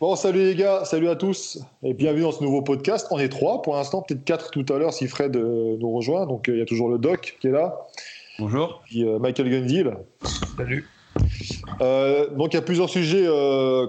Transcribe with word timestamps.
Bon, 0.00 0.14
salut 0.14 0.44
les 0.44 0.54
gars, 0.54 0.84
salut 0.84 1.08
à 1.08 1.16
tous 1.16 1.58
et 1.82 1.92
bienvenue 1.92 2.22
dans 2.22 2.30
ce 2.30 2.40
nouveau 2.40 2.62
podcast. 2.62 3.08
On 3.10 3.18
est 3.18 3.28
trois 3.28 3.62
pour 3.62 3.74
l'instant, 3.74 4.00
peut-être 4.00 4.22
quatre 4.22 4.52
tout 4.52 4.64
à 4.72 4.78
l'heure 4.78 4.92
si 4.92 5.08
Fred 5.08 5.34
euh, 5.34 5.76
nous 5.80 5.90
rejoint. 5.90 6.24
Donc 6.24 6.48
euh, 6.48 6.52
il 6.52 6.58
y 6.60 6.62
a 6.62 6.66
toujours 6.66 6.88
le 6.88 6.98
doc 6.98 7.36
qui 7.40 7.48
est 7.48 7.50
là. 7.50 7.84
Bonjour. 8.38 8.80
Puis 8.84 9.04
euh, 9.04 9.18
Michael 9.18 9.50
Gundil. 9.50 9.90
Salut. 10.56 10.88
donc 12.36 12.52
il 12.52 12.54
y 12.54 12.58
a 12.58 12.62
plusieurs 12.62 12.88
sujets 12.88 13.26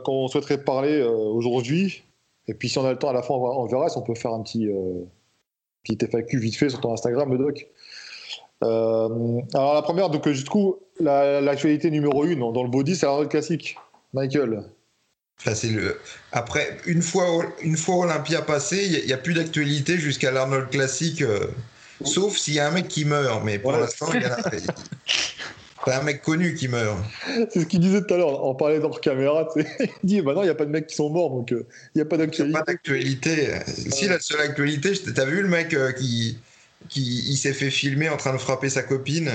qu'on 0.04 0.28
souhaiterait 0.28 0.64
parler 0.64 1.00
aujourd'hui. 1.04 2.02
Et 2.48 2.56
puis 2.56 2.70
si 2.70 2.80
on 2.80 2.86
a 2.86 2.92
le 2.92 2.98
temps 2.98 3.10
à 3.10 3.14
la 3.14 3.22
fin, 3.22 3.36
on 3.36 3.68
verra 3.68 3.88
si 3.90 3.98
on 4.00 4.02
peut 4.02 4.16
faire 4.16 4.34
un 4.34 4.42
petit, 4.42 4.68
petit 5.84 6.08
FAQ 6.08 6.40
vite 6.40 6.56
fait 6.56 6.70
sur 6.70 6.82
ton 6.82 6.92
Instagram, 6.92 7.32
le 7.32 7.38
doc. 7.38 7.68
alors 8.64 9.76
la 9.76 9.82
première, 9.84 10.10
donc 10.10 10.28
du 10.28 10.44
coup, 10.46 10.78
l'actualité 11.00 11.92
numéro 11.92 12.26
une 12.26 12.40
dans 12.52 12.64
le 12.64 12.70
body, 12.70 12.96
c'est 12.96 13.06
la 13.06 13.28
classique. 13.28 13.78
Michael, 14.12 14.64
le... 15.46 16.00
Après, 16.32 16.78
une 16.86 17.02
fois, 17.02 17.26
une 17.62 17.78
fois 17.78 17.98
Olympia 17.98 18.42
passé, 18.42 18.86
il 18.86 19.06
n'y 19.06 19.14
a, 19.14 19.18
plus 19.18 19.34
d'actualité 19.34 19.98
jusqu'à 19.98 20.32
l'Arnold 20.32 20.70
Classic, 20.70 21.22
euh, 21.22 21.48
sauf 22.04 22.38
s'il 22.38 22.56
y 22.56 22.60
a 22.60 22.68
un 22.68 22.72
mec 22.72 22.88
qui 22.88 23.06
meurt. 23.06 23.44
Mais 23.44 23.60
pour 23.60 23.72
l'instant, 23.72 24.08
il 24.14 24.22
y 24.22 24.26
a 24.26 24.38
C'est 25.86 25.94
un 25.94 26.04
mec 26.04 26.22
connu 26.22 26.56
qui 26.56 26.68
meurt. 26.68 26.98
C'est 27.50 27.62
ce 27.62 27.66
qu'il 27.66 27.80
disait 27.80 28.02
tout 28.06 28.14
à 28.14 28.18
l'heure, 28.18 28.44
en 28.46 28.54
parlait 28.54 28.80
dans 28.80 28.90
caméra. 28.90 29.48
Il 29.80 29.90
dit 30.04 30.22
bah 30.22 30.34
non, 30.34 30.42
il 30.42 30.46
n'y 30.46 30.52
a 30.52 30.56
pas 30.56 30.66
de 30.66 30.72
mecs 30.72 30.88
qui 30.88 30.96
sont 30.96 31.10
morts, 31.10 31.32
donc 31.32 31.52
euh, 31.54 31.66
il 31.96 32.00
n'y 32.00 32.02
a 32.02 32.06
pas 32.06 32.18
d'actualité. 32.18 32.60
Pas 32.60 32.66
d'actualité. 32.66 33.60
Si 33.66 34.08
la 34.08 34.20
seule 34.20 34.42
actualité, 34.42 34.92
t'as 35.16 35.26
vu 35.26 35.42
le 35.42 35.48
mec 35.48 35.74
euh, 35.74 35.94
qui, 35.94 36.38
qui 36.90 37.24
il 37.30 37.38
s'est 37.38 37.54
fait 37.54 37.70
filmer 37.70 38.10
en 38.10 38.18
train 38.18 38.34
de 38.34 38.38
frapper 38.38 38.70
sa 38.70 38.84
copine? 38.84 39.32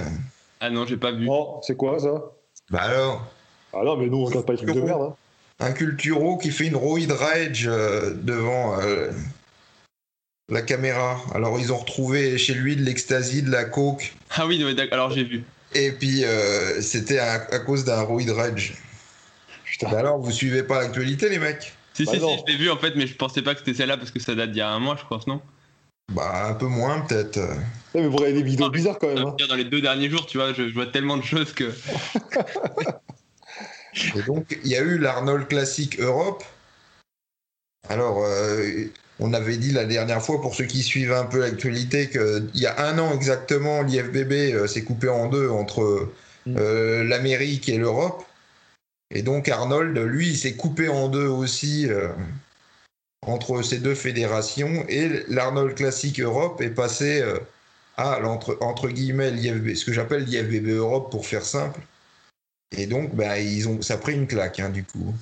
Ah 0.61 0.71
non, 0.71 0.87
j'ai 0.87 0.99
pas 0.99 1.13
vu. 1.13 1.27
Oh, 1.29 1.61
c'est 1.63 1.77
quoi 1.77 1.99
ça? 1.99 2.23
Bah 2.71 2.83
alors 2.83 3.27
Ah 3.73 3.83
non, 3.83 3.97
mais 3.97 4.07
nous 4.07 4.19
on 4.19 4.25
regarde 4.27 4.47
pas 4.47 4.53
les 4.53 4.59
trucs 4.59 4.75
de 4.75 4.81
merde. 4.83 5.03
Hein 5.03 5.17
un 5.61 5.73
Culturo 5.73 6.39
qui 6.39 6.51
fait 6.51 6.67
une 6.67 6.77
roid 6.77 7.01
rage 7.09 7.67
euh, 7.67 8.15
devant 8.15 8.81
euh, 8.81 9.11
la 10.49 10.63
caméra. 10.63 11.21
Alors 11.35 11.59
ils 11.59 11.73
ont 11.73 11.77
retrouvé 11.77 12.39
chez 12.39 12.55
lui 12.55 12.77
de 12.77 12.83
l'ecstasy, 12.83 13.43
de 13.43 13.51
la 13.51 13.65
coke. 13.65 14.15
Ah 14.31 14.47
oui, 14.47 14.65
alors 14.91 15.11
j'ai 15.11 15.25
vu. 15.25 15.45
Et 15.75 15.93
puis 15.93 16.25
euh, 16.25 16.81
c'était 16.81 17.19
à, 17.19 17.39
cause 17.39 17.85
d'un 17.85 18.03
roid 18.03 18.31
rage. 18.31 18.75
Putain. 19.65 19.91
Bah 19.91 19.99
alors 19.99 20.19
vous 20.19 20.31
suivez 20.31 20.63
pas 20.63 20.83
l'actualité 20.83 21.29
les 21.29 21.39
mecs? 21.39 21.73
Si, 21.95 22.05
bah 22.05 22.13
si, 22.13 22.21
si, 22.21 22.27
je 22.27 22.53
l'ai 22.53 22.59
vu 22.59 22.71
en 22.71 22.77
fait, 22.77 22.95
mais 22.97 23.07
je 23.07 23.15
pensais 23.15 23.43
pas 23.43 23.55
que 23.55 23.61
c'était 23.61 23.75
celle-là 23.75 23.97
parce 23.97 24.11
que 24.11 24.21
ça 24.21 24.35
date 24.35 24.51
d'il 24.51 24.59
y 24.59 24.63
a 24.63 24.69
un 24.69 24.81
mois, 24.81 24.97
je 25.01 25.07
pense, 25.09 25.27
non? 25.27 25.41
Bah 26.13 26.49
un 26.49 26.55
peu 26.55 26.67
moins 26.67 27.01
peut-être. 27.01 27.41
mais 27.95 28.07
vous 28.07 28.17
regardez 28.17 28.43
des 28.43 28.43
vidéos 28.43 28.69
bizarres 28.71 28.99
quand 28.99 29.09
même. 29.09 29.25
Hein. 29.25 29.37
Dans 29.49 29.55
les 29.55 29.65
deux 29.65 29.81
derniers 29.81 30.11
jours, 30.11 30.27
tu 30.27 30.37
vois, 30.37 30.53
je 30.53 30.63
vois 30.65 30.87
tellement 30.87 31.17
de 31.17 31.25
choses 31.25 31.53
que. 31.53 31.73
Et 34.17 34.23
donc, 34.23 34.59
il 34.65 34.71
y 34.71 34.77
a 34.77 34.81
eu 34.81 34.99
l'Arnold 34.99 35.47
Classic 35.49 35.99
Europe. 36.01 36.45
Alors, 37.89 38.25
euh, 38.25 38.87
on 39.21 39.33
avait 39.33 39.57
dit 39.57 39.71
la 39.71 39.85
dernière 39.85 40.23
fois, 40.23 40.41
pour 40.41 40.55
ceux 40.55 40.65
qui 40.65 40.83
suivent 40.83 41.13
un 41.13 41.27
peu 41.27 41.41
l'actualité, 41.41 42.09
qu'il 42.09 42.51
y 42.55 42.67
a 42.67 42.87
un 42.87 42.99
an 42.99 43.13
exactement, 43.15 43.83
l'IFBB 43.83 44.55
euh, 44.55 44.67
s'est 44.67 44.83
coupé 44.83 45.09
en 45.09 45.29
deux 45.29 45.49
entre 45.49 46.11
mm. 46.47 46.57
euh, 46.59 47.05
l'Amérique 47.05 47.69
et 47.69 47.79
l'Europe. 47.79 48.25
Et 49.15 49.23
donc, 49.23 49.49
Arnold, 49.49 49.97
lui, 49.97 50.31
il 50.31 50.37
s'est 50.37 50.55
coupé 50.55 50.89
en 50.89 51.09
deux 51.09 51.27
aussi 51.27 51.87
entre 53.25 53.63
ces 53.63 53.79
deux 53.79 53.95
fédérations. 53.95 54.85
Et 54.89 55.25
l'Arnold 55.29 55.77
Classic 55.77 56.19
Europe 56.19 56.61
est 56.61 56.71
passé 56.71 57.23
à, 57.97 58.21
entre, 58.27 58.57
entre 58.61 58.89
guillemets, 58.89 59.31
l'IFBB, 59.31 59.77
ce 59.77 59.85
que 59.85 59.93
j'appelle 59.93 60.25
l'IFBB 60.25 60.71
Europe 60.71 61.13
pour 61.13 61.27
faire 61.27 61.45
simple. 61.45 61.81
Et 62.77 62.87
donc, 62.87 63.15
bah, 63.15 63.39
ils 63.39 63.69
ont, 63.69 63.83
ça 63.83 63.95
a 63.95 63.97
pris 63.99 64.15
une 64.15 64.27
claque, 64.27 64.61
hein, 64.61 64.71
du 64.71 64.85
coup. 64.85 65.15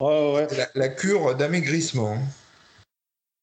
Ouais, 0.00 0.34
ouais. 0.34 0.46
La, 0.74 0.88
cure 0.88 1.34
d'amaigrissement. 1.34 2.18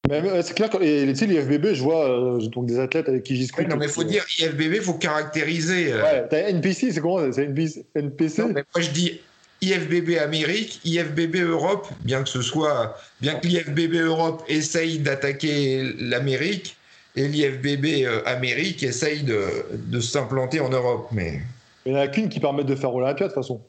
c'est 0.10 0.56
clair, 0.56 0.70
que 0.70 0.78
l'IFBB, 0.78 1.74
je 1.74 1.84
vois 1.84 2.10
euh, 2.10 2.48
donc 2.48 2.66
des 2.66 2.80
athlètes 2.80 3.10
avec 3.10 3.24
qui 3.24 3.36
j'y 3.36 3.42
discute. 3.42 3.68
non, 3.68 3.76
mais 3.76 3.86
il 3.86 3.92
faut 3.92 4.06
dire 4.06 4.26
IFBB, 4.40 4.76
il 4.76 4.82
faut 4.82 4.94
caractériser. 4.94 5.92
Euh. 5.92 6.02
Ouais, 6.02 6.28
t'as 6.30 6.50
NPC, 6.50 6.94
c'est 6.94 7.02
comment 7.02 7.32
C'est 7.34 7.44
NPC 7.44 8.42
non, 8.42 8.48
mais 8.54 8.64
Moi, 8.74 8.82
je 8.82 8.90
dis 8.92 9.20
IFBB 9.62 10.18
Amérique, 10.18 10.80
IFBB 10.86 11.38
Europe, 11.42 11.88
bien 12.02 12.24
que 12.24 12.30
ce 12.30 12.42
soit. 12.42 12.98
Bien 13.20 13.36
que 13.36 13.48
l'IFBB 13.48 13.96
Europe 13.96 14.44
essaye 14.48 15.00
d'attaquer 15.00 15.94
l'Amérique 16.00 16.78
et 17.18 17.28
l'IFBB 17.28 18.06
euh, 18.06 18.22
Amérique 18.26 18.84
essaye 18.84 19.24
de, 19.24 19.44
de 19.74 20.00
s'implanter 20.00 20.62
en 20.62 20.70
Europe. 20.70 21.10
Mais. 21.12 21.42
Il 21.86 21.94
n'y 21.94 22.00
en 22.00 22.02
a 22.02 22.08
qu'une 22.08 22.30
qui 22.30 22.40
permet 22.40 22.64
de 22.64 22.76
faire 22.76 22.94
Olympia 22.94 23.28
de 23.28 23.34
toute 23.34 23.42
façon. 23.42 23.62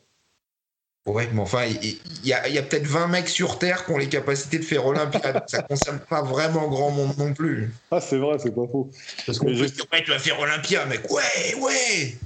Ouais, 1.07 1.29
mais 1.33 1.41
enfin, 1.41 1.67
il 1.67 1.99
y 2.25 2.33
a, 2.33 2.63
peut-être 2.63 2.87
20 2.87 3.07
mecs 3.07 3.29
sur 3.29 3.61
Terre 3.61 3.87
qui 3.87 3.93
ont 3.93 3.99
les 3.99 4.09
capacités 4.09 4.59
de 4.59 4.65
faire 4.65 4.85
Olympia. 4.85 5.45
ça 5.47 5.59
ne 5.59 5.63
concerne 5.63 6.01
pas 6.01 6.23
vraiment 6.23 6.67
grand 6.67 6.91
monde 6.91 7.17
non 7.17 7.33
plus. 7.33 7.73
Ah, 7.93 8.01
c'est 8.01 8.19
vrai, 8.19 8.39
c'est 8.41 8.51
pas 8.53 8.67
faux. 8.67 8.91
Parce 9.25 9.39
qu'on 9.39 9.51
dire, 9.53 9.67
ouais, 9.93 10.03
tu 10.03 10.11
vas 10.11 10.19
faire 10.19 10.41
Olympia, 10.41 10.85
mec. 10.87 11.09
Ouais, 11.09 11.55
ouais. 11.61 12.17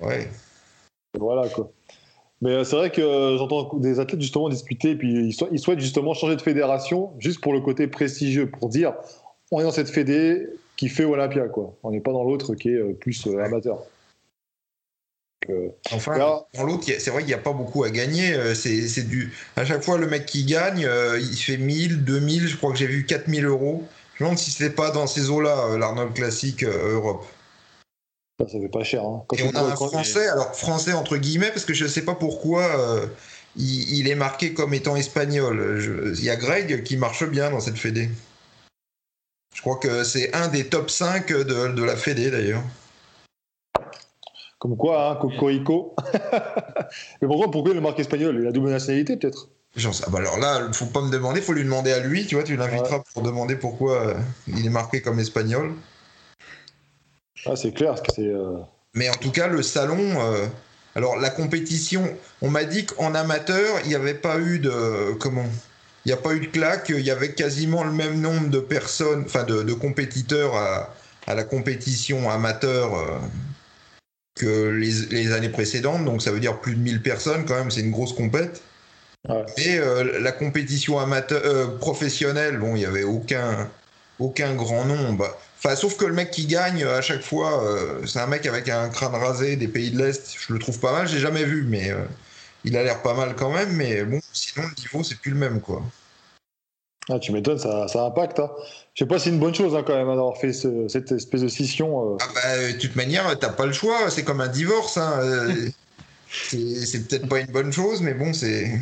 Ouais. 0.00 0.28
Voilà, 1.18 1.48
quoi. 1.48 1.72
Mais 2.40 2.50
euh, 2.50 2.64
c'est 2.64 2.76
vrai 2.76 2.90
que 2.90 3.00
euh, 3.00 3.38
j'entends 3.38 3.78
des 3.78 3.98
athlètes 3.98 4.20
justement 4.20 4.48
discuter, 4.48 4.94
puis 4.94 5.34
ils, 5.50 5.58
souhaitent 5.58 5.80
justement 5.80 6.14
changer 6.14 6.36
de 6.36 6.42
fédération, 6.42 7.12
juste 7.18 7.40
pour 7.40 7.52
le 7.52 7.60
côté 7.60 7.86
prestigieux, 7.86 8.50
pour 8.50 8.68
dire 8.68 8.94
on 9.50 9.60
est 9.60 9.64
dans 9.64 9.70
cette 9.70 9.88
fédé 9.88 10.46
qui 10.76 10.88
fait 10.88 11.04
Olympia, 11.04 11.48
quoi. 11.48 11.74
On 11.82 11.90
n'est 11.90 12.00
pas 12.00 12.12
dans 12.12 12.24
l'autre 12.24 12.54
qui 12.54 12.68
est 12.68 12.76
euh, 12.78 12.92
plus 12.92 13.26
amateur. 13.26 13.78
Euh, 15.50 15.68
enfin, 15.92 16.18
dans 16.18 16.64
l'autre, 16.64 16.84
c'est 16.86 17.10
vrai 17.10 17.20
qu'il 17.20 17.28
n'y 17.28 17.34
a 17.34 17.38
pas 17.38 17.52
beaucoup 17.52 17.84
à 17.84 17.90
gagner. 17.90 18.34
Euh, 18.34 18.54
c'est 18.54 19.06
du. 19.06 19.32
À 19.56 19.64
chaque 19.64 19.82
fois, 19.82 19.98
le 19.98 20.06
mec 20.06 20.26
qui 20.26 20.44
gagne, 20.44 20.84
euh, 20.84 21.18
il 21.18 21.36
fait 21.36 21.56
1000, 21.56 22.04
2000, 22.04 22.48
je 22.48 22.56
crois 22.56 22.72
que 22.72 22.78
j'ai 22.78 22.86
vu 22.86 23.04
4000 23.04 23.44
euros. 23.44 23.84
Je 24.14 24.24
me 24.24 24.28
demande 24.28 24.38
si 24.38 24.50
c'était 24.50 24.74
pas 24.74 24.90
dans 24.90 25.06
ces 25.06 25.30
eaux-là, 25.30 25.76
l'Arnold 25.76 26.14
Classic 26.14 26.62
Europe. 26.64 27.24
Ça, 28.40 28.48
ça 28.48 28.58
fait 28.60 28.68
pas 28.68 28.84
cher. 28.84 29.02
Hein. 29.04 29.24
Et 29.36 29.42
on 29.42 29.50
a 29.50 29.60
un 29.60 29.76
français, 29.76 30.28
alors 30.28 30.54
français 30.54 30.92
entre 30.92 31.16
guillemets, 31.16 31.50
parce 31.50 31.64
que 31.64 31.74
je 31.74 31.84
ne 31.84 31.88
sais 31.88 32.02
pas 32.02 32.14
pourquoi 32.14 33.08
il, 33.56 34.08
est 34.08 34.14
marqué 34.14 34.54
comme 34.54 34.72
étant 34.72 34.96
espagnol. 34.96 35.82
Il 36.16 36.24
y 36.24 36.30
a 36.30 36.36
Greg 36.36 36.84
qui 36.84 36.96
marche 36.96 37.24
bien 37.24 37.50
dans 37.50 37.60
cette 37.60 37.78
fédé. 37.78 38.08
Je 39.54 39.60
crois 39.60 39.76
que 39.76 40.04
c'est 40.04 40.34
un 40.34 40.48
des 40.48 40.66
top 40.66 40.90
5 40.90 41.28
de, 41.28 41.68
de 41.72 41.82
la 41.82 41.96
fédé 41.96 42.30
d'ailleurs. 42.30 42.62
Comme 44.64 44.78
quoi, 44.78 45.10
hein, 45.10 45.16
Cocorico. 45.16 45.94
Mais 47.20 47.28
pourquoi, 47.28 47.50
pourquoi 47.50 47.72
il 47.72 47.76
est 47.76 47.82
marque 47.82 48.00
espagnol? 48.00 48.38
Il 48.40 48.46
a 48.46 48.50
double 48.50 48.70
nationalité, 48.70 49.14
peut-être 49.18 49.50
ah 49.76 50.10
bah 50.10 50.20
alors 50.20 50.38
là, 50.38 50.68
faut 50.72 50.86
pas 50.86 51.02
me 51.02 51.10
demander, 51.10 51.42
faut 51.42 51.52
lui 51.52 51.64
demander 51.64 51.92
à 51.92 51.98
lui, 51.98 52.24
tu 52.24 52.36
vois, 52.36 52.44
tu 52.44 52.56
l'inviteras 52.56 53.02
pour 53.12 53.22
demander 53.22 53.56
pourquoi 53.56 53.92
euh, 53.92 54.14
il 54.46 54.64
est 54.64 54.70
marqué 54.70 55.02
comme 55.02 55.18
espagnol. 55.18 55.74
Ah, 57.44 57.56
c'est 57.56 57.72
clair, 57.72 57.94
que 57.96 58.10
c'est. 58.14 58.22
Euh, 58.22 58.56
Mais 58.94 59.10
en 59.10 59.14
tout 59.14 59.32
cas, 59.32 59.48
le 59.48 59.62
salon. 59.62 59.98
Euh, 59.98 60.46
alors, 60.94 61.18
la 61.18 61.28
compétition, 61.28 62.08
on 62.40 62.48
m'a 62.48 62.64
dit 62.64 62.86
qu'en 62.86 63.14
amateur, 63.14 63.80
il 63.82 63.88
n'y 63.88 63.96
avait 63.96 64.14
pas 64.14 64.38
eu 64.38 64.60
de. 64.60 65.12
Comment? 65.20 65.44
Il 66.06 66.08
n'y 66.08 66.14
a 66.14 66.16
pas 66.16 66.32
eu 66.32 66.40
de 66.40 66.46
claque, 66.46 66.88
il 66.88 67.04
y 67.04 67.10
avait 67.10 67.34
quasiment 67.34 67.84
le 67.84 67.92
même 67.92 68.18
nombre 68.18 68.48
de 68.48 68.60
personnes, 68.60 69.24
enfin 69.26 69.42
de, 69.42 69.74
compétiteurs 69.74 70.54
à, 70.54 70.94
à, 71.26 71.34
la 71.34 71.44
compétition 71.44 72.30
amateur 72.30 73.20
que 74.34 74.68
les, 74.68 75.32
années 75.32 75.48
précédentes, 75.48 76.04
donc 76.04 76.22
ça 76.22 76.32
veut 76.32 76.40
dire 76.40 76.60
plus 76.60 76.74
de 76.74 76.80
1000 76.80 77.02
personnes 77.02 77.44
quand 77.44 77.54
même, 77.54 77.70
c'est 77.70 77.80
une 77.80 77.90
grosse 77.90 78.12
compète. 78.12 78.62
Et 79.56 79.78
euh, 79.78 80.20
la 80.20 80.32
compétition 80.32 80.98
amateur, 80.98 81.40
euh, 81.44 81.78
professionnelle, 81.78 82.58
bon, 82.58 82.76
il 82.76 82.80
n'y 82.80 82.84
avait 82.84 83.04
aucun, 83.04 83.70
aucun 84.18 84.54
grand 84.54 84.84
nombre. 84.84 85.34
Enfin, 85.58 85.76
sauf 85.76 85.96
que 85.96 86.04
le 86.04 86.12
mec 86.12 86.30
qui 86.30 86.44
gagne 86.44 86.84
à 86.84 87.00
chaque 87.00 87.22
fois, 87.22 87.64
euh, 87.64 88.04
c'est 88.06 88.18
un 88.18 88.26
mec 88.26 88.44
avec 88.44 88.68
un 88.68 88.90
crâne 88.90 89.14
rasé 89.14 89.56
des 89.56 89.68
pays 89.68 89.90
de 89.90 89.98
l'Est. 89.98 90.36
Je 90.38 90.52
le 90.52 90.58
trouve 90.58 90.78
pas 90.78 90.92
mal, 90.92 91.08
j'ai 91.08 91.20
jamais 91.20 91.44
vu, 91.44 91.64
mais 91.66 91.90
il 92.64 92.76
a 92.76 92.82
l'air 92.82 93.00
pas 93.00 93.14
mal 93.14 93.34
quand 93.34 93.50
même. 93.50 93.72
Mais 93.72 94.04
bon, 94.04 94.20
sinon, 94.34 94.66
le 94.66 94.82
niveau, 94.82 95.02
c'est 95.02 95.18
plus 95.18 95.30
le 95.30 95.38
même, 95.38 95.60
quoi. 95.60 95.82
Ah, 97.10 97.18
tu 97.18 97.32
m'étonnes, 97.32 97.58
ça, 97.58 97.86
ça 97.86 98.04
impacte. 98.04 98.40
Hein. 98.40 98.50
Je 98.94 99.04
sais 99.04 99.08
pas 99.08 99.18
si 99.18 99.24
c'est 99.24 99.30
une 99.30 99.38
bonne 99.38 99.54
chose 99.54 99.74
hein, 99.74 99.82
quand 99.86 99.94
même 99.94 100.08
hein, 100.08 100.16
d'avoir 100.16 100.38
fait 100.38 100.52
cette 100.52 101.12
espèce 101.12 101.42
de 101.42 101.48
scission. 101.48 102.14
Euh. 102.14 102.16
Ah 102.20 102.28
bah, 102.34 102.72
de 102.72 102.78
toute 102.78 102.96
manière, 102.96 103.38
t'as 103.38 103.50
pas 103.50 103.66
le 103.66 103.72
choix. 103.72 104.10
C'est 104.10 104.24
comme 104.24 104.40
un 104.40 104.48
divorce. 104.48 104.96
Hein. 104.96 105.18
Euh, 105.20 105.68
c'est 106.28 107.06
peut-être 107.08 107.28
pas 107.28 107.40
une 107.40 107.52
bonne 107.52 107.72
chose, 107.72 108.00
mais 108.00 108.14
bon, 108.14 108.32
c'est. 108.32 108.80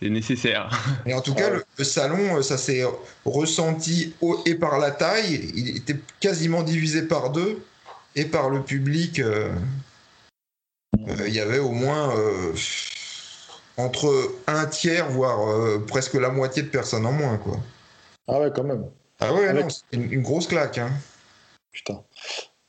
C'est 0.00 0.10
nécessaire. 0.10 0.70
Et 1.04 1.12
en 1.12 1.20
tout 1.20 1.34
cas, 1.34 1.50
le, 1.50 1.84
salon, 1.84 2.42
ça 2.42 2.56
s'est 2.56 2.84
ressenti 3.26 4.14
et 4.46 4.54
par 4.54 4.78
la 4.78 4.92
taille. 4.92 5.50
Il 5.54 5.76
était 5.76 5.96
quasiment 6.20 6.62
divisé 6.62 7.02
par 7.02 7.30
deux. 7.30 7.62
Et 8.16 8.24
par 8.24 8.50
le 8.50 8.62
public, 8.62 9.20
euh, 9.20 9.52
il 11.26 11.32
y 11.32 11.38
avait 11.38 11.60
au 11.60 11.70
moins 11.70 12.14
entre 13.84 14.12
un 14.46 14.66
tiers, 14.66 15.08
voire 15.10 15.48
euh, 15.48 15.84
presque 15.86 16.14
la 16.14 16.30
moitié 16.30 16.62
de 16.62 16.68
personnes 16.68 17.06
en 17.06 17.12
moins, 17.12 17.38
quoi. 17.38 17.56
Ah 18.28 18.40
ouais, 18.40 18.50
quand 18.54 18.64
même. 18.64 18.86
Ah 19.20 19.34
ouais, 19.34 19.52
non, 19.52 19.68
c'est 19.68 19.96
une, 19.96 20.22
grosse 20.22 20.46
claque, 20.46 20.78
hein. 20.78 20.90
Putain. 21.72 22.02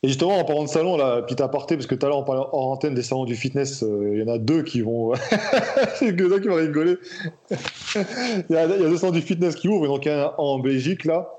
Et 0.04 0.08
justement, 0.08 0.40
en 0.40 0.44
parlant 0.44 0.64
de 0.64 0.70
salon, 0.70 0.98
là, 0.98 1.22
petit 1.22 1.42
aparté, 1.42 1.76
parce 1.76 1.86
que 1.86 1.96
tout 1.96 2.06
à 2.06 2.10
l'heure, 2.10 2.18
on 2.18 2.24
parlait 2.24 2.42
hors 2.52 2.72
antenne 2.72 2.96
des 2.96 3.04
salons 3.04 3.26
du 3.26 3.36
fitness, 3.36 3.84
euh, 3.84 4.12
il 4.14 4.20
y 4.20 4.24
en 4.24 4.34
a 4.34 4.38
deux 4.40 4.64
qui 4.64 4.82
vont. 4.82 5.14
C'est 5.96 6.16
que 6.16 6.30
ça 6.30 6.40
qui 6.40 6.48
vont 6.48 6.56
rigoler. 6.56 6.98
il, 7.52 8.46
y 8.50 8.56
a, 8.56 8.66
il 8.66 8.82
y 8.82 8.86
a 8.86 8.90
deux 8.90 8.98
salons 8.98 9.14
du 9.14 9.22
fitness 9.22 9.56
qui 9.56 9.68
ouvrent, 9.68 9.88
donc 9.88 10.06
il 10.06 10.12
y 10.12 10.16
en 10.16 10.20
a 10.20 10.24
un 10.24 10.34
en 10.38 10.60
Belgique, 10.60 11.06
là. 11.06 11.30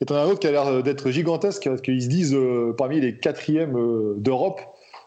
Et 0.00 0.04
t'en 0.04 0.14
as 0.14 0.20
un 0.20 0.26
autre 0.26 0.40
qui 0.40 0.46
a 0.46 0.52
l'air 0.52 0.82
d'être 0.82 1.10
gigantesque, 1.10 1.64
parce 1.64 1.80
qu'ils 1.80 2.02
se 2.02 2.08
disent 2.08 2.34
euh, 2.34 2.74
parmi 2.76 3.00
les 3.00 3.18
quatrièmes 3.18 3.76
euh, 3.76 4.14
d'Europe 4.16 4.60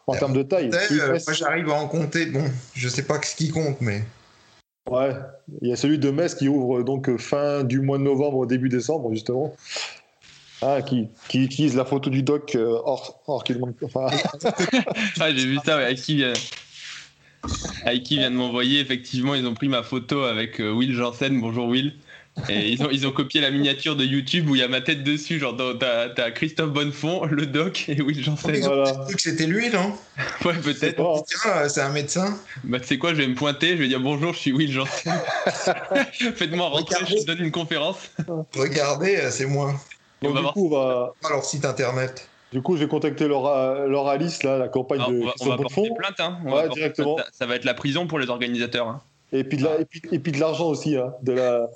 en 0.08 0.16
termes 0.16 0.34
de 0.34 0.44
taille. 0.44 0.72
Euh, 0.74 1.20
moi, 1.26 1.34
j'arrive 1.34 1.70
à 1.70 1.74
en 1.74 1.88
compter. 1.88 2.26
Bon, 2.26 2.44
je 2.74 2.90
sais 2.90 3.04
pas 3.04 3.22
ce 3.22 3.36
qui 3.36 3.50
compte, 3.50 3.82
mais. 3.82 4.04
Ouais, 4.90 5.16
il 5.62 5.70
y 5.70 5.74
a 5.74 5.76
celui 5.76 6.00
de 6.00 6.10
Metz 6.10 6.34
qui 6.34 6.48
ouvre 6.48 6.82
donc 6.82 7.16
fin 7.18 7.64
du 7.64 7.82
mois 7.82 8.00
de 8.00 8.04
novembre, 8.04 8.48
début 8.48 8.70
décembre, 8.70 9.12
justement. 9.14 9.56
Ah, 10.64 10.82
qui, 10.84 11.08
qui 11.28 11.44
utilise 11.44 11.76
la 11.76 11.86
photo 11.86 12.12
du 12.12 12.22
doc 12.22 12.54
euh, 12.56 12.80
hors, 12.86 13.20
hors 13.26 13.44
qu'il 13.44 13.58
manque. 13.58 13.78
Enfin, 13.84 14.08
Ah, 15.20 15.34
j'ai 15.34 15.46
vu 15.46 15.58
ça, 15.66 15.78
ouais. 15.78 15.92
Aiki 15.92 16.16
vient... 16.16 16.34
Aiki 17.88 18.18
vient 18.18 18.30
de 18.30 18.36
m'envoyer, 18.36 18.80
effectivement, 18.80 19.34
ils 19.34 19.46
ont 19.48 19.56
pris 19.56 19.70
ma 19.70 19.82
photo 19.82 20.22
avec 20.24 20.62
euh, 20.62 20.72
Will 20.72 20.94
Janssen. 20.94 21.42
Bonjour 21.42 21.68
Will. 21.68 21.96
Et 22.50 22.70
ils 22.70 22.82
ont, 22.84 22.90
ils 22.90 23.06
ont 23.06 23.12
copié 23.12 23.42
la 23.42 23.52
miniature 23.52 23.96
de 23.96 24.04
YouTube 24.06 24.50
où 24.50 24.56
il 24.56 24.60
y 24.60 24.64
a 24.64 24.68
ma 24.68 24.82
tête 24.82 25.04
dessus. 25.04 25.38
Genre, 25.38 25.56
t'as 25.80 26.32
Christophe 26.32 26.72
Bonnefond, 26.72 27.26
le 27.26 27.46
doc 27.46 27.86
et 27.90 28.02
Will 28.02 28.24
Janssen. 28.24 28.56
Ils 28.56 28.64
ont 28.64 28.68
Voilà. 28.70 28.84
peut-être 28.86 29.06
cru 29.06 29.16
que 29.16 29.22
c'était 29.22 29.46
lui, 29.48 29.70
non? 29.70 29.94
Ouais, 30.46 30.54
peut-être. 30.56 31.00
euh, 31.02 31.70
c'est 31.70 31.82
un 31.82 31.90
médecin. 31.90 32.38
Bah, 32.64 32.80
tu 32.80 32.88
sais 32.88 32.98
quoi, 32.98 33.12
je 33.14 33.18
vais 33.22 33.28
me 33.28 33.36
pointer, 33.36 33.72
je 33.72 33.82
vais 33.82 33.88
dire 33.90 34.00
bonjour, 34.00 34.34
je 34.34 34.40
suis 34.40 34.52
Will 34.54 34.72
Janssen. 34.72 35.14
Faites-moi 36.36 36.70
rentrer, 36.70 36.96
je 37.00 37.06
Regardez. 37.06 37.22
te 37.22 37.26
donne 37.32 37.46
une 37.46 37.52
conférence. 37.52 38.10
Regardez, 38.56 39.20
c'est 39.30 39.46
moi. 39.46 39.76
Et 40.22 40.28
on 40.28 40.30
Donc, 40.30 40.34
va 40.36 40.40
du, 40.40 40.44
voir. 40.44 40.54
coup, 40.54 40.68
on 40.68 40.70
va, 40.70 41.14
Pas 41.22 41.30
leur 41.30 41.44
site 41.44 41.66
internet. 41.66 42.30
du 42.54 42.62
coup, 42.62 42.76
je 42.78 42.84
vais 42.84 42.88
contacter 42.88 43.28
Laura, 43.28 43.86
Laura 43.88 44.14
Alice, 44.14 44.44
là, 44.44 44.58
la 44.58 44.68
campagne 44.68 45.00
Alors, 45.00 45.12
de 45.12 45.22
on 45.22 45.26
va, 45.26 45.34
on 45.42 45.46
va 45.50 45.58
porter 45.58 45.90
plainte, 45.98 46.20
hein. 46.20 46.40
On 46.46 46.50
Ouais, 46.50 46.54
va 46.54 46.62
porter 46.68 46.80
directement. 46.82 47.16
plainte. 47.16 47.30
Ça 47.34 47.46
va 47.46 47.56
être 47.56 47.66
la 47.66 47.74
prison 47.74 48.08
pour 48.08 48.20
les 48.20 48.30
organisateurs. 48.30 48.88
hein. 48.88 49.02
Et 49.34 49.44
puis 49.46 49.58
de 49.58 49.64
la- 49.64 49.80
et 49.80 49.86
puis, 49.86 50.02
et 50.12 50.20
puis 50.20 50.32
de 50.34 50.40
l'argent 50.40 50.68
aussi, 50.68 50.98
hein, 50.98 51.14
de 51.24 51.32
la. 51.34 51.70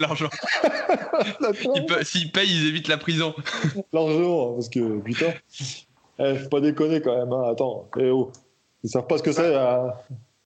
L'argent. 0.00 0.28
S'ils 2.02 2.30
payent, 2.30 2.48
ils 2.50 2.68
évitent 2.68 2.88
la 2.88 2.98
prison. 2.98 3.34
L'argent, 3.92 4.50
hein, 4.50 4.54
parce 4.56 4.68
que 4.68 4.98
putain. 5.00 5.32
Eh, 6.18 6.36
faut 6.36 6.48
pas 6.48 6.60
déconner 6.60 7.00
quand 7.00 7.16
même, 7.16 7.32
hein, 7.32 7.50
attends. 7.50 7.88
Eh 7.98 8.10
oh. 8.10 8.30
Ils 8.82 8.90
savent 8.90 9.06
pas 9.06 9.18
ce 9.18 9.22
que 9.22 9.32
c'est. 9.32 9.54
hein. 9.54 9.92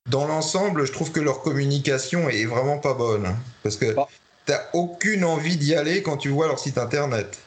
Dans 0.09 0.25
l'ensemble, 0.25 0.85
je 0.85 0.91
trouve 0.93 1.11
que 1.11 1.19
leur 1.19 1.41
communication 1.41 2.29
est 2.29 2.45
vraiment 2.45 2.79
pas 2.79 2.93
bonne. 2.93 3.27
Parce 3.63 3.75
que 3.75 3.93
Ah. 3.97 4.07
t'as 4.45 4.61
aucune 4.73 5.25
envie 5.25 5.57
d'y 5.57 5.75
aller 5.75 6.01
quand 6.01 6.17
tu 6.17 6.29
vois 6.29 6.47
leur 6.47 6.57
site 6.57 6.77
internet. 6.77 7.37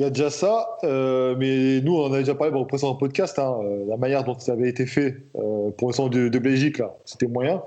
Il 0.00 0.04
y 0.04 0.06
a 0.06 0.08
déjà 0.10 0.30
ça, 0.30 0.78
euh, 0.82 1.34
mais 1.38 1.82
nous, 1.82 1.94
on 1.94 2.06
en 2.06 2.12
a 2.14 2.20
déjà 2.20 2.34
parlé 2.34 2.50
dans 2.54 2.60
le 2.60 2.66
précédent 2.66 2.94
podcast, 2.94 3.38
hein, 3.38 3.58
euh, 3.62 3.84
la 3.86 3.98
manière 3.98 4.24
dont 4.24 4.34
ça 4.38 4.52
avait 4.52 4.70
été 4.70 4.86
fait 4.86 5.18
euh, 5.36 5.68
pour 5.76 5.88
le 5.88 5.92
centre 5.92 6.08
de, 6.08 6.28
de 6.30 6.38
Belgique, 6.38 6.80
c'était 7.04 7.26
moyen. 7.26 7.60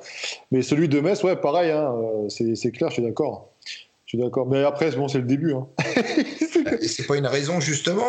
Mais 0.51 0.63
celui 0.63 0.89
de 0.89 0.99
Metz, 0.99 1.23
ouais, 1.23 1.35
pareil, 1.35 1.69
hein, 1.69 1.93
c'est 2.29 2.71
clair, 2.71 2.89
je 2.89 2.95
suis 2.95 3.03
d'accord. 3.03 3.49
Je 4.05 4.09
suis 4.09 4.17
d'accord. 4.17 4.47
Mais 4.47 4.63
après, 4.63 4.89
bon, 4.95 5.07
c'est 5.07 5.19
le 5.19 5.25
début. 5.25 5.53
Hein. 5.53 5.67
C'est 6.81 7.05
pas 7.05 7.17
une 7.17 7.27
raison, 7.27 7.59
justement, 7.59 8.07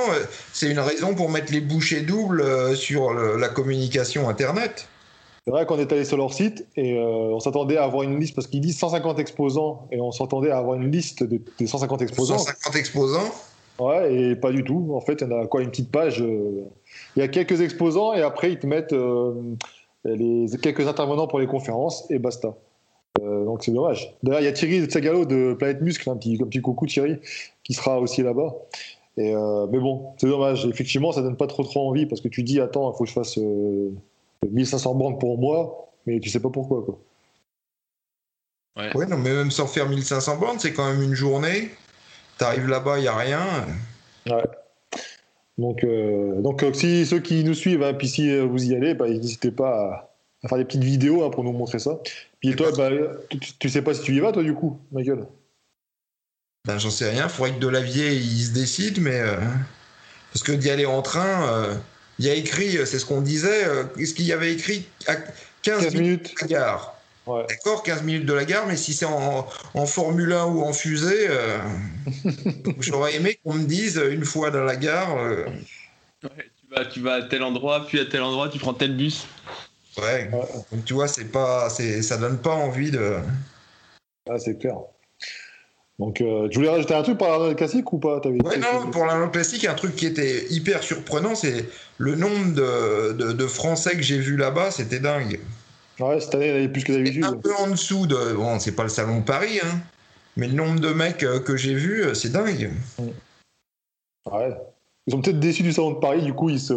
c'est 0.54 0.70
une 0.70 0.78
raison 0.80 1.14
pour 1.14 1.28
mettre 1.28 1.52
les 1.52 1.60
bouchées 1.60 2.00
doubles 2.00 2.74
sur 2.76 3.12
le- 3.12 3.36
la 3.36 3.48
communication 3.48 4.28
internet. 4.28 4.88
C'est 5.44 5.50
vrai 5.50 5.66
qu'on 5.66 5.78
est 5.78 5.92
allé 5.92 6.04
sur 6.06 6.16
leur 6.16 6.32
site 6.32 6.66
et 6.76 6.94
euh, 6.96 7.02
on 7.04 7.40
s'attendait 7.40 7.76
à 7.76 7.84
avoir 7.84 8.04
une 8.04 8.18
liste, 8.18 8.34
parce 8.34 8.46
qu'ils 8.46 8.62
disent 8.62 8.78
150 8.78 9.18
exposants, 9.18 9.86
et 9.92 10.00
on 10.00 10.12
s'attendait 10.12 10.50
à 10.50 10.56
avoir 10.56 10.76
une 10.80 10.90
liste 10.90 11.22
de- 11.24 11.42
des 11.58 11.66
150 11.66 12.00
exposants. 12.00 12.38
150 12.38 12.76
exposants. 12.76 13.30
Ouais, 13.78 14.14
et 14.14 14.36
pas 14.36 14.52
du 14.52 14.62
tout. 14.62 14.92
En 14.94 15.00
fait, 15.00 15.20
il 15.20 15.28
y 15.28 15.32
en 15.32 15.40
a 15.42 15.46
quoi, 15.46 15.62
une 15.62 15.70
petite 15.70 15.90
page. 15.90 16.22
euh, 16.22 16.62
Il 17.16 17.20
y 17.20 17.22
a 17.22 17.28
quelques 17.28 17.60
exposants 17.60 18.14
et 18.14 18.22
après, 18.22 18.52
ils 18.52 18.58
te 18.58 18.66
mettent 18.66 18.92
euh, 18.92 19.34
les, 20.04 20.46
quelques 20.62 20.86
intervenants 20.86 21.26
pour 21.26 21.40
les 21.40 21.46
conférences 21.46 22.08
et 22.10 22.18
basta. 22.18 22.54
Euh, 23.20 23.44
donc 23.44 23.64
c'est 23.64 23.72
dommage. 23.72 24.14
D'ailleurs, 24.22 24.40
il 24.40 24.44
y 24.44 24.48
a 24.48 24.52
Thierry 24.52 24.84
Tsagalo 24.86 25.24
de 25.24 25.54
Planète 25.54 25.80
Muscle, 25.82 26.08
un 26.10 26.16
petit, 26.16 26.38
un 26.40 26.46
petit 26.46 26.60
coucou 26.60 26.86
Thierry, 26.86 27.18
qui 27.62 27.74
sera 27.74 28.00
aussi 28.00 28.22
là-bas. 28.22 28.54
Et, 29.16 29.34
euh, 29.34 29.66
mais 29.70 29.78
bon, 29.78 30.06
c'est 30.18 30.28
dommage. 30.28 30.66
Effectivement, 30.66 31.12
ça 31.12 31.22
donne 31.22 31.36
pas 31.36 31.46
trop 31.46 31.62
trop 31.62 31.88
envie 31.88 32.06
parce 32.06 32.20
que 32.20 32.28
tu 32.28 32.42
dis, 32.42 32.60
attends, 32.60 32.92
il 32.92 32.96
faut 32.96 33.04
que 33.04 33.10
je 33.10 33.14
fasse 33.14 33.38
euh, 33.38 33.90
1500 34.50 34.94
bandes 34.94 35.20
pour 35.20 35.38
moi, 35.38 35.88
mais 36.06 36.18
tu 36.20 36.28
sais 36.28 36.40
pas 36.40 36.50
pourquoi. 36.50 36.84
Quoi. 36.84 36.98
Ouais, 38.76 39.06
non, 39.06 39.16
mais 39.18 39.32
même 39.32 39.52
sans 39.52 39.68
faire 39.68 39.88
1500 39.88 40.38
bornes, 40.38 40.58
c'est 40.58 40.72
quand 40.72 40.90
même 40.92 41.00
une 41.02 41.14
journée. 41.14 41.70
T'arrives 42.38 42.68
là-bas, 42.68 42.98
il 42.98 43.04
y 43.04 43.08
a 43.08 43.16
rien. 43.16 43.66
Donc, 45.56 45.84
euh, 45.84 46.40
donc 46.40 46.62
euh, 46.62 46.72
si 46.72 47.06
ceux 47.06 47.20
qui 47.20 47.44
nous 47.44 47.54
suivent, 47.54 47.82
hein, 47.82 47.94
puis 47.94 48.08
si 48.08 48.30
euh, 48.30 48.44
vous 48.44 48.64
y 48.64 48.74
allez, 48.74 48.94
bah, 48.94 49.08
n'hésitez 49.08 49.52
pas 49.52 49.68
à, 49.68 50.14
à 50.42 50.48
faire 50.48 50.58
des 50.58 50.64
petites 50.64 50.82
vidéos 50.82 51.24
hein, 51.24 51.30
pour 51.30 51.44
nous 51.44 51.52
montrer 51.52 51.78
ça. 51.78 52.00
Puis 52.40 52.56
toi, 52.56 52.70
bah, 52.76 52.90
tu, 53.30 53.38
tu 53.38 53.68
sais 53.68 53.82
pas 53.82 53.94
si 53.94 54.02
tu 54.02 54.14
y 54.14 54.20
vas, 54.20 54.32
toi, 54.32 54.42
du 54.42 54.54
coup, 54.54 54.80
Michael? 54.90 55.26
Ben, 56.66 56.78
j'en 56.78 56.90
sais 56.90 57.10
rien. 57.10 57.28
Faudrait 57.28 57.52
que 57.52 57.60
Delavier 57.60 58.14
il 58.14 58.44
se 58.44 58.52
décide, 58.52 59.00
mais 59.00 59.20
euh, 59.20 59.36
parce 60.32 60.42
que 60.42 60.52
d'y 60.52 60.70
aller 60.70 60.86
en 60.86 61.02
train, 61.02 61.46
euh, 61.52 61.74
il 62.18 62.24
y 62.26 62.30
a 62.30 62.34
écrit, 62.34 62.78
c'est 62.86 62.98
ce 62.98 63.04
qu'on 63.04 63.20
disait. 63.20 63.64
Qu'est-ce 63.96 64.14
qu'il 64.14 64.26
y 64.26 64.32
avait 64.32 64.52
écrit 64.52 64.86
à 65.06 65.16
15, 65.16 65.32
15 65.62 65.94
minutes 65.94 66.34
la 66.40 66.46
gare? 66.46 66.93
Ouais. 67.26 67.46
D'accord, 67.48 67.82
15 67.82 68.02
minutes 68.02 68.26
de 68.26 68.32
la 68.34 68.44
gare, 68.44 68.66
mais 68.66 68.76
si 68.76 68.92
c'est 68.92 69.06
en, 69.06 69.46
en 69.74 69.86
Formule 69.86 70.32
1 70.32 70.44
ou 70.44 70.62
en 70.62 70.72
fusée, 70.72 71.26
euh, 71.30 71.58
j'aurais 72.80 73.14
aimé 73.16 73.38
qu'on 73.42 73.54
me 73.54 73.64
dise 73.64 74.00
une 74.10 74.24
fois 74.24 74.50
dans 74.50 74.64
la 74.64 74.76
gare. 74.76 75.16
euh, 75.16 75.46
Ouais, 76.22 76.30
tu, 76.60 76.74
vas, 76.74 76.84
tu 76.86 77.00
vas 77.00 77.12
à 77.14 77.22
tel 77.22 77.42
endroit, 77.42 77.86
puis 77.86 77.98
à 78.00 78.04
tel 78.04 78.22
endroit, 78.22 78.48
tu 78.48 78.58
prends 78.58 78.74
tel 78.74 78.96
bus. 78.96 79.26
ouais. 79.98 80.30
Donc 80.72 80.84
tu 80.84 80.94
vois, 80.94 81.08
c'est 81.08 81.26
pas, 81.32 81.70
c'est, 81.70 82.02
ça 82.02 82.16
donne 82.18 82.38
pas 82.38 82.54
envie 82.54 82.90
de. 82.90 83.16
Ah, 84.28 84.38
c'est 84.38 84.58
clair. 84.58 84.76
Donc, 85.98 86.20
euh, 86.20 86.48
tu 86.48 86.58
voulais 86.58 86.70
rajouter 86.70 86.94
un 86.94 87.02
truc 87.02 87.18
par 87.18 87.38
la 87.38 87.54
classique 87.54 87.92
ou 87.92 87.98
pas 87.98 88.18
T'avais 88.20 88.42
Ouais, 88.42 88.56
non, 88.58 88.90
pour 88.90 89.06
la 89.06 89.16
langue 89.16 89.32
classique, 89.32 89.64
un 89.64 89.74
truc 89.74 89.94
qui 89.94 90.06
était 90.06 90.46
hyper 90.50 90.82
surprenant, 90.82 91.34
c'est 91.36 91.68
le 91.98 92.16
nombre 92.16 92.52
de, 92.52 93.12
de, 93.12 93.32
de 93.32 93.46
Français 93.46 93.92
que 93.96 94.02
j'ai 94.02 94.18
vu 94.18 94.36
là-bas, 94.36 94.70
c'était 94.72 94.98
dingue. 94.98 95.38
Ouais, 96.00 96.18
cette 96.20 96.34
année, 96.34 96.58
il 96.58 96.64
y 96.64 96.68
plus 96.68 96.82
que 96.84 96.92
d'habitude. 96.92 97.24
un 97.24 97.36
peu 97.36 97.54
en 97.56 97.68
dessous 97.68 98.06
de. 98.06 98.32
Bon, 98.34 98.58
c'est 98.58 98.72
pas 98.74 98.82
le 98.82 98.88
salon 98.88 99.20
de 99.20 99.24
Paris, 99.24 99.60
hein, 99.62 99.78
mais 100.36 100.48
le 100.48 100.54
nombre 100.54 100.80
de 100.80 100.88
mecs 100.92 101.22
euh, 101.22 101.38
que 101.40 101.56
j'ai 101.56 101.74
vus, 101.74 102.02
euh, 102.04 102.14
c'est 102.14 102.30
dingue. 102.30 102.72
Ouais. 104.30 104.56
Ils 105.06 105.12
sont 105.12 105.20
peut-être 105.20 105.38
déçus 105.38 105.62
du 105.62 105.72
salon 105.72 105.92
de 105.92 105.98
Paris, 106.00 106.22
du 106.22 106.32
coup, 106.34 106.48
ils 106.50 106.58
se. 106.60 106.74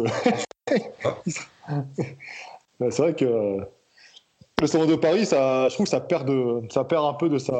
Ouais, 2.80 2.90
c'est 2.90 3.02
vrai 3.02 3.14
que 3.14 3.24
euh, 3.24 3.60
le 4.60 4.66
salon 4.66 4.86
de 4.86 4.94
Paris, 4.96 5.26
ça, 5.26 5.68
je 5.68 5.74
trouve 5.74 5.84
que 5.86 5.90
ça 5.90 6.00
perd, 6.00 6.26
de, 6.28 6.62
ça 6.70 6.84
perd 6.84 7.04
un 7.04 7.14
peu 7.14 7.28
de 7.28 7.38
sa. 7.38 7.54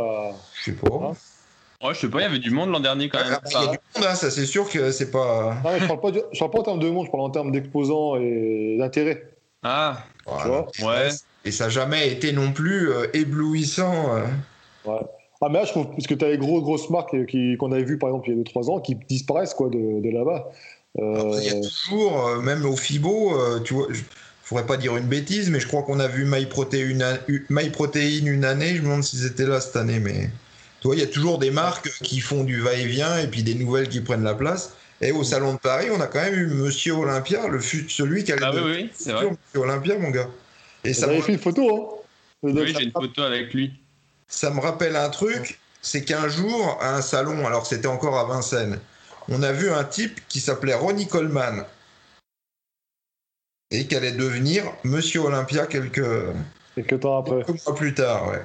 Je 0.61 0.70
sais 0.70 0.72
pas. 0.76 0.88
Ah. 1.02 1.87
Ouais, 1.87 1.94
je 1.94 2.00
sais 2.00 2.08
pas, 2.11 2.19
il 2.20 2.22
y 2.22 2.26
avait 2.26 2.38
du 2.40 2.50
monde 2.50 2.71
l'an 2.71 2.80
dernier 2.80 3.09
quand 3.09 3.18
même. 3.18 3.38
Ah, 3.40 3.40
Il 3.47 3.52
y 3.52 3.56
a 3.56 3.61
du 3.61 3.78
monde, 3.97 4.04
hein, 4.09 4.14
ça 4.14 4.30
c'est 4.30 4.47
sûr 4.47 4.68
que 4.68 4.90
c'est 4.90 5.11
pas. 5.11 5.54
Non, 5.64 5.71
mais 5.73 5.78
je 5.80 5.87
parle 5.87 6.00
pas, 6.00 6.11
du- 6.11 6.21
je 6.33 6.38
parle 6.38 6.50
pas 6.50 6.59
en 6.59 6.62
termes 6.64 6.80
de 6.80 6.90
monde, 6.90 7.06
je 7.06 7.11
parle 7.11 7.23
en 7.25 7.30
termes 7.30 7.52
d'exposants 7.52 8.16
et 8.16 8.76
d'intérêt. 8.78 9.25
Ah, 9.62 10.04
Voilà. 10.26 10.66
ouais. 10.83 11.09
Et 11.49 11.50
ça 11.50 11.64
n'a 11.64 11.71
jamais 11.71 12.12
été 12.12 12.33
non 12.33 12.52
plus 12.52 12.90
euh, 12.93 13.07
éblouissant. 13.14 14.14
euh. 14.17 14.26
Ah, 15.40 15.49
mais 15.49 15.61
là, 15.61 15.64
je 15.64 15.71
trouve, 15.71 15.88
parce 15.90 16.07
que 16.07 16.14
tu 16.14 16.25
as 16.25 16.28
les 16.31 16.37
gros, 16.37 16.61
grosses 16.61 16.90
marques 16.90 17.14
euh, 17.14 17.25
qui- 17.25 17.57
qu'on 17.57 17.73
avait 17.73 17.85
vues, 17.85 17.97
par 17.99 18.11
exemple, 18.11 18.28
il 18.28 18.33
y 18.33 18.35
a 18.35 18.38
2-3 18.38 18.69
ans, 18.71 18.81
qui 18.81 18.97
disparaissent 19.09 19.55
quoi, 19.55 19.69
de, 19.71 20.02
de 20.02 20.11
là-bas. 20.11 20.50
Euh, 20.99 21.21
Après, 21.21 21.40
Il 21.40 21.47
y 21.47 21.50
a 21.50 21.55
toujours, 21.62 22.26
euh, 22.26 22.40
même 22.40 22.67
au 22.67 22.76
FIBO, 22.76 23.35
euh, 23.40 23.61
tu 23.61 23.73
vois, 23.73 23.87
je 23.90 24.02
pourrais 24.47 24.67
pas 24.67 24.76
dire 24.76 24.95
une 24.97 25.07
bêtise, 25.07 25.49
mais 25.49 25.61
je 25.61 25.67
crois 25.67 25.85
qu'on 25.85 26.00
a 26.00 26.09
vu 26.09 26.25
MyProtein 26.26 26.87
une, 26.87 27.02
an- 27.02 27.17
une 27.28 28.45
année. 28.45 28.75
Je 28.75 28.81
me 28.83 28.88
demande 28.88 29.05
s'ils 29.05 29.25
étaient 29.26 29.47
là 29.47 29.61
cette 29.61 29.76
année, 29.76 30.00
mais 30.00 30.28
tu 30.81 30.88
vois, 30.88 30.97
il 30.97 31.00
y 31.00 31.05
a 31.05 31.07
toujours 31.09 31.38
des 31.38 31.50
marques 31.50 31.90
qui 32.02 32.21
font 32.21 32.45
du 32.45 32.61
va-et-vient 32.61 33.19
et 33.19 33.28
puis 33.28 33.43
des 33.43 33.55
nouvelles 33.55 33.88
qui 33.88 34.00
prennent 34.02 34.25
la 34.25 34.35
place. 34.35 34.75
Et 35.00 35.12
au 35.12 35.23
Salon 35.23 35.55
de 35.55 35.59
Paris, 35.59 35.87
on 35.97 36.00
a 36.00 36.09
quand 36.09 36.21
même 36.21 36.35
eu 36.35 36.47
Monsieur 36.49 36.95
Olympia, 36.95 37.47
le 37.47 37.61
fut, 37.61 37.88
celui 37.88 38.25
qui 38.25 38.33
allait 38.33 38.43
Ah 38.45 38.50
oui, 38.55 38.62
oui, 38.64 38.90
c'est 38.93 39.12
futur 39.12 39.28
vrai. 39.28 39.37
Monsieur 39.55 39.61
Olympia, 39.69 39.99
mon 39.99 40.11
gars. 40.11 40.28
Et 40.85 40.94
ça 40.94 41.06
me, 41.06 41.20
fait 41.20 41.32
une 41.32 41.38
photo, 41.38 41.70
hein 41.70 42.04
Oui, 42.42 42.75
j'ai 42.76 42.85
une 42.85 42.92
photo 42.92 43.23
avec 43.23 43.52
lui. 43.52 43.73
ça 44.28 44.50
me 44.50 44.61
rappelle 44.61 44.97
un 44.97 45.08
truc, 45.11 45.58
c'est 45.82 46.04
qu'un 46.04 46.28
jour, 46.28 46.78
à 46.80 46.94
un 46.97 47.02
salon, 47.02 47.47
alors 47.47 47.66
c'était 47.66 47.88
encore 47.88 48.18
à 48.18 48.25
Vincennes, 48.25 48.78
on 49.28 49.42
a 49.42 49.52
vu 49.52 49.70
un 49.70 49.85
type 49.85 50.20
qui 50.28 50.40
s'appelait 50.40 50.75
Ronnie 50.75 51.06
Coleman 51.08 51.64
et 53.70 53.87
qui 53.87 53.94
allait 53.97 54.12
devenir 54.12 54.64
Monsieur 54.85 55.20
Olympia 55.20 55.66
quelques, 55.66 56.02
Quelques 56.75 57.00
temps 57.00 57.18
après. 57.18 57.44
quelques 57.44 57.66
mois 57.66 57.75
plus 57.75 57.94
tard. 57.94 58.28
Ouais. 58.30 58.42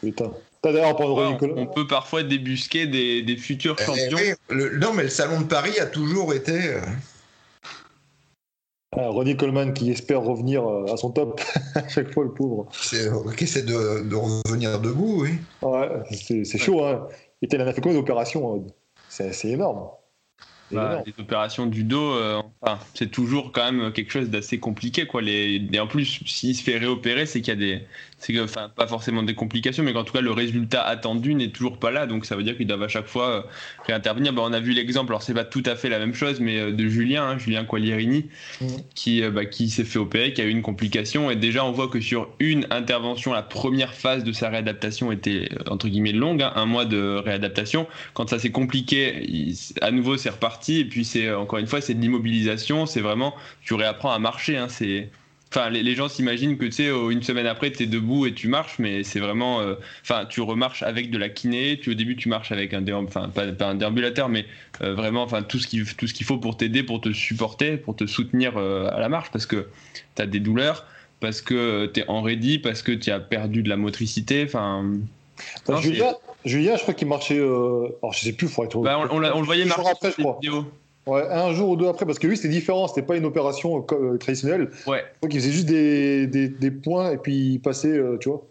Putain. 0.00 0.30
T'as 0.62 0.72
d'ailleurs 0.72 0.98
Ouais, 0.98 1.36
on, 1.42 1.58
on 1.58 1.66
peut 1.66 1.86
parfois 1.86 2.22
débusquer 2.22 2.86
des, 2.86 3.20
des 3.22 3.36
futurs 3.36 3.76
Eh 3.80 3.84
champions. 3.84 4.18
le- 4.48 4.78
non, 4.78 4.94
mais 4.94 5.02
le 5.02 5.08
salon 5.10 5.40
de 5.42 5.46
Paris 5.46 5.78
a 5.78 5.84
toujours 5.86 6.32
été. 6.32 6.76
Euh, 8.96 9.00
Ah, 9.00 9.08
Ronnie 9.08 9.36
Coleman 9.36 9.72
qui 9.74 9.90
espère 9.90 10.22
revenir 10.22 10.66
euh, 10.68 10.92
à 10.92 10.96
son 10.96 11.10
top 11.10 11.40
à 11.74 11.86
chaque 11.88 12.12
fois, 12.12 12.24
le 12.24 12.32
pauvre. 12.32 12.68
c'est- 12.72 13.10
qui 13.36 13.44
essaie 13.44 13.62
de, 13.62 14.08
de 14.08 14.14
revenir 14.14 14.80
debout, 14.80 15.22
oui. 15.22 15.30
Ouais, 15.62 15.88
c'est 16.12 16.58
chaud, 16.58 16.84
hein. 16.84 17.06
Et 17.42 17.48
il 17.52 17.60
en 17.60 17.66
a 17.66 17.72
fait 17.72 17.80
combien 17.80 17.98
d'opérations 17.98 18.64
C'est 19.08 19.32
c'est 19.34 19.48
énorme. 19.48 19.88
Bah, 20.70 21.02
les 21.06 21.12
opérations 21.22 21.66
du 21.66 21.84
dos, 21.84 22.14
euh, 22.14 22.40
enfin, 22.62 22.78
c'est 22.94 23.10
toujours 23.10 23.52
quand 23.52 23.70
même 23.70 23.92
quelque 23.92 24.10
chose 24.10 24.30
d'assez 24.30 24.58
compliqué. 24.58 25.06
Quoi. 25.06 25.20
Les... 25.22 25.62
Et 25.72 25.78
en 25.78 25.86
plus, 25.86 26.20
s'il 26.26 26.56
se 26.56 26.62
fait 26.62 26.78
réopérer, 26.78 27.26
c'est 27.26 27.42
qu'il 27.42 27.52
y 27.52 27.56
a 27.56 27.60
des. 27.60 27.82
C'est 28.26 28.40
enfin, 28.40 28.70
pas 28.74 28.86
forcément 28.86 29.22
des 29.22 29.34
complications, 29.34 29.82
mais 29.84 29.92
qu'en 29.92 30.02
tout 30.02 30.14
cas, 30.14 30.22
le 30.22 30.30
résultat 30.32 30.82
attendu 30.82 31.34
n'est 31.34 31.50
toujours 31.50 31.78
pas 31.78 31.90
là. 31.90 32.06
Donc 32.06 32.24
ça 32.24 32.36
veut 32.36 32.42
dire 32.42 32.56
qu'ils 32.56 32.66
doivent 32.66 32.82
à 32.82 32.88
chaque 32.88 33.06
fois 33.06 33.28
euh, 33.28 33.42
réintervenir. 33.86 34.32
Bah, 34.32 34.42
on 34.46 34.52
a 34.54 34.60
vu 34.60 34.72
l'exemple, 34.72 35.12
alors 35.12 35.22
c'est 35.22 35.34
pas 35.34 35.44
tout 35.44 35.62
à 35.66 35.76
fait 35.76 35.90
la 35.90 35.98
même 35.98 36.14
chose, 36.14 36.40
mais 36.40 36.58
euh, 36.58 36.72
de 36.72 36.86
Julien, 36.88 37.24
hein, 37.24 37.38
Julien 37.38 37.64
Quaglierini, 37.64 38.26
Mhm. 38.62 38.68
qui, 38.94 39.20
bah, 39.28 39.44
qui 39.44 39.68
s'est 39.68 39.84
fait 39.84 39.98
opérer, 39.98 40.32
qui 40.32 40.40
a 40.40 40.44
eu 40.44 40.48
une 40.50 40.62
complication. 40.62 41.30
Et 41.30 41.36
déjà, 41.36 41.64
on 41.66 41.72
voit 41.72 41.88
que 41.88 42.00
sur 42.00 42.28
une 42.40 42.66
intervention, 42.70 43.32
la 43.34 43.42
première 43.42 43.92
phase 43.92 44.24
de 44.24 44.32
sa 44.32 44.48
réadaptation 44.48 45.12
était 45.12 45.50
entre 45.68 45.88
guillemets 45.88 46.12
longue, 46.12 46.42
hein, 46.42 46.52
un 46.56 46.64
mois 46.64 46.86
de 46.86 47.20
réadaptation. 47.22 47.86
Quand 48.14 48.30
ça 48.30 48.38
s'est 48.38 48.50
compliqué, 48.52 49.22
il- 49.28 49.54
à 49.82 49.90
nouveau, 49.90 50.16
c'est 50.16 50.30
reparti. 50.30 50.78
Et 50.80 50.84
puis, 50.86 51.04
c'est 51.04 51.30
encore 51.30 51.58
une 51.58 51.66
fois, 51.66 51.82
c'est 51.82 51.92
de 51.94 52.00
l'immobilisation. 52.00 52.86
C'est 52.86 53.00
vraiment, 53.02 53.34
tu 53.62 53.74
réapprends 53.74 54.12
à 54.12 54.18
marcher. 54.18 54.56
hein, 54.56 54.68
c'est. 54.70 55.10
Enfin, 55.56 55.70
les, 55.70 55.84
les 55.84 55.94
gens 55.94 56.08
s'imaginent 56.08 56.56
que 56.58 56.64
tu 56.64 56.72
sais, 56.72 56.88
euh, 56.88 57.10
une 57.10 57.22
semaine 57.22 57.46
après, 57.46 57.70
tu 57.70 57.84
es 57.84 57.86
debout 57.86 58.26
et 58.26 58.32
tu 58.34 58.48
marches, 58.48 58.80
mais 58.80 59.04
c'est 59.04 59.20
vraiment. 59.20 59.60
euh, 59.60 59.74
Enfin, 60.02 60.24
tu 60.28 60.40
remarches 60.40 60.82
avec 60.82 61.10
de 61.12 61.18
la 61.18 61.28
kiné. 61.28 61.78
Tu, 61.80 61.90
au 61.90 61.94
début, 61.94 62.16
tu 62.16 62.28
marches 62.28 62.50
avec 62.50 62.74
un 62.74 62.80
déambulateur, 62.82 63.22
enfin, 63.22 63.28
pas, 63.28 63.46
pas 63.52 63.66
un 63.66 63.74
déambulateur, 63.76 64.28
mais 64.28 64.46
euh, 64.82 64.94
vraiment, 64.94 65.22
enfin, 65.22 65.42
tout 65.42 65.60
ce 65.60 65.68
qu'il 65.68 65.84
tout 65.94 66.08
ce 66.08 66.14
qu'il 66.14 66.26
faut 66.26 66.38
pour 66.38 66.56
t'aider, 66.56 66.82
pour 66.82 67.00
te 67.00 67.12
supporter, 67.12 67.76
pour 67.76 67.94
te 67.94 68.04
soutenir 68.06 68.54
euh, 68.56 68.88
à 68.90 68.98
la 68.98 69.08
marche, 69.08 69.30
parce 69.30 69.46
que 69.46 69.68
tu 70.16 70.22
as 70.22 70.26
des 70.26 70.40
douleurs, 70.40 70.86
parce 71.20 71.40
que 71.40 71.86
tu 71.86 72.00
es 72.00 72.04
en 72.08 72.20
ready, 72.22 72.58
parce 72.58 72.82
que 72.82 72.90
tu 72.90 73.12
as 73.12 73.20
perdu 73.20 73.62
de 73.62 73.68
la 73.68 73.76
motricité. 73.76 74.42
Enfin, 74.44 74.84
Julien, 75.80 76.14
Julien, 76.44 76.76
je 76.76 76.82
crois 76.82 76.94
qu'il 76.94 77.08
marchait. 77.08 77.38
Alors, 77.38 78.12
je 78.12 78.18
sais 78.24 78.32
plus, 78.32 78.48
faudrait 78.48 78.68
trouver. 78.70 78.88
bah, 78.90 78.98
on, 79.10 79.16
on 79.16 79.18
l'a- 79.20 79.36
on 79.36 79.40
le 79.40 79.46
voyait 79.46 79.64
marcher 79.64 79.82
après, 79.90 80.10
sur 80.10 80.10
je 80.10 80.16
des 80.16 80.22
crois. 80.22 80.38
vidéos. 80.42 80.66
Ouais, 81.06 81.22
un 81.30 81.52
jour 81.52 81.70
ou 81.70 81.76
deux 81.76 81.88
après, 81.88 82.06
parce 82.06 82.18
que 82.18 82.26
lui, 82.26 82.36
c'était 82.36 82.48
différent. 82.48 82.88
C'était 82.88 83.02
pas 83.06 83.16
une 83.16 83.26
opération 83.26 83.78
euh, 83.90 83.94
euh, 84.14 84.16
traditionnelle. 84.18 84.70
Ouais. 84.86 85.04
Donc, 85.22 85.34
il 85.34 85.40
faisait 85.40 85.52
juste 85.52 85.66
des, 85.66 86.26
des, 86.26 86.48
des 86.48 86.70
points 86.70 87.10
et 87.12 87.18
puis 87.18 87.34
il 87.54 87.58
passait, 87.60 87.96
euh, 87.96 88.16
tu 88.18 88.28
vois. 88.30 88.46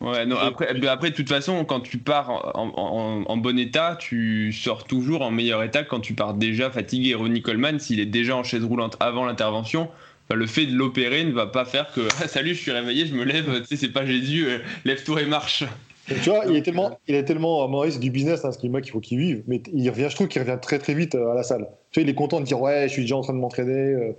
Ouais, 0.00 0.24
non, 0.24 0.36
après, 0.36 0.66
après, 0.88 1.10
de 1.10 1.14
toute 1.14 1.28
façon, 1.28 1.64
quand 1.66 1.80
tu 1.80 1.98
pars 1.98 2.30
en, 2.56 2.72
en- 2.74 3.24
en 3.30 3.36
bon 3.36 3.58
état, 3.58 3.96
tu 4.00 4.50
sors 4.52 4.84
toujours 4.84 5.20
en 5.22 5.30
meilleur 5.30 5.62
état 5.62 5.82
que 5.84 5.90
quand 5.90 6.00
tu 6.00 6.14
pars 6.14 6.32
déjà 6.34 6.70
fatigué. 6.70 7.14
Ronnie 7.14 7.42
Coleman, 7.42 7.78
s'il 7.78 8.00
est 8.00 8.06
déjà 8.06 8.34
en 8.34 8.42
chaise 8.42 8.64
roulante 8.64 8.96
avant 8.98 9.26
l'intervention, 9.26 9.90
bah, 10.30 10.36
le 10.36 10.46
fait 10.46 10.64
de 10.64 10.74
l'opérer 10.74 11.24
ne 11.24 11.32
va 11.32 11.46
pas 11.46 11.66
faire 11.66 11.92
que 11.92 12.00
Ah, 12.22 12.28
salut, 12.28 12.54
je 12.54 12.60
suis 12.62 12.70
réveillé, 12.72 13.04
je 13.06 13.14
me 13.14 13.24
lève, 13.24 13.60
tu 13.60 13.66
sais, 13.66 13.76
c'est 13.76 13.92
pas 13.92 14.06
Jésus, 14.06 14.46
euh, 14.48 14.58
lève-toi 14.86 15.20
et 15.20 15.26
marche. 15.26 15.64
Tu 16.06 16.14
vois, 16.30 16.44
il 16.46 16.56
est 16.56 16.62
tellement, 16.62 16.98
il 17.06 17.14
est 17.14 17.24
tellement, 17.24 17.62
à 17.64 17.68
mon 17.68 17.82
avis, 17.82 17.92
c'est 17.92 17.98
du 18.00 18.10
business, 18.10 18.44
hein, 18.44 18.50
ce 18.52 18.58
qui 18.58 18.66
est 18.66 18.70
mec, 18.70 18.84
il 18.86 18.90
faut 18.90 19.00
qu'il 19.00 19.18
vive. 19.18 19.42
Mais 19.46 19.62
il 19.72 19.88
revient, 19.90 20.06
je 20.10 20.14
trouve 20.16 20.26
qu'il 20.28 20.42
revient 20.42 20.58
très 20.60 20.78
très 20.80 20.94
vite 20.94 21.14
euh, 21.14 21.30
à 21.30 21.34
la 21.34 21.42
salle. 21.44 21.68
Tu 21.92 22.00
vois, 22.00 22.04
il 22.04 22.10
est 22.10 22.14
content 22.14 22.40
de 22.40 22.44
dire 22.46 22.60
ouais, 22.60 22.88
je 22.88 22.92
suis 22.94 23.02
déjà 23.02 23.16
en 23.16 23.20
train 23.20 23.32
de 23.32 23.38
m'entraîner. 23.38 23.72
euh, 23.72 24.12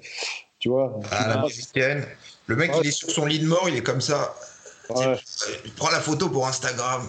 tu 0.59 0.69
vois. 0.69 1.00
À 1.11 1.27
l'américaine. 1.27 2.05
Le 2.47 2.55
mec, 2.55 2.71
Ouais. 2.71 2.79
il 2.83 2.88
est 2.88 2.91
sur 2.91 3.09
son 3.09 3.25
lit 3.25 3.39
de 3.39 3.47
mort, 3.47 3.65
il 3.67 3.75
est 3.75 3.81
comme 3.83 4.00
ça. 4.01 4.33
Ouais. 4.89 5.05
Euh, 5.07 5.15
Il 5.65 5.71
prend 5.71 5.89
la 5.89 6.00
photo 6.00 6.29
pour 6.29 6.47
Instagram. 6.47 7.01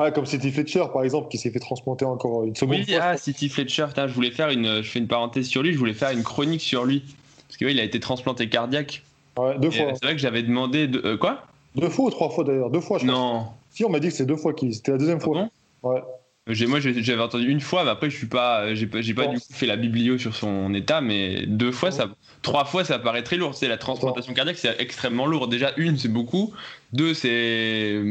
Ouais, 0.00 0.10
comme 0.10 0.26
City 0.26 0.50
Fletcher, 0.50 0.84
par 0.92 1.04
exemple, 1.04 1.28
qui 1.28 1.38
s'est 1.38 1.50
fait 1.50 1.60
transplanter 1.60 2.04
encore 2.04 2.44
une 2.44 2.56
seconde 2.56 2.76
Oui, 2.76 2.84
fois. 2.92 2.98
ah, 3.02 3.16
City 3.16 3.48
Fletcher, 3.48 3.84
putain, 3.88 4.08
je 4.08 4.14
voulais 4.14 4.30
faire 4.32 4.48
une, 4.48 4.82
je 4.82 4.90
fais 4.90 4.98
une 4.98 5.06
parenthèse 5.06 5.46
sur 5.46 5.62
lui, 5.62 5.72
je 5.72 5.78
voulais 5.78 5.94
faire 5.94 6.10
une 6.10 6.24
chronique 6.24 6.62
sur 6.62 6.84
lui. 6.84 7.04
Parce 7.46 7.56
que 7.58 7.66
oui, 7.66 7.72
il 7.72 7.78
a 7.80 7.84
été 7.84 8.00
transplanté 8.00 8.48
cardiaque. 8.48 9.02
Ouais, 9.38 9.56
deux 9.58 9.68
Et, 9.68 9.70
fois. 9.72 9.86
euh, 9.86 9.92
C'est 9.94 10.04
vrai 10.06 10.14
que 10.16 10.20
j'avais 10.20 10.42
demandé 10.42 10.88
de, 10.88 11.00
euh, 11.04 11.16
quoi? 11.16 11.46
Deux 11.76 11.88
fois 11.90 12.06
ou 12.06 12.10
trois 12.10 12.30
fois 12.30 12.42
d'ailleurs. 12.44 12.70
Deux 12.70 12.80
fois, 12.80 12.98
je 12.98 13.06
crois. 13.06 13.16
Non. 13.16 13.46
Si, 13.74 13.84
on 13.84 13.90
m'a 13.90 13.98
dit 13.98 14.08
que 14.08 14.14
c'est 14.14 14.24
deux 14.26 14.36
fois 14.36 14.54
qu'il. 14.54 14.72
C'était 14.72 14.92
la 14.92 14.98
deuxième 14.98 15.18
Ah 15.20 15.24
fois. 15.24 15.34
bon 15.82 15.90
Ouais. 15.90 16.00
J'ai, 16.46 16.66
moi, 16.66 16.78
j'avais 16.78 17.22
entendu 17.22 17.48
une 17.48 17.60
fois, 17.60 17.84
mais 17.84 17.90
après, 17.90 18.10
je 18.10 18.16
suis 18.16 18.26
pas, 18.26 18.74
j'ai 18.74 18.86
pas, 18.86 19.00
du 19.00 19.14
coup 19.14 19.46
fait 19.50 19.66
la 19.66 19.76
biblio 19.76 20.18
sur 20.18 20.34
son 20.36 20.74
état, 20.74 21.00
mais 21.00 21.46
deux 21.46 21.72
fois, 21.72 21.90
ça, 21.90 22.08
trois 22.42 22.66
fois, 22.66 22.84
ça 22.84 22.98
paraît 22.98 23.22
très 23.22 23.36
lourd. 23.36 23.54
C'est 23.54 23.66
la 23.66 23.78
transplantation 23.78 24.32
cardiaque, 24.34 24.58
c'est 24.58 24.78
extrêmement 24.80 25.26
lourd. 25.26 25.48
Déjà, 25.48 25.72
une, 25.78 25.96
c'est 25.96 26.08
beaucoup. 26.08 26.52
Deux, 26.92 27.14
c'est 27.14 28.02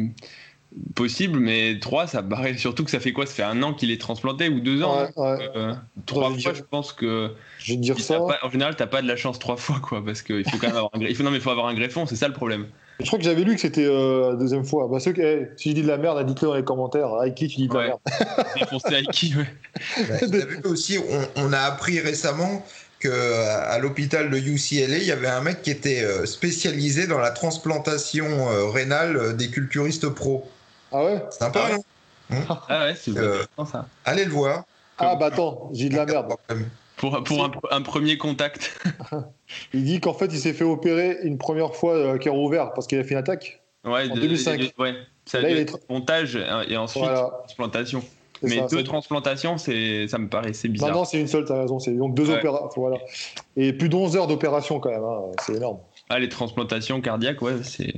possible, 0.96 1.40
mais 1.40 1.78
trois, 1.80 2.08
ça 2.08 2.24
paraît 2.24 2.58
surtout 2.58 2.84
que 2.84 2.90
ça 2.92 3.00
fait 3.00 3.14
quoi? 3.14 3.28
Ça 3.28 3.34
fait 3.36 3.44
un 3.44 3.62
an 3.62 3.74
qu'il 3.76 3.92
est 3.92 4.02
transplanté 4.02 4.50
ou 4.50 4.60
deux 4.60 4.82
ans. 4.82 4.98
Ouais, 5.04 5.10
ouais. 5.16 5.50
Euh, 5.56 5.74
trois 6.08 6.30
je 6.36 6.42
fois, 6.42 6.52
dire- 6.54 6.56
je 6.56 6.64
pense 6.64 6.92
que 6.92 7.36
Je 7.60 7.74
vais 7.74 7.78
dire 7.78 8.00
ça. 8.00 8.18
pas- 8.20 8.40
en 8.42 8.50
général, 8.50 8.76
t'as 8.76 8.88
pas 8.88 9.04
de 9.04 9.08
la 9.08 9.16
chance 9.16 9.38
trois 9.38 9.58
fois, 9.58 9.80
quoi, 9.80 10.04
parce 10.04 10.24
qu'il 10.24 10.44
faut 10.50 10.58
quand 10.58 10.68
même 10.68 10.76
avoir 10.78 10.92
un, 10.96 11.14
faut, 11.14 11.24
non, 11.24 11.30
mais 11.30 11.38
il 11.38 11.42
faut 11.44 11.52
avoir 11.52 11.68
un 11.68 11.76
greffon, 11.76 12.08
c'est 12.08 12.16
ça 12.16 12.28
le 12.28 12.34
problème. 12.34 12.66
Je 13.04 13.08
crois 13.08 13.20
que 13.20 13.26
j'avais 13.26 13.44
lu 13.44 13.56
que 13.56 13.62
c'était 13.62 13.86
euh, 13.86 14.32
la 14.32 14.36
deuxième 14.38 14.64
fois. 14.66 14.88
Bah, 14.90 15.00
ceux 15.00 15.12
qui- 15.14 15.22
eh, 15.22 15.50
si 15.58 15.70
je 15.72 15.76
dis 15.76 15.82
de 15.84 15.88
la 15.88 15.98
merde, 15.98 16.26
dites-le 16.26 16.48
dans 16.48 16.56
les 16.56 16.64
commentaires. 16.64 17.10
Qui 17.36 17.48
tu 17.48 17.58
dis 17.58 17.68
de 17.68 17.74
Ouais. 17.76 17.84
la 17.84 17.88
merde 17.88 18.00
Défoncer 18.56 18.96
Aiki, 18.96 19.36
ouais. 19.36 19.48
Bah, 20.08 20.38
vu 20.46 20.62
aussi, 20.66 20.98
on, 20.98 21.44
on 21.44 21.54
a 21.54 21.60
appris 21.60 22.00
récemment 22.00 22.66
que 23.00 23.10
à 23.10 23.64
à 23.74 23.80
l'hôpital 23.80 24.30
de 24.30 24.38
UCLA, 24.38 24.98
il 24.98 25.04
y 25.04 25.12
avait 25.12 25.28
un 25.28 25.42
mec 25.42 25.62
qui 25.62 25.72
était 25.72 26.04
euh, 26.04 26.26
spécialisé 26.26 27.06
dans 27.06 27.20
la 27.20 27.32
transplantation 27.32 28.26
euh, 28.50 28.70
rénale 28.70 29.36
des 29.36 29.50
culturistes 29.50 30.08
pros. 30.08 30.48
Ah 30.92 31.04
ouais? 31.04 31.22
Sympa, 31.32 31.60
Ah 31.66 31.72
ouais. 31.72 32.38
non 32.48 32.58
Ah 32.70 32.86
ouais, 32.86 32.96
c'est 32.96 33.18
Euh, 33.18 33.44
ça. 33.70 33.88
Allez 34.06 34.24
le 34.26 34.32
voir. 34.32 34.64
Ah 34.98 35.16
bah 35.16 35.26
attends, 35.26 35.70
j'ai 35.74 35.90
de 35.90 35.96
la 35.98 36.06
merde. 36.06 36.32
Pour, 37.04 37.22
pour 37.22 37.44
un, 37.44 37.52
un 37.72 37.82
premier 37.82 38.18
contact. 38.18 38.80
Il 39.74 39.84
dit 39.84 40.00
qu'en 40.00 40.14
fait, 40.14 40.28
il 40.28 40.40
s'est 40.40 40.54
fait 40.54 40.64
opérer 40.64 41.18
une 41.24 41.38
première 41.38 41.76
fois 41.76 41.96
euh, 41.96 42.18
cœur 42.18 42.38
ouvert 42.38 42.72
parce 42.74 42.88
qu'il 42.88 42.98
a 42.98 43.04
fait 43.04 43.12
une 43.12 43.18
attaque. 43.18 43.62
Ouais, 43.84 44.10
En 44.10 44.16
de- 44.16 44.22
2005. 44.22 44.58
de- 44.58 44.70
ouais. 44.82 44.94
Ça 45.26 45.42
Là, 45.42 45.50
a 45.50 45.52
il 45.52 45.58
est 45.58 45.90
montage 45.90 46.38
euh, 46.38 46.64
et 46.70 46.78
ensuite 46.78 47.04
Voilà. 47.04 47.30
transplantation. 47.40 48.02
Mais 48.42 48.60
ça, 48.60 48.68
deux 48.68 48.84
transplantations, 48.86 49.58
c'est, 49.58 50.08
ça 50.08 50.18
me 50.18 50.30
paraissait 50.30 50.70
Non, 50.70 50.74
bizarre. 50.74 50.92
non, 50.94 51.04
c'est 51.04 51.20
une 51.20 51.28
seule, 51.28 51.44
t'as 51.44 51.60
raison. 51.60 51.78
C'est 51.80 51.92
donc 51.92 52.14
deux 52.16 52.30
Ouais. 52.30 52.38
opérations. 52.38 52.70
Voilà. 52.78 52.98
Et 53.58 53.74
plus 53.74 53.90
de 53.90 53.96
11 53.98 54.16
heures 54.16 54.28
d'opération 54.28 54.80
quand 54.80 54.90
même. 54.90 55.04
hein, 55.04 55.24
C'est 55.42 55.56
énorme. 55.56 55.80
Ah, 56.10 56.20
les 56.20 56.30
transplantations 56.30 57.02
cardiaques, 57.02 57.42
ouais, 57.42 57.56
c'est. 57.64 57.94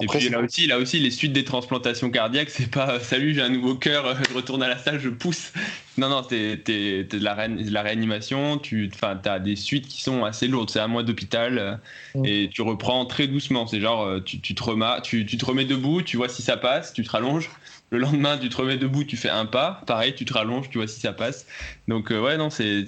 Et 0.00 0.06
puis 0.06 0.28
là 0.28 0.40
aussi, 0.40 0.66
là 0.66 0.78
aussi, 0.78 0.98
les 1.00 1.10
suites 1.10 1.32
des 1.32 1.44
transplantations 1.44 2.10
cardiaques, 2.10 2.50
c'est 2.50 2.70
pas 2.70 2.94
euh, 2.94 3.00
salut, 3.00 3.34
j'ai 3.34 3.42
un 3.42 3.48
nouveau 3.48 3.74
cœur, 3.74 4.06
euh, 4.06 4.14
je 4.28 4.34
retourne 4.34 4.62
à 4.62 4.68
la 4.68 4.78
salle, 4.78 5.00
je 5.00 5.08
pousse. 5.08 5.52
Non, 5.96 6.08
non, 6.08 6.22
t'es, 6.22 6.56
de, 6.56 7.18
la 7.18 7.34
ré- 7.34 7.48
de 7.48 7.70
la 7.72 7.82
réanimation, 7.82 8.58
tu 8.58 8.90
as 9.02 9.38
des 9.40 9.56
suites 9.56 9.88
qui 9.88 10.02
sont 10.02 10.24
assez 10.24 10.46
lourdes. 10.46 10.70
C'est 10.70 10.80
un 10.80 10.86
mois 10.88 11.02
d'hôpital 11.02 11.58
euh, 11.58 11.74
Mm. 12.14 12.24
et 12.24 12.50
tu 12.52 12.62
reprends 12.62 13.04
très 13.06 13.26
doucement. 13.26 13.66
C'est 13.66 13.80
genre, 13.80 14.02
euh, 14.04 14.20
tu, 14.20 14.40
tu 14.40 14.54
te 14.54 14.62
remas, 14.62 15.00
tu, 15.00 15.26
tu 15.26 15.36
te 15.36 15.44
remets 15.44 15.64
debout, 15.64 16.02
tu 16.02 16.16
vois 16.16 16.28
si 16.28 16.42
ça 16.42 16.56
passe, 16.56 16.92
tu 16.92 17.02
te 17.02 17.10
rallonges. 17.10 17.50
Le 17.90 17.98
lendemain, 17.98 18.36
tu 18.36 18.50
te 18.50 18.56
remets 18.56 18.76
debout, 18.76 19.02
tu 19.04 19.16
fais 19.16 19.30
un 19.30 19.46
pas, 19.46 19.80
pareil, 19.86 20.14
tu 20.14 20.26
te 20.26 20.34
rallonges, 20.34 20.68
tu 20.68 20.76
vois 20.76 20.86
si 20.86 21.00
ça 21.00 21.14
passe. 21.14 21.46
Donc, 21.88 22.10
euh, 22.12 22.20
ouais, 22.20 22.36
non, 22.36 22.50
c'est. 22.50 22.84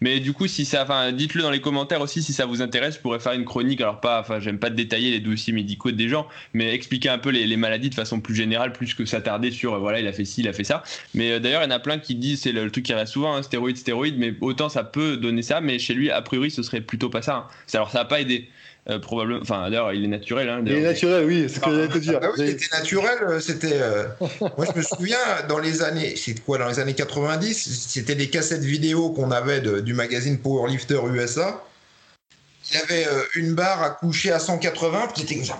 Mais 0.00 0.18
du 0.18 0.32
coup, 0.32 0.48
si 0.48 0.64
ça. 0.64 0.82
Enfin, 0.82 1.12
dites-le 1.12 1.42
dans 1.42 1.50
les 1.52 1.60
commentaires 1.60 2.00
aussi 2.00 2.24
si 2.24 2.32
ça 2.32 2.44
vous 2.44 2.60
intéresse. 2.60 2.96
Je 2.96 3.00
pourrais 3.00 3.20
faire 3.20 3.34
une 3.34 3.44
chronique. 3.44 3.80
Alors, 3.80 4.00
pas. 4.00 4.20
Enfin, 4.20 4.40
j'aime 4.40 4.58
pas 4.58 4.68
détailler 4.70 5.12
les 5.12 5.20
dossiers 5.20 5.52
médicaux 5.52 5.92
des 5.92 6.08
gens, 6.08 6.26
mais 6.54 6.74
expliquer 6.74 7.08
un 7.08 7.18
peu 7.18 7.30
les, 7.30 7.56
maladies 7.56 7.88
de 7.90 7.94
façon 7.94 8.20
plus 8.20 8.34
générale, 8.34 8.72
plus 8.72 8.94
que 8.94 9.04
s'attarder 9.04 9.52
sur. 9.52 9.74
euh, 9.74 9.78
voilà, 9.78 10.00
il 10.00 10.08
a 10.08 10.12
fait 10.12 10.24
ci, 10.24 10.40
il 10.40 10.48
a 10.48 10.52
fait 10.52 10.64
ça. 10.64 10.82
Mais 11.14 11.30
euh, 11.30 11.38
d'ailleurs, 11.38 11.62
il 11.62 11.66
y 11.66 11.68
en 11.68 11.76
a 11.76 11.78
plein 11.78 11.98
qui 11.98 12.16
disent, 12.16 12.40
c'est 12.42 12.52
le, 12.52 12.64
le 12.64 12.70
truc 12.72 12.84
qui 12.84 12.94
reste 12.94 13.12
souvent, 13.12 13.34
hein, 13.36 13.42
stéroïdes, 13.44 13.76
stéroïdes, 13.76 14.18
mais 14.18 14.34
autant 14.40 14.68
ça 14.68 14.82
peut 14.82 15.16
donner 15.16 15.42
ça, 15.42 15.60
mais 15.60 15.78
chez 15.78 15.94
lui, 15.94 16.10
a 16.10 16.20
priori, 16.22 16.50
ce 16.50 16.64
serait 16.64 16.80
plutôt 16.80 17.10
pas 17.10 17.22
ça. 17.22 17.36
hein. 17.36 17.46
Alors, 17.74 17.90
ça 17.90 17.98
n'a 18.00 18.04
pas 18.06 18.20
aidé. 18.20 18.48
Euh, 18.88 18.98
probablement. 18.98 19.40
Enfin, 19.42 19.68
d'ailleurs, 19.68 19.92
il 19.92 20.04
est 20.04 20.08
naturel. 20.08 20.48
Hein, 20.48 20.62
Il 20.64 20.72
est 20.72 20.80
naturel, 20.82 21.24
oui, 21.26 21.46
c'est 21.48 21.56
ce 21.56 21.60
que 21.60 21.70
j'allais 21.70 21.88
te 21.88 21.98
dire. 21.98 22.20
Ah 22.22 22.26
oui, 22.36 22.44
c'était 22.60 22.76
naturel, 22.76 23.18
euh, 23.22 23.40
c'était. 23.40 23.72
euh, 23.80 24.04
Moi, 24.40 24.66
je 24.72 24.78
me 24.78 24.82
souviens 24.82 25.16
dans 25.48 25.58
les 25.58 25.82
années, 25.82 26.14
c'est 26.16 26.38
quoi, 26.44 26.58
dans 26.58 26.68
les 26.68 26.78
années 26.78 26.94
90, 26.94 27.54
c'était 27.88 28.14
des 28.14 28.28
cassettes 28.30 28.62
vidéo 28.62 29.10
qu'on 29.10 29.30
avait 29.30 29.60
de- 29.60 29.80
du 29.80 29.94
magazine 29.94 30.38
Powerlifter 30.38 31.00
USA. 31.12 31.62
Il 32.70 32.74
y 32.76 32.82
avait 32.82 33.06
euh, 33.06 33.22
une 33.36 33.54
barre 33.54 33.82
à 33.82 33.90
coucher 33.90 34.32
à 34.32 34.38
180, 34.40 35.08
puis 35.14 35.22
c'était 35.22 35.36
comme 35.36 35.44
ça. 35.44 35.58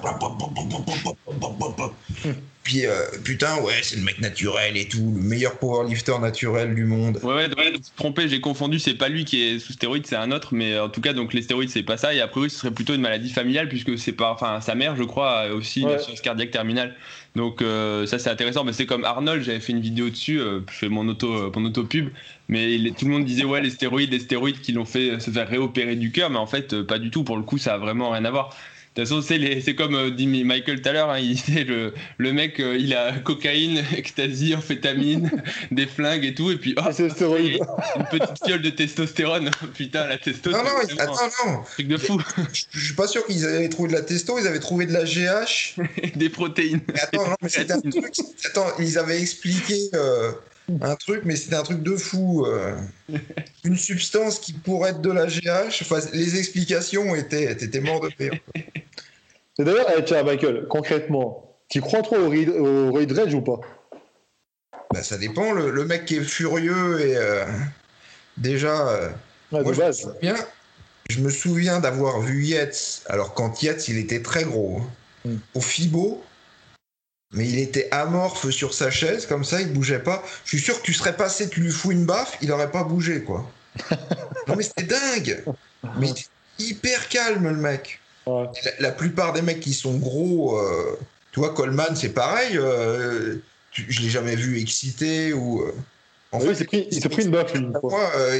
Puis 2.66 2.84
euh, 2.84 3.04
putain, 3.22 3.60
ouais, 3.60 3.74
c'est 3.82 3.94
le 3.94 4.02
mec 4.02 4.20
naturel 4.20 4.76
et 4.76 4.88
tout, 4.88 5.12
le 5.14 5.22
meilleur 5.22 5.56
powerlifter 5.56 6.18
naturel 6.20 6.74
du 6.74 6.84
monde. 6.84 7.20
Ouais, 7.22 7.32
ouais, 7.32 7.56
ouais, 7.56 7.72
trompé, 7.94 8.28
j'ai 8.28 8.40
confondu, 8.40 8.80
c'est 8.80 8.94
pas 8.94 9.08
lui 9.08 9.24
qui 9.24 9.40
est 9.40 9.60
sous 9.60 9.72
stéroïdes, 9.72 10.04
c'est 10.04 10.16
un 10.16 10.32
autre, 10.32 10.52
mais 10.52 10.76
en 10.76 10.88
tout 10.88 11.00
cas, 11.00 11.12
donc 11.12 11.32
les 11.32 11.42
stéroïdes, 11.42 11.70
c'est 11.70 11.84
pas 11.84 11.96
ça, 11.96 12.12
et 12.12 12.20
a 12.20 12.26
priori, 12.26 12.50
ce 12.50 12.58
serait 12.58 12.72
plutôt 12.72 12.92
une 12.94 13.02
maladie 13.02 13.30
familiale, 13.30 13.68
puisque 13.68 13.96
c'est 13.96 14.10
pas, 14.10 14.32
enfin, 14.32 14.60
sa 14.60 14.74
mère, 14.74 14.96
je 14.96 15.04
crois, 15.04 15.30
a 15.42 15.48
aussi 15.52 15.82
une 15.82 15.90
Ouais. 15.90 15.94
insuffisance 15.94 16.22
cardiaque 16.22 16.50
terminale. 16.50 16.96
Donc, 17.36 17.62
euh, 17.62 18.04
ça, 18.06 18.18
c'est 18.18 18.30
intéressant, 18.30 18.64
mais 18.64 18.72
c'est 18.72 18.86
comme 18.86 19.04
Arnold, 19.04 19.44
j'avais 19.44 19.60
fait 19.60 19.72
une 19.72 19.80
vidéo 19.80 20.10
dessus, 20.10 20.40
euh, 20.40 20.58
je 20.68 20.76
fais 20.76 20.88
mon 20.88 21.06
auto, 21.06 21.32
euh, 21.32 21.52
mon 21.54 21.66
auto-pub, 21.66 22.08
mais 22.48 22.74
il- 22.74 22.92
tout 22.94 23.04
le 23.04 23.12
monde 23.12 23.24
disait, 23.24 23.44
ouais, 23.44 23.60
les 23.60 23.70
stéroïdes, 23.70 24.10
les 24.10 24.18
stéroïdes 24.18 24.60
qui 24.60 24.72
l'ont 24.72 24.84
fait 24.84 25.20
se 25.20 25.30
faire 25.30 25.48
réopérer 25.48 25.94
du 25.94 26.10
cœur, 26.10 26.30
mais 26.30 26.38
en 26.38 26.48
fait, 26.48 26.72
euh, 26.72 26.82
pas 26.84 26.98
du 26.98 27.10
tout, 27.10 27.22
pour 27.22 27.36
le 27.36 27.44
coup, 27.44 27.58
ça 27.58 27.74
a 27.74 27.78
vraiment 27.78 28.10
rien 28.10 28.24
à 28.24 28.30
voir. 28.32 28.56
De 28.96 29.02
toute 29.02 29.10
façon, 29.10 29.20
c'est 29.20 29.60
c'est 29.60 29.74
comme 29.74 29.94
euh, 29.94 30.10
dit 30.10 30.26
Michael 30.26 30.80
tout 30.80 30.88
à 30.88 30.92
l'heure, 30.92 31.10
hein, 31.10 31.18
il 31.18 31.34
disait 31.44 31.64
le, 31.64 31.92
le 32.16 32.32
mec, 32.32 32.58
euh, 32.60 32.78
il 32.78 32.94
a 32.94 33.12
cocaïne, 33.18 33.84
ecstasy, 33.96 34.54
amphétamine, 34.54 35.30
des 35.70 35.86
flingues 35.86 36.24
et 36.24 36.34
tout, 36.34 36.50
et 36.50 36.56
puis 36.56 36.74
oh, 36.78 36.88
c'est 36.92 37.02
le 37.02 37.10
stéroïde. 37.10 37.58
une 37.96 38.06
petite 38.06 38.46
fiole 38.46 38.62
de 38.62 38.70
testostérone. 38.70 39.50
Putain, 39.74 40.06
la 40.06 40.16
testo, 40.16 40.50
Non, 40.50 40.62
non, 40.62 40.70
c'est 40.88 40.98
attends, 40.98 41.12
non, 41.46 41.58
un 41.60 41.64
truc 41.64 41.88
de 41.88 41.98
fou. 41.98 42.18
je 42.54 42.62
je 42.70 42.84
suis 42.86 42.94
pas 42.94 43.06
sûr 43.06 43.26
qu'ils 43.26 43.44
avaient 43.44 43.68
trouvé 43.68 43.90
de 43.90 43.94
la 43.94 44.02
testo, 44.02 44.38
ils 44.38 44.46
avaient 44.46 44.60
trouvé 44.60 44.86
de 44.86 44.94
la 44.94 45.04
GH. 45.04 45.76
Des 46.14 46.30
protéines. 46.30 46.80
Mais 46.88 47.00
attends, 47.00 47.28
non, 47.28 47.36
mais 47.42 47.50
c'était 47.50 47.74
un 47.74 47.80
truc. 47.82 48.14
Attends, 48.46 48.66
ils 48.78 48.96
avaient 48.96 49.20
expliqué 49.20 49.90
euh, 49.94 50.32
un 50.80 50.96
truc, 50.96 51.22
mais 51.24 51.36
c'était 51.36 51.56
un 51.56 51.62
truc 51.62 51.82
de 51.82 51.96
fou. 51.96 52.44
euh. 52.46 52.74
Une 53.64 53.76
substance 53.76 54.38
qui 54.38 54.52
pourrait 54.52 54.90
être 54.90 55.00
de 55.00 55.10
la 55.10 55.26
GH. 55.26 55.82
Enfin, 55.82 55.98
les 56.12 56.38
explications 56.38 57.14
étaient, 57.14 57.54
t'étais 57.56 57.80
mort 57.80 58.00
de 58.00 58.10
rire. 58.18 58.32
Et 59.58 59.64
d'ailleurs, 59.64 59.86
eh, 59.96 60.04
tiens, 60.04 60.22
Michael, 60.22 60.66
concrètement, 60.68 61.56
tu 61.68 61.80
crois 61.80 62.02
trop 62.02 62.16
au, 62.16 62.30
Reed- 62.30 62.50
au 62.50 62.92
Rage 62.92 63.34
ou 63.34 63.40
pas? 63.40 63.58
Bah, 64.92 65.02
ça 65.02 65.16
dépend. 65.18 65.52
Le, 65.52 65.70
le 65.70 65.84
mec 65.84 66.04
qui 66.04 66.16
est 66.16 66.20
furieux 66.22 67.00
et 67.00 67.16
euh, 67.16 67.44
déjà. 68.36 68.88
euh, 68.88 69.08
Ouais, 69.52 69.62
moi, 69.62 69.72
De 69.72 69.74
je 69.74 69.82
me 69.82 69.92
souviens, 69.92 70.34
je 71.08 71.20
me 71.20 71.30
souviens 71.30 71.80
d'avoir 71.80 72.20
vu 72.20 72.44
Yates. 72.44 73.02
Alors 73.06 73.32
quand 73.34 73.62
Yates, 73.62 73.88
il 73.88 73.96
était 73.98 74.22
très 74.22 74.44
gros. 74.44 74.78
hein, 74.80 74.90
Mm. 75.24 75.36
Au 75.54 75.60
Fibo. 75.60 76.22
Mais 77.32 77.46
il 77.48 77.58
était 77.58 77.88
amorphe 77.90 78.50
sur 78.50 78.72
sa 78.72 78.90
chaise, 78.90 79.26
comme 79.26 79.44
ça, 79.44 79.60
il 79.60 79.72
bougeait 79.72 79.98
pas. 79.98 80.22
Je 80.44 80.50
suis 80.50 80.60
sûr 80.60 80.78
que 80.80 80.86
tu 80.86 80.92
serais 80.94 81.16
passé, 81.16 81.48
tu 81.48 81.60
lui 81.60 81.72
fous 81.72 81.90
une 81.92 82.06
baffe, 82.06 82.36
il 82.40 82.52
aurait 82.52 82.70
pas 82.70 82.84
bougé, 82.84 83.22
quoi. 83.22 83.50
non, 84.48 84.54
mais 84.56 84.62
c'était 84.62 84.84
dingue! 84.84 85.44
Mais 85.98 86.12
hyper 86.58 87.08
calme, 87.08 87.48
le 87.48 87.56
mec. 87.56 88.00
Ouais. 88.26 88.46
La, 88.64 88.70
la 88.88 88.92
plupart 88.92 89.32
des 89.32 89.42
mecs 89.42 89.60
qui 89.60 89.72
sont 89.74 89.96
gros, 89.98 90.58
euh, 90.58 90.98
tu 91.32 91.40
vois, 91.40 91.52
Coleman, 91.52 91.94
c'est 91.96 92.10
pareil. 92.10 92.56
euh, 92.56 93.36
tu- 93.70 93.86
je 93.88 94.02
l'ai 94.02 94.08
jamais 94.08 94.36
vu 94.36 94.58
excité 94.60 95.32
ou. 95.32 95.62
euh, 95.62 95.74
en 96.32 96.40
Oui, 96.40 96.48
il 96.50 96.56
s'est 96.56 96.64
pris, 96.64 96.88
il 96.90 97.02
s'est 97.02 97.08
pris 97.08 97.24
une 97.24 97.30
baffe, 97.30 97.54
euh, 97.54 98.38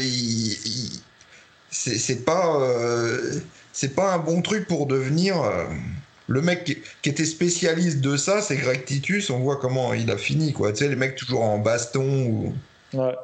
c'est 1.71 2.25
pas, 2.25 2.61
euh, 2.61 3.41
c'est 3.73 3.95
pas 3.95 4.15
un 4.15 4.19
bon 4.19 4.43
truc 4.43 4.67
pour 4.67 4.87
devenir. 4.87 5.37
Le 6.29 6.43
mec 6.43 6.65
qui, 6.65 7.09
était 7.09 7.25
spécialiste 7.25 8.01
de 8.01 8.17
ça, 8.17 8.43
c'est 8.43 8.57
Greg 8.57 8.85
Titus. 8.85 9.31
On 9.31 9.39
voit 9.39 9.57
comment 9.57 9.95
il 9.95 10.11
a 10.11 10.17
fini, 10.17 10.53
quoi. 10.53 10.73
Tu 10.73 10.79
sais, 10.79 10.89
les 10.89 10.97
mecs 10.97 11.17
toujours 11.17 11.43
en 11.43 11.59
baston 11.59 12.27
ou. 12.27 12.55
Ouais. 12.93 13.15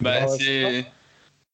Bah, 0.00 0.20
Ah 0.22 0.26
c'est. 0.28 0.84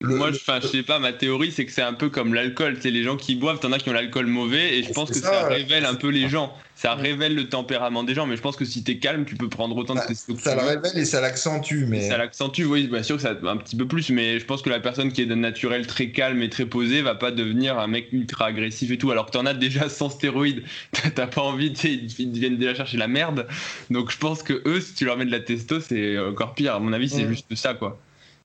Le- 0.02 0.14
Moi, 0.14 0.28
le- 0.28 0.34
je, 0.34 0.40
enfin, 0.40 0.60
je 0.60 0.66
sais 0.66 0.82
pas, 0.82 0.98
ma 0.98 1.14
théorie, 1.14 1.50
c'est 1.50 1.64
que 1.64 1.72
c'est 1.72 1.80
un 1.82 1.94
peu 1.94 2.10
comme 2.10 2.34
l'alcool. 2.34 2.76
C'est 2.80 2.90
les 2.90 3.02
gens 3.02 3.16
qui 3.16 3.34
boivent, 3.34 3.60
t'en 3.60 3.72
as 3.72 3.78
qui 3.78 3.88
ont 3.88 3.94
l'alcool 3.94 4.26
mauvais, 4.26 4.78
et 4.78 4.82
je 4.82 4.92
pense 4.92 5.08
que 5.10 5.18
ça, 5.18 5.46
révèle 5.48 5.86
un 5.86 5.94
peu 5.94 6.08
les 6.08 6.28
gens. 6.28 6.52
Ça 6.74 6.94
révèle 6.94 7.34
le 7.34 7.48
tempérament 7.48 8.04
des 8.04 8.12
gens, 8.14 8.26
mais 8.26 8.36
je 8.36 8.42
pense 8.42 8.56
que 8.56 8.66
si 8.66 8.84
t'es 8.84 8.98
calme, 8.98 9.24
tu 9.24 9.36
peux 9.36 9.48
prendre 9.48 9.74
autant 9.74 9.94
de 9.94 10.00
Bah, 10.00 10.06
testo 10.06 10.34
que 10.34 10.42
ça 10.42 10.54
le 10.54 10.60
révèle 10.60 10.98
et 10.98 11.06
ça 11.06 11.22
l'accentue, 11.22 11.86
mais. 11.88 12.06
Ça 12.10 12.18
l'accentue, 12.18 12.64
oui, 12.64 12.88
bien 12.88 13.02
sûr 13.02 13.16
que 13.16 13.22
ça 13.22 13.34
un 13.42 13.56
petit 13.56 13.76
peu 13.76 13.88
plus, 13.88 14.10
mais 14.10 14.38
je 14.38 14.44
pense 14.44 14.60
que 14.60 14.68
la 14.68 14.80
personne 14.80 15.10
qui 15.10 15.22
est 15.22 15.26
de 15.26 15.34
naturel 15.34 15.86
très 15.86 16.10
calme 16.10 16.42
et 16.42 16.50
très 16.50 16.66
posé 16.66 17.00
va 17.00 17.14
pas 17.14 17.30
devenir 17.30 17.78
un 17.78 17.86
mec 17.86 18.08
ultra 18.12 18.46
agressif 18.48 18.90
et 18.90 18.98
tout, 18.98 19.10
alors 19.10 19.24
que 19.24 19.30
t'en 19.30 19.46
as 19.46 19.54
déjà 19.54 19.88
sans 19.88 20.10
stéroïdes, 20.10 20.62
T'as- 21.14 21.26
pas 21.26 21.40
envie, 21.40 21.68
ils 21.84 22.30
viennent 22.32 22.58
déjà 22.58 22.74
chercher 22.74 22.98
la 22.98 23.08
merde. 23.08 23.46
Donc 23.88 24.10
je 24.10 24.18
pense 24.18 24.42
que 24.42 24.62
eux, 24.66 24.80
si 24.82 24.94
tu 24.94 25.06
leur 25.06 25.16
mets 25.16 25.24
de 25.24 25.30
la 25.30 25.40
testo, 25.40 25.80
c'est 25.80 26.18
encore 26.18 26.54
pire. 26.54 26.74
À 26.74 26.80
mon 26.80 26.92
avis, 26.92 27.08
c'est 27.08 27.26
juste 27.26 27.54
ça, 27.54 27.72
quoi. 27.72 27.98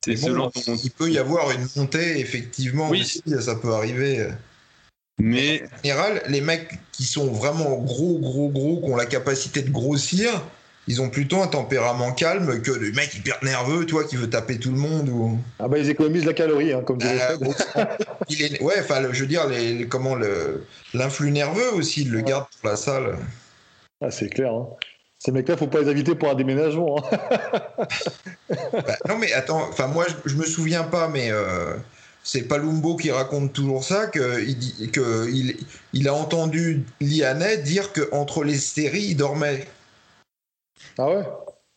C'est 0.03 0.12
Mais 0.12 0.17
bon, 0.17 0.27
selon 0.27 0.50
ton. 0.50 0.75
il 0.84 0.91
peut 0.91 1.12
y 1.12 1.17
avoir 1.20 1.51
une 1.51 1.67
montée, 1.75 2.20
effectivement, 2.20 2.89
Oui. 2.89 3.01
aussi, 3.01 3.22
ça 3.41 3.55
peut 3.55 3.72
arriver. 3.74 4.27
Mais 5.20 5.62
En 5.63 5.84
général, 5.84 6.22
les 6.29 6.41
mecs 6.41 6.79
qui 6.91 7.03
sont 7.03 7.27
vraiment 7.31 7.75
gros, 7.77 8.17
gros, 8.17 8.50
gros, 8.50 8.79
qui 8.81 8.91
ont 8.91 8.96
la 8.96 9.05
capacité 9.05 9.62
de 9.62 9.70
grossir, 9.70 10.41
ils 10.88 11.00
ont 11.00 11.10
plutôt 11.12 11.39
un 11.43 11.48
tempérament 11.48 12.12
calme 12.13 12.60
que 12.63 12.72
le 12.72 12.91
mec 12.93 13.13
hyper 13.13 13.38
nerveux, 13.43 13.86
toi, 13.86 14.03
qui 14.03 14.15
veut 14.15 14.29
taper 14.29 14.58
tout 14.58 14.72
le 14.72 14.77
monde. 14.77 15.10
Ou... 15.10 15.38
Ah 15.60 15.67
bah, 15.67 15.77
ils 15.77 15.89
économisent 15.91 16.25
la 16.25 16.34
calorie, 16.34 16.74
hein, 16.74 16.81
comme 16.81 16.98
dirait 16.98 17.34
Euh, 17.39 17.51
Fred. 17.53 17.88
il 18.29 18.41
est... 18.41 18.62
Ouais, 18.63 18.74
enfin, 18.79 19.03
je 19.12 19.20
veux 19.22 19.27
dire, 19.27 19.48
les, 19.48 19.75
les- 19.75 19.88
comment 19.88 20.15
le 20.15 20.65
l'influx 20.96 21.29
nerveux 21.29 21.72
aussi, 21.75 22.01
il 22.01 22.10
le 22.12 22.22
garde 22.22 22.48
pour 22.60 22.72
la 22.72 22.75
salle. 22.75 23.20
Ah, 24.03 24.10
c'est 24.10 24.29
clair. 24.29 24.51
Hein. 24.51 24.67
Ces 25.24 25.32
mecs-là, 25.32 25.56
faut 25.56 25.68
pas 25.68 25.82
les 25.82 25.90
inviter 25.90 26.16
pour 26.16 26.32
un 26.32 26.34
déménagement. 26.36 26.98
hein. 26.98 27.86
Bah, 28.74 28.98
non, 29.08 29.18
mais 29.20 29.32
attends, 29.34 29.68
enfin, 29.70 29.86
moi, 29.88 30.06
je, 30.10 30.30
je 30.32 30.36
me 30.36 30.44
souviens 30.46 30.84
pas, 30.84 31.08
mais 31.08 31.30
euh, 31.30 31.75
c'est 32.24 32.42
Palumbo 32.44 32.96
qui 32.96 33.12
raconte 33.12 33.54
toujours 33.54 33.84
ça, 33.84 34.08
qu'il 34.08 34.92
que 34.92 35.30
il, 35.30 35.56
il 35.94 36.08
a 36.08 36.13
entendu 36.16 36.84
Lianet 37.00 37.58
dire 37.58 37.94
qu'entre 37.94 38.44
les 38.44 38.58
séries, 38.58 39.10
il 39.10 39.16
dormait. 39.16 39.68
Ah 40.98 41.08
ouais? 41.08 41.24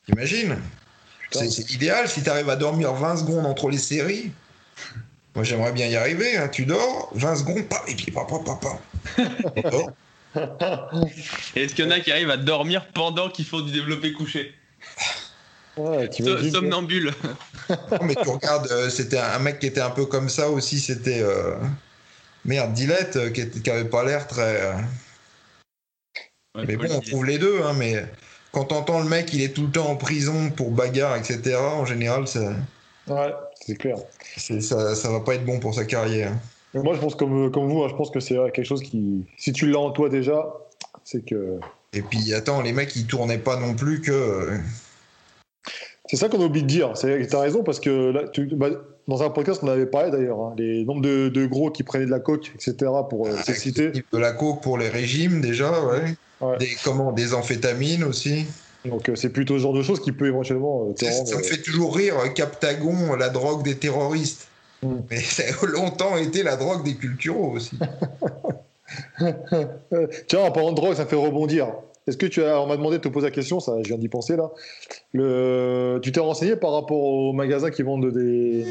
Imagine 0.09 0.57
Putain. 1.31 1.51
C'est 1.51 1.71
idéal 1.71 2.09
si 2.09 2.23
tu 2.23 2.31
arrives 2.31 2.49
à 2.51 2.57
dormir 2.57 2.95
20 2.95 3.19
secondes 3.19 3.45
entre 3.47 3.69
les 3.69 3.79
séries. 3.79 4.33
Moi, 5.35 5.45
j'aimerais 5.45 5.73
bien 5.73 5.87
y 5.89 5.97
arriver. 5.97 6.37
hein. 6.39 6.49
Tu 6.49 6.65
dors, 6.65 7.11
20 7.15 7.37
secondes, 7.37 7.69
pam, 7.69 7.81
et 7.89 7.95
puis 7.95 8.11
papa, 8.11 8.37
papa. 8.45 8.79
est-ce 11.57 11.75
qu'il 11.75 11.85
y 11.85 11.89
en 11.89 11.91
a 11.91 12.01
qui 12.01 12.11
arrivent 12.13 12.31
à 12.31 12.37
dormir 12.37 12.87
pendant 12.93 13.29
qu'ils 13.29 13.45
font 13.45 13.61
du 13.61 13.73
développé 13.73 14.13
couché 14.13 14.53
Ouais, 15.77 16.09
So-. 16.13 16.51
Somnambule. 16.51 17.13
non, 17.69 17.99
mais 18.03 18.15
tu 18.15 18.29
regardes, 18.29 18.69
euh, 18.71 18.89
c'était 18.91 19.19
un, 19.19 19.39
mec 19.41 19.59
qui 19.59 19.67
était 19.67 19.81
un 19.81 19.91
peu 19.91 20.07
comme 20.07 20.29
ça 20.29 20.49
aussi. 20.51 20.79
C'était. 20.79 21.21
euh, 21.21 21.57
Merde, 22.45 22.73
Dilette, 22.75 23.17
euh, 23.17 23.31
qui, 23.31 23.41
était- 23.41 23.61
qui 23.61 23.71
avait 23.71 23.89
pas 23.89 24.05
l'air 24.05 24.27
très. 24.29 24.61
euh, 24.63 24.73
Ouais, 26.57 26.65
Mais 26.69 26.77
bon, 26.77 26.87
on 26.93 27.01
trouve 27.01 27.25
les 27.25 27.39
deux, 27.39 27.63
hein, 27.65 27.73
mais 27.73 28.05
quand 28.53 28.67
t'entends 28.67 29.01
le 29.01 29.09
mec, 29.09 29.33
il 29.33 29.43
est 29.43 29.49
tout 29.53 29.67
le 29.67 29.73
temps 29.73 29.89
en 29.89 29.97
prison 29.97 30.51
pour 30.51 30.71
bagarre, 30.71 31.17
etc., 31.17 31.57
en 31.57 31.85
général, 31.85 32.29
ça, 32.29 32.53
Ouais, 33.09 33.35
c'est 33.61 33.75
clair. 33.77 33.97
c'est- 34.37 34.61
ça, 34.61 34.95
ça 34.95 35.11
va 35.11 35.21
pas 35.21 35.35
être 35.35 35.45
bon 35.45 35.59
pour 35.59 35.75
sa 35.75 35.85
carrière. 35.85 36.33
Moi, 36.75 36.95
je 36.95 37.01
pense 37.01 37.15
comme, 37.15 37.51
comme 37.53 37.69
vous, 37.69 37.83
hein, 37.83 37.89
je 37.89 37.95
pense 37.95 38.11
que 38.11 38.21
c'est 38.21 38.35
quelque 38.53 38.65
chose 38.67 38.83
qui. 38.83 39.25
Si 39.39 39.53
tu 39.53 39.71
l'as 39.71 39.79
en 39.79 39.91
toi 39.91 40.09
déjà, 40.09 40.47
c'est 41.05 41.25
que. 41.25 41.59
Et 41.93 42.03
puis, 42.03 42.35
attends, 42.35 42.61
les 42.63 42.73
mecs, 42.73 42.95
ils 42.97 43.07
tournaient 43.07 43.39
pas 43.39 43.57
non 43.59 43.75
plus 43.75 44.01
que. 44.01 44.11
euh, 44.13 44.57
C'est 46.07 46.17
ça 46.17 46.29
qu'on 46.29 46.41
a 46.43 46.45
oublié 46.47 46.63
de 46.63 46.69
dire. 46.69 46.97
C'est- 46.97 47.27
T'as 47.29 47.41
raison, 47.41 47.63
parce 47.63 47.81
que 47.81 48.11
là, 48.11 48.29
tu- 48.29 48.47
bah, 48.55 48.69
dans 49.09 49.23
un 49.23 49.31
podcast, 49.31 49.61
on 49.63 49.69
avait 49.69 49.87
parlé 49.87 50.11
d'ailleurs, 50.11 50.39
hein, 50.41 50.55
les 50.59 50.85
nombres 50.85 51.01
de, 51.01 51.29
de 51.29 51.47
gros 51.47 51.71
qui 51.71 51.83
prenaient 51.83 52.05
de 52.07 52.11
la 52.11 52.21
coke, 52.21 52.53
etc., 52.55 52.75
pour 53.09 53.27
euh, 53.27 53.37
s'exciter. 53.43 53.91
De 53.91 54.19
la 54.19 54.33
coke 54.33 54.63
pour 54.63 54.77
les 54.77 54.89
régimes, 54.89 55.41
déjà, 55.41 55.71
ouais. 55.87 56.15
Ouais. 56.41 56.59
Des, 56.59 56.69
comment, 56.85 57.13
des 57.13 57.33
amphétamines 57.33 58.05
aussi. 58.05 58.45
Donc, 58.85 59.09
euh, 59.09 59.15
c'est 59.15 59.31
plutôt 59.31 59.55
ce 59.57 59.63
genre 59.63 59.73
de 59.73 59.83
choses 59.83 60.01
qui 60.01 60.13
peut 60.13 60.27
éventuellement 60.27 60.89
euh, 60.89 60.93
te 60.93 61.05
Ça, 61.07 61.11
rendre. 61.13 61.29
ça 61.29 61.39
me 61.39 61.43
fait 61.43 61.63
toujours 61.63 61.97
rire, 61.97 62.17
Captagon, 62.35 63.15
la 63.15 63.31
drogue 63.31 63.63
des 63.63 63.77
terroristes. 63.77 64.49
Mais 65.11 65.17
ça 65.17 65.43
a 65.45 65.67
longtemps 65.67 66.17
été 66.17 66.43
la 66.43 66.57
drogue 66.57 66.85
des 66.85 66.95
culturaux 66.95 67.53
aussi. 67.53 67.77
Euh, 69.21 70.07
Tiens, 70.29 70.41
en 70.41 70.51
parlant 70.51 70.71
de 70.71 70.77
drogue, 70.77 70.95
ça 70.95 71.05
me 71.05 71.09
fait 71.09 71.17
rebondir. 71.17 71.69
Est-ce 72.07 72.17
que 72.19 72.27
tu 72.27 72.43
as, 72.45 72.61
on 72.61 72.67
m'a 72.67 72.77
demandé 72.77 72.99
de 72.99 73.03
te 73.03 73.09
poser 73.09 73.29
la 73.29 73.31
question, 73.31 73.61
ça, 73.61 73.73
je 73.83 73.89
viens 73.89 73.97
d'y 73.97 74.09
penser 74.09 74.37
là. 74.37 74.51
Le, 75.15 75.99
tu 76.03 76.13
t'es 76.13 76.21
renseigné 76.21 76.55
par 76.57 76.73
rapport 76.73 76.99
aux 77.03 77.33
magasins 77.33 77.71
qui 77.71 77.83
vendent 77.83 78.11
des, 78.13 78.67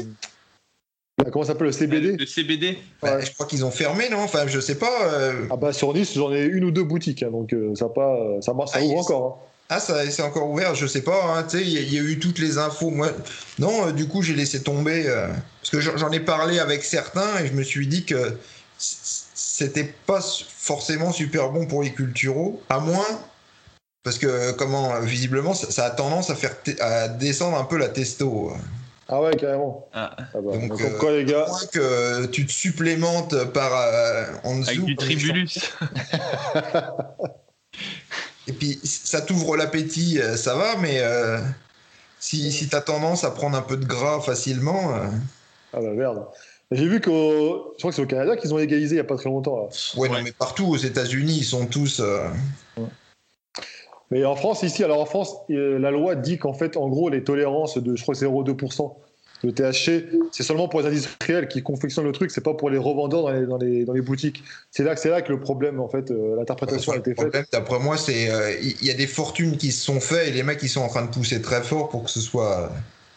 Ah, 1.20 1.30
comment 1.32 1.44
ça 1.44 1.52
s'appelle 1.52 1.66
le 1.66 1.72
CBD 1.72 2.16
Le 2.16 2.26
CBD 2.26 2.78
Bah, 3.02 3.16
Ouais. 3.16 3.24
Je 3.26 3.32
crois 3.34 3.46
qu'ils 3.46 3.64
ont 3.64 3.72
fermé, 3.72 4.04
non? 4.08 4.18
Enfin, 4.18 4.46
je 4.46 4.60
sais 4.60 4.78
pas. 4.78 5.12
euh, 5.12 5.46
Ah 5.50 5.56
bah 5.56 5.72
sur 5.72 5.92
10, 5.92 6.14
j'en 6.14 6.32
ai 6.32 6.44
une 6.44 6.62
ou 6.64 6.70
deux 6.70 6.84
boutiques, 6.84 7.24
hein, 7.24 7.30
donc 7.32 7.52
euh, 7.52 7.74
ça 7.74 7.88
pas, 7.88 8.16
ça 8.40 8.52
marche, 8.54 8.70
ça 8.70 8.78
Ah, 8.80 8.84
ouvre 8.84 8.98
encore. 8.98 9.26
hein. 9.26 9.50
Ah, 9.70 9.80
ça 9.80 10.08
c'est 10.10 10.22
encore 10.22 10.48
ouvert, 10.50 10.74
je 10.74 10.86
sais 10.86 11.00
pas. 11.02 11.24
hein, 11.36 11.42
tu 11.44 11.58
sais, 11.58 11.62
il 11.64 11.70
y, 11.70 11.78
a- 11.78 11.80
il 11.80 11.92
y 11.94 11.98
a 11.98 12.02
eu 12.02 12.18
toutes 12.18 12.38
les 12.38 12.58
infos. 12.58 12.90
Moi, 12.90 13.10
non, 13.58 13.88
euh, 13.88 13.92
du 13.92 14.06
coup, 14.06 14.20
j'ai 14.22 14.34
laissé 14.34 14.62
tomber 14.62 15.08
euh, 15.08 15.28
parce 15.60 15.70
que 15.70 15.80
j'en 15.80 16.10
ai 16.12 16.20
parlé 16.20 16.58
avec 16.58 16.84
certains 16.84 17.38
et 17.40 17.46
je 17.46 17.52
me 17.54 17.62
suis 17.62 17.86
dit 17.86 18.04
que 18.04 18.36
c'était 18.78 19.84
pas 20.06 20.20
forcément 20.20 21.12
super 21.12 21.50
bon 21.50 21.66
pour 21.66 21.82
les 21.82 21.92
culturaux, 21.92 22.62
à 22.68 22.78
moins 22.80 23.06
parce 24.02 24.18
que 24.18 24.52
comment 24.52 24.94
euh, 24.94 25.00
visiblement 25.00 25.54
ça, 25.54 25.70
ça 25.70 25.86
a 25.86 25.90
tendance 25.90 26.28
à 26.28 26.34
faire 26.34 26.54
à 26.80 27.08
descendre 27.08 27.56
un 27.58 27.64
peu 27.64 27.78
la 27.78 27.88
testo. 27.88 28.52
Ah 29.08 29.20
ouais, 29.22 29.30
carrément. 29.36 29.88
Ah, 29.94 30.14
Ah 30.18 30.24
bah, 30.34 30.40
Donc, 30.58 30.78
euh, 30.80 30.98
quoi, 30.98 31.12
les 31.12 31.20
À 31.20 31.24
gars, 31.24 31.46
moins 31.48 31.66
que 31.72 32.26
tu 32.26 32.44
te 32.46 32.52
supplémentes 32.52 33.44
par 33.52 33.72
euh, 33.74 34.24
en 34.44 34.58
dessous. 34.58 34.70
avec 34.70 34.84
du 34.84 34.96
tribulus. 34.96 35.58
Et 38.46 38.52
puis, 38.52 38.78
ça 38.84 39.20
t'ouvre 39.20 39.56
l'appétit, 39.56 40.20
euh, 40.20 40.36
ça 40.36 40.54
va, 40.54 40.76
mais 40.76 40.98
euh, 41.00 41.38
si, 42.20 42.52
si 42.52 42.68
t'as 42.68 42.82
tendance 42.82 43.24
à 43.24 43.30
prendre 43.30 43.56
un 43.56 43.62
peu 43.62 43.76
de 43.76 43.86
gras 43.86 44.20
facilement, 44.20 44.94
euh, 44.94 45.06
ah 45.72 45.80
bah 45.80 45.92
merde. 45.92 46.26
J'ai 46.70 46.88
vu 46.88 47.00
qu'au, 47.00 47.74
je 47.74 47.78
crois 47.78 47.90
que 47.90 47.96
c'est 47.96 48.02
au 48.02 48.06
Canada 48.06 48.36
qu'ils 48.36 48.52
ont 48.52 48.56
légalisé 48.56 48.94
il 48.94 48.98
y 48.98 49.00
a 49.00 49.04
pas 49.04 49.16
très 49.16 49.28
longtemps. 49.28 49.56
Là. 49.56 49.68
ouais, 49.96 50.08
non, 50.08 50.22
mais 50.22 50.32
partout 50.32 50.66
aux 50.66 50.76
États-Unis, 50.76 51.36
ils 51.38 51.44
sont 51.44 51.66
tous. 51.66 52.00
euh, 52.00 52.26
Mais 54.10 54.24
en 54.24 54.34
France, 54.34 54.62
ici, 54.62 54.82
alors 54.82 55.00
en 55.00 55.06
France, 55.06 55.34
la 55.48 55.90
loi 55.90 56.14
dit 56.14 56.38
qu'en 56.38 56.54
fait, 56.54 56.76
en 56.76 56.88
gros, 56.88 57.10
les 57.10 57.22
tolérances 57.22 57.78
de, 57.78 57.94
je 57.96 58.02
crois 58.02 58.14
que 58.14 58.18
c'est 58.18 58.26
0,2%. 58.26 58.94
Le 59.44 59.52
THC, 59.52 60.06
c'est 60.32 60.42
seulement 60.42 60.68
pour 60.68 60.80
les 60.80 60.86
industriels 60.86 61.48
qui 61.48 61.62
confectionnent 61.62 62.06
le 62.06 62.12
truc, 62.12 62.30
c'est 62.30 62.40
pas 62.40 62.54
pour 62.54 62.70
les 62.70 62.78
revendeurs 62.78 63.22
dans 63.22 63.30
les, 63.30 63.46
dans 63.46 63.58
les, 63.58 63.84
dans 63.84 63.92
les 63.92 64.00
boutiques. 64.00 64.42
C'est 64.70 64.82
là, 64.84 64.94
que- 64.94 65.00
c'est 65.00 65.10
là 65.10 65.20
que 65.20 65.30
le 65.32 65.38
problème, 65.38 65.80
en 65.80 65.88
fait, 65.88 66.10
euh, 66.10 66.34
l'interprétation 66.36 66.92
a 66.92 66.94
le 66.96 67.00
été 67.00 67.10
faite. 67.10 67.16
problème, 67.16 67.44
d'après 67.52 67.78
moi, 67.78 67.96
c'est 67.98 68.30
euh, 68.30 68.52
il 68.62 68.82
y, 68.82 68.86
y 68.86 68.90
a 68.90 68.94
des 68.94 69.06
fortunes 69.06 69.56
qui 69.58 69.70
se 69.70 69.84
sont 69.84 70.00
faites 70.00 70.28
et 70.28 70.30
les 70.30 70.42
mecs 70.42 70.62
ils 70.62 70.68
sont 70.68 70.80
en 70.80 70.88
train 70.88 71.02
de 71.04 71.10
pousser 71.10 71.42
très 71.42 71.62
fort 71.62 71.90
pour 71.90 72.04
que 72.04 72.10
ce 72.10 72.20
soit 72.20 72.72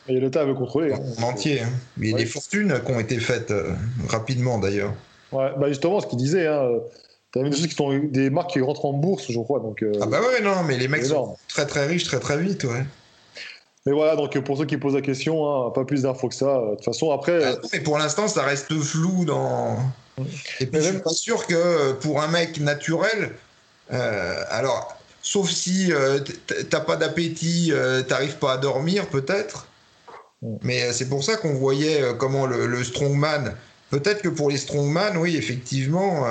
Et 0.09 0.19
l'État 0.19 0.43
veut 0.43 0.53
contrôler. 0.53 0.93
hein. 0.93 0.99
en 1.19 1.23
entier. 1.23 1.61
hein. 1.61 1.69
Mais 1.95 2.07
il 2.07 2.11
y 2.11 2.15
a 2.15 2.17
des 2.17 2.25
fortunes 2.25 2.73
qui 2.85 2.91
ont 2.91 2.99
été 2.99 3.19
faites 3.19 3.51
euh, 3.51 3.71
rapidement 4.09 4.59
d'ailleurs. 4.59 4.93
Ouais, 5.31 5.51
bah 5.57 5.69
justement, 5.69 5.99
ce 6.01 6.07
qu'il 6.07 6.17
disait, 6.19 6.47
hein, 6.47 6.67
t'as 7.31 7.41
même 7.41 7.51
des 7.51 7.57
choses 7.57 7.67
qui 7.67 7.75
sont 7.75 7.97
des 7.97 8.29
marques 8.29 8.51
qui 8.51 8.59
rentrent 8.61 8.85
en 8.85 8.93
bourse, 8.93 9.31
je 9.31 9.39
crois. 9.39 9.59
Donc, 9.59 9.81
euh, 9.81 9.91
Ah 10.01 10.05
bah 10.07 10.19
ouais, 10.21 10.41
non, 10.41 10.63
mais 10.67 10.77
les 10.77 10.87
mecs 10.89 11.05
sont 11.05 11.37
très 11.47 11.65
très 11.65 11.85
riches 11.85 12.03
très 12.05 12.19
très 12.19 12.37
vite, 12.37 12.63
ouais. 12.65 12.83
Mais 13.87 13.93
voilà, 13.93 14.17
donc 14.17 14.37
pour 14.39 14.57
ceux 14.57 14.65
qui 14.65 14.75
posent 14.75 14.95
la 14.95 15.01
question, 15.01 15.47
hein, 15.47 15.71
pas 15.71 15.85
plus 15.85 16.01
d'infos 16.01 16.27
que 16.27 16.35
ça. 16.35 16.59
De 16.59 16.75
toute 16.75 16.83
façon, 16.83 17.09
après. 17.11 17.41
Ah, 17.41 17.55
mais 17.71 17.79
pour 17.79 17.97
l'instant, 17.97 18.27
ça 18.27 18.43
reste 18.43 18.77
flou 18.81 19.23
dans. 19.23 19.77
Et 20.59 20.65
puis, 20.65 20.81
je 20.81 20.89
suis 20.89 20.99
pas 20.99 21.11
sûr 21.11 21.47
que 21.47 21.93
pour 21.93 22.21
un 22.21 22.27
mec 22.27 22.59
naturel, 22.59 23.31
euh, 23.93 24.43
alors, 24.49 24.97
sauf 25.21 25.49
si 25.49 25.93
euh, 25.93 26.19
t'as 26.69 26.81
pas 26.81 26.97
d'appétit, 26.97 27.69
euh, 27.71 28.01
t'arrives 28.01 28.35
pas 28.39 28.51
à 28.53 28.57
dormir, 28.57 29.07
peut-être. 29.07 29.67
Mais 30.63 30.91
c'est 30.91 31.07
pour 31.07 31.23
ça 31.23 31.37
qu'on 31.37 31.53
voyait 31.53 32.03
comment 32.17 32.45
le, 32.45 32.83
strongman. 32.83 33.55
Peut-être 33.89 34.21
que 34.21 34.27
pour 34.27 34.49
les 34.49 34.57
strongman, 34.57 35.15
oui, 35.15 35.37
effectivement, 35.37 36.27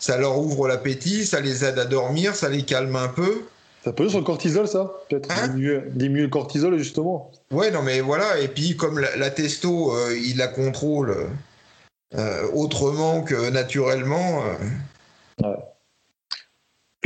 ça 0.00 0.18
leur 0.18 0.38
ouvre 0.38 0.66
l'appétit, 0.66 1.24
ça 1.24 1.40
les 1.40 1.64
aide 1.64 1.78
à 1.78 1.84
dormir, 1.84 2.34
ça 2.34 2.48
les 2.48 2.64
calme 2.64 2.96
un 2.96 3.06
peu. 3.06 3.44
Ça 3.84 3.92
peut 3.92 4.08
sur 4.08 4.18
le 4.18 4.24
cortisol, 4.24 4.66
ça 4.66 4.92
Peut-être 5.08 5.30
hein 5.30 5.48
diminuer, 5.48 6.22
le 6.22 6.28
cortisol, 6.28 6.76
justement. 6.78 7.30
Ouais, 7.50 7.70
non, 7.70 7.82
mais 7.82 8.00
voilà. 8.00 8.40
Et 8.40 8.48
puis, 8.48 8.76
comme 8.76 8.98
la, 8.98 9.30
testo, 9.30 9.92
il 10.10 10.36
la 10.36 10.48
contrôle 10.48 11.16
autrement 12.54 13.22
que 13.22 13.50
naturellement. 13.50 14.42
Ouais 15.42 15.56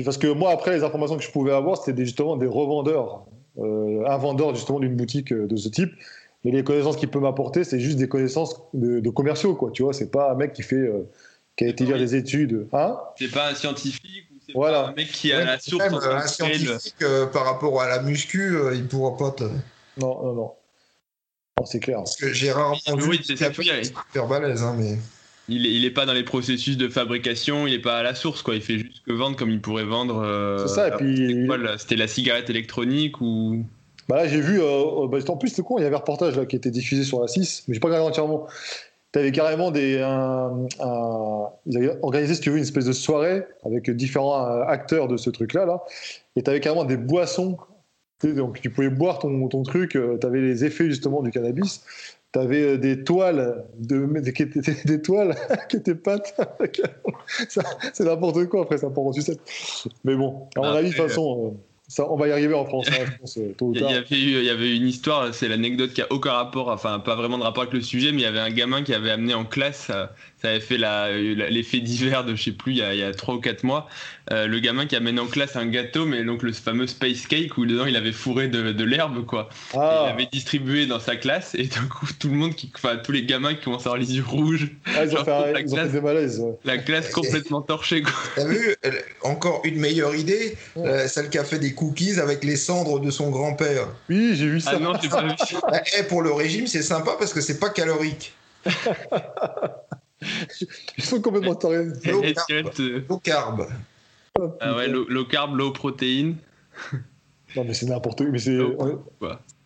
parce 0.04 0.18
que 0.18 0.26
moi, 0.26 0.50
après, 0.50 0.74
les 0.76 0.84
informations 0.84 1.16
que 1.16 1.22
je 1.22 1.30
pouvais 1.30 1.52
avoir, 1.52 1.82
c'était 1.82 2.04
justement 2.04 2.36
des 2.36 2.46
revendeurs, 2.46 3.26
euh, 3.58 4.04
un 4.06 4.16
vendeur 4.16 4.54
justement 4.54 4.80
d'une 4.80 4.96
boutique 4.96 5.32
euh, 5.32 5.46
de 5.46 5.56
ce 5.56 5.68
type. 5.68 5.92
Mais 6.44 6.50
les 6.50 6.64
connaissances 6.64 6.96
qu'il 6.96 7.08
peut 7.08 7.20
m'apporter, 7.20 7.62
c'est 7.62 7.78
juste 7.78 7.98
des 7.98 8.08
connaissances 8.08 8.60
de, 8.74 9.08
commerciaux, 9.10 9.54
quoi. 9.54 9.70
Tu 9.70 9.82
vois, 9.82 9.92
c'est 9.92 10.10
pas 10.10 10.32
un 10.32 10.34
mec 10.34 10.52
qui 10.52 10.62
fait, 10.62 10.76
euh, 10.76 11.08
qui 11.56 11.64
a 11.64 11.68
été 11.68 11.84
lire 11.84 11.98
des 11.98 12.16
études. 12.16 12.66
Hein? 12.72 12.98
C'est 13.16 13.30
pas 13.30 13.50
un 13.50 13.54
scientifique 13.54 14.31
c'est 14.46 14.52
pas 14.54 14.88
un 14.88 14.92
mec 14.92 15.10
qui 15.10 15.32
a 15.32 15.44
la 15.44 15.58
source. 15.58 15.84
Même, 15.84 15.94
un 15.94 16.26
scientifique, 16.26 17.04
par 17.32 17.44
rapport 17.44 17.80
à 17.80 17.88
la 17.88 18.02
muscu, 18.02 18.56
il 18.74 18.86
pourra 18.86 19.16
pas 19.16 19.30
te. 19.30 19.44
Non, 19.98 20.22
non, 20.22 20.32
non. 20.34 20.52
c'est 21.64 21.80
clair. 21.80 21.98
Parce 21.98 22.16
que 22.16 22.32
j'ai 22.32 22.52
rarement 22.52 22.76
vu. 22.96 23.18
c'est 23.22 23.36
super 23.36 24.26
balèze, 24.26 24.62
hein, 24.62 24.74
mais 24.78 24.98
il, 25.48 25.84
est 25.84 25.90
pas 25.90 26.06
dans 26.06 26.12
les 26.12 26.22
processus 26.22 26.76
de 26.76 26.88
fabrication, 26.88 27.66
il 27.66 27.74
est 27.74 27.80
pas 27.80 27.98
à 27.98 28.02
la 28.02 28.14
source, 28.14 28.42
quoi. 28.42 28.54
Il 28.54 28.62
fait 28.62 28.78
juste 28.78 29.02
que 29.06 29.12
vendre 29.12 29.36
comme 29.36 29.50
il 29.50 29.60
pourrait 29.60 29.84
vendre. 29.84 30.22
Euh, 30.22 30.66
c'est 30.66 30.74
ça, 30.74 30.88
et 30.88 30.90
puis. 30.92 31.48
C'était 31.78 31.96
la 31.96 32.08
cigarette 32.08 32.48
électronique 32.50 33.20
ou. 33.20 33.64
Bah 34.08 34.16
là, 34.16 34.28
j'ai 34.28 34.40
vu. 34.40 34.60
Euh, 34.60 35.06
bah, 35.08 35.18
en 35.28 35.36
plus, 35.36 35.50
c'était 35.50 35.62
con, 35.62 35.78
il 35.78 35.82
y 35.82 35.84
avait 35.84 35.94
un 35.94 35.98
reportage 35.98 36.36
là, 36.36 36.46
qui 36.46 36.56
était 36.56 36.70
diffusé 36.70 37.04
sur 37.04 37.20
la 37.20 37.28
6, 37.28 37.64
mais 37.66 37.74
j'ai 37.74 37.80
pas 37.80 37.88
regardé 37.88 38.06
entièrement. 38.06 38.46
Tu 39.12 39.18
avais 39.18 39.32
carrément 39.32 39.70
des. 39.70 39.96
ils 41.66 41.76
avaient 41.76 41.98
organisé, 42.02 42.34
si 42.34 42.40
tu 42.40 42.50
veux, 42.50 42.56
une 42.56 42.62
espèce 42.62 42.86
de 42.86 42.92
soirée 42.92 43.42
avec 43.64 43.90
différents 43.90 44.46
euh, 44.46 44.64
acteurs 44.64 45.08
de 45.08 45.16
ce 45.16 45.30
truc-là, 45.30 45.66
là. 45.66 45.82
Et 46.36 46.42
tu 46.42 46.50
avais 46.50 46.60
carrément 46.60 46.84
des 46.84 46.96
boissons. 46.96 47.58
Donc, 48.22 48.60
tu 48.60 48.70
pouvais 48.70 48.88
boire 48.88 49.18
ton, 49.18 49.48
ton 49.48 49.64
truc, 49.64 49.90
tu 49.90 50.26
avais 50.26 50.40
les 50.40 50.64
effets 50.64 50.84
justement 50.84 51.22
du 51.22 51.30
cannabis 51.32 51.84
tu 52.32 52.38
avais 52.38 52.62
euh, 52.62 52.78
des 52.78 53.04
toiles, 53.04 53.64
de, 53.78 54.06
des 54.84 55.02
toiles 55.02 55.34
qui 55.68 55.76
étaient 55.76 55.94
pattes. 55.94 56.34
c'est 57.48 58.04
n'importe 58.04 58.46
quoi, 58.46 58.62
après, 58.62 58.78
ça 58.78 58.90
part 58.90 59.04
en 59.04 59.12
sucette. 59.12 59.40
Mais 60.04 60.14
bon, 60.14 60.46
à 60.56 60.60
mon 60.60 60.66
avis, 60.66 60.90
de 60.90 60.94
toute 60.94 61.08
façon, 61.08 61.56
ça, 61.92 62.10
on 62.10 62.16
va 62.16 62.26
y 62.26 62.32
arriver 62.32 62.54
en 62.54 62.64
France, 62.64 62.86
hein, 62.88 63.04
je 63.06 63.18
pense, 63.18 63.36
Il 63.36 63.80
y, 63.80 63.84
avait 63.84 64.06
il 64.10 64.44
y 64.44 64.48
avait 64.48 64.74
une 64.74 64.88
histoire, 64.88 65.34
c'est 65.34 65.46
l'anecdote 65.46 65.92
qui 65.92 66.00
a 66.00 66.06
aucun 66.10 66.32
rapport, 66.32 66.68
enfin, 66.68 66.98
pas 67.00 67.16
vraiment 67.16 67.36
de 67.36 67.42
rapport 67.42 67.64
avec 67.64 67.74
le 67.74 67.82
sujet, 67.82 68.12
mais 68.12 68.22
il 68.22 68.24
y 68.24 68.26
avait 68.26 68.38
un 68.38 68.50
gamin 68.50 68.82
qui 68.82 68.94
avait 68.94 69.10
amené 69.10 69.34
en 69.34 69.44
classe 69.44 69.88
euh, 69.90 70.06
ça 70.42 70.48
avait 70.48 70.60
fait 70.60 70.76
l'effet 70.76 71.78
divers 71.78 72.24
de 72.24 72.34
je 72.34 72.42
sais 72.42 72.50
plus, 72.50 72.72
il 72.72 72.78
y 72.78 73.02
a, 73.02 73.14
3 73.14 73.34
ou 73.36 73.40
4 73.40 73.62
mois. 73.62 73.88
Euh, 74.32 74.48
le 74.48 74.58
gamin 74.58 74.86
qui 74.86 74.96
amène 74.96 75.20
en 75.20 75.26
classe 75.26 75.54
un 75.54 75.66
gâteau, 75.66 76.04
mais 76.04 76.24
donc 76.24 76.42
le 76.42 76.52
fameux 76.52 76.88
space 76.88 77.26
cake 77.28 77.56
où 77.58 77.66
dedans 77.66 77.86
il 77.86 77.96
avait 77.96 78.12
fourré 78.12 78.48
de, 78.48 78.84
l'herbe, 78.84 79.24
quoi. 79.24 79.48
Ah. 79.74 80.06
Il 80.06 80.12
avait 80.12 80.28
distribué 80.30 80.86
dans 80.86 80.98
sa 80.98 81.14
classe 81.14 81.54
et 81.54 81.64
d'un 81.64 81.86
coup 81.86 82.06
tout 82.18 82.28
le 82.28 82.34
monde, 82.34 82.56
qui, 82.56 82.72
enfin 82.74 82.96
tous 82.96 83.12
les 83.12 83.24
gamins 83.24 83.54
qui 83.54 83.62
commencent 83.62 83.86
à 83.86 83.90
avoir 83.90 83.98
les 83.98 84.16
yeux 84.16 84.24
rouges. 84.26 84.68
Ah, 84.86 85.04
ils, 85.04 85.16
ont 85.16 85.24
fait, 85.24 85.52
la 85.52 85.62
classe, 85.62 85.92
des 85.92 86.00
malaises. 86.00 86.44
La 86.64 86.78
classe 86.78 87.10
complètement 87.10 87.62
torchée, 87.62 88.02
quoi. 88.02 88.12
T'as 88.34 88.46
vu, 88.46 88.74
encore 89.22 89.60
une 89.64 89.78
meilleure 89.78 90.16
idée, 90.16 90.56
euh, 90.76 91.06
celle 91.06 91.30
qui 91.30 91.38
a 91.38 91.44
fait 91.44 91.60
des 91.60 91.74
cookies 91.74 92.18
avec 92.18 92.42
les 92.42 92.56
cendres 92.56 92.98
de 92.98 93.12
son 93.12 93.30
grand-père. 93.30 93.86
Oui, 94.08 94.34
j'ai 94.34 94.48
vu 94.48 94.60
ça. 94.60 94.72
Ah 94.74 94.78
non, 94.80 94.94
j'ai 95.00 95.08
pas 95.08 95.22
vu. 95.22 95.32
Eh, 95.98 96.02
pour 96.04 96.22
le 96.22 96.32
régime, 96.32 96.66
c'est 96.66 96.82
sympa 96.82 97.12
parce 97.18 97.32
que 97.32 97.40
c'est 97.40 97.60
pas 97.60 97.70
calorique. 97.70 98.32
Ils 100.98 101.04
sont 101.04 101.20
complètement 101.20 101.54
tarés. 101.54 101.86
Low 102.04 103.18
carb. 103.18 103.66
Ah 104.60 104.76
ouais, 104.76 104.88
low, 104.88 105.24
carb, 105.24 105.56
low 105.56 105.72
protéine. 105.72 106.36
Non, 107.56 107.64
mais 107.64 107.74
c'est 107.74 107.86
n'importe 107.86 108.18
quoi. 108.18 108.28
Mais 108.30 108.38
c'est, 108.38 108.58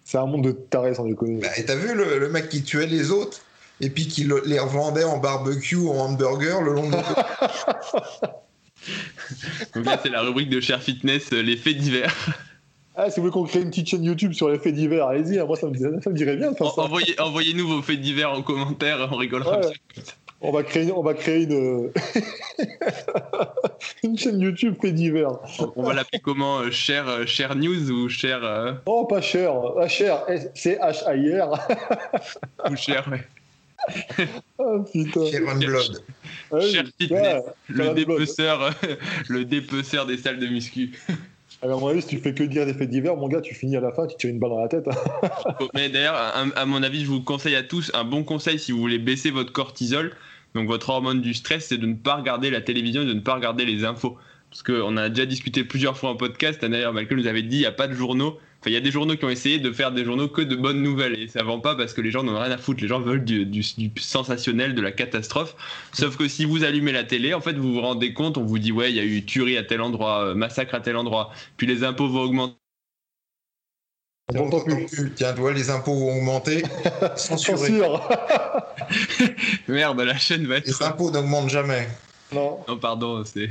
c'est 0.04 0.18
un 0.18 0.26
monde 0.26 0.44
de 0.44 0.52
tarés 0.52 0.94
sans 0.94 1.04
déconner. 1.04 1.40
Bah, 1.40 1.48
et 1.56 1.64
t'as 1.64 1.76
vu 1.76 1.94
le, 1.94 2.28
mec 2.28 2.48
qui 2.48 2.62
tuait 2.62 2.86
les 2.86 3.10
autres 3.10 3.40
et 3.80 3.90
puis 3.90 4.08
qui 4.08 4.28
les 4.46 4.58
revendait 4.58 5.04
en 5.04 5.18
barbecue 5.18 5.76
ou 5.76 5.90
en 5.90 6.06
hamburger 6.06 6.62
le 6.62 6.72
long 6.72 6.88
de 6.88 6.96
Donc 9.74 9.84
là, 9.84 9.98
c'est 10.02 10.10
la 10.10 10.22
rubrique 10.22 10.48
de 10.48 10.60
Cher 10.60 10.82
Fitness, 10.82 11.32
euh, 11.32 11.42
les 11.42 11.56
faits 11.56 11.76
divers. 11.76 12.14
Ah, 12.94 13.10
si 13.10 13.16
vous 13.16 13.22
voulez 13.22 13.32
qu'on 13.32 13.44
crée 13.44 13.60
une 13.60 13.70
petite 13.70 13.88
chaîne 13.88 14.04
YouTube 14.04 14.32
sur 14.32 14.48
les 14.48 14.58
faits 14.58 14.74
divers, 14.74 15.06
allez-y, 15.06 15.38
hein, 15.38 15.44
moi 15.44 15.56
ça 15.56 15.66
me, 15.66 15.76
ça 15.76 16.10
me 16.10 16.14
dirait 16.14 16.36
bien 16.36 16.54
ça. 16.54 16.64
Envoyez, 16.64 17.20
envoyez-nous 17.20 17.68
vos 17.68 17.82
faits 17.82 18.00
divers 18.00 18.32
en 18.32 18.42
commentaire, 18.42 19.08
on 19.10 19.16
rigolera. 19.16 19.60
On 20.42 20.52
va 20.52 20.62
créer, 20.62 20.92
on 20.92 21.02
va 21.02 21.14
créer 21.14 21.44
une, 21.44 21.90
une 24.02 24.18
chaîne 24.18 24.38
YouTube 24.40 24.74
fait 24.80 24.92
divers. 24.92 25.38
On 25.76 25.82
va 25.82 25.94
l'appeler 25.94 26.20
comment 26.20 26.58
euh, 26.58 26.70
Cher, 26.70 27.08
euh, 27.08 27.24
Cher 27.24 27.56
News 27.56 27.90
ou 27.90 28.08
Cher. 28.08 28.44
Euh... 28.44 28.74
Oh, 28.84 29.06
pas 29.06 29.22
Cher. 29.22 29.52
Ah, 29.80 29.88
Cher, 29.88 30.26
c'est 30.54 30.78
H-A-I-R. 30.78 31.68
ou 32.70 32.76
Cher, 32.76 33.08
ouais. 33.10 33.24
oh, 34.58 34.84
putain. 34.92 35.26
Cher 35.30 35.40
on 35.48 35.56
Blood. 35.56 36.02
Cher 36.70 36.84
Fitness, 37.00 37.42
le 37.68 37.94
dépeceur, 37.94 38.74
le 39.28 39.44
dépeceur 39.44 40.04
des 40.04 40.18
salles 40.18 40.38
de 40.38 40.48
muscu. 40.48 40.98
Alors, 41.62 41.78
à 41.78 41.80
mon 41.80 41.88
avis, 41.88 42.02
si 42.02 42.08
tu 42.08 42.18
fais 42.18 42.34
que 42.34 42.42
dire 42.42 42.66
des 42.66 42.74
faits 42.74 42.90
divers, 42.90 43.16
mon 43.16 43.28
gars, 43.28 43.40
tu 43.40 43.54
finis 43.54 43.76
à 43.76 43.80
la 43.80 43.92
fin, 43.92 44.06
tu 44.06 44.16
tires 44.16 44.30
une 44.30 44.38
balle 44.38 44.50
dans 44.50 44.60
la 44.60 44.68
tête. 44.68 44.86
Mais 45.74 45.88
d'ailleurs, 45.88 46.16
à, 46.16 46.66
mon 46.66 46.82
avis, 46.82 47.02
je 47.04 47.08
vous 47.08 47.22
conseille 47.22 47.54
à 47.54 47.62
tous 47.62 47.90
un 47.94 48.04
bon 48.04 48.24
conseil 48.24 48.58
si 48.58 48.72
vous 48.72 48.78
voulez 48.78 48.98
baisser 48.98 49.30
votre 49.30 49.52
cortisol, 49.52 50.12
donc 50.54 50.68
votre 50.68 50.90
hormone 50.90 51.20
du 51.20 51.34
stress, 51.34 51.68
c'est 51.68 51.78
de 51.78 51.86
ne 51.86 51.94
pas 51.94 52.16
regarder 52.16 52.50
la 52.50 52.60
télévision 52.60 53.02
et 53.02 53.06
de 53.06 53.14
ne 53.14 53.20
pas 53.20 53.34
regarder 53.34 53.64
les 53.64 53.84
infos. 53.84 54.18
Parce 54.50 54.62
qu'on 54.62 54.96
a 54.96 55.08
déjà 55.08 55.26
discuté 55.26 55.64
plusieurs 55.64 55.96
fois 55.96 56.10
en 56.10 56.16
podcast. 56.16 56.64
D'ailleurs, 56.64 56.92
Malcolm 56.92 57.20
nous 57.20 57.26
avait 57.26 57.42
dit 57.42 57.56
il 57.56 57.60
n'y 57.60 57.66
a 57.66 57.72
pas 57.72 57.88
de 57.88 57.94
journaux. 57.94 58.38
Enfin, 58.60 58.70
il 58.70 58.72
y 58.72 58.76
a 58.76 58.80
des 58.80 58.90
journaux 58.90 59.16
qui 59.16 59.24
ont 59.24 59.30
essayé 59.30 59.58
de 59.58 59.70
faire 59.70 59.92
des 59.92 60.04
journaux 60.04 60.28
que 60.28 60.40
de 60.40 60.56
bonnes 60.56 60.82
nouvelles. 60.82 61.18
Et 61.18 61.28
ça 61.28 61.42
vend 61.42 61.60
pas 61.60 61.74
parce 61.74 61.92
que 61.92 62.00
les 62.00 62.10
gens 62.10 62.22
n'ont 62.22 62.38
rien 62.38 62.50
à 62.50 62.58
foutre. 62.58 62.80
Les 62.80 62.88
gens 62.88 63.00
veulent 63.00 63.24
du, 63.24 63.62
sensationnel, 63.98 64.74
de 64.74 64.80
la 64.80 64.92
catastrophe. 64.92 65.54
Sauf 65.92 66.16
que 66.16 66.26
si 66.26 66.44
vous 66.44 66.64
allumez 66.64 66.92
la 66.92 67.04
télé, 67.04 67.34
en 67.34 67.40
fait, 67.40 67.54
vous 67.54 67.74
vous 67.74 67.80
rendez 67.80 68.14
compte, 68.14 68.38
on 68.38 68.44
vous 68.44 68.58
dit 68.58 68.72
ouais, 68.72 68.90
il 68.90 68.96
y 68.96 69.00
a 69.00 69.04
eu 69.04 69.24
tuerie 69.24 69.58
à 69.58 69.62
tel 69.62 69.80
endroit, 69.80 70.28
euh, 70.28 70.34
massacre 70.34 70.74
à 70.74 70.80
tel 70.80 70.96
endroit. 70.96 71.32
Puis 71.56 71.66
les 71.66 71.84
impôts 71.84 72.08
vont 72.08 72.22
augmenter. 72.22 72.56
Tiens, 75.14 75.34
toi, 75.34 75.52
les 75.52 75.70
impôts 75.70 75.94
vont 75.94 76.16
augmenter. 76.16 76.62
Censure. 77.16 78.08
Merde, 79.68 80.00
la 80.00 80.16
chaîne 80.16 80.46
va 80.46 80.56
être. 80.56 80.66
Les 80.66 80.82
impôts 80.82 81.10
n'augmentent 81.10 81.50
jamais. 81.50 81.88
Non. 82.32 82.58
Non, 82.66 82.76
pardon, 82.78 83.22
c'est 83.24 83.48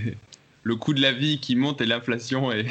le 0.65 0.75
coût 0.75 0.93
de 0.93 1.01
la 1.01 1.13
vie 1.13 1.39
qui 1.39 1.55
monte 1.55 1.79
et 1.79 1.85
l'inflation 1.85 2.51
et. 2.51 2.65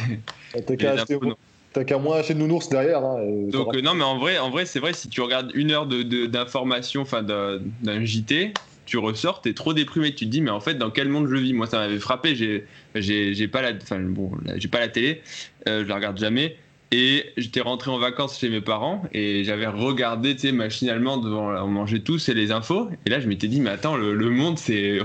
T'as 1.73 1.83
qu'à 1.83 1.99
moins 1.99 2.19
acheter 2.19 2.35
de 2.35 2.39
nounours 2.39 2.69
derrière. 2.69 3.05
Hein, 3.05 3.19
Donc 3.51 3.75
euh, 3.75 3.81
non, 3.81 3.95
mais 3.95 4.05
en 4.05 4.17
vrai, 4.17 4.39
en 4.39 4.49
vrai, 4.49 4.65
c'est 4.65 4.79
vrai. 4.79 4.93
Si 4.93 5.09
tu 5.09 5.21
regardes 5.21 5.51
une 5.55 5.73
heure 5.73 5.87
d'information, 5.87 7.03
de, 7.03 7.07
enfin 7.07 7.23
d'un 7.25 8.05
JT, 8.05 8.55
tu 8.87 8.97
ressors, 8.99 9.41
t'es 9.41 9.55
trop 9.55 9.75
déprimé. 9.75 10.15
Tu 10.15 10.27
te 10.27 10.31
dis, 10.31 10.41
mais 10.41 10.53
en 10.53 10.61
fait, 10.61 10.75
dans 10.75 10.91
quel 10.91 11.09
monde 11.09 11.27
je 11.29 11.35
vis? 11.35 11.53
Moi, 11.53 11.67
ça 11.67 11.79
m'avait 11.79 11.99
frappé. 11.99 12.37
J'ai, 12.37 12.65
j'ai, 12.95 13.49
pas 13.49 13.61
la, 13.61 13.73
enfin 13.73 13.99
bon, 13.99 14.31
j'ai 14.57 14.69
pas 14.69 14.79
la 14.79 14.89
télé. 14.89 15.23
Euh, 15.69 15.83
je 15.83 15.89
la 15.89 15.97
regarde 15.97 16.19
jamais. 16.19 16.57
Et 16.97 17.33
j'étais 17.37 17.61
rentré 17.61 17.91
en 17.91 17.99
vacances 17.99 18.39
chez 18.39 18.49
mes 18.49 18.61
parents 18.61 19.03
et 19.13 19.43
j'avais 19.43 19.67
regardé, 19.67 20.37
tu 20.37 20.43
sais, 20.43 20.53
machinalement 20.53 21.17
devant, 21.17 21.49
on 21.65 21.67
mangeait 21.67 21.99
tous 21.99 22.29
et 22.29 22.35
les 22.35 22.53
infos. 22.53 22.89
Et 23.05 23.11
là, 23.11 23.19
je 23.19 23.27
m'étais 23.27 23.49
dit, 23.49 23.61
mais 23.61 23.71
attends, 23.71 23.97
le, 23.97 24.31
monde, 24.31 24.59
c'est, 24.61 25.01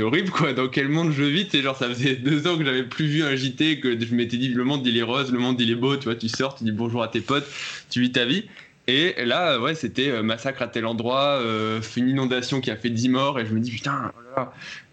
horrible, 0.00 0.30
quoi. 0.30 0.52
Dans 0.52 0.68
quel 0.68 0.88
monde 0.88 1.10
je 1.10 1.24
vis? 1.24 1.50
Genre, 1.60 1.76
ça 1.76 1.88
faisait 1.88 2.14
deux 2.24 2.46
ans 2.46 2.56
que 2.56 2.64
j'avais 2.64 2.84
plus 2.84 3.06
vu 3.06 3.24
un 3.24 3.34
JT, 3.34 3.80
que 3.80 3.98
je 3.98 4.14
m'étais 4.14 4.36
dit, 4.36 4.50
le 4.50 4.62
monde, 4.62 4.86
il 4.86 4.96
est 4.96 5.02
rose, 5.02 5.32
le 5.32 5.40
monde, 5.40 5.60
il 5.60 5.72
est 5.72 5.74
beau, 5.74 5.96
tu 5.96 6.04
vois, 6.04 6.14
tu 6.14 6.28
sors, 6.28 6.54
tu 6.54 6.62
dis 6.62 6.70
bonjour 6.70 7.02
à 7.02 7.08
tes 7.08 7.20
potes, 7.20 7.48
tu 7.90 8.00
vis 8.00 8.12
ta 8.12 8.24
vie. 8.24 8.44
Et 8.90 9.14
là, 9.22 9.60
ouais, 9.60 9.74
c'était 9.74 10.08
euh, 10.08 10.22
massacre 10.22 10.62
à 10.62 10.66
tel 10.66 10.86
endroit, 10.86 11.38
euh, 11.42 11.82
une 11.96 12.08
inondation 12.08 12.62
qui 12.62 12.70
a 12.70 12.76
fait 12.76 12.88
10 12.88 13.10
morts, 13.10 13.38
et 13.38 13.44
je 13.44 13.52
me 13.52 13.60
dis 13.60 13.70
putain, 13.70 14.12
oh 14.38 14.40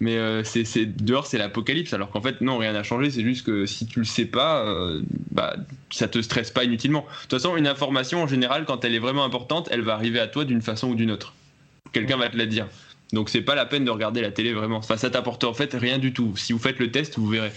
mais 0.00 0.18
euh, 0.18 0.44
c'est 0.44 0.84
dehors 0.84 1.26
c'est 1.26 1.38
l'apocalypse, 1.38 1.94
alors 1.94 2.10
qu'en 2.10 2.20
fait 2.20 2.42
non, 2.42 2.58
rien 2.58 2.74
n'a 2.74 2.82
changé, 2.82 3.10
c'est 3.10 3.22
juste 3.22 3.46
que 3.46 3.64
si 3.64 3.86
tu 3.86 4.00
le 4.00 4.04
sais 4.04 4.26
pas, 4.26 4.66
bah 5.30 5.56
ça 5.90 6.08
te 6.08 6.20
stresse 6.20 6.50
pas 6.50 6.64
inutilement. 6.64 7.06
De 7.08 7.20
toute 7.22 7.40
façon, 7.40 7.56
une 7.56 7.66
information 7.66 8.22
en 8.22 8.26
général, 8.26 8.66
quand 8.66 8.84
elle 8.84 8.94
est 8.94 8.98
vraiment 8.98 9.24
importante, 9.24 9.68
elle 9.72 9.80
va 9.80 9.94
arriver 9.94 10.20
à 10.20 10.26
toi 10.26 10.44
d'une 10.44 10.60
façon 10.60 10.88
ou 10.88 10.94
d'une 10.94 11.10
autre. 11.10 11.32
Quelqu'un 11.92 12.18
va 12.18 12.28
te 12.28 12.36
la 12.36 12.44
dire. 12.44 12.66
Donc 13.14 13.30
c'est 13.30 13.40
pas 13.40 13.54
la 13.54 13.64
peine 13.64 13.86
de 13.86 13.90
regarder 13.90 14.20
la 14.20 14.30
télé 14.30 14.52
vraiment. 14.52 14.76
Enfin, 14.76 14.98
ça 14.98 15.08
t'apporte 15.08 15.44
en 15.44 15.54
fait 15.54 15.72
rien 15.72 15.96
du 15.96 16.12
tout. 16.12 16.36
Si 16.36 16.52
vous 16.52 16.58
faites 16.58 16.80
le 16.80 16.90
test, 16.90 17.18
vous 17.18 17.28
verrez. 17.28 17.52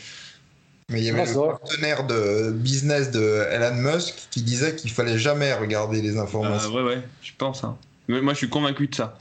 Mais 0.89 0.99
il 1.02 1.06
y 1.06 1.10
avait 1.10 1.25
le 1.25 1.34
partenaire 1.34 2.08
de 2.08 2.52
business 2.52 3.12
de 3.12 3.45
Elon 3.52 3.75
Musk 3.75 4.28
qui 4.32 4.41
disait 4.41 4.75
qu'il 4.75 4.89
fallait 4.91 5.19
jamais 5.19 5.54
regarder 5.54 6.02
les 6.02 6.17
Euh, 6.17 6.21
informations. 6.23 6.73
ouais, 6.73 6.82
ouais, 6.84 7.02
je 7.21 7.32
pense. 7.38 7.63
hein. 7.63 7.78
Mais 8.08 8.21
moi, 8.21 8.34
je 8.34 8.39
suis 8.39 8.49
convaincu 8.49 8.88
de 8.88 8.95
ça. 8.95 9.17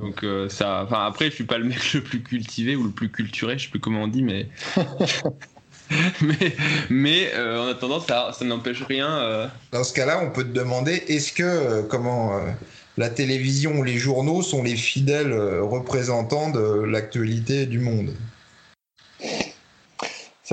Donc, 0.00 0.22
euh, 0.22 0.48
ça. 0.48 0.82
Enfin, 0.84 1.04
après, 1.06 1.26
je 1.26 1.34
suis 1.34 1.44
pas 1.44 1.58
le 1.58 1.64
mec 1.64 1.78
le 1.94 2.02
plus 2.02 2.22
cultivé 2.22 2.76
ou 2.76 2.84
le 2.84 2.90
plus 2.90 3.08
culturé, 3.10 3.58
je 3.58 3.64
sais 3.64 3.70
plus 3.70 3.80
comment 3.80 4.02
on 4.02 4.08
dit, 4.08 4.22
mais. 4.22 4.48
mais 6.22 6.56
mais 6.88 7.30
euh, 7.34 7.60
en 7.64 7.66
attendant, 7.68 8.00
ça, 8.00 8.30
ça 8.32 8.44
n'empêche 8.44 8.82
rien. 8.84 9.08
euh, 9.18 9.48
Dans 9.72 9.84
ce 9.84 9.92
cas-là, 9.92 10.20
on 10.22 10.30
peut 10.30 10.44
te 10.44 10.52
demander 10.52 11.02
est-ce 11.08 11.32
que 11.32 11.42
euh, 11.42 11.82
comment 11.82 12.36
euh, 12.38 12.50
la 12.96 13.10
télévision 13.10 13.78
ou 13.78 13.82
les 13.82 13.98
journaux 13.98 14.42
sont 14.42 14.62
les 14.62 14.76
fidèles 14.76 15.32
euh, 15.32 15.62
représentants 15.62 16.50
de 16.50 16.84
l'actualité 16.84 17.66
du 17.66 17.78
monde? 17.80 18.14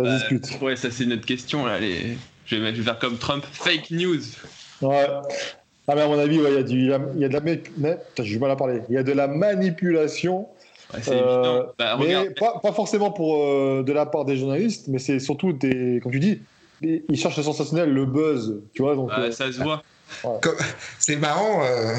Ça 0.03 0.09
Euh, 0.09 0.17
discute. 0.17 0.61
Ouais, 0.61 0.75
ça, 0.75 0.89
c'est 0.91 1.03
une 1.03 1.13
autre 1.13 1.25
question, 1.25 1.65
là. 1.65 1.79
Les... 1.79 2.17
Je, 2.45 2.55
vais, 2.55 2.71
je 2.73 2.77
vais 2.79 2.83
faire 2.83 2.99
comme 2.99 3.17
Trump, 3.17 3.45
fake 3.51 3.91
news. 3.91 4.21
Ouais. 4.81 5.07
Ah, 5.87 5.95
mais 5.95 6.01
à 6.01 6.07
mon 6.07 6.17
avis, 6.19 6.39
ouais, 6.39 6.51
il 6.51 6.55
y 6.55 6.59
a 6.59 6.63
du, 6.63 6.79
il 6.79 6.87
y 6.87 6.93
a- 6.93 6.99
il 7.15 7.21
y 7.21 7.25
a 7.25 7.27
de 7.29 7.33
la, 7.33 7.39
mais- 7.41 7.57
putain, 7.57 8.23
du 8.23 8.39
mal 8.39 8.51
à 8.51 8.55
parler. 8.55 8.81
Il 8.89 8.95
y 8.95 8.97
a 8.97 9.03
de 9.03 9.11
la 9.11 9.27
manipulation, 9.27 10.47
Ouais, 10.91 11.01
c'est 11.03 11.11
Euh, 11.11 11.17
évident. 11.59 11.73
Bah, 11.77 11.97
mais 11.99 12.29
pas, 12.31 12.59
pas 12.63 12.71
forcément 12.71 13.11
pour 13.11 13.43
euh, 13.43 13.83
de 13.83 13.93
la 13.93 14.07
part 14.07 14.25
des 14.25 14.37
journalistes, 14.37 14.85
mais 14.87 14.97
c'est 14.97 15.19
surtout 15.19 15.53
des, 15.53 15.99
comme 16.01 16.11
tu 16.11 16.19
dis, 16.19 16.41
ils 16.81 17.03
ils 17.09 17.15
cherchent 17.19 17.37
le 17.37 17.43
sensationnel, 17.43 17.93
le 17.93 18.05
buzz, 18.07 18.59
tu 18.73 18.81
vois. 18.81 18.95
Donc, 18.95 19.09
Bah, 19.09 19.19
euh, 19.19 19.31
ça 19.31 19.51
se 19.51 19.61
voit. 19.61 19.83
C'est 20.97 21.17
marrant, 21.17 21.63
euh, 21.63 21.93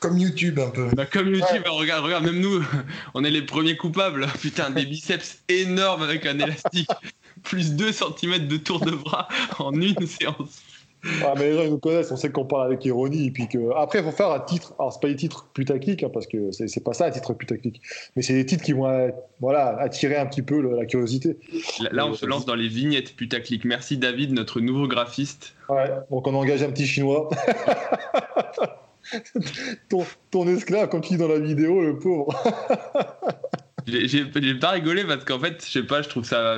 comme 0.00 0.18
YouTube 0.18 0.58
un 0.58 0.68
peu. 0.68 0.88
Bah, 0.94 1.06
comme 1.06 1.28
YouTube, 1.28 1.62
regarde, 1.70 2.04
regarde, 2.04 2.24
même 2.24 2.38
nous, 2.40 2.60
on 3.14 3.24
est 3.24 3.30
les 3.30 3.40
premiers 3.46 3.78
coupables. 3.78 4.26
Putain, 4.42 4.68
des 4.68 4.84
biceps 4.84 5.38
énormes 5.48 6.02
avec 6.02 6.26
un 6.26 6.38
élastique. 6.38 6.90
Plus 7.42 7.74
2 7.74 7.92
cm 7.92 8.46
de 8.48 8.56
tour 8.56 8.80
de 8.80 8.92
bras 8.92 9.28
en 9.58 9.72
une 9.72 10.06
séance. 10.06 10.62
Ah, 11.22 11.34
mais 11.36 11.50
les 11.50 11.56
gens 11.56 11.62
ils 11.62 11.70
nous 11.70 11.78
connaissent, 11.78 12.10
on 12.10 12.16
sait 12.16 12.32
qu'on 12.32 12.44
parle 12.44 12.66
avec 12.66 12.84
ironie. 12.84 13.26
Et 13.26 13.30
puis 13.30 13.46
que... 13.46 13.72
Après, 13.76 14.00
il 14.00 14.04
faut 14.04 14.10
faire 14.10 14.32
un 14.32 14.40
titre. 14.40 14.74
Alors, 14.80 14.92
c'est 14.92 15.00
pas 15.00 15.06
des 15.06 15.14
titres 15.14 15.46
putaclic, 15.54 16.02
hein, 16.02 16.10
parce 16.12 16.26
que 16.26 16.50
c'est 16.50 16.82
pas 16.82 16.92
ça 16.92 17.06
un 17.06 17.10
titre 17.10 17.34
putaclic. 17.34 17.80
Mais 18.16 18.22
c'est 18.22 18.32
des 18.34 18.44
titres 18.44 18.64
qui 18.64 18.72
vont 18.72 18.88
euh, 18.88 19.10
voilà, 19.40 19.78
attirer 19.78 20.16
un 20.16 20.26
petit 20.26 20.42
peu 20.42 20.60
le- 20.60 20.74
la 20.74 20.86
curiosité. 20.86 21.36
Là, 21.80 21.90
là, 21.92 22.06
on 22.06 22.14
se 22.14 22.26
lance 22.26 22.46
dans 22.46 22.56
les 22.56 22.66
vignettes 22.66 23.14
putaclic. 23.14 23.64
Merci 23.64 23.96
David, 23.96 24.32
notre 24.32 24.60
nouveau 24.60 24.88
graphiste. 24.88 25.54
Ouais, 25.68 25.88
donc 26.10 26.26
on 26.26 26.34
engage 26.34 26.64
un 26.64 26.70
petit 26.72 26.86
chinois. 26.86 27.28
ton, 29.88 30.04
ton 30.32 30.48
esclave, 30.48 30.88
comme 30.88 31.00
tu 31.00 31.10
dis 31.10 31.18
dans 31.18 31.28
la 31.28 31.38
vidéo, 31.38 31.80
le 31.80 31.96
pauvre. 31.96 32.28
J'ai 33.86 34.54
pas 34.56 34.70
rigolé 34.70 35.04
parce 35.04 35.24
qu'en 35.24 35.38
fait, 35.38 35.64
je 35.64 35.70
sais 35.70 35.82
pas, 35.86 36.02
je 36.02 36.08
trouve 36.08 36.24
ça. 36.24 36.56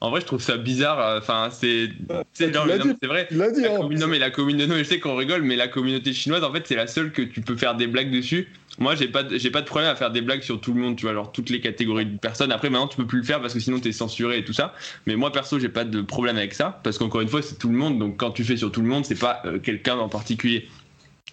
En 0.00 0.10
vrai, 0.10 0.20
je 0.20 0.26
trouve 0.26 0.40
ça 0.40 0.56
bizarre. 0.56 1.00
euh, 1.00 1.18
Enfin, 1.18 1.48
c'est. 1.50 1.88
C'est 2.32 2.46
vrai. 2.52 3.26
Il 3.30 3.38
l'a 3.38 3.50
dit, 3.50 3.62
La 3.62 3.74
hein. 3.74 3.78
commun- 3.78 3.98
non 3.98 4.06
mais 4.06 4.18
la 4.18 4.30
communauté, 4.30 4.66
non, 4.68 4.74
mais 4.76 4.84
je 4.84 4.88
sais 4.88 5.00
qu'on 5.00 5.16
rigole, 5.16 5.42
mais 5.42 5.56
la 5.56 5.66
communauté 5.68 6.12
chinoise, 6.12 6.44
en 6.44 6.52
fait, 6.52 6.64
c'est 6.66 6.76
la 6.76 6.86
seule 6.86 7.10
que 7.10 7.22
tu 7.22 7.40
peux 7.40 7.56
faire 7.56 7.74
des 7.74 7.86
blagues 7.88 8.10
dessus. 8.12 8.48
Moi, 8.78 8.94
j'ai 8.94 9.08
pas, 9.08 9.24
de- 9.24 9.36
j'ai 9.38 9.50
pas 9.50 9.60
de 9.60 9.66
problème 9.66 9.90
à 9.90 9.96
faire 9.96 10.12
des 10.12 10.20
blagues 10.20 10.42
sur 10.42 10.60
tout 10.60 10.72
le 10.72 10.80
monde, 10.80 10.94
tu 10.94 11.02
vois, 11.06 11.12
genre 11.14 11.32
toutes 11.32 11.50
les 11.50 11.60
catégories 11.60 12.06
de 12.06 12.16
personnes. 12.16 12.52
Après, 12.52 12.70
maintenant, 12.70 12.86
tu 12.86 12.96
peux 12.96 13.06
plus 13.06 13.18
le 13.18 13.24
faire 13.24 13.40
parce 13.40 13.52
que 13.54 13.58
sinon, 13.58 13.80
t'es 13.80 13.90
censuré 13.90 14.38
et 14.38 14.44
tout 14.44 14.52
ça. 14.52 14.72
Mais 15.06 15.16
moi, 15.16 15.32
perso, 15.32 15.58
j'ai 15.58 15.68
pas 15.68 15.82
de 15.84 16.00
problème 16.00 16.36
avec 16.36 16.54
ça 16.54 16.80
parce 16.84 16.96
qu'encore 16.96 17.20
une 17.22 17.28
fois, 17.28 17.42
c'est 17.42 17.58
tout 17.58 17.68
le 17.68 17.76
monde. 17.76 17.98
Donc, 17.98 18.16
quand 18.18 18.30
tu 18.30 18.44
fais 18.44 18.56
sur 18.56 18.70
tout 18.70 18.80
le 18.82 18.86
monde, 18.88 19.04
c'est 19.04 19.18
pas 19.18 19.42
euh, 19.46 19.58
quelqu'un 19.58 19.96
en 19.96 20.08
particulier. 20.08 20.68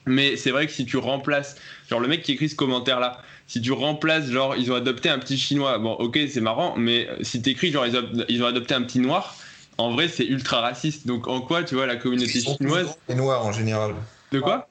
Mais 0.08 0.38
c'est 0.38 0.52
vrai 0.52 0.66
que 0.66 0.72
si 0.72 0.86
tu 0.86 0.98
remplaces, 0.98 1.56
genre 1.90 2.00
le 2.00 2.08
mec 2.08 2.22
qui 2.24 2.32
écrit 2.32 2.50
ce 2.50 2.56
commentaire 2.56 3.00
là, 3.00 3.22
si 3.48 3.62
tu 3.62 3.72
remplaces, 3.72 4.30
genre 4.30 4.56
ils 4.56 4.72
ont 4.72 4.76
adopté 4.76 5.10
un 5.10 5.20
petit 5.20 5.38
chinois, 5.38 5.78
bon 5.78 5.94
ok 5.94 6.18
c'est 6.30 6.42
marrant, 6.42 6.76
mais 6.78 7.08
si 7.22 7.42
t'écris 7.42 7.72
genre 7.72 7.86
ils, 7.86 7.96
ont- 7.98 8.26
ils 8.28 8.42
ont 8.44 8.48
adopté 8.48 8.74
un 8.74 8.82
petit 8.82 9.00
noir, 9.00 9.36
en 9.78 9.92
vrai 9.92 10.08
c'est 10.08 10.26
ultra 10.26 10.62
raciste. 10.62 11.06
Donc 11.08 11.28
en 11.28 11.42
quoi 11.42 11.64
tu 11.64 11.76
vois 11.76 11.86
la 11.86 11.96
communauté 11.96 12.32
Ils 12.36 12.42
sont 12.42 12.52
tous 12.56 12.64
chinoise 12.64 12.86
grands, 12.86 12.98
les 13.10 13.16
noirs 13.16 13.46
en 13.46 13.52
général. 13.52 13.94
De 14.32 14.40
quoi 14.40 14.68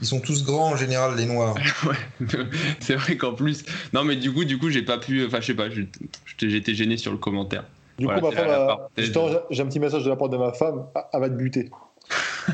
Ils 0.00 0.06
sont 0.06 0.20
tous 0.20 0.44
grands 0.44 0.70
en 0.70 0.76
général, 0.76 1.16
les 1.16 1.26
noirs. 1.26 1.54
Ouais, 1.86 2.36
c'est 2.80 2.94
vrai 2.96 3.16
qu'en 3.16 3.32
plus. 3.34 3.64
Non 3.92 4.02
mais 4.04 4.16
du 4.16 4.32
coup, 4.32 4.44
du 4.44 4.58
coup 4.58 4.70
j'ai 4.70 4.82
pas 4.82 4.98
pu. 4.98 5.24
Enfin 5.26 5.40
je 5.40 5.46
sais 5.46 5.54
pas, 5.54 5.68
je- 5.70 5.82
j'étais 6.38 6.74
gêné 6.74 6.96
sur 6.96 7.12
le 7.12 7.18
commentaire. 7.18 7.64
Du 7.98 8.04
Voilà, 8.04 8.20
coup, 8.20 8.26
ma 8.26 8.32
femme, 8.32 8.46
parenthèse. 8.66 9.04
justement, 9.06 9.28
j'ai- 9.50 9.62
un 9.62 9.66
petit 9.66 9.80
message 9.80 10.04
de 10.04 10.10
la 10.10 10.16
part 10.16 10.28
de 10.28 10.36
ma 10.36 10.52
femme, 10.52 10.84
elle 11.14 11.20
va 11.20 11.28
te 11.30 11.34
buter. 11.34 11.70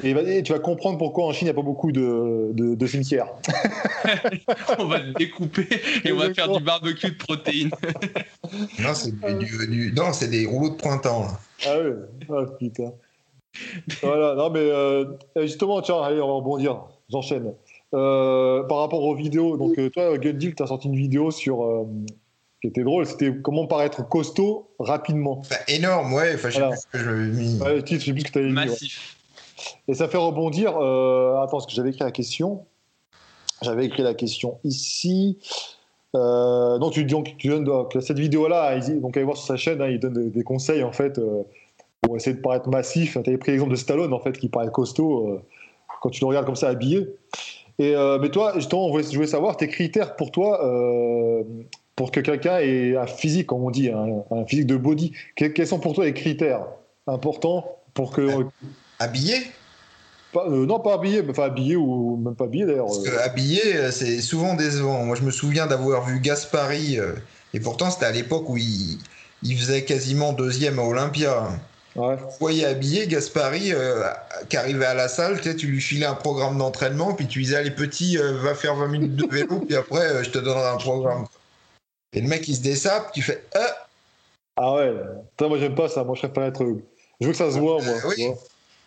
Et, 0.02 0.42
tu 0.42 0.52
vas 0.52 0.58
comprendre 0.58 0.98
pourquoi 0.98 1.26
en 1.26 1.32
Chine, 1.32 1.46
il 1.48 1.50
n'y 1.50 1.50
a 1.50 1.54
pas 1.54 1.62
beaucoup 1.62 1.92
de, 1.92 2.50
de, 2.52 2.74
de 2.74 2.86
cimetières. 2.86 3.28
on 4.78 4.86
va 4.86 5.00
te 5.00 5.18
découper 5.18 5.68
et 6.04 6.12
on 6.12 6.16
va 6.16 6.32
faire 6.32 6.48
du 6.48 6.62
barbecue 6.62 7.10
de 7.10 7.16
protéines. 7.16 7.70
Non, 8.80 8.94
c'est 8.94 9.12
du, 9.20 9.34
du- 9.44 9.66
du- 9.68 9.92
non, 9.94 10.12
c'est 10.12 10.28
des 10.28 10.46
rouleaux 10.46 10.70
de 10.70 10.76
printemps. 10.76 11.22
là. 11.24 11.40
Ah 11.66 11.78
ouais 11.78 11.94
Ah 12.30 12.50
putain. 12.58 12.92
Voilà, 14.02 14.34
non 14.34 14.48
mais 14.50 14.60
euh, 14.60 15.04
justement, 15.42 15.82
tiens, 15.82 16.00
allez, 16.02 16.20
on 16.20 16.26
va 16.28 16.34
rebondir. 16.34 16.80
J'enchaîne. 17.10 17.52
Euh, 17.94 18.62
par 18.64 18.78
rapport 18.78 19.02
aux 19.04 19.14
vidéos, 19.14 19.58
donc 19.58 19.78
euh, 19.78 19.90
toi, 19.90 20.16
Gundill, 20.16 20.54
tu 20.54 20.62
as 20.62 20.66
sorti 20.66 20.88
une 20.88 20.96
vidéo 20.96 21.30
sur. 21.30 21.62
euh, 21.62 21.84
qui 22.62 22.68
était 22.68 22.84
drôle, 22.84 23.04
c'était 23.06 23.34
comment 23.42 23.66
paraître 23.66 24.08
costaud 24.08 24.70
rapidement. 24.78 25.40
Enfin, 25.40 25.56
énorme, 25.68 26.12
ouais. 26.14 26.32
Enfin, 26.36 26.48
je 26.48 26.54
sais 26.54 26.60
Voilà. 26.60 26.70
plus 26.76 26.80
ce 26.80 26.86
que 26.86 26.98
je 26.98 27.04
l'avais 27.10 27.26
mis. 27.26 27.60
Ouais, 27.60 27.74
le 27.74 27.82
titre, 27.84 28.00
je 28.00 28.06
sais 28.06 28.12
plus 28.12 28.20
ce 28.22 28.26
que 28.28 28.32
tu 28.32 28.38
avais 28.38 28.48
mis. 28.50 28.70
ouais. 28.70 28.76
Et 29.88 29.94
ça 29.94 30.08
fait 30.08 30.18
rebondir. 30.18 30.76
euh, 30.76 31.36
attends, 31.42 31.58
parce 31.58 31.66
que 31.66 31.72
j'avais 31.72 31.90
écrit 31.90 32.04
la 32.04 32.12
question. 32.12 32.64
J'avais 33.62 33.86
écrit 33.86 34.02
la 34.02 34.14
question 34.14 34.58
ici. 34.64 35.38
Euh, 36.14 36.78
donc, 36.78 36.92
tu, 36.92 37.04
donnes 37.04 37.68
cette 38.00 38.18
vidéo-là, 38.18 38.78
donc 39.00 39.16
allez 39.16 39.24
voir 39.24 39.36
sur 39.36 39.46
sa 39.46 39.56
chaîne, 39.56 39.80
hein, 39.80 39.88
il 39.88 39.98
donne 39.98 40.30
des, 40.30 40.42
conseils 40.42 40.82
en 40.82 40.92
fait 40.92 41.18
euh, 41.18 41.42
pour 42.00 42.16
essayer 42.16 42.36
de 42.36 42.42
paraître 42.42 42.68
massif. 42.68 43.16
Tu 43.22 43.30
avais 43.30 43.38
pris 43.38 43.52
l'exemple 43.52 43.70
de 43.70 43.76
Stallone 43.76 44.12
en 44.12 44.20
fait, 44.20 44.36
qui 44.36 44.48
paraît 44.48 44.70
costaud 44.70 45.28
euh, 45.28 45.42
quand 46.02 46.10
tu 46.10 46.20
le 46.20 46.26
regardes 46.26 46.46
comme 46.46 46.56
ça 46.56 46.68
habillé. 46.68 47.08
Et, 47.78 47.94
mais 48.20 48.28
toi, 48.28 48.52
justement, 48.56 48.86
je 49.00 49.14
voulais 49.14 49.26
savoir 49.26 49.56
tes 49.56 49.66
critères 49.66 50.14
pour 50.14 50.30
toi, 50.30 50.60
pour 51.96 52.12
que 52.12 52.20
quelqu'un 52.20 52.58
ait 52.58 52.96
un 52.96 53.06
physique, 53.06 53.46
comme 53.46 53.64
on 53.64 53.70
dit, 53.70 53.88
un, 53.88 54.22
un 54.30 54.44
physique 54.44 54.66
de 54.66 54.76
body. 54.76 55.12
Que- 55.36 55.46
quels 55.46 55.66
sont 55.66 55.80
pour 55.80 55.94
toi 55.94 56.04
les 56.04 56.12
critères 56.12 56.66
importants 57.06 57.64
pour 57.94 58.12
que. 58.12 58.44
Habillé? 59.02 59.50
Pas- 60.32 60.46
euh, 60.46 60.64
non, 60.64 60.80
pas 60.80 60.94
habillé, 60.94 61.22
mais 61.22 61.30
enfin 61.30 61.44
habillé 61.44 61.76
ou 61.76 62.16
même 62.16 62.34
pas 62.34 62.44
habillé 62.44 62.64
d'ailleurs. 62.64 62.86
Parce 62.86 63.06
euh. 63.06 63.10
que 63.10 63.18
habillé, 63.18 63.76
euh, 63.76 63.90
c'est 63.90 64.20
souvent 64.20 64.54
décevant. 64.54 65.04
Moi, 65.04 65.16
je 65.16 65.22
me 65.22 65.30
souviens 65.30 65.66
d'avoir 65.66 66.06
vu 66.06 66.20
Gaspari, 66.20 66.98
euh, 66.98 67.12
et 67.52 67.60
pourtant, 67.60 67.90
c'était 67.90 68.06
à 68.06 68.12
l'époque 68.12 68.48
où 68.48 68.56
il, 68.56 68.98
il 69.42 69.58
faisait 69.58 69.84
quasiment 69.84 70.32
deuxième 70.32 70.78
à 70.78 70.82
Olympia. 70.82 71.48
Ouais. 71.94 72.16
Vous 72.16 72.30
voyez 72.40 72.64
habillé 72.64 73.06
Gaspari, 73.06 73.72
euh, 73.74 74.04
qui 74.48 74.56
arrivait 74.56 74.86
à 74.86 74.94
la 74.94 75.08
salle, 75.08 75.38
tu 75.38 75.50
sais, 75.50 75.56
tu 75.56 75.66
lui 75.66 75.80
filais 75.80 76.06
un 76.06 76.14
programme 76.14 76.56
d'entraînement, 76.56 77.12
puis 77.12 77.26
tu 77.26 77.42
disais, 77.42 77.56
allez 77.56 77.70
petit, 77.70 78.16
euh, 78.16 78.38
va 78.38 78.54
faire 78.54 78.76
20 78.76 78.88
minutes 78.88 79.16
de 79.16 79.26
vélo, 79.26 79.60
puis 79.60 79.76
après, 79.76 80.06
euh, 80.06 80.22
je 80.22 80.30
te 80.30 80.38
donnerai 80.38 80.68
un 80.68 80.78
programme. 80.78 81.26
Et 82.14 82.20
le 82.20 82.28
mec, 82.28 82.46
il 82.48 82.56
se 82.56 82.62
dessape, 82.62 83.12
tu 83.12 83.20
fais, 83.20 83.44
euh, 83.56 83.60
Ah 84.56 84.74
ouais. 84.74 84.94
Putain, 85.30 85.48
moi 85.48 85.58
j'aime 85.58 85.74
pas 85.74 85.88
ça. 85.88 86.04
Moi 86.04 86.14
je 86.14 86.26
préfère 86.26 86.44
être. 86.44 86.64
Je 87.20 87.26
veux 87.26 87.32
que 87.32 87.38
ça 87.38 87.50
se 87.50 87.58
voit, 87.58 87.82
moi. 87.82 87.94
Euh, 87.94 88.08
oui. 88.08 88.14
tu 88.16 88.26
vois. 88.26 88.38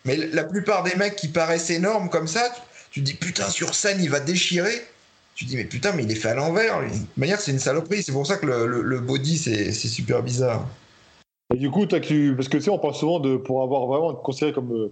Mais 0.05 0.15
la 0.17 0.43
plupart 0.43 0.83
des 0.83 0.95
mecs 0.95 1.15
qui 1.15 1.27
paraissent 1.27 1.69
énormes 1.69 2.09
comme 2.09 2.27
ça, 2.27 2.47
tu, 2.91 2.99
tu 2.99 3.01
dis 3.01 3.13
putain 3.15 3.49
sur 3.49 3.73
scène 3.75 3.97
il 4.01 4.09
va 4.09 4.19
déchirer. 4.19 4.85
Tu 5.35 5.45
dis 5.45 5.57
mais 5.57 5.65
putain 5.65 5.91
mais 5.91 6.03
il 6.03 6.11
est 6.11 6.15
fait 6.15 6.29
à 6.29 6.35
l'envers. 6.35 6.81
De 6.81 6.87
toute 6.89 7.17
manière 7.17 7.41
c'est 7.41 7.51
une 7.51 7.59
saloperie. 7.59 8.03
C'est 8.03 8.11
pour 8.11 8.25
ça 8.25 8.37
que 8.37 8.45
le, 8.45 8.67
le- 8.67 8.81
le 8.83 8.99
body 8.99 9.37
c'est 9.37 9.71
c'est 9.71 9.87
super 9.87 10.23
bizarre. 10.23 10.65
Et 11.53 11.57
du 11.57 11.69
coup, 11.69 11.85
toi, 11.85 11.99
tu... 11.99 12.33
parce 12.35 12.47
que 12.49 12.57
tu 12.57 12.63
sais, 12.63 12.69
on 12.71 12.79
parle 12.79 12.95
souvent 12.95 13.19
de 13.19 13.37
pour 13.37 13.61
avoir 13.61 13.85
vraiment 13.85 14.13
être 14.13 14.23
considéré 14.23 14.51
comme 14.51 14.71
euh, 14.73 14.91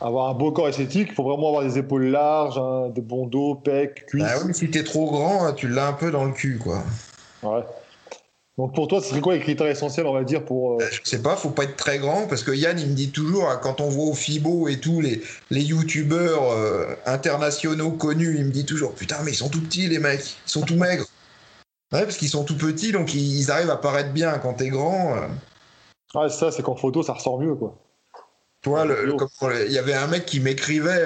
avoir 0.00 0.30
un 0.30 0.34
beau 0.34 0.50
corps 0.50 0.68
esthétique, 0.68 1.08
il 1.10 1.14
faut 1.14 1.24
vraiment 1.24 1.48
avoir 1.48 1.62
des 1.62 1.76
épaules 1.76 2.06
larges, 2.06 2.56
hein, 2.56 2.88
des 2.88 3.02
bons 3.02 3.26
dos, 3.26 3.54
pecs, 3.56 4.06
cuisses. 4.06 4.24
Bah 4.24 4.32
oui, 4.38 4.44
mais 4.46 4.52
si 4.54 4.70
t'es 4.70 4.82
trop 4.82 5.10
grand, 5.10 5.44
hein, 5.44 5.52
tu 5.52 5.68
l'as 5.68 5.88
un 5.88 5.92
peu 5.92 6.10
dans 6.10 6.24
le 6.24 6.32
cul 6.32 6.56
quoi. 6.58 6.82
Ouais. 7.42 7.62
Donc 8.58 8.74
pour 8.74 8.88
toi, 8.88 9.00
ce 9.00 9.08
serait 9.10 9.20
quoi 9.20 9.34
les 9.34 9.40
critères 9.40 9.68
essentiels, 9.68 10.04
on 10.06 10.12
va 10.12 10.24
dire, 10.24 10.44
pour. 10.44 10.72
euh, 10.72 10.84
Euh, 10.84 10.88
Je 10.90 11.08
sais 11.08 11.22
pas, 11.22 11.36
faut 11.36 11.50
pas 11.50 11.62
être 11.62 11.76
très 11.76 11.98
grand 11.98 12.26
parce 12.26 12.42
que 12.42 12.50
Yann 12.50 12.76
il 12.78 12.88
me 12.88 12.94
dit 12.94 13.10
toujours 13.10 13.48
hein, 13.48 13.58
quand 13.62 13.80
on 13.80 13.88
voit 13.88 14.06
au 14.06 14.14
Fibo 14.14 14.66
et 14.66 14.80
tout 14.80 15.00
les 15.00 15.22
les 15.50 15.62
youtubeurs 15.62 16.50
euh, 16.50 16.86
internationaux 17.06 17.92
connus, 17.92 18.34
il 18.36 18.44
me 18.46 18.50
dit 18.50 18.66
toujours 18.66 18.94
putain 18.94 19.18
mais 19.24 19.30
ils 19.30 19.36
sont 19.36 19.48
tout 19.48 19.60
petits 19.62 19.86
les 19.88 20.00
mecs, 20.00 20.36
ils 20.46 20.50
sont 20.50 20.62
tout 20.62 20.74
maigres. 20.76 21.06
Ouais 21.92 22.02
parce 22.02 22.16
qu'ils 22.16 22.28
sont 22.28 22.42
tout 22.44 22.56
petits 22.56 22.90
donc 22.90 23.14
ils, 23.14 23.38
ils 23.40 23.50
arrivent 23.52 23.70
à 23.70 23.76
paraître 23.76 24.12
bien 24.12 24.36
quand 24.38 24.54
t'es 24.54 24.68
grand. 24.70 25.14
euh. 25.16 25.28
Ah, 26.14 26.28
ça, 26.28 26.50
c'est 26.50 26.62
qu'en 26.62 26.74
photo, 26.74 27.02
ça 27.02 27.12
ressort 27.12 27.38
mieux, 27.38 27.54
quoi. 27.54 27.76
Comment- 29.16 29.52
il 29.66 29.72
y 29.72 29.78
avait 29.78 29.94
un 29.94 30.06
mec 30.08 30.26
qui 30.26 30.40
m'écrivait, 30.40 31.04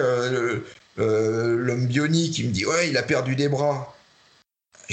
euh, 0.99 1.57
l'homme 1.59 1.87
bionique, 1.87 2.39
il 2.39 2.49
me 2.49 2.53
dit 2.53 2.65
Ouais, 2.65 2.89
il 2.89 2.97
a 2.97 3.03
perdu 3.03 3.37
des 3.37 3.49
bras. 3.49 3.95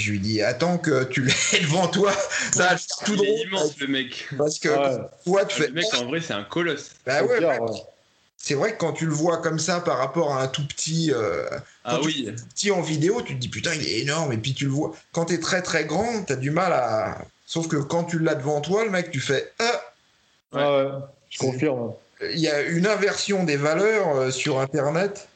Je 0.00 0.10
lui 0.12 0.18
dis 0.20 0.40
Attends 0.42 0.78
que 0.78 1.04
tu 1.04 1.22
l'aies 1.22 1.60
devant 1.62 1.88
toi, 1.88 2.12
ça 2.52 2.76
faire 2.76 2.78
tout 3.04 3.14
Il 3.14 3.22
est 3.24 3.26
drôle. 3.26 3.46
immense 3.48 3.78
le 3.78 3.86
mec. 3.88 4.28
Parce 4.36 4.58
que 4.58 4.68
Ouais. 4.68 4.98
toi, 5.24 5.44
tu 5.44 5.56
fais 5.62 5.66
Le 5.68 5.74
mec 5.74 5.84
en 5.94 6.06
vrai 6.06 6.20
c'est 6.20 6.32
un 6.32 6.44
colosse. 6.44 6.90
Bah 7.06 7.18
C'est 7.20 7.24
ouais, 7.26 7.36
clair, 7.38 7.62
ouais. 7.62 7.70
ouais. 7.70 7.80
C'est 8.42 8.54
vrai 8.54 8.72
que 8.72 8.78
quand 8.78 8.94
tu 8.94 9.04
le 9.04 9.12
vois 9.12 9.38
comme 9.42 9.58
ça 9.58 9.80
par 9.80 9.98
rapport 9.98 10.34
à 10.34 10.42
un 10.42 10.48
tout 10.48 10.66
petit, 10.66 11.12
euh, 11.12 11.44
Ah 11.84 12.00
oui. 12.02 12.32
petit 12.54 12.70
en 12.70 12.80
vidéo, 12.80 13.20
tu 13.20 13.34
te 13.34 13.38
dis 13.40 13.48
Putain, 13.50 13.74
il 13.74 13.86
est 13.86 13.98
énorme. 14.00 14.32
Et 14.32 14.38
puis 14.38 14.54
tu 14.54 14.64
le 14.64 14.70
vois. 14.70 14.94
Quand 15.12 15.26
t'es 15.26 15.38
très 15.38 15.60
très 15.60 15.84
grand, 15.84 16.22
t'as 16.24 16.36
du 16.36 16.50
mal 16.50 16.72
à. 16.72 17.18
Sauf 17.46 17.68
que 17.68 17.76
quand 17.76 18.04
tu 18.04 18.18
l'as 18.18 18.34
devant 18.36 18.60
toi, 18.62 18.84
le 18.84 18.90
mec, 18.90 19.10
tu 19.10 19.20
fais 19.20 19.52
Ah 19.58 19.80
Ouais, 20.52 20.62
ouais, 20.84 20.90
je 21.28 21.38
confirme. 21.38 21.92
Il 22.32 22.38
y 22.38 22.48
a 22.48 22.62
une 22.62 22.86
inversion 22.86 23.44
des 23.44 23.56
valeurs 23.56 24.14
euh, 24.16 24.30
sur 24.30 24.58
Internet. 24.60 25.28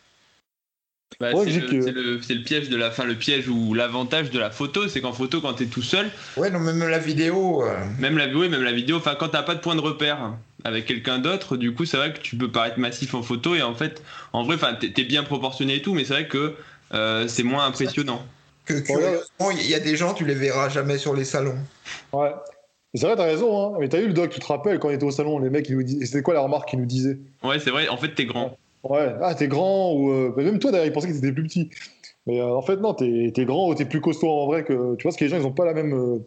Bah, 1.21 1.33
Ouais, 1.33 1.45
c'est 1.45 1.61
le, 1.61 1.67
que- 1.69 1.81
c'est 1.83 1.93
le- 1.93 2.23
c'est 2.23 2.35
le 2.35 2.43
piège 2.43 2.69
de 2.69 2.77
la 2.77 2.91
fin, 2.91 3.05
le 3.05 3.15
piège 3.15 3.49
ou 3.49 3.73
l'avantage 3.75 4.31
de 4.31 4.39
la 4.39 4.51
photo, 4.51 4.89
c'est 4.89 5.01
qu'en 5.01 5.13
photo, 5.13 5.41
quand 5.41 5.55
t'es 5.55 5.67
tout 5.67 5.83
seul, 5.83 6.11
Ouais, 6.37 6.51
non, 6.51 6.59
même 6.61 6.81
la 6.89 6.99
vidéo. 6.99 7.63
euh, 7.65 7.77
même 7.99 8.19
la, 8.19 8.27
oui, 8.29 8.49
même 8.49 8.63
la 8.63 8.73
vidéo, 8.73 8.97
enfin, 8.97 9.15
quand 9.19 9.29
t'as 9.29 9.43
pas 9.43 9.55
de 9.55 9.61
point 9.61 9.77
de 9.77 9.81
repère 9.81 10.33
avec 10.65 10.87
quelqu'un 10.87 11.19
d'autre, 11.19 11.57
du 11.57 11.75
coup, 11.75 11.85
c'est 11.85 11.97
vrai 11.97 12.13
que 12.13 12.19
tu 12.21 12.37
peux 12.37 12.51
paraître 12.51 12.79
massif 12.79 13.15
en 13.15 13.23
photo 13.23 13.55
et 13.55 13.63
en 13.63 13.75
fait, 13.75 14.03
en 14.33 14.45
vrai, 14.45 14.57
enfin, 14.57 14.75
t'es 14.75 14.91
t'es 14.91 15.05
bien 15.05 15.23
proportionné 15.23 15.77
et 15.77 15.83
tout, 15.83 15.95
mais 15.95 16.05
c'est 16.05 16.15
vrai 16.15 16.29
que 16.29 16.55
euh, 16.95 17.29
c'est 17.29 17.43
moins 17.43 17.67
impressionnant. 17.67 18.25
que 18.65 18.75
curieusement, 18.81 19.51
il 19.51 19.67
y 19.67 19.75
a 19.75 19.81
des 19.81 19.97
gens, 19.97 20.15
tu 20.15 20.25
les 20.25 20.35
verras 20.35 20.69
jamais 20.69 20.99
sur 20.99 21.15
les 21.15 21.25
salons. 21.25 21.59
Ouais. 22.13 22.31
C'est 22.95 23.07
vrai, 23.07 23.17
t'as 23.17 23.25
raison, 23.25 23.75
hein. 23.75 23.77
Mais 23.81 23.89
t'as 23.89 24.01
eu 24.01 24.07
le 24.07 24.13
doc, 24.13 24.31
tu 24.31 24.39
te 24.41 24.47
rappelles 24.47 24.79
quand 24.79 24.89
on 24.89 24.93
était 24.93 25.05
au 25.05 25.11
salon, 25.11 25.39
les 25.41 25.51
mecs, 25.51 25.69
ils 25.69 25.77
nous 25.77 25.83
disaient. 25.83 26.07
C'était 26.07 26.23
quoi 26.23 26.33
la 26.35 26.41
remarque 26.41 26.69
qu'ils 26.71 26.79
nous 26.79 26.87
disaient? 26.87 27.19
Ouais, 27.43 27.59
c'est 27.59 27.71
vrai, 27.71 27.89
en 27.89 27.97
fait, 27.97 28.15
t'es 28.15 28.25
grand. 28.25 28.57
Ouais, 28.85 29.15
ah, 29.23 29.35
t'es 29.35 29.49
grand, 29.49 29.93
ou. 29.95 30.11
euh, 30.13 30.33
bah, 30.37 30.43
même 30.43 30.59
toi, 30.59 30.71
d'ailleurs, 30.71 30.87
ils 30.87 30.93
pensaient 30.93 31.09
que 31.09 31.15
t'étais 31.15 31.33
plus 31.33 31.45
petit. 31.45 31.71
Mais 32.27 32.41
euh, 32.41 32.55
en 32.55 32.63
fait, 32.63 32.77
non, 32.77 32.95
t'es 32.95 33.33
grand 33.45 33.69
ou 33.69 33.75
t'es 33.75 33.85
plus 33.85 34.01
costaud 34.01 34.29
en 34.31 34.47
vrai 34.47 34.65
que. 34.65 34.73
Tu 34.97 35.03
vois, 35.03 35.11
parce 35.11 35.17
que 35.17 35.25
les 35.25 35.31
gens, 35.31 35.37
ils 35.39 35.47
ont 35.47 35.53
pas 35.53 35.65
la 35.65 35.75
même 35.75 35.93
euh, 35.95 36.19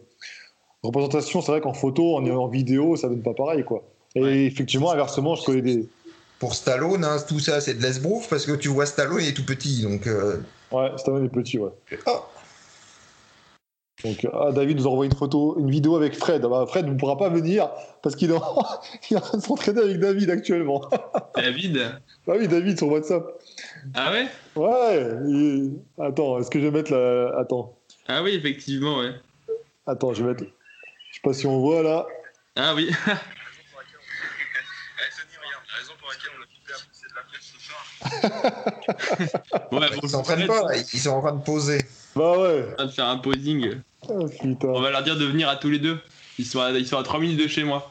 représentation. 0.82 1.40
C'est 1.40 1.52
vrai 1.52 1.60
qu'en 1.60 1.72
photo, 1.74 2.16
en, 2.16 2.26
en 2.26 2.48
vidéo, 2.48 2.96
ça 2.96 3.08
donne 3.08 3.22
pas 3.22 3.34
pareil, 3.34 3.64
quoi. 3.64 3.84
Et 4.14 4.20
Ouais. 4.22 4.44
effectivement, 4.44 4.90
inversement, 4.92 5.34
je 5.34 5.44
connais 5.44 5.62
des. 5.62 5.86
Pour 6.38 6.54
Stallone, 6.54 7.04
hein, 7.04 7.16
tout 7.28 7.40
ça, 7.40 7.60
c'est 7.60 7.74
de 7.74 7.82
l'esbrouf 7.82 8.28
parce 8.30 8.46
que 8.46 8.52
tu 8.52 8.68
vois 8.68 8.86
Stallone, 8.86 9.18
il 9.22 9.28
est 9.28 9.32
tout 9.32 9.44
petit. 9.44 9.82
Donc, 9.82 10.06
euh, 10.06 10.36
Ouais, 10.70 10.90
Stallone 10.96 11.24
est 11.24 11.28
petit, 11.30 11.58
ouais. 11.58 11.70
oh, 12.06 12.20
Donc, 14.04 14.26
ah, 14.32 14.52
David 14.52 14.78
nous 14.78 14.86
envoie 14.86 15.06
une 15.06 15.14
photo, 15.14 15.56
une 15.58 15.70
vidéo 15.70 15.96
avec 15.96 16.14
Fred. 16.16 16.42
Ah 16.44 16.48
bah, 16.48 16.66
Fred 16.68 16.86
ne 16.86 16.94
pourra 16.96 17.16
pas 17.16 17.28
venir 17.30 17.68
parce 18.02 18.14
qu'il 18.14 18.30
est, 18.30 18.34
en... 18.34 18.62
il 19.10 19.14
est 19.14 19.16
en 19.16 19.20
train 19.20 19.38
de 19.38 19.42
s'entraîner 19.42 19.80
avec 19.80 19.98
David 19.98 20.30
actuellement. 20.30 20.88
David 21.34 21.80
Ah 22.28 22.32
oui, 22.38 22.46
David 22.46 22.78
sur 22.78 22.88
WhatsApp. 22.88 23.24
Ah 23.94 24.12
ouais? 24.12 24.28
Ouais. 24.54 25.10
il- 25.26 25.80
Attends, 26.00 26.38
est-ce 26.38 26.48
que 26.50 26.60
je 26.60 26.66
vais 26.66 26.70
mettre 26.70 26.92
la. 26.92 27.36
Attends, 27.40 27.76
Ah 28.06 28.22
oui, 28.22 28.34
effectivement, 28.34 28.98
ouais. 28.98 29.14
attends, 29.86 30.14
je 30.14 30.22
vais 30.22 30.30
mettre. 30.30 30.44
Je 30.44 31.14
sais 31.16 31.20
pas 31.22 31.32
si 31.32 31.46
on 31.48 31.58
voit 31.60 31.82
là. 31.82 32.06
Ah 32.54 32.74
oui. 32.76 32.90
ouais, 39.72 39.88
ils 39.94 40.00
bon, 40.00 40.08
s'entraînent 40.08 40.46
pas, 40.46 40.76
ils 40.76 40.98
sont 41.00 41.10
en 41.10 41.20
train 41.20 41.32
de 41.32 41.42
poser. 41.42 41.78
Bah 42.14 42.38
ouais. 42.38 42.68
en 42.72 42.74
train 42.76 42.86
de 42.86 42.90
faire 42.90 43.06
un 43.06 43.18
posing. 43.18 43.80
Putain. 44.40 44.68
On 44.68 44.80
va 44.80 44.90
leur 44.90 45.02
dire 45.02 45.16
de 45.16 45.24
venir 45.24 45.48
à 45.48 45.56
tous 45.56 45.70
les 45.70 45.78
deux. 45.78 45.98
Ils 46.38 46.44
sont 46.46 46.60
à, 46.60 46.70
ils 46.70 46.86
sont 46.86 46.96
à 46.98 47.02
3 47.02 47.18
minutes 47.18 47.42
de 47.42 47.48
chez 47.48 47.64
moi. 47.64 47.88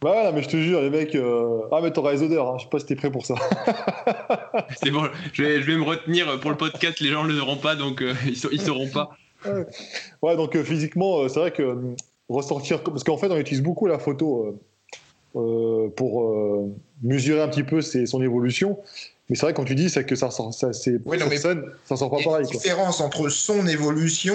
Bah 0.00 0.10
ouais, 0.24 0.32
mais 0.32 0.42
je 0.42 0.48
te 0.48 0.56
jure, 0.56 0.80
les 0.80 0.88
mecs. 0.90 1.14
euh, 1.14 1.60
Ah, 1.70 1.80
mais 1.82 1.90
t'auras 1.92 2.12
les 2.12 2.22
odeurs, 2.22 2.48
hein. 2.48 2.56
je 2.58 2.64
sais 2.64 2.70
pas 2.70 2.78
si 2.78 2.86
t'es 2.86 2.96
prêt 2.96 3.10
pour 3.10 3.26
ça. 3.26 3.34
C'est 4.82 4.90
bon, 4.90 5.04
je 5.32 5.42
vais, 5.42 5.60
je 5.60 5.66
vais 5.66 5.76
me 5.76 5.84
retenir 5.84 6.40
pour 6.40 6.50
le 6.50 6.56
podcast, 6.56 7.00
les 7.00 7.08
gens 7.10 7.24
ne 7.24 7.28
le 7.28 7.34
verront 7.34 7.56
pas, 7.56 7.76
donc 7.76 8.00
euh, 8.02 8.14
ils, 8.26 8.36
ils 8.52 8.60
sauront 8.60 8.88
pas. 8.88 9.10
Ouais, 10.22 10.36
donc 10.36 10.56
euh, 10.56 10.64
physiquement, 10.64 11.20
euh, 11.20 11.28
c'est 11.28 11.40
vrai 11.40 11.50
que 11.50 11.62
euh, 11.62 11.76
ressortir. 12.28 12.82
Parce 12.82 13.04
qu'en 13.04 13.16
fait, 13.18 13.30
on 13.30 13.36
utilise 13.36 13.62
beaucoup 13.62 13.86
la 13.86 13.98
photo 13.98 14.56
euh, 15.36 15.38
euh, 15.40 15.88
pour 15.90 16.22
euh, 16.22 16.70
mesurer 17.02 17.42
un 17.42 17.48
petit 17.48 17.64
peu 17.64 17.80
ses- 17.82 18.06
son 18.06 18.22
évolution. 18.22 18.78
Mais 19.28 19.36
c'est 19.36 19.46
vrai, 19.46 19.54
comme 19.54 19.64
tu 19.64 19.74
dis, 19.74 19.90
c'est 19.90 20.04
que 20.04 20.14
ça 20.16 20.26
ressort. 20.26 20.54
Ça, 20.54 20.72
c'est, 20.72 20.98
Oui, 21.04 21.18
mais- 21.28 21.36
scène, 21.36 21.62
ça 21.84 21.96
sort 21.96 22.10
pas 22.10 22.18
Il 22.18 22.24
y 22.24 22.28
a 22.28 22.30
pareil. 22.30 22.46
Quoi. 22.46 22.56
différence 22.60 23.00
entre 23.00 23.28
son 23.28 23.66
évolution 23.66 24.34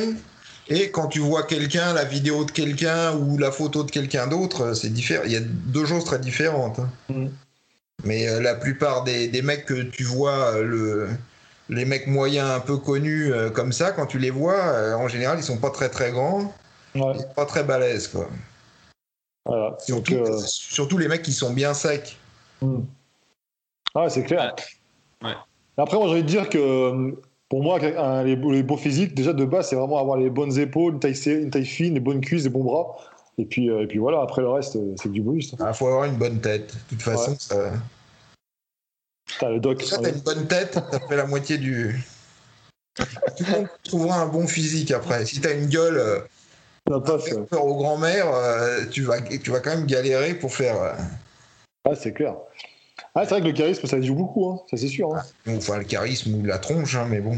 et 0.70 0.92
quand 0.92 1.08
tu 1.08 1.20
vois 1.20 1.44
quelqu'un, 1.44 1.94
la 1.94 2.04
vidéo 2.06 2.44
de 2.46 2.52
quelqu'un 2.52 3.16
ou 3.16 3.38
la 3.38 3.52
photo 3.52 3.84
de 3.84 3.92
quelqu'un 3.92 4.28
d'autre, 4.28 4.62
euh, 4.62 4.74
c'est 4.74 4.90
différent. 4.90 5.24
Il 5.26 5.32
y 5.32 5.36
a 5.38 5.42
deux 5.42 5.86
choses 5.86 6.04
très 6.06 6.20
différentes. 6.20 6.80
hein. 6.80 6.90
Mhm. 7.10 7.32
Mais 8.04 8.28
euh, 8.30 8.42
la 8.42 8.56
plupart 8.56 9.04
des, 9.04 9.28
des 9.28 9.42
mecs 9.42 9.66
que 9.66 9.82
tu 9.82 10.04
vois, 10.04 10.54
euh, 10.56 10.64
le, 10.64 11.10
les 11.70 11.84
mecs 11.86 12.08
moyens 12.08 12.50
un 12.50 12.60
peu 12.60 12.78
connus 12.78 13.34
euh, 13.34 13.50
comme 13.50 13.72
ça, 13.72 13.92
quand 13.92 14.06
tu 14.06 14.20
les 14.20 14.30
vois, 14.30 14.60
euh, 14.68 14.94
en 14.96 15.08
général, 15.08 15.40
ils 15.40 15.44
sont 15.44 15.58
pas 15.58 15.72
très 15.72 15.90
très 15.90 16.12
grands, 16.12 16.54
Ouais, 16.96 17.12
ils 17.16 17.22
sont 17.22 17.34
pas 17.36 17.46
très 17.46 17.64
balèzes. 17.64 18.08
Quoi. 18.08 18.30
voilà. 19.46 19.70
Donc, 19.90 20.08
Surtout, 20.08 20.14
euh, 20.16 20.40
surtout 20.46 20.98
les 20.98 21.08
mecs 21.08 21.22
qui 21.24 21.34
sont 21.34 21.54
bien 21.54 21.74
secs. 21.74 22.18
hmm. 22.62 22.82
Ah, 23.96 24.04
ouais, 24.04 24.10
c'est 24.10 24.24
clair. 24.24 24.56
Ouais. 25.24 25.34
Après, 25.78 25.98
moi, 25.98 26.08
j'ai 26.08 26.14
envie 26.14 26.24
de 26.24 26.28
dire 26.28 26.50
que 26.50 27.16
pour 27.50 27.64
moi, 27.64 27.80
un- 27.82 28.24
les, 28.24 28.36
beaux- 28.36 28.52
les 28.52 28.64
beaux 28.64 28.78
physiques, 28.78 29.14
déjà 29.16 29.34
de 29.34 29.46
base, 29.46 29.70
c'est 29.70 29.76
vraiment 29.76 30.00
avoir 30.00 30.18
les 30.18 30.30
bonnes 30.30 30.58
épaules, 30.60 30.94
une 30.94 31.00
taille, 31.00 31.16
serrée- 31.16 31.42
une 31.44 31.50
taille 31.50 31.66
fine, 31.66 31.94
les 31.94 32.00
bonnes 32.00 32.22
cuisses, 32.22 32.44
les 32.44 32.50
bons 32.50 32.64
bras. 32.64 32.98
Et 33.38 33.46
puis, 33.46 33.70
euh, 33.70 33.84
et 33.84 33.88
puis 33.88 34.00
voilà, 34.00 34.22
après 34.22 34.42
le 34.42 34.50
reste, 34.50 34.76
euh, 34.76 34.94
c'est 34.98 35.10
que 35.10 35.14
du 35.14 35.22
bonus. 35.22 35.54
Il 35.60 35.74
faut 35.74 35.88
avoir 35.88 36.06
une 36.06 36.18
bonne 36.18 36.42
tête. 36.42 36.74
De 36.74 36.80
toute 36.90 37.02
façon, 37.04 37.32
Ouais. 37.32 37.38
ça... 37.40 37.72
Putain, 39.28 39.50
le 39.50 39.60
doc. 39.60 39.78
Déjà, 39.80 39.98
t'as 39.98 40.10
une 40.10 40.22
bonne 40.22 40.48
tête, 40.48 40.74
ça 40.74 41.00
fait 41.08 41.16
la 41.18 41.26
moitié 41.26 41.58
du. 41.58 42.04
Tout 42.96 43.44
le 43.46 43.52
monde 43.52 43.68
trouvera 43.84 44.22
un 44.22 44.28
bon 44.28 44.48
physique 44.48 44.90
après. 44.92 45.26
Si 45.26 45.40
t'as 45.40 45.54
une 45.54 45.68
gueule, 45.68 45.98
euh, 45.98 46.20
Ça 46.90 47.00
passe. 47.00 47.26
faire 47.26 47.46
peur 47.46 47.66
aux 47.66 47.76
grand-mères, 47.76 48.34
euh, 48.34 48.86
tu, 48.90 49.04
vas, 49.04 49.22
tu 49.22 49.52
vas 49.52 49.60
quand 49.60 49.76
même 49.76 49.86
galérer 49.86 50.34
pour 50.34 50.54
faire. 50.56 50.96
Ah, 51.86 51.94
c'est 51.96 52.14
clair. 52.14 52.36
Ah, 53.20 53.24
c'est 53.24 53.32
vrai 53.32 53.42
que 53.42 53.48
le 53.48 53.54
charisme, 53.54 53.88
ça 53.88 54.00
joue 54.00 54.14
beaucoup, 54.14 54.48
hein. 54.48 54.60
ça 54.70 54.78
c'est 54.78 54.88
sûr. 54.88 55.12
Hein. 55.16 55.24
bon, 55.46 55.58
enfin, 55.58 55.80
le 55.80 55.86
charisme 55.86 56.36
ou 56.36 56.44
la 56.46 56.60
tronche, 56.60 56.96
hein, 56.96 57.08
mais 57.10 57.20
bon. 57.20 57.36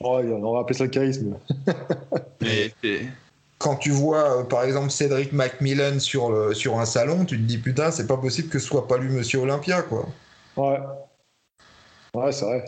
Ouais, 0.00 0.32
on 0.32 0.54
va 0.54 0.60
appeler 0.60 0.78
ça 0.78 0.84
le 0.84 0.90
charisme. 0.90 1.36
Quand 3.58 3.76
tu 3.76 3.90
vois, 3.90 4.40
euh, 4.40 4.44
par 4.44 4.64
exemple, 4.64 4.90
Cédric 4.90 5.32
Macmillan 5.32 6.00
sur, 6.00 6.30
le, 6.30 6.54
sur 6.54 6.80
un 6.80 6.86
salon, 6.86 7.26
tu 7.26 7.36
te 7.36 7.42
dis 7.42 7.58
putain, 7.58 7.90
c'est 7.90 8.06
pas 8.06 8.16
possible 8.16 8.48
que 8.48 8.58
ce 8.58 8.66
soit 8.66 8.88
pas 8.88 8.96
lui, 8.96 9.10
Monsieur 9.10 9.40
Olympia, 9.40 9.82
quoi. 9.82 10.08
Ouais. 10.56 10.78
Ouais, 12.14 12.32
c'est 12.32 12.44
vrai. 12.46 12.64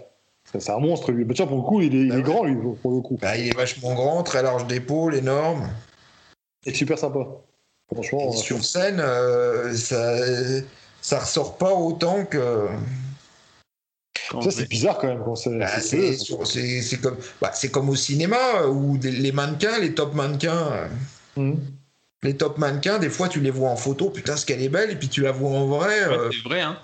C'est- 0.53 0.71
un 0.71 0.79
monstre, 0.79 1.11
lui. 1.11 1.25
Mais 1.25 1.33
tiens, 1.33 1.47
pour 1.47 1.57
le 1.57 1.62
coup, 1.62 1.81
il 1.81 1.95
est, 1.95 2.01
il 2.01 2.12
Ah 2.12 2.14
est 2.14 2.17
ouais. 2.19 2.23
grand, 2.23 2.45
lui, 2.45 2.55
pour 2.83 2.93
le 2.93 3.01
coup. 3.01 3.19
Bah, 3.21 3.37
il 3.37 3.49
est 3.49 3.57
vachement 3.57 3.95
grand, 3.95 4.23
très 4.23 4.43
large 4.43 4.67
d'épaule, 4.67 5.14
énorme. 5.14 5.71
Et 6.67 6.75
super 6.75 6.99
sympa. 6.99 7.27
Franchement. 7.93 8.21
Et 8.21 8.29
euh, 8.29 8.31
sur 8.33 8.64
scène, 8.64 9.01
euh, 9.01 9.75
ça, 9.75 10.14
ça 11.05 11.19
ressort 11.21 11.59
pas 11.59 11.75
autant 11.75 12.25
que. 12.25 12.67
Ça, 14.43 14.51
c'est 14.51 14.69
bizarre 14.71 14.97
quand 14.97 15.09
même. 15.09 15.23
Quand 15.23 15.37
c'est, 15.37 15.59
Bah, 15.59 15.69
c'est- 15.69 15.81
c'est 15.83 16.12
c'est- 16.14 16.25
sur- 16.25 16.47
c'est- 16.47 16.81
c'est 16.81 16.97
comme, 16.99 17.19
bah, 17.43 17.51
c'est 17.53 17.71
comme 17.71 17.90
au 17.90 17.95
cinéma 17.95 18.62
où 18.69 18.97
des- 18.97 19.11
les 19.12 19.31
mannequins, 19.31 19.79
les 19.79 19.93
top 19.95 20.14
mannequins, 20.14 20.73
euh, 20.73 20.88
Mhm. 21.37 21.61
les 22.23 22.35
top 22.38 22.57
mannequins, 22.57 22.99
des 22.99 23.11
fois 23.11 23.29
tu 23.29 23.40
les 23.40 23.51
vois 23.51 23.69
en 23.69 23.77
photo, 23.77 24.09
putain, 24.09 24.37
ce 24.38 24.47
qu'elle 24.47 24.62
est 24.62 24.71
belle, 24.71 24.90
et 24.93 24.97
puis 24.97 25.09
tu 25.09 25.21
la 25.21 25.31
vois 25.33 25.51
en 25.51 25.67
vrai. 25.67 26.09
ouais, 26.09 26.17
euh, 26.17 26.31
c'est 26.33 26.49
vrai, 26.49 26.62
hein. 26.62 26.79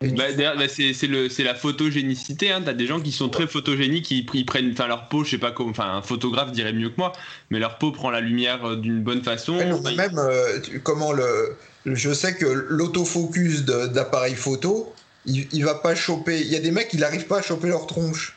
Bah, 0.00 0.32
d'ailleurs, 0.32 0.56
bah, 0.56 0.66
c'est 0.68 0.92
c'est 0.92 1.06
le- 1.06 1.28
c'est 1.28 1.44
la 1.44 1.54
photogénicité. 1.54 2.50
Hein. 2.50 2.62
T'as 2.64 2.72
des 2.72 2.88
gens 2.88 3.00
qui 3.00 3.12
sont 3.12 3.28
très 3.28 3.46
photogéniques, 3.46 4.10
ils, 4.10 4.26
ils 4.34 4.44
prennent, 4.44 4.72
enfin 4.72 4.88
leur 4.88 5.08
peau, 5.08 5.22
je 5.22 5.30
sais 5.30 5.38
pas 5.38 5.52
comment, 5.52 5.70
enfin 5.70 5.98
un 5.98 6.02
photographe 6.02 6.50
dirait 6.50 6.72
mieux 6.72 6.90
que 6.90 6.96
moi, 6.98 7.12
mais 7.50 7.60
leur 7.60 7.78
peau 7.78 7.92
prend 7.92 8.10
la 8.10 8.20
lumière 8.20 8.64
euh, 8.64 8.76
d'une 8.76 9.00
bonne 9.04 9.22
façon. 9.22 9.56
Ouais, 9.56 9.66
non, 9.66 9.80
même 9.80 10.18
euh, 10.18 10.58
comment 10.82 11.12
le- 11.12 11.56
je 11.86 12.12
sais 12.12 12.34
que 12.34 12.46
l'autofocus 12.46 13.64
de- 13.64 13.86
d'appareil 13.86 14.34
photo, 14.34 14.92
il, 15.26 15.46
il 15.52 15.64
va 15.64 15.74
pas 15.74 15.94
choper. 15.94 16.40
Il 16.40 16.48
y 16.48 16.56
a 16.56 16.60
des 16.60 16.70
mecs 16.70 16.88
qui 16.88 16.96
n'arrivent 16.98 17.26
pas 17.26 17.38
à 17.38 17.42
choper 17.42 17.68
leur 17.68 17.86
tronche, 17.86 18.36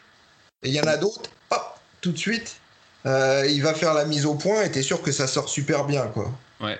et 0.63 0.69
il 0.69 0.73
y 0.73 0.79
en 0.81 0.87
a 0.87 0.97
d'autres, 0.97 1.21
hop, 1.51 1.61
tout 2.01 2.11
de 2.11 2.17
suite, 2.17 2.55
euh, 3.05 3.45
il 3.49 3.61
va 3.61 3.73
faire 3.73 3.93
la 3.93 4.05
mise 4.05 4.25
au 4.25 4.35
point, 4.35 4.63
et 4.63 4.71
t'es 4.71 4.81
sûr 4.81 5.01
que 5.01 5.11
ça 5.11 5.27
sort 5.27 5.49
super 5.49 5.85
bien, 5.85 6.07
quoi. 6.07 6.31
ouais, 6.61 6.77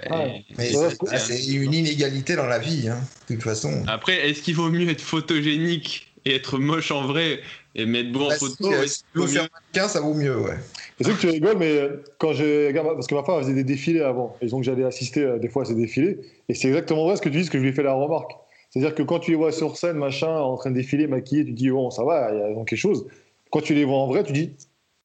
Mais 0.58 0.75
Ouais, 0.75 0.89
c'est- 1.19 1.45
une 1.45 1.73
inégalité 1.73 2.36
dans 2.36 2.47
la 2.47 2.60
vie, 2.60 2.88
hein, 2.89 2.99
de 3.30 3.36
toute 3.36 3.43
façon. 3.43 3.84
Après, 3.88 4.30
est-ce 4.30 4.41
qu'il 4.41 4.56
vaut 4.56 4.69
mieux 4.69 4.89
être 4.89 5.01
photogénique 5.01 6.13
et 6.25 6.36
être 6.36 6.58
moche 6.58 6.89
en 6.91 7.06
vrai 7.06 7.41
et 7.75 7.86
mettre 7.86 8.12
beau 8.12 8.25
en 8.25 8.30
Bah, 8.30 8.36
si, 8.39 8.39
photo 8.39 8.71
euh, 8.73 8.80
ouais, 8.80 8.88
si 8.88 8.99
tu 8.99 9.06
vaut 9.19 9.25
veux 9.25 9.32
faire 9.32 9.47
mannequin, 9.54 9.88
ça 9.89 9.99
vaut 9.99 10.13
mieux, 10.15 10.38
ouais. 10.39 10.58
Je 11.00 11.04
sais 11.04 11.12
que 11.12 11.20
tu 11.20 11.28
rigoles, 11.28 11.58
mais 11.58 11.78
euh, 11.78 12.04
quand 12.20 12.32
je 12.34 12.72
parce 12.72 13.08
que 13.08 13.16
ma 13.16 13.24
femme 13.24 13.42
faisait 13.42 13.54
des 13.54 13.66
défilés 13.66 14.02
avant, 14.02 14.38
et 14.42 14.48
donc 14.48 14.64
j'allais 14.64 14.86
assister 14.86 15.24
euh, 15.24 15.38
des 15.40 15.50
fois 15.50 15.64
à 15.64 15.66
ces 15.66 15.76
défilés, 15.76 16.20
et 16.48 16.54
c'est 16.54 16.70
exactement 16.70 17.06
vrai 17.06 17.18
ce 17.18 17.22
que 17.22 17.30
tu 17.30 17.38
dis, 17.40 17.46
ce 17.46 17.52
que 17.52 17.58
je 17.58 17.64
lui 17.64 17.72
ai 17.72 17.74
fait 17.74 17.84
la 17.84 17.94
remarque. 17.94 18.32
C'est-à-dire 18.70 18.96
que 18.96 19.04
quand 19.04 19.20
tu 19.20 19.32
les 19.32 19.38
vois 19.38 19.52
sur 19.52 19.78
scène, 19.78 19.98
machin, 19.98 20.28
en 20.28 20.56
train 20.58 20.70
de 20.70 20.76
défiler, 20.76 21.08
maquillés, 21.08 21.46
tu 21.46 21.52
te 21.54 21.58
dis, 21.58 21.70
bon, 21.70 21.92
ça 21.92 22.04
va, 22.04 22.34
il 22.34 22.40
y 22.40 22.44
a 22.44 22.54
donc 22.54 22.70
quelque 22.70 22.80
chose. 22.80 23.06
Quand 23.52 23.62
tu 23.62 23.74
les 23.74 23.86
vois 23.86 23.98
en 23.98 24.08
vrai, 24.08 24.24
tu 24.24 24.34
dis, 24.34 24.52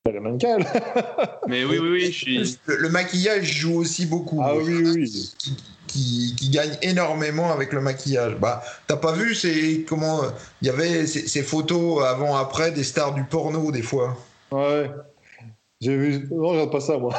bah, 0.05 0.13
le 0.13 0.21
mannequin. 0.21 0.59
Mais 1.47 1.65
oui, 1.65 1.79
oui, 1.79 1.91
oui, 1.91 2.01
je 2.07 2.11
suis. 2.11 2.59
Le, 2.67 2.77
le 2.77 2.89
maquillage 2.89 3.45
joue 3.45 3.79
aussi 3.79 4.07
beaucoup. 4.07 4.41
Ah 4.43 4.57
oui, 4.57 4.75
oui, 4.75 4.93
oui. 4.95 5.33
Qui, 5.39 5.57
qui, 5.87 6.35
qui 6.37 6.51
gagne 6.51 6.77
énormément 6.83 7.53
avec 7.53 7.73
le 7.73 7.81
maquillage. 7.81 8.37
Bah, 8.37 8.63
t'as 8.87 8.97
pas 8.97 9.13
vu 9.13 9.35
c'est 9.35 9.85
comment 9.89 10.21
il 10.63 10.69
y 10.69 10.71
avait 10.71 11.07
ces, 11.07 11.27
ces 11.27 11.43
photos 11.43 12.05
avant 12.05 12.37
après 12.37 12.71
des 12.71 12.85
stars 12.85 13.15
du 13.15 13.25
porno 13.25 13.71
des 13.73 13.83
fois? 13.83 14.17
Ouais. 14.53 14.91
J'ai 15.81 15.97
vu. 15.97 16.29
Non, 16.31 16.49
je 16.49 16.59
regarde 16.59 16.73
pas 16.73 16.81
ça, 16.81 16.99
moi. 16.99 17.15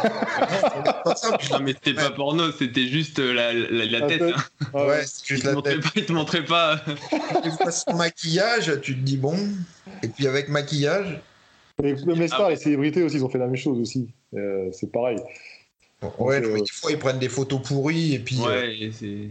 Non, 1.51 1.59
mais 1.62 1.74
c'était 1.74 1.95
pas 1.95 2.12
porno, 2.12 2.51
c'était 2.51 2.88
juste 2.88 3.18
euh, 3.20 3.34
la, 3.34 3.53
la, 3.53 3.86
la 3.86 3.99
La 3.99 4.07
tête. 4.07 4.20
tête. 4.20 4.36
hein. 4.36 4.86
Ouais. 4.88 5.03
Il 5.03 5.26
juste 5.26 5.41
te 5.43 5.47
la 5.47 5.53
montrait 5.55 5.74
tête. 5.76 5.84
pas, 5.84 5.89
il 5.95 6.05
te 6.05 6.14
montrait 6.14 6.45
pas. 6.45 6.82
Son 7.72 7.95
maquillage, 7.95 8.80
tu 8.82 8.95
te 8.95 8.99
dis 9.01 9.18
bon. 9.18 9.36
Et 10.03 10.07
puis 10.07 10.28
avec 10.28 10.49
maquillage, 10.49 11.20
Et 11.84 11.93
même 11.93 12.20
les 12.20 12.28
stars, 12.28 12.49
les 12.49 12.55
célébrités 12.55 13.01
aussi, 13.03 13.18
ils 13.18 13.26
ont 13.26 13.30
fait 13.30 13.39
la 13.39 13.47
même 13.47 13.55
chose 13.55 13.80
aussi. 13.80 14.09
Euh, 14.36 14.70
c'est 14.72 14.91
pareil. 14.91 15.18
ouais, 16.20 16.41
euh, 16.43 16.59
des 16.59 16.66
fois 16.72 16.91
ils 16.91 16.99
prennent 16.99 17.20
des 17.20 17.30
photos 17.30 17.62
pourries 17.68 18.14
et 18.14 18.20
puis 18.20 18.38
euh, 18.41 18.47
Ouais, 18.47 18.91
c'est. 18.97 19.30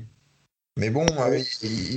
Mais 0.76 0.90
bon, 0.90 1.06
euh, 1.06 1.38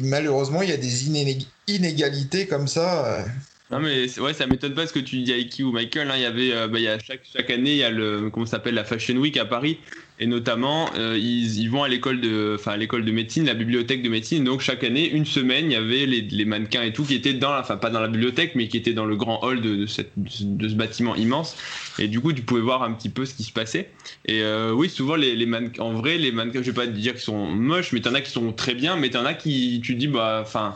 malheureusement, 0.04 0.62
il 0.62 0.70
y 0.70 0.74
a 0.74 0.78
des 0.78 1.08
iné- 1.08 1.46
inégalités 1.68 2.48
comme 2.48 2.68
ça. 2.68 3.24
Non 3.72 3.80
mais 3.80 4.20
ouais, 4.20 4.34
ça 4.34 4.45
m'étonne 4.45 4.76
pas 4.76 4.86
ce 4.86 4.93
que 4.93 4.99
tu 4.99 5.22
dis 5.24 5.32
Aiki 5.32 5.64
ou 5.64 5.72
Michael. 5.72 6.11
hein. 6.11 6.16
Il 6.18 6.22
y 6.22 6.26
avait, 6.26 6.51
euh, 6.53 6.68
bah, 6.68 6.78
il 6.80 6.84
y 6.84 6.88
a 6.88 6.99
chaque, 6.99 7.22
chaque 7.26 7.49
année, 7.49 7.72
il 7.72 7.78
y 7.78 7.84
a 7.84 7.89
le 7.89 8.30
comment 8.30 8.45
s'appelle 8.45 8.76
la 8.76 8.84
Fashion 8.84 9.16
Week 9.16 9.36
à 9.38 9.45
Paris 9.45 9.80
et 10.20 10.28
notamment 10.28 10.91
euh, 10.95 11.18
ils, 11.18 11.59
ils 11.59 11.72
vont 11.72 11.82
à 11.82 11.88
l'école 11.88 12.22
de, 12.22 12.55
enfin 12.59 12.78
l'école 12.78 13.03
de 13.03 13.11
médecine, 13.11 13.45
la 13.45 13.55
bibliothèque 13.55 14.03
de 14.03 14.09
médecine. 14.09 14.43
Donc 14.43 14.61
chaque 14.61 14.84
année, 14.84 15.09
une 15.09 15.26
semaine, 15.26 15.66
il 15.72 15.72
y 15.72 15.76
avait 15.76 16.05
les, 16.05 16.22
les 16.22 16.45
mannequins 16.45 16.84
et 16.84 16.93
tout 16.93 17.03
qui 17.03 17.16
étaient 17.16 17.34
dans, 17.34 17.51
la- 17.51 17.61
enfin 17.61 17.78
pas 17.78 17.89
dans 17.89 18.01
la 18.01 18.09
bibliothèque, 18.09 18.53
mais 18.53 18.68
qui 18.68 18.78
étaient 18.78 18.93
dans 18.93 19.05
le 19.05 19.16
grand 19.16 19.41
hall 19.43 19.59
de, 19.61 19.76
de 19.76 19.86
cette- 19.88 20.11
de 20.18 20.68
ce 20.68 20.76
bâtiment 20.76 21.16
immense. 21.16 21.55
Et 21.97 22.07
du 22.07 22.20
coup, 22.20 22.32
tu 22.34 22.43
pouvais 22.43 22.61
voir 22.61 22.84
un 22.84 22.93
petit 22.93 23.09
peu 23.09 23.26
ce 23.26 23.34
qui 23.34 23.43
se 23.43 23.53
passait. 23.53 23.89
Et 24.26 24.43
euh, 24.43 24.72
oui, 24.74 24.89
souvent 24.89 25.16
les, 25.16 25.36
les 25.36 25.45
mannequins, 25.45 25.84
en 25.84 25.93
vrai, 25.93 26.18
les 26.18 26.32
mannequins, 26.32 26.61
je 26.61 26.70
vais 26.70 26.74
pas 26.76 26.86
te 26.88 26.91
dire 26.91 27.14
qu'ils 27.14 27.22
sont 27.22 27.47
moches, 27.47 27.91
mais 27.91 28.01
t'en 28.01 28.14
as 28.14 28.22
qui 28.22 28.32
sont 28.32 28.51
très 28.53 28.76
bien, 28.76 28.97
mais 28.97 29.09
t'en 29.09 29.26
as 29.26 29.34
qui, 29.34 29.82
tu 29.84 29.95
dis 29.95 30.07
bah, 30.07 30.41
enfin 30.43 30.76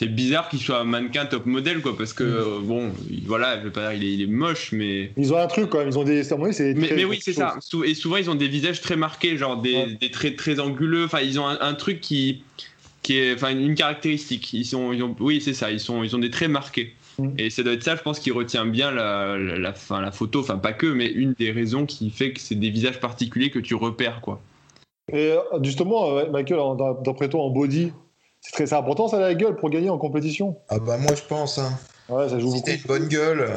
c'est 0.00 0.06
bizarre 0.06 0.48
qu'il 0.48 0.60
soit 0.60 0.84
mannequin 0.84 1.26
top 1.26 1.44
modèle 1.46 1.80
quoi 1.80 1.96
parce 1.96 2.12
que 2.12 2.22
Mm. 2.22 2.26
euh, 2.26 2.58
bon 2.62 2.92
il- 3.10 3.26
voilà 3.26 3.58
je 3.58 3.64
vais 3.64 3.70
pas 3.72 3.90
dire 3.90 4.00
il 4.00 4.04
est, 4.08 4.12
il 4.14 4.22
est 4.22 4.26
moche 4.44 4.70
mais 4.70 5.10
Ils 5.16 5.32
ont 5.32 5.38
un 5.38 5.48
truc 5.48 5.70
quand 5.70 5.78
même, 5.78 5.88
ils 5.88 5.98
ont 5.98 6.04
des. 6.04 6.22
c'est 6.22 6.36
mais, 6.74 6.90
mais 6.94 7.04
oui 7.04 7.18
c'est 7.20 7.32
ça 7.32 7.56
et 7.84 7.94
souvent 7.94 8.16
ils 8.16 8.30
ont 8.30 8.36
des 8.36 8.46
visages 8.46 8.80
très 8.80 8.94
marqués 8.94 9.36
genre 9.36 9.56
des, 9.60 9.74
Ouais. 9.74 9.98
des 10.00 10.10
traits 10.12 10.36
très 10.36 10.60
anguleux 10.60 11.04
enfin 11.06 11.18
ils 11.20 11.40
ont 11.40 11.48
un, 11.48 11.58
un 11.60 11.74
truc 11.74 12.00
qui 12.00 12.42
qui 13.02 13.18
est 13.18 13.34
enfin 13.34 13.50
une 13.50 13.74
caractéristique 13.74 14.52
ils 14.52 14.64
sont 14.64 14.92
ils 14.92 15.02
ont 15.02 15.16
oui 15.18 15.40
c'est 15.40 15.52
ça 15.54 15.72
ils 15.72 15.80
sont 15.80 16.04
ils 16.04 16.14
ont 16.14 16.20
des 16.20 16.30
traits 16.30 16.50
marqués 16.50 16.94
Mm. 17.20 17.30
et 17.36 17.50
ça 17.50 17.64
doit 17.64 17.72
être 17.72 17.82
ça 17.82 17.96
je 17.96 18.02
pense 18.02 18.20
qui 18.20 18.30
retient 18.30 18.64
bien 18.64 18.92
la 18.92 19.36
la, 19.36 19.58
la, 19.58 19.72
fin, 19.72 20.00
la 20.00 20.12
photo 20.12 20.38
enfin 20.38 20.56
pas 20.58 20.72
que 20.72 20.86
mais 20.86 21.08
une 21.10 21.32
des 21.32 21.50
raisons 21.50 21.84
qui 21.84 22.10
fait 22.10 22.30
que 22.32 22.38
c'est 22.40 22.54
des 22.54 22.70
visages 22.70 23.00
particuliers 23.00 23.50
que 23.50 23.58
tu 23.58 23.74
repères 23.74 24.20
quoi 24.20 24.40
Et 25.12 25.32
euh, 25.32 25.38
justement, 25.64 26.16
euh, 26.16 26.30
Michael, 26.30 26.60
d'après 27.04 27.28
toi, 27.28 27.42
en 27.42 27.50
body, 27.50 27.90
c'est 28.40 28.52
très 28.52 28.72
important 28.72 29.08
ça 29.08 29.18
la 29.18 29.34
gueule 29.34 29.56
pour 29.56 29.70
gagner 29.70 29.90
en 29.90 29.98
compétition 29.98 30.56
Ah 30.68 30.78
bah 30.78 30.96
moi 30.96 31.14
je 31.14 31.22
pense. 31.22 31.58
Hein. 31.58 31.78
Ouais, 32.08 32.28
ça 32.28 32.38
joue 32.38 32.54
Si 32.54 32.62
t'as 32.62 32.74
une 32.74 32.82
bonne 32.82 33.08
gueule, 33.08 33.40
euh, 33.40 33.48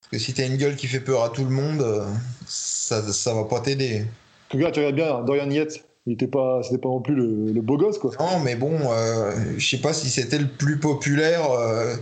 parce 0.00 0.10
que 0.12 0.18
si 0.18 0.34
t'as 0.34 0.46
une 0.46 0.56
gueule 0.56 0.76
qui 0.76 0.86
fait 0.86 1.00
peur 1.00 1.24
à 1.24 1.30
tout 1.30 1.44
le 1.44 1.50
monde, 1.50 1.82
euh, 1.82 2.06
ça, 2.46 3.02
ça 3.12 3.34
va 3.34 3.44
pas 3.44 3.60
t'aider. 3.60 4.02
En 4.02 4.50
tout 4.50 4.58
cas, 4.62 4.70
tu 4.70 4.78
regardes 4.80 4.94
bien, 4.94 5.20
Dorian 5.22 5.50
Yates, 5.50 5.80
il 6.06 6.12
était 6.12 6.26
pas, 6.28 6.62
c'était 6.62 6.78
pas 6.78 6.88
non 6.88 7.00
plus 7.00 7.14
le, 7.14 7.52
le 7.52 7.60
beau 7.62 7.76
gosse, 7.76 7.98
quoi. 7.98 8.12
Non, 8.20 8.38
mais 8.40 8.54
bon, 8.54 8.78
euh, 8.92 9.32
je 9.56 9.66
sais 9.66 9.80
pas 9.80 9.92
si 9.92 10.08
c'était 10.10 10.38
le 10.38 10.46
plus 10.48 10.78
populaire. 10.78 11.50
euh, 11.50 11.96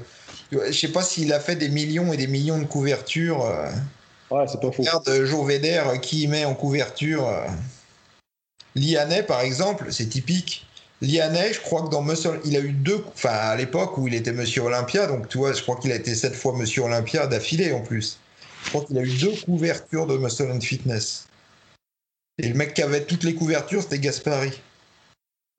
je 0.51 0.73
sais 0.73 0.89
pas 0.93 1.03
s'il 1.03 1.33
a 1.33 1.41
fait 1.41 1.57
des 1.57 1.69
millions 1.71 2.13
et 2.13 2.17
des 2.19 2.27
millions 2.27 2.59
de 2.59 2.67
couvertures. 2.67 3.47
euh. 3.47 3.71
Ouais, 4.31 4.47
c'est 4.49 4.61
pas 4.61 4.73
faux. 4.73 4.83
Regarde 4.83 5.09
Joe 5.25 5.51
euh, 5.51 5.97
qui 5.99 6.27
met 6.27 6.45
en 6.45 6.55
couverture. 6.55 7.27
Lianet, 8.75 9.23
par 9.23 9.41
exemple, 9.43 9.87
c'est 9.91 10.07
typique. 10.07 10.67
Lianet, 11.03 11.53
je 11.55 11.61
crois 11.61 11.83
que 11.83 11.89
dans 11.89 12.01
Muscle, 12.01 12.41
il 12.45 12.57
a 12.57 12.61
eu 12.61 12.71
deux. 12.73 13.05
Enfin, 13.09 13.31
à 13.31 13.57
l'époque 13.57 13.99
où 13.99 14.07
il 14.07 14.15
était 14.15 14.33
Monsieur 14.33 14.63
Olympia, 14.63 15.07
donc 15.09 15.29
tu 15.29 15.37
vois, 15.39 15.53
je 15.53 15.61
crois 15.61 15.77
qu'il 15.77 15.91
a 15.91 15.97
été 15.97 16.15
sept 16.15 16.35
fois 16.35 16.57
Monsieur 16.57 16.83
Olympia 16.85 17.27
d'affilée 17.27 17.73
en 17.73 17.81
plus. 17.81 18.19
Je 18.65 18.69
crois 18.71 18.85
qu'il 18.85 18.97
a 18.97 19.03
eu 19.03 19.19
deux 19.19 19.35
couvertures 19.45 20.07
de 20.07 20.17
Muscle 20.17 20.51
and 20.51 20.61
Fitness. 20.61 21.27
Et 22.39 22.49
le 22.49 22.55
mec 22.55 22.75
qui 22.75 22.83
avait 22.83 23.05
toutes 23.05 23.25
les 23.25 23.35
couvertures, 23.35 23.83
c'était 23.83 23.99
Gaspari. 23.99 24.53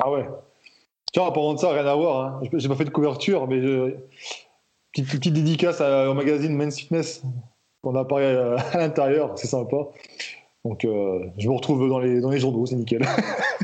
Ah 0.01 0.09
ouais. 0.09 0.25
Tiens, 1.11 1.23
en 1.23 1.53
de 1.53 1.59
ça, 1.59 1.71
rien 1.73 1.85
à 1.85 1.93
voir. 1.95 2.25
Hein. 2.25 2.41
J'ai 2.53 2.69
pas 2.69 2.75
fait 2.75 2.85
de 2.85 2.89
couverture, 2.89 3.47
mais 3.47 3.61
je- 3.61 3.95
petite, 4.93 5.11
petite 5.11 5.33
dédicace 5.33 5.81
au 5.81 6.13
magazine 6.13 6.55
Men's 6.55 6.79
Fitness. 6.79 7.21
On 7.83 7.95
apparaît 7.95 8.35
à 8.35 8.77
l'intérieur, 8.77 9.37
c'est 9.37 9.47
sympa. 9.47 9.75
Donc, 10.65 10.85
euh, 10.85 11.25
je 11.37 11.49
me 11.49 11.53
retrouve 11.55 11.89
dans 11.89 11.99
les, 11.99 12.21
dans 12.21 12.29
les 12.29 12.39
journaux, 12.39 12.65
c'est 12.65 12.75
nickel. 12.75 13.05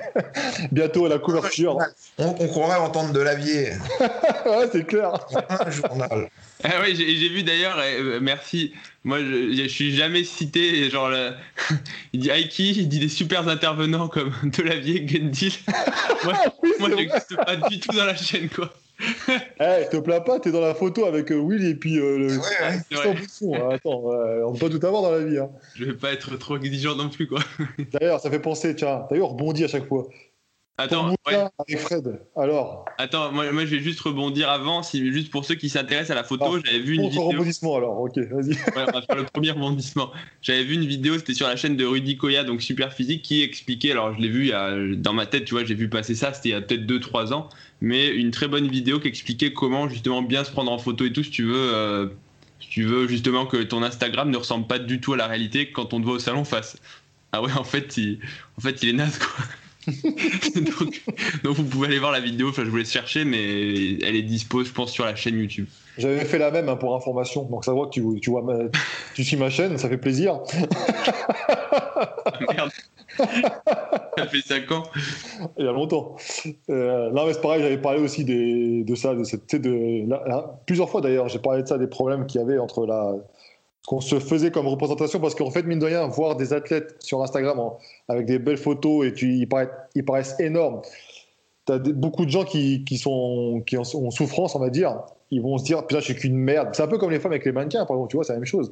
Bientôt 0.74 1.06
à 1.06 1.10
la 1.10 1.18
couverture. 1.18 1.78
On, 2.18 2.36
on 2.38 2.48
croirait 2.48 2.78
entendre 2.78 3.14
de 3.14 3.22
l'avier. 3.22 3.70
ouais, 4.46 4.68
c'est 4.70 4.86
clair. 4.86 5.14
Un 5.50 5.72
journal. 5.72 6.30
Ah 6.62 6.82
oui, 6.84 6.96
j'ai 6.98 7.16
j'ai 7.16 7.30
vu 7.30 7.44
d'ailleurs, 7.44 7.78
euh, 7.80 8.20
merci. 8.22 8.74
Moi, 9.10 9.22
je, 9.22 9.54
je 9.54 9.68
suis 9.68 9.96
jamais 9.96 10.24
cité. 10.24 10.88
Genre, 10.92 11.10
le- 11.10 11.32
il 12.14 12.20
dit 12.20 12.30
Aiki, 12.30 12.74
il 12.78 12.88
dit 12.88 13.00
des 13.00 13.10
super 13.10 13.48
intervenants 13.48 14.08
comme 14.08 14.32
Delavier, 14.44 15.08
Gendil. 15.08 15.52
moi, 16.24 16.34
Oui, 16.62 16.70
moi 16.80 16.90
j'existe 16.96 17.36
pas 17.36 17.56
du 17.56 17.80
tout 17.80 17.92
dans 17.92 18.06
la 18.06 18.16
chaîne, 18.16 18.50
quoi. 18.50 18.72
Eh, 19.60 19.90
te 19.90 19.98
plains 19.98 20.20
pas, 20.20 20.40
t'es 20.40 20.52
dans 20.52 20.62
la 20.62 20.76
photo 20.76 21.06
avec 21.06 21.32
euh, 21.32 21.38
Will 21.38 21.66
et 21.66 21.74
puis 21.74 21.98
euh, 21.98 22.20
le. 22.20 22.38
Ouais, 22.38 22.44
hein. 22.62 23.72
Attends, 23.72 24.12
on 24.46 24.54
peut 24.54 24.70
pas 24.70 24.78
tout 24.78 24.86
avoir 24.86 25.02
dans 25.02 25.12
la 25.12 25.24
vie. 25.26 25.40
Hein. 25.40 25.50
Je 25.76 25.86
vais 25.86 25.94
pas 25.94 26.12
être 26.12 26.38
trop 26.38 26.58
exigeant 26.58 26.96
non 26.96 27.10
plus, 27.10 27.26
quoi. 27.26 27.40
D'ailleurs, 27.94 28.20
ça 28.20 28.30
fait 28.30 28.40
penser, 28.40 28.76
tiens, 28.76 29.08
d'ailleurs, 29.10 29.30
on 29.30 29.34
rebondit 29.34 29.64
à 29.64 29.70
chaque 29.70 29.88
fois. 29.88 30.08
Attends, 30.80 31.10
ouais, 31.28 31.36
avec 31.58 31.80
Fred. 31.80 32.20
Alors, 32.36 32.86
attends 32.98 33.32
moi, 33.32 33.52
moi, 33.52 33.66
je 33.66 33.76
vais 33.76 33.82
juste 33.82 34.00
rebondir 34.00 34.50
avant, 34.50 34.82
si, 34.82 35.12
juste 35.12 35.30
pour 35.30 35.44
ceux 35.46 35.56
qui 35.56 35.70
s'intéressent 35.70 36.12
à 36.12 36.16
la 36.16 36.24
photo, 36.24 36.56
Ah, 36.58 36.62
j'avais 36.66 36.80
vu 36.80 36.96
une 36.96 37.10
vidéo. 37.10 37.24
rebondissement 37.30 37.76
alors, 37.76 38.00
ok, 38.00 38.18
vas-y. 38.18 38.52
Ouais, 38.52 38.86
on 38.88 38.92
va 38.92 39.02
faire 39.02 39.16
le 39.16 39.26
premier 39.26 39.52
rebondissement. 39.52 40.12
J'avais 40.42 40.64
vu 40.64 40.76
une 40.76 40.86
vidéo, 40.86 41.18
c'était 41.18 41.34
sur 41.34 41.48
la 41.48 41.56
chaîne 41.56 41.76
de 41.76 41.86
Rudy 41.86 42.18
Koya, 42.18 42.44
donc 42.44 42.62
Super 42.62 42.94
Physique, 42.94 43.22
qui 43.24 43.42
expliquait, 43.44 43.92
alors 43.92 44.16
je 44.16 44.22
l'ai 44.22 44.30
vu 44.30 44.52
a- 44.54 44.74
dans 44.96 45.14
ma 45.14 45.26
tête, 45.26 45.46
tu 45.46 45.54
vois, 45.54 45.66
j'ai 45.66 45.76
vu 45.76 45.90
passer 45.90 46.16
ça, 46.16 46.34
c'était 46.34 46.50
il 46.50 46.52
y 46.54 46.56
a 46.56 46.62
peut-être 46.62 46.86
2-3 46.86 47.34
ans, 47.34 47.50
mais 47.82 48.08
une 48.08 48.32
très 48.32 48.48
bonne 48.48 48.68
vidéo 48.68 49.00
qui 49.00 49.08
expliquait 49.10 49.52
comment 49.54 49.90
justement 49.90 50.22
bien 50.22 50.44
se 50.44 50.52
prendre 50.52 50.72
en 50.72 50.78
photo 50.78 51.06
et 51.06 51.12
tout, 51.12 51.24
si 51.24 51.32
tu 51.32 51.44
veux, 51.44 51.74
euh, 51.74 52.08
si 52.62 52.70
tu 52.70 52.84
veux 52.84 53.08
justement 53.08 53.46
que 53.46 53.58
ton 53.58 53.84
Instagram 53.84 54.30
ne 54.30 54.38
ressemble 54.38 54.66
pas 54.68 54.80
du 54.80 55.00
tout 55.02 55.14
à 55.14 55.18
la 55.18 55.28
réalité 55.28 55.72
quand 55.72 55.94
on 55.94 56.00
te 56.00 56.06
voit 56.06 56.16
au 56.16 56.20
salon 56.20 56.44
face. 56.46 56.78
Ah 57.32 57.42
ouais, 57.44 57.52
en 57.54 57.64
fait, 57.64 57.96
il, 57.98 58.20
en 58.58 58.62
fait, 58.62 58.82
il 58.82 58.90
est 58.90 58.94
naze, 58.94 59.20
quoi. 59.20 59.46
donc, 60.56 61.02
donc 61.44 61.56
vous 61.56 61.64
pouvez 61.64 61.88
aller 61.88 62.00
voir 62.00 62.12
la 62.12 62.20
vidéo, 62.20 62.50
enfin 62.50 62.64
je 62.66 62.70
vous 62.70 62.78
laisse 62.78 62.92
chercher, 62.92 63.26
mais 63.26 63.94
elle 64.04 64.16
est 64.16 64.22
dispo, 64.24 64.64
je 64.64 64.72
pense, 64.72 64.92
sur 64.92 65.06
la 65.06 65.16
chaîne 65.16 65.38
YouTube. 65.40 65.68
J'avais 65.98 66.24
fait 66.26 66.38
la 66.38 66.52
même 66.52 66.70
hein, 66.70 66.76
pour 66.78 66.96
information, 66.96 67.44
donc 67.44 67.66
ça 67.66 67.74
voit 67.74 67.88
que 67.88 67.92
tu, 67.92 68.04
tu 68.22 68.30
vois, 68.30 68.42
ma- 68.42 68.70
tu 69.16 69.24
suis 69.24 69.36
ma 69.38 69.50
chaîne, 69.50 69.78
ça 69.78 69.90
fait 69.90 69.98
plaisir. 69.98 70.40
Ah, 72.26 72.32
Merde. 72.54 72.72
Ça 74.18 74.28
fait 74.28 74.42
5 74.42 74.72
ans. 74.72 74.84
Il 75.58 75.66
y 75.66 75.68
a 75.68 75.72
longtemps. 75.72 76.16
Euh, 76.70 77.10
non, 77.12 77.26
mais 77.26 77.34
c'est 77.34 77.42
pareil, 77.42 77.62
j'avais 77.62 77.78
parlé 77.82 78.00
aussi 78.00 78.24
des, 78.24 78.84
de 78.84 78.96
ça, 78.96 79.14
de 79.16 79.24
cette, 79.24 79.56
de, 79.56 80.08
la- 80.08 80.24
la- 80.28 80.60
plusieurs 80.66 80.90
fois 80.90 81.02
d'ailleurs, 81.02 81.28
j'ai 81.28 81.40
parlé 81.40 81.64
de 81.64 81.68
ça, 81.68 81.78
des 81.78 81.88
problèmes 81.88 82.26
qu'il 82.28 82.40
y 82.40 82.44
avait 82.44 82.58
entre 82.60 82.86
la, 82.86 83.14
qu'on 83.88 84.02
se 84.02 84.20
faisait 84.20 84.52
comme 84.52 84.68
représentation, 84.68 85.20
parce 85.20 85.36
qu'en 85.36 85.52
fait, 85.52 85.64
mine 85.64 85.80
de 85.80 85.86
rien, 85.86 86.08
voir 86.08 86.36
des 86.36 86.54
athlètes 86.54 86.96
sur 87.00 87.22
Instagram 87.24 87.60
en- 87.60 87.78
avec 88.08 88.26
des 88.26 88.40
belles 88.40 88.58
photos 88.58 89.06
et 89.08 89.26
ils, 89.26 89.48
paraissent, 90.06 90.36
énormes. 90.40 90.82
Tu 91.66 91.94
beaucoup 91.94 92.26
de 92.26 92.32
gens 92.32 92.44
qui, 92.44 92.84
sont 92.98 93.64
en, 93.78 94.12
souffrance, 94.12 94.56
on 94.56 94.60
va 94.60 94.70
dire. 94.70 95.00
Ils 95.32 95.42
vont 95.42 95.58
se 95.58 95.64
dire, 95.64 95.86
putain, 95.86 96.00
je 96.00 96.06
suis 96.06 96.16
qu'une 96.16 96.36
merde. 96.36 96.70
C'est 96.74 96.82
un 96.82 96.88
peu 96.88 96.98
comme 96.98 97.12
les 97.12 97.20
femmes 97.20 97.32
avec 97.32 97.46
les 97.46 97.52
mannequins, 97.52 97.86
par 97.86 97.96
exemple, 97.96 98.10
tu 98.10 98.18
vois, 98.18 98.24
c'est 98.24 98.34
la 98.34 98.40
même 98.40 98.48
chose. 98.48 98.72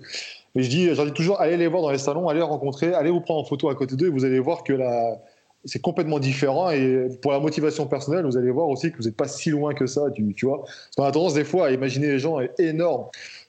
Mais 0.55 0.63
je 0.63 0.69
dis, 0.69 0.93
j'en 0.95 1.05
dis 1.05 1.13
toujours, 1.13 1.39
allez 1.39 1.57
les 1.57 1.67
voir 1.67 1.83
dans 1.83 1.91
les 1.91 1.99
salons, 1.99 2.27
allez 2.27 2.39
les 2.39 2.45
rencontrer, 2.45 2.93
allez 2.93 3.11
vous 3.11 3.21
prendre 3.21 3.41
en 3.41 3.43
photo 3.43 3.69
à 3.69 3.75
côté 3.75 3.95
d'eux 3.95 4.07
et 4.07 4.09
vous 4.09 4.25
allez 4.25 4.39
voir 4.39 4.63
que 4.63 4.73
la, 4.73 5.19
c'est 5.65 5.81
complètement 5.81 6.19
différent. 6.19 6.69
Et 6.71 7.09
pour 7.21 7.31
la 7.31 7.39
motivation 7.39 7.85
personnelle, 7.87 8.25
vous 8.25 8.37
allez 8.37 8.51
voir 8.51 8.67
aussi 8.67 8.91
que 8.91 8.97
vous 8.97 9.03
n'êtes 9.03 9.17
pas 9.17 9.27
si 9.27 9.49
loin 9.49 9.73
que 9.73 9.85
ça, 9.85 10.09
tu, 10.11 10.33
vois. 10.43 10.63
Parce 10.95 11.09
a 11.09 11.11
tendance 11.11 11.33
des 11.33 11.43
fois 11.43 11.67
à 11.67 11.71
imaginer 11.71 12.07
les 12.07 12.19
gens 12.19 12.39
énormes. 12.57 13.05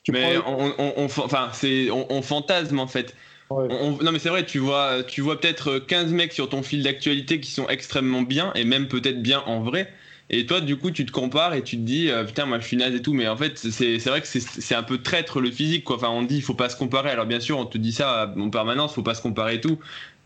Tu 0.08 0.12
mais 0.12 0.38
prends- 0.38 0.54
on, 0.58 0.72
on, 0.78 0.92
on- 0.96 1.04
enfin, 1.04 1.50
c'est, 1.52 1.90
on, 1.90 2.10
on 2.10 2.22
fantasme 2.22 2.78
en 2.78 2.86
fait. 2.86 3.14
Ouais. 3.50 3.66
On- 3.70 3.98
on- 4.00 4.02
non 4.04 4.12
mais 4.12 4.18
c'est 4.18 4.28
vrai, 4.30 4.44
tu 4.46 4.58
vois, 4.58 5.02
tu 5.06 5.20
vois 5.20 5.38
peut-être 5.40 5.78
15 5.78 6.12
mecs 6.12 6.32
sur 6.32 6.48
ton 6.48 6.62
fil 6.62 6.82
d'actualité 6.82 7.40
qui 7.40 7.50
sont 7.50 7.68
extrêmement 7.68 8.22
bien 8.22 8.52
et 8.54 8.64
même 8.64 8.88
peut-être 8.88 9.22
bien 9.22 9.42
en 9.46 9.60
vrai. 9.60 9.92
Et 10.30 10.44
toi, 10.44 10.60
du 10.60 10.76
coup, 10.76 10.90
tu 10.90 11.06
te 11.06 11.10
compares 11.10 11.54
et 11.54 11.62
tu 11.62 11.76
te 11.76 11.82
dis, 11.82 12.10
euh, 12.10 12.24
putain, 12.24 12.44
moi 12.44 12.58
je 12.60 12.66
suis 12.66 12.76
naze 12.76 12.94
et 12.94 13.00
tout. 13.02 13.14
Mais 13.14 13.28
en 13.28 13.36
fait, 13.36 13.56
c'est 13.58 13.98
c'est 13.98 14.10
vrai 14.10 14.20
que 14.20 14.26
c'est- 14.26 14.40
c'est 14.60 14.74
un 14.74 14.82
peu 14.82 14.98
traître 14.98 15.40
le 15.40 15.50
physique, 15.50 15.84
quoi. 15.84 15.96
Enfin, 15.96 16.08
on 16.10 16.22
dit, 16.22 16.36
il 16.36 16.42
faut 16.42 16.54
pas 16.54 16.68
se 16.68 16.76
comparer. 16.76 17.10
Alors, 17.10 17.24
bien 17.26 17.40
sûr, 17.40 17.58
on 17.58 17.64
te 17.66 17.78
dit 17.78 17.92
ça 17.92 18.32
en 18.38 18.50
permanence, 18.50 18.94
faut 18.94 19.02
pas 19.02 19.14
se 19.14 19.22
comparer 19.22 19.54
et 19.54 19.60
tout. 19.60 19.78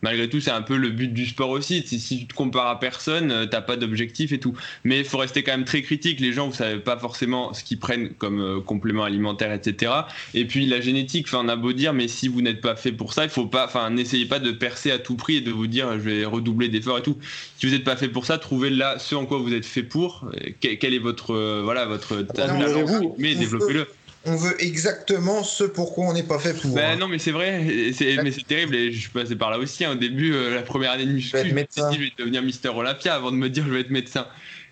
Malgré 0.02 0.28
tout, 0.28 0.40
c'est 0.40 0.50
un 0.50 0.62
peu 0.62 0.76
le 0.76 0.90
but 0.90 1.12
du 1.12 1.26
sport 1.26 1.50
aussi. 1.50 1.82
Si, 1.86 2.00
si 2.00 2.18
tu 2.18 2.26
te 2.26 2.34
compares 2.34 2.66
à 2.66 2.80
personne, 2.80 3.30
euh, 3.30 3.46
t'as 3.46 3.60
pas 3.60 3.76
d'objectif 3.76 4.32
et 4.32 4.40
tout. 4.40 4.54
Mais 4.84 4.98
il 4.98 5.04
faut 5.04 5.18
rester 5.18 5.42
quand 5.42 5.52
même 5.52 5.64
très 5.64 5.82
critique. 5.82 6.20
Les 6.20 6.32
gens, 6.32 6.48
vous 6.48 6.54
savez 6.54 6.78
pas 6.78 6.98
forcément 6.98 7.54
ce 7.54 7.62
qu'ils 7.62 7.78
prennent 7.78 8.10
comme 8.14 8.40
euh, 8.40 8.60
complément 8.60 9.04
alimentaire, 9.04 9.52
etc. 9.52 9.92
Et 10.34 10.44
puis 10.44 10.66
la 10.66 10.80
génétique, 10.80 11.26
enfin, 11.28 11.42
on 11.44 11.48
a 11.48 11.56
beau 11.56 11.72
dire, 11.72 11.92
mais 11.92 12.08
si 12.08 12.28
vous 12.28 12.42
n'êtes 12.42 12.60
pas 12.60 12.74
fait 12.74 12.92
pour 12.92 13.12
ça, 13.12 13.24
il 13.24 13.30
faut 13.30 13.46
pas, 13.46 13.66
enfin, 13.66 13.90
n'essayez 13.90 14.26
pas 14.26 14.40
de 14.40 14.50
percer 14.50 14.90
à 14.90 14.98
tout 14.98 15.14
prix 15.14 15.36
et 15.36 15.40
de 15.40 15.52
vous 15.52 15.66
dire, 15.68 15.92
je 15.92 16.10
vais 16.10 16.24
redoubler 16.24 16.68
d'efforts 16.68 16.98
et 16.98 17.02
tout. 17.02 17.16
Si 17.58 17.66
vous 17.66 17.72
n'êtes 17.72 17.84
pas 17.84 17.96
fait 17.96 18.08
pour 18.08 18.26
ça, 18.26 18.38
trouvez 18.38 18.70
là 18.70 18.98
ce 18.98 19.14
en 19.14 19.24
quoi 19.24 19.38
vous 19.38 19.54
êtes 19.54 19.66
fait 19.66 19.82
pour. 19.82 20.24
Euh, 20.34 20.50
Quel, 20.60 20.78
quel 20.78 20.94
est 20.94 20.98
votre, 20.98 21.32
euh, 21.32 21.60
voilà, 21.62 21.86
votre 21.86 22.24
non, 22.48 23.14
mais 23.18 23.34
développez-le. 23.34 23.86
On 24.24 24.36
veut 24.36 24.54
exactement 24.62 25.42
ce 25.42 25.64
pourquoi 25.64 26.06
on 26.06 26.12
n'est 26.12 26.22
pas 26.22 26.38
fait 26.38 26.54
pour. 26.54 26.74
Ben 26.74 26.92
hein. 26.92 26.96
non, 26.96 27.08
mais 27.08 27.18
c'est 27.18 27.32
vrai, 27.32 27.60
mais 27.62 27.92
c'est 28.30 28.46
terrible. 28.46 28.74
Et 28.76 28.92
je 28.92 29.00
suis 29.00 29.10
passé 29.10 29.34
par 29.34 29.50
là 29.50 29.58
aussi. 29.58 29.84
hein. 29.84 29.92
Au 29.92 29.94
début, 29.96 30.32
euh, 30.32 30.54
la 30.54 30.62
première 30.62 30.92
année 30.92 31.06
de 31.06 31.12
muscu, 31.12 31.36
Je 31.44 31.52
me 31.52 31.58
suis 31.68 31.82
dit, 31.90 31.96
je 31.96 32.00
vais 32.00 32.12
devenir 32.18 32.42
Mister 32.42 32.68
Olympia 32.68 33.14
avant 33.14 33.32
de 33.32 33.36
me 33.36 33.50
dire, 33.50 33.64
je 33.66 33.72
vais 33.72 33.80
être 33.80 33.90
médecin. 33.90 34.26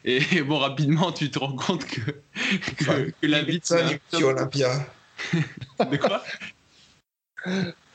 Et 0.05 0.21
bon, 0.47 0.59
rapidement, 0.59 1.11
tu 1.13 1.31
te 1.31 1.39
rends 1.39 1.57
compte 1.57 1.85
que, 1.85 2.01
que, 2.01 2.13
Enfin, 2.83 3.05
que 3.21 3.27
la 3.27 3.43
vie, 3.43 3.61
Monsieur 3.61 4.27
Olympia. 4.27 4.87
De 5.91 5.97
quoi? 5.97 6.23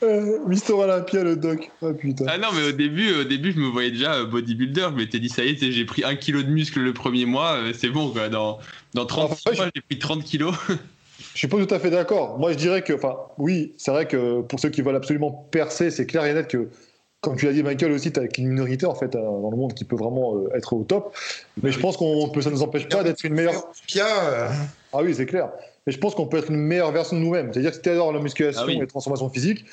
Euh, 0.02 0.38
Mister 0.46 0.72
Olympia, 0.74 1.22
le 1.24 1.36
doc. 1.36 1.70
Ah 1.80 1.92
putain. 1.98 2.26
Ah 2.28 2.36
non, 2.38 2.48
mais 2.52 2.68
au 2.68 2.72
début, 2.72 3.12
au 3.14 3.24
début, 3.24 3.52
je 3.52 3.58
me 3.58 3.68
voyais 3.68 3.90
déjà 3.92 4.14
euh, 4.16 4.26
bodybuilder. 4.26 4.88
Je 4.90 4.96
m'étais 4.96 5.18
dit, 5.20 5.28
ça 5.30 5.44
y 5.44 5.48
est, 5.50 5.72
j'ai 5.72 5.84
pris 5.84 6.04
un 6.04 6.16
kilo 6.16 6.42
de 6.42 6.48
muscle 6.50 6.80
le 6.80 6.92
premier 6.92 7.24
mois. 7.24 7.58
C'est 7.72 7.88
bon, 7.88 8.10
quoi. 8.10 8.28
Dans, 8.28 8.58
dans 8.94 9.06
30 9.06 9.32
Enfin, 9.32 9.52
mois, 9.56 9.70
j'ai 9.74 9.80
pris 9.80 9.98
30 9.98 10.22
kilos. 10.22 10.54
Je 11.36 11.40
suis 11.40 11.48
pas 11.48 11.58
tout 11.58 11.74
à 11.74 11.78
fait 11.78 11.90
d'accord. 11.90 12.38
Moi, 12.38 12.52
je 12.52 12.56
dirais 12.56 12.80
que, 12.80 12.94
enfin, 12.94 13.14
oui, 13.36 13.74
c'est 13.76 13.90
vrai 13.90 14.08
que 14.08 14.40
pour 14.40 14.58
ceux 14.58 14.70
qui 14.70 14.80
veulent 14.80 14.96
absolument 14.96 15.30
percer, 15.50 15.90
c'est 15.90 16.06
clair 16.06 16.24
et 16.24 16.32
net 16.32 16.48
que, 16.48 16.70
comme 17.20 17.36
tu 17.36 17.44
l'as 17.44 17.52
dit, 17.52 17.62
Michael 17.62 17.92
aussi, 17.92 18.10
tu 18.10 18.18
as 18.18 18.22
une 18.38 18.48
minorité 18.48 18.86
en 18.86 18.94
fait 18.94 19.14
euh, 19.14 19.20
dans 19.20 19.50
le 19.50 19.56
monde 19.58 19.74
qui 19.74 19.84
peut 19.84 19.96
vraiment 19.96 20.34
euh, 20.34 20.48
être 20.56 20.72
au 20.72 20.82
top. 20.84 21.14
Mais 21.62 21.72
je 21.72 21.78
pense 21.78 21.98
qu'on 21.98 22.30
peut, 22.30 22.40
ça 22.40 22.48
nous 22.48 22.62
empêche 22.62 22.88
pas 22.88 23.04
d'être 23.04 23.22
une 23.22 23.34
meilleure. 23.34 23.68
Euh, 23.98 24.48
Ah 24.94 25.02
oui, 25.02 25.14
c'est 25.14 25.26
clair. 25.26 25.50
Mais 25.86 25.92
je 25.92 25.98
pense 25.98 26.14
qu'on 26.14 26.26
peut 26.26 26.38
être 26.38 26.50
une 26.50 26.56
meilleure 26.56 26.90
version 26.90 27.18
de 27.18 27.22
nous-mêmes. 27.22 27.52
C'est-à-dire 27.52 27.72
que 27.72 27.76
si 27.76 27.82
tu 27.82 27.90
adores 27.90 28.14
la 28.14 28.20
musculation 28.20 28.62
Ah 28.64 28.66
oui. 28.68 28.76
et 28.76 28.80
la 28.80 28.86
transformation 28.86 29.28
physique, 29.28 29.66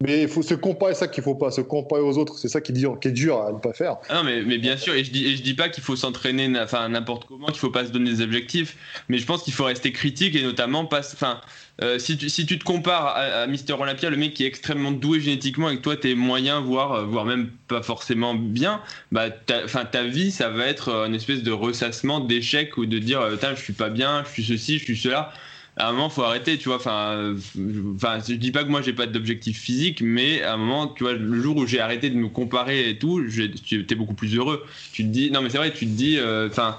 mais 0.00 0.22
il 0.22 0.28
faut 0.28 0.42
se 0.42 0.52
comparer, 0.54 0.94
ça 0.94 1.08
qu'il 1.08 1.22
faut 1.22 1.34
pas, 1.34 1.50
se 1.50 1.62
comparer 1.62 2.02
aux 2.02 2.18
autres. 2.18 2.36
C'est 2.36 2.48
ça 2.48 2.60
qui 2.60 2.72
est 2.72 2.74
dur, 2.74 2.98
qui 3.00 3.08
est 3.08 3.12
dur 3.12 3.40
à 3.40 3.52
ne 3.52 3.58
pas 3.58 3.72
faire. 3.72 3.96
Non, 4.12 4.24
mais, 4.24 4.42
mais 4.42 4.58
bien 4.58 4.76
sûr, 4.76 4.92
et 4.92 5.02
je 5.02 5.10
dis, 5.10 5.26
et 5.26 5.36
je 5.36 5.42
dis 5.42 5.54
pas 5.54 5.70
qu'il 5.70 5.82
faut 5.82 5.96
s'entraîner 5.96 6.48
n'importe 6.48 7.24
comment, 7.24 7.46
qu'il 7.46 7.58
faut 7.58 7.70
pas 7.70 7.86
se 7.86 7.92
donner 7.92 8.10
des 8.10 8.20
objectifs, 8.20 8.76
mais 9.08 9.16
je 9.16 9.24
pense 9.24 9.42
qu'il 9.42 9.54
faut 9.54 9.64
rester 9.64 9.92
critique 9.92 10.34
et 10.34 10.42
notamment 10.42 10.84
pas. 10.84 11.00
Enfin, 11.00 11.40
euh, 11.82 11.98
si, 11.98 12.18
tu, 12.18 12.28
si 12.28 12.44
tu 12.44 12.58
te 12.58 12.64
compares 12.64 13.16
à, 13.16 13.46
Mister 13.46 13.72
Olympia, 13.72 14.10
le 14.10 14.18
mec 14.18 14.34
qui 14.34 14.44
est 14.44 14.48
extrêmement 14.48 14.92
doué 14.92 15.20
génétiquement 15.20 15.70
et 15.70 15.76
que 15.76 15.82
toi 15.82 15.96
t'es 15.96 16.14
moyen, 16.14 16.60
voire, 16.60 16.92
euh, 16.92 17.04
voire 17.04 17.24
même 17.24 17.50
pas 17.66 17.82
forcément 17.82 18.34
bien, 18.34 18.82
bah, 19.12 19.28
enfin, 19.64 19.86
ta 19.86 20.04
vie 20.04 20.30
ça 20.30 20.50
va 20.50 20.66
être 20.66 20.88
euh, 20.88 21.06
une 21.06 21.14
espèce 21.14 21.42
de 21.42 21.52
ressassement 21.52 22.20
d'échecs 22.20 22.76
ou 22.76 22.84
de 22.84 22.98
dire, 22.98 23.22
je 23.40 23.62
suis 23.62 23.72
pas 23.72 23.88
bien, 23.90 24.24
je 24.24 24.30
suis 24.30 24.44
ceci, 24.44 24.78
je 24.78 24.84
suis 24.84 24.96
cela 24.96 25.32
à 25.78 25.88
un 25.88 25.92
moment 25.92 26.08
faut 26.08 26.22
arrêter 26.22 26.56
tu 26.56 26.68
vois 26.68 26.76
enfin 26.76 27.34
enfin 27.94 28.18
je 28.26 28.34
dis 28.34 28.50
pas 28.50 28.64
que 28.64 28.70
moi 28.70 28.80
j'ai 28.80 28.94
pas 28.94 29.06
d'objectif 29.06 29.60
physique 29.60 30.00
mais 30.02 30.42
à 30.42 30.54
un 30.54 30.56
moment 30.56 30.88
tu 30.88 31.04
vois 31.04 31.12
le 31.12 31.40
jour 31.42 31.56
où 31.56 31.66
j'ai 31.66 31.80
arrêté 31.80 32.08
de 32.08 32.16
me 32.16 32.28
comparer 32.28 32.88
et 32.88 32.98
tout 32.98 33.28
j'ai- 33.28 33.52
j'étais 33.64 33.94
beaucoup 33.94 34.14
plus 34.14 34.34
heureux. 34.36 34.64
Tu 34.92 35.02
te 35.04 35.08
dis 35.08 35.30
non 35.30 35.42
mais 35.42 35.50
c'est 35.50 35.58
vrai 35.58 35.72
tu 35.72 35.86
te 35.86 35.90
dis 35.92 36.18
euh, 36.18 36.48
enfin 36.48 36.78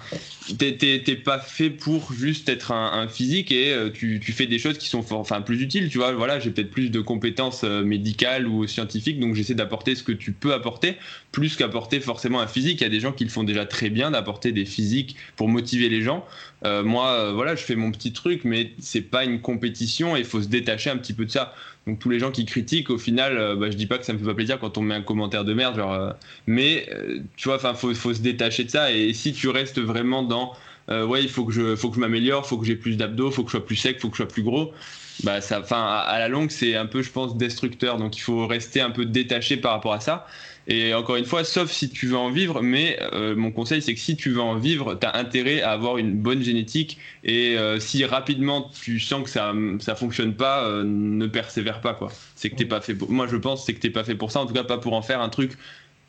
t'es 0.57 1.15
pas 1.15 1.39
fait 1.39 1.69
pour 1.69 2.13
juste 2.13 2.49
être 2.49 2.71
un, 2.71 2.91
un 2.93 3.07
physique 3.07 3.51
et 3.51 3.73
euh, 3.73 3.89
tu, 3.89 4.19
tu 4.23 4.31
fais 4.31 4.45
des 4.45 4.59
choses 4.59 4.77
qui 4.77 4.87
sont 4.87 5.03
enfin 5.11 5.41
plus 5.41 5.61
utiles 5.61 5.89
tu 5.89 5.97
vois. 5.97 6.13
Voilà 6.13 6.39
j'ai 6.39 6.51
peut-être 6.51 6.71
plus 6.71 6.89
de 6.89 7.01
compétences 7.01 7.63
euh, 7.63 7.83
médicales 7.83 8.47
ou 8.47 8.65
scientifiques 8.67 9.19
donc 9.19 9.35
j'essaie 9.35 9.55
d'apporter 9.55 9.95
ce 9.95 10.03
que 10.03 10.11
tu 10.11 10.31
peux 10.31 10.53
apporter 10.53 10.95
plus 11.31 11.55
qu'apporter 11.55 11.99
forcément 11.99 12.39
un 12.39 12.47
physique. 12.47 12.81
Il 12.81 12.83
y 12.83 12.87
a 12.87 12.89
des 12.89 12.99
gens 12.99 13.11
qui 13.11 13.23
le 13.23 13.29
font 13.29 13.43
déjà 13.43 13.65
très 13.65 13.89
bien 13.89 14.11
d'apporter 14.11 14.51
des 14.51 14.65
physiques 14.65 15.15
pour 15.35 15.47
motiver 15.47 15.89
les 15.89 16.01
gens. 16.01 16.25
Euh, 16.65 16.83
moi, 16.83 17.11
euh, 17.11 17.33
voilà, 17.33 17.55
je 17.55 17.63
fais 17.63 17.75
mon 17.75 17.91
petit 17.91 18.11
truc, 18.11 18.41
mais 18.43 18.71
c'est 18.79 19.01
pas 19.01 19.23
une 19.23 19.41
compétition 19.41 20.15
et 20.15 20.19
il 20.21 20.25
faut 20.25 20.41
se 20.41 20.47
détacher 20.47 20.89
un 20.89 20.97
petit 20.97 21.13
peu 21.13 21.25
de 21.25 21.31
ça. 21.31 21.53
Donc 21.87 21.99
tous 21.99 22.09
les 22.09 22.19
gens 22.19 22.31
qui 22.31 22.45
critiquent, 22.45 22.89
au 22.89 22.97
final, 22.97 23.37
euh, 23.37 23.55
bah, 23.55 23.71
je 23.71 23.77
dis 23.77 23.87
pas 23.87 23.97
que 23.97 24.05
ça 24.05 24.11
me 24.11 24.19
fait 24.19 24.25
pas 24.25 24.33
plaisir 24.33 24.59
quand 24.59 24.77
on 24.77 24.81
met 24.81 24.93
un 24.93 25.01
commentaire 25.01 25.45
de 25.45 25.53
merde, 25.53 25.79
euh, 25.79 26.11
mais 26.45 26.85
euh, 26.91 27.19
tu 27.37 27.47
vois, 27.47 27.55
enfin, 27.55 27.73
faut, 27.73 27.93
se 27.93 28.21
détacher 28.21 28.65
de 28.65 28.69
ça. 28.69 28.91
Et 28.91 29.13
si 29.13 29.31
tu 29.31 29.47
restes 29.47 29.79
vraiment 29.79 30.21
dans, 30.21 30.53
euh, 30.89 31.05
ouais, 31.05 31.23
il 31.23 31.29
faut 31.29 31.45
que 31.45 31.53
je, 31.53 31.75
faut 31.77 31.89
que 31.89 31.99
m'améliore, 31.99 32.45
faut 32.45 32.57
que 32.57 32.65
j'ai 32.65 32.75
plus 32.75 32.97
d'abdos, 32.97 33.31
faut 33.31 33.43
que 33.43 33.49
je 33.49 33.57
sois 33.57 33.65
plus 33.65 33.77
sec, 33.77 34.01
faut 34.01 34.09
que 34.09 34.17
je 34.17 34.23
sois 34.23 34.27
plus 34.27 34.43
gros. 34.43 34.73
Bah 35.23 35.41
ça, 35.41 35.57
à 35.59 36.19
la 36.19 36.27
longue, 36.27 36.51
c'est 36.51 36.75
un 36.75 36.85
peu, 36.85 37.01
je 37.01 37.09
pense, 37.09 37.37
destructeur. 37.37 37.97
Donc 37.97 38.17
il 38.17 38.21
faut 38.21 38.45
rester 38.45 38.81
un 38.81 38.91
peu 38.91 39.05
détaché 39.05 39.57
par 39.57 39.71
rapport 39.71 39.93
à 39.93 39.99
ça. 39.99 40.27
Et 40.69 40.93
encore 40.93 41.15
une 41.15 41.25
fois, 41.25 41.45
sauf 41.45 41.71
si 41.71 41.89
tu 41.89 42.07
veux 42.07 42.17
en 42.17 42.29
vivre, 42.29 42.61
mais 42.61 42.99
euh, 43.13 43.35
mon 43.35 43.51
conseil 43.51 43.81
c'est 43.81 43.93
que 43.93 43.99
si 43.99 44.17
tu 44.17 44.31
veux 44.31 44.41
en 44.41 44.55
vivre, 44.55 44.95
tu 44.95 45.07
as 45.07 45.15
intérêt 45.15 45.61
à 45.61 45.71
avoir 45.71 45.97
une 45.97 46.13
bonne 46.13 46.43
génétique 46.43 46.97
et 47.23 47.57
euh, 47.57 47.79
si 47.79 48.03
rapidement 48.03 48.69
tu 48.83 48.99
sens 48.99 49.23
que 49.23 49.29
ça 49.29 49.53
ça 49.79 49.95
fonctionne 49.95 50.33
pas, 50.33 50.65
euh, 50.65 50.83
ne 50.83 51.25
persévère 51.25 51.79
pas 51.79 51.93
quoi. 51.93 52.11
C'est 52.35 52.49
que 52.49 52.55
t'es 52.55 52.65
pas 52.65 52.81
fait 52.81 52.95
pour... 52.95 53.09
Moi 53.09 53.27
je 53.27 53.37
pense 53.37 53.65
c'est 53.65 53.73
que 53.73 53.79
t'es 53.79 53.89
pas 53.89 54.03
fait 54.03 54.15
pour 54.15 54.29
ça, 54.29 54.41
en 54.41 54.45
tout 54.45 54.53
cas 54.53 54.65
pas 54.65 54.77
pour 54.77 54.91
en 54.91 55.01
faire 55.01 55.21
un 55.21 55.29
truc, 55.29 55.53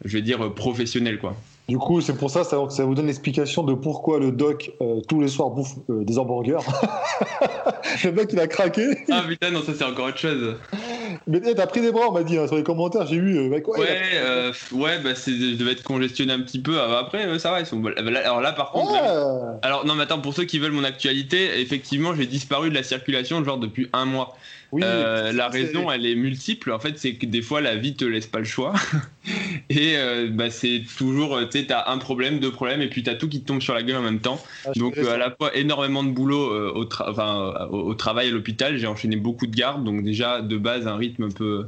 je 0.05 0.13
vais 0.13 0.23
dire 0.23 0.53
professionnel 0.55 1.19
quoi. 1.19 1.37
Du 1.69 1.77
coup, 1.77 2.01
c'est 2.01 2.17
pour 2.17 2.31
ça, 2.31 2.45
ça, 2.45 2.57
ça 2.71 2.85
vous 2.87 2.95
donne 2.95 3.09
l'explication 3.09 3.63
de 3.63 3.75
pourquoi 3.75 4.19
le 4.19 4.33
doc, 4.33 4.73
euh, 4.81 5.03
tous 5.07 5.21
les 5.21 5.29
soirs, 5.29 5.51
bouffe 5.51 5.75
euh, 5.91 6.03
des 6.03 6.19
hamburgers. 6.19 6.61
le 8.05 8.13
mec, 8.13 8.31
il 8.33 8.41
a 8.41 8.47
craqué. 8.47 8.87
Ah 9.11 9.23
putain 9.29 9.51
non 9.51 9.61
ça 9.63 9.73
c'est 9.75 9.85
encore 9.85 10.07
autre 10.07 10.19
chose. 10.19 10.57
Mais 11.27 11.41
t'as 11.41 11.67
pris 11.67 11.81
des 11.81 11.93
bras, 11.93 12.07
on 12.09 12.13
m'a 12.13 12.23
dit, 12.23 12.39
hein, 12.39 12.47
sur 12.47 12.57
les 12.57 12.63
commentaires, 12.63 13.07
j'ai 13.07 13.19
vu, 13.19 13.37
euh, 13.39 13.49
mec, 13.49 13.67
ouais, 13.69 13.79
Ouais, 13.81 13.87
il 14.13 14.17
a- 14.19 14.21
euh, 14.21 14.53
ouais, 14.73 14.99
bah 15.01 15.15
c'est, 15.15 15.33
je 15.33 15.57
devais 15.57 15.73
être 15.73 15.83
congestionné 15.83 16.33
un 16.33 16.41
petit 16.41 16.59
peu. 16.61 16.79
Ah, 16.79 16.99
Après, 17.01 17.27
euh, 17.27 17.39
ça 17.39 17.51
va, 17.51 17.61
ils 17.61 17.67
sont. 17.67 17.83
Alors 17.85 18.41
là, 18.41 18.53
par 18.53 18.71
contre, 18.71 18.93
là, 18.93 19.03
Ouais. 19.03 19.59
Alors 19.63 19.85
non 19.85 19.95
mais 19.95 20.05
attends, 20.05 20.21
pour 20.21 20.35
ceux 20.35 20.45
qui 20.45 20.59
veulent 20.59 20.73
mon 20.73 20.85
actualité, 20.85 21.61
effectivement 21.61 22.15
j'ai 22.15 22.27
disparu 22.27 22.71
de 22.71 22.75
la 22.75 22.83
circulation 22.83 23.45
genre 23.45 23.59
depuis 23.59 23.89
un 23.93 24.05
mois. 24.05 24.37
Oui, 24.71 24.83
Euh, 24.85 25.33
la 25.33 25.49
raison 25.49 25.91
elle 25.91 26.05
est 26.07 26.15
multiple, 26.15 26.73
en 26.73 26.79
fait 26.79 26.99
c'est 26.99 27.15
que 27.15 27.25
des 27.27 27.41
fois 27.43 27.61
la 27.61 27.75
vie 27.77 27.95
te 27.97 28.05
laisse 28.05 28.27
pas 28.27 28.39
le 28.39 28.45
choix. 28.45 28.75
et 29.71 29.97
euh, 29.97 30.29
bah, 30.31 30.51
c'est 30.51 30.83
toujours, 30.99 31.37
euh, 31.37 31.45
tu 31.47 31.59
sais, 31.61 31.67
t'as 31.67 31.91
un 31.91 31.99
problème, 31.99 32.39
deux 32.39 32.53
problèmes 32.53 32.83
et 32.83 32.89
puis 32.89 33.03
t'as 33.03 33.15
tout 33.15 33.29
qui 33.29 33.41
te 33.41 33.47
tombe 33.47 33.63
sur 33.63 33.75
la 33.75 33.83
gueule 33.83 33.97
en 33.97 34.03
même 34.03 34.21
temps. 34.21 34.43
Ah, 34.65 34.71
Donc 34.77 34.99
euh, 34.99 35.15
à 35.15 35.17
la 35.17 35.31
fois 35.31 35.57
énormément 35.57 36.05
de 36.05 36.11
boulot 36.11 36.75
au, 36.75 36.85
tra- 36.85 37.11
enfin, 37.11 37.69
au, 37.71 37.79
au 37.91 37.95
travail 37.95 38.29
à 38.29 38.31
l'hôpital, 38.31 38.77
j'ai 38.77 38.87
enchaîné 38.87 39.17
beaucoup 39.17 39.47
de 39.47 39.57
gardes, 39.57 39.85
donc 39.85 40.03
déjà 40.05 40.43
de 40.43 40.57
base 40.59 40.87
un 40.87 40.97
rythme 40.97 41.25
un 41.25 41.31
peu, 41.31 41.67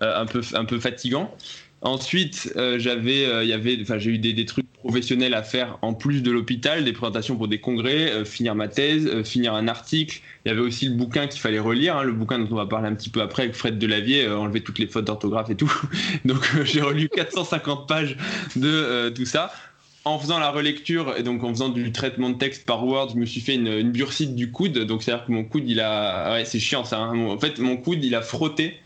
un 0.00 0.26
peu, 0.26 0.40
un 0.54 0.64
peu 0.64 0.78
fatigant. 0.80 1.34
Ensuite, 1.80 2.52
euh, 2.56 2.76
j'avais, 2.80 3.24
euh, 3.24 3.44
y 3.44 3.52
avait, 3.52 3.78
enfin, 3.80 3.98
j'ai 3.98 4.10
eu 4.10 4.18
des, 4.18 4.32
des 4.32 4.44
trucs 4.46 4.66
professionnels 4.72 5.32
à 5.34 5.44
faire 5.44 5.78
en 5.82 5.94
plus 5.94 6.22
de 6.24 6.30
l'hôpital, 6.32 6.84
des 6.84 6.92
présentations 6.92 7.36
pour 7.36 7.46
des 7.46 7.60
congrès, 7.60 8.10
euh, 8.10 8.24
finir 8.24 8.56
ma 8.56 8.66
thèse, 8.66 9.22
finir 9.22 9.54
un 9.54 9.68
article. 9.68 10.20
Il 10.44 10.48
y 10.48 10.50
avait 10.50 10.60
aussi 10.60 10.88
le 10.88 10.94
bouquin 10.96 11.28
qu'il 11.28 11.40
fallait 11.40 11.60
relire, 11.60 11.96
hein, 11.96 12.02
le 12.02 12.12
bouquin 12.12 12.40
dont 12.40 12.48
on 12.50 12.56
va 12.56 12.66
parler 12.66 12.88
un 12.88 12.94
petit 12.96 13.10
peu 13.10 13.22
après 13.22 13.44
avec 13.44 13.54
Fred 13.54 13.78
Delavier, 13.78 14.28
enlever 14.28 14.60
toutes 14.62 14.80
les 14.80 14.88
fautes 14.88 15.04
d'orthographe 15.04 15.50
et 15.50 15.54
tout. 15.56 15.72
Donc 16.24 16.44
j'ai 16.64 16.80
relu 16.82 17.08
450 17.14 17.86
pages 17.86 18.16
de 18.56 19.10
tout 19.10 19.24
ça. 19.24 19.52
En 20.04 20.18
faisant 20.18 20.38
la 20.38 20.50
relecture 20.50 21.14
et 21.18 21.22
donc 21.22 21.44
en 21.44 21.50
faisant 21.50 21.68
du 21.68 21.92
traitement 21.92 22.30
de 22.30 22.38
texte 22.38 22.64
par 22.64 22.86
Word, 22.86 23.10
je 23.12 23.16
me 23.16 23.26
suis 23.26 23.42
fait 23.42 23.56
une, 23.56 23.66
une 23.68 23.92
bursite 23.92 24.34
du 24.34 24.50
coude. 24.50 24.78
Donc 24.78 25.02
c'est 25.02 25.12
à 25.12 25.16
dire 25.16 25.26
que 25.26 25.32
mon 25.32 25.44
coude, 25.44 25.64
il 25.68 25.80
a, 25.80 26.32
ouais, 26.32 26.44
c'est 26.46 26.60
chiant 26.60 26.84
ça. 26.84 26.98
hein. 26.98 27.26
En 27.26 27.38
fait, 27.38 27.58
mon 27.58 27.76
coude, 27.76 28.02
il 28.02 28.14
a 28.14 28.22
frotté 28.22 28.78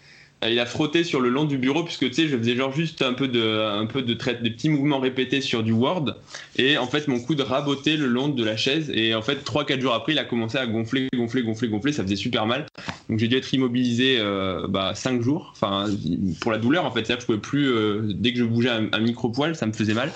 il 0.51 0.59
a 0.59 0.67
frotté 0.67 1.05
sur 1.05 1.21
le 1.21 1.29
long 1.29 1.45
du 1.45 1.59
bureau 1.59 1.85
puisque 1.85 2.09
tu 2.09 2.15
sais 2.15 2.29
je 2.29 2.37
faisais 2.37 2.57
genre 2.57 2.73
juste 2.73 3.03
un 3.03 3.13
peu 3.13 3.29
de 3.29 3.61
un 3.61 3.87
peu 3.87 4.03
de 4.03 4.15
traite 4.15 4.43
des 4.43 4.51
petits 4.51 4.69
mouvements 4.69 4.99
répétés 4.99 5.41
sur 5.41 5.63
du 5.63 5.73
Word. 5.73 6.17
Et 6.57 6.79
en 6.79 6.87
fait 6.87 7.09
mon 7.09 7.21
coude 7.21 7.41
rabotait 7.41 7.97
le 7.97 8.07
long 8.07 8.29
de 8.29 8.45
la 8.45 8.57
chaise. 8.57 8.91
Et 8.95 9.15
en 9.15 9.23
fait 9.23 9.45
3 9.45 9.65
4 9.65 9.81
jours 9.81 9.95
après 9.95 10.13
il 10.13 10.19
a 10.19 10.25
commencé 10.25 10.59
à 10.59 10.67
gonfler 10.67 11.09
gonfler 11.15 11.43
gonfler 11.43 11.69
gonfler. 11.69 11.93
Ça 11.93 12.03
faisait 12.03 12.17
super 12.17 12.47
mal 12.47 12.67
donc 13.13 13.19
j'ai 13.19 13.29
dû 13.29 13.37
être 13.37 13.53
immobilisé 13.53 14.17
euh, 14.19 14.67
bah, 14.69 14.95
5 14.95 15.21
jours 15.21 15.53
enfin 15.55 15.85
pour 16.41 16.51
la 16.51 16.57
douleur 16.57 16.87
en 16.87 16.91
fait 16.91 17.05
c'est-à-dire 17.05 17.17
que 17.17 17.21
je 17.21 17.27
pouvais 17.27 17.39
plus 17.39 17.71
euh, 17.71 18.11
dès 18.15 18.33
que 18.33 18.39
je 18.39 18.45
bougeais 18.45 18.71
un, 18.71 19.01
micro 19.01 19.29
poil 19.29 19.55
ça 19.55 19.67
me 19.67 19.75
faisait 19.75 19.93
mal 19.93 20.11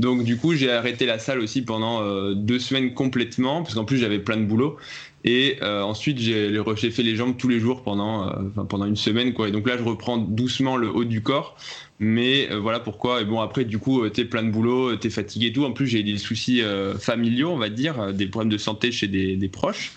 donc 0.00 0.24
du 0.24 0.38
coup 0.38 0.54
j'ai 0.54 0.72
arrêté 0.72 1.04
la 1.04 1.18
salle 1.18 1.40
aussi 1.40 1.60
pendant 1.60 2.02
euh, 2.02 2.32
deux 2.32 2.58
semaines 2.58 2.94
complètement 2.94 3.62
parce 3.62 3.74
qu'en 3.74 3.84
plus 3.84 3.98
j'avais 3.98 4.18
plein 4.18 4.38
de 4.38 4.46
boulot 4.46 4.78
et 5.24 5.58
euh, 5.62 5.82
ensuite, 5.82 6.18
j'ai 6.20 6.90
fait 6.90 7.02
les 7.02 7.16
jambes 7.16 7.36
tous 7.36 7.48
les 7.48 7.58
jours 7.58 7.82
pendant, 7.82 8.32
pendant 8.68 8.86
une 8.86 8.96
semaine. 8.96 9.34
Et 9.46 9.50
donc 9.50 9.68
là, 9.68 9.76
je 9.76 9.82
reprends 9.82 10.16
doucement 10.16 10.76
le 10.76 10.88
haut 10.88 11.04
du 11.04 11.22
corps. 11.22 11.56
Mais 11.98 12.48
voilà 12.54 12.78
pourquoi. 12.78 13.20
Et 13.20 13.24
bon, 13.24 13.40
après, 13.40 13.64
du 13.64 13.78
coup, 13.78 14.08
t'es 14.08 14.24
plein 14.24 14.44
de 14.44 14.50
boulot, 14.50 14.94
t'es 14.94 15.10
fatigué 15.10 15.48
et 15.48 15.52
tout. 15.52 15.64
En 15.64 15.72
plus, 15.72 15.88
j'ai 15.88 16.04
des 16.04 16.18
soucis 16.18 16.62
familiaux, 17.00 17.50
on 17.50 17.58
va 17.58 17.68
dire, 17.68 18.14
des 18.14 18.28
problèmes 18.28 18.52
de 18.52 18.58
santé 18.58 18.92
chez 18.92 19.08
des 19.08 19.48
proches. 19.48 19.92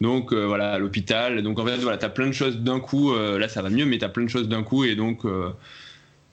Donc 0.00 0.32
euh, 0.32 0.46
voilà, 0.46 0.72
à 0.72 0.78
l'hôpital. 0.78 1.42
Donc 1.42 1.58
en 1.58 1.64
fait, 1.64 1.76
voilà, 1.78 1.96
t'as 1.96 2.08
plein 2.08 2.26
de 2.26 2.32
choses 2.32 2.58
d'un 2.58 2.80
coup. 2.80 3.12
Euh, 3.12 3.38
là, 3.38 3.48
ça 3.48 3.62
va 3.62 3.70
mieux, 3.70 3.86
mais 3.86 3.98
t'as 3.98 4.08
plein 4.08 4.24
de 4.24 4.30
choses 4.30 4.48
d'un 4.48 4.62
coup. 4.62 4.84
Et 4.84 4.94
donc. 4.94 5.24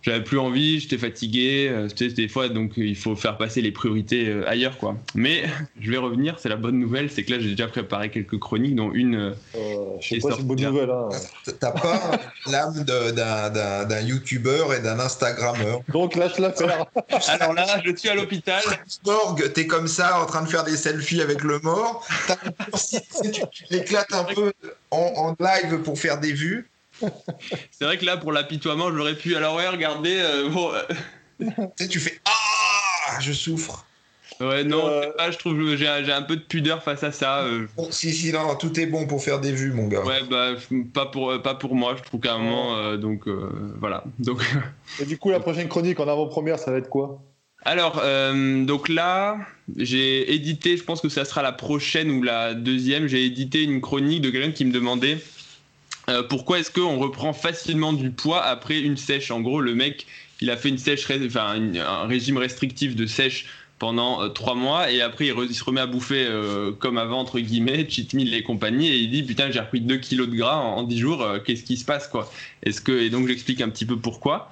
J'avais 0.04 0.24
plus 0.24 0.38
envie, 0.38 0.80
j'étais 0.80 0.98
fatigué, 0.98 1.70
euh, 1.72 1.88
des 2.00 2.28
fois 2.28 2.50
donc 2.50 2.74
il 2.78 2.96
faut 2.96 3.16
faire 3.16 3.38
passer 3.38 3.62
les 3.62 3.72
priorités 3.72 4.28
euh, 4.28 4.48
ailleurs 4.50 4.78
quoi. 4.78 4.96
Mais 5.16 5.44
je 5.82 5.90
vais 5.90 5.98
revenir, 5.98 6.38
c'est 6.40 6.50
la 6.50 6.56
bonne 6.58 6.78
nouvelle, 6.80 7.10
c'est 7.10 7.24
que 7.24 7.32
là 7.32 7.40
j'ai 7.40 7.52
déjà 7.52 7.68
préparé 7.68 8.10
quelques 8.12 8.38
chroniques 8.38 8.76
dont 8.76 8.92
une 8.94 9.16
euh, 9.16 9.32
Euh, 9.56 9.76
je 10.02 10.10
sais 10.10 10.18
pas 10.20 10.32
si 10.32 10.38
c'est 10.38 10.44
bonne 10.46 10.62
là. 10.62 10.70
nouvelle. 10.70 10.90
Hein. 10.92 11.10
T'as 11.60 11.72
pas 11.72 12.20
l'âme 12.52 12.84
d'un- 12.84 13.12
d'un 13.50 13.86
d'un 13.86 14.02
youtubeur 14.02 14.74
et 14.74 14.82
d'un 14.82 15.00
instagrammeur. 15.00 15.80
Donc 15.90 16.16
lâche 16.16 16.38
l'affaire. 16.38 16.86
Alors 17.28 17.54
là, 17.54 17.82
je 17.86 17.96
suis 17.96 18.10
à 18.10 18.16
l'hôpital. 18.16 18.62
Morgue, 19.06 19.52
t'es 19.54 19.68
comme 19.68 19.88
ça 19.88 20.20
en 20.22 20.26
train 20.26 20.42
de 20.44 20.50
faire 20.50 20.64
des 20.64 20.76
selfies 20.78 21.22
avec 21.22 21.44
le 21.44 21.60
mort. 21.60 22.06
Tu 23.52 23.64
l'éclates 23.70 24.14
un 24.14 24.24
peu 24.26 24.52
en, 24.92 24.98
en 25.16 25.36
live 25.40 25.78
pour 25.84 25.98
faire 25.98 26.20
des 26.20 26.34
vues. 26.34 26.70
C'est 27.72 27.86
vrai 27.86 27.98
que 27.98 28.06
là 28.06 28.18
pour 28.18 28.32
l'apitoiement, 28.32 28.92
j'aurais 28.96 29.16
pu 29.16 29.36
alors 29.36 29.56
ouais, 29.56 29.68
regardez 29.68 30.16
euh, 30.20 30.50
bon 30.50 30.72
euh, 30.74 30.82
Tu 31.40 31.48
sais, 31.78 31.88
tu 31.88 32.00
fais 32.00 32.20
Ah, 32.26 33.20
je 33.20 33.32
souffre. 33.34 33.86
ouais 34.40 34.64
non, 34.64 34.88
Euh, 34.88 35.12
pas, 35.18 35.32
je 35.32 35.38
trouve 35.38 35.56
que 35.58 35.76
j'ai 35.78 35.86
j'ai 36.06 36.12
un 36.12 36.22
peu 36.22 36.36
de 36.36 36.42
pudeur 36.42 36.84
face 36.84 37.04
à 37.04 37.12
ça 37.12 37.42
euh, 37.42 37.68
Bon, 37.76 37.88
si, 37.92 38.14
si, 38.14 38.32
non, 38.32 38.56
tout 38.56 38.80
est 38.80 38.86
bon 38.86 39.08
pour 39.08 39.24
faire 39.24 39.40
des 39.40 39.52
vues, 39.52 39.72
mon 39.72 39.88
gars. 39.88 40.02
Ouais, 40.04 40.22
bah 40.30 40.54
pas 40.94 41.06
pour 41.08 41.42
pas 41.42 41.56
pour 41.56 41.76
moi, 41.76 41.96
je 41.98 42.04
trouve 42.04 42.22
qu'à 42.22 42.34
un 42.34 42.40
moment 42.40 42.78
euh, 42.78 42.98
donc 42.98 43.28
euh, 43.28 43.50
voilà. 43.80 44.04
Donc 44.20 44.42
Et 45.02 45.06
du 45.06 45.18
coup, 45.18 45.30
la 45.32 45.40
prochaine 45.40 45.68
chronique 45.68 46.00
en 46.00 46.08
avant-première, 46.08 46.60
ça 46.60 46.72
va 46.72 46.78
être 46.78 46.90
quoi? 46.90 47.22
Alors, 47.66 48.02
euh, 48.04 48.66
donc 48.66 48.90
là, 48.90 49.38
j'ai 49.78 50.34
édité, 50.34 50.76
je 50.76 50.84
pense 50.84 51.00
que 51.00 51.08
ça 51.08 51.24
sera 51.24 51.42
la 51.42 51.54
prochaine 51.54 52.12
ou 52.12 52.22
la 52.22 52.54
deuxième, 52.54 53.08
j'ai 53.08 53.24
édité 53.24 53.64
une 53.64 53.80
chronique 53.80 54.20
de 54.22 54.30
quelqu'un 54.32 54.52
qui 54.52 54.66
me 54.66 54.74
demandait 54.74 55.18
Euh, 56.10 56.24
pourquoi 56.24 56.60
est-ce 56.60 56.72
qu'on 56.72 56.98
reprend 56.98 57.34
facilement 57.34 57.94
du 57.94 58.12
poids 58.12 58.44
après 58.44 58.80
une 58.80 58.98
sèche? 58.98 59.32
En 59.32 59.42
gros, 59.42 59.62
le 59.62 59.76
mec, 59.76 60.06
il 60.42 60.50
a 60.50 60.58
fait 60.58 60.70
une 60.70 60.78
sèche, 60.78 61.10
enfin, 61.26 61.56
un 61.56 62.08
régime 62.08 62.38
restrictif 62.38 62.96
de 62.96 63.06
sèche 63.06 63.46
pendant 63.80 64.22
euh, 64.22 64.30
trois 64.30 64.56
mois 64.56 64.92
et 64.92 65.02
après 65.02 65.28
il, 65.28 65.56
se 65.56 65.64
remet 65.64 65.82
à 65.82 65.88
bouffer 65.88 66.26
euh, 66.26 66.72
comme 66.72 66.98
avant 66.98 67.20
entre 67.20 67.40
guillemets 67.40 67.86
cheat 67.90 68.14
meal 68.14 68.34
et 68.34 68.44
compagnie 68.44 68.88
et 68.88 68.98
il 68.98 69.10
dit 69.10 69.24
putain 69.24 69.52
j'ai 69.52 69.60
repris 69.60 69.82
2 69.82 69.98
kilos 69.98 70.30
de 70.30 70.36
gras 70.36 70.58
en, 70.58 70.84
10 70.84 70.98
jours 70.98 71.28
qu'est-ce 71.44 71.64
qui 71.64 71.76
se 71.76 71.84
passe 71.84 72.08
quoi? 72.08 72.32
Est-ce 72.62 72.80
que 72.80 72.92
et 72.92 73.10
donc 73.10 73.28
j'explique 73.28 73.62
un 73.62 73.70
petit 73.70 73.86
peu 73.86 73.98
pourquoi. 73.98 74.52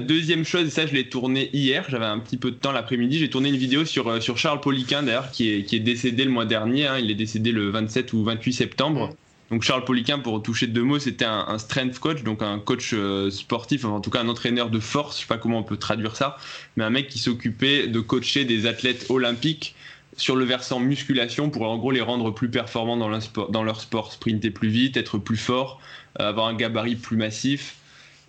Deuxième 0.00 0.44
chose 0.44 0.66
et 0.66 0.70
ça 0.70 0.86
je 0.86 0.94
l'ai 0.94 1.08
tourné 1.08 1.50
hier 1.52 1.84
j'avais 1.88 2.06
un 2.06 2.18
petit 2.18 2.38
peu 2.38 2.50
de 2.50 2.56
temps 2.56 2.72
l'après-midi 2.72 3.18
j'ai 3.18 3.30
tourné 3.30 3.50
une 3.50 3.56
vidéo 3.56 3.84
sur 3.84 4.20
sur 4.20 4.38
Charles 4.38 4.60
Poliquin 4.60 5.04
d'ailleurs 5.04 5.30
qui 5.30 5.50
est, 5.52 5.62
qui 5.62 5.76
est 5.76 5.80
décédé 5.80 6.24
le 6.24 6.30
mois 6.30 6.46
dernier 6.46 6.86
hein. 6.86 6.98
il 6.98 7.10
est 7.12 7.14
décédé 7.14 7.52
le 7.52 7.68
27 7.70 8.12
ou 8.12 8.24
28 8.24 8.52
septembre 8.54 9.14
donc 9.50 9.62
Charles 9.62 9.84
Poliquin, 9.84 10.18
pour 10.18 10.42
toucher 10.42 10.66
deux 10.66 10.82
mots, 10.82 10.98
c'était 10.98 11.24
un, 11.24 11.56
strength 11.58 11.98
coach, 11.98 12.22
donc 12.22 12.42
un 12.42 12.58
coach 12.58 12.90
euh, 12.92 13.30
sportif, 13.30 13.84
en 13.84 14.00
tout 14.00 14.10
cas 14.10 14.20
un 14.20 14.28
entraîneur 14.28 14.68
de 14.68 14.78
force, 14.78 15.16
je 15.16 15.20
sais 15.22 15.26
pas 15.26 15.38
comment 15.38 15.58
on 15.58 15.62
peut 15.62 15.78
traduire 15.78 16.16
ça, 16.16 16.36
mais 16.76 16.84
un 16.84 16.90
mec 16.90 17.08
qui 17.08 17.18
s'occupait 17.18 17.86
de 17.86 18.00
coacher 18.00 18.44
des 18.44 18.66
athlètes 18.66 19.06
olympiques 19.08 19.74
sur 20.18 20.36
le 20.36 20.44
versant 20.44 20.80
musculation 20.80 21.48
pour 21.48 21.62
en 21.62 21.78
gros 21.78 21.92
les 21.92 22.00
rendre 22.00 22.30
plus 22.32 22.50
performants 22.50 22.96
dans 22.96 23.62
leur 23.62 23.80
sport, 23.80 24.12
sprinter 24.12 24.50
plus 24.50 24.68
vite, 24.68 24.96
être 24.96 25.16
plus 25.16 25.36
fort, 25.36 25.80
euh, 26.20 26.28
avoir 26.28 26.48
un 26.48 26.54
gabarit 26.54 26.96
plus 26.96 27.16
massif. 27.16 27.76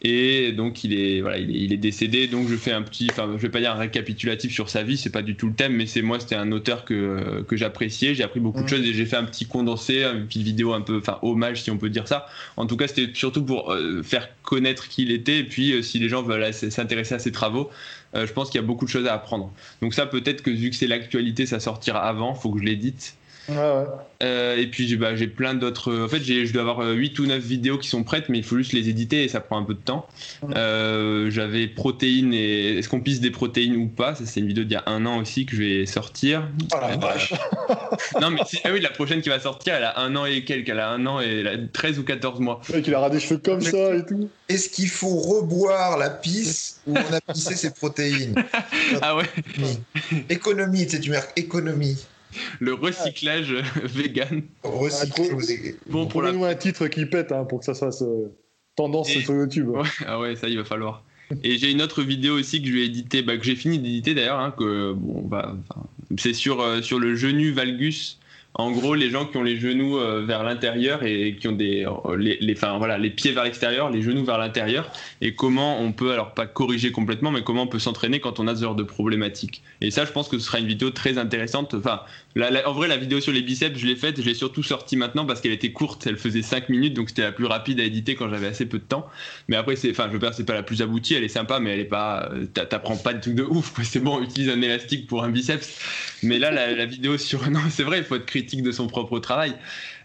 Et 0.01 0.53
donc 0.53 0.85
il 0.85 0.93
est, 0.93 1.19
voilà, 1.19 1.37
il 1.37 1.73
est, 1.73 1.77
décédé. 1.77 2.27
Donc 2.27 2.47
je 2.47 2.55
fais 2.55 2.71
un 2.71 2.81
petit, 2.81 3.07
enfin 3.11 3.29
je 3.35 3.41
vais 3.41 3.49
pas 3.49 3.59
dire 3.59 3.71
un 3.71 3.79
récapitulatif 3.79 4.53
sur 4.53 4.69
sa 4.69 4.83
vie, 4.83 4.97
c'est 4.97 5.09
pas 5.09 5.21
du 5.21 5.35
tout 5.35 5.47
le 5.47 5.53
thème, 5.53 5.73
mais 5.73 5.87
c'est 5.87 6.01
moi, 6.01 6.19
c'était 6.19 6.35
un 6.35 6.51
auteur 6.53 6.85
que, 6.85 7.43
que 7.47 7.57
j'appréciais. 7.57 8.15
J'ai 8.15 8.23
appris 8.23 8.39
beaucoup 8.39 8.63
de 8.63 8.69
choses 8.69 8.85
et 8.85 8.93
j'ai 8.93 9.05
fait 9.05 9.17
un 9.17 9.25
petit 9.25 9.45
condensé, 9.45 10.03
une 10.03 10.25
petite 10.25 10.43
vidéo 10.43 10.73
un 10.73 10.81
peu, 10.81 10.99
enfin 10.99 11.19
hommage 11.21 11.63
si 11.63 11.71
on 11.71 11.77
peut 11.77 11.89
dire 11.89 12.07
ça. 12.07 12.27
En 12.55 12.65
tout 12.65 12.77
cas, 12.77 12.87
c'était 12.87 13.13
surtout 13.13 13.43
pour 13.43 13.73
euh, 13.73 14.01
faire 14.01 14.29
connaître 14.43 14.87
qui 14.87 15.03
il 15.03 15.11
était 15.11 15.39
et 15.39 15.43
puis 15.43 15.73
euh, 15.73 15.81
si 15.81 15.99
les 15.99 16.07
gens 16.07 16.23
veulent 16.23 16.53
s'intéresser 16.53 17.15
à 17.15 17.19
ses 17.19 17.33
travaux, 17.33 17.69
euh, 18.15 18.25
je 18.25 18.31
pense 18.33 18.49
qu'il 18.49 18.59
y 18.59 18.63
a 18.63 18.67
beaucoup 18.67 18.85
de 18.85 18.89
choses 18.89 19.05
à 19.05 19.13
apprendre. 19.13 19.51
Donc 19.81 19.93
ça, 19.93 20.05
peut-être 20.05 20.41
que 20.41 20.49
vu 20.49 20.69
que 20.69 20.75
c'est 20.75 20.87
l'actualité, 20.87 21.45
ça 21.45 21.59
sortira 21.59 21.99
avant, 21.99 22.35
faut 22.35 22.51
que 22.51 22.59
je 22.59 22.63
l'édite. 22.63 23.15
Euh, 24.21 24.57
et 24.57 24.67
puis 24.67 24.95
bah, 24.97 25.15
j'ai 25.15 25.27
plein 25.27 25.53
d'autres. 25.53 26.05
En 26.05 26.07
fait, 26.07 26.21
je 26.21 26.51
dois 26.51 26.61
avoir 26.61 26.81
8 26.81 27.19
euh, 27.19 27.23
ou 27.23 27.25
9 27.27 27.41
vidéos 27.41 27.77
qui 27.77 27.87
sont 27.87 28.03
prêtes, 28.03 28.29
mais 28.29 28.37
il 28.37 28.43
faut 28.43 28.57
juste 28.57 28.73
les 28.73 28.89
éditer 28.89 29.23
et 29.23 29.27
ça 29.27 29.39
prend 29.39 29.57
un 29.57 29.63
peu 29.63 29.73
de 29.73 29.79
temps. 29.79 30.07
Euh, 30.55 31.29
j'avais 31.31 31.67
protéines 31.67 32.33
et 32.33 32.79
est-ce 32.79 32.89
qu'on 32.89 32.99
pisse 32.99 33.21
des 33.21 33.31
protéines 33.31 33.75
ou 33.77 33.87
pas? 33.87 34.15
Ça, 34.15 34.25
c'est 34.25 34.41
une 34.41 34.47
vidéo 34.47 34.63
d'il 34.65 34.73
y 34.73 34.75
a 34.75 34.83
un 34.87 35.05
an 35.05 35.19
aussi 35.19 35.45
que 35.45 35.55
je 35.55 35.63
vais 35.63 35.85
sortir. 35.85 36.47
Oh 36.73 36.77
la 36.81 36.97
vache 36.97 37.33
Non, 38.21 38.31
mais 38.31 38.41
ah 38.63 38.69
oui, 38.73 38.81
la 38.81 38.89
prochaine 38.89 39.21
qui 39.21 39.29
va 39.29 39.39
sortir, 39.39 39.75
elle 39.75 39.85
a 39.85 39.99
un 39.99 40.15
an 40.15 40.25
et 40.25 40.43
quelques. 40.43 40.69
Elle 40.69 40.79
a 40.79 40.89
un 40.89 41.05
an 41.05 41.21
et 41.21 41.39
elle 41.39 41.47
a 41.47 41.57
13 41.57 41.99
ou 41.99 42.03
14 42.03 42.39
mois. 42.41 42.61
Le 42.69 42.75
mec, 42.75 42.87
il 42.87 42.95
aura 42.95 43.09
des 43.09 43.19
cheveux 43.19 43.39
comme 43.39 43.61
ça 43.61 43.95
et 43.95 44.05
tout. 44.05 44.29
Est-ce 44.49 44.69
qu'il 44.69 44.89
faut 44.89 45.17
reboire 45.17 45.97
la 45.97 46.09
pisse 46.09 46.81
ou 46.87 46.95
on 46.95 47.13
a 47.13 47.21
pissé 47.21 47.55
ses 47.55 47.71
protéines? 47.71 48.35
Ah 49.01 49.15
ouais 49.15 49.25
Économie, 50.29 50.85
tu 50.85 50.95
sais, 50.95 50.99
tu 50.99 51.11
marques 51.11 51.31
économie 51.37 51.97
le 52.59 52.73
recyclage 52.73 53.53
vegan. 53.83 54.43
Recyclage. 54.63 55.75
Bon, 55.87 56.07
pour 56.07 56.23
nous 56.23 56.45
un 56.45 56.55
titre 56.55 56.87
qui 56.87 57.05
pète 57.05 57.31
hein, 57.31 57.45
pour 57.45 57.59
que 57.59 57.65
ça 57.65 57.73
fasse 57.73 58.01
euh, 58.01 58.35
tendance 58.75 59.09
sur 59.09 59.33
YouTube. 59.33 59.71
ah 60.05 60.19
ouais, 60.19 60.35
ça 60.35 60.47
il 60.47 60.57
va 60.57 60.65
falloir. 60.65 61.03
Et 61.43 61.57
j'ai 61.57 61.71
une 61.71 61.81
autre 61.81 62.01
vidéo 62.01 62.39
aussi 62.39 62.61
que 62.61 62.67
je 62.67 62.73
vais 62.73 62.85
éditer, 62.85 63.21
bah, 63.21 63.37
que 63.37 63.43
j'ai 63.43 63.55
fini 63.55 63.77
d'éditer 63.77 64.15
d'ailleurs, 64.15 64.39
hein, 64.39 64.53
que 64.57 64.93
bon, 64.93 65.21
bah, 65.21 65.55
c'est 66.17 66.33
sur, 66.33 66.61
euh, 66.61 66.81
sur 66.81 66.99
le 66.99 67.15
genou 67.15 67.53
valgus 67.53 68.18
en 68.59 68.71
gros, 68.71 68.93
les 68.93 69.09
gens 69.09 69.25
qui 69.25 69.37
ont 69.37 69.43
les 69.43 69.57
genoux 69.57 69.97
euh, 69.97 70.25
vers 70.25 70.43
l'intérieur 70.43 71.03
et 71.03 71.37
qui 71.39 71.47
ont 71.47 71.53
des, 71.53 71.85
euh, 71.85 72.17
les, 72.17 72.53
enfin, 72.53 72.77
voilà, 72.77 72.97
les 72.97 73.09
pieds 73.09 73.31
vers 73.31 73.45
l'extérieur, 73.45 73.89
les 73.89 74.01
genoux 74.01 74.25
vers 74.25 74.37
l'intérieur, 74.37 74.91
et 75.21 75.33
comment 75.33 75.79
on 75.81 75.93
peut, 75.93 76.11
alors 76.11 76.33
pas 76.33 76.45
corriger 76.45 76.91
complètement, 76.91 77.31
mais 77.31 77.41
comment 77.41 77.63
on 77.63 77.67
peut 77.67 77.79
s'entraîner 77.79 78.19
quand 78.19 78.37
on 78.41 78.47
a 78.47 78.55
ce 78.55 78.61
genre 78.61 78.75
de 78.75 78.83
problématique. 78.83 79.63
Et 79.79 79.91
ça, 79.91 80.03
je 80.03 80.11
pense 80.11 80.27
que 80.27 80.37
ce 80.37 80.45
sera 80.45 80.59
une 80.59 80.67
vidéo 80.67 80.89
très 80.89 81.17
intéressante. 81.17 81.73
Enfin, 81.73 82.01
en 82.37 82.73
vrai, 82.73 82.87
la 82.87 82.97
vidéo 82.97 83.19
sur 83.19 83.31
les 83.31 83.41
biceps, 83.41 83.77
je 83.77 83.87
l'ai 83.87 83.95
faite, 83.95 84.21
je 84.21 84.25
l'ai 84.25 84.33
surtout 84.33 84.61
sortie 84.61 84.95
maintenant 84.95 85.25
parce 85.25 85.41
qu'elle 85.41 85.51
était 85.51 85.71
courte, 85.71 86.05
elle 86.05 86.17
faisait 86.17 86.43
5 86.43 86.69
minutes, 86.69 86.93
donc 86.93 87.09
c'était 87.09 87.23
la 87.23 87.31
plus 87.31 87.45
rapide 87.45 87.79
à 87.79 87.83
éditer 87.83 88.15
quand 88.15 88.29
j'avais 88.29 88.47
assez 88.47 88.65
peu 88.67 88.77
de 88.77 88.83
temps. 88.83 89.07
Mais 89.47 89.55
après, 89.55 89.75
c'est, 89.75 89.89
enfin, 89.91 90.05
je 90.07 90.13
veux 90.13 90.19
dire, 90.19 90.33
c'est 90.33 90.45
pas 90.45 90.53
la 90.53 90.63
plus 90.63 90.81
aboutie, 90.81 91.15
elle 91.15 91.23
est 91.23 91.27
sympa, 91.27 91.59
mais 91.59 91.71
elle 91.71 91.79
est 91.79 91.85
pas, 91.85 92.29
t'apprends 92.53 92.97
pas 92.97 93.13
des 93.13 93.21
trucs 93.21 93.35
de 93.35 93.43
ouf, 93.43 93.73
C'est 93.83 93.99
bon, 93.99 94.21
utilise 94.21 94.49
un 94.49 94.61
élastique 94.61 95.07
pour 95.07 95.23
un 95.23 95.29
biceps. 95.29 95.79
Mais 96.21 96.37
là, 96.37 96.51
la, 96.51 96.71
la 96.73 96.85
vidéo 96.85 97.17
sur, 97.17 97.49
non, 97.51 97.61
c'est 97.69 97.83
vrai, 97.83 97.99
il 97.99 98.03
faut 98.03 98.15
être 98.15 98.25
critique 98.25 98.61
de 98.61 98.71
son 98.71 98.87
propre 98.87 99.19
travail. 99.19 99.55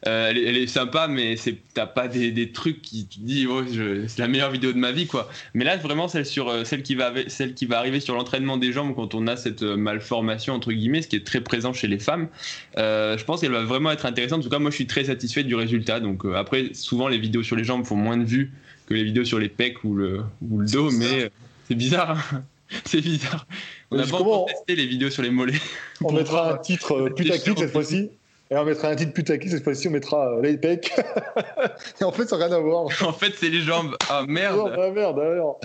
Euh, 0.07 0.28
elle, 0.30 0.57
est, 0.57 0.66
sympa, 0.66 1.09
mais 1.09 1.36
c'est 1.36 1.57
t'as 1.72 1.86
pas 1.86 2.09
des, 2.09 2.52
trucs 2.52 2.82
qui 2.82 3.07
te 3.07 3.18
disent 3.20 3.46
oh, 3.46 3.62
c'est 4.07 4.18
la 4.18 4.28
meilleure 4.28 4.50
vidéo 4.50 4.72
de 4.72 4.78
ma 4.78 4.92
vie 4.92 5.07
quoi. 5.07 5.30
Mais 5.55 5.64
là 5.64 5.76
vraiment 5.78 6.09
celle 6.09 6.26
sur 6.26 6.48
euh, 6.48 6.64
celle 6.64 6.82
qui 6.82 6.94
va 6.94 7.12
celle 7.28 7.55
qui 7.55 7.64
va 7.64 7.78
arriver 7.78 8.00
sur 8.00 8.14
l'entraînement 8.14 8.59
des 8.59 8.72
jambes 8.72 8.94
quand 8.94 9.14
on 9.14 9.26
a 9.26 9.36
cette 9.36 9.62
euh, 9.62 9.76
malformation 9.76 10.52
entre 10.52 10.72
guillemets, 10.72 11.00
ce 11.00 11.09
qui 11.09 11.16
est 11.16 11.26
très 11.26 11.40
présent 11.40 11.72
chez 11.72 11.88
les 11.88 11.98
femmes. 11.98 12.28
je 12.76 13.24
pense 13.24 13.40
qu'elle 13.40 13.52
va 13.52 13.64
vraiment 13.64 13.90
être 13.90 14.05
intéressante. 14.05 14.40
En 14.40 14.42
tout 14.42 14.50
cas 14.50 14.59
moi 14.59 14.70
je 14.70 14.76
suis 14.76 14.86
très 14.86 15.05
satisfait 15.05 15.42
du 15.42 15.55
résultat. 15.55 16.00
Donc 16.00 16.24
après 16.34 16.74
souvent 16.74 17.09
les 17.09 17.18
vidéos 17.18 17.42
sur 17.42 17.57
les 17.57 17.64
jambes 17.64 17.86
font 17.86 17.96
moins 17.96 18.18
de 18.18 18.24
vues 18.24 18.52
que 18.86 18.92
les 18.92 19.05
vidéos 19.05 19.24
sur 19.24 19.38
les 19.38 19.48
pecs 19.48 19.82
ou 19.84 19.94
le, 19.94 20.20
ou 20.42 20.59
le 20.59 20.66
dos, 20.66 20.90
mais 20.90 21.30
c'est 21.66 21.74
bizarre. 21.74 22.11
Hein. 22.34 22.42
c'est 22.84 23.00
bizarre. 23.00 23.46
On 23.90 23.98
a 23.98 24.07
pas 24.07 24.18
testé 24.48 24.76
les 24.76 24.86
vidéos 24.86 25.11
sur 25.11 25.22
les 25.22 25.30
mollets. 25.30 25.61
On 26.02 26.12
mettra 26.12 26.52
un 26.52 26.59
titre 26.59 27.09
putaclic 27.16 27.59
cette 27.59 27.72
fois-ci. 27.72 28.11
Et 28.55 28.57
on 28.57 28.64
mettra 28.64 28.88
un 28.88 28.94
titre 28.94 29.12
putaclic, 29.12 29.50
cette 29.50 29.64
fois-ci 29.64 29.88
on 29.88 29.90
mettra 29.90 30.28
euh, 30.28 30.42
et 32.00 32.05
en 32.05 32.12
fait, 32.12 32.26
ça 32.28 32.38
n'a 32.38 32.46
rien 32.46 32.55
à 32.55 32.61
voir. 32.61 32.84
en 32.84 33.12
fait, 33.12 33.32
c'est 33.36 33.48
les 33.48 33.62
jambes. 33.62 33.96
Ah 34.09 34.24
merde. 34.28 34.72
ah 34.78 34.90
merde, 34.92 35.18
alors. 35.18 35.59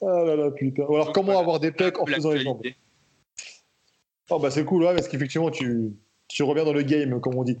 Ah 0.00 0.22
là 0.22 0.36
là, 0.36 0.50
putain. 0.52 0.84
Ou 0.84 0.94
alors, 0.94 1.12
comment 1.12 1.36
avoir 1.36 1.58
des 1.58 1.72
pecs 1.72 1.98
en 1.98 2.06
faisant 2.06 2.30
les 2.30 2.44
jambes 2.44 2.62
Oh, 4.30 4.38
bah 4.38 4.52
c'est 4.52 4.64
cool, 4.64 4.84
ouais, 4.84 4.94
parce 4.94 5.08
qu'effectivement, 5.08 5.50
tu, 5.50 5.92
tu 6.28 6.44
reviens 6.44 6.64
dans 6.64 6.72
le 6.72 6.82
game, 6.82 7.20
comme 7.20 7.34
on 7.34 7.42
dit. 7.42 7.58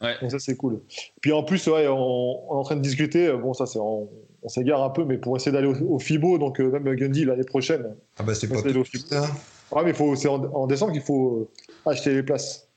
Ouais. 0.00 0.14
Donc 0.22 0.30
ça, 0.30 0.38
c'est 0.38 0.56
cool. 0.56 0.80
Puis 1.20 1.32
en 1.32 1.42
plus, 1.42 1.66
ouais, 1.66 1.88
on, 1.88 1.92
est 1.92 2.54
en 2.54 2.62
train 2.62 2.76
de 2.76 2.82
discuter. 2.82 3.26
Euh, 3.26 3.38
bon, 3.38 3.54
ça, 3.54 3.66
c'est 3.66 3.80
on, 3.80 4.08
s'égare 4.46 4.84
un 4.84 4.90
peu, 4.90 5.04
mais 5.04 5.18
pour 5.18 5.36
essayer 5.36 5.50
d'aller 5.50 5.66
au, 5.66 5.98
FIBO, 5.98 6.38
donc 6.38 6.60
euh, 6.60 6.70
même 6.70 6.94
Gundy 6.94 7.24
l'année 7.24 7.42
prochaine. 7.42 7.96
Ah 8.18 8.22
bah 8.22 8.36
c'est 8.36 8.46
pas 8.46 8.62
tout 8.62 8.84
ça. 8.84 9.26
Ouais, 9.72 9.82
mais 9.84 9.94
c'est 10.14 10.28
en, 10.28 10.44
en, 10.44 10.66
décembre 10.68 10.92
qu'il 10.92 11.02
faut 11.02 11.50
acheter 11.84 12.14
les 12.14 12.22
places. 12.22 12.69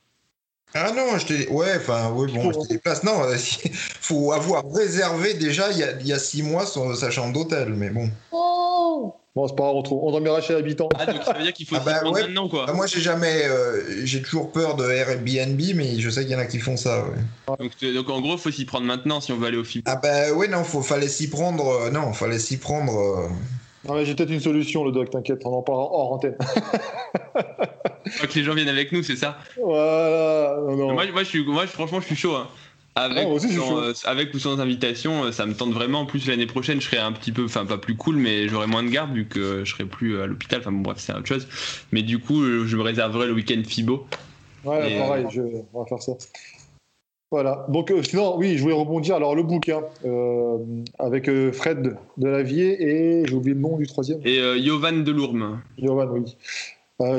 Ah 0.75 0.91
non, 0.91 1.17
je 1.17 1.25
t'ai. 1.25 1.49
Ouais, 1.49 1.73
enfin, 1.77 2.11
oui, 2.15 2.31
bon, 2.31 2.51
je 2.51 2.67
des 2.67 2.79
places. 2.79 3.03
Non, 3.03 3.21
il 3.65 3.71
faut 3.73 4.31
avoir 4.31 4.63
réservé 4.73 5.35
déjà 5.35 5.71
il 5.71 5.77
y 5.77 5.83
a, 5.83 5.91
il 5.99 6.07
y 6.07 6.13
a 6.13 6.19
six 6.19 6.41
mois 6.41 6.65
son, 6.65 6.95
sa 6.95 7.11
chambre 7.11 7.33
d'hôtel, 7.33 7.69
mais 7.69 7.89
bon. 7.89 8.09
Oh 8.31 9.15
bon, 9.35 9.47
c'est 9.47 9.55
pas 9.55 9.63
grave, 9.63 9.83
on, 9.91 10.11
dormira 10.11 10.41
chez 10.41 10.53
l'habitant. 10.53 10.89
Ah, 10.97 11.05
donc 11.05 11.23
ça 11.23 11.33
veut 11.33 11.43
dire 11.43 11.53
qu'il 11.53 11.67
faut 11.67 11.75
ah 11.75 11.83
bah, 11.85 12.09
ouais, 12.09 12.21
maintenant, 12.21 12.49
quoi. 12.49 12.65
Bah, 12.65 12.73
moi, 12.73 12.87
j'ai 12.87 13.01
jamais. 13.01 13.45
Euh, 13.45 14.05
j'ai 14.05 14.21
toujours 14.21 14.51
peur 14.51 14.75
de 14.75 14.89
Airbnb, 14.89 15.61
mais 15.75 15.99
je 15.99 16.09
sais 16.09 16.21
qu'il 16.21 16.31
y 16.31 16.35
en 16.35 16.39
a 16.39 16.45
qui 16.45 16.59
font 16.59 16.77
ça, 16.77 17.05
ouais. 17.05 17.57
Donc, 17.59 17.93
donc 17.93 18.09
en 18.09 18.21
gros, 18.21 18.37
faut 18.37 18.51
s'y 18.51 18.65
prendre 18.65 18.85
maintenant 18.85 19.21
si 19.21 19.31
on 19.31 19.37
veut 19.37 19.47
aller 19.47 19.57
au 19.57 19.63
film. 19.63 19.83
Ah, 19.85 19.97
bah, 19.97 20.33
ouais, 20.33 20.47
non, 20.47 20.63
faut, 20.63 20.81
fallait 20.81 21.07
s'y 21.07 21.29
prendre. 21.29 21.67
Euh, 21.67 21.91
non, 21.91 22.13
fallait 22.13 22.39
s'y 22.39 22.57
prendre. 22.57 23.29
Euh, 23.85 23.89
non, 23.89 23.95
mais 23.95 24.05
j'ai 24.05 24.15
peut-être 24.15 24.31
une 24.31 24.39
solution, 24.39 24.83
le 24.85 24.91
doc, 24.91 25.09
t'inquiète, 25.09 25.41
on 25.45 25.53
en 25.53 25.61
parlera 25.61 25.85
hors 25.85 26.13
antenne. 26.13 26.37
Faut 28.11 28.27
que 28.27 28.33
les 28.35 28.43
gens 28.43 28.53
viennent 28.53 28.69
avec 28.69 28.91
nous, 28.91 29.03
c'est 29.03 29.15
ça 29.15 29.37
Voilà. 29.57 30.57
Moi, 30.61 31.05
moi, 31.11 31.23
je 31.23 31.27
suis, 31.27 31.45
moi, 31.45 31.67
franchement, 31.67 31.99
je 31.99 32.05
suis 32.05 32.15
chaud. 32.15 32.35
Hein. 32.35 32.47
Avec, 32.95 33.27
ou 33.27 33.39
sans, 33.39 33.81
euh, 33.81 33.93
avec, 34.05 34.33
ou 34.35 34.39
sans, 34.39 34.59
invitation, 34.59 35.23
euh, 35.23 35.31
ça 35.31 35.47
me 35.47 35.55
tente 35.55 35.71
vraiment. 35.71 36.01
En 36.01 36.05
plus, 36.05 36.27
l'année 36.27 36.45
prochaine, 36.45 36.79
je 36.79 36.85
serai 36.85 36.99
un 36.99 37.11
petit 37.11 37.31
peu, 37.31 37.45
enfin, 37.45 37.65
pas 37.65 37.79
plus 37.79 37.95
cool, 37.95 38.17
mais 38.17 38.47
j'aurai 38.47 38.67
moins 38.67 38.83
de 38.83 38.89
garde 38.89 39.11
vu 39.13 39.25
que 39.25 39.65
je 39.65 39.71
serai 39.71 39.85
plus 39.85 40.21
à 40.21 40.27
l'hôpital. 40.27 40.59
Enfin, 40.59 40.71
bon, 40.71 40.81
bref, 40.81 40.97
c'est 40.99 41.13
autre 41.13 41.25
chose. 41.25 41.47
Mais 41.91 42.03
du 42.03 42.19
coup, 42.19 42.43
je 42.43 42.77
me 42.77 42.83
réserverai 42.83 43.27
le 43.27 43.33
week-end 43.33 43.61
FIBO. 43.65 44.05
Ouais, 44.63 44.97
pareil, 44.99 45.25
je... 45.31 45.41
on 45.73 45.79
va 45.81 45.85
faire 45.87 46.01
ça. 46.01 46.13
Voilà. 47.33 47.65
Donc, 47.67 47.89
euh, 47.89 48.03
sinon, 48.03 48.37
oui, 48.37 48.57
je 48.59 48.61
voulais 48.61 48.75
rebondir. 48.75 49.15
Alors, 49.15 49.33
le 49.33 49.41
bouquin 49.41 49.81
euh, 50.05 50.59
avec 50.99 51.27
euh, 51.27 51.51
Fred 51.51 51.97
Delavier 52.15 52.79
et 52.79 53.25
j'ai 53.25 53.33
oublié 53.33 53.55
le 53.55 53.59
nom 53.59 53.75
du 53.75 53.87
troisième. 53.87 54.19
Et 54.23 54.37
Yovan 54.59 55.03
Delourme. 55.03 55.59
Yovan, 55.79 56.09
oui. 56.11 56.37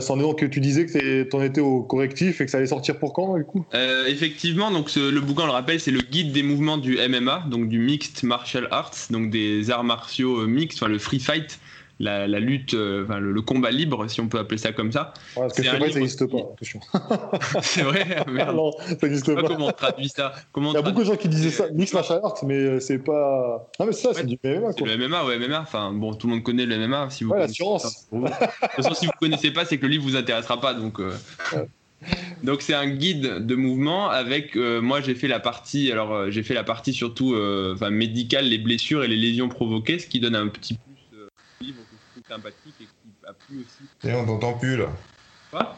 C'en 0.01 0.17
est 0.17 0.23
donc 0.23 0.39
que 0.39 0.47
tu 0.47 0.61
disais 0.61 0.87
que 0.87 1.25
tu 1.25 1.37
en 1.37 1.43
étais 1.43 1.61
au 1.61 1.83
correctif 1.83 2.41
et 2.41 2.45
que 2.45 2.51
ça 2.53 2.59
allait 2.59 2.69
sortir 2.69 2.97
pour 3.01 3.13
quand, 3.13 3.37
du 3.37 3.45
coup? 3.45 3.67
Effectivement, 4.07 4.71
donc 4.71 4.95
le 4.95 5.19
bouquin, 5.19 5.43
on 5.43 5.47
le 5.47 5.53
rappelle, 5.53 5.81
c'est 5.81 5.91
le 5.91 6.01
guide 6.01 6.31
des 6.31 6.45
mouvements 6.45 6.79
du 6.79 6.97
MMA, 6.97 7.47
donc 7.51 7.69
du 7.69 7.81
Mixed 7.81 8.23
Martial 8.23 8.69
Arts, 8.71 8.95
donc 9.11 9.31
des 9.31 9.73
arts 9.73 9.83
martiaux 9.83 10.47
mixtes, 10.47 10.79
enfin 10.81 10.89
le 10.89 11.01
free 11.01 11.19
fight 11.19 11.59
la, 12.01 12.27
lutte, 12.27 12.75
euh, 12.75 13.05
enfin, 13.05 13.19
le, 13.19 13.41
combat 13.43 13.71
libre, 13.71 14.09
si 14.09 14.21
on 14.21 14.29
peut 14.29 14.39
appeler 14.39 14.59
ça 14.59 14.73
comme 14.73 14.93
ça. 14.93 15.15
parce 15.35 15.55
que 15.55 15.63
c'est 15.63 15.77
vrai, 15.77 15.91
ça 15.91 15.99
n'existe 15.99 16.27
pas. 16.27 16.39
c'est 17.63 17.83
vrai, 17.83 18.25
merde. 18.31 18.57
non, 18.57 18.73
ça 18.73 18.95
n'existe 19.03 19.35
pas. 19.35 19.43
Comment 19.43 19.67
on 19.69 19.73
traduit 19.73 20.09
ça 20.09 20.33
comment 20.53 20.71
Il 20.73 20.75
y 20.75 20.79
a 20.79 20.83
beaucoup 20.83 21.01
de 21.01 21.07
gens 21.07 21.17
qui 21.17 21.29
disaient 21.29 21.51
ça, 21.51 21.69
mix 21.73 21.93
martial 21.93 22.21
arts, 22.23 22.39
mais 22.45 22.55
euh, 22.55 22.81
c'est 22.81 22.99
pas. 22.99 23.69
Non, 23.79 23.87
mais 23.87 23.93
ça, 23.93 24.13
c'est 24.15 24.27
du 24.27 24.39
MMA. 24.43 24.73
C'est 24.77 24.85
le 24.85 25.09
MMA, 25.09 25.25
ouais, 25.25 25.39
MMA. 25.39 25.61
Enfin, 25.61 25.93
bon, 25.93 26.15
tout 26.15 26.27
le 26.27 26.35
monde 26.35 26.43
connaît 26.43 26.67
le 26.67 26.87
MMA. 26.87 27.11
Si 27.11 27.25
vous 27.25 27.31
ouais, 27.31 27.39
l'assurance. 27.39 28.09
De 28.13 28.19
toute 28.19 28.29
façon, 28.77 28.95
si 28.95 29.07
vous 29.07 29.13
connaissez 29.21 29.51
pas, 29.51 29.65
c'est 29.65 29.79
que 29.79 29.87
le 29.87 29.93
livre 29.93 30.05
vous 30.05 30.17
intéressera 30.17 30.61
pas, 30.61 30.75
donc. 30.75 31.01
Euh... 31.01 31.13
Donc 32.43 32.63
c'est 32.63 32.75
un 32.75 32.87
guide 32.87 33.47
de 33.47 33.55
mouvement 33.55 34.11
avec 34.11 34.57
euh, 34.57 34.81
moi 34.81 35.01
j'ai 35.01 35.15
fait 35.15 35.29
la 35.29 35.41
partie 35.41 35.91
alors 35.91 36.13
euh, 36.13 36.31
j'ai 36.31 36.43
fait 36.43 36.55
la 36.55 36.65
partie 36.65 36.93
surtout 36.93 37.35
euh, 37.35 37.73
enfin 37.75 37.91
médicale 37.91 38.47
les 38.47 38.59
blessures 38.59 39.05
et 39.05 39.09
les 39.09 39.17
lésions 39.17 39.49
provoquées 39.49 39.99
ce 39.99 40.07
qui 40.07 40.21
donne 40.21 40.37
un 40.37 40.49
petit 40.49 40.75
euh, 40.75 40.94
sympathique 42.29 42.75
et 42.81 42.85
qui 42.85 43.27
a 43.27 43.33
plu 43.33 43.61
aussi. 43.61 44.09
Et 44.09 44.15
on 44.15 44.27
t'entend 44.27 44.55
plus 44.55 44.77
là. 44.77 44.87
Quoi? 45.51 45.77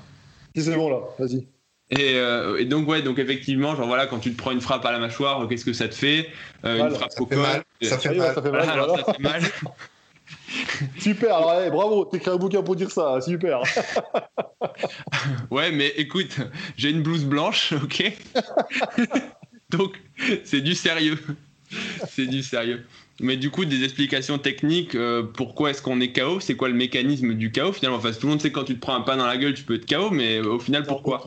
Si 0.54 0.62
c'est 0.62 0.74
bon 0.74 0.90
là, 0.90 1.00
vas-y. 1.18 1.46
Et, 1.90 2.16
euh, 2.16 2.56
et 2.56 2.64
donc 2.64 2.88
ouais 2.88 3.00
donc 3.00 3.20
effectivement 3.20 3.76
genre 3.76 3.86
voilà 3.86 4.08
quand 4.08 4.18
tu 4.18 4.32
te 4.32 4.36
prends 4.36 4.50
une 4.50 4.60
frappe 4.60 4.84
à 4.84 4.90
la 4.90 4.98
mâchoire 4.98 5.42
euh, 5.42 5.46
qu'est-ce 5.46 5.64
que 5.64 5.72
ça 5.72 5.88
te 5.88 5.94
fait? 5.94 6.28
Euh, 6.64 6.88
une 6.88 6.94
frappe 6.94 7.12
Ça 7.12 7.22
au 7.22 7.26
col 7.26 7.38
mal. 7.38 7.62
Ça 7.80 7.98
fait 7.98 8.14
mal. 8.14 8.34
ça 8.34 8.42
fait 8.42 8.50
mal. 8.50 8.64
voilà, 8.64 8.72
alors 8.72 8.86
voilà. 8.96 9.04
ça 9.04 9.12
fait 9.14 9.22
mal 9.22 9.42
Super, 10.98 11.36
alors 11.36 11.50
allez, 11.50 11.70
bravo, 11.70 12.04
t'écris 12.04 12.30
un 12.30 12.36
bouquin 12.36 12.62
pour 12.62 12.76
dire 12.76 12.90
ça, 12.90 13.20
super. 13.20 13.62
Ouais, 15.50 15.72
mais 15.72 15.88
écoute, 15.96 16.36
j'ai 16.76 16.90
une 16.90 17.02
blouse 17.02 17.24
blanche, 17.24 17.72
ok? 17.72 18.12
Donc, 19.70 20.00
c'est 20.44 20.60
du 20.60 20.74
sérieux. 20.74 21.18
C'est 22.08 22.26
du 22.26 22.42
sérieux. 22.42 22.84
Mais 23.20 23.36
du 23.36 23.50
coup, 23.50 23.64
des 23.64 23.82
explications 23.82 24.36
techniques, 24.36 24.94
euh, 24.94 25.22
pourquoi 25.22 25.70
est-ce 25.70 25.80
qu'on 25.80 26.00
est 26.00 26.12
KO 26.12 26.38
C'est 26.40 26.54
quoi 26.54 26.68
le 26.68 26.74
mécanisme 26.74 27.32
du 27.32 27.50
KO 27.50 27.72
finalement? 27.72 27.96
Enfin, 27.96 28.12
tout 28.12 28.26
le 28.26 28.28
monde 28.28 28.42
sait 28.42 28.50
que 28.50 28.54
quand 28.54 28.64
tu 28.64 28.74
te 28.74 28.80
prends 28.80 28.94
un 28.94 29.00
pas 29.00 29.16
dans 29.16 29.26
la 29.26 29.38
gueule, 29.38 29.54
tu 29.54 29.62
peux 29.62 29.76
être 29.76 29.86
KO, 29.86 30.10
mais 30.10 30.40
au 30.40 30.58
final, 30.58 30.84
pourquoi? 30.84 31.24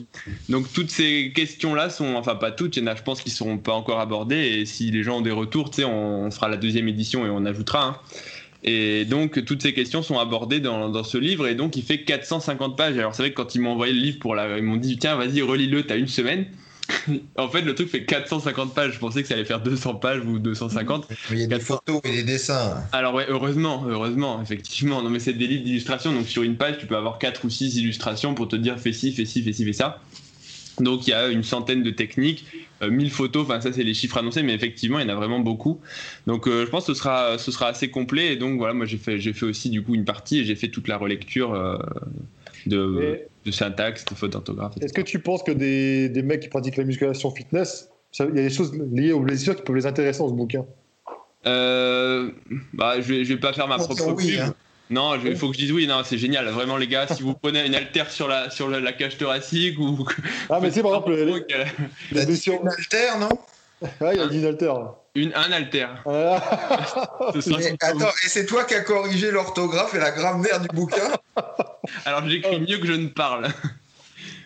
Donc, 0.50 0.72
toutes 0.72 0.92
ces 0.92 1.32
questions-là 1.34 1.90
sont, 1.90 2.14
enfin, 2.16 2.36
pas 2.36 2.52
toutes, 2.52 2.78
il 2.78 2.82
y 2.82 2.84
en 2.84 2.88
a, 2.88 2.96
je 2.96 3.02
pense, 3.02 3.22
qui 3.22 3.30
ne 3.30 3.34
seront 3.34 3.58
pas 3.58 3.74
encore 3.74 4.00
abordées. 4.00 4.60
Et 4.60 4.66
si 4.66 4.92
les 4.92 5.02
gens 5.02 5.18
ont 5.18 5.22
des 5.22 5.32
retours, 5.32 5.72
tu 5.72 5.78
sais, 5.78 5.84
on, 5.86 6.30
fera 6.30 6.48
la 6.48 6.58
deuxième 6.58 6.88
édition 6.88 7.26
et 7.26 7.30
on 7.30 7.44
ajoutera. 7.46 7.86
hein. 7.86 7.98
Et 8.64 9.06
donc, 9.06 9.44
toutes 9.46 9.62
ces 9.62 9.74
questions 9.74 10.04
sont 10.04 10.20
abordées 10.20 10.60
dans, 10.60 10.90
dans 10.90 11.04
ce 11.04 11.18
livre, 11.18 11.48
et 11.48 11.56
donc 11.56 11.78
il 11.78 11.84
fait 11.84 12.04
450 12.04 12.78
pages. 12.78 12.98
Alors, 12.98 13.16
c'est 13.16 13.24
vrai 13.24 13.30
que 13.32 13.36
quand 13.36 13.56
ils 13.56 13.62
m'ont 13.62 13.72
envoyé 13.72 13.94
le 13.94 14.00
livre 14.00 14.20
pour 14.20 14.36
la. 14.36 14.58
Ils 14.58 14.64
m'ont 14.64 14.76
dit, 14.76 14.98
tiens, 14.98 15.16
vas-y, 15.16 15.42
relis-le, 15.42 15.84
t'as 15.84 15.98
une 15.98 16.08
semaine. 16.08 16.46
en 17.38 17.50
fait, 17.50 17.62
le 17.62 17.76
truc 17.76 17.90
fait 17.90 18.04
450 18.04 18.74
pages. 18.74 18.94
Je 18.94 19.00
pensais 19.00 19.22
que 19.22 19.28
ça 19.28 19.36
allait 19.36 19.46
faire 19.46 19.62
200 19.62 19.96
pages 19.96 20.24
ou 20.26 20.40
250. 20.40 21.08
Mais 21.10 21.16
il 21.32 21.40
y 21.40 21.44
a 21.44 21.48
des 21.48 21.56
400. 21.56 21.66
photos 21.76 22.02
et 22.04 22.12
des 22.12 22.24
dessins. 22.24 22.84
Alors, 22.92 23.14
ouais, 23.14 23.26
heureusement, 23.30 23.86
heureusement, 23.88 24.42
effectivement. 24.42 25.02
Non, 25.02 25.10
mais 25.10 25.20
c'est 25.20 25.34
des 25.34 25.48
livres 25.48 25.64
d'illustration, 25.64 26.14
donc 26.14 26.28
sur 26.28 26.44
une 26.44 26.56
page, 26.56 26.78
tu 26.80 26.86
peux 26.86 26.98
avoir 26.98 27.20
4 27.20 27.46
ou 27.46 27.50
6 27.50 27.78
illustrations 27.78 28.34
pour 28.34 28.48
te 28.48 28.56
dire 28.56 28.80
fais 28.80 28.94
ci, 28.94 29.12
fais 29.12 29.26
ci, 29.26 29.44
fais 29.44 29.54
ci, 29.54 29.66
fais 29.66 29.74
ça. 29.74 30.02
Donc, 30.80 31.08
il 31.08 31.12
y 31.12 31.14
a 31.14 31.28
une 31.28 31.44
centaine 31.44 31.84
de 31.84 31.90
techniques, 31.90 32.46
euh, 32.82 32.90
1000 32.90 33.12
photos, 33.12 33.44
enfin, 33.44 33.60
ça, 33.60 33.74
c'est 33.74 33.84
les 33.84 33.94
chiffres 33.94 34.18
annoncés, 34.18 34.44
mais 34.44 34.54
effectivement, 34.54 35.00
il 35.00 35.08
y 35.08 35.12
en 35.12 35.14
a 35.14 35.16
vraiment 35.16 35.40
beaucoup. 35.40 35.82
Donc, 36.26 36.48
euh, 36.48 36.66
je 36.66 36.70
pense 36.70 36.86
que 36.86 36.94
ce 36.94 37.00
sera, 37.00 37.38
ce 37.38 37.52
sera 37.52 37.68
assez 37.68 37.90
complet. 37.90 38.34
Et 38.34 38.36
donc, 38.38 38.58
voilà, 38.58 38.74
moi, 38.74 38.86
j'ai 38.86 38.98
fait, 38.98 39.20
j'ai 39.20 39.34
fait 39.34 39.46
aussi, 39.46 39.70
du 39.70 39.84
coup, 39.84 39.96
une 39.96 40.06
partie 40.06 40.40
et 40.40 40.46
j'ai 40.46 40.56
fait 40.56 40.70
toute 40.70 40.88
la 40.88 40.98
relecture 40.98 41.54
euh, 41.54 41.78
de, 42.66 43.20
Et 43.39 43.39
de 43.50 43.56
syntaxe, 43.56 44.06
de 44.06 44.16
fautes 44.16 44.32
d'orthographe. 44.34 44.74
Est-ce 44.82 44.94
que 44.94 45.02
tu 45.02 45.20
penses 45.20 45.44
que 45.44 45.52
des, 45.52 46.10
des 46.10 46.22
mecs 46.24 46.42
qui 46.42 46.50
pratiquent 46.50 46.78
la 46.78 46.84
musculation 46.84 47.32
fitness, 47.32 47.90
il 48.20 48.26
y 48.26 48.40
a 48.40 48.44
des 48.44 48.50
choses 48.50 48.74
liées 48.92 49.12
aux 49.12 49.20
blessures 49.20 49.56
qui 49.56 49.62
peuvent 49.64 49.76
les 49.76 49.86
intéresser 49.86 50.20
dans 50.20 50.30
ce 50.30 50.34
bouquin? 50.34 50.66
Euh, 51.46 52.32
bah, 52.74 53.00
je 53.02 53.14
vais, 53.14 53.24
je 53.26 53.34
vais 53.34 53.40
pas 53.40 53.54
faire 53.54 53.68
ma 53.68 53.78
propre 53.78 54.14
oui, 54.18 54.32
pub. 54.32 54.40
hein. 54.42 54.54
Non, 54.90 55.16
il 55.24 55.36
faut 55.36 55.48
que 55.50 55.54
je 55.54 55.60
dise 55.60 55.72
oui. 55.72 55.86
Non, 55.88 56.02
c'est 56.04 56.18
génial. 56.18 56.48
Vraiment, 56.50 56.76
les 56.76 56.88
gars, 56.88 57.06
si 57.08 57.22
vous 57.22 57.34
prenez 57.36 57.66
une 57.66 57.76
haltère 57.76 58.10
sur 58.10 58.28
la, 58.28 58.50
sur 58.50 58.68
la, 58.70 58.80
la 58.80 58.92
cage 58.92 59.18
thoracique 59.18 59.78
ou. 59.80 60.06
Ah, 60.50 60.60
mais 60.62 60.72
sais, 60.72 60.82
par 60.82 60.92
exemple, 60.96 61.12
les, 61.14 61.26
les 61.26 61.46
T'as 61.48 62.22
dit 62.22 62.26
blessures. 62.26 62.60
une 62.62 62.68
haltère, 62.70 63.20
non? 63.20 63.30
Ouais, 64.02 64.16
il 64.16 64.18
y 64.18 64.22
a 64.22 64.26
une 64.26 64.46
alter 64.46 64.66
là. 64.66 64.99
Une, 65.16 65.34
un. 65.34 65.50
Ah, 66.06 67.32
Mais 67.36 67.42
comme- 67.42 67.78
attends, 67.82 68.10
et 68.24 68.28
c'est 68.28 68.46
toi 68.46 68.64
qui 68.64 68.76
as 68.76 68.82
corrigé 68.82 69.32
l'orthographe 69.32 69.96
et 69.96 70.00
la 70.00 70.12
grammaire 70.12 70.60
du 70.62 70.68
bouquin 70.68 71.12
Alors, 72.06 72.28
j'écris 72.28 72.60
mieux 72.60 72.78
que 72.78 72.88
je 72.88 72.94
ne 72.94 73.08
parle. 73.08 73.48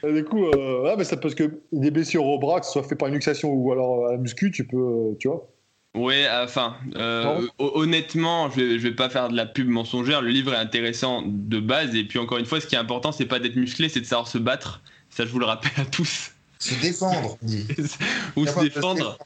Et 0.05 0.14
du 0.14 0.24
coup, 0.24 0.45
euh, 0.45 0.84
ouais, 0.84 0.95
mais 0.97 1.03
ça 1.03 1.18
parce 1.18 1.36
que 1.36 1.61
des 1.72 1.91
blessures 1.91 2.26
au 2.26 2.39
bras, 2.39 2.59
que 2.59 2.66
ce 2.66 2.74
soit 2.74 2.84
fait 2.84 2.95
par 2.95 3.07
une 3.07 3.14
luxation 3.14 3.51
ou 3.51 3.72
alors 3.72 4.07
à 4.07 4.11
la 4.14 4.18
muscu, 4.18 4.51
tu 4.51 4.66
peux, 4.66 4.78
euh, 4.78 5.18
tu 5.20 5.28
vois. 5.28 5.47
Ouais, 5.95 6.26
enfin, 6.43 6.76
euh, 6.95 7.45
honnêtement, 7.59 8.49
je 8.49 8.55
vais, 8.59 8.80
je 8.80 8.88
vais 8.88 8.95
pas 8.95 9.09
faire 9.09 9.30
de 9.30 9.36
la 9.36 9.45
pub 9.45 9.68
mensongère. 9.68 10.22
Le 10.22 10.30
livre 10.30 10.53
est 10.53 10.57
intéressant 10.57 11.22
de 11.24 11.59
base. 11.59 11.95
Et 11.95 12.03
puis, 12.03 12.18
encore 12.18 12.39
une 12.39 12.47
fois, 12.47 12.59
ce 12.59 12.66
qui 12.66 12.74
est 12.74 12.80
important, 12.80 13.11
c'est 13.11 13.28
pas 13.28 13.39
d'être 13.39 13.55
musclé, 13.55 13.89
c'est 13.89 14.01
de 14.01 14.05
savoir 14.05 14.28
se 14.28 14.39
battre. 14.39 14.82
Ça, 15.11 15.26
je 15.26 15.30
vous 15.30 15.39
le 15.39 15.45
rappelle 15.45 15.72
à 15.78 15.86
tous. 15.86 16.32
Se 16.57 16.74
défendre, 16.82 17.38
dit. 17.43 17.68
Ou 18.36 18.47
se 18.47 18.53
Capable 18.53 19.18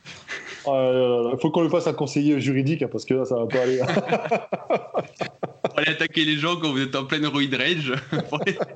défendre. 0.71 1.29
Euh, 1.29 1.33
Il 1.33 1.39
faut 1.41 1.51
qu'on 1.51 1.63
lui 1.63 1.69
fasse 1.69 1.87
un 1.87 1.93
conseiller 1.93 2.39
juridique 2.39 2.81
hein, 2.81 2.89
parce 2.91 3.05
que 3.05 3.13
là, 3.13 3.25
ça 3.25 3.35
va 3.35 3.47
pas 3.47 3.61
aller. 3.61 3.79
Pour 5.63 5.79
aller 5.79 5.89
attaquer 5.89 6.25
les 6.25 6.37
gens 6.37 6.55
quand 6.57 6.71
vous 6.71 6.81
êtes 6.81 6.95
en 6.95 7.05
pleine 7.05 7.25
roid 7.27 7.41
rage. 7.57 7.93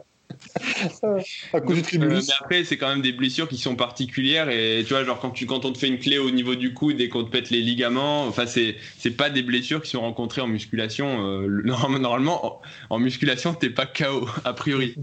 à 1.54 1.62
cause 1.62 1.82
du 1.84 2.00
Euh, 2.00 2.08
mais 2.10 2.20
après, 2.40 2.64
c'est 2.64 2.78
quand 2.78 2.90
même 2.90 3.02
des 3.02 3.12
blessures 3.12 3.48
qui 3.48 3.58
sont 3.58 3.76
particulières 3.76 4.50
et 4.50 4.84
tu 4.86 4.94
vois, 4.94 5.04
genre 5.04 5.20
quand 5.20 5.32
tu 5.32 5.46
quand 5.46 5.66
on 5.66 5.72
te 5.72 5.78
fait 5.78 5.88
une 5.88 6.00
clé 6.00 6.18
au 6.18 6.32
niveau 6.32 6.56
du 6.56 6.74
coude 6.74 7.00
et 7.02 7.10
qu'on 7.10 7.24
te 7.24 7.30
pète 7.30 7.50
les 7.50 7.62
ligaments, 7.62 8.26
enfin 8.26 8.46
c'est 8.46 8.76
c'est 8.98 9.12
pas 9.12 9.30
des 9.30 9.44
blessures 9.44 9.82
qui 9.82 9.90
sont 9.92 10.02
rencontrées 10.02 10.42
en 10.42 10.48
musculation. 10.48 11.26
euh, 11.26 11.46
le- 11.48 11.64
normalement, 11.64 12.00
normalement, 12.10 12.46
en, 12.46 12.62
en 12.90 13.00
musculation, 13.00 13.54
t'es 13.54 13.70
pas 13.70 13.86
KO 13.86 14.28
a 14.44 14.54
priori, 14.54 14.96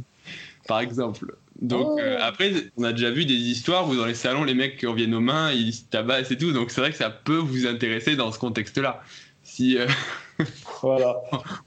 par 0.67 0.81
exemple. 0.81 1.35
Donc 1.61 1.87
Oh. 1.91 1.99
euh, 2.01 2.19
après, 2.21 2.53
on 2.77 2.85
a 2.85 2.93
déjà 2.93 3.11
vu 3.11 3.25
des 3.25 3.35
histoires 3.35 3.89
où 3.89 3.97
dans 3.97 4.07
les 4.07 4.15
salons, 4.15 4.45
les 4.45 4.55
mecs 4.55 4.77
qui 4.77 4.87
reviennent 4.87 5.15
aux 5.15 5.21
mains, 5.21 5.51
ils 5.53 5.73
se 5.73 5.83
tabassent 5.85 6.31
et 6.31 6.39
tout. 6.39 6.53
Donc 6.53 6.71
c'est 6.71 6.81
vrai 6.81 6.91
que 6.91 6.97
ça 6.97 7.11
peut 7.11 7.37
vous 7.37 7.67
intéresser 7.67 8.15
dans 8.17 8.31
ce 8.33 8.39
contexte-là. 8.39 9.03
Si 9.43 9.77
euh, 9.79 9.87
Voilà. 10.83 11.17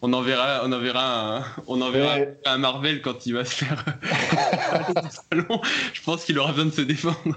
on 0.01 0.13
enverra, 0.13 0.61
on 0.63 0.71
enverra, 0.71 1.37
un, 1.39 1.43
on 1.67 1.81
enverra 1.81 2.15
Ouais. 2.17 2.37
un 2.45 2.57
Marvel 2.57 3.01
quand 3.01 3.25
il 3.25 3.33
va 3.33 3.43
se 3.43 3.65
faire 3.65 3.83
du 5.03 5.09
salon. 5.29 5.61
Je 5.93 6.01
pense 6.03 6.23
qu'il 6.23 6.39
aura 6.39 6.51
besoin 6.51 6.65
de 6.67 6.71
se 6.71 6.81
défendre. 6.81 7.35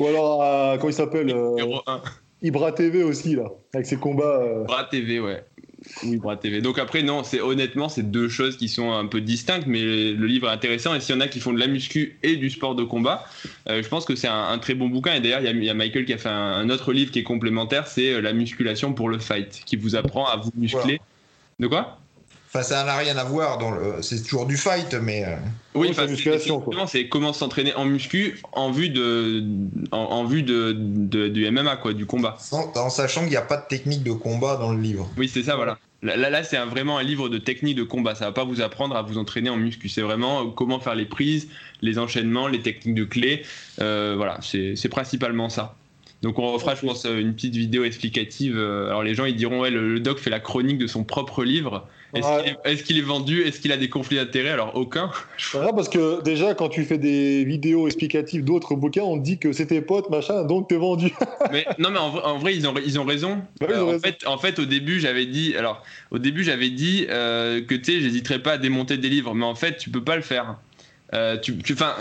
Ou 0.00 0.06
alors, 0.06 0.42
euh, 0.42 0.76
comment 0.78 0.88
il 0.90 0.94
s'appelle 0.94 1.30
euh, 1.30 1.50
Numéro 1.50 1.80
1. 1.86 2.02
Ibra 2.42 2.72
TV 2.72 3.02
aussi, 3.04 3.34
là, 3.36 3.44
avec 3.74 3.86
ses 3.86 3.96
combats. 3.98 4.40
euh, 4.42 4.64
Bras 4.64 4.84
TV, 4.84 5.20
ouais. 5.20 5.44
Oui, 6.04 6.16
Bras 6.18 6.36
TV. 6.36 6.60
Donc 6.60 6.78
après, 6.78 7.02
non, 7.02 7.24
c'est 7.24 7.40
honnêtement, 7.40 7.88
c'est 7.88 8.10
deux 8.10 8.28
choses 8.28 8.56
qui 8.58 8.68
sont 8.68 8.92
un 8.92 9.06
peu 9.06 9.20
distinctes, 9.22 9.66
mais 9.66 9.80
le 10.12 10.26
livre 10.26 10.48
est 10.48 10.52
intéressant. 10.52 10.94
Et 10.94 11.00
s'il 11.00 11.14
y 11.14 11.18
en 11.18 11.20
a 11.22 11.28
qui 11.28 11.40
font 11.40 11.52
de 11.54 11.58
la 11.58 11.66
muscu 11.68 12.18
et 12.22 12.36
du 12.36 12.50
sport 12.50 12.74
de 12.74 12.84
combat, 12.84 13.24
euh, 13.68 13.82
je 13.82 13.88
pense 13.88 14.04
que 14.04 14.14
c'est 14.14 14.28
un, 14.28 14.48
un 14.48 14.58
très 14.58 14.74
bon 14.74 14.88
bouquin. 14.88 15.14
Et 15.14 15.20
d'ailleurs, 15.20 15.40
il 15.40 15.46
y 15.46 15.48
a- 15.48 15.52
il 15.52 15.64
y, 15.64 15.70
a 15.70 15.74
Michael 15.74 16.04
qui 16.04 16.12
a 16.12 16.18
fait 16.18 16.28
un, 16.28 16.32
un 16.34 16.68
autre 16.70 16.92
livre 16.92 17.10
qui 17.10 17.20
est 17.20 17.24
complémentaire, 17.24 17.86
c'est 17.86 18.12
euh, 18.12 18.20
La 18.20 18.32
musculation 18.34 18.92
pour 18.92 19.08
le 19.08 19.18
fight, 19.18 19.62
qui 19.64 19.76
vous 19.76 19.96
apprend 19.96 20.26
à 20.26 20.36
vous 20.36 20.50
muscler. 20.54 21.00
De 21.58 21.66
quoi? 21.66 21.98
Enfin, 22.48 22.62
ça 22.62 22.84
n'a 22.84 22.96
rien 22.96 23.16
à 23.16 23.24
voir. 23.24 23.58
Dans 23.58 23.70
le... 23.70 24.02
C'est 24.02 24.22
toujours 24.22 24.46
du 24.46 24.56
fight, 24.56 24.94
mais. 24.94 25.24
euh, 25.24 25.36
Oui, 25.74 25.88
c'est 26.86 27.08
comment 27.08 27.32
s'entraîner 27.32 27.74
en 27.74 27.84
muscu 27.86 28.40
en 28.52 28.70
vue 28.70 28.88
de, 28.90 29.42
en, 29.92 29.98
en 29.98 30.24
vue 30.24 30.42
de, 30.42 30.74
de- 30.78 31.28
du 31.28 31.50
MMA, 31.50 31.76
quoi, 31.76 31.92
du 31.94 32.06
combat. 32.06 32.36
sans- 32.38 32.70
en 32.76 32.90
sachant 32.90 33.22
qu'il 33.22 33.30
n'y 33.30 33.36
a 33.36 33.42
pas 33.42 33.56
de 33.56 33.66
technique 33.66 34.02
de 34.02 34.12
combat 34.12 34.56
dans 34.56 34.72
le 34.72 34.80
livre. 34.80 35.10
Oui, 35.16 35.28
c'est 35.32 35.42
ça, 35.42 35.56
voilà. 35.56 35.78
Là, 36.06 36.30
là, 36.30 36.42
c'est 36.42 36.56
vraiment 36.64 36.98
un 36.98 37.02
livre 37.02 37.28
de 37.28 37.38
technique 37.38 37.76
de 37.76 37.82
combat. 37.82 38.14
Ça 38.14 38.26
va 38.26 38.32
pas 38.32 38.44
vous 38.44 38.60
apprendre 38.60 38.96
à 38.96 39.02
vous 39.02 39.18
entraîner 39.18 39.50
en 39.50 39.56
muscu. 39.56 39.88
C'est 39.88 40.02
vraiment 40.02 40.48
comment 40.50 40.80
faire 40.80 40.94
les 40.94 41.04
prises, 41.04 41.48
les 41.82 41.98
enchaînements, 41.98 42.48
les 42.48 42.60
techniques 42.60 42.94
de 42.94 43.04
clés. 43.04 43.42
Euh, 43.80 44.14
voilà, 44.16 44.38
c'est 44.42 44.88
principalement 44.88 45.48
ça. 45.48 45.74
Donc 46.22 46.38
on 46.38 46.50
refera, 46.52 46.74
je 46.74 46.80
pense, 46.80 47.04
une 47.04 47.34
petite 47.34 47.56
vidéo 47.56 47.84
explicative. 47.84 48.56
Euh, 48.56 48.86
Alors 48.86 49.02
les 49.02 49.14
gens, 49.14 49.26
ils 49.26 49.36
diront, 49.36 49.60
ouais, 49.60 49.70
le, 49.70 49.92
le 49.92 50.00
doc 50.00 50.18
fait 50.18 50.30
la 50.30 50.40
chronique 50.40 50.78
de 50.78 50.86
son 50.86 51.04
propre 51.04 51.44
livre. 51.44 51.86
Est-ce 52.64 52.82
qu'il 52.82 52.98
est, 52.98 53.02
vendu? 53.02 53.42
Est-ce 53.42 53.60
qu'il 53.60 53.72
a 53.72 53.76
des 53.76 53.88
conflits 53.88 54.16
d'intérêts? 54.16 54.50
Alors 54.50 54.72
aucun. 54.74 55.10
Parce 55.52 55.88
que 55.88 56.22
déjà, 56.22 56.54
quand 56.54 56.68
tu 56.68 56.84
fais 56.84 56.98
des 56.98 57.44
vidéos 57.44 57.86
explicatives 57.86 58.44
d'autres 58.44 58.74
bouquins, 58.74 59.02
on 59.02 59.18
te 59.18 59.24
dit 59.24 59.38
que 59.38 59.52
c'est 59.52 59.66
tes 59.66 59.80
potes, 59.80 60.10
machin, 60.10 60.44
donc 60.44 60.68
t'es 60.68 60.76
vendu. 60.76 61.12
mais 61.52 61.66
non, 61.78 61.90
mais 61.90 61.98
en, 61.98 62.10
vrai- 62.10 62.22
en 62.24 62.38
vrai, 62.38 62.54
ils 62.56 62.66
ont, 62.66 62.74
ils 62.84 62.98
ont 62.98 63.04
raison. 63.04 63.42
Ils 63.60 63.66
ont 63.66 63.70
Euh, 63.70 63.82
en, 63.82 63.86
raison. 63.88 63.98
Fait, 64.00 64.26
en 64.26 64.38
fait, 64.38 64.58
au 64.58 64.64
début, 64.64 65.00
j'avais 65.00 65.26
dit, 65.26 65.54
alors, 65.56 65.82
au 66.10 66.18
début, 66.18 66.44
j'avais 66.44 66.70
dit 66.70 67.06
euh, 67.10 67.60
que 67.62 67.74
tu 67.74 67.84
sais, 67.92 68.00
j'hésiterais 68.00 68.38
pas 68.40 68.52
à 68.52 68.58
démonter 68.58 68.96
des 68.96 69.08
livres, 69.08 69.34
mais 69.34 69.46
en 69.46 69.54
fait, 69.54 69.76
tu 69.76 69.90
peux 69.90 70.02
pas 70.02 70.16
le 70.16 70.22
faire. 70.22 70.56
Euh, 71.14 71.36
tu, 71.38 71.54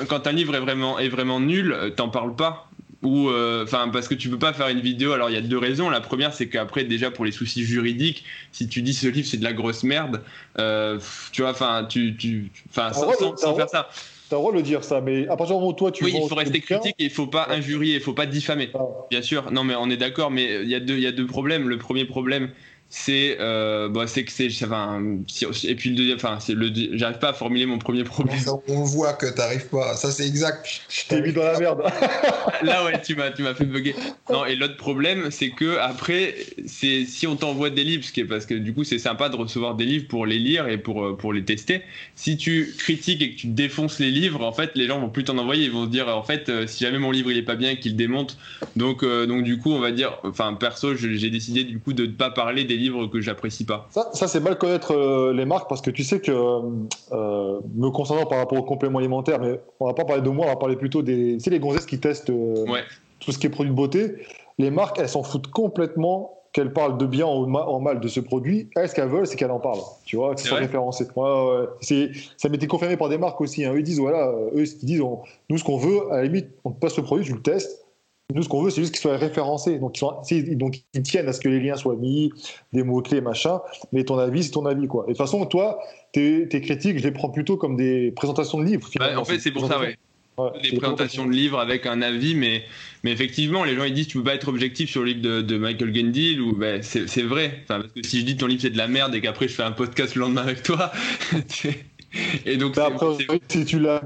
quand 0.08 0.26
un 0.28 0.32
livre 0.32 0.56
est 0.56 0.60
vraiment, 0.60 0.98
est 0.98 1.10
vraiment 1.10 1.40
nul, 1.40 1.76
t'en 1.96 2.10
parles 2.10 2.36
pas. 2.36 2.70
Ou, 3.06 3.30
euh, 3.30 3.64
enfin, 3.64 3.90
parce 3.94 4.08
que 4.08 4.16
tu 4.16 4.30
peux 4.30 4.40
pas 4.40 4.52
faire 4.52 4.68
une 4.68 4.80
vidéo. 4.82 5.14
Alors, 5.14 5.30
il 5.30 5.34
y 5.34 5.38
a 5.38 5.42
deux 5.42 5.60
raisons. 5.60 5.90
La 5.92 6.02
première, 6.02 6.34
c'est 6.34 6.48
qu'après, 6.48 6.84
déjà 6.84 7.12
pour 7.12 7.24
les 7.24 7.32
soucis 7.32 7.64
juridiques, 7.64 8.26
si 8.52 8.68
tu 8.68 8.82
dis 8.82 8.96
ce 8.96 9.08
livre 9.08 9.28
c'est 9.28 9.38
de 9.38 9.44
la 9.44 9.54
grosse 9.54 9.84
merde, 9.84 10.24
euh, 10.58 11.00
tu 11.32 11.44
vois, 11.44 11.52
enfin, 11.52 11.86
tu, 11.88 12.18
tu, 12.18 12.50
enfin, 12.70 12.92
sans, 12.94 13.56
faire 13.56 13.70
ça. 13.70 13.90
T'as 14.28 14.38
le 14.38 14.40
droit 14.42 14.52
de 14.52 14.58
le 14.58 14.64
dire, 14.64 14.84
ça, 14.84 15.02
mais 15.02 15.26
à 15.28 15.38
partir 15.38 15.56
du 15.56 15.60
moment 15.60 15.68
où 15.68 15.74
toi, 15.74 15.92
tu 15.92 16.04
oui, 16.04 16.14
il 16.16 16.28
faut 16.28 16.34
rester 16.34 16.60
critique 16.62 16.96
et 16.98 17.06
il 17.06 17.12
faut 17.12 17.28
pas 17.28 17.48
injurier, 17.52 17.94
il 17.96 18.02
faut 18.02 18.14
pas 18.14 18.26
diffamer. 18.26 18.72
ah, 18.74 18.80
Bien 19.12 19.22
sûr, 19.22 19.52
non 19.52 19.64
mais 19.64 19.76
on 19.76 19.88
est 19.92 19.98
d'accord, 19.98 20.32
mais 20.32 20.64
il 20.64 20.70
y, 20.70 20.74
a 20.74 20.80
deux- 20.80 20.96
il 20.96 21.04
y 21.04 21.08
a 21.08 21.12
deux 21.12 21.28
problèmes. 21.28 21.70
Le 21.70 21.78
premier 21.78 22.06
problème, 22.06 22.50
c'est 22.90 23.38
euh, 23.40 23.90
bah, 23.90 24.08
c'est 24.08 24.24
que 24.24 24.32
c'est 24.32 24.48
enfin, 24.64 25.02
si- 25.28 25.46
et 25.68 25.76
puis 25.76 25.90
le 25.90 25.96
deuxième 25.96 26.18
enfin 26.18 26.38
c'est 26.40 26.54
le 26.54 26.72
j'arrive 26.94 27.18
pas 27.18 27.30
à 27.30 27.34
formuler 27.34 27.66
mon 27.66 27.78
premier 27.80 28.04
problème 28.04 28.38
on 28.68 28.84
voit 28.84 29.14
que 29.14 29.26
t'arrives 29.26 29.68
pas. 29.68 29.96
Ça, 29.96 30.12
c'est 30.12 30.26
exact. 30.28 30.82
Je 30.90 31.04
t'ai 31.08 31.22
mis 31.22 31.34
dans 31.34 31.44
la 31.44 31.60
merde. 31.60 31.82
là 32.64 32.86
ouais 32.86 33.02
tu 33.02 33.16
m'as 33.16 33.32
tu 33.32 33.42
m'as 33.44 33.54
fait 33.54 33.66
bugger 33.66 33.96
non 34.30 34.46
et 34.46 34.56
l'autre 34.56 34.78
problème 34.78 35.30
c'est 35.32 35.50
que 35.50 35.78
après 35.78 36.36
c'est 36.66 37.06
si 37.06 37.28
on 37.28 37.36
t'envoie 37.36 37.70
des 37.70 37.84
livres 37.84 38.04
ce 38.04 38.12
qui 38.12 38.22
est 38.22 38.26
parce 38.26 38.46
que 38.46 38.54
du 38.54 38.74
coup 38.74 38.84
c'est 38.84 39.00
sympa 39.00 39.30
de 39.30 39.36
recevoir 39.36 39.76
des 39.76 39.86
livres 39.86 40.08
pour 40.08 40.26
les 40.26 40.40
lire 40.40 40.68
et 40.68 40.78
pour 40.78 41.04
euh, 41.06 41.18
pour 41.18 41.34
les 41.34 41.44
tester 41.44 41.82
si 42.16 42.38
tu 42.38 42.74
critiques 42.78 43.22
et 43.22 43.32
que 43.32 43.40
tu 43.40 43.48
défonces 43.48 44.00
les 44.00 44.12
livres 44.12 44.44
en 44.46 44.54
fait 44.54 44.72
les 44.76 44.88
gens 44.88 45.00
vont 45.00 45.10
plus 45.10 45.24
t'en 45.26 45.38
envoyer 45.38 45.66
ils 45.66 45.72
vont 45.72 45.86
se 45.86 45.90
dire 45.90 46.08
en 46.08 46.24
fait 46.24 46.50
euh, 46.50 46.68
si 46.68 46.84
jamais 46.84 47.00
mon 47.00 47.12
livre 47.12 47.32
il 47.32 47.38
est 47.38 47.42
pas 47.44 47.56
bien 47.56 47.76
qu'il 47.76 47.96
démonte 47.96 48.38
donc 48.76 49.04
euh, 49.04 49.26
donc 49.26 49.44
du 49.44 49.58
coup 49.58 49.72
on 49.74 49.80
va 49.80 49.92
dire 49.92 50.18
enfin 50.24 50.54
perso 50.54 50.96
j'ai 50.96 51.30
décidé 51.30 51.64
du 51.64 51.80
coup 51.80 51.94
de 51.94 52.06
ne 52.06 52.12
pas 52.12 52.30
parler 52.30 52.64
des 52.64 52.75
livres 52.78 53.08
que 53.08 53.22
j'apprécie 53.22 53.66
pas 53.66 53.88
Ça, 53.92 54.10
ça, 54.14 54.28
c'est 54.28 54.40
mal 54.40 54.58
connaître 54.58 54.92
euh, 54.94 55.34
les 55.34 55.46
marques 55.46 55.68
parce 55.70 55.82
que 55.82 55.92
tu 55.92 56.04
sais 56.04 56.20
que, 56.20 56.32
euh, 56.32 57.60
me 57.76 57.90
concernant 57.90 58.26
par 58.26 58.40
rapport 58.40 58.58
aux 58.58 58.64
compléments 58.64 59.00
alimentaires, 59.00 59.40
mais 59.40 59.60
on 59.80 59.86
va 59.88 59.94
pas 59.94 60.06
parler 60.06 60.22
de 60.22 60.30
moi, 60.30 60.46
on 60.46 60.50
va 60.50 60.56
parler 60.56 60.76
plutôt 60.76 61.02
des. 61.02 61.34
Tu 61.38 61.40
sais, 61.42 61.50
les 61.50 61.60
gonzesses 61.60 61.86
qui 61.86 62.00
testent 62.00 62.30
euh, 62.30 62.66
Ouais. 62.68 62.82
tout 63.20 63.32
ce 63.32 63.38
qui 63.38 63.48
est 63.48 63.50
produit 63.50 63.72
de 63.72 63.76
beauté. 63.76 64.16
Les 64.58 64.72
marques, 64.72 65.00
elles 65.00 65.10
s'en 65.10 65.24
foutent 65.24 65.48
complètement 65.52 66.32
qu'elles 66.54 66.72
parlent 66.72 66.98
de 66.98 67.06
bien 67.06 67.26
ou 67.28 67.54
en 67.54 67.80
mal 67.82 68.00
de 68.00 68.08
ce 68.08 68.22
produit. 68.22 68.70
Elles, 68.78 68.88
ce 68.88 68.96
qu'elles 68.96 69.10
veulent, 69.10 69.28
c'est 69.28 69.36
qu'elles 69.36 69.52
en 69.52 69.60
parlent. 69.60 69.82
Tu 70.06 70.16
vois, 70.16 70.34
que 70.34 70.40
ce 70.40 70.48
soit 70.48 70.60
référencé. 70.60 71.06
Ouais, 71.14 71.68
ouais, 71.92 72.12
Ça 72.38 72.48
m'était 72.48 72.68
confirmé 72.68 72.96
par 72.96 73.10
des 73.10 73.18
marques 73.18 73.42
aussi. 73.42 73.66
hein. 73.66 73.74
Eux, 73.74 73.80
ils 73.80 73.84
disent, 73.84 74.00
voilà, 74.00 74.30
euh, 74.30 74.52
eux, 74.62 74.66
ce 74.66 74.76
qu'ils 74.76 74.88
disent, 74.88 75.02
on- 75.02 75.20
nous, 75.50 75.58
ce 75.58 75.66
qu'on 75.66 75.78
veut, 75.78 76.10
à 76.12 76.18
la 76.18 76.24
limite, 76.24 76.48
on 76.64 76.72
te 76.72 76.80
passe 76.80 76.96
le 76.96 77.04
produit, 77.04 77.26
tu 77.26 77.34
le 77.34 77.42
testes. 77.42 77.85
Nous, 78.34 78.42
ce 78.42 78.50
qu'on 78.50 78.64
veut, 78.64 78.72
c'est 78.72 78.82
juste 78.82 78.94
qu'il 78.94 79.02
soit 79.02 79.18
référencé. 79.18 79.78
Donc 79.78 79.98
ils, 79.98 80.00
sont, 80.00 80.16
c'est- 80.24 80.56
donc, 80.56 80.82
ils 80.94 81.04
tiennent 81.04 81.28
à 81.28 81.34
ce 81.34 81.40
que 81.40 81.48
les 81.48 81.60
liens 81.60 81.76
soient 81.76 81.96
mis, 81.96 82.32
des 82.74 82.84
mots-clés, 82.84 83.22
machin. 83.22 83.60
Mais 83.92 84.04
ton 84.04 84.18
avis, 84.18 84.44
c'est 84.44 84.52
ton 84.52 84.66
avis, 84.66 84.88
quoi. 84.88 85.04
Et 85.04 85.12
de 85.12 85.14
toute 85.14 85.18
façon, 85.18 85.46
toi, 85.46 85.80
tes, 86.12 86.48
tes 86.48 86.60
critiques, 86.62 86.98
je 86.98 87.04
les 87.04 87.12
prends 87.12 87.30
plutôt 87.30 87.56
comme 87.56 87.76
des 87.76 88.12
présentations 88.12 88.60
de 88.60 88.66
livres. 88.66 88.90
Bah, 88.98 89.20
en 89.20 89.26
fait, 89.26 89.40
c'est 89.40 89.52
pour 89.52 89.68
ça, 89.68 89.80
ouais. 89.80 89.98
Ouais, 90.38 90.50
Des 90.70 90.76
présentations 90.76 91.26
de 91.26 91.32
livres 91.32 91.60
avec 91.60 91.86
un 91.86 92.02
avis, 92.02 92.36
mais, 92.36 92.64
mais 93.06 93.12
effectivement, 93.14 93.64
les 93.64 93.74
gens 93.74 93.86
ils 93.86 93.94
disent 93.94 94.08
tu 94.10 94.18
peux 94.18 94.24
pas 94.26 94.36
être 94.36 94.50
objectif 94.50 94.90
sur 94.90 95.00
le 95.00 95.08
livre 95.14 95.22
de, 95.22 95.42
de 95.42 95.58
Michael 95.58 95.96
Gendil 95.96 96.42
ou 96.42 96.54
ben, 96.54 96.82
c'est 96.82 97.22
vrai. 97.22 97.62
Enfin, 97.64 97.80
parce 97.80 97.94
que 97.94 98.04
si 98.06 98.20
je 98.20 98.26
dis 98.26 98.36
ton 98.36 98.48
livre 98.48 98.62
c'est 98.62 98.70
de 98.70 98.78
la 98.78 98.90
merde 98.90 99.16
et 99.16 99.22
qu'après 99.22 99.48
je 99.48 99.54
fais 99.54 99.64
un 99.64 99.72
podcast 99.72 100.14
le 100.16 100.20
lendemain 100.22 100.42
avec 100.42 100.62
toi, 100.62 100.92
et 102.46 102.58
donc 102.58 102.78
après, 102.78 103.06
si 103.48 103.64
tu 103.64 103.80
l'as 103.80 104.02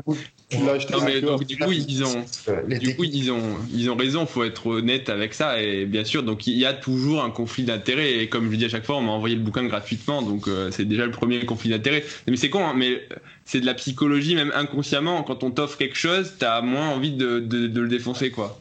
tu 0.50 0.58
l'as 0.66 0.72
acheté, 0.74 0.94
non, 0.94 1.04
mais 1.04 1.22
donc, 1.22 1.44
du 1.44 1.58
coup 1.58 1.72
ils 1.72 2.04
ont 2.04 2.26
Euh, 2.48 2.78
du 2.80 2.96
coup, 2.96 3.04
ils 3.04 3.32
ont, 3.32 3.58
ils 3.72 3.90
ont 3.92 3.96
raison, 3.96 4.26
faut 4.26 4.44
être 4.44 4.66
honnête 4.68 5.10
avec 5.10 5.34
ça. 5.36 5.62
Et 5.62 5.86
bien 5.86 6.04
sûr, 6.04 6.24
donc 6.24 6.48
il 6.48 6.58
y 6.58 6.66
a 6.66 6.74
toujours 6.74 7.24
un 7.24 7.30
conflit 7.30 7.64
d'intérêts. 7.64 8.16
Et 8.24 8.30
comme 8.30 8.52
je 8.52 8.56
dis 8.58 8.66
à 8.66 8.70
chaque 8.70 8.86
fois, 8.86 8.98
on 8.98 9.02
m'a 9.02 9.12
envoyé 9.12 9.36
le 9.36 9.42
bouquin 9.42 9.64
gratuitement, 9.66 10.22
donc 10.24 10.48
euh, 10.48 10.72
c'est 10.72 10.86
déjà 10.86 11.06
le 11.06 11.12
premier 11.12 11.46
conflit 11.46 11.70
d'intérêts. 11.70 12.04
Mais 12.28 12.36
c'est 12.36 12.50
con, 12.50 12.66
hein, 12.66 12.74
mais 12.76 13.08
c'est 13.46 13.62
de 13.62 13.66
la 13.66 13.76
psychologie, 13.76 14.36
même 14.36 14.52
inconsciemment. 14.56 15.22
Quand 15.24 15.44
on 15.44 15.52
t'offre 15.52 15.78
quelque 15.78 15.98
chose, 15.98 16.34
t'as 16.40 16.62
moins 16.62 16.90
envie 16.90 17.12
de, 17.12 17.40
de, 17.40 17.68
de 17.68 17.82
le 17.82 17.88
défoncer, 17.88 18.32
quoi. 18.32 18.60